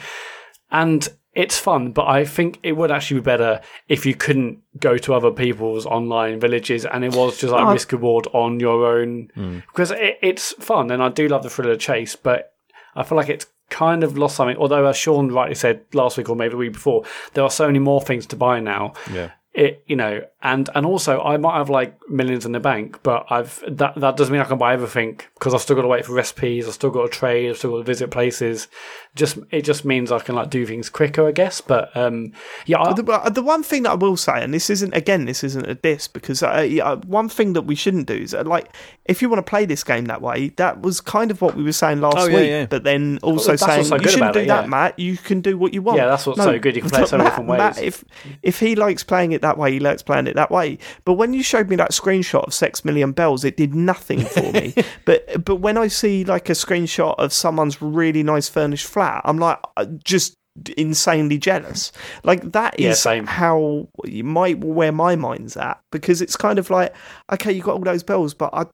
and 0.71 1.07
it's 1.35 1.59
fun. 1.59 1.93
But 1.93 2.07
I 2.09 2.25
think 2.25 2.59
it 2.63 2.73
would 2.73 2.91
actually 2.91 3.21
be 3.21 3.25
better 3.25 3.61
if 3.89 4.05
you 4.05 4.15
couldn't 4.15 4.59
go 4.79 4.99
to 4.99 5.15
other 5.15 5.31
people's 5.31 5.87
online 5.87 6.41
villages 6.41 6.85
and 6.85 7.05
it 7.05 7.15
was 7.15 7.39
just 7.39 7.53
like 7.53 7.67
Oh. 7.67 7.73
risk 7.73 7.93
reward 7.93 8.27
on 8.33 8.61
your 8.61 8.87
own 8.99 9.31
hmm. 9.35 9.59
because 9.61 9.91
it, 9.91 10.19
it's 10.23 10.53
fun 10.55 10.91
and 10.91 11.03
I 11.03 11.09
do 11.09 11.29
love 11.29 11.43
the 11.43 11.51
thrill 11.51 11.69
of 11.71 11.75
the 11.75 11.79
chase. 11.79 12.17
But 12.17 12.53
I 12.95 13.03
feel 13.03 13.17
like 13.17 13.29
it's 13.31 13.47
kind 13.71 14.05
of 14.05 14.19
lost 14.19 14.37
something. 14.37 14.57
Although, 14.59 14.87
as 14.87 14.97
Sean 14.97 15.31
rightly 15.33 15.55
said 15.55 15.81
last 15.95 16.19
week 16.19 16.29
or 16.29 16.37
maybe 16.37 16.51
the 16.51 16.57
week 16.59 16.75
before, 16.75 17.05
there 17.33 17.43
are 17.43 17.51
so 17.51 17.67
many 17.67 17.79
more 17.79 18.03
things 18.03 18.27
to 18.27 18.37
buy 18.37 18.61
now. 18.61 18.93
Yeah. 19.11 19.31
It, 19.55 19.83
you 19.87 19.97
know, 19.97 20.23
and 20.43 20.71
and 20.75 20.87
also 20.87 21.21
I 21.21 21.37
might 21.37 21.59
have 21.59 21.69
like 21.69 21.99
millions 22.09 22.47
in 22.47 22.53
the 22.53 22.61
bank, 22.61 23.01
but 23.03 23.27
I've 23.29 23.63
that 23.69 23.95
that 23.97 24.17
doesn't 24.17 24.33
mean 24.33 24.41
I 24.41 24.47
can 24.47 24.57
buy 24.57 24.73
everything 24.73 25.21
because 25.35 25.53
I've 25.53 25.61
still 25.61 25.77
got 25.77 25.83
to 25.83 25.89
wait 25.89 26.07
for 26.07 26.15
recipes. 26.15 26.67
I've 26.67 26.73
still 26.73 26.89
got 26.91 27.03
to 27.03 27.09
trade. 27.09 27.51
I've 27.51 27.59
still 27.59 27.73
got 27.73 27.79
to 27.79 27.83
visit 27.85 28.11
places. 28.11 28.69
Just 29.15 29.39
it 29.51 29.63
just 29.63 29.85
means 29.85 30.11
I 30.11 30.21
can 30.21 30.35
like 30.35 30.49
do 30.49 30.65
things 30.65 30.89
quicker, 30.89 31.29
I 31.29 31.33
guess. 31.33 31.61
But 31.61 31.95
um, 31.95 32.33
yeah, 32.65 32.81
I, 32.81 32.95
the, 32.95 33.03
the 33.31 33.43
one 33.43 33.63
thing 33.63 33.83
that 33.83 33.91
I 33.91 33.95
will 33.95 34.17
say, 34.17 34.43
and 34.43 34.55
this 34.55 34.71
isn't 34.71 34.95
again, 34.95 35.27
this 35.27 35.45
isn't 35.45 35.67
a 35.69 35.75
diss 35.75 36.09
because 36.09 36.43
uh, 36.43 36.67
yeah, 36.67 36.95
one 37.07 37.29
thing 37.29 37.53
that 37.53 37.63
we 37.63 37.75
shouldn't 37.75 38.07
do 38.07 38.15
is 38.15 38.33
uh, 38.33 38.43
like 38.45 38.75
if 39.05 39.21
you 39.21 39.29
want 39.29 39.45
to 39.45 39.51
play 39.51 39.67
this 39.67 39.85
game 39.85 40.07
that 40.07 40.23
way, 40.23 40.49
that 40.57 40.81
was 40.81 41.03
kind 41.03 41.31
of 41.31 41.43
what 41.43 41.55
we 41.55 41.63
were 41.63 41.73
saying 41.73 42.01
last 42.01 42.17
Oh, 42.17 42.27
yeah, 42.27 42.37
week. 42.37 42.49
yeah. 42.49 42.67
But 42.67 42.85
then 42.85 43.19
also 43.23 43.53
that's 43.53 43.67
saying 43.67 43.85
so 43.85 43.97
you 43.97 44.09
shouldn't 44.09 44.33
do 44.33 44.39
it, 44.41 44.49
that, 44.49 44.63
yeah. 44.63 44.67
Mat. 44.67 44.99
You 44.99 45.19
can 45.19 45.43
do 45.43 45.59
what 45.59 45.75
you 45.75 45.83
want. 45.83 45.99
Yeah, 45.99 46.07
that's 46.07 46.27
what's 46.27 46.41
so 46.43 46.59
good. 46.59 46.75
You 46.75 46.81
can 46.81 46.91
play 46.93 47.03
it 47.03 47.09
so 47.09 47.19
many 47.19 47.25
Mat- 47.29 47.33
different 47.33 47.51
ways. 47.51 47.59
Mat, 47.59 47.83
if 47.83 48.05
if 48.43 48.61
he 48.61 48.75
likes 48.77 49.05
playing 49.05 49.33
it 49.33 49.43
that 49.43 49.59
way, 49.59 49.73
he 49.73 49.79
likes 49.79 50.03
playing 50.03 50.27
it 50.27 50.37
that 50.37 50.51
way. 50.51 50.79
But 51.05 51.15
when 51.15 51.35
you 51.35 51.43
showed 51.43 51.69
me 51.69 51.77
that 51.77 51.91
screenshot 51.91 52.45
of 52.47 52.55
Sex 52.55 52.83
Million 52.83 53.13
Bells, 53.13 53.45
it 53.45 53.59
did 53.59 53.75
nothing 53.75 54.21
for 54.25 54.51
me. 54.53 54.75
but 55.05 55.45
but 55.45 55.57
when 55.57 55.77
I 55.77 55.89
see 55.89 56.25
like 56.25 56.49
a 56.49 56.55
screenshot 56.55 57.15
of 57.19 57.31
someone's 57.35 57.83
really 57.83 58.23
nice 58.23 58.49
furnished 58.49 58.87
flat, 58.87 59.02
I'm 59.25 59.39
like 59.39 59.59
uh, 59.77 59.87
just 60.05 60.35
insanely 60.77 61.39
jealous. 61.39 61.93
Like 62.25 62.53
that 62.53 62.79
is 62.79 63.05
Yeah, 63.05 63.27
how 63.27 63.89
my 64.05 64.53
where 64.53 64.93
my 64.93 65.17
mind's 65.17 65.57
at 65.57 65.81
because 65.91 66.21
it's 66.21 66.37
kind 66.37 66.59
of 66.59 66.71
like 66.71 66.95
okay, 67.33 67.53
you 67.53 67.63
got 67.63 67.75
all 67.77 67.81
those 67.85 68.03
bells, 68.03 68.35
but 68.35 68.51
I 68.53 68.67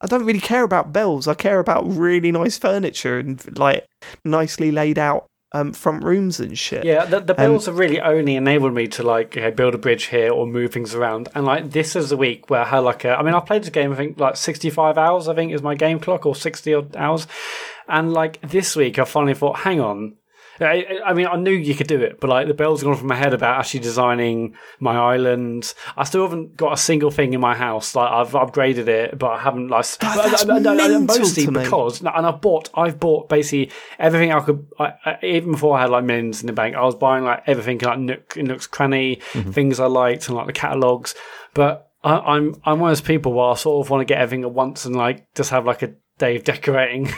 I 0.00 0.06
don't 0.06 0.24
really 0.24 0.40
care 0.40 0.64
about 0.64 0.92
bells. 0.92 1.28
I 1.28 1.34
care 1.34 1.58
about 1.60 1.84
really 1.86 2.32
nice 2.32 2.58
furniture 2.58 3.18
and 3.18 3.58
like 3.58 3.84
nicely 4.24 4.70
laid 4.72 4.98
out 4.98 5.26
um, 5.54 5.72
front 5.72 6.04
rooms 6.04 6.40
and 6.40 6.58
shit. 6.58 6.84
Yeah, 6.84 7.04
the, 7.04 7.20
the 7.20 7.40
Um, 7.40 7.50
bills 7.52 7.66
have 7.66 7.78
really 7.78 8.00
only 8.00 8.36
enabled 8.36 8.74
me 8.74 8.88
to 8.88 9.02
like 9.02 9.36
okay, 9.36 9.50
build 9.50 9.74
a 9.74 9.78
bridge 9.78 10.04
here 10.06 10.32
or 10.32 10.46
move 10.46 10.72
things 10.72 10.94
around. 10.94 11.28
And 11.34 11.44
like 11.44 11.70
this 11.70 11.94
is 11.96 12.12
a 12.12 12.16
week 12.16 12.50
where 12.50 12.62
I 12.62 12.68
had 12.68 12.78
like 12.80 13.04
a, 13.04 13.18
I 13.18 13.22
mean, 13.22 13.34
I 13.34 13.40
played 13.40 13.62
this 13.62 13.70
game 13.70 13.92
I 13.92 13.96
think 13.96 14.18
like 14.18 14.36
sixty 14.36 14.70
five 14.70 14.98
hours. 14.98 15.28
I 15.28 15.34
think 15.34 15.52
is 15.52 15.62
my 15.62 15.74
game 15.74 16.00
clock 16.00 16.26
or 16.26 16.34
sixty 16.34 16.74
odd 16.74 16.96
hours. 16.96 17.26
And 17.88 18.12
like 18.12 18.40
this 18.40 18.76
week, 18.76 18.98
I 18.98 19.04
finally 19.04 19.34
thought, 19.34 19.58
hang 19.58 19.80
on. 19.80 20.14
I, 20.62 21.00
I 21.04 21.12
mean, 21.14 21.26
I 21.26 21.36
knew 21.36 21.52
you 21.52 21.74
could 21.74 21.86
do 21.86 22.00
it, 22.00 22.20
but 22.20 22.30
like 22.30 22.46
the 22.48 22.54
bells 22.54 22.82
gone 22.82 22.96
from 22.96 23.08
my 23.08 23.16
head 23.16 23.34
about 23.34 23.58
actually 23.58 23.80
designing 23.80 24.54
my 24.80 24.96
island. 24.96 25.74
I 25.96 26.04
still 26.04 26.22
haven't 26.22 26.56
got 26.56 26.72
a 26.72 26.76
single 26.76 27.10
thing 27.10 27.32
in 27.32 27.40
my 27.40 27.54
house. 27.54 27.94
Like 27.94 28.10
I've 28.10 28.32
upgraded 28.32 28.88
it, 28.88 29.18
but 29.18 29.30
I 29.30 29.38
haven't 29.40 29.68
like. 29.68 29.86
that's 29.98 30.44
but- 30.44 30.62
mental 30.62 31.22
mostly 31.22 31.46
because 31.46 32.00
and 32.00 32.26
I've 32.26 32.40
bought 32.40 32.70
I've 32.74 32.98
bought 32.98 33.28
basically 33.28 33.70
everything 33.98 34.32
I 34.32 34.40
could 34.40 34.66
I, 34.78 34.92
I, 35.04 35.18
even 35.22 35.52
before 35.52 35.76
I 35.76 35.82
had 35.82 35.90
like 35.90 36.04
millions 36.04 36.40
in 36.40 36.46
the 36.46 36.52
bank 36.52 36.76
I 36.76 36.82
was 36.82 36.94
buying 36.94 37.24
like 37.24 37.42
everything 37.46 37.78
like 37.78 37.98
Nook 37.98 38.36
it 38.36 38.44
Nook's 38.44 38.66
Cranny 38.66 39.16
mm-hmm. 39.32 39.50
things 39.50 39.80
I 39.80 39.86
liked 39.86 40.28
and 40.28 40.36
like 40.36 40.46
the 40.46 40.52
catalogs 40.52 41.14
but 41.54 41.90
I, 42.04 42.18
I'm 42.18 42.56
I'm 42.64 42.80
one 42.80 42.90
of 42.90 42.96
those 42.96 43.06
people 43.06 43.32
where 43.32 43.50
I 43.50 43.54
sort 43.54 43.84
of 43.84 43.90
want 43.90 44.00
to 44.00 44.04
get 44.04 44.20
everything 44.20 44.44
at 44.44 44.52
once 44.52 44.84
and 44.84 44.96
like 44.96 45.32
just 45.34 45.50
have 45.50 45.66
like 45.66 45.82
a 45.82 45.94
day 46.22 46.36
of 46.36 46.44
decorating. 46.44 47.08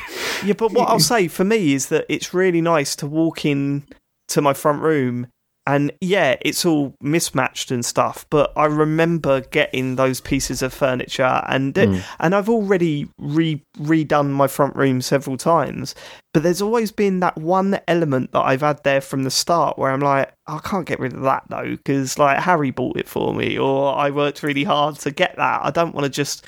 Yeah, 0.44 0.54
but 0.54 0.72
what 0.72 0.88
I'll 0.88 0.98
say 1.14 1.28
for 1.28 1.44
me 1.44 1.74
is 1.74 1.88
that 1.88 2.06
it's 2.08 2.32
really 2.32 2.60
nice 2.60 2.96
to 2.96 3.06
walk 3.06 3.44
in 3.44 3.86
to 4.28 4.40
my 4.40 4.54
front 4.54 4.80
room 4.80 5.26
and 5.66 5.92
yeah, 6.00 6.36
it's 6.42 6.66
all 6.66 6.94
mismatched 7.00 7.70
and 7.70 7.84
stuff, 7.84 8.26
but 8.28 8.52
I 8.54 8.66
remember 8.66 9.40
getting 9.40 9.96
those 9.96 10.20
pieces 10.20 10.60
of 10.60 10.74
furniture 10.74 11.42
and 11.46 11.74
hmm. 11.76 11.98
and 12.20 12.34
I've 12.34 12.50
already 12.50 13.08
re- 13.18 13.62
redone 13.78 14.30
my 14.30 14.46
front 14.46 14.76
room 14.76 15.00
several 15.00 15.38
times, 15.38 15.94
but 16.34 16.42
there's 16.42 16.60
always 16.60 16.92
been 16.92 17.20
that 17.20 17.38
one 17.38 17.80
element 17.88 18.32
that 18.32 18.40
I've 18.42 18.60
had 18.60 18.82
there 18.84 19.00
from 19.00 19.22
the 19.22 19.30
start 19.30 19.78
where 19.78 19.90
I'm 19.90 20.00
like, 20.00 20.30
I 20.46 20.58
can't 20.58 20.84
get 20.84 21.00
rid 21.00 21.14
of 21.14 21.22
that 21.22 21.44
though 21.48 21.70
because 21.70 22.18
like 22.18 22.38
Harry 22.40 22.70
bought 22.70 22.98
it 22.98 23.08
for 23.08 23.32
me 23.32 23.56
or 23.58 23.94
I 23.94 24.10
worked 24.10 24.42
really 24.42 24.64
hard 24.64 24.96
to 24.96 25.10
get 25.10 25.36
that. 25.36 25.60
I 25.64 25.70
don't 25.70 25.94
want 25.94 26.04
to 26.04 26.10
just 26.10 26.44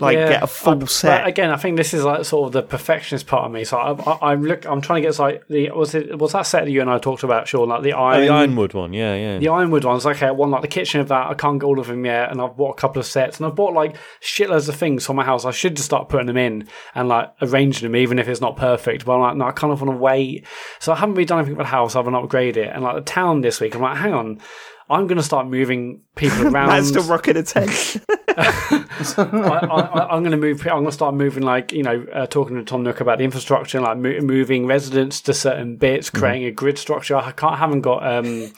like 0.00 0.14
Yeah, 0.16 0.28
get 0.30 0.42
a 0.42 0.46
full 0.46 0.82
I- 0.82 0.86
set. 0.86 1.26
Again, 1.26 1.50
I 1.50 1.56
think 1.56 1.76
this 1.76 1.92
is 1.92 2.02
like 2.02 2.24
sort 2.24 2.46
of 2.46 2.52
the 2.54 2.62
perfectionist 2.62 3.26
part 3.26 3.44
of 3.44 3.52
me. 3.52 3.64
So 3.64 3.76
I, 3.76 3.92
I, 3.92 4.32
I'm 4.32 4.42
look, 4.42 4.64
I'm 4.64 4.80
trying 4.80 5.02
to 5.02 5.08
get 5.08 5.18
like 5.18 5.46
the 5.48 5.70
was 5.72 5.94
it 5.94 6.18
was 6.18 6.32
that 6.32 6.42
set 6.46 6.64
that 6.64 6.70
you 6.70 6.80
and 6.80 6.88
I 6.88 6.98
talked 6.98 7.24
about, 7.24 7.46
Sean, 7.46 7.68
like 7.68 7.82
the 7.82 7.92
Oh, 7.92 8.04
iron, 8.04 8.20
the 8.26 8.32
Ironwood 8.32 8.72
one, 8.72 8.94
yeah, 8.94 9.14
yeah. 9.14 9.38
the 9.38 9.48
Ironwood 9.48 9.84
ones. 9.84 10.06
Okay, 10.06 10.26
I 10.28 10.30
want 10.30 10.52
like 10.52 10.62
the 10.62 10.68
kitchen 10.68 11.00
of 11.02 11.08
that. 11.08 11.26
I 11.26 11.34
can't 11.34 11.60
get 11.60 11.66
all 11.66 11.78
of 11.78 11.88
them 11.88 12.06
yet, 12.06 12.30
and 12.30 12.40
I've 12.40 12.56
bought 12.56 12.70
a 12.78 12.80
couple 12.80 13.00
of 13.00 13.06
sets, 13.06 13.36
and 13.36 13.44
I've 13.46 13.54
bought 13.56 13.74
like 13.74 13.96
shitloads 14.22 14.68
of 14.68 14.76
things 14.76 15.04
for 15.04 15.12
my 15.12 15.24
house. 15.24 15.44
I 15.44 15.50
should 15.50 15.76
just 15.76 15.86
start 15.86 16.08
putting 16.08 16.26
them 16.26 16.36
in 16.38 16.68
and 16.94 17.08
like 17.08 17.32
arranging 17.42 17.82
them, 17.82 17.96
even 17.96 18.18
if 18.18 18.28
it's 18.28 18.40
not 18.40 18.56
perfect. 18.56 19.04
But 19.04 19.15
I'm 19.16 19.22
like, 19.22 19.36
no, 19.36 19.46
I 19.46 19.52
kind 19.52 19.72
of 19.72 19.80
want 19.80 19.92
to 19.92 19.98
wait. 19.98 20.46
So 20.78 20.92
I 20.92 20.96
haven't 20.96 21.14
really 21.14 21.24
done 21.24 21.38
anything 21.38 21.56
with 21.56 21.66
the 21.66 21.70
house. 21.70 21.94
I 21.94 21.98
haven't 21.98 22.14
upgraded 22.14 22.56
it, 22.56 22.72
and 22.72 22.82
like 22.84 22.94
the 22.94 23.00
town 23.00 23.40
this 23.40 23.60
week, 23.60 23.74
I'm 23.74 23.82
like, 23.82 23.96
hang 23.96 24.14
on. 24.14 24.40
I'm 24.88 25.08
going 25.08 25.16
to 25.16 25.22
start 25.24 25.48
moving 25.48 26.02
people 26.14 26.46
around. 26.46 26.68
Man's 26.68 26.88
still 26.88 27.02
rocking 27.02 27.36
a 27.36 27.42
tent. 27.42 27.96
I, 28.38 28.88
I, 29.18 30.14
I'm 30.14 30.22
going 30.22 30.30
to 30.30 30.36
move. 30.36 30.60
I'm 30.60 30.74
going 30.74 30.86
to 30.86 30.92
start 30.92 31.14
moving, 31.14 31.42
like 31.42 31.72
you 31.72 31.82
know, 31.82 32.06
uh, 32.12 32.26
talking 32.26 32.56
to 32.56 32.64
Tom 32.64 32.82
Nook 32.82 33.00
about 33.00 33.18
the 33.18 33.24
infrastructure, 33.24 33.80
like 33.80 33.98
mo- 33.98 34.20
moving 34.20 34.66
residents 34.66 35.20
to 35.22 35.34
certain 35.34 35.76
bits, 35.76 36.10
creating 36.10 36.44
a 36.44 36.52
grid 36.52 36.78
structure. 36.78 37.16
I 37.16 37.32
can't, 37.32 37.58
haven't 37.58 37.80
got, 37.80 38.06
um, 38.06 38.52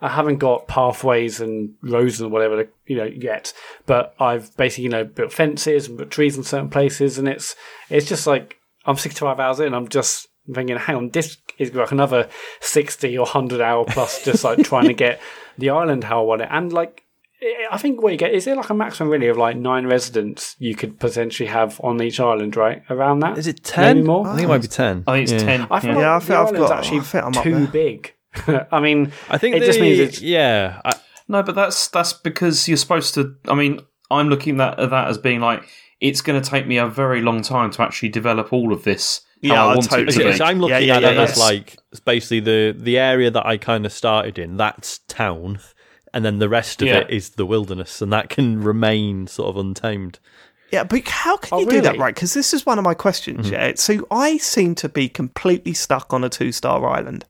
I 0.00 0.08
haven't 0.08 0.38
got 0.38 0.68
pathways 0.68 1.40
and 1.40 1.74
roads 1.82 2.20
and 2.20 2.30
whatever, 2.30 2.68
you 2.86 2.96
know, 2.96 3.04
yet. 3.04 3.52
But 3.86 4.14
I've 4.18 4.56
basically, 4.56 4.84
you 4.84 4.90
know, 4.90 5.04
built 5.04 5.32
fences 5.32 5.88
and 5.88 5.98
put 5.98 6.10
trees 6.10 6.36
in 6.36 6.44
certain 6.44 6.70
places, 6.70 7.18
and 7.18 7.28
it's, 7.28 7.56
it's 7.90 8.08
just 8.08 8.26
like 8.26 8.57
I'm 8.86 8.96
65 8.96 9.38
hours 9.40 9.60
in. 9.60 9.74
I'm 9.74 9.88
just 9.88 10.28
thinking, 10.52 10.76
hang 10.76 10.96
on, 10.96 11.10
this 11.10 11.36
is 11.58 11.74
like 11.74 11.92
another 11.92 12.28
60 12.60 13.16
or 13.18 13.22
100 13.22 13.60
hour 13.60 13.84
plus, 13.84 14.24
just 14.24 14.44
like 14.44 14.62
trying 14.64 14.86
to 14.88 14.94
get 14.94 15.20
the 15.58 15.70
island 15.70 16.04
how 16.04 16.20
I 16.20 16.24
want 16.24 16.42
it, 16.42 16.48
and 16.50 16.72
like. 16.72 17.04
I 17.70 17.78
think 17.78 18.02
what 18.02 18.10
you 18.10 18.18
get 18.18 18.34
is 18.34 18.46
there 18.46 18.56
like 18.56 18.68
a 18.68 18.74
maximum 18.74 19.10
really 19.10 19.28
of 19.28 19.36
like 19.36 19.56
nine 19.56 19.86
residents 19.86 20.56
you 20.58 20.74
could 20.74 20.98
potentially 20.98 21.48
have 21.48 21.80
on 21.84 22.02
each 22.02 22.18
island, 22.18 22.56
right? 22.56 22.82
Around 22.90 23.20
that 23.20 23.38
Is 23.38 23.46
it 23.46 23.62
10? 23.62 23.96
Maybe 23.98 24.06
more. 24.08 24.26
I 24.26 24.34
think 24.34 24.46
it 24.46 24.48
might 24.48 24.62
be 24.62 24.66
10. 24.66 25.04
I 25.06 25.12
think 25.12 25.22
it's 25.30 25.32
yeah. 25.44 25.48
ten. 25.48 25.66
I 25.70 25.78
feel 25.78 25.90
yeah. 25.90 25.96
like 25.96 26.02
Yeah, 26.02 26.14
I 26.14 26.18
the 26.18 26.24
think 26.24 26.62
I've 26.62 26.68
got- 26.68 26.78
actually 26.78 26.98
I 26.98 27.02
think 27.02 27.24
I'm 27.24 27.32
too 27.34 27.54
there. 27.54 27.66
big. 27.68 28.14
I 28.72 28.80
mean, 28.80 29.12
I 29.30 29.38
think 29.38 29.54
it 29.54 29.60
the, 29.60 29.66
just 29.66 29.78
means 29.80 30.00
it's 30.00 30.20
yeah. 30.20 30.80
I, 30.84 30.94
No, 31.28 31.44
but 31.44 31.54
that's 31.54 31.86
that's 31.86 32.12
because 32.12 32.66
you're 32.66 32.76
supposed 32.76 33.14
to. 33.14 33.36
I 33.46 33.54
mean, 33.54 33.82
I'm 34.10 34.28
looking 34.30 34.60
at 34.60 34.80
at 34.80 34.90
that 34.90 35.06
as 35.06 35.16
being 35.18 35.38
like 35.40 35.62
it's 36.00 36.20
going 36.20 36.40
to 36.40 36.48
take 36.48 36.66
me 36.66 36.76
a 36.78 36.86
very 36.86 37.20
long 37.20 37.42
time 37.42 37.70
to 37.72 37.82
actually 37.82 38.08
develop 38.10 38.52
all 38.52 38.72
of 38.72 38.84
this. 38.84 39.20
How 39.42 39.48
Yeah, 39.54 39.64
I 39.64 39.70
I 39.72 39.74
want 39.74 39.90
totally 39.90 40.02
it 40.08 40.12
to 40.12 40.20
agree. 40.20 40.32
be. 40.32 40.38
so 40.38 40.44
I'm 40.44 40.58
looking 40.60 40.70
Yeah, 40.86 40.94
at 40.96 41.02
yeah, 41.02 41.10
it 41.10 41.14
yeah, 41.16 41.22
as 41.22 41.38
like 41.38 41.76
it's 41.92 42.00
basically 42.00 42.40
the 42.40 42.74
the 42.76 42.98
area 42.98 43.30
that 43.30 43.46
I 43.46 43.56
kind 43.56 43.84
of 43.86 43.92
started 43.92 44.38
in. 44.38 44.56
That's 44.56 44.98
town, 45.08 45.58
and 46.14 46.24
then 46.24 46.38
the 46.38 46.48
rest 46.48 46.82
of 46.82 46.88
Yeah. 46.88 46.98
it 46.98 47.10
is 47.10 47.30
the 47.30 47.46
wilderness, 47.46 48.00
and 48.02 48.12
that 48.12 48.28
can 48.28 48.60
remain 48.62 49.26
sort 49.26 49.50
of 49.50 49.56
untamed. 49.56 50.18
Yeah, 50.70 50.84
but 50.84 51.08
how 51.08 51.38
can 51.38 51.48
Oh, 51.52 51.60
you 51.60 51.66
do 51.70 51.80
that 51.80 51.96
right? 51.98 52.14
Because 52.14 52.34
this 52.34 52.52
is 52.52 52.66
one 52.66 52.78
of 52.78 52.84
my 52.84 52.92
questions. 52.94 53.46
Mm-hmm. 53.46 53.54
Yeah, 53.54 53.72
so 53.76 54.06
I 54.10 54.36
seem 54.36 54.74
to 54.76 54.88
be 54.90 55.08
completely 55.08 55.72
stuck 55.72 56.12
on 56.12 56.24
a 56.24 56.28
two-star 56.28 56.86
island, 56.86 57.24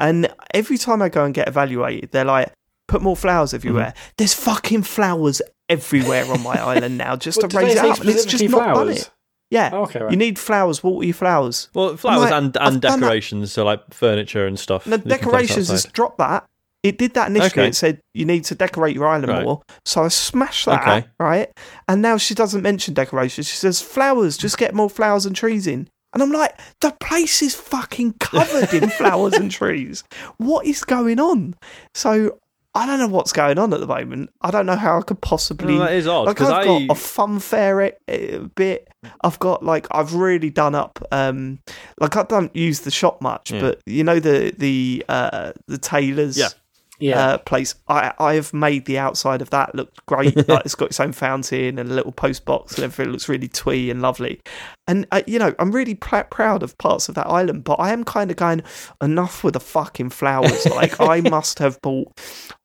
and 0.00 0.28
every 0.52 0.78
time 0.78 1.00
I 1.00 1.08
go 1.08 1.24
and 1.24 1.32
get 1.32 1.46
evaluated, 1.48 2.10
they're 2.10 2.24
like, 2.24 2.52
"Put 2.88 3.00
more 3.02 3.16
flowers 3.16 3.54
everywhere." 3.54 3.92
Mm-hmm. 3.94 4.10
There's 4.16 4.34
fucking 4.34 4.82
flowers 4.82 5.40
everywhere 5.72 6.24
on 6.30 6.42
my 6.42 6.60
island 6.72 6.98
now, 6.98 7.16
just 7.16 7.38
Well, 7.40 7.48
to 7.48 7.56
raise 7.58 7.72
it 7.72 7.78
up, 7.78 8.00
and 8.00 8.08
it's 8.10 8.24
just 8.24 8.28
specifically 8.38 8.48
not 8.58 8.64
done 8.66 8.74
flowers? 8.86 8.98
it. 9.02 9.10
Yeah, 9.50 9.70
Oh, 9.72 9.82
okay, 9.82 10.00
right. 10.00 10.10
you 10.10 10.16
need 10.16 10.38
flowers. 10.38 10.82
Water 10.82 11.04
your 11.04 11.14
flowers. 11.14 11.68
Well, 11.74 11.96
flowers 11.96 12.30
like, 12.30 12.32
and, 12.32 12.56
and 12.58 12.80
decorations, 12.80 13.52
so 13.52 13.64
like 13.64 13.92
furniture 13.92 14.46
and 14.46 14.58
stuff. 14.58 14.84
The 14.84 14.92
you 14.92 14.96
can 14.98 15.02
place 15.08 15.20
decorations 15.20 15.68
has 15.68 15.80
outside. 15.80 15.92
dropped 15.92 16.18
that. 16.18 16.46
It 16.82 16.98
did 16.98 17.14
that 17.14 17.28
initially. 17.28 17.48
Okay. 17.62 17.68
It 17.68 17.74
said 17.76 18.00
you 18.14 18.24
need 18.24 18.44
to 18.46 18.54
decorate 18.54 18.96
your 18.96 19.06
island 19.06 19.28
Right. 19.28 19.44
more. 19.44 19.62
So 19.84 20.02
I 20.04 20.08
smashed 20.08 20.64
that, 20.66 20.80
Okay. 20.82 21.06
right? 21.20 21.48
And 21.86 22.00
now 22.02 22.16
she 22.16 22.34
doesn't 22.34 22.62
mention 22.62 22.94
decorations. 22.94 23.46
She 23.46 23.56
says 23.56 23.80
flowers. 23.82 24.36
Just 24.36 24.56
get 24.58 24.74
more 24.74 24.88
flowers 24.90 25.26
and 25.26 25.36
trees 25.36 25.66
in. 25.66 25.86
And 26.14 26.22
I'm 26.22 26.32
like, 26.32 26.58
the 26.80 26.90
place 27.00 27.40
is 27.40 27.54
fucking 27.54 28.14
covered 28.20 28.74
in 28.74 28.90
flowers 28.98 29.34
and 29.34 29.50
trees. 29.50 30.02
What 30.38 30.66
is 30.66 30.82
going 30.82 31.20
on? 31.20 31.54
So 31.94 32.38
I 32.74 32.86
don't 32.86 32.98
know 32.98 33.08
what's 33.08 33.32
going 33.34 33.58
on 33.58 33.72
at 33.74 33.80
the 33.80 33.86
moment. 33.86 34.30
I 34.40 34.50
don't 34.50 34.64
know 34.64 34.76
how 34.76 34.98
I 34.98 35.02
could 35.02 35.20
possibly. 35.20 35.74
No, 35.74 35.80
that 35.80 35.92
is 35.92 36.06
odd, 36.06 36.26
Like 36.26 36.40
I've 36.40 36.48
I- 36.52 36.64
got 36.64 36.82
a 36.90 36.94
fun 36.94 37.38
fair 37.38 37.80
it, 37.82 38.00
uh, 38.08 38.46
bit. 38.54 38.88
I've 39.22 39.38
got 39.40 39.62
like 39.64 39.86
I've 39.90 40.14
really 40.14 40.48
done 40.48 40.74
up. 40.74 40.98
Um, 41.12 41.58
like 42.00 42.16
I 42.16 42.22
don't 42.22 42.54
use 42.56 42.80
the 42.80 42.90
shop 42.90 43.20
much, 43.20 43.50
Yeah. 43.50 43.60
but 43.60 43.80
you 43.84 44.04
know 44.04 44.20
the 44.20 44.54
the 44.56 45.04
uh 45.08 45.52
the 45.66 45.76
tailors. 45.78 46.38
Yeah. 46.38 46.48
Yeah. 46.98 47.18
Uh, 47.18 47.38
place. 47.38 47.74
I 47.88 48.12
I 48.18 48.34
have 48.34 48.52
made 48.52 48.84
the 48.84 48.98
outside 48.98 49.42
of 49.42 49.50
that 49.50 49.74
look 49.74 49.90
great. 50.06 50.36
like 50.48 50.64
it's 50.64 50.74
got 50.74 50.90
its 50.90 51.00
own 51.00 51.12
fountain 51.12 51.78
and 51.78 51.90
a 51.90 51.94
little 51.94 52.12
post 52.12 52.44
box 52.44 52.76
and 52.76 52.84
everything 52.84 53.10
looks 53.10 53.28
really 53.28 53.48
twee 53.48 53.90
and 53.90 54.00
lovely. 54.02 54.40
And 54.86 55.06
uh, 55.10 55.22
you 55.26 55.38
know, 55.38 55.54
I'm 55.58 55.72
really 55.72 55.94
pr- 55.94 56.28
proud 56.30 56.62
of 56.62 56.78
parts 56.78 57.08
of 57.08 57.14
that 57.16 57.26
island, 57.26 57.64
but 57.64 57.74
I 57.80 57.92
am 57.92 58.04
kind 58.04 58.30
of 58.30 58.36
going 58.36 58.62
enough 59.02 59.42
with 59.42 59.54
the 59.54 59.60
fucking 59.60 60.10
flowers. 60.10 60.66
like 60.70 61.00
I 61.00 61.20
must 61.22 61.58
have 61.58 61.80
bought. 61.82 62.12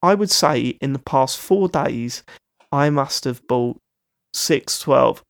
I 0.03 0.13
would 0.13 0.31
say 0.31 0.77
in 0.81 0.93
the 0.93 0.99
past 0.99 1.39
four 1.39 1.67
days, 1.67 2.23
I 2.71 2.89
must 2.89 3.23
have 3.23 3.45
bought 3.47 3.79
six, 4.33 4.79
12, 4.79 5.23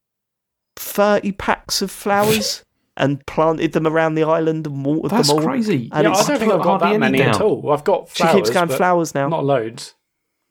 30 0.76 1.32
packs 1.34 1.82
of 1.82 1.92
flowers 1.92 2.64
and 2.98 3.26
planted 3.26 3.72
them 3.74 3.88
around 3.88 4.16
the 4.16 4.24
island 4.24 4.68
and 4.68 4.86
watered 4.86 5.12
That's 5.12 5.28
them 5.30 5.38
all. 5.38 5.44
crazy. 5.44 5.90
And 5.94 6.04
yeah, 6.06 6.12
I 6.14 6.24
don't 6.28 6.40
think 6.40 6.52
I've 6.52 6.62
got 6.64 6.80
that 6.82 7.00
many 7.00 7.22
at 7.22 7.40
all. 7.40 7.72
I've 7.72 7.84
got 7.84 8.10
She 8.14 8.28
keeps 8.28 8.50
going 8.50 8.70
flowers 8.70 9.14
now. 9.16 9.28
not 9.30 9.46
loads. 9.46 9.94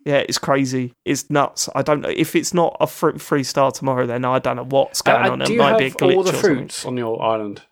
Yeah, 0.04 0.18
it's 0.18 0.38
crazy. 0.38 0.92
It's 1.04 1.28
nuts. 1.30 1.68
I 1.74 1.82
don't 1.82 2.00
know 2.00 2.12
if 2.14 2.36
it's 2.36 2.54
not 2.54 2.76
a 2.80 2.86
fruit 2.86 3.20
free 3.20 3.42
star 3.42 3.72
tomorrow. 3.72 4.06
Then 4.06 4.24
I 4.24 4.38
don't 4.38 4.54
know 4.56 4.64
what's 4.64 5.02
going 5.02 5.24
Uh, 5.26 5.30
on. 5.32 5.42
It 5.42 5.56
might 5.56 5.78
be 5.78 5.86
a 5.86 5.90
glitch 5.90 6.14
all 6.16 6.22
the 6.22 6.32
fruits 6.32 6.84
on 6.86 6.96
your 6.96 7.20
island? 7.20 7.62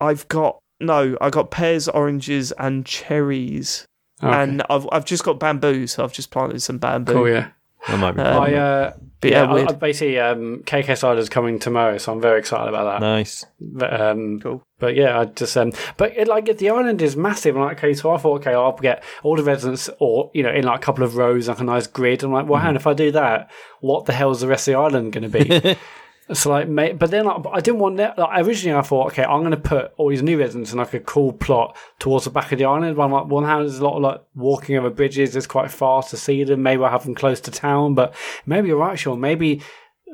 I've 0.00 0.28
got 0.28 0.58
no. 0.80 1.16
I 1.20 1.30
got 1.30 1.50
pears, 1.50 1.88
oranges, 1.88 2.52
and 2.52 2.86
cherries, 2.86 3.86
Okay. 4.22 4.32
and 4.32 4.62
I've 4.70 4.86
I've 4.92 5.04
just 5.04 5.24
got 5.24 5.40
bamboo. 5.40 5.88
So 5.88 6.04
I've 6.04 6.12
just 6.12 6.30
planted 6.30 6.62
some 6.62 6.78
bamboo. 6.78 7.12
cool, 7.12 7.28
yeah. 7.28 7.48
That 7.88 7.98
might 7.98 8.12
be. 8.12 8.22
Um, 8.22 8.42
I, 8.42 8.54
uh, 8.54 8.92
But 9.20 9.30
yeah, 9.30 9.54
yeah, 9.54 9.66
I, 9.68 9.72
basically, 9.72 10.18
um, 10.18 10.62
KK 10.64 11.18
is 11.18 11.28
coming 11.28 11.58
tomorrow, 11.58 11.98
so 11.98 12.12
I'm 12.12 12.20
very 12.20 12.38
excited 12.38 12.68
about 12.68 13.00
that. 13.00 13.06
nice. 13.06 13.44
But, 13.60 14.00
um, 14.00 14.40
Cool. 14.40 14.62
But 14.78 14.96
yeah, 14.96 15.18
I 15.20 15.24
just 15.26 15.56
um, 15.56 15.72
but 15.96 16.16
it, 16.16 16.28
like 16.28 16.44
the 16.58 16.68
island 16.70 17.00
is 17.00 17.16
massive. 17.16 17.56
And 17.56 17.64
like, 17.64 17.78
okay, 17.78 17.94
so 17.94 18.12
I 18.12 18.18
thought, 18.18 18.40
okay, 18.40 18.52
I'll 18.52 18.72
get 18.76 19.02
all 19.22 19.36
the 19.36 19.42
residents, 19.42 19.88
or 19.98 20.30
you 20.34 20.42
know, 20.42 20.50
in 20.52 20.64
like 20.64 20.78
a 20.80 20.82
couple 20.82 21.04
of 21.04 21.16
rows, 21.16 21.48
like 21.48 21.60
a 21.60 21.64
nice 21.64 21.86
grid. 21.86 22.22
I'm 22.22 22.32
like, 22.32 22.46
well, 22.46 22.54
Mm-hmm. 22.58 22.62
hang 22.62 22.68
on, 22.70 22.76
if 22.76 22.86
I 22.86 22.92
do 22.94 23.10
that, 23.12 23.50
what 23.80 24.04
the 24.06 24.12
hell's 24.12 24.40
the 24.40 24.48
rest 24.48 24.68
of 24.68 24.72
the 24.72 24.78
island 24.78 25.12
going 25.12 25.30
to 25.30 25.44
be? 25.44 25.76
so 26.32 26.50
like, 26.50 26.68
ma- 26.68 26.92
but 26.92 27.10
then 27.10 27.26
like, 27.26 27.44
I 27.52 27.60
didn't 27.60 27.80
want 27.80 27.98
that. 27.98 28.18
Like, 28.18 28.46
originally, 28.46 28.78
I 28.78 28.82
thought, 28.82 29.08
okay, 29.08 29.24
I'm 29.24 29.40
going 29.40 29.50
to 29.50 29.56
put 29.58 29.92
all 29.96 30.08
these 30.08 30.22
new 30.22 30.38
residents 30.38 30.72
in 30.72 30.78
like 30.78 30.94
a 30.94 31.00
cool 31.00 31.32
plot 31.32 31.76
towards 31.98 32.24
the 32.24 32.30
back 32.30 32.50
of 32.52 32.58
the 32.58 32.64
island. 32.64 32.96
But 32.96 33.04
I'm 33.04 33.12
like, 33.12 33.26
one 33.26 33.44
hand, 33.44 33.62
there's 33.62 33.78
a 33.78 33.84
lot 33.84 33.96
of 33.96 34.02
like 34.02 34.22
walking 34.34 34.76
over 34.76 34.88
bridges. 34.90 35.36
It's 35.36 35.46
quite 35.46 35.70
far 35.70 36.02
to 36.04 36.16
see 36.16 36.42
them. 36.44 36.62
Maybe 36.62 36.82
I'll 36.82 36.90
have 36.90 37.04
them 37.04 37.14
close 37.14 37.40
to 37.42 37.50
town. 37.50 37.94
But 37.94 38.14
maybe 38.46 38.68
you're 38.68 38.78
right, 38.78 38.98
Sean. 38.98 39.20
Maybe 39.20 39.60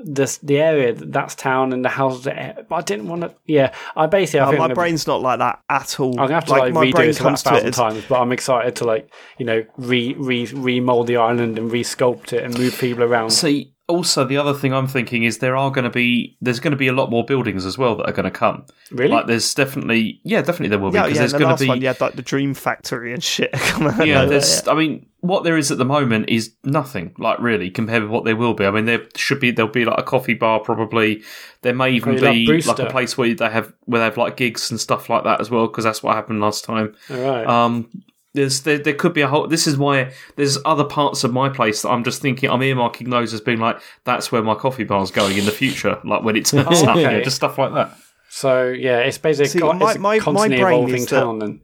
this 0.03 0.39
the 0.39 0.59
area 0.59 0.95
that's 0.95 1.35
town 1.35 1.75
and 1.75 1.85
the 1.85 1.91
houses. 1.91 2.25
But 2.25 2.75
I 2.75 2.81
didn't 2.81 3.07
want 3.09 3.21
to. 3.23 3.35
Yeah, 3.47 3.75
I 3.95 4.07
basically. 4.07 4.41
I 4.41 4.45
Uh, 4.45 4.49
think 4.49 4.59
my 4.59 4.65
I'm 4.65 4.69
gonna- 4.71 4.75
brain's 4.77 5.07
not 5.07 5.21
like 5.21 5.39
that 5.41 5.61
at 5.69 6.01
all. 6.01 6.11
I'm 6.13 6.27
gonna 6.27 6.35
have 6.35 6.47
to 6.47 6.53
like, 6.53 6.73
my 6.73 6.87
redo 6.87 6.93
brain 6.93 7.11
it 7.11 7.21
about 7.21 7.41
a 7.41 7.61
to 7.61 7.67
it 7.69 7.75
times, 7.75 8.05
but 8.09 8.19
I'm 8.21 8.33
excited 8.33 8.77
to 8.77 8.85
like 8.85 9.11
you 9.39 9.45
know 9.45 9.63
re 9.77 10.15
re 10.19 10.47
remold 10.55 11.07
the 11.07 11.19
island 11.19 11.59
and 11.59 11.71
resculpt 11.71 12.33
it 12.33 12.43
and 12.45 12.57
move 12.59 12.79
people 12.79 13.05
around. 13.05 13.31
See, 13.31 13.75
also 13.91 14.25
the 14.25 14.37
other 14.37 14.55
thing 14.55 14.73
I'm 14.73 14.87
thinking 14.87 15.25
is 15.25 15.39
there 15.39 15.57
are 15.57 15.71
going 15.71 15.85
to 15.85 15.91
be 15.91 16.37
there's 16.41 16.61
going 16.61 16.71
to 16.73 16.77
be 16.77 16.89
a 16.89 16.93
lot 16.93 17.11
more 17.11 17.25
buildings 17.25 17.67
as 17.67 17.77
well 17.77 17.97
that 17.97 18.09
are 18.09 18.13
going 18.13 18.25
to 18.25 18.31
come. 18.31 18.65
Really? 18.91 19.11
Like 19.11 19.27
there's 19.27 19.53
definitely 19.55 20.21
yeah, 20.23 20.41
definitely 20.41 20.69
there 20.69 20.79
will 20.79 20.91
be 20.91 20.99
because 20.99 21.13
yeah. 21.13 21.19
there's 21.19 21.33
the 21.33 21.39
going 21.39 21.51
last 21.51 21.59
to 21.59 21.65
be 21.65 21.69
one, 21.69 21.81
you 21.81 21.89
had 21.89 22.01
like 22.01 22.15
the 22.15 22.23
Dream 22.23 22.55
Factory 22.55 23.13
and 23.13 23.23
shit. 23.23 23.53
come 23.55 23.85
yeah, 24.07 24.23
of 24.23 24.31
there's. 24.31 24.63
there. 24.63 24.75
I 24.75 24.79
mean, 24.79 25.07
what 25.21 25.45
there 25.45 25.57
is 25.59 25.71
at 25.71 25.79
the 25.79 25.85
moment 25.85 26.31
is 26.31 26.55
nothing. 26.65 27.15
Like 27.19 27.39
really, 27.41 27.71
compared 27.71 28.03
with 28.03 28.11
what 28.11 28.25
there 28.25 28.37
will 28.37 28.55
be. 28.55 28.65
I 28.65 28.71
mean, 28.71 28.87
there 28.87 29.07
should 29.17 29.41
be 29.41 29.51
there'll 29.51 29.71
be 29.71 29.85
like 29.85 29.99
a 29.99 30.03
coffee 30.03 30.35
bar 30.35 30.61
probably. 30.61 31.23
There 31.63 31.75
may 31.75 31.91
even 31.91 32.17
Probably 32.17 32.47
be 32.47 32.47
like, 32.47 32.65
Brewster. 32.65 32.87
a 32.87 32.91
place 32.91 33.19
where 33.19 33.35
they 33.35 33.51
have 33.51 33.73
where 33.85 34.01
they 34.01 34.05
have 34.05 34.17
like 34.17 34.37
gigs 34.37 34.71
and 34.71 34.81
stuff 34.81 35.11
like 35.11 35.25
that 35.25 35.41
as 35.41 35.51
well 35.51 35.67
because 35.67 35.85
that's 35.85 36.03
what 36.03 36.17
happened 36.17 36.41
last 36.41 36.65
time. 36.65 36.95
All 37.11 37.17
right. 37.19 37.47
Um, 37.47 37.91
there's 38.35 38.61
there, 38.63 38.79
there 38.79 38.95
could 38.95 39.13
be 39.13 39.21
a 39.23 39.29
whole. 39.29 39.47
This 39.49 39.67
is 39.67 39.77
why 39.77 40.13
there's 40.37 40.59
other 40.65 40.85
parts 40.85 41.25
of 41.25 41.33
my 41.33 41.49
place 41.49 41.83
that 41.83 41.89
I'm 41.91 42.05
just 42.05 42.23
thinking 42.23 42.49
I'm 42.51 42.61
earmarking 42.61 43.11
those 43.11 43.35
as 43.35 43.41
being 43.41 43.59
like 43.61 43.81
that's 44.05 44.31
where 44.31 44.43
my 44.43 44.55
coffee 44.55 44.85
bar's 44.85 45.11
going 45.11 45.37
in 45.37 45.45
the 45.47 45.51
future. 45.53 45.99
Like 46.05 46.23
when 46.23 46.37
it 46.37 46.47
turns 46.47 46.83
up, 46.83 46.97
you 46.97 47.03
know, 47.03 47.09
Okay. 47.11 47.25
just 47.25 47.37
stuff 47.37 47.59
like 47.59 47.75
that. 47.75 47.97
so 48.29 48.69
yeah, 48.69 48.99
it's 48.99 49.19
basically 49.19 49.49
See, 49.49 49.59
it's 49.59 49.65
my- 49.65 49.73
a 49.73 49.75
my- 49.75 49.97
my 49.99 50.19
constantly 50.21 50.61
brain 50.61 50.75
evolving 50.75 50.95
is 50.97 51.07
that- 51.07 51.21
town. 51.21 51.39
Then 51.41 51.61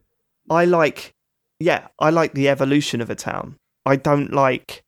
I 0.51 0.65
like, 0.65 1.13
yeah, 1.61 1.89
I 1.99 2.11
like 2.11 2.35
the 2.35 2.49
evolution 2.49 3.01
of 3.01 3.11
a 3.11 3.15
town. 3.15 3.57
I 3.85 3.97
don't 3.97 4.33
like, 4.33 4.83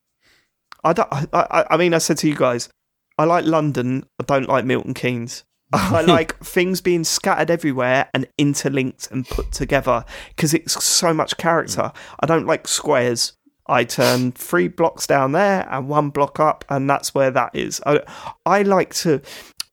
I 0.84 0.92
don't. 0.92 1.08
I, 1.12 1.26
I, 1.32 1.64
I 1.70 1.76
mean, 1.76 1.94
I 1.94 1.98
said 1.98 2.18
to 2.18 2.28
you 2.28 2.34
guys, 2.36 2.68
I 3.16 3.24
like 3.24 3.44
London. 3.44 4.04
I 4.20 4.24
don't 4.24 4.48
like 4.48 4.64
Milton 4.64 4.94
Keynes. 4.94 5.44
I 5.72 6.00
like 6.02 6.38
things 6.38 6.80
being 6.80 7.04
scattered 7.04 7.50
everywhere 7.50 8.08
and 8.14 8.26
interlinked 8.38 9.10
and 9.10 9.26
put 9.28 9.52
together 9.52 10.04
because 10.28 10.54
it's 10.54 10.82
so 10.82 11.12
much 11.12 11.36
character. 11.36 11.92
I 12.20 12.26
don't 12.26 12.46
like 12.46 12.66
squares. 12.66 13.34
I 13.66 13.84
turn 13.84 14.32
three 14.32 14.68
blocks 14.68 15.06
down 15.06 15.32
there 15.32 15.68
and 15.70 15.88
one 15.88 16.08
block 16.08 16.40
up, 16.40 16.64
and 16.70 16.88
that's 16.88 17.14
where 17.14 17.30
that 17.30 17.54
is. 17.54 17.82
I, 17.84 18.00
I 18.46 18.62
like 18.62 18.94
to, 18.94 19.20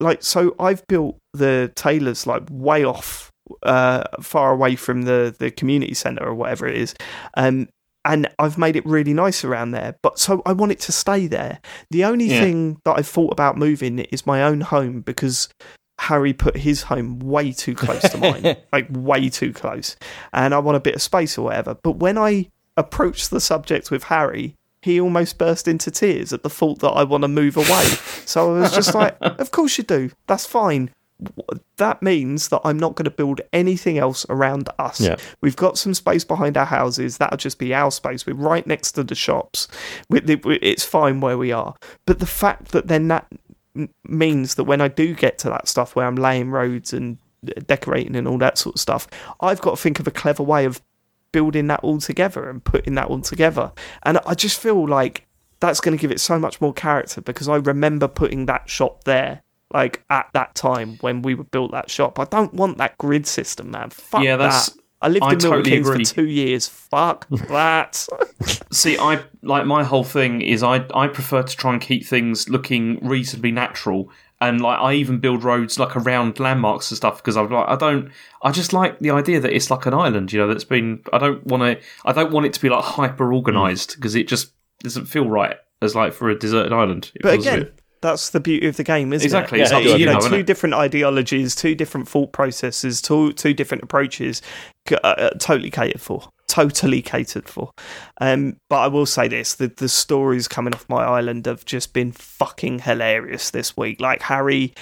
like, 0.01 0.21
so 0.21 0.53
I've 0.59 0.85
built 0.87 1.17
the 1.33 1.71
tailors 1.77 2.27
like 2.27 2.43
way 2.51 2.83
off, 2.83 3.31
uh, 3.63 4.03
far 4.21 4.51
away 4.51 4.75
from 4.75 5.03
the 5.03 5.33
the 5.39 5.49
community 5.49 5.93
centre 5.93 6.25
or 6.25 6.35
whatever 6.35 6.67
it 6.67 6.75
is, 6.75 6.93
um, 7.37 7.69
and 8.03 8.29
I've 8.37 8.57
made 8.57 8.75
it 8.75 8.85
really 8.85 9.13
nice 9.13 9.45
around 9.45 9.71
there. 9.71 9.95
But 10.03 10.19
so 10.19 10.41
I 10.45 10.51
want 10.51 10.73
it 10.73 10.79
to 10.81 10.91
stay 10.91 11.27
there. 11.27 11.59
The 11.91 12.03
only 12.03 12.25
Yeah. 12.25 12.41
thing 12.41 12.81
that 12.83 12.97
I've 12.97 13.07
thought 13.07 13.31
about 13.31 13.57
moving 13.57 13.99
is 13.99 14.25
my 14.27 14.43
own 14.43 14.59
home 14.59 15.01
because 15.01 15.47
Harry 15.99 16.33
put 16.33 16.57
his 16.57 16.83
home 16.83 17.19
way 17.19 17.51
too 17.51 17.73
close 17.73 18.01
to 18.09 18.17
mine, 18.17 18.57
like 18.73 18.87
way 18.91 19.29
too 19.29 19.53
close, 19.53 19.95
and 20.33 20.53
I 20.53 20.59
want 20.59 20.75
a 20.77 20.81
bit 20.81 20.95
of 20.95 21.01
space 21.01 21.37
or 21.37 21.43
whatever. 21.43 21.75
But 21.75 21.93
when 21.93 22.17
I 22.17 22.49
approached 22.77 23.31
the 23.31 23.39
subject 23.39 23.91
with 23.91 24.03
Harry, 24.05 24.55
he 24.81 24.99
almost 24.99 25.37
burst 25.37 25.67
into 25.67 25.89
tears 25.89 26.33
at 26.33 26.43
the 26.43 26.49
thought 26.49 26.79
that 26.79 26.89
I 26.89 27.03
want 27.03 27.23
to 27.23 27.27
move 27.27 27.57
away. 27.57 27.85
so 28.25 28.55
I 28.55 28.59
was 28.59 28.75
just 28.75 28.93
like, 28.93 29.17
"Of 29.21 29.51
course 29.51 29.77
you 29.77 29.83
do. 29.83 30.11
That's 30.27 30.45
fine." 30.45 30.91
That 31.77 32.03
means 32.03 32.49
that 32.49 32.59
I'm 32.65 32.77
not 32.77 32.95
going 32.95 33.05
to 33.05 33.09
build 33.11 33.39
anything 33.53 33.97
else 33.97 34.25
around 34.29 34.67
us. 34.77 34.99
Yeah. 34.99 35.15
We've 35.39 35.55
got 35.55 35.77
some 35.77 35.93
space 35.93 36.25
behind 36.25 36.57
our 36.57 36.65
houses. 36.65 37.17
That'll 37.17 37.37
just 37.37 37.57
be 37.57 37.73
our 37.73 37.89
space. 37.89 38.27
We're 38.27 38.33
right 38.33 38.67
next 38.67 38.91
to 38.93 39.03
the 39.03 39.15
shops. 39.15 39.69
It's 40.09 40.83
fine 40.83 41.21
where 41.21 41.37
we 41.37 41.53
are. 41.53 41.73
But 42.05 42.19
the 42.19 42.25
fact 42.25 42.73
that 42.73 42.87
then 42.87 43.07
that 43.07 43.27
means 44.07 44.55
that 44.55 44.63
when 44.65 44.81
I 44.81 44.87
do 44.87 45.13
get 45.13 45.37
to 45.39 45.49
that 45.49 45.67
stuff 45.67 45.95
where 45.95 46.05
I'm 46.05 46.15
laying 46.15 46.49
roads 46.51 46.93
and 46.93 47.17
uh, 47.47 47.59
decorating 47.67 48.15
and 48.15 48.27
all 48.27 48.37
that 48.39 48.57
sort 48.57 48.75
of 48.75 48.81
stuff, 48.81 49.07
I've 49.41 49.61
got 49.61 49.71
to 49.71 49.77
think 49.77 49.99
of 49.99 50.07
a 50.07 50.11
clever 50.11 50.43
way 50.43 50.65
of 50.65 50.81
building 51.31 51.67
that 51.67 51.81
all 51.81 51.99
together 51.99 52.49
and 52.49 52.63
putting 52.63 52.95
that 52.95 53.07
all 53.07 53.21
together. 53.21 53.71
And 54.03 54.19
I 54.25 54.33
just 54.35 54.59
feel 54.59 54.87
like 54.87 55.27
that's 55.59 55.81
going 55.81 55.97
to 55.97 56.01
give 56.01 56.11
it 56.11 56.19
so 56.19 56.39
much 56.39 56.61
more 56.61 56.73
character 56.73 57.21
because 57.21 57.47
I 57.49 57.57
remember 57.57 58.07
putting 58.07 58.45
that 58.45 58.69
shop 58.69 59.03
there. 59.03 59.41
Like 59.73 60.03
at 60.09 60.29
that 60.33 60.55
time 60.55 60.97
when 61.01 61.21
we 61.23 61.33
built 61.35 61.71
that 61.71 61.89
shop, 61.89 62.19
I 62.19 62.25
don't 62.25 62.53
want 62.53 62.77
that 62.77 62.97
grid 62.97 63.27
system, 63.27 63.71
man. 63.71 63.89
Fuck 63.89 64.23
Yeah, 64.23 64.37
that's- 64.37 64.69
that. 64.69 64.81
I 65.05 65.07
lived 65.07 65.23
I 65.23 65.33
in 65.33 65.37
Milton 65.37 65.51
totally 65.51 65.69
Keynes 65.69 65.87
agree. 65.87 66.05
for 66.05 66.13
two 66.15 66.25
years. 66.25 66.67
Fuck 66.67 67.27
that. 67.29 68.07
See, 68.71 68.97
I 68.97 69.23
like 69.43 69.67
my 69.67 69.83
whole 69.83 70.03
thing 70.03 70.41
is 70.41 70.63
I 70.63 70.83
I 70.95 71.07
prefer 71.07 71.43
to 71.43 71.55
try 71.55 71.73
and 71.73 71.81
keep 71.81 72.03
things 72.03 72.49
looking 72.49 72.97
reasonably 73.07 73.51
natural, 73.51 74.09
and 74.41 74.61
like 74.61 74.79
I 74.79 74.93
even 74.93 75.19
build 75.19 75.43
roads 75.43 75.77
like 75.77 75.95
around 75.95 76.39
landmarks 76.39 76.89
and 76.89 76.97
stuff 76.97 77.17
because 77.17 77.37
I'm 77.37 77.51
like 77.51 77.67
I 77.67 77.75
don't 77.75 78.11
I 78.41 78.49
just 78.49 78.73
like 78.73 78.97
the 78.97 79.11
idea 79.11 79.39
that 79.39 79.53
it's 79.53 79.69
like 79.69 79.85
an 79.85 79.93
island, 79.93 80.33
you 80.33 80.39
know, 80.39 80.47
that's 80.47 80.63
been 80.63 81.03
I 81.13 81.19
don't 81.19 81.45
want 81.45 81.61
to 81.61 81.85
I 82.03 82.11
don't 82.11 82.31
want 82.31 82.47
it 82.47 82.53
to 82.53 82.61
be 82.61 82.69
like 82.69 82.83
hyper 82.83 83.31
organized 83.31 83.97
because 83.97 84.15
it 84.15 84.27
just 84.27 84.53
doesn't 84.79 85.05
feel 85.05 85.29
right 85.29 85.57
as 85.83 85.93
like 85.93 86.13
for 86.13 86.31
a 86.31 86.39
deserted 86.39 86.73
island. 86.73 87.11
But 87.21 87.35
again, 87.35 87.71
that's 88.01 88.29
the 88.29 88.39
beauty 88.39 88.67
of 88.67 88.77
the 88.77 88.83
game, 88.83 89.13
isn't 89.13 89.25
Exactly, 89.25 89.61
it? 89.61 89.71
up 89.71 89.81
to 89.81 89.89
you 89.89 89.95
you 89.95 90.05
know, 90.05 90.19
two 90.19 90.43
different 90.43 90.75
ideologies, 90.75 91.55
two 91.55 91.75
different 91.75 92.07
thought 92.07 92.31
processes, 92.31 93.01
two 93.01 93.33
two 93.33 93.53
different 93.53 93.83
approaches, 93.83 94.41
uh, 94.91 94.95
uh, 95.03 95.29
totally 95.39 95.71
catered 95.71 96.01
for, 96.01 96.29
totally 96.47 97.01
catered 97.01 97.47
for. 97.47 97.71
Um, 98.21 98.57
but 98.69 98.77
I 98.79 98.87
will 98.87 99.05
say 99.05 99.27
this: 99.27 99.55
the 99.55 99.67
the 99.67 99.89
stories 99.89 100.47
coming 100.47 100.73
off 100.73 100.87
my 100.89 101.03
island 101.03 101.45
have 101.45 101.65
just 101.65 101.93
been 101.93 102.11
fucking 102.11 102.79
hilarious 102.79 103.49
this 103.49 103.75
week. 103.75 103.99
Like 103.99 104.21
Harry 104.23 104.73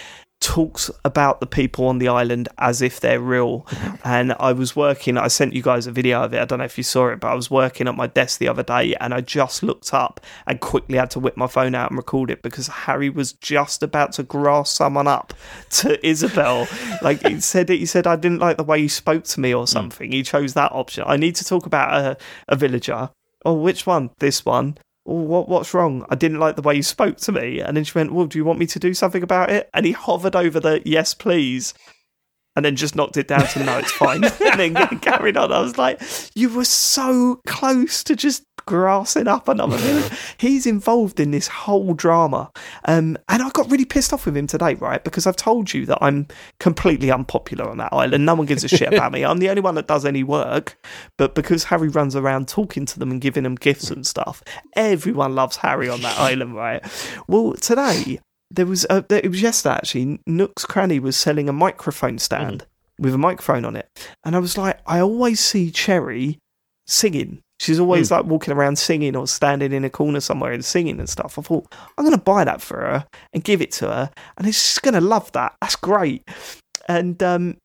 talks 0.44 0.92
about 1.06 1.40
the 1.40 1.48
people 1.48 1.88
on 1.88 2.00
the 2.00 2.10
island 2.10 2.50
as 2.58 2.82
if 2.82 3.00
they're 3.00 3.20
real. 3.20 3.66
and 4.04 4.34
I 4.34 4.52
was 4.52 4.76
working, 4.76 5.18
I 5.18 5.30
sent 5.30 5.54
you 5.54 5.62
guys 5.62 5.88
a 5.88 5.92
video 5.92 6.22
of 6.22 6.34
it. 6.34 6.42
I 6.42 6.46
don't 6.46 6.60
know 6.60 6.66
if 6.66 6.78
you 6.78 6.84
saw 6.84 7.08
it, 7.08 7.22
but 7.22 7.30
I 7.30 7.34
was 7.34 7.50
working 7.50 7.88
at 7.88 7.96
my 7.96 8.08
desk 8.08 8.40
the 8.40 8.50
other 8.50 8.62
day 8.62 8.94
and 8.96 9.14
I 9.14 9.22
just 9.22 9.64
looked 9.64 9.94
up 9.94 10.20
and 10.46 10.60
quickly 10.60 10.98
had 10.98 11.10
to 11.12 11.20
whip 11.20 11.38
my 11.38 11.48
phone 11.48 11.74
out 11.74 11.92
and 11.92 11.98
record 11.98 12.30
it 12.30 12.42
because 12.42 12.68
Harry 12.68 13.10
was 13.10 13.34
just 13.34 13.82
about 13.82 14.12
to 14.14 14.24
grass 14.24 14.70
someone 14.70 15.08
up 15.08 15.34
to 15.70 16.06
Isabelle. 16.06 16.68
like 17.02 17.26
he 17.26 17.40
said, 17.40 17.70
he 17.70 17.86
said, 17.86 18.06
I 18.06 18.18
didn't 18.18 18.40
like 18.40 18.58
the 18.58 18.64
way 18.64 18.80
you 18.80 18.90
spoke 18.90 19.24
to 19.24 19.40
me 19.40 19.54
or 19.54 19.64
hmm. 19.64 19.68
something. 19.68 20.12
He 20.12 20.24
chose 20.24 20.54
that 20.56 20.74
option. 20.74 21.06
I 21.08 21.16
need 21.16 21.36
to 21.36 21.46
talk 21.46 21.66
about 21.66 21.94
a, 21.94 22.18
a 22.50 22.58
villager. 22.58 23.10
Oh, 23.46 23.54
which 23.54 23.88
one? 23.88 24.10
This 24.20 24.46
one 24.46 24.78
what 25.04 25.50
what's 25.50 25.74
wrong? 25.74 26.06
I 26.10 26.16
didn't 26.16 26.40
like 26.40 26.56
the 26.56 26.62
way 26.62 26.76
you 26.76 26.84
spoke 26.84 27.18
to 27.18 27.32
me. 27.32 27.60
And 27.60 27.76
then 27.76 27.84
she 27.84 27.98
went, 27.98 28.14
Well, 28.14 28.26
do 28.26 28.38
you 28.38 28.46
want 28.46 28.60
me 28.60 28.68
to 28.68 28.80
do 28.80 28.94
something 28.94 29.24
about 29.24 29.50
it? 29.50 29.70
And 29.74 29.86
he 29.86 29.92
hovered 29.92 30.36
over 30.36 30.60
the 30.60 30.82
yes, 30.86 31.14
please. 31.14 31.74
And 32.56 32.64
then 32.64 32.76
just 32.76 32.96
knocked 32.96 33.18
it 33.18 33.28
down 33.28 33.48
to 33.48 33.64
no, 33.64 33.80
it's 33.80 33.92
fine. 33.92 34.24
and 34.24 34.76
then 34.76 35.00
carried 35.00 35.38
on. 35.38 35.52
I 35.52 35.60
was 35.60 35.78
like, 35.78 36.02
You 36.36 36.50
were 36.50 36.66
so 36.66 37.42
close 37.48 38.04
to 38.04 38.16
just 38.16 38.44
grassing 38.66 39.28
up 39.28 39.48
another 39.48 39.78
villain. 39.78 40.12
He's 40.38 40.66
involved 40.66 41.20
in 41.20 41.32
this 41.32 41.48
whole 41.48 41.94
drama. 41.94 42.52
Um, 42.86 43.18
and 43.30 43.42
I 43.42 43.50
got 43.50 43.70
really 43.70 43.86
pissed 43.86 44.14
off 44.14 44.26
with 44.26 44.38
him 44.38 44.48
today, 44.48 44.76
right? 44.76 45.04
Because 45.04 45.28
I've 45.28 45.36
told 45.36 45.74
you 45.74 45.86
that 45.88 46.00
I'm 46.02 46.28
completely 46.60 47.12
unpopular 47.12 47.70
on 47.70 47.78
that 47.78 47.94
island. 47.94 48.26
No 48.26 48.36
one 48.36 48.46
gives 48.46 48.64
a 48.64 48.68
shit 48.68 48.94
about 48.94 49.12
me. 49.12 49.24
I'm 49.26 49.40
the 49.40 49.50
only 49.50 49.62
one 49.62 49.76
that 49.76 49.88
does 49.88 50.06
any 50.06 50.24
work. 50.24 50.78
But 51.18 51.36
because 51.36 51.66
Harry 51.66 51.90
runs 51.90 52.16
around 52.16 52.48
talking 52.48 52.86
to 52.86 53.00
them 53.00 53.12
and 53.12 53.22
giving 53.22 53.44
them 53.44 53.56
gifts 53.56 53.90
and 53.92 54.06
stuff, 54.06 54.44
everyone 54.76 55.36
loves 55.36 55.58
Harry 55.58 55.90
on 55.90 56.02
that 56.02 56.18
island, 56.20 56.56
right? 56.56 56.84
Well, 57.28 57.54
today, 57.54 58.20
there 58.54 58.66
was 58.66 58.86
a, 58.90 59.04
it 59.10 59.30
was 59.30 59.42
yesterday 59.42 59.76
actually. 59.76 60.20
Nook's 60.28 60.66
Cranny 60.66 61.00
was 61.00 61.18
selling 61.18 61.50
a 61.50 61.54
microphone 61.54 62.20
stand 62.20 62.64
mm. 62.64 63.04
with 63.04 63.14
a 63.14 63.18
microphone 63.18 63.66
on 63.66 63.76
it, 63.76 63.90
and 64.24 64.36
I 64.36 64.40
was 64.40 64.58
like, 64.58 64.80
I 64.86 65.00
always 65.00 65.40
see 65.40 65.72
Cherry 65.72 66.40
singing 66.86 67.42
She's 67.64 67.80
always 67.80 68.10
mm. 68.10 68.12
like 68.12 68.26
walking 68.26 68.54
around 68.54 68.78
singing 68.78 69.16
or 69.16 69.26
standing 69.26 69.72
in 69.72 69.86
a 69.86 69.90
corner 69.90 70.20
somewhere 70.20 70.52
and 70.52 70.66
singing 70.66 71.00
and 71.00 71.08
stuff. 71.08 71.40
I 71.40 71.42
thought, 71.42 71.74
I'm 71.98 72.04
going 72.04 72.18
to 72.18 72.22
buy 72.22 72.44
that 72.44 72.62
for 72.62 72.82
her 72.82 73.06
and 73.32 73.44
give 73.44 73.62
it 73.62 73.72
to 73.74 73.88
her. 73.88 74.12
And 74.38 74.46
she's 74.48 74.80
going 74.80 74.96
to 74.96 75.02
love 75.02 75.32
that. 75.32 75.56
That's 75.62 75.78
great. 75.78 76.28
And 76.90 77.24
um, 77.24 77.58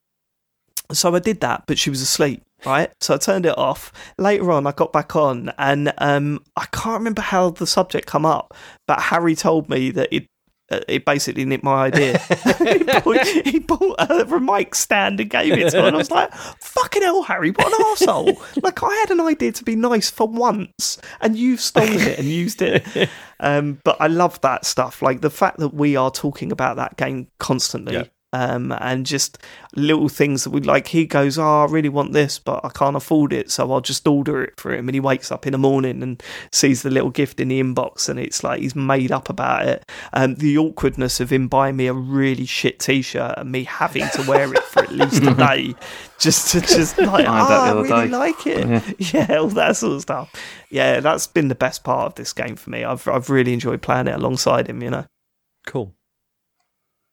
so 0.92 1.14
I 1.14 1.18
did 1.18 1.40
that, 1.40 1.64
but 1.66 1.78
she 1.78 1.90
was 1.90 2.00
asleep. 2.00 2.42
Right, 2.66 2.90
so 3.00 3.14
I 3.14 3.18
turned 3.18 3.46
it 3.46 3.56
off. 3.56 3.92
Later 4.18 4.50
on, 4.50 4.66
I 4.66 4.72
got 4.72 4.92
back 4.92 5.14
on, 5.14 5.52
and 5.58 5.92
um, 5.98 6.42
I 6.56 6.66
can't 6.72 6.98
remember 6.98 7.22
how 7.22 7.50
the 7.50 7.68
subject 7.68 8.08
come 8.08 8.26
up, 8.26 8.52
but 8.88 9.00
Harry 9.00 9.36
told 9.36 9.68
me 9.68 9.92
that 9.92 10.08
it 10.12 10.26
uh, 10.70 10.80
it 10.86 11.04
basically 11.04 11.44
nicked 11.44 11.64
my 11.64 11.86
idea. 11.86 12.18
he, 12.58 12.84
bought, 12.84 13.26
he, 13.26 13.58
bought, 13.58 13.96
a 13.98 14.40
mic 14.40 14.74
stand 14.74 15.18
and 15.18 15.30
gave 15.30 15.52
it 15.52 15.70
to 15.70 15.80
her. 15.80 15.88
And 15.88 15.96
I 15.96 15.98
was 15.98 16.10
like, 16.10 16.32
fucking 16.34 17.02
hell, 17.02 17.22
Harry, 17.22 17.50
what 17.50 17.66
an 17.66 17.86
asshole! 17.86 18.42
like, 18.62 18.82
I 18.82 18.94
had 18.96 19.10
an 19.10 19.20
idea 19.20 19.52
to 19.52 19.64
be 19.64 19.76
nice 19.76 20.10
for 20.10 20.28
once, 20.28 20.98
and 21.20 21.36
you've 21.36 21.60
stolen 21.60 22.00
it 22.00 22.18
and 22.18 22.28
used 22.28 22.62
it. 22.62 22.84
Um, 23.40 23.78
but 23.84 23.96
I 24.00 24.08
love 24.08 24.40
that 24.40 24.64
stuff. 24.64 25.00
Like, 25.00 25.20
the 25.20 25.30
fact 25.30 25.58
that 25.58 25.72
we 25.72 25.94
are 25.94 26.10
talking 26.10 26.50
about 26.50 26.74
that 26.74 26.96
game 26.96 27.28
constantly. 27.38 27.94
Yeah 27.94 28.04
um, 28.32 28.72
and 28.80 29.06
just 29.06 29.38
little 29.74 30.08
things 30.08 30.44
that 30.44 30.50
we 30.50 30.60
like. 30.60 30.88
He 30.88 31.06
goes, 31.06 31.38
"Oh, 31.38 31.62
I 31.62 31.66
really 31.66 31.88
want 31.88 32.12
this, 32.12 32.38
but 32.38 32.64
I 32.64 32.68
can't 32.68 32.96
afford 32.96 33.32
it, 33.32 33.50
so 33.50 33.70
I'll 33.72 33.80
just 33.80 34.06
order 34.06 34.42
it 34.42 34.54
for 34.58 34.72
him." 34.72 34.88
And 34.88 34.94
he 34.94 35.00
wakes 35.00 35.32
up 35.32 35.46
in 35.46 35.52
the 35.52 35.58
morning 35.58 36.02
and 36.02 36.22
sees 36.52 36.82
the 36.82 36.90
little 36.90 37.10
gift 37.10 37.40
in 37.40 37.48
the 37.48 37.62
inbox, 37.62 38.08
and 38.08 38.18
it's 38.18 38.44
like 38.44 38.60
he's 38.60 38.76
made 38.76 39.10
up 39.12 39.28
about 39.28 39.66
it. 39.66 39.90
Um, 40.12 40.34
the 40.34 40.58
awkwardness 40.58 41.20
of 41.20 41.30
him 41.30 41.48
buying 41.48 41.76
me 41.76 41.86
a 41.86 41.92
really 41.92 42.44
shit 42.44 42.78
T-shirt 42.78 43.34
and 43.38 43.50
me 43.50 43.64
having 43.64 44.08
to 44.14 44.22
wear 44.28 44.52
it 44.52 44.62
for 44.64 44.82
at 44.82 44.92
least 44.92 45.22
a 45.22 45.34
day, 45.34 45.74
just 46.18 46.52
to 46.52 46.60
just 46.60 46.98
like, 46.98 47.26
oh, 47.26 47.32
I 47.32 47.72
really 47.72 47.88
day. 47.88 48.08
like 48.08 48.46
it, 48.46 48.68
yeah. 48.98 49.26
yeah, 49.28 49.36
all 49.38 49.48
that 49.48 49.76
sort 49.76 49.94
of 49.94 50.02
stuff. 50.02 50.32
Yeah, 50.70 51.00
that's 51.00 51.26
been 51.26 51.48
the 51.48 51.54
best 51.54 51.82
part 51.82 52.06
of 52.06 52.14
this 52.16 52.32
game 52.32 52.56
for 52.56 52.68
me. 52.70 52.84
I've 52.84 53.08
I've 53.08 53.30
really 53.30 53.54
enjoyed 53.54 53.80
playing 53.80 54.08
it 54.08 54.14
alongside 54.14 54.68
him. 54.68 54.82
You 54.82 54.90
know, 54.90 55.06
cool. 55.66 55.94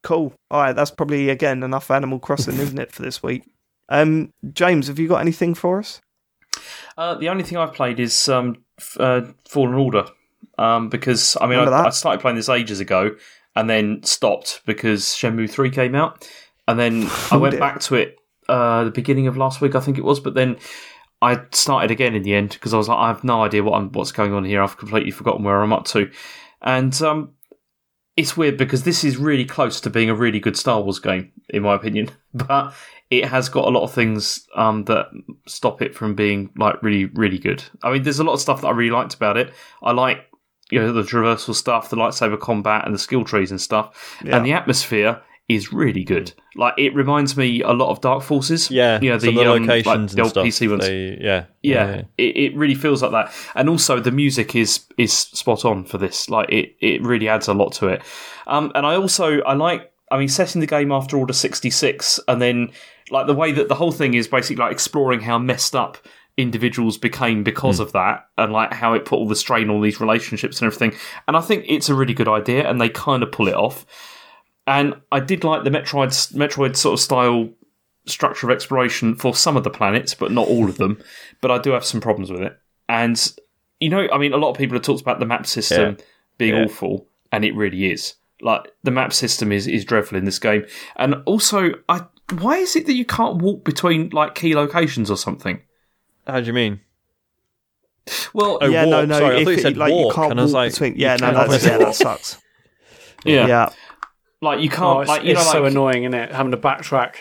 Cool. 0.06 0.36
All 0.52 0.61
right, 0.61 0.73
that's 0.73 0.91
probably 0.91 1.30
again 1.30 1.64
enough 1.64 1.90
Animal 1.90 2.19
Crossing, 2.19 2.60
isn't 2.60 2.77
it, 2.77 2.91
for 2.91 3.02
this 3.02 3.23
week? 3.23 3.41
Um, 3.90 4.32
James, 4.53 4.86
have 4.86 4.99
you 4.99 5.07
got 5.07 5.19
anything 5.19 5.56
for 5.56 5.80
us? 5.80 5.99
Uh, 6.95 7.15
the 7.15 7.27
only 7.27 7.44
thing 7.44 7.57
I've 7.57 7.73
played 7.73 7.99
is 7.99 8.30
um, 8.30 8.64
uh, 8.99 9.22
Fallen 9.49 9.73
Order, 9.73 10.06
um, 10.60 10.90
because 10.90 11.36
I 11.41 11.48
mean 11.48 11.57
I, 11.57 11.86
I, 11.86 11.90
started 11.90 12.22
playing 12.22 12.36
this 12.36 12.49
ages 12.49 12.80
ago 12.80 13.15
and 13.56 13.68
then 13.68 14.03
stopped 14.03 14.61
because 14.68 15.06
Shenmue 15.06 15.49
Three 15.49 15.72
came 15.72 15.95
out, 15.95 16.30
and 16.68 16.77
then 16.77 17.10
I 17.32 17.38
went 17.38 17.57
back 17.57 17.80
to 17.82 17.95
it 17.95 18.19
uh, 18.48 18.84
the 18.84 18.91
beginning 18.91 19.26
of 19.26 19.38
last 19.38 19.60
week, 19.60 19.73
I 19.73 19.80
think 19.80 19.98
it 19.98 20.06
was, 20.06 20.19
but 20.19 20.36
then. 20.36 20.57
I 21.22 21.41
started 21.53 21.91
again 21.91 22.14
in 22.14 22.23
the 22.23 22.36
end 22.36 22.49
because 22.49 22.73
I 22.73 22.77
was 22.77 22.90
like, 22.90 22.99
I 22.99 23.07
have 23.07 23.23
no 23.23 23.41
idea 23.41 23.64
what 23.64 23.76
I'm, 23.76 23.90
what's 23.94 24.11
going 24.11 24.34
on 24.34 24.44
here. 24.44 24.61
I've 24.61 24.77
completely 24.77 25.11
forgotten 25.11 25.44
where 25.44 25.61
I'm 25.61 25.72
up 25.72 25.86
to, 25.86 26.11
and 26.61 27.02
um, 27.02 27.35
it's 28.17 28.37
weird 28.37 28.57
because 28.57 28.83
this 28.83 29.03
is 29.03 29.17
really 29.17 29.45
close 29.45 29.81
to 29.81 29.89
being 29.89 30.09
a 30.09 30.15
really 30.15 30.39
good 30.39 30.57
Star 30.57 30.81
Wars 30.81 30.99
game, 30.99 31.31
in 31.49 31.63
my 31.63 31.75
opinion. 31.75 32.09
But 32.33 32.73
it 33.09 33.25
has 33.25 33.47
got 33.47 33.65
a 33.65 33.69
lot 33.69 33.83
of 33.83 33.93
things 33.93 34.45
um, 34.55 34.83
that 34.85 35.07
stop 35.47 35.81
it 35.81 35.95
from 35.95 36.15
being 36.15 36.49
like 36.57 36.81
really, 36.83 37.05
really 37.05 37.37
good. 37.37 37.63
I 37.81 37.93
mean, 37.93 38.03
there's 38.03 38.19
a 38.19 38.25
lot 38.25 38.33
of 38.33 38.41
stuff 38.41 38.59
that 38.61 38.67
I 38.67 38.71
really 38.71 38.91
liked 38.91 39.13
about 39.13 39.37
it. 39.37 39.53
I 39.81 39.93
like 39.93 40.25
you 40.69 40.79
know 40.79 40.91
the 40.91 41.03
traversal 41.03 41.55
stuff, 41.55 41.89
the 41.89 41.95
lightsaber 41.95 42.39
combat, 42.39 42.85
and 42.85 42.93
the 42.93 42.99
skill 42.99 43.23
trees 43.23 43.51
and 43.51 43.61
stuff, 43.61 44.17
yeah. 44.23 44.35
and 44.35 44.45
the 44.45 44.53
atmosphere 44.53 45.21
is 45.47 45.72
really 45.72 46.03
good. 46.03 46.34
Like 46.55 46.73
it 46.77 46.93
reminds 46.95 47.38
me 47.38 47.61
a 47.61 47.72
lot 47.72 47.91
of 47.91 48.01
Dark 48.01 48.23
Forces. 48.23 48.72
Yeah, 48.72 48.97
know 48.99 49.17
the, 49.17 49.31
the 49.31 49.41
um, 49.41 49.67
locations 49.67 49.85
like 49.85 50.09
the 50.11 50.22
old 50.22 50.31
stuff, 50.31 50.45
PC 50.45 50.69
ones. 50.69 50.85
They, 50.85 51.17
yeah, 51.22 51.45
yeah, 51.61 51.95
yeah. 51.95 52.01
It, 52.17 52.38
it, 52.38 52.55
really 52.55 52.76
feels 52.76 53.03
like 53.03 53.11
that. 53.11 53.34
And 53.53 53.69
also 53.69 53.99
the 53.99 54.11
music 54.11 54.55
is 54.55 54.85
is 54.97 55.13
spot 55.13 55.65
on 55.65 55.85
for 55.85 55.97
this. 55.97 56.30
Like 56.30 56.49
it 56.49 56.76
it 56.80 57.01
really 57.03 57.30
adds 57.30 57.47
a 57.47 57.53
lot 57.53 57.73
to 57.73 57.88
it. 57.88 58.01
Um, 58.47 58.72
and 58.76 58.85
I 58.85 58.95
also 58.95 59.41
I 59.41 59.53
like. 59.53 59.91
I 60.11 60.19
mean, 60.19 60.27
setting 60.27 60.61
the 60.61 60.67
game 60.67 60.91
after 60.91 61.17
Order 61.17 61.34
sixty 61.34 61.72
six, 61.72 62.19
and 62.27 62.39
then 62.39 62.72
like 63.09 63.27
the 63.27 63.34
way 63.34 63.51
that 63.51 63.69
the 63.69 63.76
whole 63.76 63.91
thing 63.91 64.13
is 64.13 64.27
basically 64.27 64.57
like 64.57 64.72
exploring 64.72 65.19
how 65.22 65.39
messed 65.39 65.76
up 65.76 65.97
individuals 66.38 66.97
became 66.97 67.43
because 67.43 67.80
mm. 67.80 67.84
of 67.84 67.93
that 67.93 68.27
and 68.38 68.51
like 68.51 68.73
how 68.73 68.93
it 68.93 69.05
put 69.05 69.15
all 69.15 69.27
the 69.27 69.35
strain 69.35 69.69
on 69.69 69.81
these 69.81 70.01
relationships 70.01 70.61
and 70.61 70.67
everything. 70.67 70.97
And 71.27 71.38
I 71.38 71.41
think 71.41 71.65
it's 71.67 71.89
a 71.89 71.95
really 71.95 72.13
good 72.13 72.27
idea 72.27 72.69
and 72.69 72.80
they 72.80 72.89
kind 72.89 73.23
of 73.23 73.31
pull 73.31 73.47
it 73.47 73.55
off. 73.55 73.85
And 74.67 74.95
I 75.11 75.19
did 75.19 75.43
like 75.43 75.63
the 75.63 75.69
Metroid 75.69 76.33
Metroid 76.33 76.75
sort 76.75 76.93
of 76.93 76.99
style 76.99 77.49
structure 78.07 78.47
of 78.47 78.55
exploration 78.55 79.15
for 79.15 79.35
some 79.35 79.57
of 79.57 79.63
the 79.63 79.69
planets, 79.69 80.13
but 80.13 80.31
not 80.31 80.47
all 80.47 80.69
of 80.69 80.77
them. 80.77 81.01
But 81.41 81.51
I 81.51 81.59
do 81.59 81.71
have 81.71 81.85
some 81.85 82.01
problems 82.01 82.31
with 82.31 82.41
it. 82.41 82.57
And 82.89 83.33
you 83.79 83.89
know, 83.89 84.07
I 84.11 84.17
mean, 84.17 84.33
a 84.33 84.37
lot 84.37 84.49
of 84.49 84.57
people 84.57 84.75
have 84.75 84.83
talked 84.83 85.01
about 85.01 85.19
the 85.19 85.25
map 85.25 85.45
system 85.45 85.97
yeah. 85.99 86.05
being 86.37 86.55
yeah. 86.55 86.63
awful, 86.63 87.07
and 87.31 87.45
it 87.45 87.53
really 87.55 87.91
is. 87.91 88.15
Like 88.41 88.71
the 88.83 88.91
map 88.91 89.13
system 89.13 89.51
is 89.51 89.67
is 89.67 89.85
dreadful 89.85 90.17
in 90.17 90.25
this 90.25 90.39
game, 90.39 90.65
and 90.95 91.15
also, 91.25 91.71
I 91.87 92.05
why 92.39 92.57
is 92.57 92.75
it 92.75 92.87
that 92.87 92.93
you 92.93 93.05
can't 93.05 93.41
walk 93.41 93.63
between 93.63 94.09
like 94.09 94.33
key 94.33 94.55
locations 94.55 95.11
or 95.11 95.17
something? 95.17 95.61
How 96.25 96.39
do 96.39 96.47
you 96.47 96.53
mean? 96.53 96.79
Well, 98.33 98.59
oh, 98.61 98.67
yeah, 98.67 98.85
walk. 98.85 98.91
no, 98.91 99.05
no. 99.05 99.19
Sorry, 99.19 99.35
I 99.37 99.43
thought 99.43 99.51
you 99.51 99.59
said 99.59 99.77
like, 99.77 99.91
walk, 99.91 100.15
you 100.15 100.21
can't 100.21 100.37
walk 100.37 100.49
like, 100.51 100.71
between, 100.71 100.95
yeah, 100.95 101.15
no, 101.15 101.31
that's, 101.31 101.65
yeah, 101.65 101.77
that 101.77 101.95
sucks. 101.95 102.41
Yeah. 103.23 103.47
yeah. 103.47 103.69
Like 104.41 104.62
you 104.62 104.70
can't. 104.70 104.84
Oh, 104.84 105.02
it's, 105.02 105.10
like 105.10 105.24
you 105.24 105.32
it's 105.32 105.45
know, 105.45 105.52
so 105.52 105.62
like, 105.62 105.72
annoying, 105.72 106.03
isn't 106.03 106.14
it? 106.14 106.32
Having 106.32 106.52
to 106.52 106.57
backtrack. 106.57 107.16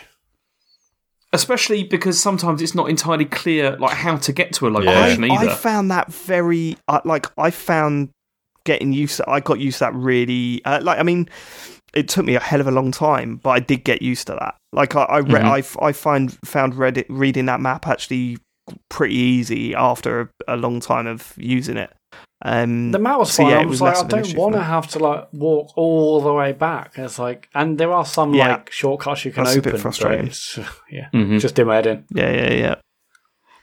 Especially 1.33 1.83
because 1.83 2.21
sometimes 2.21 2.61
it's 2.61 2.75
not 2.75 2.89
entirely 2.89 3.25
clear, 3.25 3.75
like 3.77 3.93
how 3.93 4.15
to 4.15 4.31
get 4.31 4.53
to 4.53 4.67
a 4.67 4.69
location 4.69 5.23
yeah. 5.23 5.33
either. 5.33 5.49
I 5.51 5.53
found 5.53 5.91
that 5.91 6.13
very, 6.13 6.77
uh, 6.87 7.01
like, 7.03 7.27
I 7.37 7.51
found 7.51 8.09
getting 8.63 8.93
used. 8.93 9.17
To, 9.17 9.29
I 9.29 9.41
got 9.41 9.59
used 9.59 9.79
to 9.79 9.85
that 9.85 9.95
really. 9.95 10.63
Uh, 10.63 10.79
like, 10.81 10.97
I 10.97 11.03
mean, 11.03 11.27
it 11.93 12.07
took 12.07 12.25
me 12.25 12.35
a 12.35 12.39
hell 12.39 12.61
of 12.61 12.67
a 12.67 12.71
long 12.71 12.91
time, 12.91 13.35
but 13.37 13.49
I 13.49 13.59
did 13.59 13.83
get 13.83 14.01
used 14.01 14.27
to 14.27 14.33
that. 14.33 14.55
Like, 14.71 14.95
I, 14.95 15.03
I, 15.03 15.17
re- 15.17 15.41
mm-hmm. 15.41 15.79
I, 15.83 15.87
I 15.87 15.91
find 15.91 16.31
found 16.45 16.75
read 16.75 17.03
reading 17.09 17.47
that 17.47 17.59
map 17.59 17.85
actually 17.85 18.37
pretty 18.89 19.15
easy 19.15 19.75
after 19.75 20.21
a, 20.47 20.55
a 20.55 20.57
long 20.57 20.79
time 20.79 21.05
of 21.05 21.33
using 21.35 21.75
it. 21.75 21.91
Um, 22.47 22.91
the 22.91 22.99
map 22.99 23.17
was 23.17 23.31
so 23.31 23.41
fine. 23.41 23.51
Yeah, 23.53 23.59
I 23.61 23.65
was, 23.65 23.81
like, 23.81 23.97
I 23.97 24.03
don't 24.03 24.35
want 24.35 24.53
to 24.53 24.61
have 24.61 24.87
to 24.89 24.99
like 24.99 25.33
walk 25.33 25.75
all 25.75 26.21
the 26.21 26.31
way 26.31 26.51
back. 26.51 26.93
It's 26.95 27.17
like, 27.17 27.49
and 27.55 27.79
there 27.79 27.91
are 27.91 28.05
some 28.05 28.35
yeah. 28.35 28.49
like 28.49 28.71
shortcuts 28.71 29.25
you 29.25 29.31
can 29.31 29.45
That's 29.45 29.57
open. 29.57 29.69
A 29.69 29.73
bit 29.73 29.81
frustrating. 29.81 30.27
yeah, 30.91 31.09
mm-hmm. 31.11 31.39
just 31.39 31.55
do 31.55 31.65
my 31.65 31.77
head 31.77 31.87
in. 31.87 32.05
Yeah, 32.13 32.29
yeah, 32.29 32.53
yeah. 32.53 32.75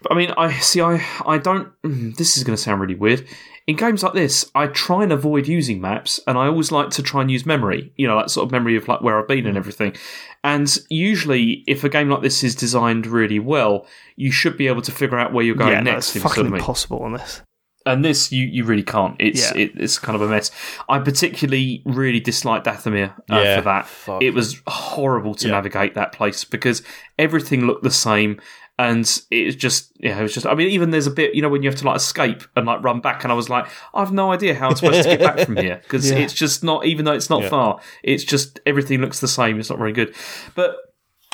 But, 0.03 0.11
I 0.11 0.15
mean, 0.17 0.33
I 0.37 0.59
see. 0.59 0.81
I 0.81 1.01
I 1.25 1.39
don't. 1.39 1.69
Mm, 1.83 2.17
this 2.17 2.37
is 2.37 2.43
going 2.43 2.57
to 2.57 2.61
sound 2.61 2.81
really 2.81 2.97
weird. 2.97 3.25
In 3.69 3.77
games 3.77 4.03
like 4.03 4.15
this, 4.15 4.51
I 4.57 4.67
try 4.67 5.05
and 5.05 5.13
avoid 5.13 5.47
using 5.47 5.81
maps, 5.81 6.19
and 6.27 6.37
I 6.37 6.49
always 6.49 6.73
like 6.73 6.91
to 6.91 7.05
try 7.05 7.21
and 7.21 7.31
use 7.31 7.47
memory. 7.47 7.93
You 7.95 8.09
know, 8.09 8.19
that 8.19 8.33
sort 8.33 8.47
of 8.47 8.51
memory 8.51 8.75
of 8.75 8.89
like 8.89 9.01
where 9.01 9.17
I've 9.17 9.29
been 9.29 9.47
and 9.47 9.57
everything. 9.57 9.95
And 10.43 10.77
usually, 10.91 11.63
if 11.69 11.85
a 11.85 11.89
game 11.89 12.11
like 12.11 12.23
this 12.23 12.43
is 12.43 12.57
designed 12.57 13.07
really 13.07 13.39
well, 13.39 13.87
you 14.17 14.33
should 14.33 14.57
be 14.57 14.67
able 14.67 14.83
to 14.83 14.91
figure 14.91 15.21
out 15.21 15.33
where 15.33 15.45
you're 15.45 15.55
going 15.55 15.71
yeah, 15.71 15.81
next. 15.83 16.17
No, 16.17 16.19
it's 16.19 16.35
fucking 16.35 16.53
impossible 16.53 16.99
on 16.99 17.13
this. 17.13 17.43
And 17.85 18.05
this, 18.05 18.31
you, 18.31 18.47
you 18.47 18.65
really 18.65 18.83
can't. 18.85 19.17
It's 19.19 19.51
Yeah. 19.55 19.63
it, 19.65 19.73
it's 19.77 19.99
kind 19.99 20.15
of 20.15 20.23
a 20.23 20.29
mess. 20.29 20.51
I 20.89 20.99
particularly 21.01 21.83
really 21.85 22.21
disliked 22.21 22.67
Dathomir 22.67 23.11
uh, 23.31 23.41
Yeah, 23.41 23.57
for 23.57 23.63
that. 23.63 23.87
fuck. 23.87 24.23
It 24.23 24.31
was 24.35 24.61
horrible 24.69 25.35
to 25.37 25.49
Yeah. 25.49 25.55
navigate 25.55 25.95
that 25.95 26.13
place 26.13 26.45
because 26.45 26.83
everything 27.19 27.67
looked 27.67 27.83
the 27.83 27.91
same, 27.91 28.41
and 28.79 29.05
it 29.31 29.47
was 29.47 29.57
just 29.57 29.93
yeah, 30.01 30.19
it 30.19 30.23
was 30.23 30.33
just. 30.35 30.47
I 30.47 30.55
mean, 30.55 30.69
even 30.69 30.91
there's 30.91 31.07
a 31.07 31.11
bit 31.11 31.35
you 31.35 31.43
know 31.43 31.49
when 31.49 31.63
you 31.63 31.69
have 31.71 31.79
to 31.81 31.87
like 31.87 31.97
escape 31.97 32.43
and 32.57 32.67
like 32.67 32.83
run 32.85 33.01
back, 33.01 33.25
and 33.25 33.33
I 33.33 33.35
was 33.35 33.49
like, 33.51 33.67
I've 33.95 34.13
no 34.13 34.33
idea 34.33 34.55
how 34.55 34.69
I'm 34.71 34.77
supposed 34.77 35.03
to 35.03 35.17
get 35.17 35.21
back 35.21 35.45
from 35.47 35.57
here 35.57 35.77
because 35.83 36.11
Yeah. 36.11 36.19
it's 36.19 36.33
just 36.35 36.63
not. 36.63 36.87
Even 36.87 37.05
though 37.05 37.13
it's 37.13 37.31
not 37.31 37.43
Yeah. 37.43 37.49
far, 37.49 37.81
it's 38.05 38.23
just 38.25 38.61
everything 38.65 39.01
looks 39.01 39.19
the 39.21 39.29
same. 39.29 39.59
It's 39.59 39.71
not 39.71 39.79
very 39.79 39.93
good. 39.93 40.15
But 40.55 40.77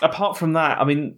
apart 0.02 0.36
from 0.38 0.54
that, 0.54 0.80
I 0.80 0.84
mean, 0.84 1.16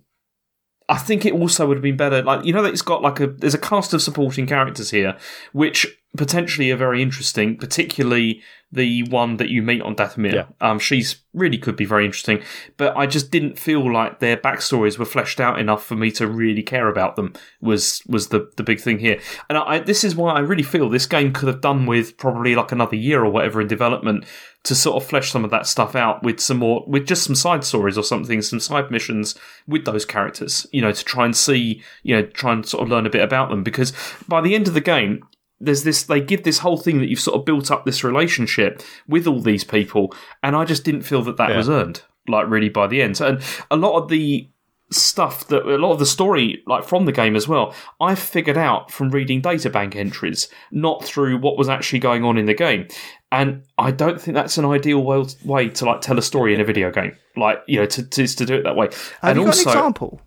I 0.91 0.99
think 0.99 1.25
it 1.25 1.33
also 1.33 1.69
would 1.69 1.77
have 1.77 1.83
been 1.83 1.97
better. 1.97 2.21
Like 2.23 2.45
you 2.45 2.53
know 2.53 2.63
that 2.63 2.73
it's 2.73 2.83
got 2.83 3.01
like 3.01 3.21
a 3.21 3.29
there's 3.29 3.55
a 3.55 3.59
cast 3.59 3.95
of 3.95 4.03
supporting 4.03 4.47
characters 4.47 4.91
here, 4.91 5.17
which 5.53 5.87
potentially 6.17 6.73
are 6.73 6.77
very 6.77 7.01
interesting. 7.01 7.57
Particularly 7.57 8.43
the 8.73 9.05
one 9.05 9.37
that 9.37 9.49
you 9.49 9.63
meet 9.63 9.83
on 9.83 9.95
Dathomir. 9.95 10.35
Yeah. 10.35 10.47
Um, 10.61 10.79
she's 10.79 11.23
really 11.33 11.59
could 11.59 11.77
be 11.77 11.85
very 11.85 12.05
interesting, 12.05 12.43
but 12.77 12.97
I 12.97 13.07
just 13.07 13.31
didn't 13.31 13.59
feel 13.59 13.93
like 13.93 14.19
their 14.19 14.37
backstories 14.37 14.99
were 14.99 15.05
fleshed 15.05 15.41
out 15.41 15.59
enough 15.59 15.85
for 15.85 15.97
me 15.97 16.11
to 16.13 16.27
really 16.27 16.63
care 16.63 16.89
about 16.89 17.15
them. 17.15 17.35
Was 17.61 18.03
was 18.09 18.29
the 18.29 18.51
the 18.57 18.65
big 18.65 18.81
thing 18.81 18.99
here, 18.99 19.21
and 19.49 19.59
I, 19.59 19.79
this 19.79 20.03
is 20.03 20.17
why 20.17 20.33
I 20.33 20.41
really 20.41 20.65
feel 20.65 20.89
this 20.89 21.07
game 21.07 21.33
could 21.33 21.49
have 21.49 21.61
done 21.61 21.87
with 21.87 22.17
probably 22.17 22.57
like 22.57 22.73
another 22.73 22.97
year 22.97 23.25
or 23.25 23.31
whatever 23.31 23.61
in 23.61 23.69
development 23.69 24.25
to 24.65 24.75
sort 24.75 25.03
of 25.03 25.09
flesh 25.09 25.31
some 25.31 25.45
of 25.45 25.51
that 25.51 25.67
stuff 25.67 25.95
out 25.97 26.23
with 26.23 26.39
some 26.41 26.59
more 26.59 26.85
with 26.87 27.07
just 27.07 27.25
some 27.25 27.35
side 27.35 27.65
stories 27.65 27.97
or 27.97 28.05
something 28.05 28.43
some 28.43 28.61
side 28.61 28.91
missions 28.91 29.35
with 29.67 29.87
those 29.87 30.05
characters 30.05 30.67
you 30.71 30.83
know 30.83 30.93
to 30.93 31.03
try 31.05 31.25
and 31.25 31.35
see 31.35 31.83
you 32.03 32.15
know 32.15 32.23
try 32.23 32.53
and 32.53 32.67
sort 32.67 32.83
of 32.83 32.89
learn 32.91 33.07
a 33.07 33.11
bit 33.11 33.23
about 33.23 33.49
them. 33.49 33.63
Because 33.63 33.93
by 34.29 34.41
the 34.41 34.55
end 34.55 34.69
of 34.69 34.75
the 34.75 34.81
game 34.81 35.25
there's 35.61 35.83
this 35.85 36.03
they 36.05 36.21
give 36.21 36.43
this 36.43 36.59
whole 36.59 36.77
thing 36.79 36.99
that 36.99 37.09
you've 37.09 37.21
sort 37.21 37.39
of 37.39 37.45
built 37.45 37.71
up 37.71 37.85
this 37.85 38.03
relationship 38.05 38.83
with 39.09 39.27
all 39.27 39.41
these 39.41 39.63
people 39.65 40.13
and 40.43 40.57
i 40.57 40.65
just 40.65 40.85
didn't 40.85 41.03
feel 41.03 41.23
that 41.23 41.37
that 41.37 41.51
Yeah. 41.51 41.57
was 41.59 41.69
earned 41.69 42.03
like 42.29 42.49
really 42.49 42.69
by 42.69 42.87
the 42.87 43.03
end. 43.03 43.17
So, 43.17 43.27
and 43.29 43.43
a 43.71 43.77
lot 43.77 43.97
of 44.01 44.09
the 44.09 44.49
stuff 44.93 45.47
that 45.49 45.63
a 45.67 45.77
lot 45.79 45.93
of 45.93 45.99
the 46.01 46.07
story 46.07 46.63
like 46.67 46.83
from 46.85 47.05
the 47.05 47.13
game 47.13 47.37
as 47.37 47.47
well 47.47 47.73
i 48.01 48.13
figured 48.15 48.59
out 48.59 48.91
from 48.91 49.09
reading 49.11 49.41
databank 49.41 49.95
entries 49.95 50.49
not 50.73 51.05
through 51.05 51.39
what 51.39 51.57
was 51.57 51.69
actually 51.69 52.01
going 52.01 52.25
on 52.25 52.37
in 52.37 52.47
the 52.47 52.55
game 52.55 52.89
and 53.33 53.63
i 53.79 53.91
don't 53.91 54.21
think 54.21 54.35
that's 54.35 54.59
an 54.59 54.65
ideal 54.65 55.03
way, 55.03 55.25
way 55.45 55.69
to 55.69 55.85
like 55.85 56.01
tell 56.01 56.19
a 56.19 56.23
story 56.23 56.55
in 56.55 56.61
a 56.61 56.65
video 56.65 56.91
game 56.91 57.17
like 57.37 57.59
you 57.67 57.79
know 57.79 57.87
to, 57.87 58.03
to, 58.03 58.27
to 58.27 58.45
do 58.45 58.55
it 58.55 58.63
that 58.63 58.77
way 58.77 58.87
Have 59.23 59.37
and 59.37 59.39
you 59.39 59.45
got 59.45 59.57
also 59.57 59.71
an 59.71 59.77
example? 59.77 60.21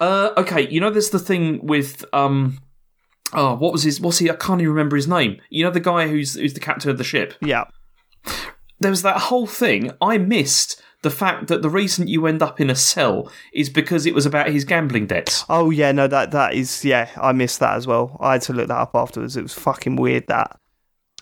uh, 0.00 0.30
okay, 0.36 0.68
you 0.68 0.80
know, 0.80 0.90
there's 0.90 1.10
the 1.10 1.18
thing 1.18 1.64
with 1.66 2.04
um, 2.12 2.58
oh, 3.32 3.54
what 3.56 3.72
was 3.72 3.82
his? 3.82 4.00
What's 4.00 4.18
he? 4.18 4.30
I 4.30 4.34
can't 4.34 4.60
even 4.60 4.72
remember 4.72 4.96
his 4.96 5.08
name. 5.08 5.40
You 5.50 5.64
know, 5.64 5.70
the 5.70 5.80
guy 5.80 6.08
who's 6.08 6.34
who's 6.34 6.54
the 6.54 6.60
captain 6.60 6.90
of 6.90 6.98
the 6.98 7.04
ship. 7.04 7.34
Yeah. 7.40 7.64
There 8.80 8.90
was 8.90 9.02
that 9.02 9.18
whole 9.22 9.46
thing. 9.46 9.90
I 10.00 10.18
missed 10.18 10.80
the 11.02 11.10
fact 11.10 11.48
that 11.48 11.62
the 11.62 11.70
reason 11.70 12.06
you 12.06 12.26
end 12.26 12.42
up 12.42 12.60
in 12.60 12.70
a 12.70 12.76
cell 12.76 13.30
is 13.52 13.68
because 13.68 14.06
it 14.06 14.14
was 14.14 14.26
about 14.26 14.50
his 14.50 14.64
gambling 14.64 15.06
debts. 15.06 15.44
Oh 15.48 15.70
yeah, 15.70 15.90
no, 15.92 16.06
that 16.06 16.30
that 16.30 16.54
is 16.54 16.84
yeah. 16.84 17.10
I 17.16 17.32
missed 17.32 17.60
that 17.60 17.76
as 17.76 17.86
well. 17.86 18.16
I 18.20 18.34
had 18.34 18.42
to 18.42 18.52
look 18.52 18.68
that 18.68 18.78
up 18.78 18.92
afterwards. 18.94 19.36
It 19.36 19.42
was 19.42 19.54
fucking 19.54 19.96
weird 19.96 20.28
that 20.28 20.58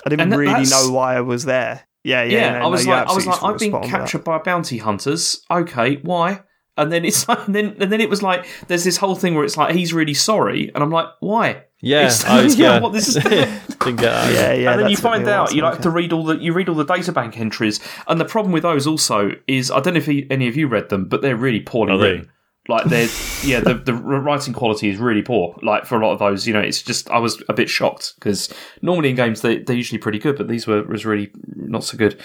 I 0.06 0.08
didn't 0.08 0.20
And 0.22 0.32
that- 0.32 0.38
really 0.38 0.52
that's- 0.52 0.70
know 0.70 0.92
why 0.92 1.16
I 1.16 1.20
was 1.20 1.44
there. 1.44 1.82
Yeah, 2.04 2.22
yeah. 2.22 2.38
Yeah, 2.38 2.58
no, 2.60 2.64
I 2.64 2.68
was 2.68 2.86
no, 2.86 2.92
like, 2.92 3.08
I 3.08 3.12
was 3.14 3.26
like, 3.26 3.42
I've 3.42 3.58
been 3.58 3.70
spot 3.70 3.74
on 3.74 3.80
with 3.82 3.90
that. 3.90 3.98
captured 3.98 4.22
by 4.24 4.38
bounty 4.38 4.78
hunters. 4.78 5.42
Okay, 5.50 5.96
why? 6.04 6.42
And 6.76 6.92
then 6.92 7.04
it's 7.04 7.28
like, 7.28 7.46
and 7.46 7.54
then 7.54 7.76
and 7.80 7.90
then 7.90 8.00
it 8.00 8.08
was 8.08 8.22
like, 8.22 8.46
there's 8.68 8.84
this 8.84 8.96
whole 8.98 9.16
thing 9.16 9.34
where 9.34 9.44
it's 9.44 9.56
like 9.56 9.74
he's 9.74 9.92
really 9.92 10.14
sorry, 10.14 10.70
and 10.74 10.84
I'm 10.84 10.90
like, 10.90 11.08
why? 11.20 11.64
Yeah, 11.82 12.02
It's- 12.06 12.24
I, 12.24 12.42
yeah, 12.46 12.54
yeah. 12.56 12.80
what 12.80 12.92
this 12.92 13.08
is- 13.08 13.14
Didn't 13.24 13.96
get 14.00 14.10
that. 14.12 14.32
Yeah, 14.32 14.52
yeah. 14.52 14.70
and 14.72 14.80
then 14.82 14.88
you 14.90 14.96
find 14.96 15.26
out 15.28 15.52
you 15.54 15.60
to 15.60 15.66
like 15.66 15.74
look 15.74 15.82
to 15.82 15.90
read 15.90 16.12
all 16.12 16.24
the 16.24 16.36
you 16.38 16.52
read 16.52 16.68
all 16.68 16.74
the 16.76 16.84
databank 16.86 17.36
entries, 17.38 17.80
and 18.06 18.20
the 18.20 18.24
problem 18.24 18.52
with 18.52 18.62
those 18.62 18.86
also 18.86 19.32
is 19.48 19.70
I 19.70 19.80
don't 19.80 19.94
know 19.94 19.98
if 19.98 20.06
he, 20.06 20.26
any 20.30 20.46
of 20.48 20.56
you 20.56 20.68
read 20.68 20.88
them, 20.88 21.08
but 21.08 21.22
they're 21.22 21.36
really 21.36 21.60
poorly 21.60 21.92
Are 21.92 21.98
they? 21.98 22.28
Like 22.68 22.86
they're 22.86 23.08
yeah, 23.44 23.60
the 23.60 23.74
the 23.74 23.94
writing 23.94 24.52
quality 24.52 24.88
is 24.88 24.98
really 24.98 25.22
poor. 25.22 25.56
Like 25.62 25.86
for 25.86 26.00
a 26.00 26.04
lot 26.04 26.12
of 26.12 26.18
those, 26.18 26.46
you 26.46 26.52
know, 26.52 26.60
it's 26.60 26.82
just 26.82 27.08
I 27.10 27.18
was 27.18 27.42
a 27.48 27.54
bit 27.54 27.68
shocked 27.68 28.14
because 28.16 28.52
normally 28.82 29.10
in 29.10 29.16
games 29.16 29.42
they 29.42 29.58
they're 29.58 29.76
usually 29.76 29.98
pretty 29.98 30.18
good, 30.18 30.36
but 30.36 30.48
these 30.48 30.66
were 30.66 30.82
was 30.82 31.06
really 31.06 31.30
not 31.54 31.84
so 31.84 31.96
good. 31.96 32.20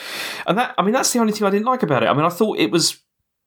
And 0.48 0.58
that 0.58 0.74
I 0.78 0.84
mean 0.84 0.94
that's 0.94 1.14
the 1.14 1.20
only 1.20 1.34
thing 1.34 1.48
I 1.48 1.52
didn't 1.52 1.66
like 1.66 1.84
about 1.84 2.04
it. 2.04 2.08
I 2.08 2.14
mean 2.14 2.26
I 2.26 2.30
thought 2.30 2.58
it 2.58 2.72
was 2.72 2.98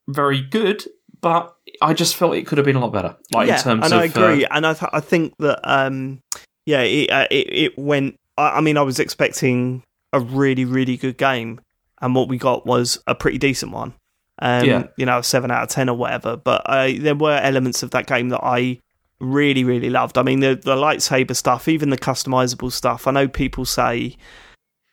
very 0.08 0.40
good, 0.40 0.84
but 1.20 1.54
I 1.80 1.94
just 1.94 2.16
felt 2.16 2.34
it 2.34 2.46
could 2.46 2.58
have 2.58 2.64
been 2.64 2.76
a 2.76 2.80
lot 2.80 2.92
better. 2.92 3.16
Like 3.32 3.48
yeah, 3.48 3.56
in 3.56 3.62
terms 3.62 3.84
and 3.84 3.92
of 3.92 4.00
I 4.00 4.04
agree, 4.04 4.44
uh, 4.44 4.48
and 4.52 4.66
I 4.66 4.74
th- 4.74 4.90
I 4.92 5.00
think 5.00 5.34
that 5.38 5.60
um 5.64 6.20
yeah 6.66 6.82
it 6.82 7.10
uh, 7.10 7.26
it, 7.30 7.52
it 7.52 7.78
went. 7.78 8.18
I, 8.36 8.58
I 8.58 8.60
mean, 8.60 8.76
I 8.76 8.82
was 8.82 9.00
expecting 9.00 9.82
a 10.12 10.20
really 10.20 10.64
really 10.64 10.96
good 10.96 11.16
game, 11.16 11.60
and 12.00 12.14
what 12.14 12.28
we 12.28 12.38
got 12.38 12.66
was 12.66 13.02
a 13.06 13.14
pretty 13.14 13.38
decent 13.38 13.72
one. 13.72 13.94
Um, 14.42 14.66
Yeah. 14.66 14.86
you 14.96 15.06
know, 15.06 15.20
seven 15.22 15.50
out 15.50 15.62
of 15.62 15.68
ten 15.68 15.88
or 15.88 15.96
whatever. 15.96 16.36
But 16.36 16.68
I, 16.68 16.98
there 16.98 17.14
were 17.14 17.38
elements 17.42 17.82
of 17.82 17.90
that 17.92 18.06
game 18.06 18.30
that 18.30 18.40
I 18.42 18.78
really 19.20 19.64
really 19.64 19.90
loved. 19.90 20.18
I 20.18 20.22
mean, 20.22 20.40
the 20.40 20.54
the 20.56 20.74
lightsaber 20.76 21.36
stuff, 21.36 21.68
even 21.68 21.90
the 21.90 21.98
customizable 21.98 22.72
stuff. 22.72 23.06
I 23.06 23.12
know 23.12 23.28
people 23.28 23.64
say, 23.64 24.16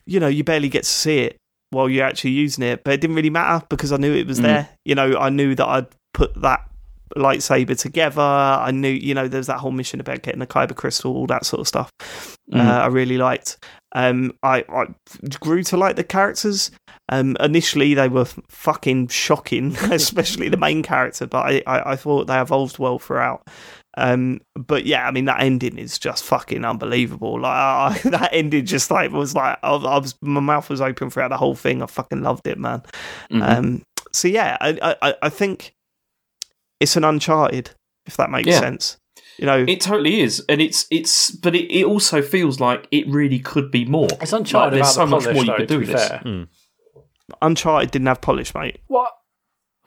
you 0.05 0.19
know, 0.19 0.27
you 0.27 0.43
barely 0.43 0.69
get 0.69 0.84
to 0.84 0.89
see 0.89 1.19
it 1.19 1.38
while 1.72 1.89
you're 1.89 2.05
actually 2.05 2.31
using 2.31 2.63
it, 2.63 2.84
but 2.84 2.93
it 2.93 3.01
didn't 3.01 3.15
really 3.15 3.30
matter 3.30 3.65
because 3.69 3.91
I 3.91 3.97
knew 3.97 4.13
it 4.13 4.27
was 4.27 4.39
Mm. 4.39 4.43
there. 4.43 4.69
You 4.85 4.93
know, 4.95 5.18
I 5.18 5.30
knew 5.30 5.55
that 5.55 5.68
I'd 5.68 5.88
put 6.13 6.39
that 6.41 6.61
lightsaber 7.18 7.77
together. 7.80 8.22
I 8.22 8.72
knew, 8.72 8.89
you 8.89 9.13
know, 9.13 9.27
there's 9.27 9.47
that 9.47 9.57
whole 9.59 9.72
mission 9.72 9.99
about 9.99 10.22
getting 10.22 10.39
the 10.39 10.47
kyber 10.47 10.76
crystal, 10.76 11.15
all 11.15 11.27
that 11.27 11.45
sort 11.45 11.61
of 11.61 11.68
stuff. 11.68 11.89
Mm. 12.53 12.59
Uh, 12.59 12.81
I 12.84 12.88
really 12.88 13.18
liked. 13.18 13.57
Um, 13.93 14.34
I, 14.43 14.63
I 14.69 14.85
grew 15.39 15.63
to 15.63 15.77
like 15.77 15.95
the 15.97 16.03
characters. 16.03 16.72
Um, 17.09 17.35
initially, 17.41 17.93
they 17.93 18.07
were 18.07 18.26
fucking 18.49 19.09
shocking, 19.09 19.76
especially 19.91 20.49
the 20.49 20.57
main 20.57 20.81
character, 20.84 21.27
but 21.27 21.45
I, 21.45 21.63
I, 21.68 21.91
I 21.91 21.95
thought 21.97 22.27
they 22.27 22.39
evolved 22.39 22.80
well 22.80 22.99
throughout. 22.99 23.45
Um, 23.97 24.39
but 24.55 24.85
yeah, 24.85 25.05
I 25.05 25.11
mean 25.11 25.26
that 25.26 25.41
ending 25.41 25.77
is 25.77 25.99
just 25.99 26.23
fucking 26.23 26.63
unbelievable. 26.63 27.41
Like 27.41 27.51
I, 27.51 27.99
that 28.09 28.30
ending, 28.31 28.65
just 28.65 28.89
like 28.89 29.11
was 29.11 29.35
like 29.35 29.59
I, 29.63 29.72
I 29.73 29.97
was 29.97 30.15
my 30.22 30.39
mouth 30.39 30.69
was 30.69 30.80
open 30.80 31.09
throughout 31.09 31.27
the 31.27 31.38
whole 31.38 31.55
thing. 31.55 31.81
I 31.84 31.88
fucking 31.88 32.22
loved 32.22 32.47
it, 32.47 32.57
man. 32.57 32.84
mhm. 33.30 33.41
Um, 33.57 33.81
so 34.13 34.30
yeah, 34.30 34.57
I, 34.61 34.95
I, 35.01 35.15
I 35.23 35.30
think 35.30 35.73
it's 36.80 36.95
an 36.95 37.03
Uncharted, 37.03 37.72
if 38.05 38.15
that 38.18 38.30
makes 38.30 38.47
Yeah. 38.47 38.59
sense. 38.59 38.97
You 39.41 39.47
know, 39.47 39.65
It 39.68 39.81
totally 39.81 40.22
is, 40.22 40.45
and 40.47 40.61
it's 40.61 40.85
it's, 40.91 41.31
but 41.31 41.55
it, 41.55 41.65
it 41.73 41.84
also 41.84 42.22
feels 42.22 42.59
like 42.59 42.88
it 42.91 43.07
really 43.07 43.39
could 43.39 43.72
be 43.72 43.85
more. 43.85 44.07
It's 44.22 44.34
uncharted 44.34 44.80
Like, 44.80 44.84
there's 44.84 44.95
about 44.95 45.01
so 45.01 45.05
the 45.05 45.11
much 45.11 45.23
polish, 45.23 45.35
more 45.35 45.43
you 45.45 45.51
though, 45.51 45.57
could 45.57 45.68
do 45.68 45.80
with 45.80 45.88
this. 45.89 46.07
fair. 46.07 46.47
Uncharted 47.41 47.91
didn't 47.91 48.07
have 48.07 48.22
polish, 48.22 48.53
mate. 48.55 48.80
What? 48.88 49.11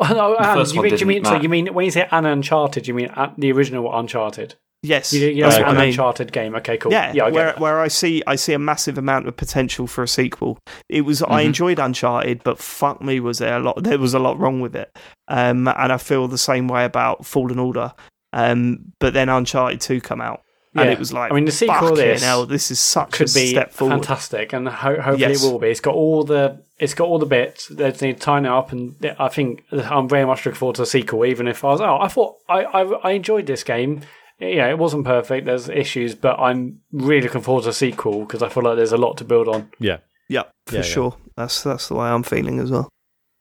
Oh, 0.00 0.12
no, 0.12 0.34
Anne, 0.34 0.66
you, 0.74 0.82
mean, 0.82 0.98
you 0.98 1.06
mean 1.06 1.24
so 1.24 1.36
you 1.40 1.48
mean 1.48 1.68
when 1.72 1.84
you 1.84 1.90
say 1.92 2.08
an 2.10 2.26
Uncharted, 2.26 2.88
you 2.88 2.94
mean 2.94 3.10
the 3.38 3.52
original 3.52 3.96
Uncharted? 3.96 4.56
Yes, 4.82 5.12
You, 5.12 5.28
you 5.28 5.42
know, 5.42 5.48
that's 5.50 5.58
an 5.62 5.64
I 5.66 5.72
mean. 5.78 5.88
Uncharted 5.90 6.32
game. 6.32 6.56
Okay, 6.56 6.76
cool. 6.78 6.90
Yeah, 6.90 7.12
yeah, 7.14 7.26
I 7.26 7.30
where 7.30 7.52
where 7.58 7.78
I 7.80 7.86
see 7.86 8.20
I 8.26 8.34
see 8.34 8.52
a 8.54 8.58
massive 8.58 8.98
amount 8.98 9.28
of 9.28 9.36
potential 9.36 9.86
for 9.86 10.02
a 10.02 10.08
sequel. 10.08 10.58
It 10.88 11.02
was 11.02 11.22
I 11.22 11.42
Mhm. 11.42 11.46
enjoyed 11.46 11.78
Uncharted, 11.78 12.42
but 12.42 12.58
fuck 12.58 13.00
me, 13.02 13.20
was 13.20 13.38
there 13.38 13.56
a 13.56 13.60
lot? 13.60 13.84
There 13.84 13.98
was 14.00 14.14
a 14.14 14.18
lot 14.18 14.36
wrong 14.36 14.60
with 14.60 14.74
it. 14.74 14.94
Um, 15.28 15.68
and 15.68 15.92
I 15.92 15.96
feel 15.96 16.26
the 16.26 16.38
same 16.38 16.66
way 16.66 16.84
about 16.84 17.24
Fallen 17.24 17.60
Order. 17.60 17.92
Um, 18.36 18.92
but 18.98 19.14
then 19.14 19.28
Uncharted 19.28 19.80
Two 19.80 20.00
come 20.00 20.20
out, 20.20 20.42
and 20.74 20.86
Yeah. 20.86 20.92
it 20.92 20.98
was 20.98 21.12
like, 21.12 21.30
I 21.30 21.34
mean, 21.36 21.44
the 21.44 21.52
sequel 21.52 21.76
of 21.76 21.80
fucking 21.90 21.96
this 21.96 22.22
hell, 22.24 22.46
this 22.46 22.70
is 22.72 22.80
such 22.80 23.12
could 23.12 23.30
a 23.30 23.32
be 23.32 23.46
step 23.46 23.70
forward. 23.72 23.94
fantastic, 23.94 24.52
and 24.52 24.68
ho- 24.68 25.00
hopefully 25.00 25.18
Yes. 25.20 25.44
it 25.44 25.50
will 25.52 25.58
be. 25.60 25.68
It's 25.68 25.80
got 25.80 25.94
all 25.94 26.24
the 26.24 26.60
it's 26.80 26.94
got 26.94 27.06
all 27.06 27.20
the 27.20 27.26
bits. 27.26 27.68
They 27.68 27.88
just 27.90 28.02
need 28.02 28.14
to 28.16 28.20
tighten 28.20 28.46
it 28.46 28.50
up, 28.50 28.72
and 28.72 28.96
I 29.20 29.28
think 29.28 29.62
I'm 29.72 30.08
very 30.08 30.24
much 30.26 30.44
looking 30.44 30.58
forward 30.58 30.74
to 30.76 30.82
the 30.82 30.86
sequel. 30.86 31.24
Even 31.24 31.46
if 31.46 31.64
I 31.64 31.68
was, 31.68 31.80
oh, 31.80 31.98
I 32.00 32.08
thought 32.08 32.34
I 32.48 32.64
I, 32.64 32.82
I 32.82 33.10
enjoyed 33.12 33.46
this 33.46 33.62
game. 33.62 34.00
Yeah, 34.40 34.68
it 34.68 34.78
wasn't 34.78 35.04
perfect. 35.04 35.46
There's 35.46 35.68
issues, 35.68 36.16
but 36.16 36.40
I'm 36.40 36.80
really 36.90 37.22
looking 37.22 37.40
forward 37.42 37.62
to 37.62 37.68
the 37.68 37.72
sequel 37.72 38.20
because 38.24 38.42
I 38.42 38.48
feel 38.48 38.64
like 38.64 38.74
there's 38.76 38.90
a 38.90 38.96
lot 38.96 39.16
to 39.18 39.24
build 39.24 39.46
on. 39.46 39.70
Yeah. 39.78 39.98
Yeah, 40.28 40.42
for 40.66 40.74
Yeah, 40.74 40.80
yeah. 40.80 40.86
sure. 40.86 41.16
That's 41.36 41.62
that's 41.62 41.86
the 41.86 41.94
way 41.94 42.08
I'm 42.08 42.24
feeling 42.24 42.58
as 42.58 42.72
well. 42.72 42.88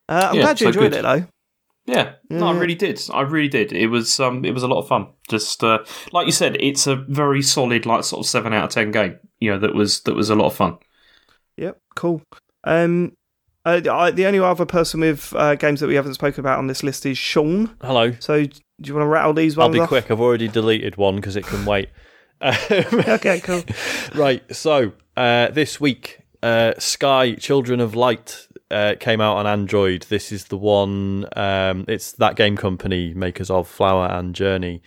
Uh, 0.07 0.27
I'm 0.29 0.35
Yeah, 0.35 0.41
glad 0.43 0.61
you 0.61 0.65
so 0.65 0.67
enjoyed 0.69 0.91
good. 0.91 0.99
it 0.99 1.01
though. 1.01 1.25
Yeah, 1.85 2.13
no, 2.29 2.47
I 2.47 2.57
really 2.57 2.75
did. 2.75 3.01
I 3.13 3.21
really 3.21 3.49
did. 3.49 3.73
It 3.73 3.87
was 3.87 4.19
um, 4.19 4.45
it 4.45 4.53
was 4.53 4.63
a 4.63 4.67
lot 4.67 4.79
of 4.79 4.87
fun. 4.87 5.07
Just 5.29 5.63
uh, 5.63 5.79
like 6.13 6.25
you 6.25 6.31
said, 6.31 6.55
it's 6.61 6.87
a 6.87 6.95
very 6.95 7.41
solid, 7.41 7.85
like 7.85 8.05
sort 8.05 8.25
of 8.25 8.29
seven 8.29 8.53
out 8.53 8.65
of 8.65 8.69
ten 8.69 8.91
game. 8.91 9.19
You 9.39 9.51
know, 9.51 9.59
that 9.59 9.75
was 9.75 10.01
that 10.01 10.15
was 10.15 10.29
a 10.29 10.35
lot 10.35 10.47
of 10.47 10.55
fun. 10.55 10.77
Yep, 11.57 11.79
cool. 11.95 12.21
Um, 12.63 13.17
uh, 13.65 13.81
I, 13.89 14.11
the 14.11 14.25
only 14.25 14.39
other 14.39 14.65
person 14.65 15.01
with 15.01 15.33
uh, 15.35 15.55
games 15.55 15.79
that 15.79 15.87
we 15.87 15.95
haven't 15.95 16.13
spoken 16.15 16.39
about 16.39 16.57
on 16.57 16.67
this 16.67 16.83
list 16.83 17.05
is 17.05 17.17
Sean. 17.17 17.75
Hello. 17.81 18.13
So, 18.19 18.43
do 18.45 18.51
you 18.81 18.93
want 18.93 19.03
to 19.03 19.09
rattle 19.09 19.33
these 19.33 19.55
one? 19.55 19.67
I'll 19.67 19.73
be 19.73 19.79
off? 19.79 19.89
quick. 19.89 20.09
I've 20.11 20.21
already 20.21 20.47
deleted 20.47 20.97
one 20.97 21.17
because 21.17 21.35
it 21.35 21.45
can 21.45 21.65
wait. 21.65 21.89
Um, 22.43 22.55
okay, 23.07 23.39
cool. 23.39 23.63
right. 24.15 24.43
So 24.53 24.91
uh, 25.15 25.47
this 25.51 25.79
week, 25.79 26.19
uh, 26.41 26.73
Sky 26.77 27.35
Children 27.35 27.79
of 27.79 27.95
Light 27.95 28.49
uh, 28.71 28.95
came 28.99 29.21
out 29.21 29.37
on 29.37 29.47
Android. 29.47 30.03
This 30.03 30.31
is 30.31 30.45
the 30.45 30.57
one. 30.57 31.25
Um, 31.35 31.85
it's 31.87 32.13
thatgamecompany 32.13 33.15
makers 33.15 33.49
of 33.49 33.67
Flower 33.67 34.07
and 34.07 34.33
Journey. 34.33 34.81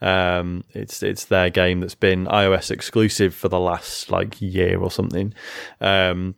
Um, 0.00 0.64
it's 0.70 1.02
it's 1.02 1.26
their 1.26 1.50
game 1.50 1.80
that's 1.80 1.94
been 1.94 2.26
iOS 2.26 2.70
exclusive 2.70 3.34
for 3.34 3.48
the 3.48 3.60
last 3.60 4.10
like 4.10 4.40
year 4.40 4.78
or 4.78 4.90
something. 4.90 5.34
Um, 5.80 6.36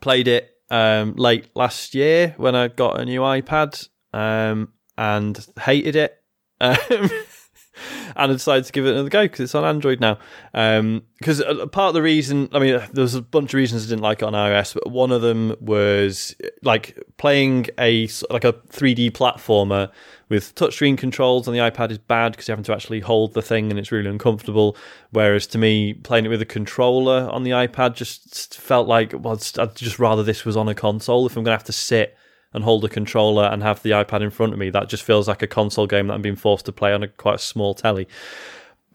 played 0.00 0.28
it 0.28 0.50
um, 0.70 1.14
late 1.14 1.48
last 1.54 1.94
year 1.94 2.34
when 2.36 2.54
I 2.54 2.68
got 2.68 3.00
a 3.00 3.04
new 3.04 3.20
iPad 3.20 3.88
um, 4.12 4.72
and 4.98 5.46
hated 5.60 5.96
it. 5.96 6.22
And 8.16 8.30
I 8.30 8.34
decided 8.34 8.64
to 8.64 8.72
give 8.72 8.86
it 8.86 8.92
another 8.92 9.10
go 9.10 9.24
because 9.24 9.40
it's 9.40 9.54
on 9.54 9.64
Android 9.64 10.00
now. 10.00 10.18
Because 10.52 11.42
um, 11.42 11.68
part 11.68 11.88
of 11.88 11.94
the 11.94 12.00
reason, 12.00 12.48
I 12.52 12.58
mean, 12.58 12.80
there's 12.92 13.14
a 13.14 13.20
bunch 13.20 13.50
of 13.50 13.58
reasons 13.58 13.84
I 13.84 13.88
didn't 13.90 14.02
like 14.02 14.22
it 14.22 14.24
on 14.24 14.32
iOS, 14.32 14.72
but 14.72 14.90
one 14.90 15.12
of 15.12 15.20
them 15.20 15.54
was 15.60 16.34
like 16.62 16.98
playing 17.18 17.66
a 17.78 18.08
like 18.30 18.44
a 18.44 18.54
3D 18.54 19.10
platformer 19.10 19.90
with 20.28 20.54
touchscreen 20.54 20.98
controls 20.98 21.46
on 21.46 21.54
the 21.54 21.60
iPad 21.60 21.90
is 21.90 21.98
bad 21.98 22.32
because 22.32 22.48
you're 22.48 22.54
having 22.54 22.64
to 22.64 22.72
actually 22.72 23.00
hold 23.00 23.34
the 23.34 23.42
thing 23.42 23.70
and 23.70 23.78
it's 23.78 23.92
really 23.92 24.08
uncomfortable. 24.10 24.76
Whereas 25.10 25.46
to 25.48 25.58
me, 25.58 25.94
playing 25.94 26.24
it 26.24 26.28
with 26.28 26.42
a 26.42 26.46
controller 26.46 27.28
on 27.30 27.42
the 27.42 27.52
iPad 27.52 27.94
just 27.94 28.58
felt 28.58 28.88
like, 28.88 29.12
well, 29.12 29.38
I'd 29.58 29.76
just 29.76 29.98
rather 29.98 30.22
this 30.22 30.44
was 30.44 30.56
on 30.56 30.68
a 30.68 30.74
console. 30.74 31.26
If 31.26 31.36
I'm 31.36 31.44
going 31.44 31.52
to 31.52 31.58
have 31.58 31.64
to 31.64 31.72
sit 31.72 32.16
and 32.56 32.64
hold 32.64 32.84
a 32.84 32.88
controller 32.88 33.44
and 33.44 33.62
have 33.62 33.82
the 33.82 33.90
iPad 33.90 34.22
in 34.22 34.30
front 34.30 34.52
of 34.52 34.58
me, 34.58 34.70
that 34.70 34.88
just 34.88 35.04
feels 35.04 35.28
like 35.28 35.42
a 35.42 35.46
console 35.46 35.86
game 35.86 36.08
that 36.08 36.14
I'm 36.14 36.22
being 36.22 36.34
forced 36.34 36.66
to 36.66 36.72
play 36.72 36.92
on 36.92 37.04
a 37.04 37.08
quite 37.08 37.36
a 37.36 37.38
small 37.38 37.74
telly. 37.74 38.08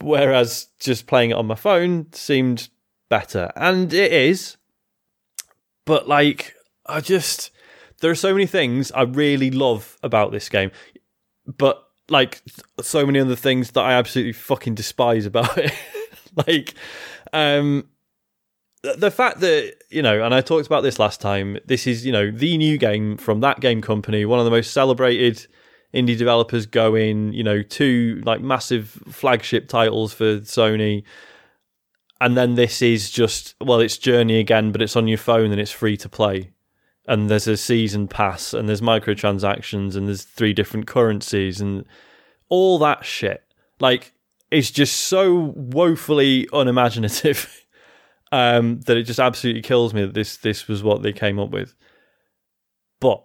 Whereas 0.02 0.68
just 0.80 1.08
playing 1.08 1.30
it 1.30 1.36
on 1.36 1.46
my 1.46 1.56
phone 1.56 2.12
seemed 2.12 2.68
better. 3.08 3.54
And 3.56 3.94
it 3.94 4.12
is. 4.12 4.58
But 5.86 6.10
like, 6.10 6.56
I 6.86 7.00
just 7.00 7.52
there 8.02 8.12
are 8.12 8.16
so 8.16 8.34
many 8.34 8.48
things 8.48 8.92
I 8.92 9.04
really 9.04 9.52
love 9.52 9.96
about 10.02 10.32
this 10.32 10.50
game 10.50 10.72
but 11.46 11.88
like 12.10 12.42
so 12.82 13.06
many 13.06 13.20
other 13.20 13.36
things 13.36 13.72
that 13.72 13.82
I 13.82 13.94
absolutely 13.94 14.34
fucking 14.34 14.76
despise 14.76 15.26
about 15.26 15.58
it. 15.58 15.74
like, 16.48 16.74
um, 17.34 17.88
the 18.84 19.12
fact 19.12 19.40
that 19.42 19.76
you 19.92 20.02
know, 20.02 20.24
and 20.24 20.34
I 20.34 20.42
talked 20.42 20.68
about 20.68 20.84
this 20.84 21.00
last 21.00 21.22
time. 21.22 21.58
This 21.66 21.88
is 21.88 22.06
you 22.06 22.12
know 22.12 22.32
the 22.32 22.58
new 22.58 22.78
game 22.78 23.18
from 23.18 23.42
thatgamecompany, 23.42 24.26
one 24.26 24.40
of 24.40 24.46
the 24.46 24.52
most 24.52 24.72
celebrated 24.72 25.46
indie 25.94 26.18
developers 26.18 26.66
going. 26.66 27.34
You 27.34 27.44
know, 27.44 27.62
two 27.62 28.22
like 28.26 28.42
massive 28.42 28.90
flagship 29.10 29.68
titles 29.68 30.14
for 30.14 30.40
Sony. 30.40 31.04
And 32.20 32.38
then 32.38 32.54
this 32.54 32.84
is 32.84 33.10
just 33.10 33.56
well, 33.60 33.80
it's 33.80 33.98
Journey 33.98 34.40
again, 34.40 34.72
but 34.72 34.82
it's 34.82 34.96
on 34.96 35.08
your 35.08 35.18
phone 35.18 35.52
and 35.52 35.60
it's 35.60 35.72
free 35.72 35.98
to 35.98 36.10
play 36.10 36.52
and 37.08 37.30
there's 37.30 37.48
a 37.48 37.58
season 37.58 38.08
pass 38.08 38.54
and 38.54 38.70
there's 38.70 38.82
microtransactions 38.82 39.96
and 39.96 40.08
there's 40.08 40.24
three 40.24 40.54
different 40.54 40.88
currencies 40.88 41.60
and 41.60 41.86
all 42.50 42.78
that 42.80 43.04
shit. 43.06 43.44
Like 43.80 44.14
it's 44.52 44.72
just 44.72 44.96
so 44.96 45.54
woefully 45.56 46.48
unimaginative 46.54 47.61
um, 48.32 48.80
that 48.82 48.98
it 48.98 49.04
just 49.04 49.20
absolutely 49.20 49.62
kills 49.62 49.94
me 49.94 50.02
that 50.02 50.14
this 50.14 50.38
this 50.38 50.68
was 50.68 50.84
what 50.84 51.04
they 51.04 51.14
came 51.14 51.40
up 51.40 51.50
with. 51.50 51.76
But 53.00 53.24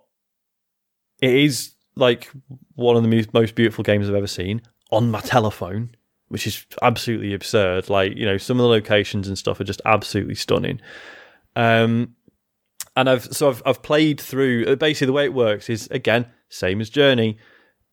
it 1.21 1.35
is 1.35 1.75
like 1.95 2.31
one 2.75 2.97
of 2.97 3.03
the 3.03 3.29
most 3.33 3.55
beautiful 3.55 3.85
games 3.85 4.09
I've 4.09 4.15
ever 4.15 4.27
seen 4.27 4.63
on 4.91 5.11
my 5.11 5.21
telephone, 5.21 5.91
which 6.29 6.47
is 6.47 6.67
absolutely 6.83 7.35
absurd. 7.35 7.89
Like 7.89 8.17
you 8.17 8.27
know, 8.27 8.39
some 8.39 8.59
of 8.59 8.65
the 8.65 8.69
locations 8.69 9.29
and 9.29 9.39
stuff 9.39 9.61
are 9.61 9.65
just 9.65 9.83
absolutely 9.85 10.35
stunning. 10.35 10.81
Um, 11.55 12.17
and 12.97 13.09
I've 13.09 13.25
so 13.25 13.49
I've 13.49 13.63
I've 13.65 13.83
played 13.83 14.21
through. 14.21 14.77
Basically, 14.77 15.07
the 15.07 15.13
way 15.13 15.25
it 15.25 15.35
works 15.35 15.71
is 15.71 15.89
again 15.89 16.27
same 16.49 16.81
as 16.81 16.91
Journey. 16.91 17.39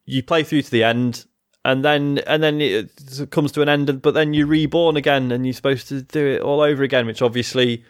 You 0.06 0.24
play 0.24 0.44
through 0.44 0.64
to 0.64 0.72
the 0.72 0.84
end, 0.84 1.26
and 1.66 1.84
then 1.84 2.20
and 2.28 2.44
then 2.44 2.60
it 2.62 2.92
comes 3.32 3.52
to 3.54 3.62
an 3.62 3.70
end, 3.70 4.02
but 4.02 4.14
then 4.14 4.34
you're 4.34 4.48
reborn 4.48 4.98
again, 4.98 5.32
and 5.32 5.46
you're 5.46 5.54
supposed 5.54 5.88
to 5.90 6.02
do 6.02 6.26
it 6.26 6.42
all 6.42 6.62
over 6.62 6.84
again. 6.84 7.06
Which 7.06 7.22
obviously, 7.22 7.86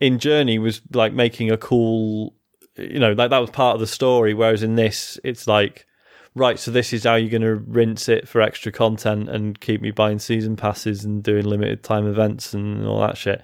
in 0.00 0.18
Journey, 0.18 0.58
was 0.58 0.80
like 0.92 1.12
making 1.12 1.50
a 1.50 1.58
cool, 1.58 2.34
you 2.76 2.98
know, 2.98 3.12
like 3.12 3.30
that 3.30 3.38
was 3.38 3.50
part 3.50 3.74
of 3.74 3.80
the 3.80 3.86
story. 3.86 4.32
Whereas 4.32 4.62
in 4.62 4.76
this, 4.76 5.20
it's 5.22 5.46
like, 5.46 5.86
right, 6.34 6.58
so 6.58 6.70
this 6.70 6.94
is 6.94 7.04
how 7.04 7.16
you're 7.16 7.30
going 7.30 7.42
to 7.42 7.56
rinse 7.56 8.08
it 8.08 8.26
for 8.26 8.40
extra 8.40 8.72
content 8.72 9.28
and 9.28 9.60
keep 9.60 9.82
me 9.82 9.90
buying 9.90 10.18
season 10.18 10.56
passes 10.56 11.04
and 11.04 11.22
doing 11.22 11.44
limited 11.44 11.82
time 11.82 12.06
events 12.06 12.54
and 12.54 12.86
all 12.86 13.00
that 13.00 13.18
shit. 13.18 13.42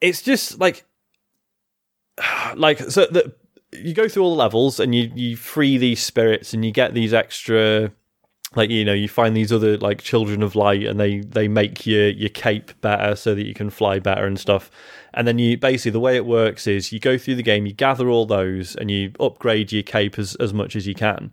It's 0.00 0.20
just 0.20 0.58
like 0.58 0.84
like 2.56 2.80
so 2.80 3.06
that 3.06 3.38
you 3.72 3.94
go 3.94 4.08
through 4.08 4.24
all 4.24 4.30
the 4.30 4.42
levels 4.42 4.80
and 4.80 4.94
you 4.96 5.12
you 5.14 5.36
free 5.36 5.78
these 5.78 6.02
spirits 6.02 6.52
and 6.52 6.64
you 6.64 6.72
get 6.72 6.92
these 6.92 7.14
extra 7.14 7.92
like 8.56 8.70
you 8.70 8.84
know 8.84 8.94
you 8.94 9.08
find 9.08 9.36
these 9.36 9.52
other 9.52 9.76
like 9.78 10.02
children 10.02 10.42
of 10.42 10.56
light 10.56 10.84
and 10.84 10.98
they 10.98 11.20
they 11.20 11.46
make 11.46 11.86
your 11.86 12.08
your 12.08 12.30
cape 12.30 12.72
better 12.80 13.14
so 13.14 13.34
that 13.34 13.46
you 13.46 13.54
can 13.54 13.70
fly 13.70 13.98
better 13.98 14.26
and 14.26 14.40
stuff. 14.40 14.70
And 15.14 15.28
then 15.28 15.38
you 15.38 15.56
basically 15.58 15.92
the 15.92 16.00
way 16.00 16.16
it 16.16 16.26
works 16.26 16.66
is 16.66 16.92
you 16.92 16.98
go 16.98 17.18
through 17.18 17.36
the 17.36 17.42
game 17.42 17.66
you 17.66 17.72
gather 17.72 18.08
all 18.08 18.26
those 18.26 18.74
and 18.76 18.90
you 18.90 19.12
upgrade 19.20 19.72
your 19.72 19.82
cape 19.82 20.18
as, 20.18 20.34
as 20.36 20.54
much 20.54 20.74
as 20.74 20.86
you 20.86 20.94
can. 20.94 21.32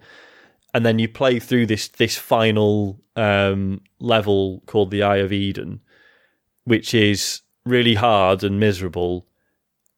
And 0.73 0.85
then 0.85 0.99
you 0.99 1.07
play 1.07 1.39
through 1.39 1.67
this 1.67 1.87
this 1.87 2.17
final 2.17 2.99
um, 3.15 3.81
level 3.99 4.61
called 4.65 4.91
the 4.91 5.03
eye 5.03 5.17
of 5.17 5.31
eden 5.31 5.81
which 6.65 6.93
is 6.93 7.41
really 7.65 7.95
hard 7.95 8.43
and 8.43 8.59
miserable. 8.59 9.27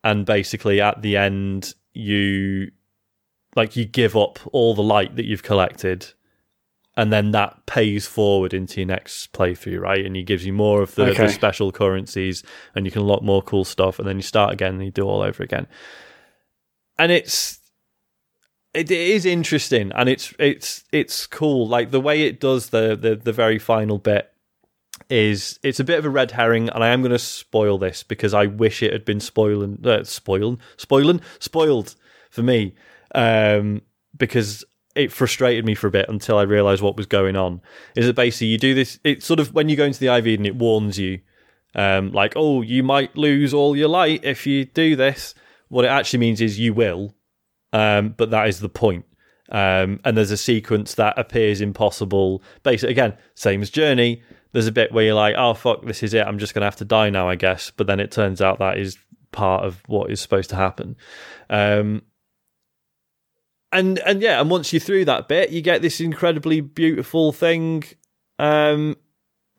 And 0.04 0.26
basically 0.26 0.80
at 0.80 1.02
the 1.02 1.18
end 1.18 1.74
you 1.94 2.72
like 3.56 3.76
you 3.76 3.86
give 3.86 4.16
up 4.16 4.40
all 4.52 4.76
the 4.76 4.84
light 4.84 5.16
that 5.16 5.26
you've 5.26 5.44
collected 5.44 6.14
and 6.98 7.12
then 7.12 7.32
that 7.32 7.66
pays 7.66 8.08
forward 8.08 8.54
into 8.54 8.80
your 8.80 8.88
next 8.88 9.34
playthrough 9.34 9.80
right? 9.80 10.06
And 10.06 10.16
he 10.16 10.24
gives 10.24 10.46
you 10.46 10.54
more 10.54 10.82
of 10.82 10.96
the, 10.96 11.08
okay. 11.08 11.28
the, 11.28 11.32
special 11.32 11.72
currencies 11.72 12.44
and 12.74 12.86
you 12.86 12.92
can 12.92 13.02
unlock 13.02 13.22
more 13.22 13.42
cool 13.42 13.66
stuff 13.66 14.00
and 14.00 14.08
then 14.08 14.16
you 14.18 14.22
start 14.22 14.54
again 14.54 14.76
and 14.76 14.86
you 14.86 14.92
do 14.92 15.04
all 15.04 15.22
over 15.22 15.44
again. 15.44 15.68
And 16.98 17.12
it's 17.12 17.60
it 18.74 18.92
is 18.92 19.26
interesting 19.26 19.92
and 19.94 20.10
it's 20.10 20.34
it's 20.40 20.84
it's 20.92 21.28
cool. 21.28 21.68
Like 21.68 21.92
the 21.92 22.02
way 22.02 22.24
it 22.24 22.40
does 22.40 22.70
the 22.70 22.96
the, 22.96 23.16
the 23.16 23.34
very 23.34 23.60
final 23.60 23.98
bit 23.98 24.32
is 25.10 25.60
it's 25.64 25.80
a 25.80 25.84
bit 25.84 26.00
of 26.00 26.06
a 26.06 26.10
red 26.10 26.32
herring, 26.32 26.70
and 26.70 26.84
I 26.84 26.90
am 26.90 27.02
going 27.02 27.12
to 27.12 27.20
spoil 27.20 27.78
this 27.78 28.04
because 28.04 28.34
I 28.34 28.46
wish 28.46 28.82
it 28.82 28.94
had 28.94 29.06
been 29.06 29.20
spoiling, 29.20 29.80
uh, 29.86 30.04
spoiling, 30.04 30.60
spoiling, 30.78 31.22
spoiled 31.40 31.96
for 32.30 32.44
me, 32.44 32.76
um, 33.14 33.82
because 34.16 34.64
it 34.96 35.12
frustrated 35.12 35.66
me 35.66 35.76
for 35.76 35.88
a 35.88 35.92
bit 35.92 36.08
until 36.10 36.38
I 36.38 36.44
realised 36.44 36.82
what 36.82 36.98
was 36.98 37.06
going 37.06 37.36
on. 37.36 37.62
Is 37.96 38.06
that 38.06 38.16
basically 38.16 38.48
you 38.48 38.58
do 38.58 38.74
this? 38.74 39.00
It's 39.04 39.26
sort 39.26 39.40
of 39.40 39.54
when 39.54 39.70
you 39.70 39.76
go 39.76 39.86
into 39.86 40.00
the 40.00 40.14
IV 40.16 40.26
and 40.40 40.48
it 40.48 40.56
warns 40.56 40.98
you, 40.98 41.20
um, 41.76 42.12
like, 42.12 42.34
oh, 42.36 42.62
you 42.62 42.84
might 42.84 43.16
lose 43.18 43.54
all 43.54 43.76
your 43.76 43.90
light 43.90 44.24
if 44.24 44.48
you 44.48 44.66
do 44.66 44.96
this. 44.96 45.36
What 45.68 45.86
it 45.86 45.90
actually 45.90 46.20
means 46.20 46.42
is 46.42 46.60
you 46.60 46.74
will, 46.74 47.16
um, 47.74 48.14
but 48.18 48.32
that 48.32 48.48
is 48.48 48.60
the 48.60 48.70
point. 48.70 49.06
Um, 49.50 50.00
and 50.04 50.18
there's 50.18 50.32
a 50.32 50.38
sequence 50.38 50.96
that 50.96 51.18
appears 51.20 51.62
impossible. 51.62 52.42
Basically, 52.64 52.92
again, 52.92 53.18
same 53.36 53.62
as 53.62 53.70
Journey 53.70 54.24
there's 54.56 54.68
a 54.68 54.72
bit 54.72 54.94
where 54.94 55.04
you're 55.04 55.16
like, 55.16 55.36
oh 55.38 55.54
fuck, 55.54 55.86
this 55.86 56.02
is 56.02 56.14
it. 56.14 56.26
I'm 56.26 56.40
just 56.40 56.54
gonna 56.54 56.66
have 56.66 56.78
to 56.78 56.86
die 56.86 57.10
now, 57.10 57.28
I 57.28 57.36
guess. 57.36 57.74
But 57.76 57.88
then 57.88 58.00
it 58.00 58.10
turns 58.10 58.42
out 58.42 58.60
that 58.60 58.78
is 58.78 58.98
part 59.34 59.66
of 59.66 59.84
what 59.88 60.10
is 60.10 60.22
supposed 60.22 60.50
to 60.52 60.56
happen. 60.56 60.96
Um, 61.50 62.04
and 63.76 64.00
and 64.00 64.22
yeah, 64.22 64.40
and 64.40 64.50
once 64.50 64.72
you're 64.72 64.80
through 64.80 65.06
that 65.06 65.28
bit, 65.28 65.50
you 65.50 65.62
get 65.62 65.82
this 65.82 66.00
incredibly 66.00 66.62
beautiful 66.62 67.32
thing. 67.34 67.84
Um, 68.40 68.96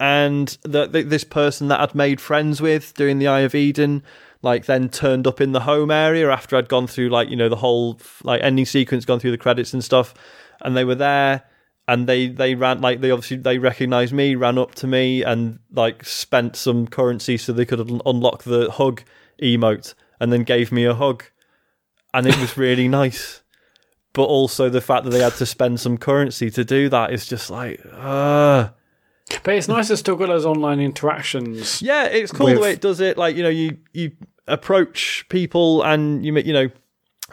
and 0.01 0.49
the, 0.63 0.87
this 0.87 1.25
person 1.25 1.69
that 1.69 1.81
I'd 1.81 1.95
made 1.95 2.21
friends 2.21 2.61
with 2.61 2.95
during 2.95 3.19
the 3.19 3.29
Eye 3.29 3.41
of 3.41 3.55
Eden, 3.55 4.03
like 4.43 4.67
then 4.67 4.89
turned 4.89 5.27
up 5.27 5.41
in 5.41 5.53
the 5.53 5.61
home 5.61 5.91
area 5.91 6.31
after 6.31 6.57
I'd 6.57 6.69
gone 6.69 6.87
through 6.87 7.11
like 7.11 7.29
you 7.29 7.37
know 7.37 7.51
the 7.51 7.57
whole 7.57 8.01
like 8.25 8.43
ending 8.43 8.65
sequence, 8.65 9.05
gone 9.05 9.21
through 9.21 9.33
the 9.33 9.39
credits 9.39 9.75
and 9.75 9.85
stuff, 9.85 10.15
and 10.63 10.75
they 10.75 10.85
were 10.85 10.95
there 10.95 11.45
and 11.87 12.07
they 12.07 12.29
they 12.29 12.55
ran 12.55 12.81
like 12.81 13.01
they 13.01 13.11
obviously 13.11 13.37
they 13.37 13.59
recognized 13.59 14.13
me 14.13 14.35
ran 14.35 14.59
up 14.59 14.75
to 14.75 14.87
me 14.87 15.23
and 15.23 15.59
like 15.73 16.05
spent 16.05 16.57
some 16.57 16.87
currency 16.87 17.37
so 17.37 17.53
they 17.53 17.65
could 17.65 18.01
unlock 18.05 18.43
the 18.43 18.71
hug 18.73 19.03
emote 19.41 19.95
and 20.19 20.33
then 20.33 20.43
gave 20.43 20.73
me 20.73 20.85
a 20.85 20.95
hug 20.95 21.23
and 22.13 22.27
it 22.27 22.37
was 22.39 22.57
really 22.57 22.89
nice 23.03 23.43
but 24.17 24.25
also 24.25 24.71
the 24.71 24.81
fact 24.81 25.05
that 25.05 25.11
they 25.11 25.21
had 25.21 25.35
to 25.35 25.45
spend 25.45 25.79
some 25.79 25.99
currency 25.99 26.51
to 26.51 26.65
do 26.65 26.89
that 26.89 27.13
is 27.13 27.27
just 27.27 27.51
like 27.51 27.79
uh 27.93 28.67
but 29.43 29.55
it's 29.55 29.69
nice 29.69 29.89
to 29.89 29.97
still 29.97 30.17
got 30.17 30.29
those 30.29 30.47
online 30.47 30.81
interactions 30.81 31.83
yeah 31.83 32.07
it's 32.07 32.33
cool 32.33 32.47
with... 32.47 32.55
the 32.55 32.61
way 32.63 32.73
it 32.73 32.81
does 32.81 33.01
it. 33.01 33.19
Like 33.19 33.37
you 33.37 33.43
know 33.43 33.51
you 33.51 33.77
you 33.93 34.13
approach 34.49 35.27
people 35.29 35.83
and 35.83 36.25
you 36.25 36.35
you 36.39 36.55
know 36.55 36.71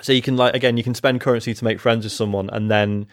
so 0.01 0.11
you 0.11 0.21
can 0.21 0.35
like 0.35 0.55
again 0.55 0.75
you 0.75 0.83
can 0.83 0.93
spend 0.93 1.21
currency 1.21 1.53
to 1.53 1.63
make 1.63 1.79
friends 1.79 2.03
with 2.03 2.11
someone 2.11 2.49
and 2.49 2.69
then 2.69 3.07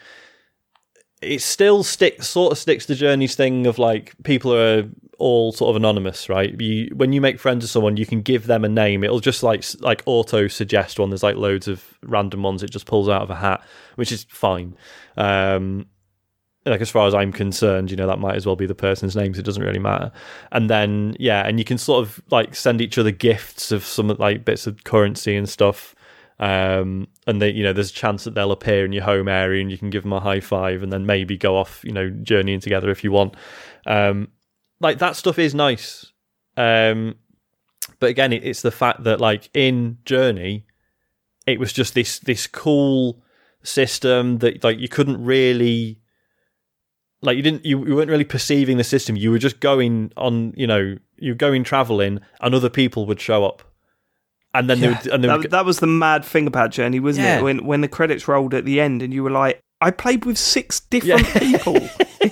it 1.21 1.41
still 1.41 1.81
sticks 1.81 2.27
sort 2.27 2.51
of 2.51 2.57
sticks 2.57 2.85
to 2.87 2.95
Journey's 2.95 3.35
thing 3.35 3.67
of 3.67 3.79
like 3.79 4.15
people 4.23 4.53
are 4.53 4.89
all 5.21 5.51
sort 5.51 5.69
of 5.69 5.75
anonymous, 5.75 6.27
right? 6.29 6.59
You, 6.59 6.91
when 6.95 7.13
you 7.13 7.21
make 7.21 7.39
friends 7.39 7.63
with 7.63 7.69
someone, 7.69 7.95
you 7.95 8.07
can 8.07 8.21
give 8.21 8.47
them 8.47 8.65
a 8.65 8.69
name. 8.69 9.03
It'll 9.03 9.19
just 9.19 9.43
like 9.43 9.63
like 9.79 10.01
auto 10.07 10.47
suggest 10.47 10.99
one. 10.99 11.11
There's 11.11 11.23
like 11.23 11.35
loads 11.35 11.67
of 11.67 11.83
random 12.03 12.41
ones 12.41 12.63
it 12.63 12.71
just 12.71 12.87
pulls 12.87 13.07
out 13.07 13.21
of 13.21 13.29
a 13.29 13.35
hat, 13.35 13.63
which 13.95 14.11
is 14.11 14.25
fine. 14.29 14.75
Um, 15.17 15.85
like 16.65 16.81
as 16.81 16.89
far 16.89 17.07
as 17.07 17.13
I'm 17.13 17.31
concerned, 17.31 17.91
you 17.91 17.97
know 17.97 18.07
that 18.07 18.19
might 18.19 18.35
as 18.35 18.45
well 18.45 18.55
be 18.55 18.65
the 18.65 18.75
person's 18.75 19.15
name, 19.15 19.33
so 19.33 19.39
it 19.39 19.45
doesn't 19.45 19.63
really 19.63 19.79
matter. 19.79 20.11
And 20.51 20.69
then 20.69 21.15
yeah, 21.19 21.45
and 21.47 21.59
you 21.59 21.65
can 21.65 21.77
sort 21.77 22.03
of 22.03 22.21
like 22.31 22.55
send 22.55 22.81
each 22.81 22.97
other 22.97 23.11
gifts 23.11 23.71
of 23.71 23.85
some 23.85 24.07
like 24.07 24.43
bits 24.43 24.67
of 24.67 24.83
currency 24.83 25.35
and 25.35 25.47
stuff. 25.47 25.95
Um, 26.39 27.07
and 27.27 27.39
they, 27.39 27.51
you 27.51 27.63
know, 27.63 27.71
there's 27.71 27.91
a 27.91 27.93
chance 27.93 28.23
that 28.23 28.33
they'll 28.33 28.51
appear 28.51 28.83
in 28.83 28.91
your 28.91 29.03
home 29.03 29.27
area, 29.27 29.61
and 29.61 29.71
you 29.71 29.77
can 29.77 29.91
give 29.91 30.01
them 30.01 30.13
a 30.13 30.19
high 30.19 30.39
five, 30.39 30.81
and 30.81 30.91
then 30.91 31.05
maybe 31.05 31.37
go 31.37 31.55
off, 31.55 31.83
you 31.83 31.91
know, 31.91 32.09
journeying 32.09 32.59
together 32.59 32.89
if 32.89 33.03
you 33.03 33.11
want. 33.11 33.35
Um, 33.85 34.29
like 34.81 34.97
that 34.99 35.15
stuff 35.15 35.39
is 35.39 35.53
nice. 35.55 36.11
Um, 36.57 37.15
but 37.99 38.09
again, 38.09 38.33
it, 38.33 38.43
it's 38.43 38.61
the 38.61 38.71
fact 38.71 39.03
that 39.03 39.21
like 39.21 39.49
in 39.53 39.97
Journey, 40.05 40.65
it 41.47 41.59
was 41.59 41.71
just 41.73 41.93
this 41.93 42.19
this 42.19 42.47
cool 42.47 43.23
system 43.63 44.39
that 44.39 44.63
like 44.63 44.79
you 44.79 44.87
couldn't 44.89 45.23
really 45.23 45.99
like 47.21 47.37
you 47.37 47.43
didn't 47.43 47.63
you, 47.65 47.85
you 47.85 47.95
weren't 47.95 48.09
really 48.09 48.23
perceiving 48.23 48.77
the 48.77 48.83
system 48.83 49.15
you 49.15 49.29
were 49.29 49.37
just 49.37 49.59
going 49.59 50.11
on 50.17 50.51
you 50.57 50.65
know 50.65 50.97
you 51.17 51.31
were 51.31 51.35
going 51.37 51.63
traveling 51.63 52.19
and 52.39 52.55
other 52.55 52.69
people 52.71 53.05
would 53.05 53.21
show 53.21 53.45
up 53.45 53.61
and 54.55 54.67
then 54.67 54.79
Yeah, 54.79 54.87
they 54.99 55.09
would 55.09 55.13
and 55.13 55.23
that, 55.25 55.37
would, 55.37 55.51
that 55.51 55.63
was 55.65 55.79
the 55.79 55.85
mad 55.85 56.25
thing 56.25 56.47
about 56.47 56.71
Journey, 56.71 56.99
wasn't 56.99 57.25
Yeah. 57.27 57.37
it? 57.37 57.43
When 57.43 57.65
when 57.65 57.81
the 57.81 57.87
credits 57.87 58.27
rolled 58.27 58.53
at 58.55 58.65
the 58.65 58.81
end, 58.81 59.01
and 59.01 59.13
you 59.13 59.23
were 59.23 59.29
like, 59.31 59.61
"I 59.79 59.91
played 59.91 60.25
with 60.25 60.37
six 60.37 60.81
different 60.81 61.25
people." 61.39 61.79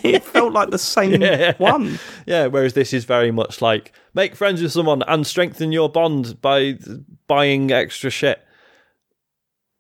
It 0.04 0.24
felt 0.24 0.54
like 0.54 0.70
the 0.70 0.78
same 0.78 1.22
Yeah. 1.22 1.54
one. 1.58 2.00
yeah 2.26 2.48
whereas 2.48 2.74
this 2.74 2.94
is 2.94 3.06
very 3.06 3.32
much 3.32 3.62
like 3.62 3.94
make 4.14 4.36
friends 4.36 4.62
with 4.62 4.72
someone 4.72 5.04
and 5.08 5.26
strengthen 5.26 5.72
your 5.72 5.90
bond 5.90 6.42
by 6.42 6.78
buying 7.28 7.72
extra 7.72 8.10
shit 8.10 8.42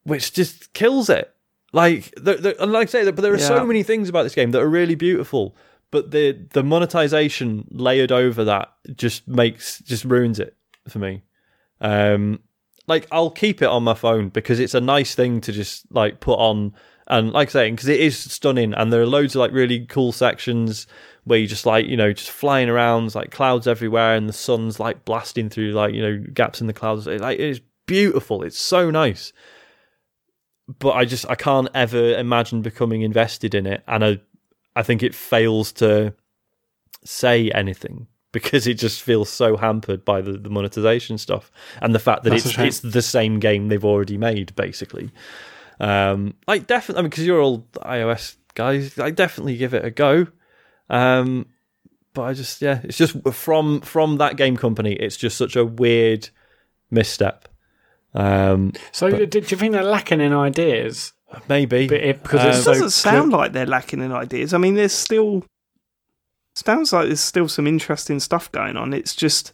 which 0.03 0.33
just 0.33 0.73
kills 0.73 1.09
it 1.09 1.33
like 1.71 2.13
there, 2.17 2.37
there, 2.37 2.55
and 2.59 2.71
like 2.71 2.87
I 2.87 2.91
say 2.91 3.11
but 3.11 3.21
there 3.21 3.33
are 3.33 3.37
so 3.39 3.65
many 3.65 3.83
things 3.83 4.09
about 4.09 4.23
this 4.23 4.35
game 4.35 4.51
that 4.51 4.61
are 4.61 4.69
really 4.69 4.95
beautiful 4.95 5.55
but 5.91 6.11
the 6.11 6.31
the 6.51 6.63
monetization 6.63 7.67
layered 7.71 8.11
over 8.11 8.43
that 8.45 8.71
just 8.95 9.27
makes 9.27 9.79
just 9.79 10.05
ruins 10.05 10.39
it 10.39 10.55
for 10.87 10.99
me 10.99 11.23
um 11.81 12.39
like 12.87 13.07
I'll 13.11 13.29
keep 13.29 13.61
it 13.61 13.67
on 13.67 13.83
my 13.83 13.93
phone 13.93 14.29
because 14.29 14.59
it's 14.59 14.73
a 14.73 14.81
nice 14.81 15.13
thing 15.13 15.41
to 15.41 15.51
just 15.51 15.85
like 15.91 16.19
put 16.21 16.39
on 16.39 16.73
and 17.09 17.31
like 17.31 17.49
saying 17.49 17.75
because 17.75 17.89
it 17.89 17.99
is 17.99 18.17
stunning 18.17 18.73
and 18.73 18.93
there 18.93 19.01
are 19.01 19.07
loads 19.07 19.35
of 19.35 19.39
like 19.39 19.51
really 19.51 19.85
cool 19.85 20.11
sections 20.11 20.85
where 21.23 21.39
you're 21.39 21.47
just 21.47 21.65
like 21.65 21.85
you 21.87 21.97
know 21.97 22.13
just 22.13 22.29
flying 22.29 22.69
around 22.69 23.13
like 23.15 23.31
clouds 23.31 23.67
everywhere 23.67 24.15
and 24.15 24.29
the 24.29 24.33
sun's 24.33 24.79
like 24.79 25.05
blasting 25.05 25.49
through 25.49 25.71
like 25.71 25.93
you 25.93 26.01
know 26.01 26.23
gaps 26.33 26.61
in 26.61 26.67
the 26.67 26.73
clouds. 26.73 27.07
It, 27.07 27.21
like 27.21 27.39
it's 27.39 27.59
beautiful. 27.85 28.43
It's 28.43 28.59
so 28.59 28.89
nice. 28.91 29.33
But 30.79 30.91
I 30.91 31.05
just 31.05 31.29
I 31.29 31.35
can't 31.35 31.69
ever 31.73 32.13
imagine 32.17 32.61
becoming 32.61 33.01
invested 33.01 33.55
in 33.55 33.65
it 33.65 33.83
and 33.87 34.03
I 34.05 34.19
I 34.75 34.83
think 34.83 35.01
it 35.03 35.15
fails 35.15 35.71
to 35.73 36.13
say 37.03 37.49
anything 37.51 38.07
because 38.31 38.67
it 38.67 38.75
just 38.75 39.01
feels 39.01 39.29
so 39.29 39.57
hampered 39.57 40.05
by 40.05 40.21
the, 40.21 40.33
the 40.33 40.51
monetization 40.51 41.17
stuff 41.17 41.51
and 41.81 41.95
the 41.95 41.99
fact 41.99 42.23
that 42.23 42.29
That's 42.29 42.45
it's 42.45 42.59
it's 42.59 42.79
the 42.81 43.01
same 43.01 43.39
game 43.39 43.69
they've 43.69 43.83
already 43.83 44.17
made 44.17 44.55
basically. 44.55 45.11
Um, 45.79 46.33
like 46.47 46.67
definitely, 46.67 46.99
I 46.99 47.01
mean, 47.03 47.09
because 47.09 47.25
you're 47.25 47.41
all 47.41 47.67
iOS 47.77 48.35
guys, 48.55 48.97
I 48.99 49.11
definitely 49.11 49.57
give 49.57 49.73
it 49.73 49.85
a 49.85 49.91
go. 49.91 50.27
Um, 50.89 51.45
but 52.13 52.23
I 52.23 52.33
just 52.33 52.61
yeah, 52.61 52.81
it's 52.83 52.97
just 52.97 53.15
from 53.33 53.81
from 53.81 54.17
thatgamecompany, 54.17 54.97
it's 54.99 55.17
just 55.17 55.37
such 55.37 55.55
a 55.55 55.63
weird 55.65 56.29
misstep. 56.91 57.47
Um, 58.13 58.73
So, 58.91 59.09
do, 59.09 59.25
do 59.25 59.39
you 59.39 59.57
think 59.57 59.73
they're 59.73 59.83
lacking 59.83 60.19
in 60.21 60.33
ideas? 60.33 61.13
maybe 61.47 61.87
But 61.87 61.99
it, 61.99 62.23
because 62.23 62.41
Um, 62.41 62.47
It 62.49 62.65
doesn't 62.65 62.89
sound 62.89 63.31
like 63.31 63.53
they're 63.53 63.67
lacking 63.67 64.01
in 64.01 64.11
ideas. 64.11 64.53
I 64.53 64.57
mean, 64.57 64.73
there's 64.75 64.93
still 64.93 65.45
sounds 66.55 66.91
like 66.91 67.05
there's 67.07 67.19
still 67.21 67.47
some 67.47 67.67
interesting 67.67 68.19
stuff 68.19 68.51
going 68.51 68.75
on. 68.75 68.93
It's 68.93 69.15
just 69.15 69.53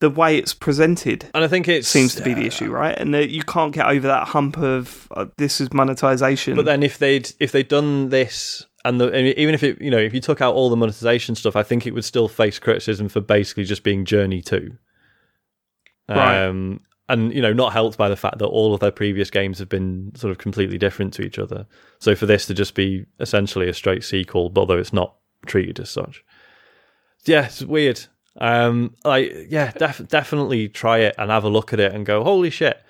the 0.00 0.10
way 0.10 0.36
it's 0.36 0.52
presented 0.52 1.30
and 1.32 1.42
I 1.42 1.48
think 1.48 1.68
it 1.68 1.86
seems 1.86 2.14
to 2.16 2.22
be 2.22 2.34
the 2.34 2.46
issue, 2.46 2.70
right? 2.70 2.96
And 2.96 3.14
that 3.14 3.30
you 3.30 3.42
can't 3.42 3.72
get 3.72 3.86
over 3.86 4.06
that 4.08 4.28
hump 4.28 4.58
of 4.58 5.08
uh, 5.12 5.26
this 5.38 5.60
is 5.60 5.72
monetization. 5.72 6.54
But 6.54 6.66
then 6.66 6.82
if 6.82 6.98
they'd 6.98 7.32
if 7.40 7.52
they'd 7.52 7.68
done 7.68 8.10
this 8.10 8.66
and, 8.84 9.00
the, 9.00 9.10
and 9.10 9.26
even 9.38 9.54
if 9.54 9.62
it 9.62 9.80
you 9.80 9.90
know 9.90 9.98
if 9.98 10.12
you 10.12 10.20
took 10.20 10.40
out 10.40 10.54
all 10.54 10.68
the 10.68 10.76
monetization 10.76 11.34
stuff, 11.34 11.56
I 11.56 11.62
think 11.62 11.86
it 11.86 11.94
would 11.94 12.04
still 12.04 12.28
face 12.28 12.58
criticism 12.58 13.08
for 13.08 13.20
basically 13.20 13.64
just 13.64 13.82
being 13.82 14.04
Journey 14.04 14.42
two. 14.42 14.76
Right. 16.08 16.44
Um, 16.44 16.80
and 17.08 17.32
you 17.32 17.40
know, 17.40 17.52
not 17.52 17.72
helped 17.72 17.96
by 17.96 18.08
the 18.08 18.16
fact 18.16 18.38
that 18.38 18.46
all 18.46 18.74
of 18.74 18.80
their 18.80 18.90
previous 18.90 19.30
games 19.30 19.58
have 19.58 19.68
been 19.68 20.12
sort 20.16 20.30
of 20.30 20.38
completely 20.38 20.78
different 20.78 21.12
to 21.14 21.22
each 21.22 21.38
other. 21.38 21.66
So 22.00 22.14
for 22.14 22.26
this 22.26 22.46
to 22.46 22.54
just 22.54 22.74
be 22.74 23.06
essentially 23.20 23.68
a 23.68 23.74
straight 23.74 24.04
sequel, 24.04 24.52
although 24.56 24.78
it's 24.78 24.92
not 24.92 25.14
treated 25.46 25.78
as 25.80 25.90
such, 25.90 26.24
yeah, 27.24 27.46
it's 27.46 27.62
weird. 27.62 28.06
Um, 28.38 28.94
like 29.04 29.32
yeah, 29.48 29.72
def- 29.72 30.06
definitely 30.08 30.68
try 30.68 30.98
it 30.98 31.14
and 31.18 31.30
have 31.30 31.44
a 31.44 31.48
look 31.48 31.72
at 31.72 31.80
it 31.80 31.92
and 31.94 32.04
go, 32.04 32.22
holy 32.22 32.50
shit. 32.50 32.80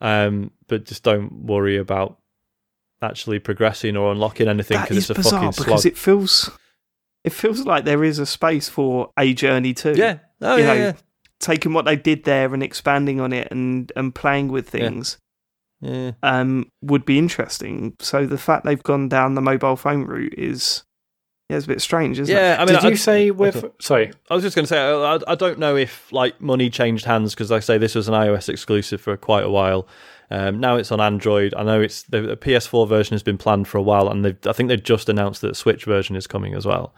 Um, 0.00 0.50
but 0.66 0.84
just 0.86 1.02
don't 1.02 1.44
worry 1.46 1.76
about 1.76 2.18
actually 3.02 3.38
progressing 3.38 3.96
or 3.96 4.12
unlocking 4.12 4.48
anything 4.48 4.80
because 4.80 4.96
it's 4.96 5.10
a 5.10 5.14
bizarre 5.14 5.40
fucking 5.40 5.52
slog. 5.52 5.66
because 5.66 5.86
it 5.86 5.96
feels 5.98 6.50
it 7.22 7.32
feels 7.32 7.64
like 7.66 7.84
there 7.84 8.02
is 8.04 8.18
a 8.18 8.26
space 8.26 8.68
for 8.68 9.10
a 9.18 9.32
journey 9.34 9.74
too. 9.74 9.92
yeah, 9.94 10.18
oh 10.40 10.56
You 10.56 10.62
yeah, 10.62 10.68
know, 10.68 10.80
yeah. 10.80 10.92
taking 11.38 11.72
what 11.74 11.84
they 11.84 11.96
did 11.96 12.24
there 12.24 12.52
and 12.54 12.62
expanding 12.62 13.20
on 13.20 13.32
it 13.32 13.48
and 13.50 13.92
and 13.96 14.14
playing 14.14 14.48
with 14.48 14.66
Yeah. 14.74 14.80
things 14.88 15.18
yeah. 15.80 16.12
um 16.22 16.70
would 16.82 17.04
be 17.04 17.18
interesting. 17.18 17.94
So 18.00 18.24
the 18.26 18.38
fact 18.38 18.64
they've 18.64 18.82
gone 18.82 19.08
down 19.10 19.34
the 19.34 19.42
mobile 19.42 19.76
phone 19.76 20.04
route 20.04 20.34
is 20.38 20.84
yeah, 21.48 21.56
it's 21.56 21.66
a 21.66 21.68
bit 21.68 21.80
strange, 21.82 22.18
isn't 22.18 22.34
Yeah, 22.34 22.54
it? 22.54 22.56
Yeah, 22.56 22.62
I 22.62 22.64
mean, 22.64 22.74
Did 22.76 22.84
I, 22.84 22.88
you 22.90 22.96
say 22.96 23.30
with? 23.30 23.56
okay. 23.56 23.70
Sorry, 23.80 24.12
I 24.30 24.34
was 24.34 24.42
just 24.42 24.56
going 24.56 24.64
to 24.64 24.68
say, 24.68 24.78
I, 24.80 25.18
I 25.28 25.34
don't 25.34 25.58
know 25.58 25.76
if 25.76 26.10
like 26.12 26.40
money 26.40 26.70
changed 26.70 27.04
hands 27.04 27.34
because, 27.34 27.50
like 27.50 27.58
I 27.58 27.60
say, 27.60 27.78
this 27.78 27.94
was 27.94 28.08
an 28.08 28.14
iOS 28.14 28.48
exclusive 28.48 29.00
for 29.00 29.16
quite 29.16 29.44
a 29.44 29.50
while. 29.50 29.86
Um, 30.30 30.58
now 30.58 30.76
it's 30.76 30.90
on 30.90 31.02
Android. 31.02 31.52
I 31.54 31.62
know 31.62 31.82
it's 31.82 32.04
the, 32.04 32.22
the 32.22 32.36
PS4 32.36 32.88
version 32.88 33.12
has 33.14 33.22
been 33.22 33.36
planned 33.36 33.68
for 33.68 33.76
a 33.76 33.82
while, 33.82 34.08
and 34.08 34.24
they've, 34.24 34.36
I 34.46 34.52
think 34.52 34.68
they've 34.70 34.82
just 34.82 35.08
announced 35.10 35.42
that 35.42 35.48
the 35.48 35.54
Switch 35.54 35.84
version 35.84 36.16
is 36.16 36.26
coming 36.26 36.54
as 36.54 36.64
well. 36.64 36.94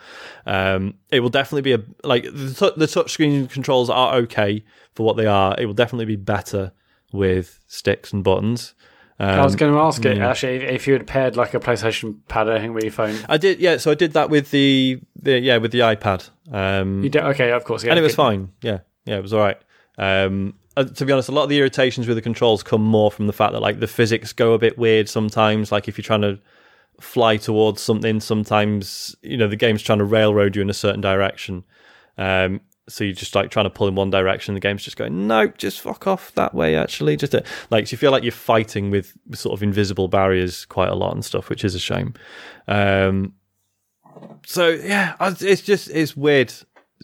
Um, 0.46 0.94
it 1.10 1.20
will 1.20 1.28
definitely 1.28 1.62
be 1.62 1.72
a 1.72 1.80
like 2.06 2.22
the, 2.22 2.54
tou- 2.54 2.78
the 2.78 2.86
touchscreen 2.86 3.50
controls 3.50 3.90
are 3.90 4.14
okay 4.14 4.64
for 4.94 5.04
what 5.04 5.16
they 5.16 5.26
are. 5.26 5.56
It 5.58 5.66
will 5.66 5.74
definitely 5.74 6.04
be 6.06 6.16
better 6.16 6.72
with 7.12 7.60
sticks 7.66 8.12
and 8.12 8.22
buttons. 8.22 8.74
Um, 9.18 9.40
I 9.40 9.44
was 9.44 9.56
going 9.56 9.72
to 9.72 9.78
ask 9.80 10.04
it 10.04 10.18
yeah. 10.18 10.28
actually 10.28 10.56
if, 10.56 10.86
you 10.86 10.92
had 10.92 11.06
paired 11.06 11.36
like 11.36 11.54
a 11.54 11.60
PlayStation 11.60 12.18
pad 12.28 12.48
or 12.48 12.52
anything 12.52 12.74
with 12.74 12.84
your 12.84 12.92
phone. 12.92 13.16
I 13.28 13.38
did, 13.38 13.60
yeah. 13.60 13.78
So 13.78 13.90
I 13.90 13.94
did 13.94 14.12
that 14.12 14.28
with 14.28 14.50
the, 14.50 15.00
the 15.20 15.38
yeah 15.38 15.56
with 15.56 15.72
the 15.72 15.80
iPad. 15.80 16.28
Um, 16.52 17.02
You 17.02 17.08
did 17.08 17.22
okay, 17.22 17.50
of 17.52 17.64
course. 17.64 17.82
Yeah, 17.82 17.90
and 17.90 17.98
it 17.98 18.02
was 18.02 18.12
good. 18.12 18.16
fine. 18.16 18.52
Yeah, 18.60 18.80
yeah, 19.06 19.16
it 19.16 19.22
was 19.22 19.32
all 19.32 19.40
right. 19.40 19.58
Um, 19.96 20.54
uh, 20.76 20.84
to 20.84 21.06
be 21.06 21.12
honest, 21.12 21.30
a 21.30 21.32
lot 21.32 21.44
of 21.44 21.48
the 21.48 21.58
irritations 21.58 22.06
with 22.06 22.16
the 22.16 22.22
controls 22.22 22.62
come 22.62 22.82
more 22.82 23.10
from 23.10 23.26
the 23.26 23.32
fact 23.32 23.52
that 23.52 23.60
like 23.60 23.80
the 23.80 23.86
physics 23.86 24.34
go 24.34 24.52
a 24.52 24.58
bit 24.58 24.76
weird 24.76 25.08
sometimes. 25.08 25.72
Like 25.72 25.88
if 25.88 25.96
you're 25.96 26.02
trying 26.02 26.20
to 26.22 26.38
fly 27.00 27.38
towards 27.38 27.80
something, 27.80 28.20
sometimes 28.20 29.16
you 29.22 29.38
know 29.38 29.48
the 29.48 29.56
game's 29.56 29.82
trying 29.82 29.98
to 29.98 30.04
railroad 30.04 30.56
you 30.56 30.62
in 30.62 30.68
a 30.68 30.74
certain 30.74 31.00
direction. 31.00 31.64
Um, 32.18 32.60
so 32.88 33.04
you're 33.04 33.12
just 33.12 33.34
like 33.34 33.50
trying 33.50 33.66
to 33.66 33.70
pull 33.70 33.88
in 33.88 33.94
one 33.94 34.10
direction. 34.10 34.54
The 34.54 34.60
game's 34.60 34.84
just 34.84 34.96
going, 34.96 35.26
no, 35.26 35.48
just 35.48 35.80
fuck 35.80 36.06
off 36.06 36.32
that 36.34 36.54
way. 36.54 36.76
Actually, 36.76 37.16
just 37.16 37.32
to, 37.32 37.42
like 37.70 37.86
so 37.86 37.92
you 37.92 37.98
feel 37.98 38.12
like 38.12 38.22
you're 38.22 38.32
fighting 38.32 38.90
with 38.90 39.14
sort 39.32 39.58
of 39.58 39.62
invisible 39.62 40.08
barriers 40.08 40.64
quite 40.66 40.88
a 40.88 40.94
lot 40.94 41.12
and 41.14 41.24
stuff, 41.24 41.48
which 41.48 41.64
is 41.64 41.74
a 41.74 41.80
shame. 41.80 42.14
Um, 42.68 43.34
so 44.44 44.68
yeah, 44.68 45.16
it's 45.20 45.62
just 45.62 45.90
it's 45.90 46.16
weird. 46.16 46.52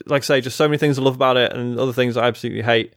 Like 0.07 0.23
I 0.23 0.25
say, 0.25 0.41
just 0.41 0.57
so 0.57 0.69
many 0.69 0.79
things 0.79 0.99
I 0.99 1.03
love 1.03 1.17
about 1.17 1.37
it, 1.37 1.53
and 1.53 1.79
other 1.79 1.93
things 1.93 2.17
I 2.17 2.27
absolutely 2.27 2.63
hate. 2.63 2.95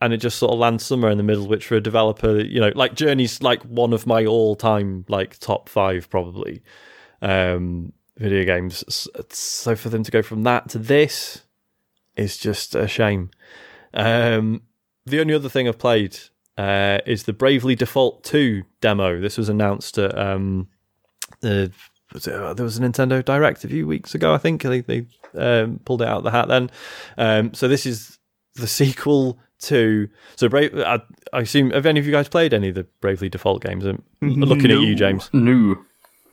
And 0.00 0.12
it 0.12 0.18
just 0.18 0.38
sort 0.38 0.52
of 0.52 0.60
lands 0.60 0.84
somewhere 0.84 1.10
in 1.10 1.18
the 1.18 1.24
middle, 1.24 1.48
which 1.48 1.66
for 1.66 1.74
a 1.74 1.80
developer, 1.80 2.38
you 2.38 2.60
know, 2.60 2.70
like 2.76 2.94
Journey's 2.94 3.42
like 3.42 3.60
one 3.64 3.92
of 3.92 4.06
my 4.06 4.24
all-time 4.24 5.04
like 5.08 5.40
top 5.40 5.68
five 5.68 6.08
probably 6.08 6.62
um, 7.20 7.92
video 8.16 8.44
games. 8.44 8.84
So 9.30 9.74
for 9.74 9.88
them 9.88 10.04
to 10.04 10.12
go 10.12 10.22
from 10.22 10.44
that 10.44 10.68
to 10.68 10.78
this 10.78 11.42
is 12.18 12.36
just 12.36 12.74
a 12.74 12.88
shame. 12.88 13.30
Um, 13.94 14.62
the 15.06 15.20
only 15.20 15.34
other 15.34 15.48
thing 15.48 15.68
I've 15.68 15.78
played 15.78 16.18
uh, 16.56 16.98
is 17.06 17.24
the 17.24 17.32
Bravely 17.32 17.74
Default 17.74 18.24
2 18.24 18.62
demo. 18.80 19.20
This 19.20 19.38
was 19.38 19.48
announced 19.48 19.96
at 19.98 20.16
um, 20.18 20.68
the 21.40 21.72
was 22.12 22.26
it, 22.26 22.34
uh, 22.34 22.54
there 22.54 22.64
was 22.64 22.78
a 22.78 22.80
Nintendo 22.80 23.24
Direct 23.24 23.64
a 23.64 23.68
few 23.68 23.86
weeks 23.86 24.14
ago. 24.14 24.32
I 24.32 24.38
think 24.38 24.62
they, 24.62 24.80
they 24.80 25.06
um, 25.36 25.80
pulled 25.84 26.02
it 26.02 26.08
out 26.08 26.18
of 26.18 26.24
the 26.24 26.30
hat 26.30 26.48
then. 26.48 26.70
Um, 27.16 27.54
so 27.54 27.68
this 27.68 27.86
is 27.86 28.18
the 28.54 28.66
sequel 28.66 29.38
to 29.60 30.08
so 30.36 30.48
Brave. 30.48 30.78
I, 30.78 31.00
I 31.32 31.40
assume 31.40 31.70
have 31.70 31.86
any 31.86 32.00
of 32.00 32.06
you 32.06 32.12
guys 32.12 32.28
played 32.28 32.54
any 32.54 32.68
of 32.68 32.74
the 32.76 32.84
Bravely 33.00 33.28
Default 33.28 33.62
games? 33.62 33.84
I'm 33.84 34.02
looking 34.22 34.70
at 34.70 34.80
you, 34.80 34.94
James. 34.94 35.30
No. 35.32 35.76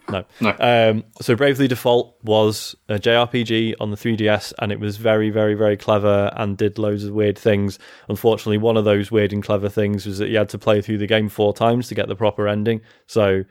No. 0.09 0.25
No. 0.39 0.55
Um, 0.59 1.03
so 1.21 1.35
Bravely 1.35 1.67
Default 1.67 2.17
was 2.23 2.75
a 2.89 2.95
JRPG 2.95 3.75
on 3.79 3.91
the 3.91 3.97
3DS, 3.97 4.53
and 4.59 4.71
it 4.71 4.79
was 4.79 4.97
very, 4.97 5.29
very, 5.29 5.55
very 5.55 5.77
clever 5.77 6.31
and 6.35 6.57
did 6.57 6.77
loads 6.77 7.03
of 7.03 7.13
weird 7.13 7.37
things. 7.37 7.79
Unfortunately, 8.09 8.57
one 8.57 8.77
of 8.77 8.85
those 8.85 9.11
weird 9.11 9.33
and 9.33 9.43
clever 9.43 9.69
things 9.69 10.05
was 10.05 10.19
that 10.19 10.29
you 10.29 10.37
had 10.37 10.49
to 10.49 10.57
play 10.57 10.81
through 10.81 10.99
the 10.99 11.07
game 11.07 11.29
four 11.29 11.53
times 11.53 11.87
to 11.87 11.95
get 11.95 12.07
the 12.07 12.15
proper 12.15 12.47
ending. 12.47 12.81
So 13.07 13.43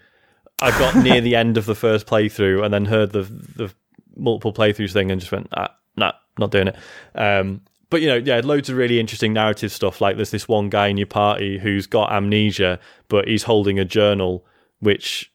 I 0.61 0.71
got 0.79 0.97
near 1.03 1.21
the 1.21 1.37
end 1.37 1.57
of 1.57 1.67
the 1.67 1.75
first 1.75 2.07
playthrough 2.07 2.65
and 2.65 2.73
then 2.73 2.85
heard 2.85 3.13
the 3.13 3.23
the 3.23 3.75
multiple 4.17 4.53
playthroughs 4.53 4.93
thing 4.93 5.11
and 5.11 5.21
just 5.21 5.33
went, 5.33 5.49
ah, 5.57 5.75
nah, 5.97 6.13
not 6.39 6.51
doing 6.51 6.69
it. 6.69 6.77
Um, 7.15 7.63
but 7.91 8.01
you 8.01 8.09
know, 8.09 8.17
yeah, 8.17 8.41
loads 8.43 8.69
of 8.69 8.77
really 8.77 8.99
interesting 8.99 9.33
narrative 9.33 9.73
stuff. 9.73 10.01
Like 10.01 10.17
there's 10.17 10.31
this 10.31 10.49
one 10.49 10.69
guy 10.69 10.89
in 10.89 10.97
your 10.97 11.07
party 11.07 11.59
who's 11.59 11.87
got 11.87 12.13
amnesia, 12.13 12.79
but 13.09 13.29
he's 13.29 13.45
holding 13.45 13.79
a 13.79 13.85
journal 13.85 14.45
which 14.81 15.33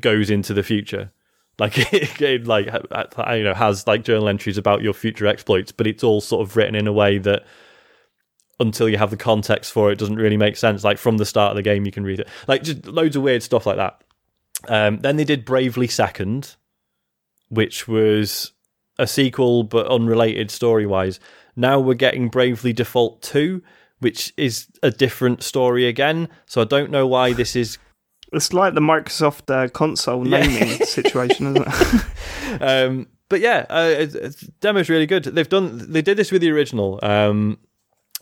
goes 0.00 0.30
into 0.30 0.54
the 0.54 0.62
future. 0.62 1.12
Like 1.58 1.72
it, 1.92 2.46
like 2.46 2.66
you 2.66 3.44
know 3.44 3.54
has 3.54 3.86
like 3.86 4.04
journal 4.04 4.28
entries 4.28 4.58
about 4.58 4.82
your 4.82 4.94
future 4.94 5.26
exploits, 5.26 5.72
but 5.72 5.86
it's 5.86 6.02
all 6.02 6.20
sort 6.20 6.46
of 6.46 6.56
written 6.56 6.74
in 6.74 6.86
a 6.86 6.92
way 6.92 7.18
that 7.18 7.44
until 8.58 8.88
you 8.88 8.98
have 8.98 9.10
the 9.10 9.16
context 9.16 9.72
for 9.72 9.90
it, 9.90 9.98
doesn't 9.98 10.16
really 10.16 10.36
make 10.36 10.56
sense. 10.56 10.84
Like 10.84 10.98
from 10.98 11.16
the 11.16 11.24
start 11.24 11.50
of 11.50 11.56
the 11.56 11.62
game, 11.62 11.86
you 11.86 11.92
can 11.92 12.04
read 12.04 12.20
it. 12.20 12.28
Like 12.46 12.62
just 12.62 12.86
loads 12.86 13.16
of 13.16 13.22
weird 13.22 13.42
stuff 13.42 13.66
like 13.66 13.76
that. 13.76 14.02
Um, 14.68 14.98
then 14.98 15.16
they 15.16 15.24
did 15.24 15.44
Bravely 15.44 15.86
Second, 15.86 16.56
which 17.48 17.88
was 17.88 18.52
a 18.98 19.06
sequel 19.06 19.62
but 19.62 19.86
unrelated 19.86 20.50
story 20.50 20.86
wise. 20.86 21.18
Now 21.56 21.80
we're 21.80 21.94
getting 21.94 22.28
Bravely 22.28 22.72
Default 22.72 23.22
2, 23.22 23.62
which 23.98 24.32
is 24.36 24.68
a 24.82 24.90
different 24.90 25.42
story 25.42 25.86
again. 25.86 26.28
So 26.46 26.60
I 26.60 26.64
don't 26.64 26.90
know 26.90 27.06
why 27.06 27.32
this 27.32 27.56
is. 27.56 27.78
It's 28.32 28.52
like 28.52 28.74
the 28.74 28.80
Microsoft 28.80 29.50
uh, 29.52 29.68
console 29.68 30.22
naming 30.22 30.68
yeah. 30.68 30.76
situation, 30.84 31.48
isn't 31.48 31.66
it? 31.66 32.60
um, 32.62 33.08
but 33.28 33.40
yeah, 33.40 33.66
uh, 33.68 33.92
it's, 33.96 34.14
it's, 34.14 34.40
demo's 34.60 34.88
really 34.88 35.06
good. 35.06 35.24
They've 35.24 35.48
done. 35.48 35.92
They 35.92 36.02
did 36.02 36.16
this 36.16 36.30
with 36.30 36.42
the 36.42 36.50
original, 36.50 36.98
um, 37.02 37.58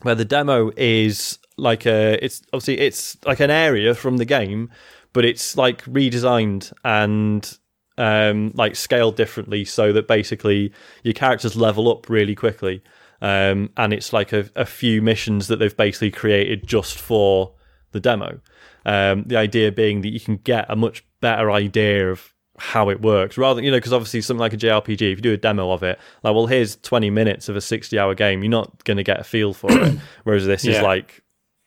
where 0.02 0.14
the 0.14 0.24
demo 0.24 0.70
is 0.76 1.38
like 1.56 1.86
a. 1.86 2.22
It's 2.24 2.42
obviously 2.52 2.80
it's 2.80 3.16
like 3.24 3.40
an 3.40 3.50
area 3.50 3.94
from 3.94 4.16
the 4.16 4.24
game, 4.24 4.70
but 5.12 5.24
it's 5.24 5.56
like 5.56 5.84
redesigned 5.84 6.72
and 6.84 7.58
um, 7.98 8.52
like 8.54 8.76
scaled 8.76 9.16
differently 9.16 9.64
so 9.64 9.92
that 9.92 10.06
basically 10.06 10.72
your 11.02 11.14
characters 11.14 11.56
level 11.56 11.90
up 11.90 12.08
really 12.08 12.34
quickly. 12.34 12.82
Um, 13.20 13.70
and 13.76 13.92
it's 13.92 14.12
like 14.12 14.32
a, 14.32 14.48
a, 14.54 14.64
few 14.64 15.02
missions 15.02 15.48
that 15.48 15.56
they've 15.56 15.76
basically 15.76 16.12
created 16.12 16.64
just 16.64 17.00
for 17.00 17.52
the 17.90 17.98
demo. 17.98 18.40
Um, 18.88 19.24
the 19.24 19.36
idea 19.36 19.70
being 19.70 20.00
that 20.00 20.08
you 20.08 20.18
can 20.18 20.36
get 20.36 20.64
a 20.70 20.74
much 20.74 21.04
better 21.20 21.50
idea 21.50 22.10
of 22.10 22.32
how 22.56 22.88
it 22.88 23.02
works 23.02 23.36
rather 23.36 23.56
than, 23.56 23.64
you 23.64 23.70
know, 23.70 23.76
because 23.76 23.92
obviously 23.92 24.22
something 24.22 24.40
like 24.40 24.54
a 24.54 24.56
JRPG, 24.56 25.12
if 25.12 25.18
you 25.18 25.22
do 25.22 25.34
a 25.34 25.36
demo 25.36 25.70
of 25.72 25.82
it, 25.82 25.98
like, 26.22 26.34
well, 26.34 26.46
here's 26.46 26.76
20 26.76 27.10
minutes 27.10 27.50
of 27.50 27.56
a 27.56 27.60
60 27.60 27.98
hour 27.98 28.14
game, 28.14 28.42
you're 28.42 28.50
not 28.50 28.82
going 28.84 28.96
to 28.96 29.02
get 29.02 29.20
a 29.20 29.24
feel 29.24 29.52
for 29.52 29.70
it. 29.70 29.98
Whereas 30.24 30.46
this 30.46 30.64
yeah. 30.64 30.76
is 30.76 30.82
like, 30.82 31.22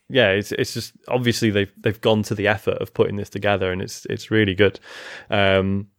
yeah, 0.10 0.32
it's 0.32 0.52
it's 0.52 0.74
just 0.74 0.94
obviously 1.08 1.52
they've 1.52 1.72
they've 1.78 2.02
gone 2.02 2.24
to 2.24 2.34
the 2.34 2.48
effort 2.48 2.80
of 2.82 2.92
putting 2.94 3.18
this 3.18 3.30
together, 3.30 3.72
and 3.72 3.84
it's 3.84 4.06
it's 4.08 4.32
really 4.32 4.56
good. 4.56 4.80
Um, 5.30 5.90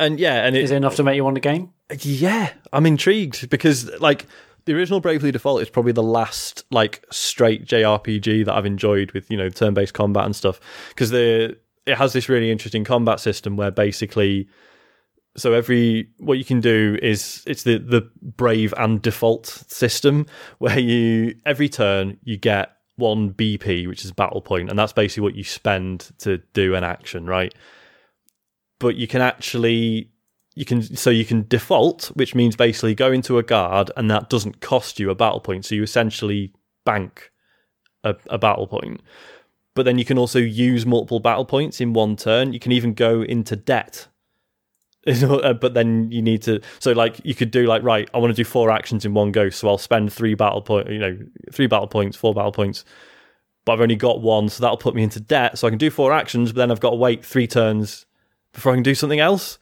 and 0.00 0.18
yeah, 0.18 0.44
and 0.44 0.56
it, 0.56 0.64
is 0.64 0.72
it 0.72 0.76
enough 0.76 0.96
to 0.96 1.04
make 1.04 1.14
you 1.14 1.24
want 1.24 1.38
a 1.38 1.40
game? 1.40 1.72
Yeah, 2.00 2.52
I'm 2.72 2.86
intrigued 2.86 3.48
because 3.48 3.88
like 4.00 4.26
the 4.68 4.74
original 4.74 5.00
Bravely 5.00 5.32
Default 5.32 5.62
is 5.62 5.70
probably 5.70 5.92
the 5.92 6.02
last 6.02 6.62
like 6.70 7.02
straight 7.10 7.64
JRPG 7.64 8.44
that 8.44 8.54
I've 8.54 8.66
enjoyed 8.66 9.12
with 9.12 9.30
you 9.30 9.36
know 9.38 9.48
turn-based 9.48 9.94
combat 9.94 10.26
and 10.26 10.36
stuff. 10.36 10.60
Because 10.90 11.08
the 11.08 11.56
it 11.86 11.96
has 11.96 12.12
this 12.12 12.28
really 12.28 12.50
interesting 12.50 12.84
combat 12.84 13.18
system 13.18 13.56
where 13.56 13.70
basically 13.70 14.46
so 15.38 15.54
every 15.54 16.10
what 16.18 16.36
you 16.36 16.44
can 16.44 16.60
do 16.60 16.98
is 17.02 17.42
it's 17.46 17.62
the 17.62 17.78
the 17.78 18.10
brave 18.20 18.74
and 18.76 19.00
default 19.00 19.46
system 19.46 20.26
where 20.58 20.78
you 20.78 21.34
every 21.46 21.70
turn 21.70 22.18
you 22.22 22.36
get 22.36 22.72
one 22.96 23.32
BP 23.32 23.88
which 23.88 24.04
is 24.04 24.12
battle 24.12 24.42
point 24.42 24.68
and 24.68 24.78
that's 24.78 24.92
basically 24.92 25.22
what 25.22 25.34
you 25.34 25.44
spend 25.44 26.10
to 26.18 26.42
do 26.52 26.74
an 26.74 26.84
action 26.84 27.24
right? 27.24 27.54
But 28.80 28.96
you 28.96 29.06
can 29.06 29.22
actually 29.22 30.10
you 30.58 30.64
can 30.64 30.82
so 30.82 31.10
you 31.10 31.24
can 31.24 31.46
default, 31.48 32.06
which 32.14 32.34
means 32.34 32.56
basically 32.56 32.94
go 32.94 33.12
into 33.12 33.38
a 33.38 33.42
guard, 33.42 33.90
and 33.96 34.10
that 34.10 34.28
doesn't 34.28 34.60
cost 34.60 34.98
you 34.98 35.10
a 35.10 35.14
battle 35.14 35.40
point. 35.40 35.64
So 35.64 35.74
you 35.74 35.82
essentially 35.82 36.52
bank 36.84 37.30
a, 38.04 38.16
a 38.28 38.38
battle 38.38 38.66
point. 38.66 39.00
But 39.74 39.84
then 39.84 39.98
you 39.98 40.04
can 40.04 40.18
also 40.18 40.40
use 40.40 40.84
multiple 40.84 41.20
battle 41.20 41.44
points 41.44 41.80
in 41.80 41.92
one 41.92 42.16
turn. 42.16 42.52
You 42.52 42.58
can 42.58 42.72
even 42.72 42.94
go 42.94 43.22
into 43.22 43.54
debt 43.54 44.08
but 45.06 45.74
then 45.74 46.10
you 46.10 46.20
need 46.20 46.42
to 46.42 46.60
so 46.80 46.92
like 46.92 47.20
you 47.24 47.34
could 47.34 47.52
do 47.52 47.66
like 47.66 47.82
right 47.84 48.10
i 48.12 48.18
want 48.18 48.30
to 48.30 48.34
do 48.34 48.44
four 48.44 48.68
actions 48.68 49.04
in 49.04 49.14
one 49.14 49.30
go 49.30 49.48
so 49.48 49.68
i'll 49.68 49.78
spend 49.78 50.12
three 50.12 50.34
battle 50.34 50.60
point 50.60 50.90
you 50.90 50.98
know 50.98 51.16
three 51.52 51.68
battle 51.68 51.86
points 51.86 52.16
four 52.16 52.34
battle 52.34 52.50
points 52.50 52.84
but 53.64 53.72
i've 53.72 53.80
only 53.80 53.94
got 53.96 54.20
one 54.20 54.48
so 54.48 54.60
that'll 54.60 54.76
put 54.76 54.94
me 54.94 55.04
into 55.04 55.20
debt 55.20 55.56
so 55.56 55.66
i 55.66 55.70
can 55.70 55.78
do 55.78 55.88
four 55.88 56.12
actions 56.12 56.52
but 56.52 56.58
then 56.58 56.70
i've 56.70 56.80
got 56.80 56.90
to 56.90 56.96
wait 56.96 57.24
three 57.24 57.46
turns 57.46 58.04
before 58.52 58.72
I 58.72 58.76
can 58.76 58.82
do 58.82 58.94
something 58.94 59.20
else. 59.20 59.58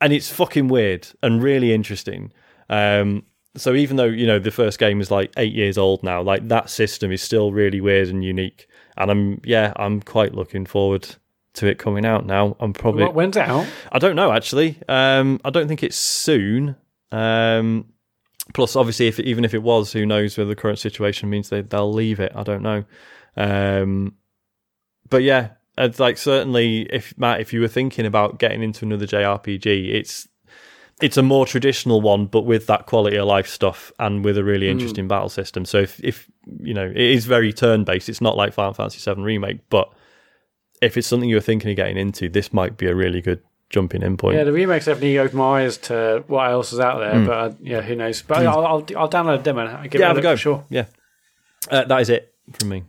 And 0.00 0.12
it's 0.12 0.30
fucking 0.30 0.68
weird 0.68 1.08
and 1.22 1.42
really 1.42 1.72
interesting. 1.72 2.32
Um, 2.68 3.24
so 3.56 3.74
even 3.74 3.96
though 3.96 4.04
you 4.04 4.26
know 4.26 4.38
the 4.38 4.50
first 4.50 4.78
game 4.78 5.00
is 5.00 5.10
like 5.10 5.32
eight 5.36 5.52
years 5.52 5.76
old 5.76 6.02
now, 6.02 6.22
like 6.22 6.48
that 6.48 6.70
system 6.70 7.12
is 7.12 7.22
still 7.22 7.52
really 7.52 7.80
weird 7.80 8.08
and 8.08 8.24
unique. 8.24 8.68
And 8.96 9.10
I'm 9.10 9.40
yeah, 9.44 9.72
I'm 9.76 10.00
quite 10.00 10.34
looking 10.34 10.66
forward 10.66 11.16
to 11.54 11.66
it 11.66 11.78
coming 11.78 12.06
out 12.06 12.26
now. 12.26 12.56
I'm 12.60 12.72
probably 12.72 13.06
when's 13.06 13.36
it 13.36 13.48
out? 13.48 13.66
I 13.90 13.98
don't 13.98 14.16
know 14.16 14.32
actually. 14.32 14.78
Um, 14.88 15.40
I 15.44 15.50
don't 15.50 15.68
think 15.68 15.82
it's 15.82 15.96
soon. 15.96 16.76
Um, 17.12 17.92
plus, 18.54 18.76
obviously, 18.76 19.08
if 19.08 19.18
even 19.18 19.44
if 19.44 19.52
it 19.52 19.62
was, 19.62 19.92
who 19.92 20.06
knows 20.06 20.38
whether 20.38 20.48
the 20.48 20.56
current 20.56 20.78
situation 20.78 21.28
means 21.28 21.48
they 21.48 21.62
they'll 21.62 21.92
leave 21.92 22.20
it. 22.20 22.32
I 22.34 22.44
don't 22.44 22.62
know. 22.62 22.84
Um, 23.36 24.14
but 25.08 25.22
yeah, 25.22 25.50
and 25.80 25.98
like 25.98 26.18
certainly, 26.18 26.82
if 26.90 27.16
Mat, 27.16 27.40
if 27.40 27.54
you 27.54 27.60
were 27.60 27.68
thinking 27.68 28.04
about 28.04 28.38
getting 28.38 28.62
into 28.62 28.84
another 28.84 29.06
JRPG, 29.06 29.94
it's 29.94 30.28
it's 31.00 31.16
a 31.16 31.22
more 31.22 31.46
traditional 31.46 32.02
one, 32.02 32.26
but 32.26 32.42
with 32.42 32.66
that 32.66 32.84
quality 32.84 33.16
of 33.16 33.26
life 33.26 33.48
stuff 33.48 33.90
and 33.98 34.22
with 34.22 34.36
a 34.36 34.44
really 34.44 34.66
hmm. 34.66 34.72
interesting 34.72 35.06
mm. 35.06 35.08
battle 35.08 35.30
system. 35.30 35.64
So 35.64 35.78
if 35.78 35.98
if 36.04 36.30
you 36.58 36.74
know 36.74 36.86
it 36.86 36.98
is 36.98 37.24
very 37.24 37.50
turn 37.50 37.84
based, 37.84 38.10
it's 38.10 38.20
not 38.20 38.36
like 38.36 38.52
Final 38.52 38.74
Fantasy 38.74 39.10
VII 39.10 39.22
remake, 39.22 39.60
but 39.70 39.90
if 40.82 40.98
it's 40.98 41.06
something 41.06 41.30
you're 41.30 41.40
thinking 41.40 41.70
of 41.70 41.76
getting 41.76 41.96
into, 41.96 42.28
this 42.28 42.52
might 42.52 42.76
be 42.76 42.86
a 42.86 42.94
really 42.94 43.22
good 43.22 43.42
jumping 43.70 44.02
in 44.02 44.18
point. 44.18 44.36
Yeah, 44.36 44.44
the 44.44 44.52
remakes 44.52 44.84
definitely 44.84 45.18
opened 45.18 45.38
my 45.38 45.62
eyes 45.62 45.78
to 45.78 46.24
what 46.26 46.50
else 46.50 46.74
is 46.74 46.80
out 46.80 46.98
there, 46.98 47.14
mm. 47.14 47.26
but 47.26 47.32
uh, 47.32 47.54
yeah, 47.62 47.80
who 47.80 47.96
knows? 47.96 48.20
But 48.20 48.38
mm. 48.38 48.46
I'll, 48.46 48.66
I'll, 48.66 48.86
I'll 48.98 49.10
download 49.10 49.40
a 49.40 49.42
demo 49.42 49.66
and 49.66 49.90
give 49.90 49.98
yeah, 49.98 50.10
it 50.10 50.18
a, 50.18 50.20
go. 50.20 50.36
sure. 50.36 50.64
Yeah, 50.68 50.86
uh, 51.70 51.84
that 51.84 52.02
is 52.02 52.10
it 52.10 52.34
from 52.52 52.68
me. 52.68 52.84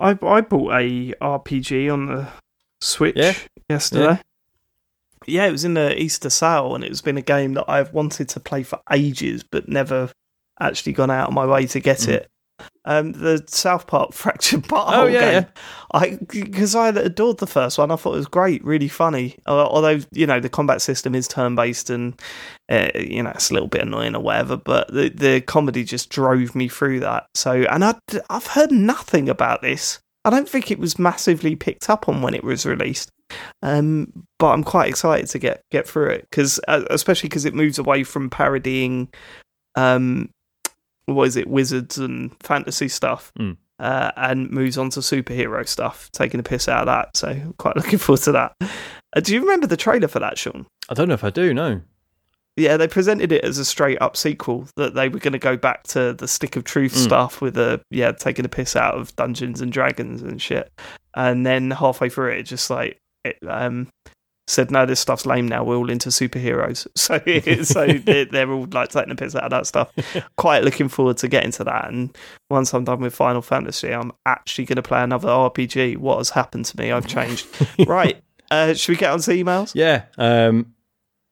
I 0.00 0.10
I 0.22 0.40
bought 0.40 0.72
a 0.72 1.14
RPG 1.20 1.92
on 1.92 2.06
the 2.06 2.28
Switch 2.80 3.16
yeah. 3.16 3.34
yesterday. 3.68 4.04
Yeah. 4.04 4.18
yeah, 5.26 5.46
it 5.46 5.52
was 5.52 5.64
in 5.64 5.74
the 5.74 6.00
Easter 6.00 6.30
sale, 6.30 6.74
and 6.74 6.82
it's 6.82 7.02
been 7.02 7.18
a 7.18 7.22
game 7.22 7.54
that 7.54 7.66
I've 7.68 7.92
wanted 7.92 8.28
to 8.30 8.40
play 8.40 8.62
for 8.62 8.80
ages, 8.90 9.44
but 9.44 9.68
never 9.68 10.10
actually 10.58 10.92
gone 10.92 11.10
out 11.10 11.28
of 11.28 11.34
my 11.34 11.46
way 11.46 11.66
to 11.66 11.80
get 11.80 11.98
mm. 11.98 12.08
it. 12.08 12.29
Um, 12.84 13.12
the 13.12 13.44
South 13.46 13.86
Park 13.86 14.12
Fractured 14.14 14.66
But 14.68 14.86
Whole 14.86 15.04
oh, 15.04 15.06
yeah, 15.06 15.20
game. 15.20 15.32
Yeah. 15.32 15.46
I 15.92 16.18
because 16.28 16.74
I 16.74 16.88
adored 16.88 17.38
the 17.38 17.46
first 17.46 17.78
one. 17.78 17.90
I 17.90 17.96
thought 17.96 18.14
it 18.14 18.18
was 18.18 18.26
great, 18.26 18.64
really 18.64 18.88
funny. 18.88 19.36
Although 19.46 20.00
you 20.12 20.26
know 20.26 20.40
the 20.40 20.48
combat 20.48 20.80
system 20.82 21.14
is 21.14 21.28
turn 21.28 21.54
based 21.54 21.90
and 21.90 22.20
uh, 22.70 22.90
you 22.94 23.22
know 23.22 23.30
it's 23.30 23.50
a 23.50 23.54
little 23.54 23.68
bit 23.68 23.82
annoying 23.82 24.14
or 24.14 24.22
whatever. 24.22 24.56
But 24.56 24.92
the 24.92 25.10
the 25.10 25.40
comedy 25.42 25.84
just 25.84 26.10
drove 26.10 26.54
me 26.54 26.68
through 26.68 27.00
that. 27.00 27.26
So 27.34 27.52
and 27.52 27.84
I 27.84 27.94
I've 28.28 28.46
heard 28.46 28.72
nothing 28.72 29.28
about 29.28 29.62
this. 29.62 29.98
I 30.24 30.30
don't 30.30 30.48
think 30.48 30.70
it 30.70 30.78
was 30.78 30.98
massively 30.98 31.56
picked 31.56 31.88
up 31.88 32.08
on 32.08 32.22
when 32.22 32.34
it 32.34 32.44
was 32.44 32.66
released. 32.66 33.10
Um, 33.62 34.26
but 34.38 34.48
I'm 34.48 34.64
quite 34.64 34.88
excited 34.88 35.28
to 35.28 35.38
get 35.38 35.62
get 35.70 35.86
through 35.86 36.10
it 36.10 36.26
because, 36.30 36.60
uh, 36.68 36.84
especially 36.90 37.28
because 37.28 37.44
it 37.44 37.54
moves 37.54 37.78
away 37.78 38.04
from 38.04 38.28
parodying 38.28 39.08
um, 39.76 40.30
what 41.06 41.28
is 41.28 41.36
it, 41.36 41.48
wizards 41.48 41.98
and 41.98 42.34
fantasy 42.42 42.88
stuff, 42.88 43.32
mm. 43.38 43.56
uh, 43.78 44.10
and 44.16 44.50
moves 44.50 44.78
on 44.78 44.90
to 44.90 45.00
superhero 45.00 45.66
stuff, 45.66 46.10
taking 46.12 46.40
a 46.40 46.44
piss 46.44 46.68
out 46.68 46.80
of 46.80 46.86
that. 46.86 47.16
So 47.16 47.28
I'm 47.28 47.54
quite 47.54 47.76
looking 47.76 47.98
forward 47.98 48.22
to 48.22 48.32
that. 48.32 48.56
Uh, 48.60 49.20
do 49.20 49.34
you 49.34 49.40
remember 49.40 49.66
the 49.66 49.76
trailer 49.76 50.08
for 50.08 50.20
that, 50.20 50.38
Sean? 50.38 50.66
I 50.88 50.94
don't 50.94 51.08
know 51.08 51.14
if 51.14 51.24
I 51.24 51.30
do. 51.30 51.52
No. 51.54 51.80
Yeah, 52.56 52.76
they 52.76 52.88
presented 52.88 53.32
it 53.32 53.44
as 53.44 53.58
a 53.58 53.64
straight 53.64 54.02
up 54.02 54.16
sequel 54.16 54.68
that 54.76 54.94
they 54.94 55.08
were 55.08 55.20
going 55.20 55.32
to 55.32 55.38
go 55.38 55.56
back 55.56 55.84
to 55.88 56.12
the 56.12 56.28
Stick 56.28 56.56
of 56.56 56.64
Truth 56.64 56.94
mm. 56.94 57.04
stuff 57.04 57.40
with 57.40 57.56
a 57.56 57.80
yeah 57.90 58.12
taking 58.12 58.44
a 58.44 58.48
piss 58.48 58.76
out 58.76 58.96
of 58.96 59.14
Dungeons 59.16 59.60
and 59.60 59.72
Dragons 59.72 60.22
and 60.22 60.42
shit, 60.42 60.70
and 61.14 61.46
then 61.46 61.70
halfway 61.70 62.08
through 62.08 62.32
it, 62.32 62.42
just 62.42 62.68
like 62.68 63.00
it, 63.24 63.38
um, 63.48 63.88
said, 64.50 64.70
"No, 64.70 64.84
this 64.86 65.00
stuff's 65.00 65.26
lame 65.26 65.46
now. 65.46 65.64
We're 65.64 65.76
all 65.76 65.90
into 65.90 66.08
superheroes." 66.08 66.86
So, 67.00 67.18
so 67.64 67.86
they're, 68.30 68.50
all 68.50 68.66
like 68.72 68.90
taking 68.90 69.08
the 69.08 69.14
piss 69.14 69.34
out 69.34 69.44
of 69.44 69.50
that 69.50 69.66
stuff. 69.66 69.90
Quite 70.36 70.64
looking 70.64 70.88
forward 70.88 71.16
to 71.18 71.28
getting 71.28 71.50
to 71.52 71.64
that. 71.64 71.88
And 71.88 72.16
once 72.48 72.72
I'm 72.74 72.84
done 72.84 73.00
with 73.00 73.14
Final 73.14 73.42
Fantasy, 73.42 73.92
I'm 73.92 74.12
actually 74.26 74.66
going 74.66 74.76
to 74.76 74.82
play 74.82 75.02
another 75.02 75.28
RPG. 75.28 75.96
What 75.96 76.18
has 76.18 76.30
happened 76.30 76.66
to 76.66 76.78
me? 76.78 76.92
I've 76.92 77.06
changed. 77.06 77.46
right. 77.86 78.22
Uh, 78.50 78.74
should 78.74 78.92
we 78.92 78.96
get 78.96 79.10
on 79.12 79.20
to 79.20 79.30
emails? 79.30 79.72
Yeah. 79.74 80.04
Um, 80.18 80.74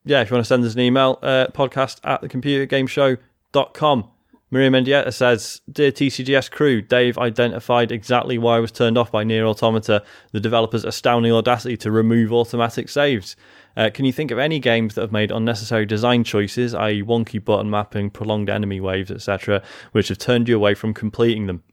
yeah, 0.05 0.21
if 0.21 0.29
you 0.29 0.35
want 0.35 0.45
to 0.45 0.47
send 0.47 0.63
us 0.65 0.73
an 0.73 0.79
email, 0.79 1.19
uh, 1.21 1.47
podcast 1.53 1.99
at 2.03 2.21
thecomputergameshow.com. 2.21 4.09
Maria 4.51 4.71
Mendieta 4.71 5.13
says, 5.13 5.61
Dear 5.71 5.91
TCGS 5.91 6.49
crew, 6.49 6.81
Dave 6.81 7.17
identified 7.19 7.91
exactly 7.91 8.37
why 8.37 8.57
I 8.57 8.59
was 8.59 8.71
turned 8.71 8.97
off 8.97 9.11
by 9.11 9.23
NieR 9.23 9.47
Automata, 9.47 10.03
the 10.31 10.39
developer's 10.39 10.83
astounding 10.83 11.31
audacity 11.31 11.77
to 11.77 11.91
remove 11.91 12.33
automatic 12.33 12.89
saves. 12.89 13.35
Uh, 13.77 13.91
can 13.93 14.05
you 14.05 14.11
think 14.11 14.31
of 14.31 14.39
any 14.39 14.59
games 14.59 14.95
that 14.95 15.01
have 15.01 15.11
made 15.11 15.31
unnecessary 15.31 15.85
design 15.85 16.23
choices, 16.23 16.73
i.e., 16.73 17.03
wonky 17.03 17.43
button 17.43 17.69
mapping, 17.69 18.09
prolonged 18.09 18.49
enemy 18.49 18.79
waves, 18.79 19.11
etc., 19.11 19.61
which 19.91 20.07
have 20.07 20.17
turned 20.17 20.49
you 20.49 20.55
away 20.55 20.73
from 20.73 20.93
completing 20.93 21.45
them? 21.45 21.63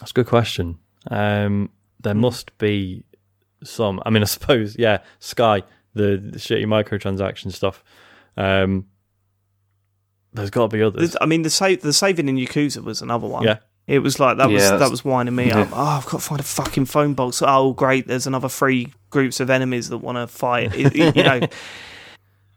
That's 0.00 0.10
a 0.10 0.14
good 0.14 0.26
question. 0.26 0.78
Um, 1.10 1.70
there 2.00 2.14
must 2.14 2.56
be 2.58 3.04
some. 3.64 4.02
I 4.04 4.10
mean, 4.10 4.22
I 4.22 4.26
suppose, 4.26 4.76
yeah, 4.78 4.98
Sky, 5.20 5.62
the, 5.94 6.18
the 6.18 6.38
shitty 6.38 6.66
microtransaction 6.66 7.50
stuff. 7.50 7.82
Um, 8.36 8.86
there's 10.36 10.50
got 10.50 10.70
to 10.70 10.76
be 10.76 10.82
others. 10.82 11.12
The- 11.12 11.22
I 11.22 11.26
mean, 11.26 11.42
the 11.42 11.50
save 11.50 11.82
the 11.82 11.92
saving 11.92 12.28
in 12.28 12.36
Yakuza 12.36 12.82
was 12.84 13.02
another 13.02 13.26
one. 13.26 13.42
Yeah. 13.44 13.58
It 13.88 14.00
was 14.00 14.18
like 14.18 14.38
that 14.38 14.48
was 14.50 14.62
that 14.78 14.90
was 14.90 15.04
winding 15.04 15.34
me 15.36 15.50
up. 15.52 15.68
Oh, 15.72 15.76
I've 15.76 16.04
got 16.06 16.20
to 16.20 16.26
find 16.26 16.40
a 16.40 16.44
fucking 16.44 16.86
phone 16.86 17.14
box. 17.14 17.40
Oh, 17.44 17.72
great! 17.72 18.06
There's 18.08 18.26
another 18.26 18.48
three 18.48 18.92
groups 19.10 19.38
of 19.38 19.48
enemies 19.48 19.88
that 19.90 19.98
want 19.98 20.16
to 20.18 20.26
fight. 20.26 20.74
It- 20.74 20.96
it- 20.96 21.16
you 21.16 21.22
know, 21.22 21.40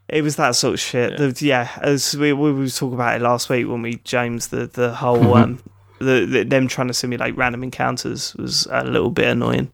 it 0.07 0.23
was 0.23 0.37
that 0.37 0.55
sort 0.55 0.73
of 0.73 0.79
shit. 0.79 1.17
The- 1.17 1.45
Yeah, 1.45 1.69
as 1.81 2.15
we 2.17 2.33
we 2.33 2.51
were 2.51 2.67
talking 2.67 2.95
about 2.95 3.15
it 3.17 3.21
last 3.21 3.47
week 3.49 3.67
when 3.67 3.81
we 3.83 3.97
James 4.03 4.47
the 4.47 4.65
the 4.67 4.93
whole 4.93 5.35
um 5.35 5.61
the, 5.99 6.25
the 6.25 6.43
them 6.45 6.67
trying 6.67 6.87
to 6.87 6.93
simulate 6.93 7.35
random 7.37 7.63
encounters 7.63 8.33
was 8.35 8.67
a 8.71 8.83
little 8.85 9.11
bit 9.11 9.27
annoying. 9.27 9.71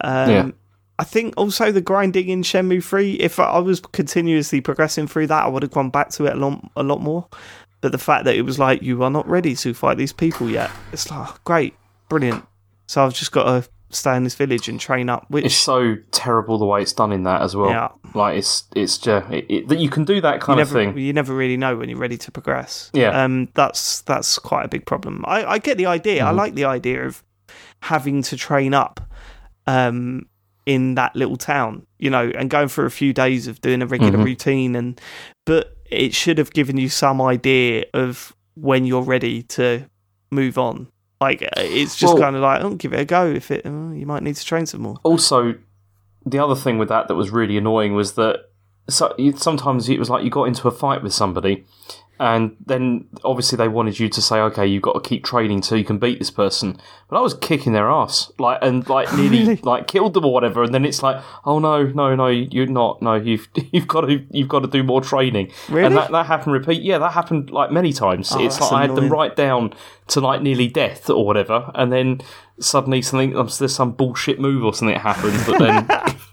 Um, 0.00 0.30
Yeah. 0.30 0.50
I 0.98 1.04
think 1.04 1.34
also 1.36 1.70
the 1.70 1.80
grinding 1.80 2.28
in 2.28 2.42
Shenmue 2.42 2.82
3, 2.82 3.14
if 3.14 3.38
I 3.38 3.58
was 3.58 3.80
continuously 3.80 4.60
progressing 4.60 5.06
through 5.06 5.26
that, 5.26 5.44
I 5.44 5.48
would 5.48 5.62
have 5.62 5.72
gone 5.72 5.90
back 5.90 6.10
to 6.10 6.26
it 6.26 6.32
a 6.32 6.36
lot, 6.36 6.70
a 6.74 6.82
lot 6.82 7.02
more. 7.02 7.28
But 7.82 7.92
the 7.92 7.98
fact 7.98 8.24
that 8.24 8.34
it 8.34 8.42
was 8.42 8.58
like, 8.58 8.82
you 8.82 9.02
are 9.02 9.10
not 9.10 9.28
ready 9.28 9.54
to 9.56 9.74
fight 9.74 9.98
these 9.98 10.12
people 10.12 10.48
yet, 10.48 10.70
it's 10.92 11.10
like, 11.10 11.28
oh, 11.28 11.36
great, 11.44 11.74
brilliant. 12.08 12.46
So 12.86 13.04
I've 13.04 13.12
just 13.12 13.32
got 13.32 13.44
to 13.44 13.68
stay 13.90 14.16
in 14.16 14.24
this 14.24 14.34
village 14.34 14.68
and 14.68 14.80
train 14.80 15.08
up, 15.08 15.26
which, 15.28 15.44
It's 15.44 15.54
so 15.54 15.96
terrible 16.12 16.58
the 16.58 16.64
way 16.64 16.82
it's 16.82 16.92
done 16.92 17.12
in 17.12 17.24
that 17.24 17.42
as 17.42 17.54
well. 17.54 17.70
Yeah. 17.70 17.88
Like 18.14 18.38
it's 18.38 18.64
it's 18.74 18.98
just 18.98 19.30
it, 19.30 19.46
it, 19.48 19.68
that 19.68 19.78
you 19.78 19.90
can 19.90 20.04
do 20.04 20.20
that 20.22 20.34
you 20.36 20.40
kind 20.40 20.60
of 20.60 20.68
never, 20.68 20.92
thing. 20.92 20.98
you 20.98 21.12
never 21.12 21.34
really 21.34 21.56
know 21.56 21.76
when 21.76 21.88
you're 21.88 21.98
ready 21.98 22.16
to 22.16 22.30
progress. 22.30 22.90
Yeah. 22.94 23.22
Um, 23.22 23.48
that's, 23.54 24.00
that's 24.02 24.38
quite 24.38 24.64
a 24.64 24.68
big 24.68 24.86
problem. 24.86 25.24
I, 25.26 25.44
I 25.44 25.58
get 25.58 25.76
the 25.76 25.86
idea. 25.86 26.20
Mm-hmm. 26.20 26.28
I 26.28 26.30
like 26.30 26.54
the 26.54 26.64
idea 26.64 27.04
of 27.04 27.22
having 27.80 28.22
to 28.22 28.36
train 28.36 28.72
up 28.72 29.00
um, 29.66 30.26
in 30.66 30.96
that 30.96 31.14
little 31.16 31.36
town, 31.36 31.86
you 31.98 32.10
know, 32.10 32.30
and 32.36 32.50
going 32.50 32.68
for 32.68 32.84
a 32.84 32.90
few 32.90 33.12
days 33.12 33.46
of 33.46 33.60
doing 33.60 33.80
a 33.82 33.86
regular 33.86 34.18
Mhm. 34.18 34.24
routine. 34.24 34.74
And 34.76 35.00
but 35.44 35.76
it 35.90 36.12
should 36.12 36.38
have 36.38 36.52
given 36.52 36.76
you 36.76 36.88
some 36.88 37.22
idea 37.22 37.84
of 37.94 38.34
when 38.56 38.84
you're 38.84 39.02
ready 39.02 39.42
to 39.44 39.84
move 40.30 40.58
on. 40.58 40.88
Like 41.20 41.42
uh, 41.42 41.48
it's 41.56 41.96
just 41.96 42.14
Well- 42.14 42.22
kind 42.22 42.36
of 42.36 42.42
like, 42.42 42.62
oh, 42.64 42.74
give 42.74 42.92
it 42.92 43.00
a 43.00 43.04
go. 43.04 43.26
If 43.26 43.50
it, 43.50 43.62
oh, 43.64 43.92
you 43.92 44.04
might 44.06 44.22
need 44.22 44.34
to 44.36 44.44
train 44.44 44.66
some 44.66 44.82
more. 44.82 44.96
Also, 45.04 45.54
the 46.26 46.38
other 46.38 46.56
thing 46.56 46.78
with 46.78 46.88
that 46.88 47.06
that 47.08 47.14
was 47.14 47.30
really 47.30 47.56
annoying 47.56 47.94
was 47.94 48.12
that 48.14 48.40
so 48.88 49.14
sometimes 49.36 49.88
it 49.88 49.98
was 49.98 50.10
like 50.10 50.24
you 50.24 50.30
got 50.30 50.44
into 50.44 50.66
a 50.68 50.70
fight 50.72 51.02
with 51.02 51.12
somebody, 51.12 51.64
and 52.18 52.56
then 52.64 53.06
obviously 53.24 53.56
they 53.56 53.68
wanted 53.68 53.98
you 53.98 54.08
to 54.08 54.22
say, 54.22 54.38
okay, 54.40 54.66
you've 54.66 54.82
got 54.82 54.92
to 54.94 55.00
keep 55.00 55.24
training 55.24 55.60
till 55.60 55.76
you 55.76 55.84
can 55.84 55.98
beat 55.98 56.18
this 56.18 56.30
person. 56.30 56.78
But 57.08 57.18
I 57.18 57.20
was 57.20 57.34
kicking 57.34 57.72
their 57.72 57.90
ass, 57.90 58.32
like 58.38 58.58
and 58.62 58.88
like 58.88 59.12
nearly 59.14 59.40
Really? 59.40 59.56
like 59.56 59.86
killed 59.86 60.14
them 60.14 60.24
or 60.24 60.32
whatever. 60.32 60.62
And 60.62 60.72
then 60.72 60.84
it's 60.84 61.02
like, 61.02 61.22
oh 61.44 61.58
no, 61.58 61.84
no, 61.84 62.14
no, 62.14 62.28
you're 62.28 62.66
not. 62.66 63.02
No, 63.02 63.14
you've 63.14 63.48
you've 63.72 63.86
got 63.86 64.02
to 64.02 64.24
you've 64.30 64.48
got 64.48 64.60
to 64.60 64.68
do 64.68 64.82
more 64.82 65.00
training. 65.00 65.52
Really? 65.68 65.86
And 65.86 65.96
that 65.96 66.10
that 66.10 66.26
happened 66.26 66.54
repeat. 66.54 66.82
Yeah, 66.82 66.98
that 66.98 67.12
happened 67.12 67.50
like 67.50 67.70
many 67.70 67.92
times. 67.92 68.32
Oh, 68.32 68.44
it's 68.44 68.60
like 68.60 68.72
I 68.72 68.82
had 68.82 68.96
them 68.96 69.10
right 69.10 69.34
down 69.36 69.74
to 70.08 70.20
like 70.20 70.40
nearly 70.40 70.68
death 70.68 71.10
or 71.10 71.24
whatever, 71.24 71.70
and 71.74 71.92
then 71.92 72.20
suddenly 72.58 73.02
something 73.02 73.36
um, 73.36 73.50
there's 73.58 73.74
some 73.74 73.92
bullshit 73.92 74.40
move 74.40 74.64
or 74.64 74.72
something 74.72 74.94
that 74.94 75.02
happens, 75.02 75.44
but 75.46 75.58
then. 75.58 76.16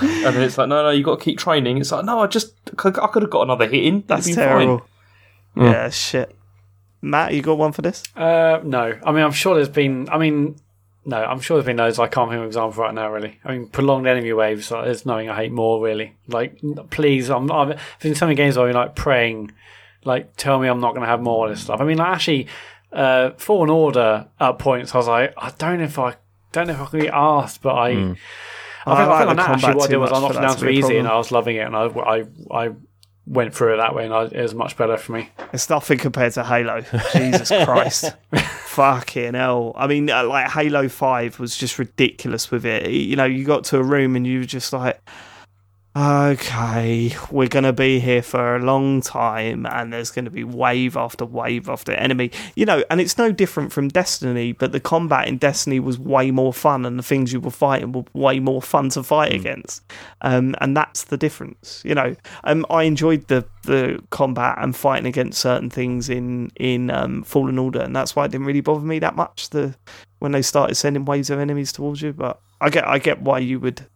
And 0.00 0.34
then 0.34 0.42
it's 0.42 0.56
like, 0.56 0.68
no, 0.68 0.82
no, 0.82 0.90
you 0.90 1.04
got 1.04 1.18
to 1.18 1.24
keep 1.24 1.38
training. 1.38 1.78
It's 1.78 1.92
like, 1.92 2.04
no, 2.04 2.20
I 2.20 2.26
just, 2.26 2.54
I 2.78 2.90
could 2.90 3.22
have 3.22 3.30
got 3.30 3.42
another 3.42 3.66
hit 3.68 3.84
in. 3.84 4.04
That's 4.06 4.34
terrible. 4.34 4.78
fine. 4.78 4.88
Yeah, 5.56 5.88
shit. 5.90 6.34
Mat, 7.02 7.34
you 7.34 7.42
got 7.42 7.58
one 7.58 7.72
for 7.72 7.82
this? 7.82 8.02
Uh, 8.16 8.60
no, 8.64 8.98
I 9.04 9.12
mean 9.12 9.22
I'm 9.22 9.32
sure 9.32 9.54
there's 9.54 9.68
been. 9.68 10.08
I 10.10 10.18
mean, 10.18 10.56
no, 11.04 11.22
I'm 11.22 11.40
sure 11.40 11.56
there's 11.56 11.66
been 11.66 11.76
those. 11.76 11.98
I 11.98 12.08
can't 12.08 12.28
think 12.30 12.38
of 12.38 12.42
an 12.42 12.46
example 12.48 12.82
right 12.82 12.92
now. 12.94 13.10
Really, 13.12 13.38
I 13.44 13.52
mean, 13.52 13.68
prolonged 13.68 14.06
enemy 14.06 14.32
waves. 14.32 14.70
Like, 14.70 14.86
there's 14.86 15.06
nothing 15.06 15.30
I 15.30 15.36
hate 15.36 15.52
more. 15.52 15.80
Really, 15.82 16.16
like, 16.26 16.58
please, 16.90 17.30
I'm. 17.30 17.50
I've 17.50 17.80
been 18.00 18.14
so 18.14 18.26
many 18.26 18.34
games 18.34 18.56
where 18.56 18.68
I'm 18.68 18.74
like 18.74 18.96
praying, 18.96 19.52
like, 20.04 20.36
tell 20.36 20.58
me 20.58 20.68
I'm 20.68 20.80
not 20.80 20.94
going 20.94 21.02
to 21.02 21.08
have 21.08 21.20
more 21.20 21.46
of 21.46 21.52
this 21.52 21.62
stuff. 21.62 21.80
I 21.80 21.84
mean, 21.84 21.98
like, 21.98 22.08
actually, 22.08 22.48
uh, 22.92 23.30
Fallen 23.36 23.70
Order 23.70 24.26
at 24.40 24.58
points, 24.58 24.94
I 24.94 24.98
was 24.98 25.06
like, 25.06 25.32
I 25.36 25.52
don't 25.58 25.78
know 25.78 25.84
if 25.84 25.98
I, 25.98 26.16
don't 26.50 26.66
know 26.66 26.74
if 26.74 26.80
I 26.80 26.86
can 26.86 27.00
be 27.00 27.08
asked, 27.08 27.62
but 27.62 27.74
I. 27.74 28.14
I 28.88 28.96
think, 28.96 29.08
I 29.10 29.14
I 29.14 29.18
think 29.18 29.26
the 29.26 29.30
on 29.30 29.36
that 29.36 29.48
actually 29.50 29.74
what 29.74 29.84
I 29.84 29.86
did 29.88 29.96
was 29.96 30.12
I 30.12 30.20
much 30.20 30.20
for 30.20 30.34
knocked 30.34 30.36
it 30.36 30.46
down 30.46 30.54
to 30.54 30.58
to 30.60 30.66
be 30.66 30.76
a 30.76 30.78
easy 30.78 30.96
and. 30.98 31.08
I 31.08 31.16
was 31.16 31.32
loving 31.32 31.56
it 31.56 31.66
and 31.66 31.74
I, 31.76 31.86
I, 31.86 32.24
I 32.52 32.70
went 33.26 33.54
through 33.54 33.74
it 33.74 33.76
that 33.78 33.94
way 33.94 34.04
and 34.04 34.14
I, 34.14 34.24
it 34.24 34.42
was 34.42 34.54
much 34.54 34.76
better 34.76 34.96
for 34.96 35.12
me. 35.12 35.30
It's 35.52 35.68
nothing 35.68 35.98
compared 35.98 36.32
to 36.34 36.44
Halo. 36.44 36.82
Jesus 37.12 37.48
Christ. 37.64 38.14
Fucking 38.66 39.34
hell. 39.34 39.72
I 39.76 39.86
mean, 39.86 40.08
uh, 40.10 40.24
like, 40.24 40.50
Halo 40.50 40.88
5 40.88 41.40
was 41.40 41.56
just 41.56 41.78
ridiculous 41.78 42.50
with 42.50 42.64
it. 42.64 42.90
You 42.90 43.16
know, 43.16 43.24
you 43.24 43.44
got 43.44 43.64
to 43.64 43.78
a 43.78 43.82
room 43.82 44.16
and 44.16 44.26
you 44.26 44.40
were 44.40 44.44
just 44.44 44.72
like, 44.72 45.00
okay, 45.96 47.16
we're 47.30 47.48
going 47.48 47.64
to 47.64 47.72
be 47.72 48.00
here 48.00 48.20
for 48.20 48.56
a 48.56 48.58
long 48.58 49.00
time 49.00 49.64
and 49.64 49.90
there's 49.90 50.10
going 50.10 50.26
to 50.26 50.30
be 50.30 50.44
wave 50.44 50.94
after 50.94 51.24
wave 51.24 51.70
after 51.70 51.92
enemy. 51.92 52.30
You 52.54 52.66
know, 52.66 52.84
and 52.90 53.00
it's 53.00 53.16
no 53.16 53.32
different 53.32 53.72
from 53.72 53.88
Destiny, 53.88 54.52
but 54.52 54.72
the 54.72 54.80
combat 54.80 55.26
in 55.26 55.38
Destiny 55.38 55.80
was 55.80 55.98
way 55.98 56.30
more 56.30 56.52
fun 56.52 56.84
and 56.84 56.98
the 56.98 57.02
things 57.02 57.32
you 57.32 57.40
were 57.40 57.50
fighting 57.50 57.92
were 57.92 58.04
way 58.12 58.40
more 58.40 58.60
fun 58.60 58.90
to 58.90 59.02
fight 59.02 59.32
against. 59.32 59.82
Um, 60.20 60.54
and 60.60 60.76
that's 60.76 61.04
the 61.04 61.16
difference. 61.16 61.80
You 61.82 61.94
know, 61.94 62.14
um, 62.44 62.66
I 62.68 62.82
enjoyed 62.82 63.28
the, 63.28 63.46
the 63.62 64.02
combat 64.10 64.58
and 64.58 64.76
fighting 64.76 65.06
against 65.06 65.40
certain 65.40 65.70
things 65.70 66.10
in, 66.10 66.50
in 66.56 66.90
um, 66.90 67.22
Fallen 67.22 67.58
Order, 67.58 67.80
and 67.80 67.96
that's 67.96 68.14
why 68.14 68.26
it 68.26 68.32
didn't 68.32 68.46
really 68.46 68.60
bother 68.60 68.84
me 68.84 68.98
that 68.98 69.16
much 69.16 69.48
the 69.48 69.74
when 70.18 70.32
they 70.32 70.42
started 70.42 70.74
sending 70.74 71.04
waves 71.04 71.30
of 71.30 71.38
enemies 71.38 71.72
towards 71.72 72.02
you. 72.02 72.12
But 72.12 72.40
I 72.60 72.70
get 72.70 72.86
I 72.86 72.98
get 72.98 73.22
why 73.22 73.38
you 73.38 73.60
would, 73.60 73.86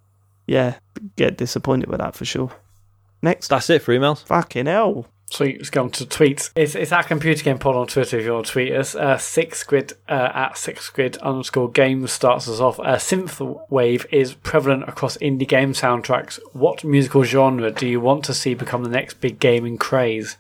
yeah, 0.51 0.75
get 1.15 1.37
disappointed 1.37 1.89
with 1.89 2.01
that 2.01 2.17
for 2.17 2.25
sure. 2.25 2.51
Next, 3.23 3.47
That's 3.49 3.71
it 3.71 3.83
for 3.83 3.95
emails. 3.97 4.25
fucking 4.27 4.67
hell. 4.67 5.07
Sweet, 5.27 5.59
let's 5.59 5.71
go 5.71 5.85
on 5.85 5.91
to 5.93 6.05
tweets. 6.05 6.51
It's, 6.57 6.75
it's 6.75 6.91
our 6.91 7.05
computer 7.05 7.45
game 7.45 7.59
pod 7.61 7.77
on 7.77 7.87
Twitter 7.87 8.19
if 8.19 8.25
you 8.25 8.33
want 8.33 8.47
to 8.47 8.53
tweet 8.53 8.73
us. 8.73 8.97
Uh, 8.97 9.17
six 9.17 9.61
squid 9.61 9.93
uh, 10.09 10.33
at 10.35 10.59
six 10.59 10.81
squid 10.87 11.19
underscore 11.19 11.71
games 11.71 12.11
starts 12.11 12.49
us 12.49 12.59
off. 12.59 12.81
Uh, 12.81 12.97
synthwave 12.97 14.07
is 14.11 14.35
prevalent 14.35 14.89
across 14.89 15.17
indie 15.19 15.47
game 15.47 15.73
soundtracks. 15.73 16.41
What 16.53 16.83
musical 16.83 17.23
genre 17.23 17.71
do 17.71 17.87
you 17.87 18.01
want 18.01 18.25
to 18.25 18.35
see 18.35 18.55
become 18.55 18.83
the 18.83 18.91
next 18.91 19.21
big 19.21 19.39
gaming 19.39 19.79
craze? 19.79 20.37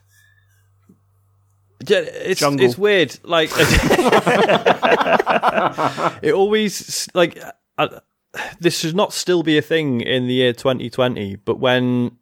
Yeah, 1.86 1.98
it's 2.00 2.40
Jungle. 2.40 2.66
it's 2.66 2.76
weird. 2.76 3.16
Like 3.22 3.50
it 6.22 6.32
always 6.34 7.08
like 7.14 7.40
uh, 7.78 8.00
this 8.60 8.78
should 8.78 8.94
not 8.96 9.12
still 9.12 9.42
be 9.42 9.58
a 9.58 9.62
thing 9.62 10.00
in 10.00 10.26
the 10.26 10.34
year 10.34 10.52
2020. 10.52 11.36
But 11.36 11.58
when 11.58 12.16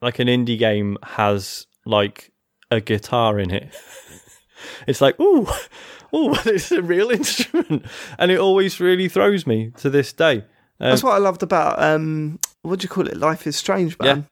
like 0.00 0.18
an 0.18 0.28
indie 0.28 0.58
game 0.58 0.96
has 1.02 1.66
like 1.84 2.32
a 2.70 2.80
guitar 2.80 3.38
in 3.38 3.50
it, 3.50 3.74
it's 4.86 5.00
like 5.00 5.18
ooh, 5.20 5.46
ooh, 6.14 6.34
it's 6.46 6.70
a 6.72 6.82
real 6.82 7.10
instrument, 7.10 7.84
and 8.18 8.30
it 8.30 8.38
always 8.38 8.80
really 8.80 9.08
throws 9.08 9.46
me 9.46 9.70
to 9.78 9.90
this 9.90 10.12
day. 10.12 10.44
Um, 10.80 10.90
That's 10.90 11.02
what 11.02 11.14
I 11.14 11.18
loved 11.18 11.42
about 11.42 11.82
um, 11.82 12.38
what 12.62 12.78
do 12.80 12.84
you 12.84 12.88
call 12.88 13.08
it? 13.08 13.16
Life 13.16 13.46
is 13.46 13.56
Strange, 13.56 13.98
man. 13.98 14.26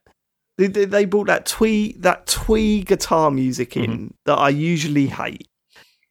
They, 0.59 0.69
they, 0.69 0.85
they 0.87 1.05
brought 1.05 1.27
that 1.27 1.45
twee 1.45 1.93
that 1.99 2.27
twee 2.27 2.83
guitar 2.83 3.31
music 3.31 3.77
in 3.77 3.91
Mm-hmm. 3.91 4.07
that 4.27 4.37
I 4.39 4.49
usually 4.51 5.07
hate, 5.09 5.49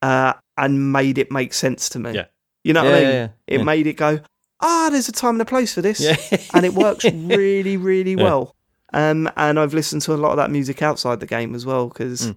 uh, 0.02 0.34
and 0.58 0.92
made 0.92 1.18
it 1.18 1.32
make 1.32 1.54
sense 1.54 1.90
to 1.90 2.00
me. 2.00 2.12
Yeah. 2.14 2.26
You 2.64 2.74
know 2.74 2.84
what 2.84 2.90
Yeah, 2.92 2.96
I 2.96 3.00
mean? 3.00 3.10
yeah, 3.10 3.16
yeah. 3.16 3.28
It 3.48 3.58
Yeah. 3.60 3.64
made 3.64 3.88
it 3.88 3.94
go, 3.94 4.20
ah, 4.62 4.90
there's 4.92 5.08
a 5.10 5.12
time 5.12 5.36
and 5.36 5.42
a 5.42 5.46
place 5.46 5.74
for 5.74 5.82
this, 5.82 6.00
Yeah. 6.00 6.16
and 6.54 6.66
it 6.66 6.74
works 6.74 7.06
really, 7.14 7.78
really 7.78 8.12
Yeah. 8.14 8.24
well. 8.24 8.56
Um, 8.94 9.30
and 9.36 9.60
I've 9.60 9.74
listened 9.74 10.02
to 10.04 10.14
a 10.14 10.16
lot 10.16 10.32
of 10.32 10.38
that 10.38 10.52
music 10.52 10.82
outside 10.82 11.20
the 11.20 11.26
game 11.26 11.54
as 11.56 11.66
well 11.66 11.88
because 11.90 12.28
Mm. 12.28 12.36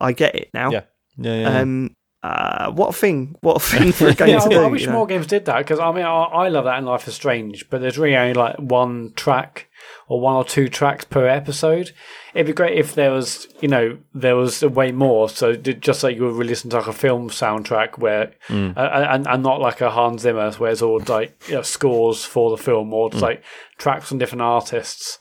I 0.00 0.12
get 0.12 0.34
it 0.34 0.50
now. 0.52 0.70
Yeah. 0.70 0.82
yeah, 1.16 1.40
yeah. 1.40 1.60
Um, 1.60 1.94
Uh, 2.24 2.70
what 2.70 2.90
a 2.90 2.92
thing! 2.92 3.34
What 3.40 3.56
a 3.56 3.60
thing 3.60 3.90
for 3.90 4.06
a 4.06 4.14
game 4.20 4.28
Yeah, 4.28 4.38
to 4.38 4.46
I, 4.46 4.48
do. 4.48 4.62
I 4.62 4.66
wish 4.68 4.82
you 4.82 4.86
know? 4.86 4.92
more 4.92 5.06
games 5.08 5.26
did 5.26 5.44
that 5.46 5.58
because 5.58 5.80
I 5.80 5.90
mean 5.90 6.04
I, 6.04 6.22
I 6.44 6.48
love 6.50 6.64
that 6.66 6.78
in 6.78 6.84
Life 6.84 7.08
is 7.08 7.14
Strange, 7.14 7.68
but 7.68 7.80
there's 7.80 7.98
really 7.98 8.16
only 8.16 8.34
like 8.34 8.54
one 8.58 9.12
track 9.16 9.68
or 10.08 10.20
one 10.20 10.36
or 10.36 10.44
two 10.44 10.68
tracks 10.68 11.04
per 11.04 11.26
episode. 11.26 11.92
It'd 12.34 12.46
be 12.46 12.52
great 12.52 12.78
if 12.78 12.94
there 12.94 13.10
was 13.10 13.48
you 13.60 13.68
know 13.68 13.98
there 14.14 14.36
was 14.36 14.62
way 14.62 14.92
more. 14.92 15.28
So 15.28 15.54
just 15.54 16.02
like 16.02 16.16
you 16.16 16.24
were 16.24 16.32
releasing 16.32 16.70
like 16.70 16.86
a 16.86 16.92
film 16.92 17.30
soundtrack 17.30 17.98
where 17.98 18.32
uh, 18.76 19.06
and 19.10 19.26
and 19.26 19.42
not 19.42 19.60
like 19.60 19.80
a 19.80 19.90
Hans 19.90 20.22
Zimmer 20.22 20.50
where 20.52 20.72
it's 20.72 20.82
all 20.82 21.00
like 21.08 21.34
you 21.48 21.54
know, 21.54 21.62
scores 21.62 22.24
for 22.24 22.50
the 22.50 22.62
film 22.62 22.92
or 22.92 23.10
just 23.10 23.22
like 23.22 23.44
tracks 23.78 24.08
from 24.08 24.18
different 24.18 24.42
artists. 24.42 25.18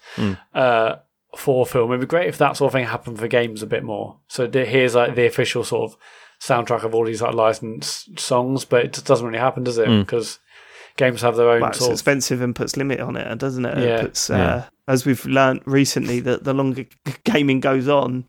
Uh, 0.53 0.95
for 1.35 1.65
film, 1.65 1.91
it'd 1.91 2.01
be 2.01 2.07
great 2.07 2.27
if 2.27 2.37
that 2.39 2.57
sort 2.57 2.67
of 2.69 2.73
thing 2.73 2.85
happened 2.85 3.17
for 3.17 3.27
games 3.27 3.63
a 3.63 3.67
bit 3.67 3.83
more. 3.83 4.17
So 4.27 4.49
here's 4.51 4.95
like 4.95 5.15
the 5.15 5.25
official 5.25 5.63
sort 5.63 5.89
of 5.91 5.97
soundtrack 6.41 6.83
of 6.83 6.93
all 6.93 7.05
these 7.05 7.21
like 7.21 7.33
licensed 7.33 8.19
songs, 8.19 8.65
but 8.65 8.83
it 8.83 8.93
just 8.93 9.05
doesn't 9.05 9.25
really 9.25 9.39
happen, 9.39 9.63
does 9.63 9.77
it? 9.77 9.87
Because 10.01 10.39
games 10.97 11.21
have 11.21 11.35
their 11.35 11.49
own 11.49 11.61
Well, 11.61 11.69
it's 11.69 11.79
sort 11.79 11.91
expensive 11.91 12.41
and 12.41 12.55
puts 12.55 12.77
limit 12.77 12.99
on 12.99 13.15
it, 13.15 13.37
doesn't 13.37 13.65
it? 13.65 13.77
Yeah. 13.77 13.83
It 13.83 14.01
puts, 14.01 14.29
uh, 14.29 14.65
As 14.87 15.05
we've 15.05 15.25
learnt 15.25 15.63
recently, 15.65 16.19
that 16.21 16.43
the 16.43 16.53
longer 16.53 16.85
gaming 17.23 17.59
goes 17.59 17.87
on, 17.87 18.25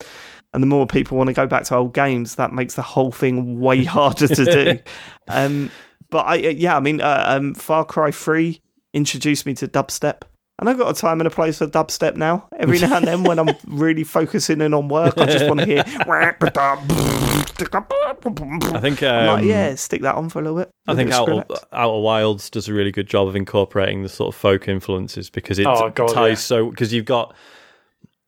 and 0.55 0.63
the 0.63 0.67
more 0.67 0.87
people 0.87 1.17
want 1.17 1.29
to 1.29 1.35
go 1.35 1.47
back 1.47 1.65
to 1.65 1.77
old 1.77 1.95
games, 1.95 2.35
that 2.37 2.53
makes 2.53 2.75
the 2.75 2.83
whole 2.83 3.11
thing 3.13 3.61
way 3.61 3.85
harder 3.97 4.29
to 4.29 4.45
do. 4.45 4.79
Um, 5.29 5.71
but 6.11 6.27
I, 6.27 6.35
yeah, 6.35 6.77
I 6.77 6.81
mean, 6.81 7.01
uh, 7.01 7.25
um, 7.27 7.55
Far 7.55 7.85
Cry 7.85 8.11
Three 8.11 8.61
introduced 8.93 9.47
me 9.47 9.55
to 9.55 9.69
dubstep. 9.69 10.23
And 10.63 10.71
I've 10.71 10.79
got 10.79 10.97
a 10.97 11.01
time 11.01 11.21
and 11.21 11.27
a 11.27 11.31
place 11.31 11.59
for 11.59 11.67
dubstep 11.67 12.15
now. 12.15 12.47
Every 12.57 12.79
now 12.79 12.99
and 12.99 13.05
then, 13.05 13.25
when 13.25 13.41
I'm 13.41 13.49
really 13.67 14.05
focusing 14.05 14.61
in 14.61 14.73
on 14.73 14.87
work, 14.87 15.19
I 15.19 15.27
just 15.27 15.45
want 15.49 15.59
to 15.59 15.67
hear. 15.67 15.83
I 18.73 18.79
think. 18.79 19.03
Um, 19.03 19.27
like, 19.27 19.45
yeah, 19.45 19.75
stick 19.75 20.03
that 20.03 20.15
on 20.15 20.29
for 20.29 20.39
a 20.39 20.43
little 20.43 20.59
bit. 20.59 20.71
I 20.87 20.95
think 20.95 21.11
bit 21.11 21.17
Outer, 21.73 21.99
Wilds 22.01 22.49
does 22.49 22.69
a 22.69 22.73
really 22.75 22.93
good 22.93 23.09
job 23.09 23.27
of 23.27 23.35
incorporating 23.35 24.05
the 24.05 24.09
sort 24.09 24.33
of 24.33 24.41
folk 24.41 24.69
influences 24.69 25.31
because 25.31 25.59
it 25.59 25.67
Oh, 25.67 25.91
God, 25.91 26.13
ties 26.13 26.31
yeah. 26.31 26.35
so 26.37 26.71
because 26.71 26.93
you've 26.93 27.07
got 27.07 27.35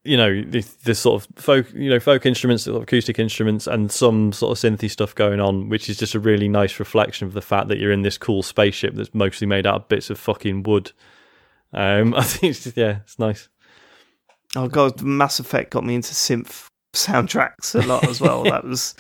you 0.03 0.17
know 0.17 0.43
the, 0.43 0.67
the 0.83 0.97
sort 0.97 1.23
of 1.23 1.29
folk 1.41 1.73
you 1.73 1.89
know 1.89 2.01
folk 2.01 2.27
instruments, 2.27 2.67
acoustic 2.67 3.21
instruments, 3.21 3.69
and 3.69 3.93
some 3.93 4.33
sort 4.33 4.59
of 4.59 4.59
synthy 4.61 4.91
stuff 4.91 5.15
going 5.15 5.39
on, 5.39 5.69
which 5.69 5.89
is 5.89 5.99
just 5.99 6.17
a 6.17 6.21
really 6.21 6.49
nice 6.49 6.81
reflection 6.81 7.29
of 7.29 7.33
the 7.33 7.43
fact 7.43 7.69
that 7.69 7.79
you're 7.79 7.93
in 7.93 8.03
this 8.03 8.19
cool 8.19 8.43
spaceship 8.43 8.97
that's 8.97 9.15
mostly 9.15 9.47
made 9.47 9.69
out 9.69 9.77
of 9.77 9.89
bits 9.89 10.11
of 10.11 10.19
fucking 10.19 10.65
wood. 10.65 10.91
Um, 11.75 12.15
I 12.15 12.23
think 12.23 12.51
it's 12.53 12.65
just, 12.65 12.77
yeah, 12.77 12.99
it's 13.03 13.19
nice. 13.19 13.49
Oh 14.57 14.69
god, 14.69 15.03
Mass 15.03 15.41
Effect 15.41 15.71
got 15.71 15.85
me 15.85 15.95
into 15.97 16.13
synth 16.15 16.69
soundtracks 16.93 17.75
a 17.75 17.85
lot 17.87 18.07
as 18.09 18.21
well. 18.21 18.45
that 18.45 18.65
was 18.65 18.95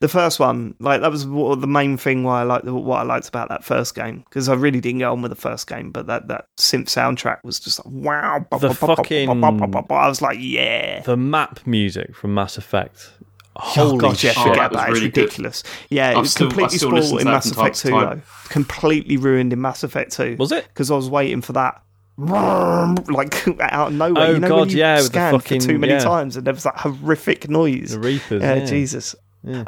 the 0.00 0.08
first 0.08 0.40
one. 0.40 0.74
Like 0.80 1.00
that 1.02 1.10
was 1.12 1.26
what, 1.26 1.60
the 1.60 1.66
main 1.68 1.96
thing 1.96 2.24
why 2.24 2.40
I 2.40 2.42
liked 2.42 2.64
what 2.64 2.98
I 2.98 3.02
liked 3.04 3.28
about 3.28 3.48
that 3.50 3.62
first 3.62 3.94
game 3.94 4.24
because 4.28 4.48
I 4.48 4.54
really 4.54 4.80
didn't 4.80 4.98
get 4.98 5.04
on 5.06 5.22
with 5.22 5.30
the 5.30 5.36
first 5.36 5.68
game, 5.68 5.92
but 5.92 6.08
that 6.08 6.26
that 6.28 6.46
synth 6.58 6.86
soundtrack 6.86 7.38
was 7.44 7.60
just 7.60 7.84
like 7.84 7.94
wow. 7.94 8.44
The 8.58 8.74
fucking- 8.74 9.28
I 9.30 10.08
was 10.08 10.20
like, 10.20 10.38
yeah. 10.40 11.00
The 11.02 11.16
map 11.16 11.64
music 11.66 12.16
from 12.16 12.34
Mass 12.34 12.58
Effect. 12.58 13.12
Oh 13.58 13.60
Holy 13.62 13.98
god, 13.98 14.22
yeah, 14.22 14.32
shit! 14.32 14.38
Oh, 14.38 14.42
forget 14.48 14.72
that 14.72 14.72
was. 14.72 14.82
It's 14.82 14.90
really 14.90 15.08
good. 15.10 15.20
ridiculous. 15.22 15.62
Yeah, 15.88 16.10
it 16.10 16.16
I've 16.16 16.22
was 16.22 16.32
still- 16.32 16.48
completely 16.48 16.78
spoiled 16.78 17.20
in 17.20 17.24
Mass 17.26 17.50
Effect 17.50 17.78
2 17.78 17.90
time. 17.90 18.18
though. 18.18 18.22
Completely 18.50 19.16
ruined 19.16 19.52
in 19.52 19.60
Mass 19.62 19.82
Effect 19.82 20.12
2. 20.12 20.36
Was 20.38 20.52
it? 20.52 20.66
Because 20.68 20.90
I 20.90 20.96
was 20.96 21.08
waiting 21.08 21.40
for 21.40 21.52
that 21.54 21.80
like 22.18 23.46
out 23.60 23.88
of 23.88 23.92
nowhere. 23.94 24.28
Oh, 24.28 24.30
you 24.32 24.38
know 24.38 24.48
God, 24.48 24.60
when 24.60 24.68
you 24.70 24.78
yeah, 24.78 24.96
with 24.96 25.04
the 25.04 25.08
scan 25.10 25.32
fucking- 25.38 25.60
for 25.60 25.66
too 25.68 25.78
many 25.78 25.92
yeah. 25.92 25.98
times 26.00 26.36
and 26.36 26.46
there 26.46 26.54
was 26.54 26.62
that 26.64 26.78
horrific 26.78 27.48
noise. 27.48 27.90
The 27.90 28.00
Reapers. 28.00 28.42
Yeah, 28.42 28.54
yeah. 28.54 28.64
Jesus. 28.64 29.14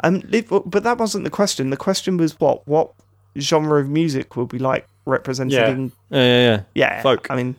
Um, 0.03 0.21
but 0.65 0.83
that 0.83 0.97
wasn't 0.97 1.23
the 1.23 1.29
question. 1.29 1.69
The 1.69 1.77
question 1.77 2.17
was 2.17 2.37
what 2.39 2.67
what 2.67 2.91
genre 3.37 3.79
of 3.79 3.87
music 3.89 4.35
would 4.35 4.49
be 4.49 4.59
like 4.59 4.87
represented 5.05 5.53
Yeah. 5.53 5.69
in 5.69 5.91
Yeah, 6.09 6.19
yeah, 6.19 6.39
yeah. 6.39 6.63
yeah 6.73 7.01
Folk. 7.01 7.27
I 7.29 7.35
mean, 7.35 7.55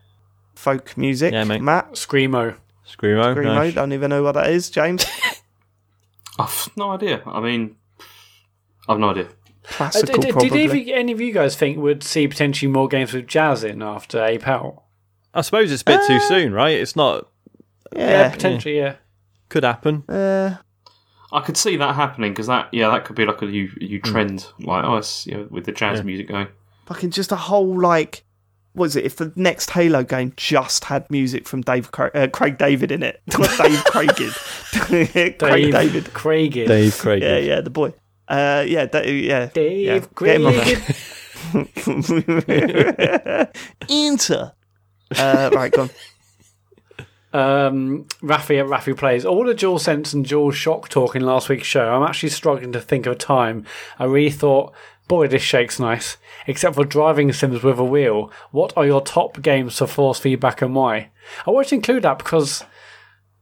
folk 0.55 0.97
music. 0.97 1.33
Yeah, 1.33 1.45
mate. 1.45 1.63
Mat, 1.63 1.93
screamo. 1.93 2.57
Screamo. 2.87 3.35
Screamo, 3.35 3.45
nice. 3.45 3.75
don't 3.75 3.93
even 3.93 4.11
know 4.11 4.23
what 4.23 4.33
that 4.33 4.51
is. 4.51 4.69
James, 4.69 5.07
I've 6.39 6.69
no 6.77 6.91
idea. 6.91 7.23
I 7.25 7.41
mean, 7.41 7.77
I've 8.89 8.99
no 8.99 9.11
idea. 9.11 9.29
Uh, 9.65 9.69
classical 9.69 10.21
did, 10.23 10.35
did 10.39 10.53
any 10.53 10.65
of 10.65 10.75
you- 10.75 10.95
any 10.95 11.13
of 11.13 11.21
you 11.21 11.33
guys 11.33 11.55
think 11.57 11.79
we'd 11.79 12.03
see 12.03 12.27
potentially 12.27 12.71
more 12.71 12.89
games 12.89 13.13
with 13.13 13.27
jazz 13.27 13.63
in 13.65 13.83
after 13.83 14.23
Ape 14.25 14.49
Out? 14.49 14.83
I 15.35 15.43
suppose 15.43 15.71
it's 15.71 15.83
a 15.83 15.85
bit 15.85 16.01
too 16.07 16.19
soon, 16.21 16.53
right? 16.53 16.77
It's 16.79 16.97
not. 16.97 17.29
Yeah, 17.95 18.09
yeah, 18.11 18.31
potentially. 18.31 18.79
Yeah. 18.79 18.95
Could 19.49 19.65
happen. 19.65 20.05
uh, 20.09 20.57
I 21.33 21.41
could 21.43 21.57
see 21.57 21.77
that 21.77 21.95
happening 21.95 22.33
because 22.33 22.49
that, 22.49 22.69
yeah, 22.73 22.89
that 22.91 23.05
could 23.05 23.15
be 23.17 23.25
like 23.25 23.41
a 23.43 23.47
new, 23.47 23.71
new 23.81 24.01
trend, 24.01 24.47
like 24.61 24.85
oh, 24.85 24.97
it's, 24.97 25.27
you 25.29 25.35
know, 25.35 25.47
with 25.51 25.65
the 25.67 25.73
jazz 25.73 25.99
Yeah. 25.99 26.05
music 26.05 26.29
going. 26.29 26.49
fucking 26.87 27.11
just 27.11 27.31
a 27.33 27.37
whole 27.37 27.81
like. 27.81 28.25
What 28.73 28.87
is 28.87 28.97
it? 28.97 29.05
If 29.05 29.17
the 29.17 29.33
next 29.35 29.71
Halo 29.71 30.05
game 30.05 30.33
just 30.37 30.85
had 30.85 31.09
music 31.11 31.47
from 31.49 31.61
Dave 31.63 31.91
Craig, 31.91 32.13
uh, 32.15 32.29
Craig 32.29 32.57
David 32.57 32.93
in 32.93 33.03
it, 33.03 33.21
Not 33.37 33.49
Dave 33.59 33.85
Craigid, 33.85 34.33
Craig 34.89 35.71
David, 35.71 36.13
Craig. 36.15 36.53
Dave 36.69 36.97
Craig. 36.99 37.23
yeah, 37.23 37.39
yeah, 37.39 37.61
the 37.61 37.71
boy, 37.71 37.93
uh, 38.31 38.65
yeah, 38.67 38.87
da- 38.87 39.07
yeah, 39.07 39.51
Dave 39.53 39.87
yeah. 39.87 40.01
Craig. 40.15 40.41
Get 40.41 40.41
him 40.41 40.47
on 40.47 40.55
Enter. 43.89 44.53
Uh, 45.17 45.51
right, 45.53 45.73
go 45.73 45.83
on. 45.83 45.91
um, 47.33 48.05
Rafi 48.23 48.61
at 48.61 48.67
Rafi 48.67 48.97
plays 48.97 49.25
all 49.25 49.45
the 49.45 49.55
Dual 49.55 49.79
Sense 49.79 50.13
and 50.13 50.25
Dual 50.25 50.51
Shock 50.53 50.89
talk 50.89 51.17
in 51.17 51.23
last 51.27 51.49
week's 51.49 51.67
show. 51.67 51.93
I'm 51.93 52.09
actually 52.09 52.29
struggling 52.31 52.73
to 52.73 52.81
think 52.81 53.07
of 53.07 53.15
a 53.15 53.19
time 53.19 53.65
I 53.99 54.05
really 54.05 54.31
thought, 54.31 54.73
boy, 55.09 55.27
this 55.27 55.43
shake's 55.43 55.81
nice. 55.81 56.17
Except 56.47 56.77
for 56.77 56.85
driving 56.85 57.33
sims 57.33 57.63
with 57.63 57.79
a 57.79 57.85
wheel. 57.85 58.31
What 58.53 58.73
are 58.77 58.87
your 58.87 59.01
top 59.01 59.43
games 59.43 59.79
for 59.79 59.87
force 59.87 60.21
feedback 60.21 60.63
and 60.63 60.75
why? 60.75 61.11
I 61.47 61.65
to 61.65 61.75
include 61.75 62.05
that 62.05 62.19
because, 62.19 62.65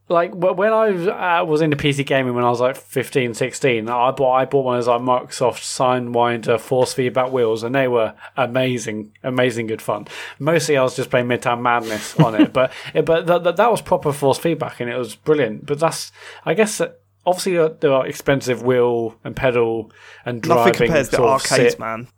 like, 0.09 0.33
when 0.35 0.73
I 0.73 1.41
uh, 1.41 1.45
was 1.45 1.61
into 1.61 1.77
PC 1.77 2.05
gaming 2.07 2.35
when 2.35 2.45
I 2.45 2.49
was 2.51 2.61
like 2.61 2.77
15, 2.77 3.35
16, 3.35 3.89
I 3.89 4.11
bought 4.11 4.33
I 4.35 4.45
bought 4.45 4.65
one 4.65 4.79
of 4.79 4.85
those 4.85 4.89
like 4.89 5.29
Microsoft 5.29 5.61
SideWinder 5.61 6.59
force 6.59 6.95
feedback 6.95 7.33
wheels, 7.33 7.63
and 7.63 7.75
they 7.75 7.89
were 7.89 8.15
amazing, 8.37 9.13
amazing 9.23 9.67
good 9.67 9.83
fun. 9.83 10.07
Mostly, 10.39 10.77
I 10.77 10.83
was 10.83 10.97
just 10.97 11.11
playing 11.11 11.27
Midtown 11.27 11.61
Madness 11.61 12.19
on 12.19 12.35
it, 12.41 12.53
but 12.55 12.73
but 13.05 13.27
th- 13.27 13.43
th- 13.43 13.57
that 13.57 13.71
was 13.71 13.83
proper 13.83 14.13
force 14.13 14.39
feedback, 14.39 14.81
and 14.81 14.91
it 14.91 14.97
was 14.97 15.15
brilliant. 15.15 15.67
But 15.67 15.81
that's 15.81 16.13
I 16.45 16.55
guess. 16.55 16.81
Obviously, 17.27 17.53
there- 17.55 17.69
there 17.69 17.93
are 17.93 18.07
expensive 18.07 18.63
wheel 18.63 19.15
and 19.25 19.37
pedal 19.37 19.93
and 20.25 20.41
driving. 20.41 20.65
Nothing 20.73 20.87
compares 20.87 21.09
to 21.11 21.23
arcades, 21.23 21.73
sit- 21.73 21.79
man. 21.79 22.09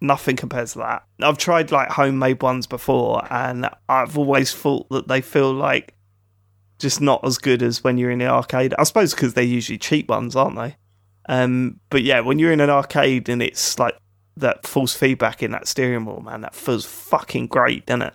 Nothing 0.00 0.36
compares 0.36 0.74
to 0.74 0.78
that. 0.80 1.04
I've 1.22 1.38
tried 1.38 1.72
like 1.72 1.88
homemade 1.88 2.42
ones 2.42 2.66
before, 2.66 3.26
and 3.32 3.68
I've 3.88 4.18
always 4.18 4.52
thought 4.52 4.88
that 4.90 5.08
they 5.08 5.22
feel 5.22 5.52
like 5.52 5.94
just 6.78 7.00
not 7.00 7.24
as 7.24 7.38
good 7.38 7.62
as 7.62 7.82
when 7.82 7.98
you're 7.98 8.10
in 8.10 8.18
the 8.18 8.26
arcade. 8.26 8.74
I 8.78 8.84
suppose 8.84 9.14
because 9.14 9.34
they're 9.34 9.44
usually 9.44 9.78
cheap 9.78 10.08
ones, 10.08 10.36
aren't 10.36 10.56
they? 10.56 10.76
Um, 11.28 11.80
but 11.90 12.02
yeah, 12.02 12.20
when 12.20 12.38
you're 12.38 12.52
in 12.52 12.60
an 12.60 12.70
arcade 12.70 13.28
and 13.28 13.42
it's 13.42 13.78
like 13.78 13.96
that 14.36 14.66
false 14.66 14.94
feedback 14.94 15.42
in 15.42 15.50
that 15.50 15.68
steering 15.68 16.06
wheel, 16.06 16.20
man, 16.20 16.40
that 16.42 16.54
feels 16.54 16.86
fucking 16.86 17.48
great, 17.48 17.86
doesn't 17.86 18.02
it? 18.02 18.14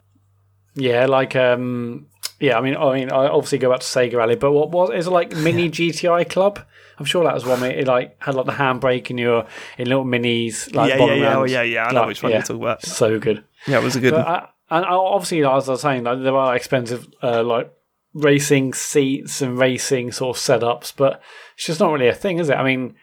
Yeah, 0.76 1.06
like 1.06 1.36
um, 1.36 2.08
yeah. 2.40 2.58
I 2.58 2.62
mean, 2.62 2.76
I 2.76 2.94
mean, 2.96 3.12
I 3.12 3.28
obviously 3.28 3.60
go 3.60 3.70
back 3.70 3.82
to 3.82 3.86
Sega 3.86 4.16
Rally, 4.16 4.36
but 4.36 4.52
what 4.52 4.72
was 4.72 4.90
is 4.92 5.08
it 5.08 5.12
like 5.12 5.32
mini 5.36 5.70
GTI 5.70 6.28
Club? 6.30 6.60
I'm 6.98 7.06
sure 7.06 7.24
that 7.24 7.34
was 7.34 7.46
one 7.46 7.62
where 7.62 7.72
it 7.72 7.88
like 7.88 8.16
had 8.22 8.36
like 8.36 8.46
the 8.46 8.52
handbrake 8.54 9.10
in 9.10 9.18
your 9.18 9.46
in 9.78 9.88
little 9.88 10.06
minis, 10.06 10.74
like 10.74 10.90
yeah, 10.90 11.06
yeah, 11.06 11.14
yeah, 11.14 11.38
oh, 11.38 11.44
yeah, 11.44 11.62
yeah. 11.62 11.86
I 11.86 11.92
know 11.92 12.00
Like, 12.02 12.08
which 12.08 12.24
one 12.24 12.32
yeah, 12.32 12.38
you're 12.40 12.44
talking 12.46 12.62
about. 12.62 12.84
So 12.84 13.20
good. 13.20 13.44
Yeah, 13.68 13.80
it 13.80 13.84
was 13.84 13.96
a 13.96 14.00
good 14.00 14.12
But 14.12 14.26
one. 14.26 14.36
I, 14.36 14.48
and 14.78 14.86
obviously, 14.86 15.46
as 15.46 15.70
I 15.70 15.74
was 15.74 15.82
saying, 15.82 16.04
like, 16.04 16.24
there 16.24 16.36
are 16.36 16.56
expensive 16.56 17.08
uh, 17.22 17.44
like 17.44 17.72
racing 18.14 18.74
seats 18.74 19.42
and 19.42 19.58
racing 19.58 20.12
sort 20.12 20.38
of 20.38 20.42
setups, 20.44 20.94
but 20.96 21.22
it's 21.56 21.66
just 21.66 21.80
not 21.80 21.92
really 21.92 22.08
a 22.08 22.14
thing, 22.14 22.40
is 22.40 22.50
it? 22.50 22.56
I 22.56 22.64
mean, 22.64 22.96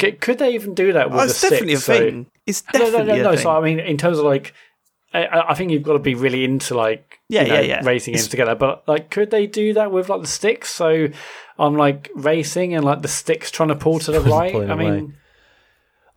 c- 0.00 0.12
could 0.12 0.38
they 0.38 0.54
even 0.54 0.74
do 0.74 0.92
that 0.94 1.10
with 1.10 1.20
Oh, 1.20 1.24
the 1.24 1.30
it's 1.30 1.40
definitely 1.40 1.76
sticks? 1.76 1.82
a 1.88 1.92
So- 1.92 1.98
thing. 1.98 2.26
It's 2.46 2.62
no, 2.74 2.80
definitely 2.80 3.06
no, 3.12 3.16
no, 3.16 3.22
no. 3.22 3.30
a 3.32 3.38
So. 3.38 3.50
I 3.50 3.60
mean, 3.60 3.78
in 3.80 3.96
terms 3.96 4.18
of 4.18 4.24
like, 4.24 4.54
I, 5.12 5.26
I 5.50 5.54
think 5.54 5.70
you've 5.72 5.82
got 5.82 5.92
to 5.94 5.98
be 5.98 6.14
really 6.14 6.44
into 6.44 6.74
like, 6.74 7.18
Yeah, 7.28 7.42
you 7.42 7.48
know, 7.48 7.54
yeah, 7.56 7.60
yeah. 7.60 7.80
racing 7.84 8.14
games 8.14 8.28
together. 8.28 8.54
But 8.54 8.84
like, 8.88 9.10
could 9.10 9.30
they 9.30 9.46
do 9.46 9.74
that 9.74 9.90
with 9.92 10.08
like 10.08 10.20
the 10.22 10.26
sticks? 10.26 10.70
So 10.70 11.08
I'm 11.58 11.76
like 11.76 12.08
racing 12.14 12.74
and 12.74 12.84
like 12.84 13.02
the 13.02 13.08
sticks 13.08 13.50
trying 13.50 13.68
to 13.70 13.74
pull 13.76 13.98
to 14.00 14.12
the 14.12 14.20
right. 14.20 14.54
I 14.54 14.74
mean, 14.74 14.88
away. 14.98 15.12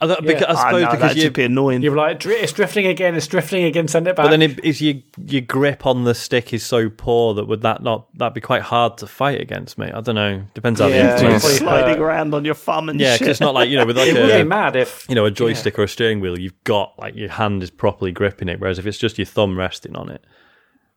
I, 0.04 0.16
th- 0.16 0.20
because, 0.22 0.44
I 0.44 0.52
Ah, 0.52 0.56
suppose 0.68 0.82
no, 0.84 0.92
because 0.92 1.16
that'd 1.16 1.34
be 1.34 1.44
annoying. 1.44 1.82
you're 1.82 1.96
like, 1.96 2.26
it's 2.26 2.52
drifting 2.54 2.86
again. 2.88 3.16
It's 3.16 3.28
drifting 3.28 3.64
again. 3.64 3.88
Send 3.88 4.08
it 4.08 4.16
back. 4.16 4.26
but 4.26 4.30
then 4.32 4.42
it, 4.42 4.64
is 4.64 4.82
your 4.82 4.96
your 5.26 5.42
grip 5.42 5.86
on 5.86 6.04
the 6.04 6.14
stick 6.16 6.54
is 6.54 6.66
so 6.66 6.90
poor 6.90 7.34
that 7.36 7.46
would 7.46 7.62
that 7.62 7.82
not 7.84 8.08
that 8.18 8.34
be 8.34 8.42
quite 8.42 8.62
hard 8.64 8.98
to 9.00 9.08
fight 9.08 9.40
against, 9.42 9.78
mate? 9.78 9.94
I 9.94 10.02
don't 10.02 10.16
know. 10.16 10.44
Depends 10.54 10.80
how 10.80 10.88
Yeah, 10.88 11.04
the 11.16 11.20
probably 11.20 11.34
influence. 11.36 11.58
sliding 11.58 11.90
hurt. 11.98 12.00
around 12.04 12.34
on 12.34 12.46
your 12.46 12.56
thumb 12.56 12.90
and 12.90 13.00
Yeah, 13.00 13.16
because 13.16 13.28
it's 13.30 13.40
not 13.42 13.54
like 13.54 13.70
you 13.70 13.78
know 13.78 13.86
with 13.86 13.98
like 13.98 14.08
it 14.08 14.14
would 14.16 14.28
be 14.28 14.34
a 14.42 14.46
mad 14.46 14.76
if 14.76 15.06
you 15.10 15.16
know 15.16 15.26
a 15.26 15.32
joystick 15.32 15.78
or 15.80 15.84
a 15.84 15.88
steering 15.88 16.20
wheel, 16.20 16.40
you've 16.40 16.64
got 16.64 16.94
like 17.00 17.16
your 17.16 17.30
hand 17.30 17.64
is 17.64 17.70
properly 17.72 18.12
gripping 18.12 18.50
it, 18.50 18.60
whereas 18.60 18.80
if 18.80 18.86
it's 18.86 18.98
just 18.98 19.18
your 19.18 19.26
thumb 19.26 19.58
resting 19.58 19.96
on 19.96 20.10
it, 20.10 20.24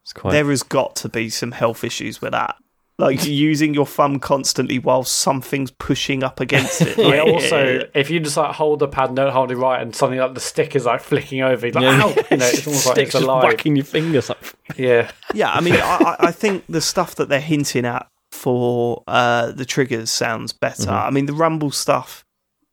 it's 0.02 0.12
quite. 0.12 0.32
there 0.32 0.44
has 0.46 0.62
got 0.62 0.96
to 0.96 1.08
be 1.08 1.28
some 1.30 1.52
health 1.52 1.82
issues 1.84 2.20
with 2.20 2.32
that. 2.32 2.56
Like 2.98 3.26
using 3.26 3.74
your 3.74 3.84
thumb 3.86 4.18
constantly 4.18 4.78
while 4.78 5.04
something's 5.04 5.70
pushing 5.70 6.22
up 6.24 6.40
against 6.40 6.80
it. 6.80 6.96
Yeah, 6.98 7.20
also, 7.20 7.86
if 7.94 8.10
you 8.10 8.20
just 8.20 8.36
like 8.38 8.54
hold 8.54 8.78
the 8.78 8.88
pad, 8.88 9.14
don't 9.14 9.32
hold 9.32 9.50
it 9.50 9.56
right, 9.56 9.82
and 9.82 9.94
something 9.94 10.18
like 10.18 10.32
the 10.34 10.40
stick 10.40 10.74
is 10.74 10.86
like 10.86 11.02
flicking 11.02 11.42
over, 11.42 11.66
you're 11.66 11.74
like, 11.74 11.82
Yeah. 11.82 12.02
ow! 12.04 12.08
You 12.30 12.36
know, 12.38 12.46
it's 12.46 12.66
almost 12.66 12.86
like 12.86 12.94
Sticks 12.94 12.98
it's 13.08 13.12
just 13.12 13.24
alive. 13.24 13.42
whacking 13.44 13.76
your 13.76 13.84
fingers. 13.84 14.28
Like, 14.30 14.54
Yeah. 14.76 15.10
yeah, 15.34 15.52
I 15.52 15.60
mean, 15.60 15.74
I, 15.74 16.16
I- 16.20 16.26
I 16.28 16.32
think 16.32 16.64
the 16.68 16.80
stuff 16.80 17.14
that 17.16 17.28
they're 17.28 17.40
hinting 17.40 17.84
at 17.84 18.06
for 18.32 19.02
uh, 19.06 19.50
the 19.52 19.64
triggers 19.64 20.10
sounds 20.10 20.52
better. 20.52 20.90
I 20.90 21.10
mean, 21.10 21.26
the 21.26 21.32
rumble 21.34 21.70
stuff 21.70 22.24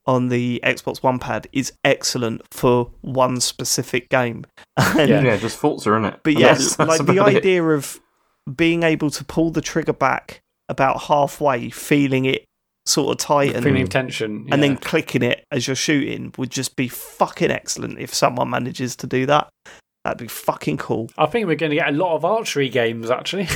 on 0.06 0.28
the 0.30 0.60
Xbox 0.66 1.02
One 1.02 1.18
pad 1.20 1.48
is 1.54 1.72
excellent 1.86 2.42
for 2.52 2.92
one 3.02 3.40
specific 3.40 4.10
game. 4.10 4.46
And- 4.78 5.10
Yeah. 5.10 5.22
Yeah, 5.22 5.38
just 5.38 5.58
Forza, 5.58 5.92
isn't 5.94 6.06
it? 6.06 6.20
But 6.24 6.34
yes, 6.34 6.40
yeah, 6.42 6.48
that's- 6.48 6.76
that's 6.78 6.90
like 7.00 7.06
the 7.06 7.14
about 7.14 7.34
it. 7.34 7.38
idea 7.38 7.64
of 7.64 8.00
being 8.54 8.84
able 8.84 9.10
to 9.12 9.24
pull 9.24 9.52
the 9.52 9.62
trigger 9.62 9.94
back 9.94 10.42
about 10.70 11.04
halfway, 11.04 11.70
feeling 11.70 12.26
it 12.26 12.46
sort 12.86 13.12
of 13.12 13.18
tighten, 13.18 13.64
Feeling 13.64 13.88
tension. 13.88 14.48
and 14.52 14.62
then 14.62 14.76
clicking 14.76 15.24
it 15.24 15.46
as 15.52 15.68
you're 15.68 15.76
shooting 15.76 16.34
would 16.38 16.50
just 16.50 16.76
be 16.76 16.88
fucking 16.88 17.52
excellent 17.52 17.98
if 18.00 18.14
someone 18.14 18.50
manages 18.50 18.96
to 18.98 19.08
do 19.08 19.26
that. 19.26 19.50
That'd 20.04 20.18
be 20.18 20.28
fucking 20.28 20.78
cool. 20.78 21.10
I 21.18 21.28
think 21.28 21.48
we're 21.48 21.56
going 21.56 21.70
to 21.70 21.78
get 21.78 21.88
a 21.88 21.94
lot 21.94 22.16
of 22.16 22.26
archery 22.26 22.68
games, 22.68 23.10
actually. 23.10 23.44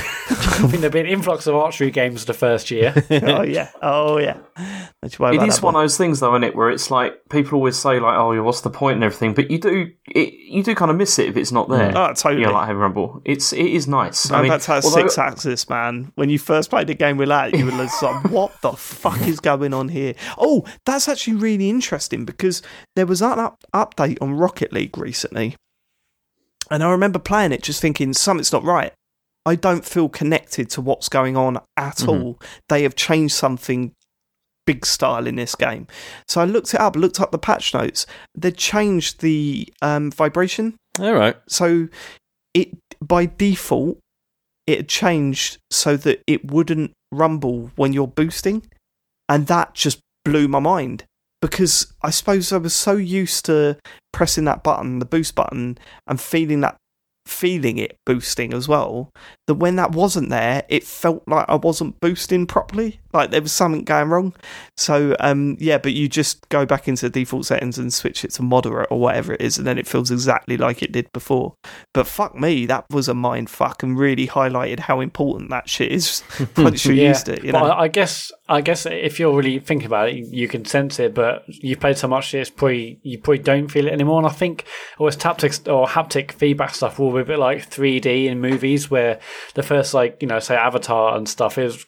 I 0.58 0.66
think 0.66 0.80
there'll 0.80 0.90
be 0.90 1.00
an 1.00 1.06
influx 1.06 1.46
of 1.46 1.54
archery 1.54 1.90
games 1.90 2.24
the 2.24 2.32
first 2.32 2.70
year. 2.70 2.94
oh 3.10 3.42
yeah, 3.42 3.68
oh 3.82 4.18
yeah. 4.18 4.38
Don't 4.56 5.12
you 5.12 5.22
worry 5.22 5.34
It 5.34 5.36
about 5.36 5.48
is 5.48 5.56
that 5.56 5.62
one 5.62 5.76
of 5.76 5.82
those 5.82 5.98
things, 5.98 6.20
though, 6.20 6.34
isn't 6.34 6.44
it? 6.44 6.56
Where 6.56 6.70
it's 6.70 6.90
like 6.90 7.20
people 7.28 7.56
always 7.56 7.76
say, 7.76 8.00
like, 8.00 8.16
"Oh, 8.16 8.32
yeah, 8.32 8.40
what's 8.40 8.62
the 8.62 8.70
point?" 8.70 8.94
and 8.94 9.04
everything, 9.04 9.34
but 9.34 9.50
you 9.50 9.58
do, 9.58 9.90
it, 10.08 10.32
you 10.32 10.62
do 10.62 10.74
kind 10.74 10.90
of 10.90 10.96
miss 10.96 11.18
it 11.18 11.28
if 11.28 11.36
it's 11.36 11.52
not 11.52 11.68
mm. 11.68 11.76
there. 11.76 11.92
Oh, 11.94 12.14
totally. 12.14 12.40
Yeah, 12.40 12.48
like 12.48 12.66
Heavy 12.66 12.78
Rumble. 12.78 13.20
It's 13.26 13.52
it 13.52 13.66
is 13.66 13.86
nice. 13.86 14.30
I 14.30 14.36
Going 14.36 14.42
mean, 14.44 14.52
back 14.52 14.62
to 14.62 14.66
that 14.68 14.84
although- 14.84 15.02
six 15.02 15.18
axis, 15.18 15.68
man. 15.68 16.12
When 16.14 16.30
you 16.30 16.38
first 16.38 16.70
played 16.70 16.86
the 16.86 16.94
game 16.94 17.18
with 17.18 17.28
that, 17.28 17.54
you 17.54 17.66
were 17.66 17.72
just 17.72 18.02
like, 18.02 18.24
what 18.30 18.58
the 18.62 18.72
fuck 18.72 19.20
is 19.20 19.38
going 19.38 19.74
on 19.74 19.90
here? 19.90 20.14
Oh, 20.38 20.64
that's 20.86 21.08
actually 21.08 21.36
really 21.36 21.68
interesting 21.68 22.24
because 22.24 22.62
there 22.96 23.06
was 23.06 23.20
an 23.20 23.38
up- 23.38 23.62
update 23.74 24.16
on 24.22 24.32
Rocket 24.32 24.72
League 24.72 24.96
recently. 24.96 25.56
And 26.70 26.82
I 26.82 26.90
remember 26.90 27.18
playing 27.18 27.52
it 27.52 27.62
just 27.62 27.80
thinking, 27.80 28.12
something's 28.12 28.52
not 28.52 28.64
right. 28.64 28.92
I 29.46 29.54
don't 29.54 29.84
feel 29.84 30.08
connected 30.08 30.68
to 30.70 30.80
what's 30.80 31.08
going 31.08 31.36
on 31.36 31.58
at 31.76 31.96
Mm-hmm. 31.96 32.08
all. 32.10 32.40
They 32.68 32.82
have 32.82 32.94
changed 32.96 33.34
something 33.34 33.92
big 34.66 34.84
style 34.84 35.26
in 35.26 35.36
this 35.36 35.54
game. 35.54 35.86
So 36.26 36.42
I 36.42 36.44
looked 36.44 36.74
it 36.74 36.80
up, 36.80 36.94
looked 36.96 37.20
up 37.20 37.30
the 37.30 37.38
patch 37.38 37.72
notes. 37.72 38.04
They 38.36 38.50
changed 38.52 39.20
the 39.22 39.66
um, 39.80 40.10
vibration 40.10 40.76
all 41.00 41.14
right. 41.14 41.36
so 41.48 41.88
it 42.54 42.76
by 43.00 43.24
default 43.26 43.98
it 44.66 44.78
had 44.78 44.88
changed 44.88 45.58
so 45.70 45.96
that 45.96 46.20
it 46.26 46.50
wouldn't 46.50 46.90
rumble 47.12 47.70
when 47.76 47.92
you're 47.92 48.06
boosting 48.08 48.66
and 49.28 49.46
that 49.46 49.74
just 49.74 50.00
blew 50.24 50.48
my 50.48 50.58
mind 50.58 51.04
because 51.40 51.92
i 52.02 52.10
suppose 52.10 52.52
i 52.52 52.56
was 52.56 52.74
so 52.74 52.92
used 52.92 53.44
to 53.44 53.76
pressing 54.12 54.44
that 54.44 54.62
button 54.62 54.98
the 54.98 55.04
boost 55.04 55.34
button 55.34 55.78
and 56.06 56.20
feeling 56.20 56.60
that 56.60 56.76
feeling 57.26 57.76
it 57.76 57.96
boosting 58.06 58.54
as 58.54 58.66
well 58.66 59.10
that 59.46 59.54
when 59.54 59.76
that 59.76 59.92
wasn't 59.92 60.30
there 60.30 60.64
it 60.68 60.82
felt 60.82 61.22
like 61.26 61.44
i 61.48 61.54
wasn't 61.54 61.98
boosting 62.00 62.46
properly 62.46 63.00
like 63.12 63.30
there 63.30 63.42
was 63.42 63.52
something 63.52 63.84
going 63.84 64.08
wrong 64.08 64.34
so 64.76 65.16
um 65.20 65.56
yeah 65.58 65.78
but 65.78 65.92
you 65.92 66.08
just 66.08 66.48
go 66.48 66.66
back 66.66 66.88
into 66.88 67.08
the 67.08 67.20
default 67.20 67.46
settings 67.46 67.78
and 67.78 67.92
switch 67.92 68.24
it 68.24 68.30
to 68.30 68.42
moderate 68.42 68.88
or 68.90 69.00
whatever 69.00 69.32
it 69.32 69.40
is 69.40 69.58
and 69.58 69.66
then 69.66 69.78
it 69.78 69.86
feels 69.86 70.10
exactly 70.10 70.56
like 70.56 70.82
it 70.82 70.92
did 70.92 71.10
before 71.12 71.54
but 71.94 72.06
fuck 72.06 72.34
me 72.34 72.66
that 72.66 72.84
was 72.90 73.08
a 73.08 73.14
mind 73.14 73.48
fuck 73.48 73.82
and 73.82 73.98
really 73.98 74.26
highlighted 74.26 74.80
how 74.80 75.00
important 75.00 75.50
that 75.50 75.68
shit 75.68 75.90
is 75.90 76.22
once 76.56 76.84
you're 76.84 76.94
used 76.94 77.28
it 77.28 77.42
you 77.44 77.52
know 77.52 77.64
I, 77.64 77.82
I 77.82 77.88
guess 77.88 78.30
I 78.50 78.62
guess 78.62 78.86
if 78.86 79.20
you're 79.20 79.36
really 79.36 79.58
thinking 79.58 79.86
about 79.86 80.08
it, 80.08 80.26
you 80.26 80.48
can 80.48 80.64
sense 80.64 80.98
it. 80.98 81.14
But 81.14 81.44
you've 81.46 81.80
played 81.80 81.98
so 81.98 82.08
much, 82.08 82.32
it's 82.32 82.48
probably 82.48 82.98
you 83.02 83.18
probably 83.18 83.42
don't 83.42 83.68
feel 83.68 83.86
it 83.86 83.92
anymore. 83.92 84.18
And 84.18 84.26
I 84.26 84.32
think 84.32 84.64
always 84.98 85.16
haptic 85.16 85.70
or 85.70 85.86
haptic 85.86 86.32
feedback 86.32 86.74
stuff 86.74 86.98
will 86.98 87.12
be 87.12 87.20
a 87.20 87.24
bit 87.24 87.38
like 87.38 87.70
3D 87.70 88.24
in 88.26 88.40
movies, 88.40 88.90
where 88.90 89.20
the 89.54 89.62
first 89.62 89.92
like 89.92 90.16
you 90.20 90.28
know 90.28 90.38
say 90.38 90.56
Avatar 90.56 91.16
and 91.16 91.28
stuff 91.28 91.58
is. 91.58 91.84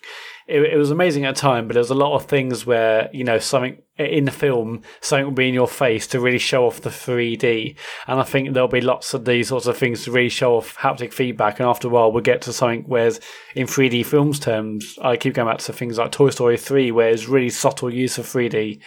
It, 0.51 0.75
it 0.75 0.77
was 0.77 0.91
amazing 0.91 1.25
at 1.25 1.37
the 1.37 1.41
time, 1.41 1.69
but 1.69 1.75
there 1.75 1.81
was 1.81 1.91
a 1.91 1.95
lot 1.95 2.15
of 2.15 2.27
things 2.27 2.67
where 2.67 3.09
you 3.13 3.25
know 3.25 3.39
something 3.39 3.81
in 4.07 4.25
the 4.25 4.31
film, 4.31 4.83
something 5.01 5.27
will 5.27 5.33
be 5.33 5.49
in 5.49 5.55
your 5.55 5.69
face 5.69 6.07
to 6.09 6.21
really 6.21 6.39
show 6.39 6.67
off 6.67 6.81
the 6.81 6.91
3D. 6.91 7.77
And 8.07 8.21
I 8.21 8.23
think 8.23 8.53
there'll 8.53 8.69
be 8.69 8.81
lots 8.81 9.15
of 9.15 9.25
these 9.25 9.49
sorts 9.49 9.67
of 9.67 9.77
things 9.77 10.05
to 10.05 10.13
really 10.13 10.29
show 10.29 10.57
off 10.57 10.77
haptic 10.79 11.13
feedback. 11.13 11.61
And 11.61 11.69
after 11.69 11.89
a 11.89 11.91
while, 11.91 12.11
we'll 12.11 12.23
get 12.23 12.43
to 12.43 12.53
something 12.53 12.85
where, 12.85 13.11
in 13.55 13.67
3D 13.67 14.07
films 14.07 14.39
terms, 14.39 14.99
I 15.03 15.17
keep 15.17 15.35
going 15.35 15.49
back 15.49 15.59
to 15.59 15.73
things 15.73 15.99
like 15.99 16.13
Toy 16.13 16.31
Story 16.31 16.57
3, 16.57 16.91
where 16.93 17.11
it's 17.11 17.29
really 17.29 17.51
subtle 17.51 17.93
use 17.93 18.19
of 18.19 18.27
3D. 18.27 18.81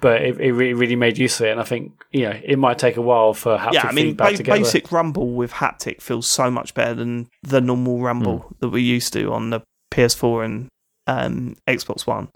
But 0.00 0.22
it, 0.22 0.40
it 0.40 0.52
really, 0.52 0.72
really 0.72 0.96
made 0.96 1.18
use 1.18 1.40
of 1.40 1.46
it, 1.46 1.50
and 1.50 1.60
I 1.60 1.64
think 1.64 1.92
you 2.10 2.22
know 2.22 2.40
it 2.42 2.58
might 2.58 2.78
take 2.78 2.96
a 2.96 3.02
while 3.02 3.34
for 3.34 3.58
haptic 3.58 3.74
yeah, 3.74 3.86
I 3.86 3.92
mean, 3.92 4.06
feedback 4.06 4.30
ba- 4.30 4.36
to 4.38 4.42
get 4.42 4.52
there. 4.54 4.62
basic 4.62 4.90
rumble 4.92 5.32
with 5.32 5.52
haptic 5.52 6.00
feels 6.00 6.26
so 6.26 6.50
much 6.50 6.72
better 6.72 6.94
than 6.94 7.28
the 7.42 7.60
normal 7.60 8.00
rumble 8.00 8.38
hmm. 8.38 8.54
that 8.60 8.70
we 8.70 8.80
used 8.80 9.12
to 9.12 9.30
on 9.30 9.50
the 9.50 9.60
PS4 9.92 10.46
and 10.46 10.68
um, 11.10 11.56
Xbox 11.68 12.06
One. 12.06 12.28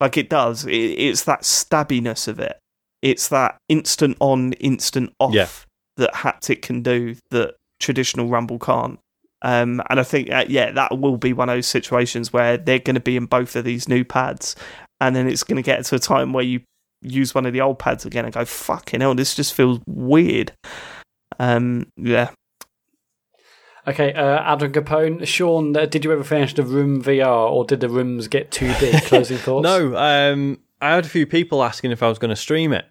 Like 0.00 0.16
it 0.16 0.28
does. 0.28 0.64
It, 0.66 0.72
it's 0.76 1.24
that 1.24 1.42
stabbiness 1.42 2.28
of 2.28 2.38
it. 2.38 2.58
It's 3.02 3.28
that 3.28 3.56
instant 3.68 4.16
on, 4.20 4.52
instant 4.54 5.12
off 5.18 5.34
Yeah. 5.34 5.48
that 5.96 6.12
haptic 6.14 6.62
can 6.62 6.82
do 6.82 7.16
that 7.30 7.54
traditional 7.80 8.28
rumble 8.28 8.58
can't. 8.58 8.98
Um, 9.42 9.80
and 9.88 10.00
I 10.00 10.02
think, 10.02 10.32
uh, 10.32 10.44
yeah, 10.48 10.72
that 10.72 10.98
will 10.98 11.16
be 11.16 11.32
one 11.32 11.48
of 11.48 11.56
those 11.56 11.66
situations 11.68 12.32
where 12.32 12.56
they're 12.56 12.80
going 12.80 12.94
to 12.96 13.00
be 13.00 13.16
in 13.16 13.26
both 13.26 13.54
of 13.54 13.64
these 13.64 13.88
new 13.88 14.04
pads, 14.04 14.56
and 15.00 15.14
then 15.14 15.28
it's 15.28 15.44
going 15.44 15.56
to 15.56 15.62
get 15.62 15.84
to 15.84 15.94
a 15.94 16.00
time 16.00 16.32
where 16.32 16.42
you 16.44 16.60
use 17.02 17.32
one 17.36 17.46
of 17.46 17.52
the 17.52 17.60
old 17.60 17.78
pads 17.78 18.04
again 18.04 18.24
and 18.24 18.34
go, 18.34 18.44
"Fucking 18.44 19.00
hell, 19.00 19.14
this 19.14 19.36
just 19.36 19.54
feels 19.54 19.78
weird." 19.86 20.50
Um, 21.38 21.86
yeah, 21.96 22.30
Okay, 23.88 24.12
uh, 24.12 24.40
Adam 24.40 24.70
Capone, 24.70 25.26
Sean, 25.26 25.74
uh, 25.74 25.86
did 25.86 26.04
you 26.04 26.12
ever 26.12 26.22
finish 26.22 26.52
the 26.52 26.62
Room 26.62 27.02
VR, 27.02 27.50
or 27.50 27.64
did 27.64 27.80
the 27.80 27.88
rooms 27.88 28.28
get 28.28 28.50
too 28.50 28.74
big? 28.78 29.02
Closing 29.04 29.38
thoughts. 29.38 29.62
No, 29.64 29.96
um, 29.96 30.60
I 30.82 30.94
had 30.94 31.06
a 31.06 31.08
few 31.08 31.26
people 31.26 31.64
asking 31.64 31.90
if 31.92 32.02
I 32.02 32.08
was 32.08 32.18
going 32.18 32.28
to 32.28 32.36
stream 32.36 32.74
it, 32.74 32.84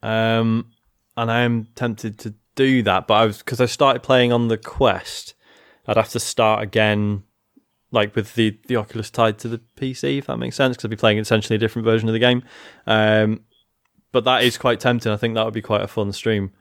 um, 0.00 0.70
and 1.16 1.28
I 1.28 1.40
am 1.40 1.66
tempted 1.74 2.20
to 2.20 2.34
do 2.54 2.84
that. 2.84 3.08
But 3.08 3.14
I 3.14 3.26
was 3.26 3.38
because 3.38 3.60
I 3.60 3.66
started 3.66 4.04
playing 4.04 4.32
on 4.32 4.46
the 4.46 4.56
Quest, 4.56 5.34
I'd 5.88 5.96
have 5.96 6.10
to 6.10 6.20
start 6.20 6.62
again, 6.62 7.24
like 7.90 8.14
with 8.14 8.36
the 8.36 8.56
the 8.68 8.76
Oculus 8.76 9.10
tied 9.10 9.38
to 9.40 9.48
the 9.48 9.60
PC, 9.76 10.18
if 10.18 10.26
that 10.26 10.36
makes 10.36 10.54
sense. 10.54 10.76
Because 10.76 10.84
I'd 10.84 10.90
be 10.90 10.96
playing 10.96 11.18
essentially 11.18 11.56
a 11.56 11.58
different 11.58 11.84
version 11.84 12.08
of 12.08 12.12
the 12.12 12.20
game. 12.20 12.44
Um, 12.86 13.40
but 14.12 14.22
that 14.22 14.44
is 14.44 14.56
quite 14.56 14.78
tempting. 14.78 15.10
I 15.10 15.16
think 15.16 15.34
that 15.34 15.44
would 15.44 15.52
be 15.54 15.62
quite 15.62 15.82
a 15.82 15.88
fun 15.88 16.12
stream. 16.12 16.52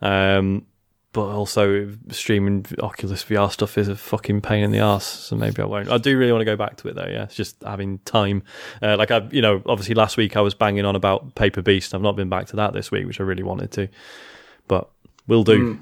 Um, 0.00 0.66
but 1.12 1.26
also 1.26 1.92
streaming 2.10 2.64
Oculus 2.80 3.24
VR 3.24 3.50
stuff 3.50 3.76
is 3.76 3.88
a 3.88 3.96
fucking 3.96 4.40
pain 4.40 4.62
in 4.62 4.70
the 4.70 4.78
ass. 4.78 5.04
So 5.04 5.34
maybe 5.34 5.60
I 5.60 5.64
won't. 5.64 5.90
I 5.90 5.98
do 5.98 6.16
really 6.16 6.30
want 6.30 6.42
to 6.42 6.46
go 6.46 6.56
back 6.56 6.76
to 6.78 6.88
it 6.88 6.94
though. 6.94 7.08
Yeah, 7.08 7.24
it's 7.24 7.34
just 7.34 7.60
having 7.64 7.98
time. 8.00 8.44
Uh, 8.80 8.96
like 8.96 9.10
I, 9.10 9.26
you 9.32 9.42
know, 9.42 9.60
obviously 9.66 9.94
last 9.94 10.16
week 10.16 10.36
I 10.36 10.40
was 10.40 10.54
banging 10.54 10.84
on 10.84 10.94
about 10.94 11.34
Paper 11.34 11.62
Beast. 11.62 11.94
I've 11.94 12.02
not 12.02 12.14
been 12.14 12.28
back 12.28 12.46
to 12.48 12.56
that 12.56 12.72
this 12.74 12.92
week, 12.92 13.06
which 13.06 13.20
I 13.20 13.24
really 13.24 13.42
wanted 13.42 13.72
to. 13.72 13.88
But 14.68 14.88
we'll 15.26 15.44
do. 15.44 15.80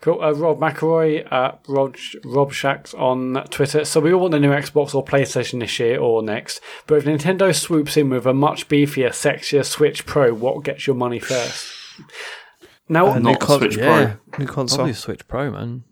Cool. 0.00 0.22
Uh, 0.22 0.30
Rob 0.32 0.60
McElroy, 0.60 1.26
uh, 1.32 1.56
Rob, 1.66 1.96
Rob 2.24 2.52
Shacks 2.52 2.94
on 2.94 3.42
Twitter. 3.50 3.84
So 3.84 3.98
we 3.98 4.12
all 4.12 4.20
want 4.20 4.32
the 4.32 4.38
new 4.38 4.50
Xbox 4.50 4.94
or 4.94 5.04
PlayStation 5.04 5.58
this 5.58 5.80
year 5.80 5.98
or 5.98 6.22
next. 6.22 6.60
But 6.86 6.96
if 6.96 7.04
Nintendo 7.06 7.52
swoops 7.52 7.96
in 7.96 8.10
with 8.10 8.26
a 8.26 8.34
much 8.34 8.68
beefier, 8.68 9.08
sexier 9.08 9.64
Switch 9.64 10.06
Pro, 10.06 10.32
what 10.32 10.62
gets 10.62 10.86
your 10.86 10.94
money 10.94 11.18
first? 11.18 11.72
Now, 12.88 13.06
Uh, 13.08 13.18
Not 13.18 13.22
new 13.22 13.36
con- 13.38 13.58
Switch 13.58 13.76
Yeah, 13.76 14.14
new 14.38 14.46
console. 14.46 14.76
probably 14.78 14.92
a 14.92 14.94
Switch 14.94 15.26
Pro, 15.28 15.50
man. 15.50 15.84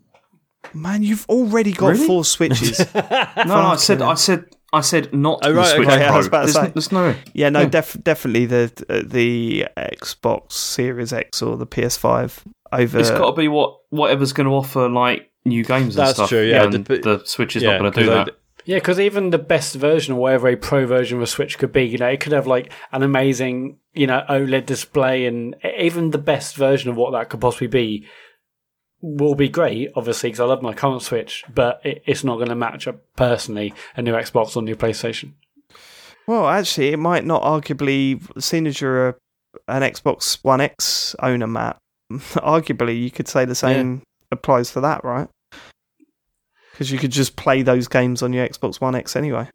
Man, 0.73 1.03
you've 1.03 1.25
already 1.29 1.71
got 1.73 1.89
Really? 1.93 2.07
four 2.07 2.25
switches. 2.25 2.79
No, 2.95 3.43
no, 3.45 3.55
I 3.55 3.75
said, 3.75 4.01
I 4.01 4.13
said, 4.15 4.45
I 4.73 4.81
said 4.81 5.13
not 5.13 5.39
Oh, 5.43 5.49
the 5.49 5.55
right, 5.55 5.75
Switch 5.75 5.87
okay, 5.87 6.05
I 6.05 6.07
Pro. 6.07 6.17
was 6.17 6.27
about 6.27 6.47
to 6.47 6.53
there's, 6.53 6.65
say. 6.65 6.71
there's 6.73 6.91
no. 6.91 7.15
yeah, 7.33 7.49
no, 7.49 7.61
Yeah. 7.61 7.69
def- 7.69 7.97
definitely 8.03 8.45
the 8.45 8.71
uh, 8.89 9.01
the 9.05 9.67
Xbox 9.77 10.53
Series 10.53 11.13
X 11.13 11.41
or 11.41 11.55
the 11.57 11.67
PS5 11.67 12.43
over. 12.73 12.99
It's 12.99 13.11
got 13.11 13.29
to 13.31 13.35
be 13.35 13.47
what 13.47 13.77
whatever's 13.89 14.33
going 14.33 14.47
to 14.47 14.53
offer 14.53 14.89
like 14.89 15.29
new 15.45 15.63
games 15.63 15.95
and 15.95 16.07
That's 16.07 16.15
stuff. 16.17 16.29
true, 16.29 16.41
yeah, 16.43 16.63
and 16.63 16.73
the- 16.85 16.97
the, 16.97 17.21
Switch 17.25 17.55
is 17.55 17.63
yeah, 17.63 17.77
not 17.77 17.79
going 17.79 17.91
to 17.93 17.99
do 18.01 18.05
'cause 18.07 18.17
I- 18.17 18.23
that. 18.25 18.35
Yeah, 18.65 18.77
because 18.77 18.99
even 18.99 19.29
the 19.29 19.37
best 19.37 19.75
version 19.75 20.15
or 20.15 20.21
whatever 20.21 20.47
a 20.47 20.55
pro 20.55 20.87
version 20.87 21.17
of 21.17 21.23
a 21.23 21.27
Switch 21.27 21.57
could 21.59 21.71
be, 21.71 21.83
you 21.83 21.99
know, 21.99 22.07
it 22.07 22.19
could 22.19 22.31
have 22.31 22.47
like 22.47 22.71
an 22.91 23.03
amazing, 23.03 23.77
you 23.93 24.07
know, 24.07 24.25
OLED 24.27 24.65
display, 24.65 25.27
and 25.27 25.55
even 25.77 26.09
the 26.09 26.17
best 26.17 26.55
version 26.55 26.89
of 26.89 26.97
what 26.97 27.11
that 27.11 27.29
could 27.29 27.41
possibly 27.41 27.67
be 27.67 28.07
will 29.01 29.35
be 29.35 29.49
great, 29.49 29.91
obviously, 29.95 30.29
because 30.29 30.39
I 30.39 30.45
love 30.45 30.63
my 30.63 30.73
current 30.73 31.03
Switch, 31.03 31.43
but 31.53 31.79
it, 31.83 32.01
it's 32.07 32.23
not 32.23 32.37
going 32.37 32.49
to 32.49 32.55
match 32.55 32.87
up 32.87 32.97
personally 33.15 33.73
a 33.95 34.01
new 34.01 34.13
Xbox 34.13 34.55
or 34.55 34.63
new 34.63 34.75
PlayStation. 34.75 35.33
Well, 36.27 36.47
actually, 36.47 36.89
it 36.89 36.97
might 36.97 37.23
not 37.23 37.43
arguably, 37.43 38.19
seeing 38.41 38.65
as 38.65 38.81
you're 38.81 39.09
a, 39.09 39.15
an 39.67 39.83
Xbox 39.83 40.39
One 40.43 40.59
X 40.59 41.15
owner, 41.19 41.45
Mat, 41.45 41.77
arguably 42.11 42.99
you 42.99 43.11
could 43.11 43.27
say 43.27 43.45
the 43.45 43.53
same 43.53 44.01
applies 44.31 44.71
for 44.71 44.81
that, 44.81 45.03
right? 45.03 45.27
Because 46.75 46.91
you 46.91 46.99
could 46.99 47.11
just 47.11 47.35
play 47.35 47.61
those 47.61 47.87
games 47.87 48.21
on 48.21 48.33
your 48.33 48.47
Xbox 48.47 48.81
One 48.81 48.93
X 48.95 49.15
anyway. 49.15 49.49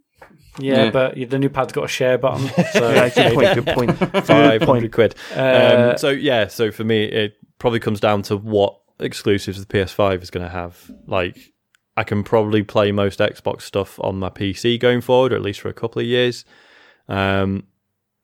Yeah, 0.58 0.84
Yeah. 0.84 0.90
but 0.90 1.14
the 1.30 1.38
new 1.38 1.48
pad's 1.48 1.72
got 1.72 1.84
a 1.84 1.88
share 1.88 2.18
button. 2.18 2.48
So 2.72 2.90
Yeah, 2.92 3.08
good 3.54 3.66
point. 3.66 3.98
Good 3.98 4.10
point. 4.12 4.26
Five 4.26 4.60
Good 4.60 4.66
point. 4.66 4.92
quid. 4.92 5.14
Uh, 5.36 5.90
um, 5.92 5.98
so 5.98 6.08
yeah, 6.10 6.48
so 6.48 6.70
for 6.70 6.84
me, 6.84 7.04
it 7.04 7.34
probably 7.58 7.78
comes 7.80 8.00
down 8.00 8.22
to 8.22 8.36
what 8.36 8.78
exclusives 8.98 9.64
the 9.64 9.66
PS5 9.72 10.22
is 10.22 10.30
going 10.30 10.44
to 10.44 10.50
have. 10.52 10.90
Like, 11.06 11.38
I 11.96 12.04
can 12.04 12.22
probably 12.24 12.62
play 12.62 12.92
most 12.92 13.18
Xbox 13.20 13.62
stuff 13.62 13.98
on 14.02 14.18
my 14.18 14.28
PC 14.30 14.78
going 14.80 15.00
forward, 15.00 15.32
or 15.32 15.36
at 15.36 15.42
least 15.42 15.60
for 15.60 15.68
a 15.68 15.74
couple 15.74 16.00
of 16.00 16.06
years. 16.06 16.44
Um, 17.08 17.64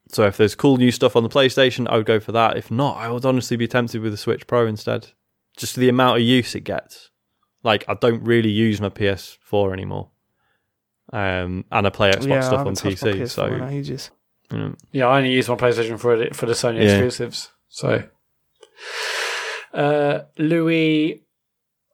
so 0.08 0.24
if 0.26 0.36
there's 0.36 0.54
cool 0.54 0.76
new 0.76 0.90
stuff 0.92 1.16
on 1.16 1.22
the 1.22 1.28
PlayStation, 1.28 1.88
I 1.88 1.96
would 1.96 2.06
go 2.06 2.20
for 2.20 2.32
that. 2.32 2.56
If 2.56 2.70
not, 2.70 2.96
I 2.96 3.10
would 3.10 3.24
honestly 3.24 3.56
be 3.56 3.66
tempted 3.68 4.00
with 4.00 4.12
the 4.12 4.16
Switch 4.18 4.46
Pro 4.46 4.66
instead. 4.66 5.08
Just 5.56 5.76
the 5.76 5.88
amount 5.88 6.18
of 6.18 6.22
use 6.22 6.54
it 6.54 6.60
gets. 6.60 7.10
Like, 7.66 7.84
I 7.88 7.94
don't 7.94 8.22
really 8.24 8.48
use 8.50 8.80
my 8.80 8.88
PS4 8.88 9.72
anymore. 9.72 10.08
Um, 11.12 11.64
and 11.70 11.86
I 11.86 11.90
play 11.90 12.10
Xbox 12.12 12.28
yeah, 12.28 12.38
I 12.38 12.40
stuff 12.40 12.52
on 12.66 12.74
haven't 12.74 12.84
my 12.84 12.90
PC. 12.92 13.14
PS4 13.20 13.28
So 13.30 13.44
in 13.46 13.62
ages. 13.68 14.10
you 14.50 14.58
know, 14.58 14.74
yeah, 14.92 15.06
I 15.06 15.18
only 15.18 15.32
use 15.32 15.48
my 15.48 15.54
PlayStation 15.56 15.98
for 15.98 16.14
it 16.14 16.34
for 16.34 16.46
the 16.46 16.52
Sony 16.54 16.76
Yeah. 16.82 16.90
exclusives. 16.94 17.50
So, 17.68 18.04
uh, 19.74 20.20
Louis 20.38 21.22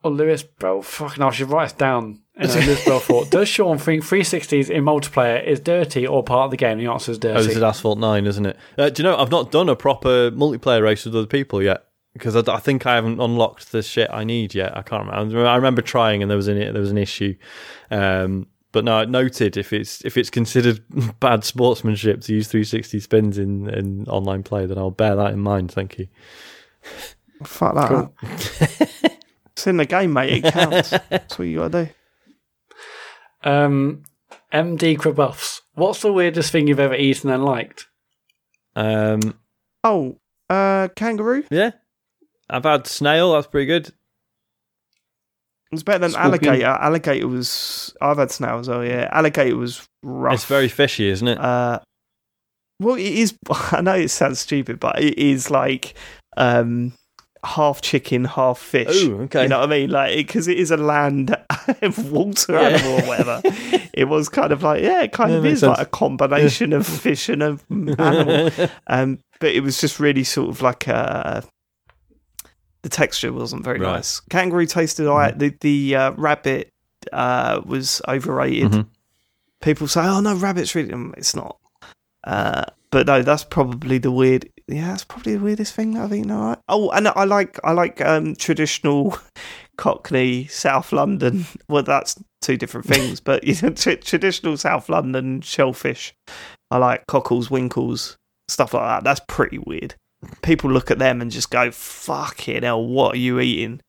or 0.02 0.10
Lewis 0.10 0.42
bro, 0.42 0.82
fucking, 0.82 1.22
I 1.22 1.30
should 1.30 1.50
write 1.50 1.66
this 1.66 1.72
down. 1.74 2.20
Anyway, 2.36 2.64
Lewis 2.66 2.84
Belfort, 2.84 3.30
does 3.30 3.48
Sean 3.48 3.78
think 3.78 4.02
360s 4.04 4.70
in 4.70 4.84
multiplayer 4.84 5.44
is 5.46 5.60
dirty 5.60 6.06
or 6.06 6.22
part 6.24 6.46
of 6.46 6.50
the 6.50 6.56
game? 6.56 6.78
The 6.78 6.86
answer 6.86 7.12
is 7.12 7.18
dirty. 7.18 7.34
Oh, 7.34 7.38
this 7.38 7.46
dirty. 7.48 7.56
is 7.58 7.62
Asphalt 7.62 7.98
9, 7.98 8.26
isn't 8.26 8.46
it? 8.46 8.56
Uh, 8.78 8.88
do 8.90 9.02
you 9.02 9.08
know, 9.08 9.16
I've 9.16 9.30
not 9.30 9.50
done 9.50 9.68
a 9.68 9.76
proper 9.76 10.30
multiplayer 10.30 10.82
race 10.82 11.04
with 11.04 11.14
other 11.14 11.26
people 11.26 11.62
yet. 11.62 11.84
Because 12.12 12.36
I, 12.36 12.42
I 12.52 12.58
think 12.60 12.86
I 12.86 12.94
haven't 12.94 13.20
unlocked 13.20 13.72
the 13.72 13.82
shit 13.82 14.10
I 14.12 14.24
need 14.24 14.54
yet. 14.54 14.76
I 14.76 14.82
can't 14.82 15.06
remember. 15.06 15.46
I 15.46 15.56
remember 15.56 15.80
trying 15.82 16.20
and 16.22 16.30
there 16.30 16.36
was 16.36 16.48
an 16.48 16.58
there 16.58 16.72
was 16.80 16.90
an 16.90 16.98
issue. 16.98 17.34
Um, 17.90 18.46
but 18.72 18.84
no, 18.84 19.04
noted 19.04 19.56
if 19.56 19.72
it's 19.72 20.04
if 20.04 20.16
it's 20.16 20.30
considered 20.30 20.80
bad 21.20 21.44
sportsmanship 21.44 22.20
to 22.22 22.34
use 22.34 22.48
360 22.48 23.00
spins 23.00 23.38
in, 23.38 23.68
in 23.68 24.06
online 24.08 24.42
play, 24.42 24.66
then 24.66 24.78
I'll 24.78 24.90
bear 24.90 25.14
that 25.16 25.32
in 25.32 25.40
mind. 25.40 25.70
Thank 25.72 25.98
you. 25.98 26.08
Fuck 27.44 27.74
that. 27.74 27.88
Cool. 27.88 28.14
it's 29.52 29.66
in 29.66 29.76
the 29.78 29.84
game, 29.86 30.12
mate. 30.12 30.44
It 30.44 30.52
counts. 30.52 30.90
That's 31.08 31.38
what 31.38 31.48
you 31.48 31.58
got 31.58 31.72
to 31.72 31.84
do. 33.44 33.50
Um, 33.50 34.04
MD 34.52 34.96
Crebuffs, 34.96 35.60
what's 35.74 36.02
the 36.02 36.12
weirdest 36.12 36.52
thing 36.52 36.66
you've 36.68 36.78
ever 36.80 36.94
eaten 36.94 37.30
and 37.30 37.44
liked? 37.44 37.88
Um, 38.76 39.34
Oh, 39.84 40.18
uh, 40.48 40.88
kangaroo. 40.94 41.44
yeah, 41.50 41.72
I've 42.52 42.64
had 42.64 42.86
snail. 42.86 43.32
That's 43.32 43.46
pretty 43.46 43.66
good. 43.66 43.92
It's 45.70 45.82
better 45.82 46.00
than 46.00 46.10
Scorpion. 46.10 46.32
alligator. 46.50 46.66
Alligator 46.66 47.28
was. 47.28 47.94
I've 48.00 48.18
had 48.18 48.30
snail 48.30 48.58
as 48.58 48.68
well. 48.68 48.84
Yeah, 48.84 49.08
alligator 49.10 49.56
was 49.56 49.86
rough. 50.02 50.34
It's 50.34 50.44
very 50.44 50.68
fishy, 50.68 51.08
isn't 51.08 51.26
it? 51.28 51.38
Uh, 51.38 51.80
well, 52.80 52.96
it 52.96 53.02
is. 53.06 53.34
I 53.50 53.80
know 53.80 53.94
it 53.94 54.08
sounds 54.08 54.40
stupid, 54.40 54.78
but 54.78 55.00
it 55.02 55.16
is 55.18 55.50
like 55.50 55.94
um, 56.36 56.92
half 57.42 57.80
chicken, 57.80 58.26
half 58.26 58.58
fish. 58.58 59.02
Ooh, 59.04 59.22
okay. 59.22 59.44
You 59.44 59.48
know 59.48 59.60
what 59.60 59.68
I 59.72 59.78
mean? 59.78 59.90
Like, 59.90 60.14
because 60.16 60.46
it 60.46 60.58
is 60.58 60.70
a 60.70 60.76
land 60.76 61.34
water 62.10 62.52
Yeah. 62.52 62.60
animal 62.60 62.92
or 63.00 63.06
whatever. 63.08 63.40
it 63.94 64.08
was 64.10 64.28
kind 64.28 64.52
of 64.52 64.62
like, 64.62 64.82
yeah, 64.82 65.02
it 65.04 65.12
kind 65.12 65.30
Yeah, 65.30 65.38
of 65.38 65.46
is 65.46 65.60
sense. 65.60 65.78
like 65.78 65.86
a 65.86 65.90
combination 65.90 66.74
of 66.74 66.86
fish 66.86 67.30
and 67.30 67.42
a 67.42 67.58
animal. 67.98 68.50
Um, 68.88 69.20
but 69.40 69.52
it 69.52 69.60
was 69.62 69.80
just 69.80 69.98
really 69.98 70.24
sort 70.24 70.50
of 70.50 70.60
like 70.60 70.86
a. 70.86 71.42
The 72.82 72.88
texture 72.88 73.32
wasn't 73.32 73.64
very 73.64 73.78
Right. 73.78 73.86
Mm-hmm. 73.88 73.94
nice. 73.96 74.20
Kangaroo 74.30 74.66
tasted 74.66 75.06
alright. 75.06 75.38
The 75.38 75.54
the 75.60 75.94
uh, 75.96 76.10
rabbit 76.12 76.68
uh, 77.12 77.60
was 77.64 78.00
overrated. 78.08 78.72
Mhm. 78.72 78.86
People 79.60 79.86
say, 79.88 80.00
"Oh 80.04 80.20
no, 80.20 80.34
rabbits 80.34 80.74
really." 80.74 80.92
It's 81.16 81.34
not. 81.36 81.58
Uh, 82.24 82.64
but 82.90 83.06
no, 83.06 83.22
that's 83.22 83.44
probably 83.44 83.98
the 83.98 84.10
weird. 84.10 84.48
Yeah, 84.68 84.88
that's 84.88 85.04
probably 85.04 85.34
the 85.36 85.42
weirdest 85.44 85.74
thing 85.74 85.94
that 85.94 86.04
I've 86.04 86.12
eaten. 86.12 86.30
Alright. 86.30 86.58
Oh, 86.68 86.90
and 86.90 87.08
I 87.08 87.24
like 87.24 87.58
I 87.64 87.72
like 87.72 88.00
um, 88.00 88.34
traditional 88.36 89.16
Cockney 89.76 90.46
South 90.46 90.92
London. 90.92 91.44
Well, 91.68 91.82
that's 91.82 92.16
two 92.42 92.56
different 92.56 92.86
things, 92.92 93.20
but 93.20 93.44
you 93.44 93.54
know, 93.62 93.70
tra- 93.70 93.96
traditional 93.96 94.56
South 94.56 94.88
London 94.88 95.40
shellfish. 95.40 96.14
I 96.70 96.78
like 96.78 97.06
cockles, 97.06 97.50
winkles, 97.50 98.16
stuff 98.48 98.74
like 98.74 98.82
that. 98.84 99.04
That's 99.04 99.20
pretty 99.28 99.58
weird. 99.58 99.94
People 100.42 100.70
look 100.70 100.90
at 100.90 100.98
them 100.98 101.20
and 101.20 101.30
just 101.30 101.50
go, 101.50 101.70
"Fucking 101.70 102.62
hell, 102.62 102.84
what 102.84 103.14
are 103.14 103.18
you 103.18 103.40
eating?" 103.40 103.80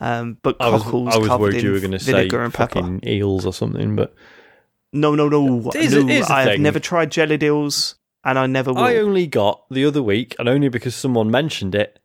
Um, 0.00 0.38
but 0.42 0.56
I 0.60 0.68
was 0.70 0.82
cockles 0.82 1.14
I 1.14 1.18
was 1.18 1.28
covered 1.28 1.42
worried 1.42 1.56
in 1.56 1.64
you 1.64 1.72
were 1.72 1.80
going 1.80 1.90
to 1.92 1.98
say 1.98 2.12
vinegar 2.12 2.42
and 2.42 2.54
pepper. 2.54 2.98
eels 3.06 3.44
or 3.44 3.52
something, 3.52 3.96
but 3.96 4.14
No, 4.92 5.14
no, 5.14 5.28
no. 5.28 5.70
Here's 5.74 5.92
no 5.94 6.00
a- 6.00 6.04
here's 6.06 6.30
I 6.30 6.42
have 6.42 6.52
thing. 6.52 6.62
never 6.62 6.80
tried 6.80 7.10
jelly 7.10 7.36
deals, 7.36 7.96
and 8.24 8.38
I 8.38 8.46
never 8.46 8.72
will. 8.72 8.82
I 8.82 8.96
only 8.96 9.26
got 9.26 9.64
the 9.70 9.84
other 9.84 10.02
week, 10.02 10.34
and 10.38 10.48
only 10.48 10.68
because 10.68 10.94
someone 10.94 11.30
mentioned 11.30 11.74
it. 11.74 11.98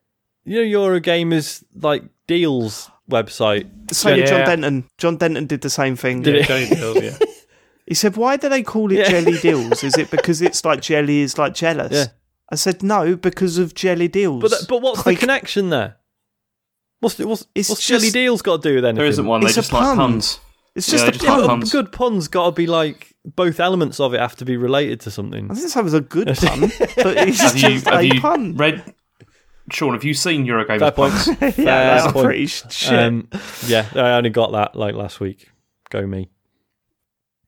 You 0.44 0.66
know, 0.66 0.80
Eurogamer's 0.80 1.64
like 1.74 2.04
deals 2.28 2.90
website. 3.10 3.68
so 3.94 4.10
did 4.16 4.20
Yeah. 4.20 4.26
John 4.26 4.46
Denton. 4.46 4.84
John 4.98 5.18
Denton 5.18 5.48
did 5.48 5.62
the 5.62 5.70
same 5.70 5.96
thing. 5.96 6.22
Did 6.22 6.36
Yeah, 6.36 6.42
it? 6.42 6.48
jelly 6.48 6.66
deals, 6.76 7.04
yeah. 7.04 7.18
He 7.88 7.94
said, 7.94 8.18
"Why 8.18 8.36
do 8.38 8.50
they 8.50 8.64
call 8.64 8.92
it 8.92 8.98
Yeah. 8.98 9.10
jelly 9.10 9.38
deals? 9.38 9.84
Is 9.84 9.96
it 9.98 10.10
because 10.18 10.42
it's 10.42 10.66
like 10.66 10.82
jelly 10.82 11.22
is 11.22 11.38
like 11.38 11.54
jealous?" 11.54 12.08
Yeah. 12.50 12.54
I 12.54 12.56
said, 12.56 12.84
"No, 12.84 13.16
because 13.16 13.58
of 13.58 13.74
jelly 13.74 14.08
deals." 14.08 14.42
But 14.42 14.50
th- 14.52 14.68
but 14.68 14.82
what's 14.82 15.06
Like, 15.06 15.16
the 15.18 15.20
connection 15.22 15.70
there? 15.70 15.98
What's 17.02 17.16
the, 17.16 17.28
what's, 17.28 17.46
It's 17.54 17.70
what's 17.70 17.86
just- 17.86 18.02
Jelly 18.04 18.12
Deals 18.12 18.42
got 18.42 18.62
to 18.64 18.70
do 18.70 18.76
with 18.76 18.86
anything? 18.86 18.96
There 18.98 19.06
isn't 19.06 19.26
one. 19.26 19.42
They 19.42 19.48
It's 19.48 19.58
a 19.58 19.62
just 19.62 19.74
like 19.74 19.84
pun. 19.84 19.98
puns. 19.98 20.40
It's 20.76 20.88
just 20.88 21.04
they 21.04 21.10
a 21.10 21.12
just 21.12 21.24
Yeah, 21.24 21.32
like 21.32 21.40
pun. 21.42 21.48
but 21.48 21.60
puns. 21.60 21.72
good 21.72 21.92
pun's 21.92 22.28
got 22.30 22.46
to 22.46 22.52
be 22.54 22.66
like 22.68 23.14
both 23.26 23.60
elements 23.60 24.00
of 24.00 24.14
it 24.14 24.20
have 24.20 24.36
to 24.38 24.46
be 24.46 24.58
related 24.58 25.02
to 25.02 25.12
something. 25.12 25.46
I 25.52 25.54
didn't 25.54 25.70
say 25.70 25.80
it 25.82 25.84
was 25.84 25.94
a 25.94 26.02
good 26.02 26.28
pun, 26.38 26.62
but 26.62 26.72
it's 27.18 27.40
Have 27.42 27.56
you, 27.58 27.70
just 27.70 27.86
have 27.88 28.00
a 28.00 28.06
you 28.06 28.22
pun. 28.22 28.56
read? 28.56 28.94
Sean, 29.72 29.94
have 29.94 30.04
you 30.04 30.14
seen 30.14 30.46
Eurogamer 30.46 30.80
Fair 30.80 30.92
puns? 30.92 31.28
yeah, 31.58 31.98
that's 32.00 32.14
point. 32.14 32.26
pretty 32.26 32.46
shit. 32.48 32.94
Um, 32.94 33.30
yeah, 33.68 33.88
I 33.94 34.12
only 34.14 34.30
got 34.30 34.52
that 34.54 34.76
like 34.76 34.96
last 34.96 35.20
week. 35.20 35.50
Go 35.90 36.06
me. 36.08 36.30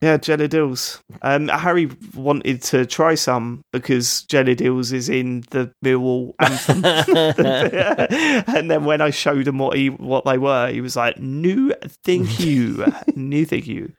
Yeah, 0.02 0.18
jelly 0.18 0.48
deals. 0.48 1.02
Um, 1.24 1.48
Harry 1.48 1.90
wanted 2.14 2.62
to 2.64 2.86
try 2.86 3.16
some 3.16 3.62
because 3.74 4.24
jelly 4.24 4.54
deals 4.54 4.92
is 4.92 5.10
in 5.10 5.44
the 5.50 5.72
Millwall 5.84 6.34
anthem. 6.40 6.86
and 8.56 8.70
then 8.70 8.86
when 8.86 9.02
I 9.02 9.10
showed 9.10 9.48
him 9.48 9.58
what 9.58 9.76
he 9.76 9.90
what 9.90 10.26
they 10.26 10.38
were, 10.38 10.70
he 10.70 10.82
was 10.82 10.96
like, 10.96 11.18
"No, 11.20 11.74
thank 12.04 12.40
you, 12.40 12.86
no, 13.16 13.46
thank 13.46 13.66
you." 13.66 13.92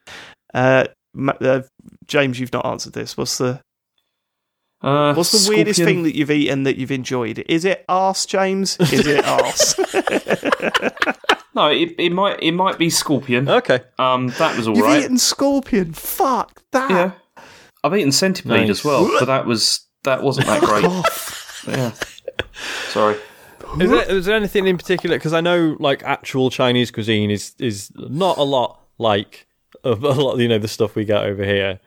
Uh, 0.55 0.87
uh, 1.41 1.63
James, 2.07 2.39
you've 2.39 2.53
not 2.53 2.67
answered 2.67 2.93
this. 2.93 3.17
What's 3.17 3.39
the 3.39 3.61
Uh, 4.81 5.13
what's 5.15 5.33
the 5.33 5.51
weirdest 5.51 5.83
thing 5.83 6.05
that 6.05 6.15
you've 6.15 6.31
eaten 6.31 6.63
that 6.63 6.77
you've 6.77 6.93
enjoyed? 6.93 7.45
Is 7.49 7.65
it 7.65 7.85
arse, 7.89 8.27
James? 8.27 8.77
Is 8.79 9.07
it 9.07 9.25
arse? 9.25 9.75
No, 11.59 11.73
it, 11.73 11.97
it 11.99 12.13
might 12.13 12.41
it 12.41 12.53
might 12.53 12.79
be 12.79 12.89
Scorpion. 12.89 13.49
Okay. 13.49 13.81
Um, 13.99 14.29
that 14.39 14.57
was 14.57 14.69
all 14.69 14.77
you've 14.77 14.87
right. 14.87 15.03
eaten 15.03 15.19
scorpion. 15.19 15.93
Fuck 15.93 16.63
that. 16.71 16.89
Yeah, 16.89 17.13
I've 17.83 17.97
eaten 17.97 18.13
centipede 18.13 18.69
Nice. 18.69 18.71
as 18.71 18.85
well, 18.85 19.11
but 19.19 19.25
that 19.25 19.45
was 19.45 19.85
that 20.05 20.23
wasn't 20.23 20.47
that 20.47 20.63
great. 20.63 21.77
Yeah, 21.77 21.93
sorry. 22.91 23.17
Is 23.81 23.91
there, 23.91 24.11
is 24.17 24.27
there 24.27 24.37
anything 24.37 24.69
in 24.69 24.77
particular? 24.77 25.17
Because 25.17 25.33
I 25.33 25.41
know 25.41 25.77
like 25.81 26.05
actual 26.05 26.49
Chinese 26.49 26.93
cuisine 26.93 27.33
is 27.33 27.57
is 27.59 27.91
not 27.97 28.39
a 28.39 28.45
lot 28.45 28.81
like 28.99 29.49
a 29.83 29.91
lot. 29.91 30.39
You 30.39 30.47
know 30.47 30.59
the 30.59 30.69
stuff 30.69 30.95
we 30.95 31.05
get 31.05 31.25
over 31.25 31.45
here. 31.45 31.81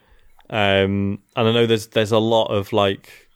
Um, 0.51 1.19
and 1.35 1.47
I 1.47 1.51
know 1.53 1.65
there's 1.65 1.87
there's 1.87 2.11
a 2.11 2.19
lot 2.19 2.47
of 2.47 2.73
like 2.73 3.29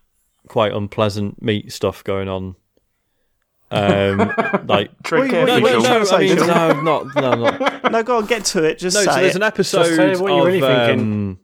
quite 0.47 0.73
unpleasant 0.73 1.41
meat 1.41 1.71
stuff 1.71 2.03
going 2.03 2.27
on. 2.27 2.55
Um, 3.71 4.31
like 4.67 4.91
Tread 5.03 5.21
Wait, 5.21 5.31
carefully, 5.31 5.61
wait, 5.63 5.81
no, 5.81 6.03
no, 6.03 6.09
I 6.11 6.19
mean, 6.19 6.35
no, 6.35 6.81
not 6.81 7.15
no, 7.15 7.33
not 7.35 7.83
No, 7.91 8.03
go 8.03 8.17
on, 8.17 8.25
get 8.25 8.45
to 8.45 8.63
it. 8.63 8.77
Just 8.77 8.95
no. 8.95 9.01
say 9.03 9.11
So 9.11 9.15
there's 9.21 9.35
it. 9.35 9.37
an 9.37 9.43
episode 9.43 9.95
say 9.95 10.15
what 10.21 10.29
you're 10.31 10.39
of 10.41 10.45
really 10.45 10.61
thinking. 10.61 10.99
um, 10.99 11.39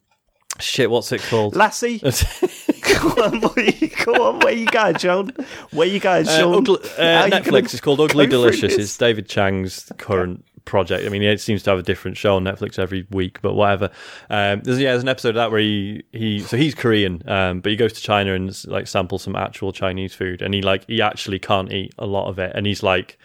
shit. 0.60 0.90
What's 0.92 1.12
it 1.12 1.22
called? 1.22 1.56
Lassie. 1.56 2.00
Go 2.82 3.10
on, 3.24 3.40
where 3.42 3.70
you, 3.70 3.88
go 3.88 4.12
on, 4.28 4.40
where 4.40 4.54
you 4.54 4.66
going, 4.66 4.96
John? 4.98 5.32
Where 5.72 5.88
you 5.88 6.00
going, 6.00 6.28
Uh, 6.28 6.58
Ugly, 6.58 6.76
uh, 6.98 7.30
Netflix. 7.30 7.44
gonna 7.46 7.58
It's 7.60 7.80
called 7.80 8.02
Ugly 8.02 8.26
go 8.26 8.32
Delicious. 8.32 8.74
It's 8.74 8.98
David 8.98 9.30
Chang's 9.30 9.92
current 9.98 10.44
project. 10.66 11.06
I 11.06 11.10
mean, 11.10 11.22
it 11.22 11.42
seems 11.42 11.64
to 11.64 11.70
have 11.72 11.80
a 11.80 11.84
different 11.84 12.18
show 12.18 12.36
on 12.36 12.44
Netflix 12.44 12.80
every 12.80 13.08
week, 13.12 13.42
but 13.42 13.54
whatever. 13.54 13.90
Um, 14.30 14.62
there's 14.62 14.80
yeah, 14.80 14.92
there's 14.92 15.04
an 15.04 15.10
episode 15.10 15.30
of 15.30 15.36
that 15.36 15.52
where 15.52 15.60
he 15.60 16.04
he 16.12 16.40
so 16.40 16.58
he's 16.58 16.76
Korean, 16.76 17.24
um, 17.28 17.62
but 17.62 17.72
he 17.72 17.76
goes 17.76 17.94
to 17.94 18.02
China 18.02 18.34
and 18.34 18.66
like 18.68 18.88
samples 18.88 19.24
some 19.24 19.36
actual 19.36 19.72
Chinese 19.72 20.14
food, 20.14 20.42
and 20.42 20.54
he 20.54 20.62
like 20.62 20.86
he 20.88 21.02
actually 21.02 21.40
can't 21.40 21.72
eat 21.72 21.94
a 21.98 22.06
lot 22.06 22.28
of 22.28 22.40
it, 22.40 22.52
and 22.56 22.66
he's 22.66 22.84
like. 22.84 23.18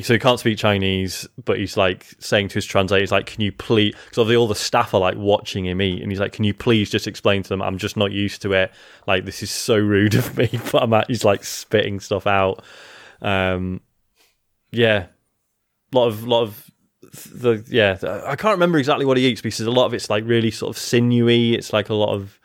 So 0.00 0.12
he 0.12 0.20
can't 0.20 0.38
speak 0.38 0.58
Chinese, 0.58 1.26
but 1.44 1.58
he's 1.58 1.76
like 1.76 2.06
saying 2.20 2.48
to 2.48 2.54
his 2.54 2.66
translator, 2.66 3.00
he's 3.00 3.10
like, 3.10 3.26
"Can 3.26 3.40
you 3.40 3.50
please?" 3.50 3.96
Because 4.04 4.32
all 4.36 4.46
the 4.46 4.54
staff 4.54 4.94
are 4.94 5.00
like 5.00 5.16
watching 5.16 5.66
him 5.66 5.82
eat, 5.82 6.02
and 6.02 6.12
he's 6.12 6.20
like, 6.20 6.32
"Can 6.32 6.44
you 6.44 6.54
please 6.54 6.88
just 6.88 7.08
explain 7.08 7.42
to 7.42 7.48
them? 7.48 7.60
I'm 7.60 7.78
just 7.78 7.96
not 7.96 8.12
used 8.12 8.40
to 8.42 8.52
it. 8.52 8.70
Like 9.08 9.24
this 9.24 9.42
is 9.42 9.50
so 9.50 9.76
rude 9.76 10.14
of 10.14 10.36
me." 10.36 10.50
But 10.70 10.84
I'm 10.84 10.92
at, 10.92 11.08
he's 11.08 11.24
like 11.24 11.42
spitting 11.42 11.98
stuff 11.98 12.28
out. 12.28 12.62
Um, 13.22 13.80
yeah, 14.70 15.06
lot 15.92 16.08
of 16.08 16.24
lot 16.24 16.42
of 16.42 16.67
the 17.24 17.64
yeah, 17.68 17.98
I 18.26 18.36
can't 18.36 18.52
remember 18.54 18.78
exactly 18.78 19.04
what 19.04 19.16
he 19.16 19.26
eats 19.26 19.40
because 19.40 19.60
a 19.60 19.70
lot 19.70 19.86
of 19.86 19.94
it's 19.94 20.08
like 20.10 20.24
really 20.26 20.50
sort 20.50 20.70
of 20.70 20.78
sinewy. 20.80 21.54
It's 21.54 21.72
like 21.72 21.88
a 21.88 21.94
lot 21.94 22.14
of, 22.14 22.38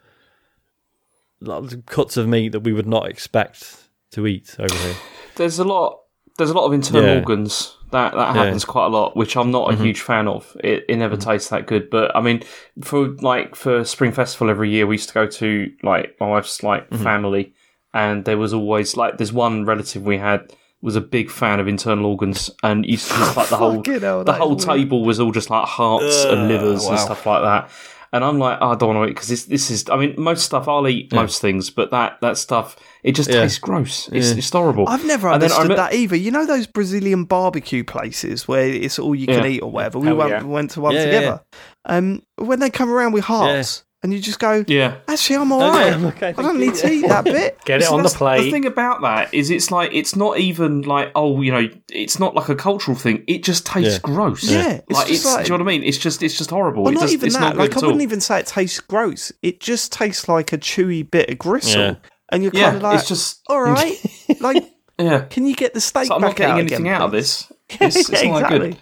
lot 1.41 1.63
of 1.73 1.85
cuts 1.85 2.17
of 2.17 2.27
meat 2.27 2.49
that 2.53 2.61
we 2.61 2.73
would 2.73 2.87
not 2.87 3.09
expect 3.09 3.75
to 4.11 4.27
eat 4.27 4.55
over 4.59 4.73
here. 4.75 4.95
There's 5.35 5.59
a 5.59 5.63
lot. 5.63 5.99
There's 6.37 6.49
a 6.49 6.53
lot 6.53 6.65
of 6.65 6.73
internal 6.73 7.03
Yeah. 7.09 7.19
organs 7.19 7.77
that 7.91 8.13
that 8.13 8.17
Yeah. 8.17 8.25
Mm-hmm. 8.29 8.37
happens 8.37 8.65
quite 8.65 8.85
a 8.87 8.89
lot, 8.89 9.15
which 9.15 9.37
I'm 9.37 9.51
not 9.51 9.71
a 9.71 9.75
huge 9.75 10.01
fan 10.01 10.27
of. 10.27 10.55
It, 10.63 10.83
it 10.89 10.95
never 10.97 11.15
tastes 11.15 11.49
that 11.49 11.67
good. 11.67 11.89
But 11.91 12.15
I 12.15 12.21
mean, 12.21 12.41
for 12.81 13.09
like 13.21 13.55
for 13.55 13.83
Spring 13.85 14.11
Festival 14.11 14.49
every 14.49 14.71
year, 14.71 14.87
we 14.87 14.95
used 14.95 15.09
to 15.09 15.13
go 15.13 15.27
to 15.27 15.71
like 15.83 16.15
my 16.19 16.27
wife's 16.27 16.63
like 16.63 16.89
Mm-hmm. 16.89 17.03
family, 17.03 17.53
and 17.93 18.25
there 18.25 18.37
was 18.37 18.53
always 18.53 18.97
like 18.97 19.17
there's 19.17 19.33
one 19.33 19.65
relative 19.65 20.01
we 20.03 20.17
had 20.17 20.51
was 20.83 20.95
a 20.95 21.01
big 21.01 21.31
fan 21.31 21.59
of 21.59 21.67
internal 21.67 22.05
organs, 22.05 22.51
and 22.61 22.85
used 22.85 23.09
to 23.09 23.17
just 23.17 23.35
like 23.37 23.49
the 23.49 23.55
whole 23.63 23.81
hell, 23.83 24.23
the 24.23 24.33
whole 24.33 24.49
weird. 24.49 24.59
table 24.59 25.03
was 25.03 25.19
all 25.19 25.31
just 25.31 25.49
like 25.49 25.65
hearts 25.65 26.25
and 26.25 26.47
livers 26.47 26.85
and 26.85 26.99
stuff 26.99 27.25
like 27.25 27.41
that. 27.41 27.69
And 28.11 28.23
I'm 28.23 28.37
like, 28.37 28.59
oh, 28.61 28.73
I 28.73 28.75
don't 28.75 28.93
want 28.93 29.07
to 29.07 29.09
eat 29.09 29.15
because 29.15 29.27
this, 29.29 29.45
this 29.45 29.71
is. 29.71 29.89
I 29.89 29.95
mean, 29.97 30.13
most 30.19 30.45
stuff 30.45 30.67
I'll 30.67 30.87
eat 30.87 31.11
most 31.11 31.41
things, 31.41 31.71
but 31.71 31.89
that 31.89 32.21
that 32.21 32.37
stuff 32.37 32.75
it 33.01 33.13
just 33.15 33.27
Yeah. 33.27 33.41
tastes 33.41 33.57
gross. 33.57 34.07
It's, 34.11 34.29
Yeah. 34.31 34.37
it's 34.37 34.49
horrible. 34.51 34.87
I've 34.87 35.03
never 35.03 35.29
And 35.29 35.41
then 35.41 35.51
I 35.51 35.55
understood 35.55 35.71
remem- 35.71 35.89
that 35.89 35.93
either. 35.95 36.15
You 36.15 36.29
know 36.29 36.45
those 36.45 36.67
Brazilian 36.67 37.23
barbecue 37.23 37.83
places 37.83 38.47
where 38.47 38.67
it's 38.67 38.99
all 38.99 39.15
you 39.15 39.25
can 39.25 39.43
eat 39.47 39.61
or 39.63 39.71
whatever. 39.71 39.97
We 39.97 40.13
went, 40.13 40.29
yeah. 40.29 40.43
went 40.43 40.71
to 40.71 40.81
one 40.81 40.93
Yeah, 40.93 40.99
yeah, 40.99 41.05
together. 41.05 41.43
Um, 41.85 42.21
when 42.35 42.59
they 42.59 42.69
come 42.69 42.91
around 42.91 43.13
with 43.13 43.23
hearts, 43.23 43.83
and 44.03 44.13
you 44.13 44.19
just 44.19 44.37
go, 44.39 44.63
Yeah. 44.67 44.97
actually, 45.07 45.37
I'm 45.37 45.51
all 45.53 45.61
right. 45.71 45.93
okay, 45.93 46.29
I 46.37 46.41
don't 46.41 46.59
need 46.59 46.75
to 46.75 46.91
eat 46.91 47.07
that 47.07 47.23
bit. 47.23 47.57
Get 47.65 47.81
it 47.81 47.85
See, 47.85 47.93
on 47.93 48.03
the 48.03 48.09
plate. 48.09 48.43
The 48.43 48.51
thing 48.51 48.65
about 48.65 49.01
that 49.01 49.33
is, 49.33 49.49
it's 49.49 49.71
like 49.71 49.91
it's 49.93 50.15
not 50.15 50.37
even 50.39 50.81
like 50.83 51.11
oh, 51.15 51.41
you 51.41 51.51
know, 51.51 51.67
it's 51.89 52.19
not 52.19 52.35
like 52.35 52.49
a 52.49 52.55
cultural 52.55 52.95
thing. 52.97 53.23
It 53.27 53.43
just 53.43 53.65
tastes 53.65 53.93
Yeah. 53.93 53.99
gross. 54.03 54.43
Yeah, 54.43 54.81
it's 54.87 54.91
like 54.91 55.07
just 55.07 55.25
it's. 55.25 55.25
like- 55.25 55.45
do 55.45 55.51
you 55.53 55.57
know 55.57 55.63
what 55.63 55.71
I 55.71 55.77
mean? 55.77 55.83
It's 55.87 55.97
just 55.97 56.21
it's 56.21 56.37
just 56.37 56.49
horrible. 56.49 56.83
Well, 56.83 56.91
it 56.91 56.95
not 56.95 57.01
just, 57.01 57.13
even 57.13 57.27
it's 57.27 57.35
that. 57.35 57.41
not 57.41 57.57
Like, 57.57 57.71
I 57.73 57.75
wouldn't 57.77 57.93
all. 57.95 58.01
even 58.01 58.21
say 58.21 58.39
it 58.39 58.45
tastes 58.47 58.79
gross. 58.79 59.31
It 59.41 59.59
just 59.59 59.91
tastes 59.93 60.27
like 60.27 60.53
a 60.53 60.57
chewy 60.57 61.09
bit 61.09 61.29
of 61.29 61.37
gristle. 61.39 61.81
Yeah. 61.81 61.95
And 62.29 62.43
you're 62.43 62.51
Yeah, 62.53 62.65
kind 62.65 62.77
of 62.77 62.83
like, 62.83 62.99
it's 62.99 63.07
just 63.07 63.41
all 63.47 63.61
right. 63.71 63.95
like, 64.39 64.63
yeah. 64.97 65.21
can 65.29 65.45
you 65.45 65.55
get 65.55 65.73
the 65.73 65.81
steak 65.81 66.07
So 66.07 66.15
I'm 66.15 66.21
back 66.21 66.29
not 66.31 66.35
getting 66.37 66.59
anything 66.59 66.81
again, 66.87 66.93
out 66.95 67.01
of 67.03 67.11
this. 67.11 67.51
It's, 67.69 67.95
it's 67.95 68.09
Yeah, 68.09 68.31
not 68.31 68.39
that 68.39 68.45
exactly. 68.53 68.69
good. 68.71 68.77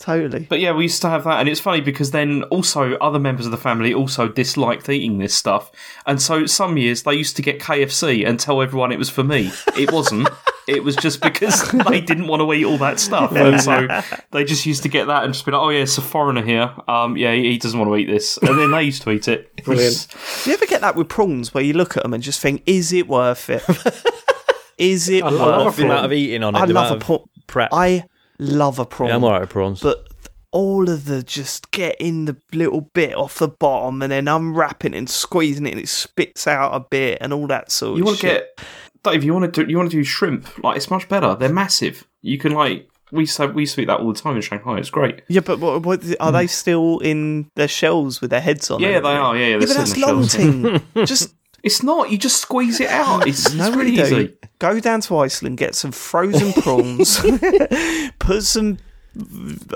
Totally. 0.00 0.46
But 0.48 0.60
yeah, 0.60 0.72
we 0.72 0.84
used 0.84 1.02
to 1.02 1.10
have 1.10 1.24
that, 1.24 1.40
and 1.40 1.48
it's 1.48 1.60
funny 1.60 1.82
because 1.82 2.10
then 2.10 2.42
also 2.44 2.94
other 2.94 3.18
members 3.18 3.44
of 3.44 3.52
the 3.52 3.58
family 3.58 3.92
also 3.92 4.28
disliked 4.28 4.88
eating 4.88 5.18
this 5.18 5.34
stuff, 5.34 5.70
and 6.06 6.20
so 6.22 6.46
some 6.46 6.78
years 6.78 7.02
they 7.02 7.12
used 7.12 7.36
to 7.36 7.42
get 7.42 7.60
KFC 7.60 8.26
and 8.26 8.40
tell 8.40 8.62
everyone 8.62 8.92
it 8.92 8.98
was 8.98 9.10
for 9.10 9.22
me. 9.22 9.52
It 9.76 9.92
wasn't. 9.92 10.30
it 10.68 10.82
was 10.82 10.96
just 10.96 11.20
because 11.20 11.70
they 11.72 12.00
didn't 12.00 12.28
want 12.28 12.40
to 12.40 12.50
eat 12.54 12.64
all 12.64 12.78
that 12.78 12.98
stuff, 12.98 13.32
and 13.32 13.60
so 13.60 13.86
they 14.30 14.42
just 14.42 14.64
used 14.64 14.82
to 14.84 14.88
get 14.88 15.06
that 15.08 15.24
and 15.24 15.34
just 15.34 15.44
be 15.44 15.52
like, 15.52 15.60
"Oh 15.60 15.68
yeah, 15.68 15.82
it's 15.82 15.98
a 15.98 16.02
foreigner 16.02 16.42
here. 16.42 16.72
Um, 16.88 17.18
yeah, 17.18 17.34
he 17.34 17.50
he 17.50 17.58
doesn't 17.58 17.78
want 17.78 17.90
to 17.90 17.96
eat 17.96 18.06
this," 18.06 18.38
and 18.38 18.58
then 18.58 18.70
they 18.70 18.84
used 18.84 19.02
to 19.02 19.10
eat 19.10 19.28
it. 19.28 19.54
Brilliant. 19.64 20.06
Do 20.44 20.50
you 20.50 20.54
ever 20.56 20.64
get 20.64 20.80
that 20.80 20.96
with 20.96 21.10
prawns 21.10 21.52
where 21.52 21.62
you 21.62 21.74
look 21.74 21.98
at 21.98 22.04
them 22.04 22.14
and 22.14 22.22
just 22.22 22.40
think, 22.40 22.62
is 22.64 22.94
it 22.94 23.06
worth 23.06 23.50
it? 23.50 23.62
is 24.78 25.10
it 25.10 25.22
I 25.24 25.30
worth 25.30 25.40
a 25.40 25.64
What's 25.64 25.76
the 25.76 25.84
amount 25.84 26.06
of 26.06 26.12
eating 26.14 26.42
on 26.42 26.54
it? 26.54 26.58
I 26.58 26.64
the 26.64 26.72
love 26.72 26.96
a 26.96 27.04
prawn. 27.04 27.20
of 27.36 27.46
prep. 27.46 27.68
I 27.72 28.04
love 28.40 28.78
a 28.78 28.86
prawn. 28.86 29.08
yeah, 29.08 29.16
I'm 29.16 29.24
alright 29.24 29.42
with 29.42 29.50
prawns. 29.50 29.80
but 29.80 30.08
all 30.52 30.88
of 30.90 31.04
the 31.04 31.22
just 31.22 31.70
getting 31.70 32.24
the 32.24 32.36
little 32.52 32.80
bit 32.80 33.14
off 33.14 33.38
the 33.38 33.48
bottom 33.48 34.02
and 34.02 34.10
then 34.10 34.26
unwrapping 34.26 34.94
it 34.94 34.98
and 34.98 35.08
squeezing 35.08 35.66
it 35.66 35.72
and 35.72 35.80
it 35.80 35.88
spits 35.88 36.46
out 36.46 36.74
a 36.74 36.80
bit 36.80 37.18
and 37.20 37.32
all 37.32 37.46
that 37.46 37.70
sort 37.70 37.92
of 37.92 37.96
shit. 37.96 37.98
You 37.98 38.02
of 38.02 38.06
want 38.06 38.18
to 38.20 38.26
get 38.26 38.60
Dave? 39.02 39.24
You 39.24 39.32
want 39.32 39.54
to 39.54 39.64
do? 39.64 39.70
You 39.70 39.76
want 39.76 39.90
to 39.90 39.96
do 39.96 40.04
shrimp? 40.04 40.62
Like 40.62 40.76
it's 40.76 40.90
much 40.90 41.08
better. 41.08 41.34
They're 41.34 41.52
massive. 41.52 42.06
You 42.22 42.38
can 42.38 42.52
like 42.52 42.88
we 43.12 43.22
used 43.22 43.36
to 43.36 43.46
we 43.48 43.62
used 43.62 43.74
to 43.76 43.82
eat 43.82 43.86
that 43.86 44.00
all 44.00 44.12
the 44.12 44.20
time 44.20 44.36
in 44.36 44.42
Shanghai. 44.42 44.78
It's 44.78 44.90
great. 44.90 45.22
Yeah, 45.28 45.40
but 45.40 45.58
what, 45.58 45.82
what, 45.82 46.04
are 46.20 46.30
hmm. 46.30 46.36
they 46.36 46.46
still 46.46 46.98
in 46.98 47.50
their 47.56 47.68
shells 47.68 48.20
with 48.20 48.30
their 48.30 48.40
heads 48.40 48.70
on? 48.70 48.80
Yeah, 48.80 49.00
they 49.00 49.08
are. 49.08 49.36
Yeah, 49.36 49.46
yeah. 49.46 49.52
Yeah, 49.52 49.58
but 49.58 49.68
still 49.68 49.78
that's 49.78 49.96
long 49.96 50.26
shells. 50.26 50.32
ting. 50.34 50.82
Just 51.06 51.34
It's 51.62 51.82
not. 51.82 52.10
You 52.10 52.18
just 52.18 52.40
squeeze 52.40 52.80
it 52.80 52.88
out. 52.88 53.26
It's, 53.30 53.52
no, 53.54 53.68
it's 53.68 53.76
really 53.76 54.00
easy. 54.00 54.34
Go 54.58 54.80
down 54.80 55.00
to 55.02 55.18
Iceland, 55.18 55.58
get 55.58 55.74
some 55.74 55.92
frozen 55.92 56.52
prawns, 56.62 57.20
put 58.18 58.42
some 58.42 58.78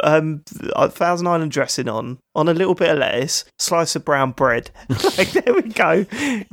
um, 0.03 0.43
Thousand 0.47 1.27
Island 1.27 1.53
dressing 1.53 1.89
on, 1.89 2.19
on 2.35 2.49
a 2.49 2.55
little 2.55 2.75
bit 2.75 2.91
of 2.91 2.99
lettuce, 2.99 3.45
slice 3.59 3.97
of 3.97 4.05
brown 4.05 4.33
bread. 4.33 4.71
like, 4.89 5.31
there 5.33 5.55
we 5.55 5.63
go. 5.63 6.05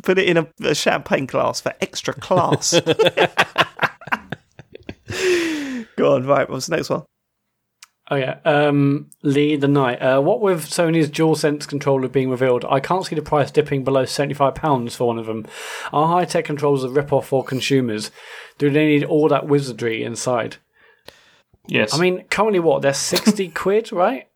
Put 0.03 0.17
it 0.17 0.27
in 0.27 0.37
a, 0.37 0.47
a 0.63 0.75
champagne 0.75 1.25
glass 1.25 1.61
for 1.61 1.73
extra 1.81 2.13
class. 2.13 2.79
go 5.95 6.15
on, 6.15 6.25
right. 6.25 6.49
What's 6.49 6.67
the 6.67 6.75
next 6.75 6.89
one? 6.89 7.03
Oh 8.11 8.17
yeah, 8.17 8.39
um, 8.43 9.09
Lee 9.23 9.55
the 9.55 9.69
Knight. 9.69 10.01
Uh, 10.01 10.19
what 10.19 10.41
with 10.41 10.65
Sony's 10.65 11.09
DualSense 11.09 11.65
controller 11.65 12.09
being 12.09 12.29
revealed, 12.29 12.65
I 12.69 12.81
can't 12.81 13.05
see 13.05 13.15
the 13.15 13.21
price 13.21 13.49
dipping 13.51 13.85
below 13.85 14.03
seventy-five 14.03 14.53
pounds 14.53 14.97
for 14.97 15.07
one 15.07 15.17
of 15.17 15.27
them. 15.27 15.47
Are 15.93 16.09
high-tech 16.09 16.43
controllers 16.43 16.83
a 16.83 16.89
rip-off 16.89 17.27
for 17.27 17.41
consumers? 17.41 18.11
Do 18.57 18.69
they 18.69 18.85
need 18.85 19.05
all 19.05 19.29
that 19.29 19.47
wizardry 19.47 20.03
inside? 20.03 20.57
Yes. 21.67 21.93
I 21.93 21.99
mean, 21.99 22.25
currently 22.29 22.59
what 22.59 22.81
they're 22.81 22.93
sixty 22.93 23.47
quid, 23.55 23.93
right? 23.93 24.27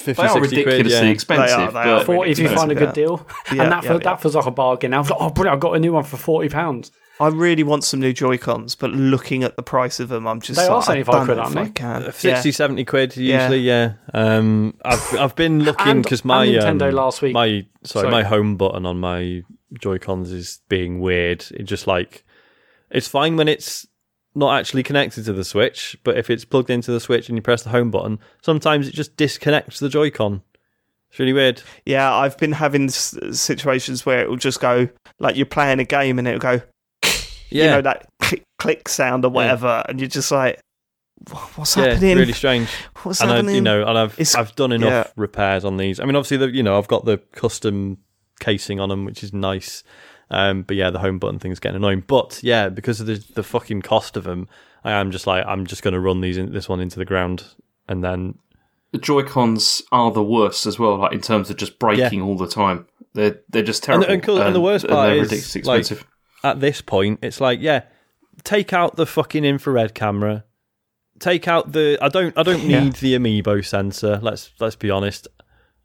50, 0.00 0.22
they 0.22 0.28
are 0.28 0.32
60 0.32 0.40
quid, 0.40 0.66
ridiculously 0.66 1.06
yeah. 1.06 1.12
expensive. 1.12 1.56
They 1.56 1.62
are, 1.62 1.66
they 1.66 1.72
but 1.72 1.88
are. 1.88 2.04
Forty 2.04 2.30
if 2.30 2.38
you 2.38 2.48
find 2.48 2.72
a 2.72 2.74
good 2.74 2.92
deal, 2.92 3.26
Yeah, 3.52 3.62
and 3.64 3.72
that 3.72 3.82
yeah, 3.84 3.90
feels, 3.90 4.00
yeah. 4.02 4.10
that 4.10 4.22
feels 4.22 4.34
like 4.36 4.46
a 4.46 4.50
bargain. 4.50 4.94
I 4.94 4.98
was 4.98 5.10
like, 5.10 5.20
oh 5.20 5.30
brilliant! 5.30 5.56
I 5.56 5.60
got 5.60 5.76
a 5.76 5.80
new 5.80 5.92
one 5.92 6.04
for 6.04 6.16
forty 6.16 6.48
pounds. 6.48 6.90
I 7.20 7.28
really 7.28 7.62
want 7.62 7.84
some 7.84 8.00
new 8.00 8.14
Joy 8.14 8.38
Cons, 8.38 8.74
but 8.74 8.92
looking 8.92 9.44
at 9.44 9.56
the 9.56 9.62
price 9.62 10.00
of 10.00 10.08
them, 10.08 10.26
I'm 10.26 10.40
just 10.40 10.58
They 10.58 10.64
are 10.66 10.76
like, 10.78 10.84
I 10.88 11.02
75 11.02 11.24
quid, 11.26 11.38
aren't 11.38 11.52
if 11.52 11.58
I 11.58 11.64
they? 11.64 11.70
can. 11.70 12.02
Uh, 12.04 12.10
60, 12.12 12.50
70 12.50 12.84
quid 12.86 13.16
usually, 13.18 13.58
yeah. 13.58 13.92
Um, 14.14 14.74
I've 14.82 15.14
I've 15.18 15.36
been 15.36 15.62
looking 15.64 16.00
because 16.00 16.24
my 16.24 16.46
and 16.46 16.80
Nintendo 16.80 16.88
um, 16.88 16.94
last 16.94 17.20
week. 17.20 17.34
my 17.34 17.66
sorry, 17.84 18.04
Sorry. 18.04 18.10
my 18.10 18.22
home 18.22 18.56
button 18.56 18.86
on 18.86 19.00
my 19.00 19.42
Joy 19.78 19.98
Cons 19.98 20.32
is 20.32 20.60
being 20.70 21.00
weird. 21.00 21.44
It 21.50 21.64
just 21.64 21.86
like 21.86 22.24
it's 22.90 23.06
fine 23.06 23.36
when 23.36 23.48
it's 23.48 23.86
not 24.34 24.58
actually 24.58 24.82
connected 24.82 25.24
to 25.24 25.32
the 25.32 25.44
Switch, 25.44 25.96
but 26.04 26.16
if 26.16 26.30
it's 26.30 26.44
plugged 26.44 26.70
into 26.70 26.92
the 26.92 27.00
Switch 27.00 27.28
and 27.28 27.36
you 27.36 27.42
press 27.42 27.62
the 27.62 27.70
home 27.70 27.90
button, 27.90 28.18
sometimes 28.42 28.86
it 28.88 28.94
just 28.94 29.16
disconnects 29.16 29.80
the 29.80 29.88
Joy-Con. 29.88 30.42
It's 31.10 31.18
really 31.18 31.32
weird. 31.32 31.62
Yeah, 31.84 32.14
I've 32.14 32.38
been 32.38 32.52
having 32.52 32.84
s- 32.84 33.16
situations 33.32 34.06
where 34.06 34.20
it 34.20 34.28
will 34.30 34.36
just 34.36 34.60
go 34.60 34.88
like 35.18 35.34
you're 35.36 35.46
playing 35.46 35.80
a 35.80 35.84
game 35.84 36.18
and 36.20 36.28
it'll 36.28 36.38
go, 36.38 36.60
Yeah, 37.50 37.64
you 37.64 37.70
know, 37.70 37.80
that 37.82 38.06
click, 38.20 38.44
click 38.60 38.88
sound 38.88 39.24
or 39.24 39.30
whatever, 39.30 39.82
and 39.88 39.98
you're 39.98 40.08
just 40.08 40.30
like, 40.30 40.60
"Wha- 41.28 41.40
what's 41.56 41.76
yeah, 41.76 41.86
happening? 41.94 42.16
really 42.16 42.32
strange. 42.32 42.68
What's 43.02 43.20
and 43.20 43.28
I, 43.32 43.34
happening? 43.36 43.56
you 43.56 43.60
know, 43.60 43.84
and 43.84 43.98
I've 43.98 44.12
It's- 44.12 44.36
I've 44.36 44.54
done 44.54 44.70
enough 44.70 45.06
yeah. 45.06 45.12
repairs 45.16 45.64
on 45.64 45.76
these. 45.76 45.98
I 45.98 46.04
mean, 46.04 46.14
obviously, 46.14 46.36
the, 46.36 46.54
you 46.54 46.62
know, 46.62 46.78
I've 46.78 46.86
got 46.86 47.04
the 47.06 47.18
custom 47.32 47.98
casing 48.38 48.78
on 48.78 48.88
them, 48.88 49.04
which 49.04 49.24
is 49.24 49.32
nice. 49.32 49.82
Um, 50.30 50.62
but 50.62 50.76
yeah, 50.76 50.90
the 50.90 50.98
home 51.00 51.18
button 51.18 51.38
thing's 51.38 51.58
getting 51.58 51.76
annoying. 51.76 52.04
But 52.06 52.40
yeah, 52.42 52.68
because 52.68 53.00
of 53.00 53.06
the 53.06 53.24
the 53.34 53.42
fucking 53.42 53.82
cost 53.82 54.16
of 54.16 54.24
them, 54.24 54.48
I 54.84 54.92
am 54.92 55.10
just 55.10 55.26
like 55.26 55.44
I'm 55.46 55.66
just 55.66 55.82
going 55.82 55.94
to 55.94 56.00
run 56.00 56.20
these 56.20 56.36
in, 56.38 56.52
this 56.52 56.68
one 56.68 56.80
into 56.80 56.98
the 56.98 57.04
ground, 57.04 57.44
and 57.88 58.02
then 58.04 58.38
the 58.92 58.98
Joy 58.98 59.22
Cons 59.24 59.82
are 59.92 60.10
the 60.12 60.22
worst 60.22 60.66
as 60.66 60.78
well. 60.78 60.96
Like 60.98 61.12
in 61.12 61.20
terms 61.20 61.50
of 61.50 61.56
just 61.56 61.78
breaking 61.78 62.22
all 62.22 62.36
the 62.36 62.48
time. 62.48 62.86
They're 63.12 63.40
they're 63.48 63.64
just 63.64 63.82
terrible. 63.82 64.06
and 64.06 64.22
cool- 64.22 64.40
and 64.40 64.54
the 64.54 64.60
worst 64.60 64.86
part 64.86 65.08
they're 65.10 65.22
is, 65.24 65.32
like, 65.66 65.80
expensive. 65.80 66.06
at 66.44 66.60
this 66.60 66.80
point, 66.80 67.18
it's 67.22 67.40
like 67.40 67.60
yeah, 67.60 67.82
take 68.44 68.72
out 68.72 68.94
the 68.94 69.06
fucking 69.06 69.44
infrared 69.44 69.94
camera. 69.94 70.44
Take 71.18 71.48
out 71.48 71.72
the 71.72 71.98
I 72.00 72.08
don't 72.08 72.38
I 72.38 72.44
don't 72.44 72.62
Yeah. 72.62 72.84
need 72.84 72.92
the 72.94 73.14
amiibo 73.16 73.64
sensor. 73.66 74.20
Let's 74.22 74.52
let's 74.60 74.76
be 74.76 74.90
honest. 74.90 75.26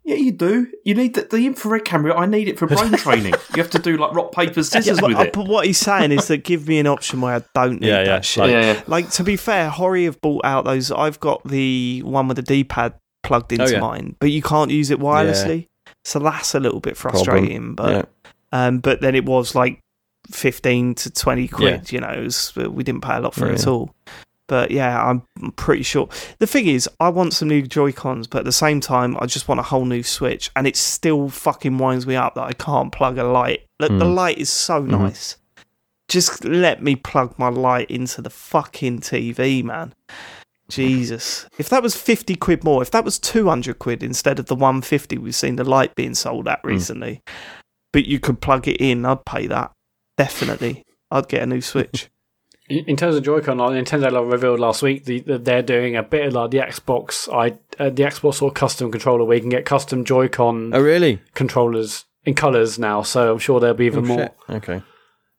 Yeah, 0.05 0.15
you 0.15 0.31
do. 0.31 0.67
You 0.83 0.93
need 0.95 1.15
the, 1.15 1.23
the 1.23 1.45
infrared 1.47 1.83
camera. 1.83 2.15
I 2.15 2.25
need 2.27 2.47
it 2.47 2.57
for 2.59 2.67
brain 2.67 2.91
training. 2.97 3.33
You 3.55 3.61
have 3.63 3.71
to 3.71 3.79
do 3.79 3.97
like 3.97 4.13
rock 4.13 4.31
paper 4.31 4.61
scissors 4.63 4.99
but, 4.99 5.09
with 5.09 5.17
uh, 5.17 5.21
it. 5.23 5.33
but 5.33 5.47
what 5.47 5.65
he's 5.65 5.79
saying 5.79 6.11
is 6.11 6.27
that 6.27 6.43
give 6.43 6.67
me 6.67 6.77
an 6.79 6.87
option 6.87 7.21
where 7.21 7.35
I 7.35 7.43
don't 7.55 7.81
need 7.81 7.87
Yeah, 7.87 7.99
yeah, 7.99 8.03
that 8.05 8.25
shit. 8.25 8.41
like- 8.43 8.51
yeah, 8.51 8.73
yeah. 8.73 8.81
Like 8.87 9.09
to 9.11 9.23
be 9.23 9.35
fair, 9.35 9.69
Hori 9.69 10.05
have 10.05 10.21
bought 10.21 10.45
out 10.45 10.63
those. 10.65 10.91
I've 10.91 11.19
got 11.19 11.43
the 11.47 12.01
one 12.03 12.27
with 12.27 12.37
the 12.37 12.43
D-pad 12.43 12.93
plugged 13.23 13.51
into 13.51 13.65
Oh, 13.65 13.69
yeah. 13.69 13.79
mine, 13.79 14.15
but 14.19 14.29
you 14.31 14.41
can't 14.43 14.69
use 14.71 14.91
it 14.91 14.99
wirelessly. 14.99 15.67
So 16.03 16.19
that's 16.19 16.53
a 16.53 16.59
little 16.59 16.79
bit 16.79 16.95
frustrating. 16.95 17.73
But 17.73 17.91
yeah. 18.23 18.31
um, 18.67 18.79
but 18.79 19.01
then 19.01 19.15
it 19.15 19.25
was 19.25 19.55
like 19.55 19.79
fifteen 20.31 20.93
to 20.95 21.09
twenty 21.11 21.47
quid. 21.47 21.91
You 21.91 22.01
know, 22.01 22.09
it 22.09 22.21
was, 22.23 22.55
we 22.55 22.83
didn't 22.83 23.01
pay 23.01 23.15
a 23.15 23.19
lot 23.19 23.33
for 23.33 23.47
it 23.49 23.53
at 23.59 23.65
Yeah. 23.65 23.71
all. 23.71 23.95
But 24.47 24.69
yeah, 24.69 25.03
I'm 25.03 25.23
pretty 25.53 25.81
sure. 25.83 26.07
The 26.37 26.45
thing 26.47 26.67
is, 26.67 26.87
I 26.99 27.09
want 27.09 27.33
some 27.33 27.47
new 27.47 27.63
Joy 27.63 27.91
Cons, 27.91 28.27
but 28.27 28.39
at 28.39 28.45
the 28.45 28.51
same 28.51 28.79
time, 28.79 29.17
I 29.19 29.25
just 29.25 29.47
want 29.47 29.59
a 29.59 29.63
whole 29.63 29.85
new 29.85 30.03
Switch, 30.03 30.51
and 30.55 30.67
it 30.67 30.75
still 30.75 31.29
fucking 31.29 31.77
winds 31.79 32.05
me 32.05 32.15
up 32.15 32.35
that 32.35 32.43
I 32.43 32.53
can't 32.53 32.91
plug 32.91 33.17
a 33.17 33.23
light. 33.23 33.61
Look, 33.79 33.89
the 33.97 34.05
Mm. 34.05 34.15
light 34.15 34.37
is 34.37 34.49
so 34.51 34.81
nice. 34.81 35.37
Just 36.07 36.45
let 36.45 36.83
me 36.83 36.95
plug 36.95 37.39
my 37.39 37.49
light 37.49 37.89
into 37.89 38.21
the 38.21 38.29
fucking 38.29 38.99
TV, 38.99 39.63
man. 39.63 39.95
Jesus. 40.69 41.47
If 41.57 41.69
that 41.69 41.83
was 41.83 41.95
50 41.95 42.35
quid 42.35 42.63
more, 42.63 42.81
if 42.81 42.91
that 42.91 43.05
was 43.05 43.19
200 43.19 43.79
quid 43.79 44.01
instead 44.03 44.39
of 44.39 44.47
the 44.47 44.55
150 44.55 45.17
we've 45.17 45.35
seen 45.35 45.55
the 45.57 45.63
light 45.63 45.95
being 45.95 46.15
sold 46.15 46.47
at 46.47 46.59
recently, 46.63 47.21
but 47.93 48.05
you 48.05 48.19
could 48.19 48.41
plug 48.41 48.67
it 48.67 48.77
in, 48.77 49.05
I'd 49.05 49.25
pay 49.25 49.47
that. 49.47 49.71
Definitely. 50.17 50.83
I'd 51.11 51.27
get 51.27 51.43
a 51.43 51.45
new 51.45 51.61
Switch. 51.61 52.09
In 52.67 52.85
in 52.85 52.95
terms 52.95 53.15
of 53.15 53.23
Joy-Con, 53.23 53.57
like 53.59 53.71
Nintendo 53.71 54.11
like, 54.11 54.31
revealed 54.31 54.59
last 54.59 54.81
week 54.81 55.05
the, 55.05 55.19
that 55.21 55.45
they're 55.45 55.61
doing 55.61 55.95
a 55.95 56.03
bit 56.03 56.25
of 56.27 56.33
like 56.33 56.51
the 56.51 56.57
Xbox, 56.59 57.31
I 57.31 57.57
uh, 57.83 57.89
the 57.89 58.03
Xbox 58.03 58.35
sort 58.35 58.51
of 58.51 58.55
custom 58.55 58.91
controller 58.91 59.23
where 59.23 59.35
you 59.35 59.41
can 59.41 59.49
get 59.49 59.65
custom 59.65 60.03
Joy-Con 60.05 60.71
Oh, 60.73 60.81
really? 60.81 61.21
controllers 61.35 62.05
in 62.25 62.33
colors 62.33 62.79
now. 62.79 63.01
So 63.03 63.33
I'm 63.33 63.39
sure 63.39 63.59
there'll 63.59 63.75
be 63.75 63.85
even 63.85 64.05
more. 64.05 64.17
Shit. 64.17 64.35
Okay. 64.49 64.81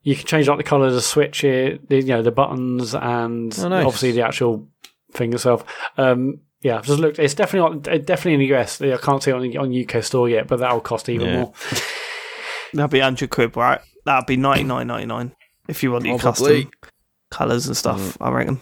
You 0.03 0.15
can 0.15 0.25
change 0.27 0.47
like 0.49 0.59
the 0.59 0.63
color 0.65 0.87
of 0.87 0.93
the 0.95 1.03
switch 1.03 1.39
here, 1.39 1.79
the, 1.89 1.97
you 1.97 2.07
know, 2.07 2.23
the 2.23 2.31
buttons 2.31 2.95
and 2.95 3.53
Oh, 3.59 3.69
nice. 3.69 3.85
obviously 3.87 4.13
the 4.13 4.23
actual 4.25 4.69
thing 5.13 5.33
itself. 5.33 5.65
Um, 5.99 6.43
yeah, 6.61 6.77
I've 6.79 6.85
just 6.87 7.01
looked. 7.01 7.19
It's 7.19 7.35
definitely 7.35 7.79
not, 7.81 7.89
uh, 7.89 7.99
definitely 7.99 8.35
in 8.35 8.41
the 8.49 8.55
US. 8.57 8.81
I 8.81 8.97
can't 8.99 9.21
see 9.23 9.33
it 9.33 9.35
on 9.35 9.43
the 9.43 9.57
on 9.59 9.73
UK 9.75 10.05
store 10.05 10.29
yet, 10.29 10.47
but 10.47 10.61
that'll 10.61 10.81
cost 10.81 11.09
even 11.09 11.27
Yeah. 11.27 11.37
more. 11.41 11.53
That'd 12.73 12.91
be 12.91 13.01
hundred 13.01 13.31
quid, 13.31 13.57
right? 13.57 13.81
That'd 14.05 14.27
be 14.27 14.37
ninety 14.37 14.63
nine 14.65 14.87
ninety 14.87 15.07
nine 15.07 15.33
if 15.69 15.83
you 15.83 15.91
want 15.91 16.05
your 16.05 16.19
Probably. 16.19 16.65
custom 16.67 16.71
colours 17.37 17.67
and 17.67 17.77
stuff. 17.77 18.17
I 18.21 18.31
reckon. 18.31 18.61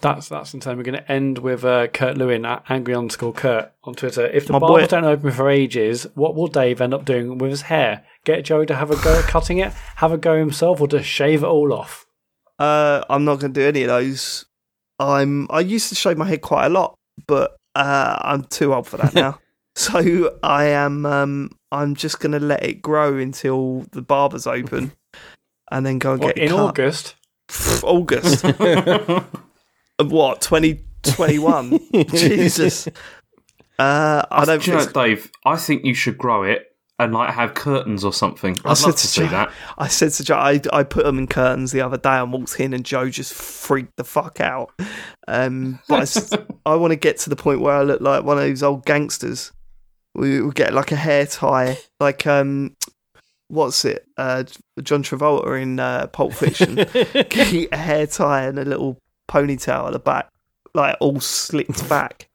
That's 0.00 0.28
that's 0.28 0.52
in 0.52 0.58
time. 0.60 0.78
We're 0.78 0.82
going 0.82 0.98
to 0.98 1.12
end 1.12 1.38
with 1.38 1.64
uh, 1.64 1.86
Kurt 1.86 2.16
Lewin 2.18 2.44
at 2.44 2.64
angry 2.68 2.92
underscore 2.94 3.32
Kurt 3.32 3.72
on 3.84 3.94
Twitter. 3.94 4.26
If 4.26 4.46
the 4.48 4.52
My 4.54 4.58
barbers 4.58 4.84
boy- 4.84 4.88
don't 4.88 5.04
open 5.04 5.30
for 5.30 5.48
ages, 5.48 6.06
what 6.14 6.34
will 6.34 6.48
Dave 6.48 6.80
end 6.80 6.92
up 6.92 7.04
doing 7.04 7.38
with 7.38 7.50
his 7.50 7.62
hair? 7.62 8.04
Get 8.24 8.44
Joe 8.44 8.64
to 8.64 8.74
have 8.74 8.90
a 8.90 8.96
go 9.04 9.16
at 9.20 9.24
cutting 9.26 9.58
it, 9.58 9.72
have 9.96 10.10
a 10.12 10.18
go 10.18 10.36
himself, 10.36 10.80
or 10.80 10.88
just 10.88 11.08
shave 11.08 11.44
it 11.44 11.46
all 11.46 11.72
off? 11.72 12.06
Uh, 12.58 13.02
I'm 13.08 13.24
not 13.24 13.38
going 13.38 13.52
to 13.52 13.60
do 13.60 13.66
any 13.66 13.82
of 13.82 13.88
those. 13.88 14.44
I'm. 14.98 15.46
I 15.50 15.60
used 15.60 15.88
to 15.90 15.94
shave 15.94 16.16
my 16.18 16.26
head 16.26 16.42
quite 16.42 16.66
a 16.66 16.70
lot, 16.70 16.94
but 17.28 17.56
uh, 17.76 18.18
I'm 18.22 18.42
too 18.44 18.74
old 18.74 18.88
for 18.88 18.96
that 18.96 19.14
now. 19.24 19.38
so 19.76 20.36
I 20.42 20.64
am. 20.64 21.06
Um, 21.06 21.50
I'm 21.70 21.94
just 21.94 22.18
going 22.18 22.32
to 22.32 22.40
let 22.40 22.64
it 22.64 22.82
grow 22.82 23.16
until 23.18 23.86
the 23.92 24.02
barber's 24.02 24.48
open, 24.48 24.90
and 25.70 25.86
then 25.86 26.00
go 26.00 26.14
and 26.14 26.22
What, 26.24 26.34
get 26.34 26.42
it 26.42 26.46
in 26.50 26.56
cut. 26.56 26.60
August? 26.70 27.14
Pff, 27.52 27.84
August. 27.84 28.44
Of 29.98 30.10
what? 30.10 30.40
Twenty 30.40 30.80
twenty 31.02 31.38
one. 31.38 31.78
Jesus. 32.10 32.88
Uh, 33.78 34.24
I 34.30 34.44
don't 34.46 34.62
Do 34.62 34.70
you 34.72 34.76
know, 34.78 34.86
Dave? 34.86 35.30
I 35.44 35.56
think 35.56 35.84
you 35.84 35.92
should 35.94 36.16
grow 36.16 36.44
it 36.44 36.74
and 36.98 37.12
like 37.12 37.32
have 37.34 37.52
curtains 37.54 38.04
or 38.04 38.12
something. 38.12 38.56
I'd 38.64 38.76
said 38.78 38.86
love 38.86 38.96
to 38.96 39.00
to 39.02 39.06
see 39.06 39.20
Joe- 39.24 39.28
that. 39.28 39.52
I 39.76 39.88
said 39.88 40.12
to 40.12 40.24
Joe, 40.24 40.36
I, 40.36 40.60
I 40.72 40.82
put 40.82 41.04
them 41.04 41.18
in 41.18 41.26
curtains 41.26 41.72
the 41.72 41.82
other 41.82 41.98
day 41.98 42.16
and 42.18 42.32
walked 42.32 42.58
in, 42.58 42.72
and 42.72 42.84
Joe 42.84 43.10
just 43.10 43.34
freaked 43.34 43.96
the 43.96 44.04
fuck 44.04 44.40
out. 44.40 44.70
Um, 45.28 45.78
but 45.88 46.34
I 46.64 46.74
want 46.76 46.92
to 46.92 46.96
get 46.96 47.18
to 47.18 47.30
the 47.30 47.36
point 47.36 47.60
where 47.60 47.74
I 47.74 47.82
look 47.82 48.00
like 48.00 48.24
one 48.24 48.38
of 48.38 48.44
those 48.44 48.62
old 48.62 48.86
gangsters. 48.86 49.52
We, 50.14 50.40
we 50.40 50.52
get 50.52 50.72
like 50.72 50.90
a 50.90 50.96
hair 50.96 51.26
tie, 51.26 51.78
like 52.00 52.26
um, 52.26 52.76
what's 53.52 53.84
it? 53.84 54.06
Uh, 54.16 54.44
John 54.82 55.02
Travolta 55.02 55.60
in 55.60 55.78
uh, 55.78 56.06
Pulp 56.08 56.32
Fiction. 56.32 56.78
A 57.72 57.76
hair 57.76 58.06
tie 58.06 58.44
and 58.44 58.58
a 58.58 58.64
little 58.64 58.98
ponytail 59.30 59.86
at 59.86 59.92
the 59.92 59.98
back, 59.98 60.28
like 60.74 60.96
all 61.00 61.20
slicked 61.20 61.88
back. 61.88 62.28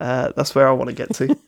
Uh, 0.00 0.32
that's 0.34 0.54
where 0.54 0.66
I 0.66 0.72
want 0.72 0.88
to 0.90 0.94
get 0.96 1.14
to. 1.16 1.36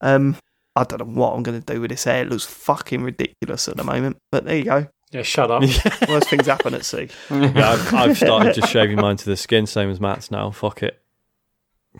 Um, 0.00 0.36
I 0.76 0.84
don't 0.84 0.98
know 0.98 1.06
what 1.18 1.32
I'm 1.34 1.42
going 1.42 1.62
to 1.62 1.72
do 1.72 1.80
with 1.80 1.88
this 1.88 2.04
hair. 2.04 2.20
It 2.22 2.28
looks 2.28 2.44
fucking 2.44 3.02
ridiculous 3.02 3.68
at 3.68 3.78
the 3.78 3.84
moment. 3.84 4.18
But 4.30 4.44
there 4.44 4.56
you 4.58 4.64
go. 4.64 4.86
Yeah, 5.12 5.22
shut 5.22 5.50
up. 5.50 5.62
Worst 6.08 6.28
things 6.28 6.46
happen 6.46 6.74
at 6.74 6.84
sea. 6.84 7.08
Yeah, 7.30 7.70
I've, 7.70 7.94
I've 7.94 8.16
started 8.18 8.54
just 8.54 8.70
shaving 8.70 8.96
mine 9.00 9.16
to 9.16 9.24
the 9.24 9.36
skin, 9.36 9.64
same 9.66 9.88
as 9.88 9.98
Mat's 10.00 10.30
now. 10.30 10.50
Fuck 10.50 10.82
it. 10.82 11.00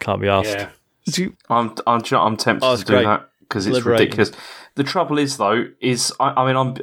Can't 0.01 0.21
be 0.21 0.29
asked. 0.29 0.51
yeah. 0.51 0.69
Do 1.07 1.23
you, 1.23 1.37
I'm 1.49 1.75
I'm 1.87 2.03
I'm 2.13 2.37
tempted 2.37 2.67
Oh, 2.67 2.77
to 2.77 2.85
do 2.85 2.93
great. 2.93 3.05
that 3.05 3.31
because 3.49 3.67
it's 3.67 3.75
Liberating. 3.77 4.05
ridiculous. 4.19 4.33
The 4.75 4.85
trouble 4.85 5.19
is 5.19 5.37
though, 5.37 5.67
is 5.81 6.13
I, 6.21 6.31
I 6.31 6.47
mean 6.47 6.57
I'm 6.57 6.77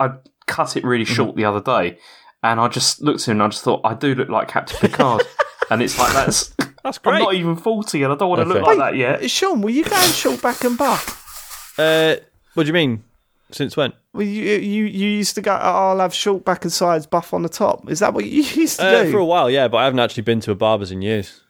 I 0.00 0.12
cut 0.46 0.76
it 0.76 0.80
Mm-hmm. 0.80 0.88
really 0.88 1.04
short 1.04 1.36
the 1.36 1.44
other 1.44 1.60
day, 1.60 1.98
and 2.42 2.60
I 2.60 2.68
just 2.68 3.00
looked 3.02 3.20
at 3.22 3.28
him 3.28 3.32
and 3.38 3.42
I 3.44 3.48
just 3.48 3.64
thought 3.64 3.80
I 3.84 3.94
do 3.94 4.14
look 4.14 4.28
like 4.28 4.48
Captain 4.48 4.78
Picard, 4.78 5.22
and 5.70 5.82
it's 5.82 5.98
like 5.98 6.12
that's 6.12 6.54
That's 6.84 6.98
great. 6.98 7.14
I'm 7.16 7.22
not 7.22 7.34
even 7.34 7.56
forty 7.56 8.02
and 8.02 8.12
I 8.12 8.16
don't 8.16 8.28
want 8.28 8.40
to 8.40 8.48
Okay. 8.48 8.58
look 8.58 8.66
like 8.66 8.78
that 8.78 8.96
yet. 8.96 9.30
Sean, 9.30 9.60
were 9.62 9.70
you 9.70 9.84
going 9.84 10.10
short 10.12 10.40
back 10.42 10.62
and 10.64 10.76
buff? 10.78 11.74
Uh, 11.78 12.16
what 12.54 12.64
do 12.64 12.66
you 12.68 12.72
mean? 12.72 13.04
Since 13.50 13.76
when? 13.78 13.94
Well, 14.12 14.26
you, 14.26 14.56
you 14.56 14.84
you 14.84 15.08
used 15.08 15.34
to 15.36 15.40
go. 15.40 15.52
"Oh, 15.52 15.88
I'll 15.90 15.98
have 16.00 16.12
short 16.12 16.44
back 16.44 16.64
and 16.64 16.72
sides, 16.72 17.06
buff 17.06 17.32
on 17.32 17.42
the 17.42 17.48
top. 17.48 17.88
Is 17.90 18.00
that 18.00 18.12
what 18.12 18.26
you 18.26 18.42
used 18.64 18.78
to 18.80 18.86
Uh, 18.86 19.04
do? 19.04 19.10
for 19.12 19.18
a 19.18 19.24
while, 19.24 19.48
yeah, 19.48 19.68
but 19.68 19.78
I 19.78 19.84
haven't 19.84 20.00
actually 20.00 20.24
been 20.24 20.40
to 20.40 20.50
a 20.50 20.54
barber's 20.54 20.90
in 20.92 21.00
years. 21.00 21.40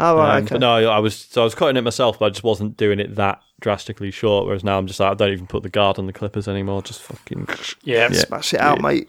Oh, 0.00 0.16
right, 0.16 0.38
Um, 0.38 0.44
okay. 0.44 0.54
But 0.54 0.60
no, 0.60 0.90
I 0.90 0.98
was 0.98 1.14
so 1.16 1.42
I 1.42 1.44
was 1.44 1.54
cutting 1.54 1.76
it 1.76 1.82
myself, 1.82 2.18
but 2.18 2.26
I 2.26 2.30
just 2.30 2.42
wasn't 2.44 2.76
doing 2.76 2.98
it 3.00 3.14
that 3.16 3.40
drastically 3.60 4.10
short. 4.10 4.46
Whereas 4.46 4.64
now 4.64 4.78
I'm 4.78 4.86
just 4.86 4.98
like 5.00 5.12
I 5.12 5.14
don't 5.14 5.32
even 5.32 5.46
put 5.46 5.62
the 5.62 5.68
guard 5.68 5.98
on 5.98 6.06
the 6.06 6.12
clippers 6.12 6.48
anymore. 6.48 6.82
Just 6.82 7.02
fucking 7.02 7.46
Yeah. 7.84 8.08
Yeah. 8.10 8.18
Smash 8.20 8.54
it 8.54 8.60
out, 8.60 8.80
mate. 8.82 9.08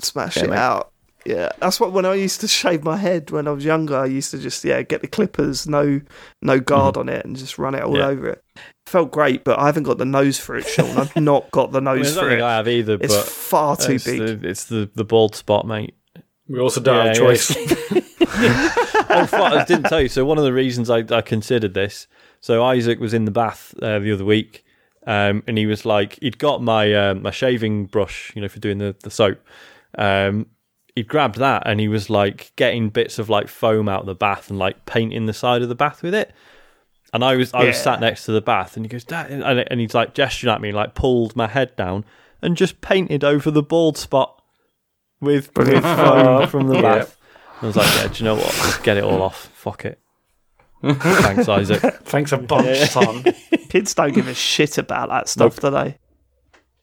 Smash 0.00 0.36
Yeah, 0.36 0.44
it 0.44 0.50
mate. 0.50 0.56
out. 0.58 0.88
Yeah, 1.24 1.50
that's 1.60 1.78
what 1.78 1.92
when 1.92 2.04
I 2.04 2.14
used 2.14 2.40
to 2.40 2.48
shave 2.48 2.82
my 2.82 2.96
head 2.96 3.30
when 3.30 3.46
I 3.46 3.52
was 3.52 3.64
younger. 3.64 3.96
I 3.96 4.06
used 4.06 4.32
to 4.32 4.38
just 4.38 4.64
yeah 4.64 4.82
get 4.82 5.02
the 5.02 5.06
clippers, 5.06 5.68
no 5.68 6.00
no 6.42 6.58
guard 6.58 6.96
on 6.96 7.08
it, 7.08 7.24
and 7.24 7.36
just 7.36 7.58
run 7.58 7.76
it 7.76 7.82
all 7.84 7.92
Mm-hmm. 7.92 8.00
Yeah. 8.00 8.06
over 8.08 8.28
it. 8.30 8.44
Felt 8.86 9.12
great, 9.12 9.44
but 9.44 9.56
I 9.56 9.66
haven't 9.66 9.84
got 9.84 9.98
the 9.98 10.04
nose 10.04 10.40
for 10.40 10.56
it, 10.56 10.66
Sean. 10.66 10.98
I've 10.98 11.14
not 11.30 11.48
got 11.52 11.70
the 11.70 11.78
I, 11.78 11.94
mean, 11.94 12.02
nose 12.02 12.18
for 12.18 12.28
it. 12.28 12.42
I 12.42 12.56
have 12.56 12.66
either. 12.66 12.98
It's 13.00 13.14
but 13.14 13.24
far 13.26 13.76
too 13.76 13.92
it's 13.92 14.04
big. 14.04 14.18
The, 14.18 14.48
it's 14.48 14.64
the 14.64 14.90
the 14.96 15.04
bald 15.04 15.36
spot, 15.36 15.64
mate. 15.64 15.94
We 16.48 16.58
also 16.58 16.80
don't 16.80 16.96
Yeah, 16.96 17.14
have 17.14 17.16
a 17.16 17.20
yeah. 17.20 17.36
choice. 17.36 18.82
oh, 19.12 19.26
fuck, 19.26 19.52
I 19.52 19.64
didn't 19.64 19.84
tell 19.88 20.00
you. 20.00 20.08
So 20.08 20.24
one 20.24 20.38
of 20.38 20.44
the 20.44 20.52
reasons 20.52 20.90
I, 20.90 20.98
I 21.10 21.20
considered 21.20 21.74
this. 21.74 22.06
So 22.40 22.64
Isaac 22.64 22.98
was 22.98 23.14
in 23.14 23.24
the 23.24 23.30
bath 23.30 23.74
uh, 23.82 23.98
the 24.00 24.12
other 24.12 24.24
week, 24.24 24.64
um, 25.06 25.42
and 25.46 25.56
he 25.58 25.66
was 25.66 25.84
like, 25.84 26.18
he'd 26.20 26.38
got 26.38 26.62
my 26.62 26.92
um, 26.94 27.22
my 27.22 27.30
shaving 27.30 27.86
brush, 27.86 28.32
you 28.34 28.42
know, 28.42 28.48
for 28.48 28.58
doing 28.58 28.78
the 28.78 28.96
the 29.02 29.10
soap. 29.10 29.38
Um, 29.96 30.46
he'd 30.96 31.08
grabbed 31.08 31.36
that, 31.38 31.62
and 31.66 31.78
he 31.80 31.88
was 31.88 32.10
like 32.10 32.52
getting 32.56 32.88
bits 32.90 33.18
of 33.18 33.28
like 33.28 33.48
foam 33.48 33.88
out 33.88 34.00
of 34.00 34.06
the 34.06 34.14
bath 34.14 34.50
and 34.50 34.58
like 34.58 34.84
painting 34.86 35.26
the 35.26 35.32
side 35.32 35.62
of 35.62 35.68
the 35.68 35.74
bath 35.74 36.02
with 36.02 36.14
it. 36.14 36.32
And 37.14 37.22
I 37.22 37.36
was 37.36 37.52
I 37.54 37.64
was 37.64 37.76
Yeah. 37.76 37.82
sat 37.82 38.00
next 38.00 38.24
to 38.24 38.32
the 38.32 38.40
bath, 38.40 38.76
and 38.76 38.84
he 38.84 38.88
goes, 38.88 39.04
Dad, 39.04 39.30
and, 39.30 39.42
and 39.44 39.80
he's 39.80 39.94
like 39.94 40.14
gesturing 40.14 40.52
at 40.54 40.60
me, 40.60 40.72
like 40.72 40.94
pulled 40.94 41.36
my 41.36 41.46
head 41.46 41.76
down 41.76 42.04
and 42.40 42.56
just 42.56 42.80
painted 42.80 43.22
over 43.22 43.50
the 43.50 43.62
bald 43.62 43.96
spot 43.98 44.42
with, 45.20 45.50
with 45.56 45.82
foam 45.84 46.48
from 46.48 46.66
the 46.68 46.80
bath. 46.82 47.16
I 47.62 47.66
was 47.66 47.76
like, 47.76 47.86
yeah, 47.94 48.08
do 48.08 48.18
you 48.18 48.24
know 48.24 48.34
what? 48.34 48.46
Just 48.46 48.82
get 48.82 48.96
it 48.96 49.04
all 49.04 49.22
off. 49.22 49.46
Fuck 49.54 49.84
it. 49.84 50.00
Thanks, 50.82 51.48
Isaac. 51.48 51.80
Thanks 52.02 52.32
a 52.32 52.38
bunch, 52.38 52.76
son. 52.90 53.22
Kids 53.68 53.94
don't 53.94 54.12
give 54.12 54.26
a 54.26 54.34
shit 54.34 54.78
about 54.78 55.10
that 55.10 55.28
stuff, 55.28 55.60
do 55.60 55.70
they? 55.70 55.96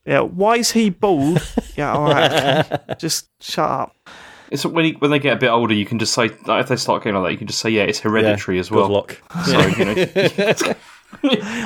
Yeah, 0.05 0.21
why 0.21 0.55
is 0.55 0.71
he 0.71 0.89
bald? 0.89 1.45
yeah, 1.75 1.91
all 1.93 2.05
right. 2.05 2.65
Just 2.99 3.29
shut 3.41 3.69
up. 3.69 3.95
It's 4.51 4.65
when 4.65 4.85
he, 4.85 4.91
when 4.93 5.11
they 5.11 5.19
get 5.19 5.33
a 5.33 5.39
bit 5.39 5.49
older, 5.49 5.73
you 5.75 5.85
can 5.85 5.99
just 5.99 6.11
say 6.11 6.29
like, 6.47 6.63
if 6.63 6.69
they 6.69 6.75
start 6.75 7.03
getting 7.03 7.21
like 7.21 7.27
that, 7.27 7.31
you 7.33 7.37
can 7.37 7.45
just 7.45 7.59
say 7.59 7.69
yeah, 7.69 7.83
it's 7.83 7.99
hereditary 7.99 8.57
as 8.57 8.71
well. 8.71 8.87
Good 8.87 8.93
luck. 8.93 9.21
So 9.45 9.59
you 9.67 9.85
know, 9.85 10.75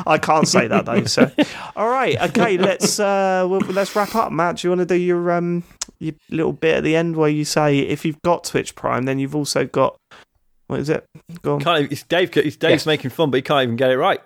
I 0.06 0.17
can't 0.22 0.45
say 0.45 0.67
that 0.67 0.83
though. 0.85 1.06
So, 1.06 1.32
all 1.77 1.88
right, 1.88 2.22
okay. 2.24 2.58
Let's 2.58 3.00
uh, 3.00 3.48
well, 3.50 3.61
let's 3.69 3.95
wrap 3.95 4.16
up, 4.16 4.33
Mat. 4.33 4.58
Do 4.58 4.67
you 4.67 4.72
want 4.72 4.80
to 4.80 4.85
do 4.85 4.95
your 4.95 5.32
um 5.32 5.64
your 6.03 6.14
little 6.30 6.53
bit 6.53 6.75
at 6.77 6.83
the 6.83 6.95
end 6.95 7.15
where 7.15 7.30
you 7.30 7.45
say 7.45 7.80
if 7.80 8.06
you've 8.06 8.22
got 8.22 8.43
Twitch 8.43 8.75
Prime, 8.75 9.03
then 9.03 9.19
you've 9.19 9.35
also 9.35 9.65
got 9.65 9.98
what 10.67 10.80
is 10.80 10.90
it? 10.90 11.06
Go 11.41 11.56
on. 11.56 11.59
Can't 11.61 11.80
even, 11.82 11.91
it's 11.91 12.03
Dave. 12.03 12.35
It's 12.38 12.56
Dave's 12.56 12.72
Yes. 12.82 12.85
making 12.85 13.11
fun, 13.11 13.30
but 13.32 13.38
he 13.38 13.41
can't 13.41 13.64
even 13.64 13.75
get 13.75 13.91
it 13.91 13.98
right. 13.98 14.22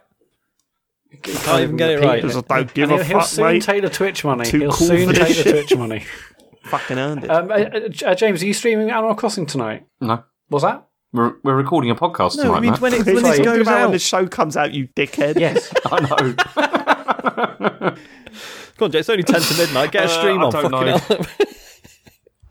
He 1.09 1.17
can't 1.17 1.61
even 1.63 1.77
get 1.77 1.89
it 1.89 2.01
right. 2.01 2.21
Because 2.21 2.41
don't 2.43 2.73
give 2.73 2.91
And 2.91 2.99
a 2.99 3.03
he'll, 3.03 3.13
he'll 3.13 3.19
fuck, 3.21 3.27
soon 3.29 3.45
mate. 3.45 3.63
take 3.63 3.81
the 3.81 3.89
Twitch 3.89 4.23
money. 4.23 4.45
Too 4.45 4.59
he'll 4.59 4.71
cool 4.71 4.87
soon 4.87 5.07
for 5.07 5.13
this 5.13 5.35
take 5.35 5.43
the. 5.45 5.51
Twitch 5.51 5.75
money. 5.77 6.05
Fucking 6.65 6.97
earned 6.99 7.23
it. 7.23 7.29
Um, 7.31 7.49
uh, 7.49 7.53
uh, 8.05 8.13
James, 8.15 8.43
are 8.43 8.45
you 8.45 8.53
streaming 8.53 8.91
Animal 8.91 9.15
Crossing 9.15 9.45
tonight? 9.45 9.85
no, 10.01 10.23
What's 10.49 10.63
that? 10.65 10.83
we're 11.13 11.35
we're 11.41 11.55
recording 11.55 11.89
a 11.89 11.95
podcast 11.95 12.35
No, 12.35 12.43
tonight, 12.43 12.57
I 12.57 12.59
mean 12.59 12.73
when 12.75 12.93
it 12.93 12.97
It's 12.99 13.05
when 13.05 13.23
like 13.23 13.37
this 13.37 13.45
goes 13.45 13.61
about 13.61 13.73
when 13.75 13.81
out. 13.85 13.91
the 13.91 13.99
show 13.99 14.27
comes 14.27 14.57
out, 14.57 14.73
you 14.73 14.89
dickhead. 14.89 15.39
Yes. 15.39 15.73
I 15.85 15.99
know. 16.01 17.95
Come 18.77 18.85
on, 18.85 18.91
Jay, 18.91 18.99
it's 18.99 19.09
only 19.09 19.23
ten 19.23 19.39
to 19.41 19.57
midnight. 19.57 19.91
Get 19.93 20.03
a 20.03 20.05
Uh, 20.05 20.09
stream 20.09 20.41
I 20.41 20.43
on. 20.45 20.51
don't 20.51 20.71
Fucking 20.71 21.17
know. 21.17 21.25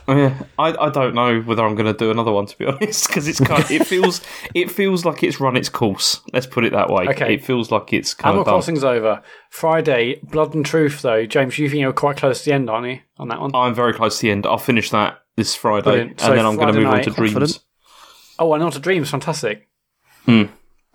Yeah, 0.09 0.41
I, 0.59 0.73
I 0.77 0.91
don't 0.91 1.15
know 1.15 1.41
whether 1.41 1.65
I'm 1.65 1.75
going 1.75 1.93
to 1.93 1.99
do 1.99 2.11
another 2.11 2.31
one 2.33 2.47
to 2.47 2.57
be 2.57 2.65
honest 2.67 3.09
because 3.09 3.27
it's 3.27 3.41
kind 3.41 3.69
it 3.71 3.87
feels 3.87 4.21
it 4.55 4.71
feels 4.71 5.05
like 5.05 5.23
it's 5.25 5.41
run 5.41 5.57
its 5.57 5.69
course. 5.69 6.21
Let's 6.33 6.47
put 6.47 6.65
it 6.65 6.73
that 6.73 6.89
way. 6.91 7.09
Okay. 7.09 7.35
it 7.35 7.45
feels 7.45 7.71
like 7.73 7.93
it's 7.93 8.15
kind 8.15 8.35
Animal 8.35 8.43
of. 8.43 8.47
Crossing's 8.49 8.85
over. 8.85 9.23
Friday, 9.51 10.21
Blood 10.23 10.55
and 10.55 10.65
Truth, 10.65 11.03
though. 11.03 11.27
James, 11.27 11.59
you 11.59 11.69
think 11.69 11.81
you're 11.81 11.93
quite 11.93 12.17
close 12.17 12.41
to 12.45 12.51
the 12.51 12.55
end, 12.55 12.71
aren't 12.71 12.87
you, 12.87 13.01
on 13.19 13.29
that 13.29 13.41
one? 13.41 13.51
I'm 13.55 13.75
very 13.75 13.93
close 13.95 14.19
to 14.19 14.23
the 14.23 14.31
end. 14.31 14.47
I'll 14.47 14.59
finish 14.59 14.91
that 14.91 15.23
this 15.37 15.55
Friday, 15.55 15.83
Brilliant. 15.85 16.11
and 16.13 16.21
So 16.21 16.35
then 16.35 16.47
I'm 16.47 16.57
going 16.57 16.73
to 16.73 16.79
move 16.79 16.87
on 16.89 16.95
night- 16.97 17.05
to 17.05 17.11
Dreams. 17.11 17.61
Oh, 18.39 18.53
and 18.55 18.63
on 18.63 18.71
to 18.73 18.79
Dreams. 18.79 19.11
Fantastic. 19.11 19.67
Hmm. 20.27 20.45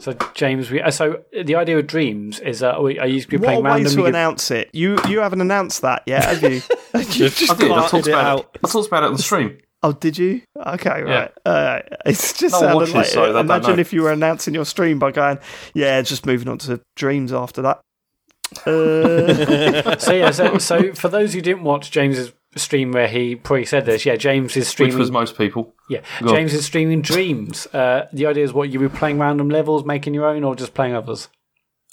So, 0.01 0.13
James, 0.33 0.71
we, 0.71 0.81
uh, 0.81 0.89
so 0.89 1.21
the 1.43 1.53
idea 1.53 1.77
of 1.77 1.85
Dreams 1.85 2.39
is 2.39 2.63
uh, 2.63 2.75
we, 2.81 2.97
are 2.97 3.05
you 3.05 3.23
be 3.27 3.37
What 3.37 3.43
playing 3.45 3.59
a 3.59 3.63
way 3.63 3.69
random? 3.69 3.93
to 3.93 4.05
announce 4.05 4.49
it. 4.49 4.71
You 4.73 4.97
you 5.07 5.19
haven't 5.19 5.41
announced 5.41 5.83
that 5.83 6.01
yet, 6.07 6.25
have 6.25 6.41
you? 6.41 6.49
you 6.95 7.29
just 7.29 7.51
I 7.51 7.55
did. 7.55 7.71
I 7.71 7.75
got- 7.75 7.89
talked 7.91 8.07
it 8.07 8.11
about 8.11 8.25
out. 8.25 8.49
it. 8.55 8.61
I 8.65 8.67
talked 8.67 8.87
about 8.87 9.03
it 9.03 9.07
on 9.07 9.13
the 9.13 9.21
stream. 9.23 9.57
Oh, 9.83 9.93
did 9.93 10.15
you? 10.15 10.43
Okay, 10.63 11.01
right. 11.01 11.31
Uh, 11.43 11.79
it's 12.05 12.33
just 12.33 12.53
No 12.53 12.59
sounded 12.59 12.75
watches, 12.75 12.93
like. 12.93 13.05
so 13.07 13.35
imagine 13.39 13.79
if 13.79 13.91
you 13.91 14.03
were 14.03 14.11
announcing 14.11 14.53
your 14.53 14.63
stream 14.63 14.99
by 14.99 15.09
going, 15.11 15.39
"Yeah, 15.73 15.99
just 16.03 16.23
moving 16.27 16.47
on 16.49 16.59
to 16.59 16.81
dreams 16.95 17.33
after 17.33 17.63
that." 17.63 17.81
Uh, 18.63 19.97
so 19.97 20.13
yeah, 20.13 20.29
so, 20.29 20.59
so 20.59 20.93
for 20.93 21.09
those 21.09 21.33
who 21.33 21.41
didn't 21.41 21.63
watch 21.63 21.89
James's 21.89 22.31
stream 22.55 22.91
where 22.91 23.07
he 23.07 23.35
probably 23.35 23.65
said 23.65 23.85
this. 23.85 24.05
Yeah, 24.05 24.15
James 24.15 24.55
is 24.57 24.67
streaming. 24.67 24.95
Which 24.95 24.99
was 24.99 25.11
most 25.11 25.37
people. 25.37 25.73
yeah, 25.89 26.01
Go 26.21 26.29
on. 26.29 26.35
James 26.35 26.53
is 26.53 26.65
streaming 26.65 27.01
Dreams. 27.01 27.65
Uh, 27.67 28.07
the 28.13 28.25
idea 28.25 28.43
is 28.43 28.53
what 28.53 28.69
you 28.69 28.79
were 28.79 28.89
playing 28.89 29.19
random 29.19 29.49
levels, 29.49 29.85
making 29.85 30.13
your 30.13 30.25
own, 30.25 30.43
or 30.43 30.55
just 30.55 30.73
playing 30.73 30.93
others. 30.95 31.27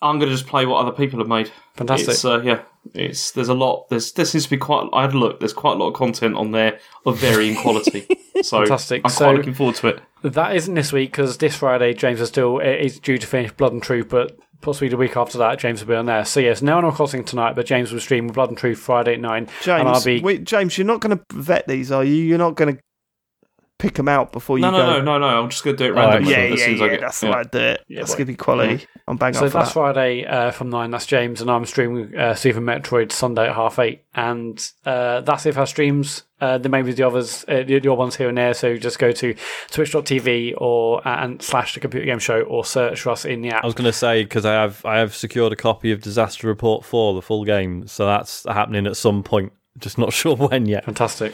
I'm 0.00 0.18
going 0.20 0.30
to 0.30 0.34
just 0.36 0.46
play 0.48 0.64
what 0.64 0.78
other 0.80 0.92
people 0.92 1.18
have 1.18 1.26
made. 1.28 1.50
Fantastic. 1.74 2.10
It's, 2.10 2.24
uh, 2.24 2.40
yeah, 2.42 2.62
it's 2.94 3.32
there's 3.32 3.48
a 3.48 3.54
lot. 3.54 3.88
There's 3.88 4.12
there 4.12 4.24
seems 4.24 4.44
to 4.44 4.50
be 4.50 4.56
quite. 4.56 4.88
I 4.92 5.02
had 5.02 5.12
a 5.12 5.18
look. 5.18 5.40
There's 5.40 5.52
quite 5.52 5.72
a 5.72 5.76
lot 5.78 5.88
of 5.88 5.94
content 5.94 6.36
on 6.36 6.52
there 6.52 6.78
of 7.04 7.18
varying 7.18 7.56
quality. 7.56 8.06
So 8.40 8.58
Fantastic. 8.60 9.00
I'm 9.04 9.10
So- 9.10 9.24
quite 9.24 9.36
looking 9.38 9.52
forward 9.54 9.74
to 9.76 9.88
it. 9.88 10.00
That 10.22 10.54
isn't 10.54 10.72
this 10.74 10.92
week 10.92 11.10
because 11.10 11.38
this 11.38 11.56
Friday 11.56 11.92
James 11.92 12.20
is 12.20 12.28
still 12.28 12.60
is 12.60 13.00
due 13.00 13.18
to 13.18 13.26
finish 13.26 13.50
Blood 13.50 13.72
and 13.72 13.82
Truth, 13.82 14.10
but 14.10 14.38
possibly 14.60 14.88
the 14.88 14.96
week 14.96 15.16
after 15.16 15.38
that 15.38 15.58
James 15.58 15.80
will 15.80 15.88
be 15.88 15.94
on 15.94 16.06
there. 16.06 16.24
So 16.24 16.40
yes, 16.40 16.62
no 16.62 16.74
one 16.74 16.84
Animal 16.84 16.96
Crossing 16.96 17.24
tonight, 17.24 17.54
but 17.56 17.66
James 17.66 17.92
will 17.92 18.00
stream 18.00 18.26
Blood 18.28 18.48
and 18.50 18.58
Truth 18.58 18.78
Friday 18.78 19.14
at 19.14 19.20
nine, 19.20 19.48
and 19.66 19.88
I'll 19.88 20.00
James, 20.00 20.04
be 20.04 20.20
wait, 20.20 20.44
James, 20.44 20.76
you're 20.78 20.86
not 20.86 21.00
going 21.00 21.18
to 21.18 21.24
vet 21.32 21.66
these, 21.68 21.90
are 21.92 22.04
you? 22.04 22.14
You're 22.14 22.38
not 22.38 22.54
going 22.54 22.76
to 22.76 22.82
pick 23.78 23.94
them 23.94 24.08
out 24.08 24.32
before 24.32 24.58
you 24.58 24.62
No, 24.62 24.72
go. 24.72 24.78
no, 24.78 24.86
no, 25.00 25.02
no, 25.02 25.18
no. 25.18 25.26
I'm 25.42 25.50
just 25.50 25.62
going 25.62 25.76
to 25.76 25.84
do 25.84 25.92
it 25.92 25.96
All 25.96 26.04
right, 26.04 26.14
randomly. 26.14 26.32
Yeah, 26.32 26.38
as 26.52 26.58
yeah, 26.58 26.66
soon 26.66 26.76
yeah. 26.78 26.88
get- 26.88 27.00
That's 27.00 27.22
yeah. 27.22 27.28
the 27.28 27.32
way 27.32 27.38
I 27.40 27.42
do 27.44 27.58
it. 27.58 27.84
Yeah, 27.86 27.98
that's 28.00 28.10
boy. 28.10 28.16
going 28.18 28.26
to 28.26 28.32
be 28.32 28.36
quality. 28.36 28.86
I'm 29.06 29.16
bang 29.16 29.34
So 29.34 29.46
up 29.46 29.52
for 29.52 29.58
that's 29.58 29.68
that. 29.68 29.72
Friday 29.72 30.24
uh, 30.26 30.50
from 30.50 30.70
nine. 30.70 30.90
That's 30.90 31.06
James, 31.06 31.40
and 31.40 31.48
I'm 31.48 31.64
streaming 31.64 32.16
uh, 32.18 32.34
Super 32.34 32.60
Metroid 32.60 33.12
Sunday 33.12 33.48
at 33.48 33.54
half 33.54 33.78
eight, 33.78 34.02
and 34.16 34.68
uh, 34.84 35.20
that's 35.20 35.46
it 35.46 35.54
for 35.54 35.60
our 35.60 35.66
streams. 35.66 36.24
Uh, 36.40 36.56
there 36.58 36.70
may 36.70 36.82
be 36.82 36.92
the 36.92 37.02
others, 37.02 37.44
uh, 37.48 37.62
the- 37.64 37.80
your 37.82 37.96
ones 37.96 38.16
here 38.16 38.28
and 38.28 38.38
there. 38.38 38.54
So 38.54 38.76
just 38.76 38.98
go 38.98 39.10
to 39.12 39.34
twitch.tv 39.70 40.54
or 40.58 41.06
uh, 41.06 41.24
and 41.24 41.42
slash 41.42 41.74
the 41.74 41.80
Computer 41.80 42.06
Game 42.06 42.18
Show 42.18 42.42
or 42.42 42.64
search 42.64 43.00
for 43.00 43.10
us 43.10 43.24
in 43.24 43.42
the 43.42 43.50
app. 43.50 43.64
I 43.64 43.66
was 43.66 43.74
going 43.74 43.90
to 43.90 43.92
say 43.92 44.22
because 44.24 44.44
I 44.44 44.52
have 44.52 44.84
I 44.84 44.98
have 44.98 45.14
secured 45.14 45.52
a 45.52 45.56
copy 45.56 45.90
of 45.92 46.00
Disaster 46.00 46.46
Report 46.46 46.84
Four, 46.84 47.14
the 47.14 47.22
full 47.22 47.44
game, 47.44 47.86
so 47.86 48.06
that's 48.06 48.44
happening 48.44 48.86
at 48.86 48.96
some 48.96 49.22
point. 49.22 49.52
Just 49.78 49.98
not 49.98 50.12
sure 50.20 50.36
when 50.36 50.66
yet. 50.66 50.84
Fantastic. 50.84 51.32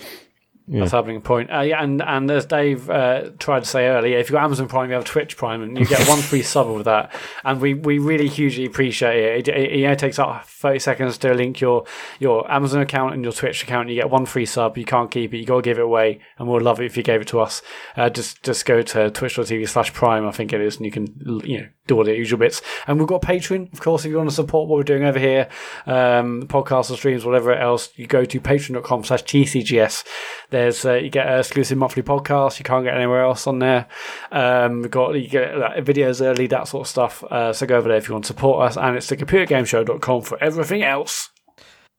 That's 0.67 0.93
happening 0.93 1.21
point. 1.21 1.53
Uh, 1.53 1.61
yeah, 1.61 1.83
and, 1.83 2.01
and 2.01 2.31
as 2.31 2.47
Dave 2.47 2.89
uh, 2.89 3.31
tried 3.39 3.65
to 3.65 3.69
say 3.69 3.87
earlier, 3.87 4.19
if 4.19 4.31
you've 4.31 4.35
got 4.35 4.45
Amazon 4.45 4.67
Prime, 4.67 4.89
you 4.89 4.95
have 4.95 5.05
Twitch 5.05 5.37
Prime, 5.37 5.63
and 5.63 5.79
you 5.79 5.85
get 5.85 6.09
one 6.09 6.21
free 6.21 6.43
sub 6.43 6.75
with 6.75 6.87
that. 6.87 7.13
And 7.45 7.61
we, 7.61 7.75
we 7.75 7.99
really 7.99 8.29
hugely 8.29 8.65
appreciate 8.65 9.47
it. 9.47 9.49
It, 9.49 9.55
it, 9.55 9.81
it 9.81 9.99
takes 9.99 10.19
up 10.19 10.47
30 10.47 10.79
seconds 10.79 11.19
to 11.19 11.35
link 11.35 11.61
your, 11.61 11.85
your 12.19 12.51
Amazon 12.51 12.81
account 12.81 13.13
and 13.13 13.23
your 13.23 13.33
Twitch 13.33 13.63
account. 13.63 13.91
You 13.91 13.97
get 13.97 14.09
one 14.09 14.25
free 14.25 14.47
sub. 14.47 14.79
You 14.79 14.87
can't 14.87 15.11
keep 15.11 15.35
it. 15.35 15.39
You 15.39 15.45
got 15.45 15.57
to 15.57 15.63
give 15.63 15.79
it 15.79 15.85
away. 15.85 16.21
And 16.39 16.49
we'll 16.49 16.63
love 16.63 16.81
it 16.81 16.87
if 16.87 16.97
you 16.97 17.03
gave 17.03 17.21
it 17.21 17.29
to 17.29 17.41
us. 17.41 17.61
Uh, 17.97 18.09
just 18.09 18.43
just 18.43 18.65
go 18.65 18.81
to 18.81 19.11
twitch.tv 19.11 19.69
slash 19.69 19.93
prime, 19.93 20.27
I 20.27 20.33
think 20.33 20.55
it 20.55 20.63
is, 20.63 20.77
and 20.77 20.87
you 20.87 20.93
can 20.93 21.43
you 21.45 21.61
know 21.61 21.69
do 21.87 21.97
all 21.97 22.05
the 22.05 22.15
usual 22.15 22.39
bits. 22.39 22.63
And 22.87 22.99
we've 22.99 23.09
got 23.09 23.23
Patreon, 23.23 23.73
of 23.73 23.81
course, 23.81 24.05
if 24.05 24.11
you 24.11 24.17
want 24.17 24.31
to 24.31 24.35
support 24.35 24.69
what 24.69 24.77
we're 24.77 24.85
doing 24.85 25.05
over 25.05 25.19
here, 25.19 25.49
um, 25.87 26.47
podcasts 26.47 26.91
or 26.91 26.97
streams, 26.97 27.25
whatever 27.25 27.55
else, 27.55 27.91
you 27.97 28.07
go 28.07 28.25
to 28.25 28.41
patreon.com 28.41 29.05
slash 29.05 29.23
TCGS. 29.25 30.05
There's, 30.51 30.85
uh, 30.85 30.95
you 30.95 31.11
get 31.11 31.27
exclusive 31.39 31.77
monthly 31.77 32.03
podcast. 32.03 32.59
You 32.59 32.65
can't 32.65 32.85
get 32.85 32.95
anywhere 32.95 33.23
else 33.23 33.47
on 33.47 33.59
there. 33.59 33.87
Um, 34.33 34.83
we've 34.83 34.91
got, 34.91 35.11
you 35.11 35.29
get 35.29 35.53
videos 35.85 36.25
early, 36.25 36.47
that 36.49 36.69
sort 36.69 36.87
of 36.87 36.89
stuff. 36.89 37.23
Uh, 37.25 37.53
so 37.53 37.67
go 37.67 37.77
over 37.77 37.89
there 37.89 37.99
if 37.99 38.09
you 38.09 38.15
want 38.15 38.25
to 38.25 38.29
support 38.29 38.67
us. 38.67 38.77
And 38.77 38.97
it's 38.97 39.09
the 39.09 39.17
computergameshow.com 39.17 40.23
for 40.23 40.43
everything 40.43 40.83
else. 40.83 41.31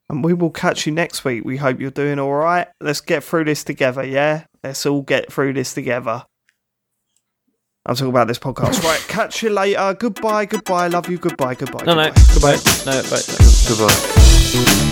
And 0.10 0.24
we 0.24 0.34
will 0.34 0.52
catch 0.52 0.86
you 0.86 0.92
next 0.92 1.26
week. 1.26 1.44
We 1.46 1.58
hope 1.58 1.80
you're 1.80 1.92
doing 1.92 2.20
all 2.20 2.34
right. 2.34 2.68
Let's 2.80 3.02
get 3.02 3.24
through 3.24 3.46
this 3.46 3.64
together, 3.64 4.04
yeah? 4.04 4.46
Let's 4.64 4.86
all 4.86 5.02
get 5.02 5.32
through 5.32 5.54
this 5.54 5.74
together. 5.74 6.26
I'm 7.86 7.96
talking 7.96 8.10
about 8.10 8.28
this 8.28 8.40
podcast. 8.40 8.84
right, 8.84 9.00
catch 9.08 9.44
you 9.44 9.52
later. 9.52 9.96
Goodbye, 10.00 10.46
goodbye. 10.46 10.88
Love 10.88 11.10
you. 11.10 11.18
Goodbye, 11.18 11.56
goodbye. 11.56 11.86
No, 11.86 11.94
no, 11.96 12.12
goodbye. 12.34 12.56
Goodbye. 12.56 12.86
no, 12.86 13.04
but. 13.10 13.26
Goodbye. 13.68 14.92